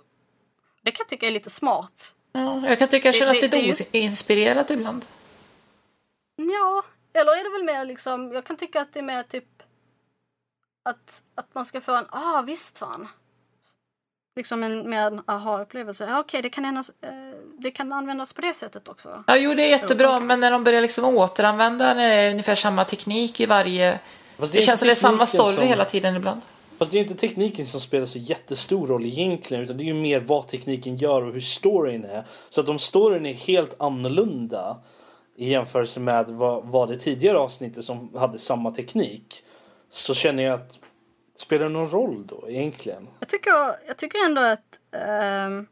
det 0.84 0.90
kan 0.90 1.04
jag 1.04 1.08
tycka 1.08 1.26
är 1.26 1.30
lite 1.30 1.50
smart. 1.50 2.14
Ja, 2.32 2.68
jag 2.68 2.78
kan 2.78 2.88
tycka 2.88 3.08
jag 3.08 3.14
Det- 3.14 3.18
känner 3.18 3.32
det- 3.32 3.38
att 3.38 3.50
det 3.50 3.56
det 3.56 3.68
är 3.68 3.90
är 3.90 3.94
ju- 3.94 4.00
oinspirerat 4.06 4.70
ibland. 4.70 5.06
Ja, 6.36 6.82
eller 7.20 7.32
är 7.32 7.44
det 7.44 7.58
väl 7.58 7.76
mer 7.76 7.84
liksom, 7.84 8.32
jag 8.32 8.44
kan 8.44 8.56
tycka 8.56 8.80
att 8.80 8.92
det 8.92 8.98
är 8.98 9.02
mer 9.02 9.22
typ 9.22 9.44
att, 10.82 11.22
att 11.34 11.54
man 11.54 11.64
ska 11.64 11.80
få 11.80 11.94
en, 11.96 12.06
ah 12.10 12.42
visst 12.42 12.78
fan. 12.78 13.08
Liksom 14.36 14.62
en 14.62 14.90
mer 14.90 15.22
aha-upplevelse. 15.26 16.04
Ja, 16.04 16.20
Okej, 16.20 16.42
det, 16.42 16.50
kan 16.50 16.64
ändras, 16.64 16.90
eh, 17.00 17.10
det 17.58 17.70
kan 17.70 17.92
användas 17.92 18.32
på 18.32 18.40
det 18.40 18.54
sättet 18.54 18.88
också. 18.88 19.24
Ja, 19.26 19.36
jo, 19.36 19.54
det 19.54 19.62
är 19.62 19.68
jättebra, 19.68 20.08
okej. 20.16 20.20
men 20.26 20.40
när 20.40 20.50
de 20.50 20.64
börjar 20.64 20.80
liksom 20.80 21.04
återanvända 21.04 21.94
när 21.94 22.08
det 22.08 22.14
är 22.14 22.30
ungefär 22.30 22.54
samma 22.54 22.84
teknik 22.84 23.40
i 23.40 23.46
varje... 23.46 23.98
Det, 24.36 24.58
är 24.58 24.62
känns 24.62 24.80
som 24.80 24.86
det 24.86 24.92
är 24.92 24.94
samma 24.94 25.26
story 25.26 25.54
som- 25.54 25.64
hela 25.66 25.84
tiden 25.84 26.16
ibland. 26.16 26.40
Fast 26.78 26.92
det 26.92 26.98
är 26.98 27.02
inte 27.02 27.14
tekniken 27.14 27.66
som 27.66 27.80
spelar 27.80 28.06
så 28.06 28.18
jättestor 28.18 28.86
roll 28.86 29.06
egentligen 29.06 29.62
utan 29.64 29.76
det 29.76 29.82
är 29.82 29.86
ju 29.86 29.94
mer 29.94 30.20
vad 30.20 30.48
tekniken 30.48 30.96
gör 30.96 31.22
och 31.22 31.32
hur 31.32 31.40
storyn 31.40 32.04
är. 32.04 32.24
Så 32.48 32.60
att 32.60 32.68
om 32.68 32.78
storyn 32.78 33.26
är 33.26 33.34
helt 33.34 33.80
annorlunda 33.80 34.82
i 35.36 35.50
jämförelse 35.50 36.00
med 36.00 36.26
vad, 36.28 36.64
vad 36.64 36.88
det 36.88 36.96
tidigare 36.96 37.38
avsnittet 37.38 37.84
som 37.84 38.14
hade 38.16 38.38
samma 38.38 38.70
teknik 38.70 39.44
så 39.90 40.14
känner 40.14 40.42
jag 40.42 40.60
att 40.60 40.80
spelar 41.34 41.66
det 41.66 41.72
någon 41.72 41.90
roll 41.90 42.26
då 42.26 42.44
egentligen? 42.48 43.08
Jag 43.20 43.28
tycker, 43.28 43.50
jag 43.86 43.96
tycker 43.96 44.26
ändå 44.26 44.40
att 44.40 44.80
um, 45.48 45.66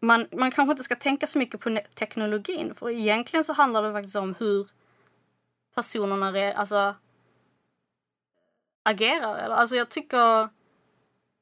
man, 0.00 0.26
man 0.32 0.50
kanske 0.50 0.70
inte 0.70 0.82
ska 0.82 0.96
tänka 0.96 1.26
så 1.26 1.38
mycket 1.38 1.60
på 1.60 1.78
teknologin. 1.94 2.74
För 2.74 2.90
egentligen 2.90 3.44
så 3.44 3.52
handlar 3.52 3.82
det 3.82 3.92
faktiskt 3.92 4.16
om 4.16 4.34
hur 4.38 4.68
personerna 5.74 6.32
reagerar. 6.32 6.58
alltså, 6.58 6.94
agerar. 8.82 9.38
Eller, 9.38 9.54
alltså 9.54 9.76
jag 9.76 9.90
tycker 9.90 10.48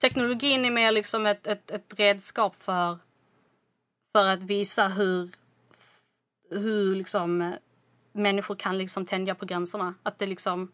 teknologin 0.00 0.64
är 0.64 0.70
mer 0.70 0.92
liksom 0.92 1.26
ett, 1.26 1.46
ett, 1.46 1.70
ett 1.70 1.98
redskap 1.98 2.54
för, 2.54 2.98
för 4.12 4.26
att 4.26 4.42
visa 4.42 4.88
hur, 4.88 5.30
hur 6.50 6.94
liksom, 6.94 7.42
eh, 7.42 7.54
människor 8.12 8.54
kan 8.54 8.78
liksom 8.78 9.06
tänja 9.06 9.34
på 9.34 9.46
gränserna. 9.46 9.94
Att 10.02 10.18
det 10.18 10.26
liksom... 10.26 10.72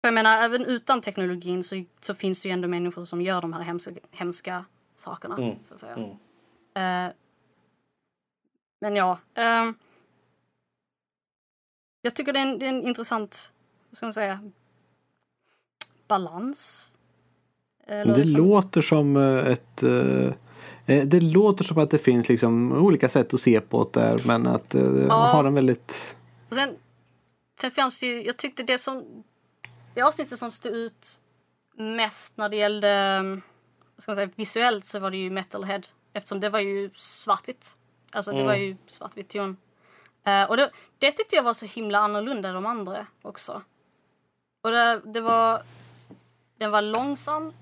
För 0.00 0.08
jag 0.08 0.14
menar, 0.14 0.42
även 0.42 0.64
utan 0.64 1.00
teknologin 1.00 1.62
så, 1.62 1.84
så 2.00 2.14
finns 2.14 2.42
det 2.42 2.48
ju 2.48 2.52
ändå 2.52 2.68
människor 2.68 3.04
som 3.04 3.22
gör 3.22 3.40
de 3.40 3.52
här 3.52 3.62
hemska, 3.62 3.92
hemska 4.10 4.64
sakerna. 4.96 5.36
Mm. 5.36 5.56
Så 5.68 5.74
att 5.74 5.80
säga. 5.80 5.94
Mm. 5.94 6.10
Eh, 6.74 7.14
men 8.80 8.96
ja. 8.96 9.18
ehm, 9.34 9.74
jag 12.02 12.14
tycker 12.14 12.32
det 12.32 12.38
är, 12.38 12.46
en, 12.46 12.58
det 12.58 12.66
är 12.66 12.70
en 12.70 12.82
intressant, 12.82 13.52
ska 13.96 14.06
man 14.06 14.12
säga, 14.12 14.50
balans. 16.08 16.92
Eller 17.86 18.14
Det 18.14 18.24
liksom- 18.24 18.46
låter 18.46 18.82
som 18.82 19.16
eh, 19.16 19.46
ett 19.48 19.82
eh, 19.82 20.26
eh, 20.96 21.04
det 21.06 21.20
låter 21.20 21.64
som 21.64 21.78
att 21.78 21.90
det 21.90 21.98
finns 21.98 22.28
liksom 22.28 22.72
olika 22.72 23.08
sätt 23.08 23.34
att 23.34 23.40
se 23.40 23.60
på 23.60 23.90
det 23.92 24.00
där 24.00 24.20
men 24.26 24.46
att 24.46 24.74
eh, 24.74 24.82
Ja. 25.08 25.14
har 25.14 25.44
en 25.44 25.54
väldigt 25.54 26.16
sen, 26.50 26.76
sen 27.60 27.70
fanns 27.70 28.00
det 28.00 28.06
ju, 28.06 28.24
jag 28.26 28.36
tyckte 28.36 28.62
det 28.62 28.78
som, 28.78 29.24
det 29.94 30.02
avsnittet 30.02 30.38
som 30.38 30.50
stod 30.50 30.72
ut 30.72 31.20
mest 31.78 32.36
när 32.36 32.48
det 32.48 32.56
gällde, 32.56 33.20
vad 33.94 34.02
ska 34.02 34.10
man 34.10 34.16
säga, 34.16 34.30
visuellt 34.36 34.86
så 34.86 34.98
var 34.98 35.10
det 35.10 35.16
ju 35.16 35.30
Metalhead. 35.30 35.80
Eftersom 36.12 36.40
det 36.40 36.48
var 36.48 36.60
ju 36.60 36.90
svartvitt. 36.94 37.76
Alltså 38.12 38.32
det 38.32 38.44
var 38.44 38.54
ju 38.54 38.76
svartvitt 38.86 39.28
ton. 39.28 39.56
Eh, 40.26 40.42
och 40.44 40.56
det, 40.56 40.70
det 40.98 41.12
tyckte 41.12 41.36
jag 41.36 41.42
var 41.42 41.54
så 41.54 41.66
himla 41.66 41.98
annorlunda 41.98 42.52
de 42.52 42.66
andra 42.66 43.06
också. 43.22 43.62
Och 44.66 44.72
det, 44.72 45.00
det 45.04 45.20
var, 45.20 45.62
den 46.58 46.70
var 46.70 46.82
långsam. 46.82 47.52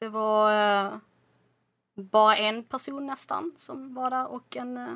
Det 0.00 0.08
var 0.08 0.52
eh, 0.84 0.92
bara 1.94 2.36
en 2.36 2.64
person 2.64 3.06
nästan 3.06 3.52
som 3.56 3.94
var 3.94 4.10
där 4.10 4.26
och 4.26 4.56
en, 4.56 4.76
eh, 4.76 4.94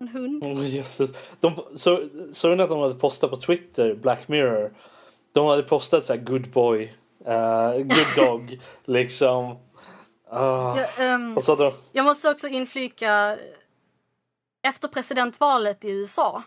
en 0.00 0.08
hund. 0.08 0.44
Oh, 0.44 0.66
jösses. 0.66 1.10
De, 1.40 1.60
så, 1.76 2.08
såg 2.32 2.56
ni 2.56 2.62
att 2.62 2.68
de 2.68 2.80
hade 2.80 2.94
postat 2.94 3.30
på 3.30 3.36
Twitter, 3.36 3.94
Black 3.94 4.28
Mirror? 4.28 4.74
De 5.32 5.46
hade 5.46 5.62
postat 5.62 6.04
så 6.04 6.12
här 6.12 6.20
good 6.20 6.50
boy, 6.50 6.94
eh, 7.24 7.72
good 7.72 8.16
dog, 8.16 8.60
liksom. 8.84 9.56
Ah. 10.30 10.78
Ja, 10.78 11.34
Och 11.36 11.44
så 11.44 11.52
hade 11.52 11.64
de, 11.64 11.72
Jag 11.92 12.04
måste 12.04 12.30
också 12.30 12.48
inflika. 12.48 13.38
Efter 14.62 14.88
presidentvalet 14.88 15.84
i 15.84 15.90
USA 15.90 16.42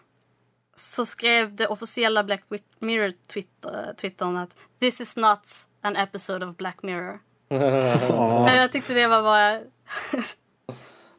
så 0.81 1.05
skrev 1.05 1.55
det 1.55 1.67
officiella 1.67 2.23
Black 2.23 2.43
Mirror 2.79 3.11
Twitter, 3.33 3.93
Twittern 4.01 4.37
att 4.37 4.55
this 4.79 5.01
is 5.01 5.17
not 5.17 5.39
an 5.81 5.95
episode 5.95 6.45
of 6.45 6.57
Black 6.57 6.83
Mirror. 6.83 7.19
ja, 7.49 8.55
Jag 8.55 8.71
tyckte 8.71 8.93
det 8.93 9.07
var 9.07 9.21
bara 9.23 9.59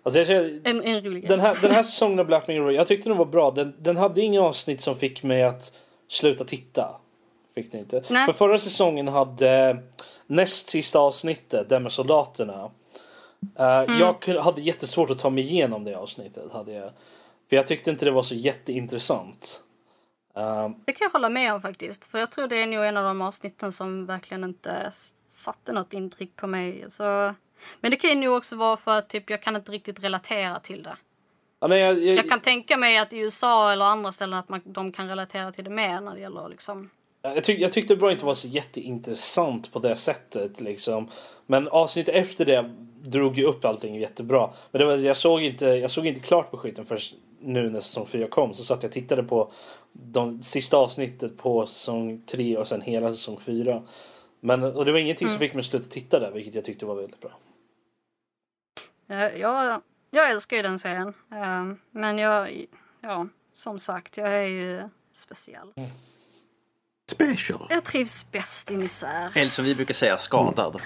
alltså 0.02 0.18
jag 0.20 0.26
känner, 0.26 0.60
en, 0.64 0.82
en 0.82 1.00
rolig 1.04 1.28
den, 1.28 1.40
här, 1.40 1.58
den 1.62 1.70
här 1.70 1.82
säsongen 1.82 2.18
av 2.18 2.26
Black 2.26 2.48
Mirror, 2.48 2.72
jag 2.72 2.86
tyckte 2.86 3.08
den 3.08 3.18
var 3.18 3.24
bra. 3.24 3.50
Den, 3.50 3.74
den 3.78 3.96
hade 3.96 4.20
inga 4.20 4.40
avsnitt 4.42 4.80
som 4.80 4.96
fick 4.96 5.22
mig 5.22 5.42
att 5.42 5.72
sluta 6.08 6.44
titta. 6.44 6.96
Fick 7.54 7.72
ni 7.72 7.78
inte? 7.78 8.02
Nej. 8.08 8.26
För 8.26 8.32
förra 8.32 8.58
säsongen 8.58 9.08
hade 9.08 9.82
näst 10.26 10.68
sista 10.68 10.98
avsnittet, 10.98 11.68
det 11.68 11.80
med 11.80 11.92
soldaterna. 11.92 12.70
eh, 13.58 13.98
Jag 14.00 14.20
kunde, 14.20 14.40
hade 14.42 14.60
jättesvårt 14.60 15.10
att 15.10 15.18
ta 15.18 15.30
mig 15.30 15.44
igenom 15.44 15.84
det 15.84 15.94
avsnittet. 15.94 16.52
Hade 16.52 16.72
jag. 16.72 16.90
För 17.52 17.56
jag 17.56 17.66
tyckte 17.66 17.90
inte 17.90 18.04
det 18.04 18.10
var 18.10 18.22
så 18.22 18.34
jätteintressant. 18.34 19.62
Eh, 20.36 20.70
Det 20.84 20.92
kan 20.92 21.04
jag 21.04 21.10
hålla 21.10 21.28
med 21.28 21.54
om 21.54 21.62
faktiskt. 21.62 22.10
För 22.10 22.18
jag 22.18 22.30
tror 22.30 22.48
det 22.48 22.56
är 22.56 22.66
nog 22.66 22.84
en 22.84 22.96
av 22.96 23.04
de 23.04 23.20
avsnitten 23.20 23.72
som 23.72 24.06
verkligen 24.06 24.44
inte 24.44 24.90
satte 25.28 25.72
något 25.72 25.92
intryck 25.92 26.36
på 26.36 26.46
mig. 26.46 26.84
Så... 26.88 27.34
Men 27.80 27.90
det 27.90 27.96
kan 27.96 28.10
ju 28.10 28.16
nog 28.16 28.36
också 28.36 28.56
vara 28.56 28.76
för 28.76 28.98
att 28.98 29.08
typ, 29.08 29.30
jag 29.30 29.42
kan 29.42 29.56
inte 29.56 29.72
riktigt 29.72 30.04
relatera 30.04 30.60
till 30.60 30.82
det. 30.82 30.96
ja, 31.60 31.66
nej, 31.66 31.80
jag, 31.80 31.98
jag, 31.98 32.16
Jag 32.16 32.28
kan 32.28 32.40
tänka 32.40 32.76
mig 32.76 32.98
att 32.98 33.12
i 33.12 33.18
USA 33.18 33.72
eller 33.72 33.84
andra 33.84 34.12
ställen 34.12 34.38
att 34.38 34.48
man, 34.48 34.60
de 34.64 34.92
kan 34.92 35.08
relatera 35.08 35.52
till 35.52 35.64
det 35.64 35.70
mer 35.70 36.00
när 36.00 36.14
det 36.14 36.20
gäller 36.20 36.48
liksom 36.48 36.90
Jag, 37.22 37.44
tyck, 37.44 37.60
jag 37.60 37.72
tyckte 37.72 37.96
bara 37.96 38.12
inte 38.12 38.24
var 38.24 38.34
så 38.34 38.48
jätteintressant 38.48 39.72
på 39.72 39.78
det 39.78 39.96
sättet 39.96 40.60
liksom. 40.60 41.08
Men 41.46 41.68
avsnittet 41.68 42.14
efter 42.14 42.44
det 42.44 42.70
drog 43.02 43.38
ju 43.38 43.44
upp 43.44 43.64
allting 43.64 43.94
jättebra. 43.96 44.50
Men 44.70 44.78
det 44.78 44.84
var, 44.84 44.96
jag, 44.96 45.16
såg 45.16 45.42
inte, 45.42 45.66
jag 45.66 45.90
såg 45.90 46.06
inte 46.06 46.20
klart 46.20 46.50
på 46.50 46.56
skiten 46.56 46.86
förrän 46.86 47.00
nu 47.42 47.70
när 47.70 47.80
säsong 47.80 48.06
4 48.06 48.28
kom. 48.28 48.54
Så 48.54 48.64
satt 48.64 48.82
jag 48.82 48.88
och 48.88 48.92
tittade 48.92 49.22
på 49.22 49.52
de 49.92 50.42
sista 50.42 50.76
avsnittet 50.76 51.38
på 51.38 51.66
säsong 51.66 52.22
3 52.26 52.56
och 52.56 52.68
sen 52.68 52.80
hela 52.80 53.10
säsong 53.10 53.40
4. 53.40 53.82
Men 54.40 54.62
och 54.62 54.84
det 54.84 54.92
var 54.92 54.98
ingenting 54.98 55.28
som 55.28 55.38
fick 55.38 55.54
mig 55.54 55.60
att 55.60 55.66
sluta 55.66 55.88
titta 55.88 56.18
där 56.18 56.30
vilket 56.30 56.54
jag 56.54 56.64
tyckte 56.64 56.86
var 56.86 56.94
väldigt 56.94 57.20
bra. 57.20 57.38
Jag, 59.06 59.38
jag, 59.38 59.82
jag 60.10 60.30
älskar 60.30 60.56
ju 60.56 60.62
den 60.62 60.78
serien. 60.78 61.14
Ehm, 61.34 61.78
men 61.90 62.18
jag, 62.18 62.66
ja, 63.00 63.26
som 63.54 63.78
sagt, 63.78 64.16
jag 64.16 64.34
är 64.34 64.46
ju 64.46 64.88
speciell. 65.12 65.72
special. 67.10 67.66
Jag 67.70 67.84
trivs 67.84 68.30
bäst 68.32 68.70
i 68.70 68.76
misär. 68.76 69.32
Eller 69.34 69.50
som 69.50 69.64
vi 69.64 69.74
brukar 69.74 69.94
säga, 69.94 70.18
skadad. 70.18 70.82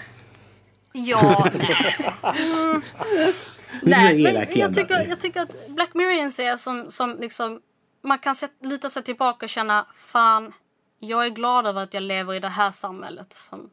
Ja, 0.92 1.50
nej. 1.54 2.14
Är 3.02 3.55
nej 3.82 4.22
men 4.22 4.34
jag 4.54 4.74
tycker, 4.74 5.08
jag 5.08 5.20
tycker 5.20 5.40
att 5.40 5.68
Black 5.68 5.94
Mirror 5.94 6.12
är 6.12 6.22
en 6.22 6.30
serie 6.32 6.58
som, 6.58 6.90
som 6.90 7.16
liksom, 7.20 7.60
man 8.04 8.18
kan 8.18 8.34
sätt, 8.34 8.52
luta 8.62 8.90
sig 8.90 9.02
tillbaka 9.02 9.46
och 9.46 9.50
känna, 9.50 9.86
fan, 9.94 10.52
jag 11.00 11.24
är 11.26 11.30
glad 11.30 11.66
över 11.66 11.82
att 11.82 11.94
jag 11.94 12.02
lever 12.02 12.34
i 12.34 12.40
det 12.40 12.48
här 12.48 12.70
samhället. 12.70 13.32
Som 13.32 13.70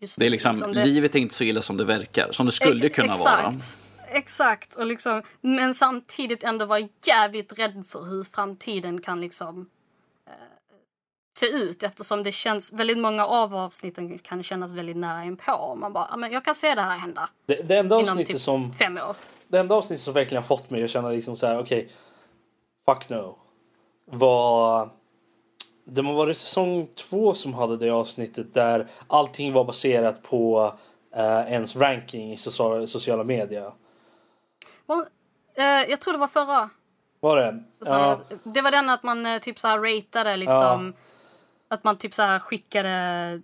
just 0.00 0.18
Det 0.18 0.26
är 0.26 0.30
liksom, 0.30 0.56
som 0.56 0.72
det- 0.72 0.84
livet 0.84 1.14
är 1.14 1.18
inte 1.18 1.34
så 1.34 1.44
illa 1.44 1.62
som 1.62 1.76
det 1.76 1.84
verkar, 1.84 2.32
som 2.32 2.46
det 2.46 2.52
skulle 2.52 2.86
Ex- 2.86 2.96
kunna 2.96 3.08
exakt. 3.12 3.42
vara. 3.42 3.54
Exakt, 4.10 4.74
och 4.74 4.86
liksom, 4.86 5.22
men 5.40 5.74
samtidigt 5.74 6.44
ändå 6.44 6.66
vara 6.66 6.88
jävligt 7.06 7.58
rädd 7.58 7.84
för 7.88 8.02
hur 8.04 8.22
framtiden 8.22 9.00
kan 9.00 9.20
liksom 9.20 9.68
se 11.38 11.46
ut 11.46 11.82
eftersom 11.82 12.22
det 12.22 12.32
känns, 12.32 12.72
väldigt 12.72 12.98
många 12.98 13.26
av 13.26 13.54
avsnitten 13.54 14.18
kan 14.18 14.42
kännas 14.42 14.72
väldigt 14.72 14.96
nära 14.96 15.24
inpå. 15.24 15.74
Man 15.74 15.92
bara, 15.92 16.06
"Ja, 16.10 16.16
men 16.16 16.32
jag 16.32 16.44
kan 16.44 16.54
se 16.54 16.74
det 16.74 16.80
här 16.80 16.98
hända 16.98 17.30
Det, 17.46 17.68
det 17.68 17.76
enda 17.76 17.96
avsnittet 17.96 18.26
typ 18.26 18.40
som 18.40 18.72
fem 18.72 18.96
år. 18.96 19.16
Det 19.48 19.58
enda 19.58 19.74
avsnittet 19.74 20.02
som 20.02 20.14
verkligen 20.14 20.42
har 20.42 20.46
fått 20.48 20.70
mig 20.70 20.84
att 20.84 20.90
känna 20.90 21.08
liksom 21.08 21.36
så 21.36 21.46
här, 21.46 21.58
okej, 21.58 21.88
fuck 22.84 23.08
no. 23.08 23.38
Var... 24.04 24.90
Det 25.84 26.02
var 26.02 26.26
det 26.26 26.34
säsong 26.34 26.88
två 26.94 27.34
som 27.34 27.54
hade 27.54 27.76
det 27.76 27.90
avsnittet 27.90 28.54
där 28.54 28.86
allting 29.06 29.52
var 29.52 29.64
baserat 29.64 30.22
på 30.22 30.72
eh, 31.14 31.52
ens 31.52 31.76
ranking 31.76 32.32
i 32.32 32.36
sociala, 32.36 32.86
sociala 32.86 33.24
medier. 33.24 33.72
Och, 34.86 35.04
eh, 35.62 35.90
jag 35.90 36.00
tror 36.00 36.12
det 36.12 36.18
var 36.18 36.26
förra. 36.28 36.70
Var 37.20 37.36
det? 37.36 37.62
Ja, 37.86 38.20
Det 38.44 38.60
var 38.62 38.70
den 38.70 38.88
att 38.90 39.02
man 39.02 39.26
eh, 39.26 39.38
typ 39.38 39.58
så 39.58 39.68
här 39.68 39.78
ratade 39.78 40.36
liksom. 40.36 40.94
Att 41.68 41.84
man 41.84 41.98
typ 41.98 42.14
så 42.14 42.22
här 42.22 42.38
skickade 42.38 43.42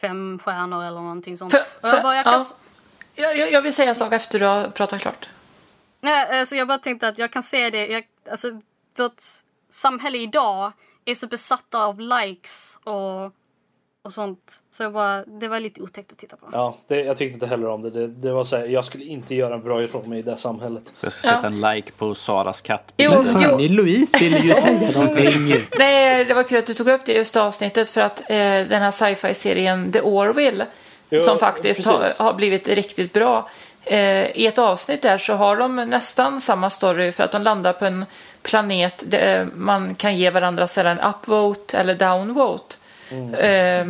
fem 0.00 0.38
stjärnor 0.44 0.84
eller 0.84 1.00
någonting 1.00 1.36
sånt. 1.38 1.52
För- 1.52 1.60
och 1.60 1.66
jag, 1.82 1.90
för- 1.90 2.02
bara, 2.02 2.16
jag, 2.16 2.24
kan, 2.24 2.44
ja. 3.14 3.32
Jag, 3.32 3.52
jag 3.52 3.62
vill 3.62 3.74
säga 3.74 3.88
en 3.88 3.94
sak 3.94 4.12
efter 4.12 4.38
du 4.38 4.44
har 4.44 4.68
pratat 4.68 5.00
klart. 5.00 5.28
Nej, 6.00 6.38
alltså 6.40 6.56
jag 6.56 6.68
bara 6.68 6.78
tänkte 6.78 7.08
att 7.08 7.18
jag 7.18 7.32
kan 7.32 7.42
se 7.42 7.70
det. 7.70 7.86
Jag, 7.86 8.04
alltså, 8.30 8.60
vårt 8.96 9.20
samhälle 9.70 10.18
idag 10.18 10.72
är 11.04 11.14
så 11.14 11.26
besatta 11.26 11.84
av 11.84 12.00
likes 12.00 12.78
och, 12.84 13.32
och 14.06 14.12
sånt. 14.12 14.62
Så 14.70 14.82
jag 14.82 14.92
bara, 14.92 15.24
det 15.24 15.48
var 15.48 15.60
lite 15.60 15.82
otäckt 15.82 16.12
att 16.12 16.18
titta 16.18 16.36
på. 16.36 16.46
ja 16.52 16.76
det, 16.88 17.00
jag 17.04 17.16
tyckte 17.16 17.34
inte 17.34 17.46
heller 17.46 17.68
om 17.68 17.82
det. 17.82 17.90
Det, 17.90 18.06
det 18.06 18.32
var 18.32 18.44
så 18.44 18.56
här, 18.56 18.64
jag 18.66 18.84
skulle 18.84 19.04
inte 19.04 19.34
göra 19.34 19.54
en 19.54 19.62
bra 19.62 19.82
ifrån 19.82 20.10
mig 20.10 20.18
i 20.18 20.22
det 20.22 20.36
samhället. 20.36 20.92
Jag 21.00 21.12
ska 21.12 21.22
sätta 21.28 21.40
Ja. 21.42 21.46
en 21.46 21.60
like 21.74 21.92
på 21.92 22.14
Saras 22.14 22.62
Jo, 22.66 22.76
kattbilder. 22.76 23.40
jo. 23.42 23.48
Hörni, 23.50 23.68
Louise 23.68 24.18
vill 24.24 24.44
ju 24.44 24.54
säga 24.54 24.90
någonting. 24.94 25.66
Nej, 25.78 26.24
det 26.24 26.34
var 26.34 26.42
kul 26.42 26.58
att 26.58 26.66
du 26.66 26.74
tog 26.74 26.88
upp 26.88 27.04
det 27.04 27.12
just 27.12 27.36
avsnittet 27.36 27.90
för 27.90 28.00
att 28.00 28.20
eh, 28.20 28.36
den 28.36 28.82
här 28.82 28.90
sci-fi-serien 28.90 29.92
The 29.92 30.00
Orville 30.00 30.66
Ja, 31.08 31.20
som 31.20 31.38
faktiskt 31.38 31.86
har, 31.86 32.08
har 32.24 32.34
blivit 32.34 32.68
riktigt 32.68 33.12
bra. 33.12 33.48
Eh, 33.84 34.26
I 34.36 34.46
ett 34.46 34.58
avsnitt 34.58 35.02
där 35.02 35.18
så 35.18 35.34
har 35.34 35.56
de 35.56 35.76
nästan 35.76 36.40
samma 36.40 36.70
story 36.70 37.12
för 37.12 37.24
att 37.24 37.32
de 37.32 37.42
landar 37.42 37.72
på 37.72 37.84
en 37.84 38.04
planet 38.42 39.04
där 39.06 39.48
man 39.56 39.94
kan 39.94 40.16
ge 40.16 40.30
varandra 40.30 40.66
en 40.76 41.00
upvote 41.00 41.78
eller 41.78 41.94
downvote. 41.94 42.76
Eh, 43.38 43.86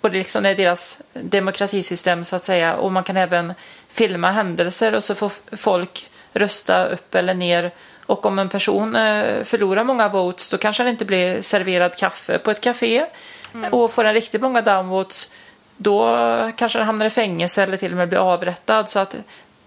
och 0.00 0.10
det, 0.10 0.18
liksom 0.18 0.46
är 0.46 0.54
deras 0.54 1.00
demokratisystem 1.12 2.24
så 2.24 2.36
att 2.36 2.44
säga. 2.44 2.74
Och 2.74 2.92
man 2.92 3.04
kan 3.04 3.16
även 3.16 3.54
filma 3.88 4.30
händelser 4.30 4.94
och 4.94 5.04
så 5.04 5.14
får 5.14 5.32
folk 5.56 6.10
rösta 6.32 6.84
upp 6.86 7.14
eller 7.14 7.34
ner. 7.34 7.70
Och 8.06 8.26
om 8.26 8.38
en 8.38 8.48
person 8.48 8.96
eh, 8.96 9.44
förlorar 9.44 9.84
många 9.84 10.08
votes 10.08 10.50
då 10.50 10.58
kanske 10.58 10.82
han 10.82 10.90
inte 10.90 11.04
blir 11.04 11.40
serverad 11.40 11.96
kaffe 11.96 12.38
på 12.38 12.50
ett 12.50 12.60
café. 12.60 13.04
Och 13.70 13.92
får 13.92 14.04
en 14.04 14.14
riktigt 14.14 14.40
många 14.40 14.62
downvotes 14.62 15.30
då 15.76 16.18
kanske 16.56 16.78
han 16.78 16.86
hamnar 16.86 17.06
i 17.06 17.10
fängelse 17.10 17.62
eller 17.62 17.76
till 17.76 17.90
och 17.90 17.96
med 17.96 18.08
blir 18.08 18.18
avrättad. 18.32 18.88
Så 18.88 18.98
att 18.98 19.16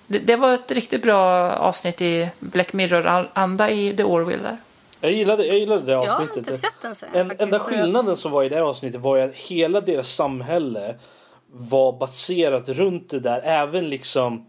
det, 0.08 0.20
det 0.20 0.36
var 0.36 0.54
ett 0.54 0.72
riktigt 0.72 1.04
bra 1.04 1.52
avsnitt 1.52 2.02
i 2.02 2.30
Black 2.40 2.74
Mirror-anda 2.74 3.70
i 3.70 3.98
The 3.98 4.04
Orville 4.04 4.44
där. 4.44 4.58
Jag 5.02 5.12
gillade, 5.12 5.46
jag 5.46 5.60
gillade 5.60 5.86
det 5.86 5.92
Jag 5.92 6.00
har 6.00 6.08
avsnittet. 6.08 6.38
inte 6.38 6.54
sett 6.54 6.74
den 6.82 6.96
serien 6.96 7.16
En, 7.18 7.28
faktiskt. 7.28 7.42
enda 7.42 7.60
skillnaden 7.60 8.16
som 8.18 8.32
var 8.32 8.44
i 8.44 8.50
det 8.50 8.64
avsnittet 8.64 9.02
var 9.02 9.16
ju 9.16 9.22
att 9.22 9.36
hela 9.36 9.82
deras 9.82 10.10
samhälle 10.16 10.96
var 11.54 11.94
baserat 12.00 12.70
runt 12.70 13.10
det 13.10 13.20
där. 13.20 13.42
Även 13.44 13.90
liksom 13.90 14.46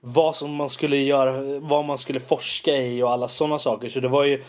vad 0.00 0.36
som 0.36 0.54
man 0.54 0.68
skulle 0.68 0.96
göra, 0.96 1.60
vad 1.60 1.84
man 1.84 1.98
skulle 1.98 2.20
forska 2.20 2.76
i 2.76 3.02
och 3.02 3.10
alla 3.12 3.28
sådana 3.28 3.58
saker. 3.58 3.88
Så 3.88 4.00
det 4.00 4.08
var 4.08 4.24
ju 4.24 4.42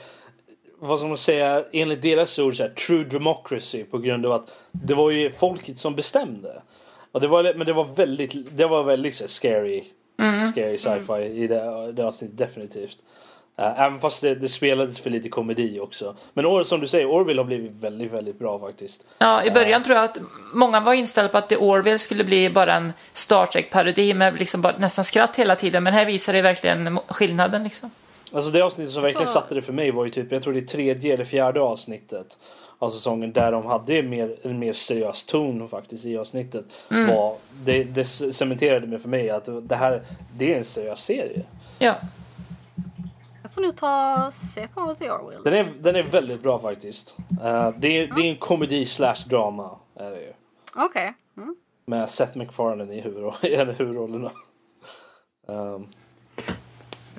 vad 0.80 1.00
ska 1.00 1.08
man 1.08 1.18
säga, 1.18 1.64
enligt 1.72 2.02
deras 2.02 2.40
ord 2.40 2.58
så 2.58 2.64
här, 2.64 2.70
true 2.70 3.04
democracy 3.04 3.84
på 3.84 3.98
grund 3.98 4.26
av 4.26 4.32
att 4.32 4.52
det 4.72 4.94
var 4.94 5.12
ju 5.12 5.32
folket 5.32 5.80
som 5.80 5.96
bestämde. 5.96 6.62
Och 7.12 7.22
det 7.22 7.28
var, 7.28 7.54
men 7.54 7.66
det 7.68 7.74
var 7.74 7.84
väldigt, 7.84 8.58
det 8.58 8.66
var 8.66 8.84
väldigt 8.84 9.16
så 9.16 9.24
här, 9.24 9.28
scary, 9.30 9.84
scary 10.52 10.78
sci-fi 10.78 11.22
i 11.24 11.48
det, 11.48 11.92
det 11.92 12.06
avsnittet 12.08 12.38
definitivt. 12.38 12.98
Eh, 13.58 13.82
även 13.82 14.00
fast 14.00 14.22
det, 14.22 14.36
det 14.36 14.48
spelades 14.48 15.00
för 15.00 15.10
lite 15.10 15.30
komedi 15.30 15.80
också. 15.80 16.16
Men 16.34 16.46
Or, 16.46 16.64
som 16.64 16.80
du 16.80 16.88
säger, 16.88 17.06
Orville 17.06 17.42
har 17.42 17.46
blivit 17.46 17.72
väldigt, 17.72 18.12
väldigt 18.12 18.40
bra 18.40 18.60
faktiskt. 18.60 19.04
Ja, 19.20 19.44
i 19.44 19.52
början 19.52 19.84
tror 19.84 19.96
jag 19.96 20.06
att 20.06 20.18
många 20.54 20.80
var 20.80 20.94
inställda 20.94 21.30
på 21.30 21.38
att 21.38 21.50
The 21.50 21.58
Orville 21.58 22.00
skulle 22.00 22.24
bli 22.24 22.50
bara 22.50 22.74
en 22.74 22.94
Star 23.14 23.46
Trek-parodi 23.46 24.14
med 24.14 24.40
liksom 24.40 24.62
bara 24.62 24.78
nästan 24.78 25.06
skratt 25.06 25.36
hela 25.36 25.56
tiden. 25.56 25.84
Men 25.84 25.94
här 25.94 26.06
visar 26.06 26.34
det 26.34 26.42
verkligen 26.42 27.00
skillnaden 27.08 27.64
liksom. 27.64 27.92
Alltså 28.32 28.52
det 28.52 28.62
avsnittet 28.62 28.94
som 28.94 29.04
verkligen 29.04 29.28
satte 29.28 29.56
det 29.56 29.62
för 29.62 29.74
mig 29.74 29.92
var 29.92 30.06
ju 30.06 30.12
typ, 30.12 30.32
jag 30.32 30.44
tror 30.44 30.54
det 30.54 30.60
är 30.60 30.66
tredje 30.66 31.14
eller 31.14 31.26
fjärde 31.26 31.62
avsnittet 31.62 32.38
av 32.80 32.90
säsongen 32.90 33.34
där 33.34 33.52
de 33.52 33.66
hade 33.66 34.00
en 34.00 34.10
mer, 34.10 34.36
en 34.42 34.60
mer 34.60 34.74
seriös 34.74 35.26
ton 35.26 35.70
faktiskt 35.70 36.06
i 36.06 36.18
avsnittet. 36.18 36.66
Var, 36.90 37.36
det, 37.66 37.84
det 37.84 38.06
cementerade 38.06 38.88
mig 38.88 39.00
för 39.00 39.10
mig 39.10 39.30
att 39.30 39.50
det 39.62 39.76
här, 39.76 40.02
det 40.38 40.54
är 40.54 40.58
en 40.58 40.64
seriös 40.64 41.04
serie. 41.04 41.42
Ja, 41.80 41.96
får 43.58 43.62
nog 43.62 43.76
ta 43.76 44.30
se 44.32 44.68
på 44.68 44.96
The 45.00 45.12
Orwell. 45.12 45.44
Den 45.44 45.54
är, 45.54 45.74
den 45.82 45.96
är 45.96 46.04
väldigt 46.04 46.44
bra 46.44 46.60
faktiskt. 46.60 47.18
Eh, 47.44 47.70
det, 47.78 47.88
är, 47.88 48.16
det 48.16 48.22
är 48.22 48.30
en 48.32 48.38
komedi 48.38 48.86
slash 48.86 49.16
drama. 49.30 49.78
Är 49.96 50.12
det 50.12 50.22
ju. 50.22 50.34
Okej. 50.76 51.14
Mm. 51.38 51.56
Med 51.86 52.10
Seth 52.10 52.38
MacFarlane 52.38 52.94
i 52.94 53.00
en 53.56 53.70
huvudrollerna. 53.70 54.32
Um, 55.48 55.88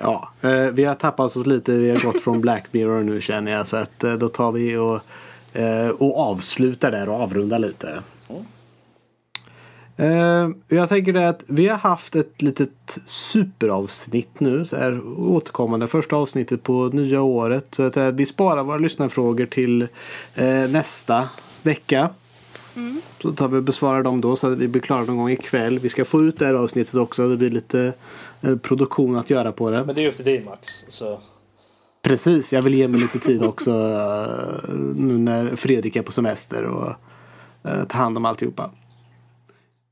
Ja, 0.01 0.33
eh, 0.43 0.67
vi 0.73 0.85
har 0.85 0.95
tappat 0.95 1.37
oss 1.37 1.47
lite. 1.47 1.73
Vi 1.73 1.91
har 1.91 1.99
gått 1.99 2.23
från 2.23 2.41
Black 2.41 2.73
Mirror 2.73 3.03
nu 3.03 3.21
känner 3.21 3.53
jag. 3.53 3.67
Så 3.67 3.77
att 3.77 4.05
eh, 4.05 4.13
då 4.13 4.29
tar 4.29 4.53
vi 4.53 4.77
och, 4.77 5.01
eh, 5.61 5.89
och 5.89 6.19
avslutar 6.19 6.91
där 6.91 7.09
och 7.09 7.21
avrundar 7.21 7.59
lite. 7.59 8.03
Eh, 10.01 10.49
jag 10.69 10.89
tänker 10.89 11.13
det 11.13 11.29
att 11.29 11.45
vi 11.47 11.69
har 11.69 11.79
haft 11.79 12.17
ett 12.17 12.43
litet 12.43 12.99
superavsnitt 13.07 14.41
nu. 14.41 14.65
Så 14.65 14.77
här, 14.77 15.01
återkommande 15.19 15.87
första 15.87 16.17
avsnittet 16.17 16.63
på 16.63 16.91
nya 16.93 17.23
året. 17.23 17.75
Så 17.75 17.83
att 17.83 17.97
eh, 17.97 18.11
vi 18.11 18.27
sparar 18.27 18.65
våra 18.65 18.79
lyssnarfrågor 18.79 19.47
till 19.47 19.83
eh, 20.35 20.69
nästa 20.71 21.29
vecka. 21.63 22.11
Så 23.23 23.33
tar 23.33 23.49
vi 23.49 23.59
och 23.59 23.63
besvarar 23.63 24.03
dem 24.03 24.21
då 24.21 24.37
så 24.37 24.53
att 24.53 24.59
vi 24.59 24.69
blir 24.69 24.83
klara 24.83 25.05
någon 25.05 25.17
gång 25.17 25.31
ikväll. 25.31 25.79
Vi 25.79 25.89
ska 25.89 26.05
få 26.05 26.23
ut 26.23 26.39
det 26.39 26.47
här 26.47 26.55
avsnittet 26.55 26.95
också. 26.95 27.29
Det 27.29 27.37
blir 27.37 27.51
lite 27.51 27.93
eh, 28.41 28.57
produktion 28.57 29.17
att 29.17 29.31
göra 29.31 29.53
på 29.53 29.71
det. 29.71 29.85
men 29.85 29.95
det 29.95 30.05
är 30.05 30.09
upp 30.09 30.17
till 30.17 30.25
dig 30.25 30.45
Max. 30.45 30.85
Så. 30.89 31.21
Precis, 32.03 32.53
jag 32.53 32.63
vill 32.63 32.75
ge 32.75 32.89
mig 32.89 33.01
lite 33.01 33.19
tid 33.19 33.45
också 33.45 33.71
nu 34.95 35.19
när 35.19 35.57
Fredrik 35.57 35.97
är 35.97 36.03
på 36.03 36.13
semester 36.13 36.65
och 36.65 36.89
eh, 37.71 37.85
ta 37.89 37.99
hand 37.99 38.17
om 38.17 38.25
alltihopa. 38.25 38.71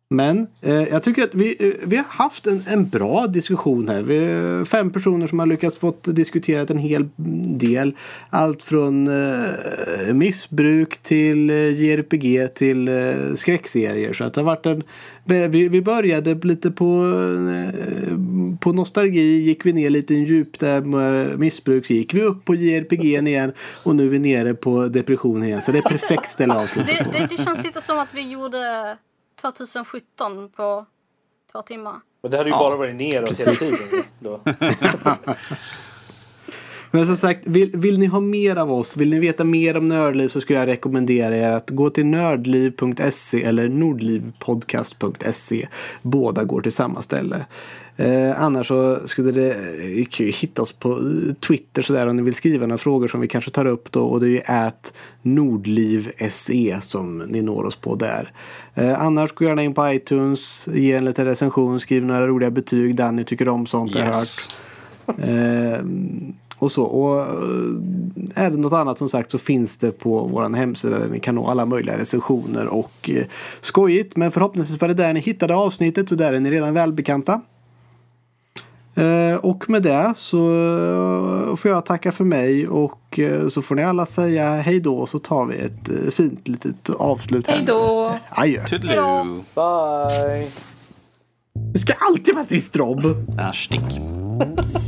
Men 0.09 0.47
eh, 0.61 0.73
jag 0.75 1.03
tycker 1.03 1.23
att 1.23 1.35
vi, 1.35 1.69
eh, 1.69 1.89
vi 1.89 1.97
har 1.97 2.05
haft 2.05 2.47
en, 2.47 2.65
en 2.67 2.89
bra 2.89 3.27
diskussion 3.27 3.89
här. 3.89 4.03
Vi 4.03 4.17
är 4.17 4.65
fem 4.65 4.91
personer 4.91 5.27
som 5.27 5.39
har 5.39 5.47
lyckats 5.47 5.79
fått 5.79 6.05
diskuterat 6.05 6.71
en 6.71 6.79
hel 6.79 7.09
del. 7.59 7.93
Allt 8.31 8.63
från 8.63 9.09
eh, 9.09 10.15
missbruk 10.15 10.99
till 10.99 11.51
eh, 11.51 11.57
JRPG 11.57 12.55
till 12.55 12.89
eh, 12.89 13.35
skräckserier. 13.35 14.13
Så 14.13 14.25
att 14.25 14.35
det 14.35 14.41
har 14.41 14.47
varit 14.47 14.67
en, 14.67 14.83
vi, 15.25 15.69
vi 15.69 15.83
började 15.83 16.35
lite 16.35 16.71
på, 16.71 16.85
eh, 17.51 18.19
på 18.61 18.73
nostalgi, 18.73 19.41
gick 19.41 19.67
vi 19.67 19.73
ner 19.73 19.91
lite 19.91 20.15
i 20.15 20.25
djup 20.25 20.59
där 20.59 20.81
med 20.81 21.39
missbruk. 21.39 21.87
Så 21.87 21.93
gick 21.93 22.15
vi 22.15 22.23
upp 22.23 22.45
på 22.45 22.55
JRPG 22.55 23.05
igen 23.05 23.53
och 23.83 23.97
nu 23.97 24.05
är 24.05 24.09
vi 24.09 24.19
nere 24.19 24.55
på 24.55 24.89
depression 24.89 25.45
igen. 25.45 25.63
Så 25.63 25.73
det 25.73 25.79
är 25.79 25.83
perfekt 25.83 26.31
ställe 26.31 26.55
att 26.55 26.63
avsluta 26.63 26.93
Det, 26.93 27.05
på. 27.05 27.11
det, 27.13 27.27
det 27.37 27.45
känns 27.45 27.65
lite 27.65 27.81
som 27.81 27.99
att 27.99 28.15
vi 28.15 28.31
gjorde 28.31 28.97
2017 29.41 30.49
på 30.57 30.87
två 31.53 31.63
timmar. 31.63 31.95
Och 32.21 32.31
det 32.31 32.37
hade 32.37 32.51
ju 32.51 32.55
Ja, 32.55 32.59
bara 32.59 32.77
varit 32.77 32.97
neråt 32.97 33.41
hela 33.41 33.53
tiden. 33.53 34.05
Då. 34.19 34.41
Men 36.91 37.07
som 37.07 37.17
sagt, 37.17 37.47
vill, 37.47 37.71
vill 37.75 37.99
ni 37.99 38.07
ha 38.07 38.21
mer 38.21 38.57
av 38.57 38.73
oss, 38.73 38.97
vill 38.97 39.11
ni 39.11 39.19
veta 39.19 39.45
mer 39.45 39.77
om 39.77 39.89
Nördliv 39.89 40.29
så 40.29 40.41
skulle 40.41 40.59
jag 40.59 40.69
rekommendera 40.69 41.37
er 41.37 41.51
att 41.51 41.71
gå 41.71 41.91
till 41.91 42.07
nördliv.se 42.07 43.45
eller 43.45 43.69
nordlivpodcast.se. 43.69 45.69
Båda 46.03 46.45
går 46.45 46.61
till 46.61 46.73
samma 46.73 47.03
ställe. 47.03 47.47
Eh, 47.97 48.43
annars 48.43 48.69
så 48.69 49.09
skulle 49.09 49.31
det 49.31 49.51
eh, 49.51 50.21
ju 50.21 50.31
hitta 50.31 50.63
oss 50.63 50.73
på 50.73 50.91
eh, 50.91 51.35
Twitter 51.47 51.83
sådär 51.83 52.07
om 52.07 52.17
ni 52.17 52.23
vill 52.23 52.35
skriva 52.35 52.67
några 52.67 52.79
frågor 52.79 53.09
som 53.09 53.21
vi 53.21 53.29
kanske 53.29 53.51
tar 53.51 53.67
upp 53.67 53.93
då 53.93 54.07
och 54.07 54.21
det 54.21 54.27
är 54.27 54.31
ju 54.31 54.43
at 54.47 54.93
nordliv.se 55.23 56.79
som 56.83 57.19
ni 57.19 57.43
når 57.43 57.65
oss 57.65 57.77
på 57.77 57.95
där. 57.95 58.33
Eh, 58.79 59.01
annars 59.01 59.33
gå 59.33 59.45
gärna 59.45 59.63
in 59.63 59.75
på 59.75 59.93
iTunes, 59.93 60.69
ge 60.73 60.93
en 60.93 61.05
liten 61.05 61.25
recension, 61.25 61.81
skriv 61.81 62.05
några 62.05 62.27
roliga 62.27 62.51
betyg. 62.51 62.97
Danny 62.97 63.25
tycker 63.25 63.49
om 63.49 63.67
sånt 63.67 63.95
har 63.95 64.01
jag 64.01 64.07
hört. 64.07 64.17
Yes. 64.17 64.49
Eh, 65.19 65.85
och 66.59 66.73
så. 66.73 66.83
Och 66.83 67.21
eh, 67.21 68.45
är 68.45 68.51
det 68.51 68.57
något 68.57 68.73
annat 68.73 68.99
som 68.99 69.09
sagt 69.09 69.31
så 69.31 69.39
finns 69.39 69.79
det 69.79 69.93
på 69.93 70.29
vår 70.33 70.57
hemsida 70.57 70.99
där 70.99 71.09
ni 71.09 71.21
kan 71.21 71.35
nå 71.35 71.47
alla 71.47 71.67
möjliga 71.67 71.99
recensioner 71.99 72.67
och 72.67 73.11
eh, 73.11 73.25
skojigt. 73.61 74.17
Men 74.17 74.31
förhoppningsvis 74.31 74.81
var 74.81 74.89
det 74.89 74.95
där 74.95 75.13
ni 75.13 75.21
hittade 75.21 75.55
avsnittet 75.55 76.09
så 76.09 76.15
där 76.15 76.33
är 76.33 76.41
ni 76.41 76.51
redan 76.51 76.75
välbekanta. 76.75 77.41
Eh, 78.97 79.37
och 79.37 79.71
med 79.71 79.83
det 79.83 80.15
så 80.17 80.39
eh, 81.51 81.57
får 81.57 81.71
jag 81.71 81.85
tacka 81.85 82.13
för 82.13 82.25
mig 82.25 82.69
och 82.69 83.19
eh, 83.19 83.49
så 83.49 83.63
får 83.63 83.75
ni 83.75 83.83
alla 83.83 84.07
säga 84.07 84.55
hej 84.55 84.81
då 84.81 85.07
så 85.07 85.19
tar 85.19 85.47
vi 85.47 85.57
ett 85.57 86.15
fint 86.15 86.49
litet 86.49 86.91
avslut. 86.91 87.47
hej 87.47 87.65
då! 87.67 88.13
Adjö. 88.29 88.65
Toodaloo. 88.65 89.45
Bye! 89.55 90.49
Du 91.73 91.79
ska 91.79 91.93
alltid 92.11 92.35
vara 92.35 92.45
sist 92.45 92.77
Rob. 92.77 93.05
Äh, 93.39 93.53
stick. 93.53 93.81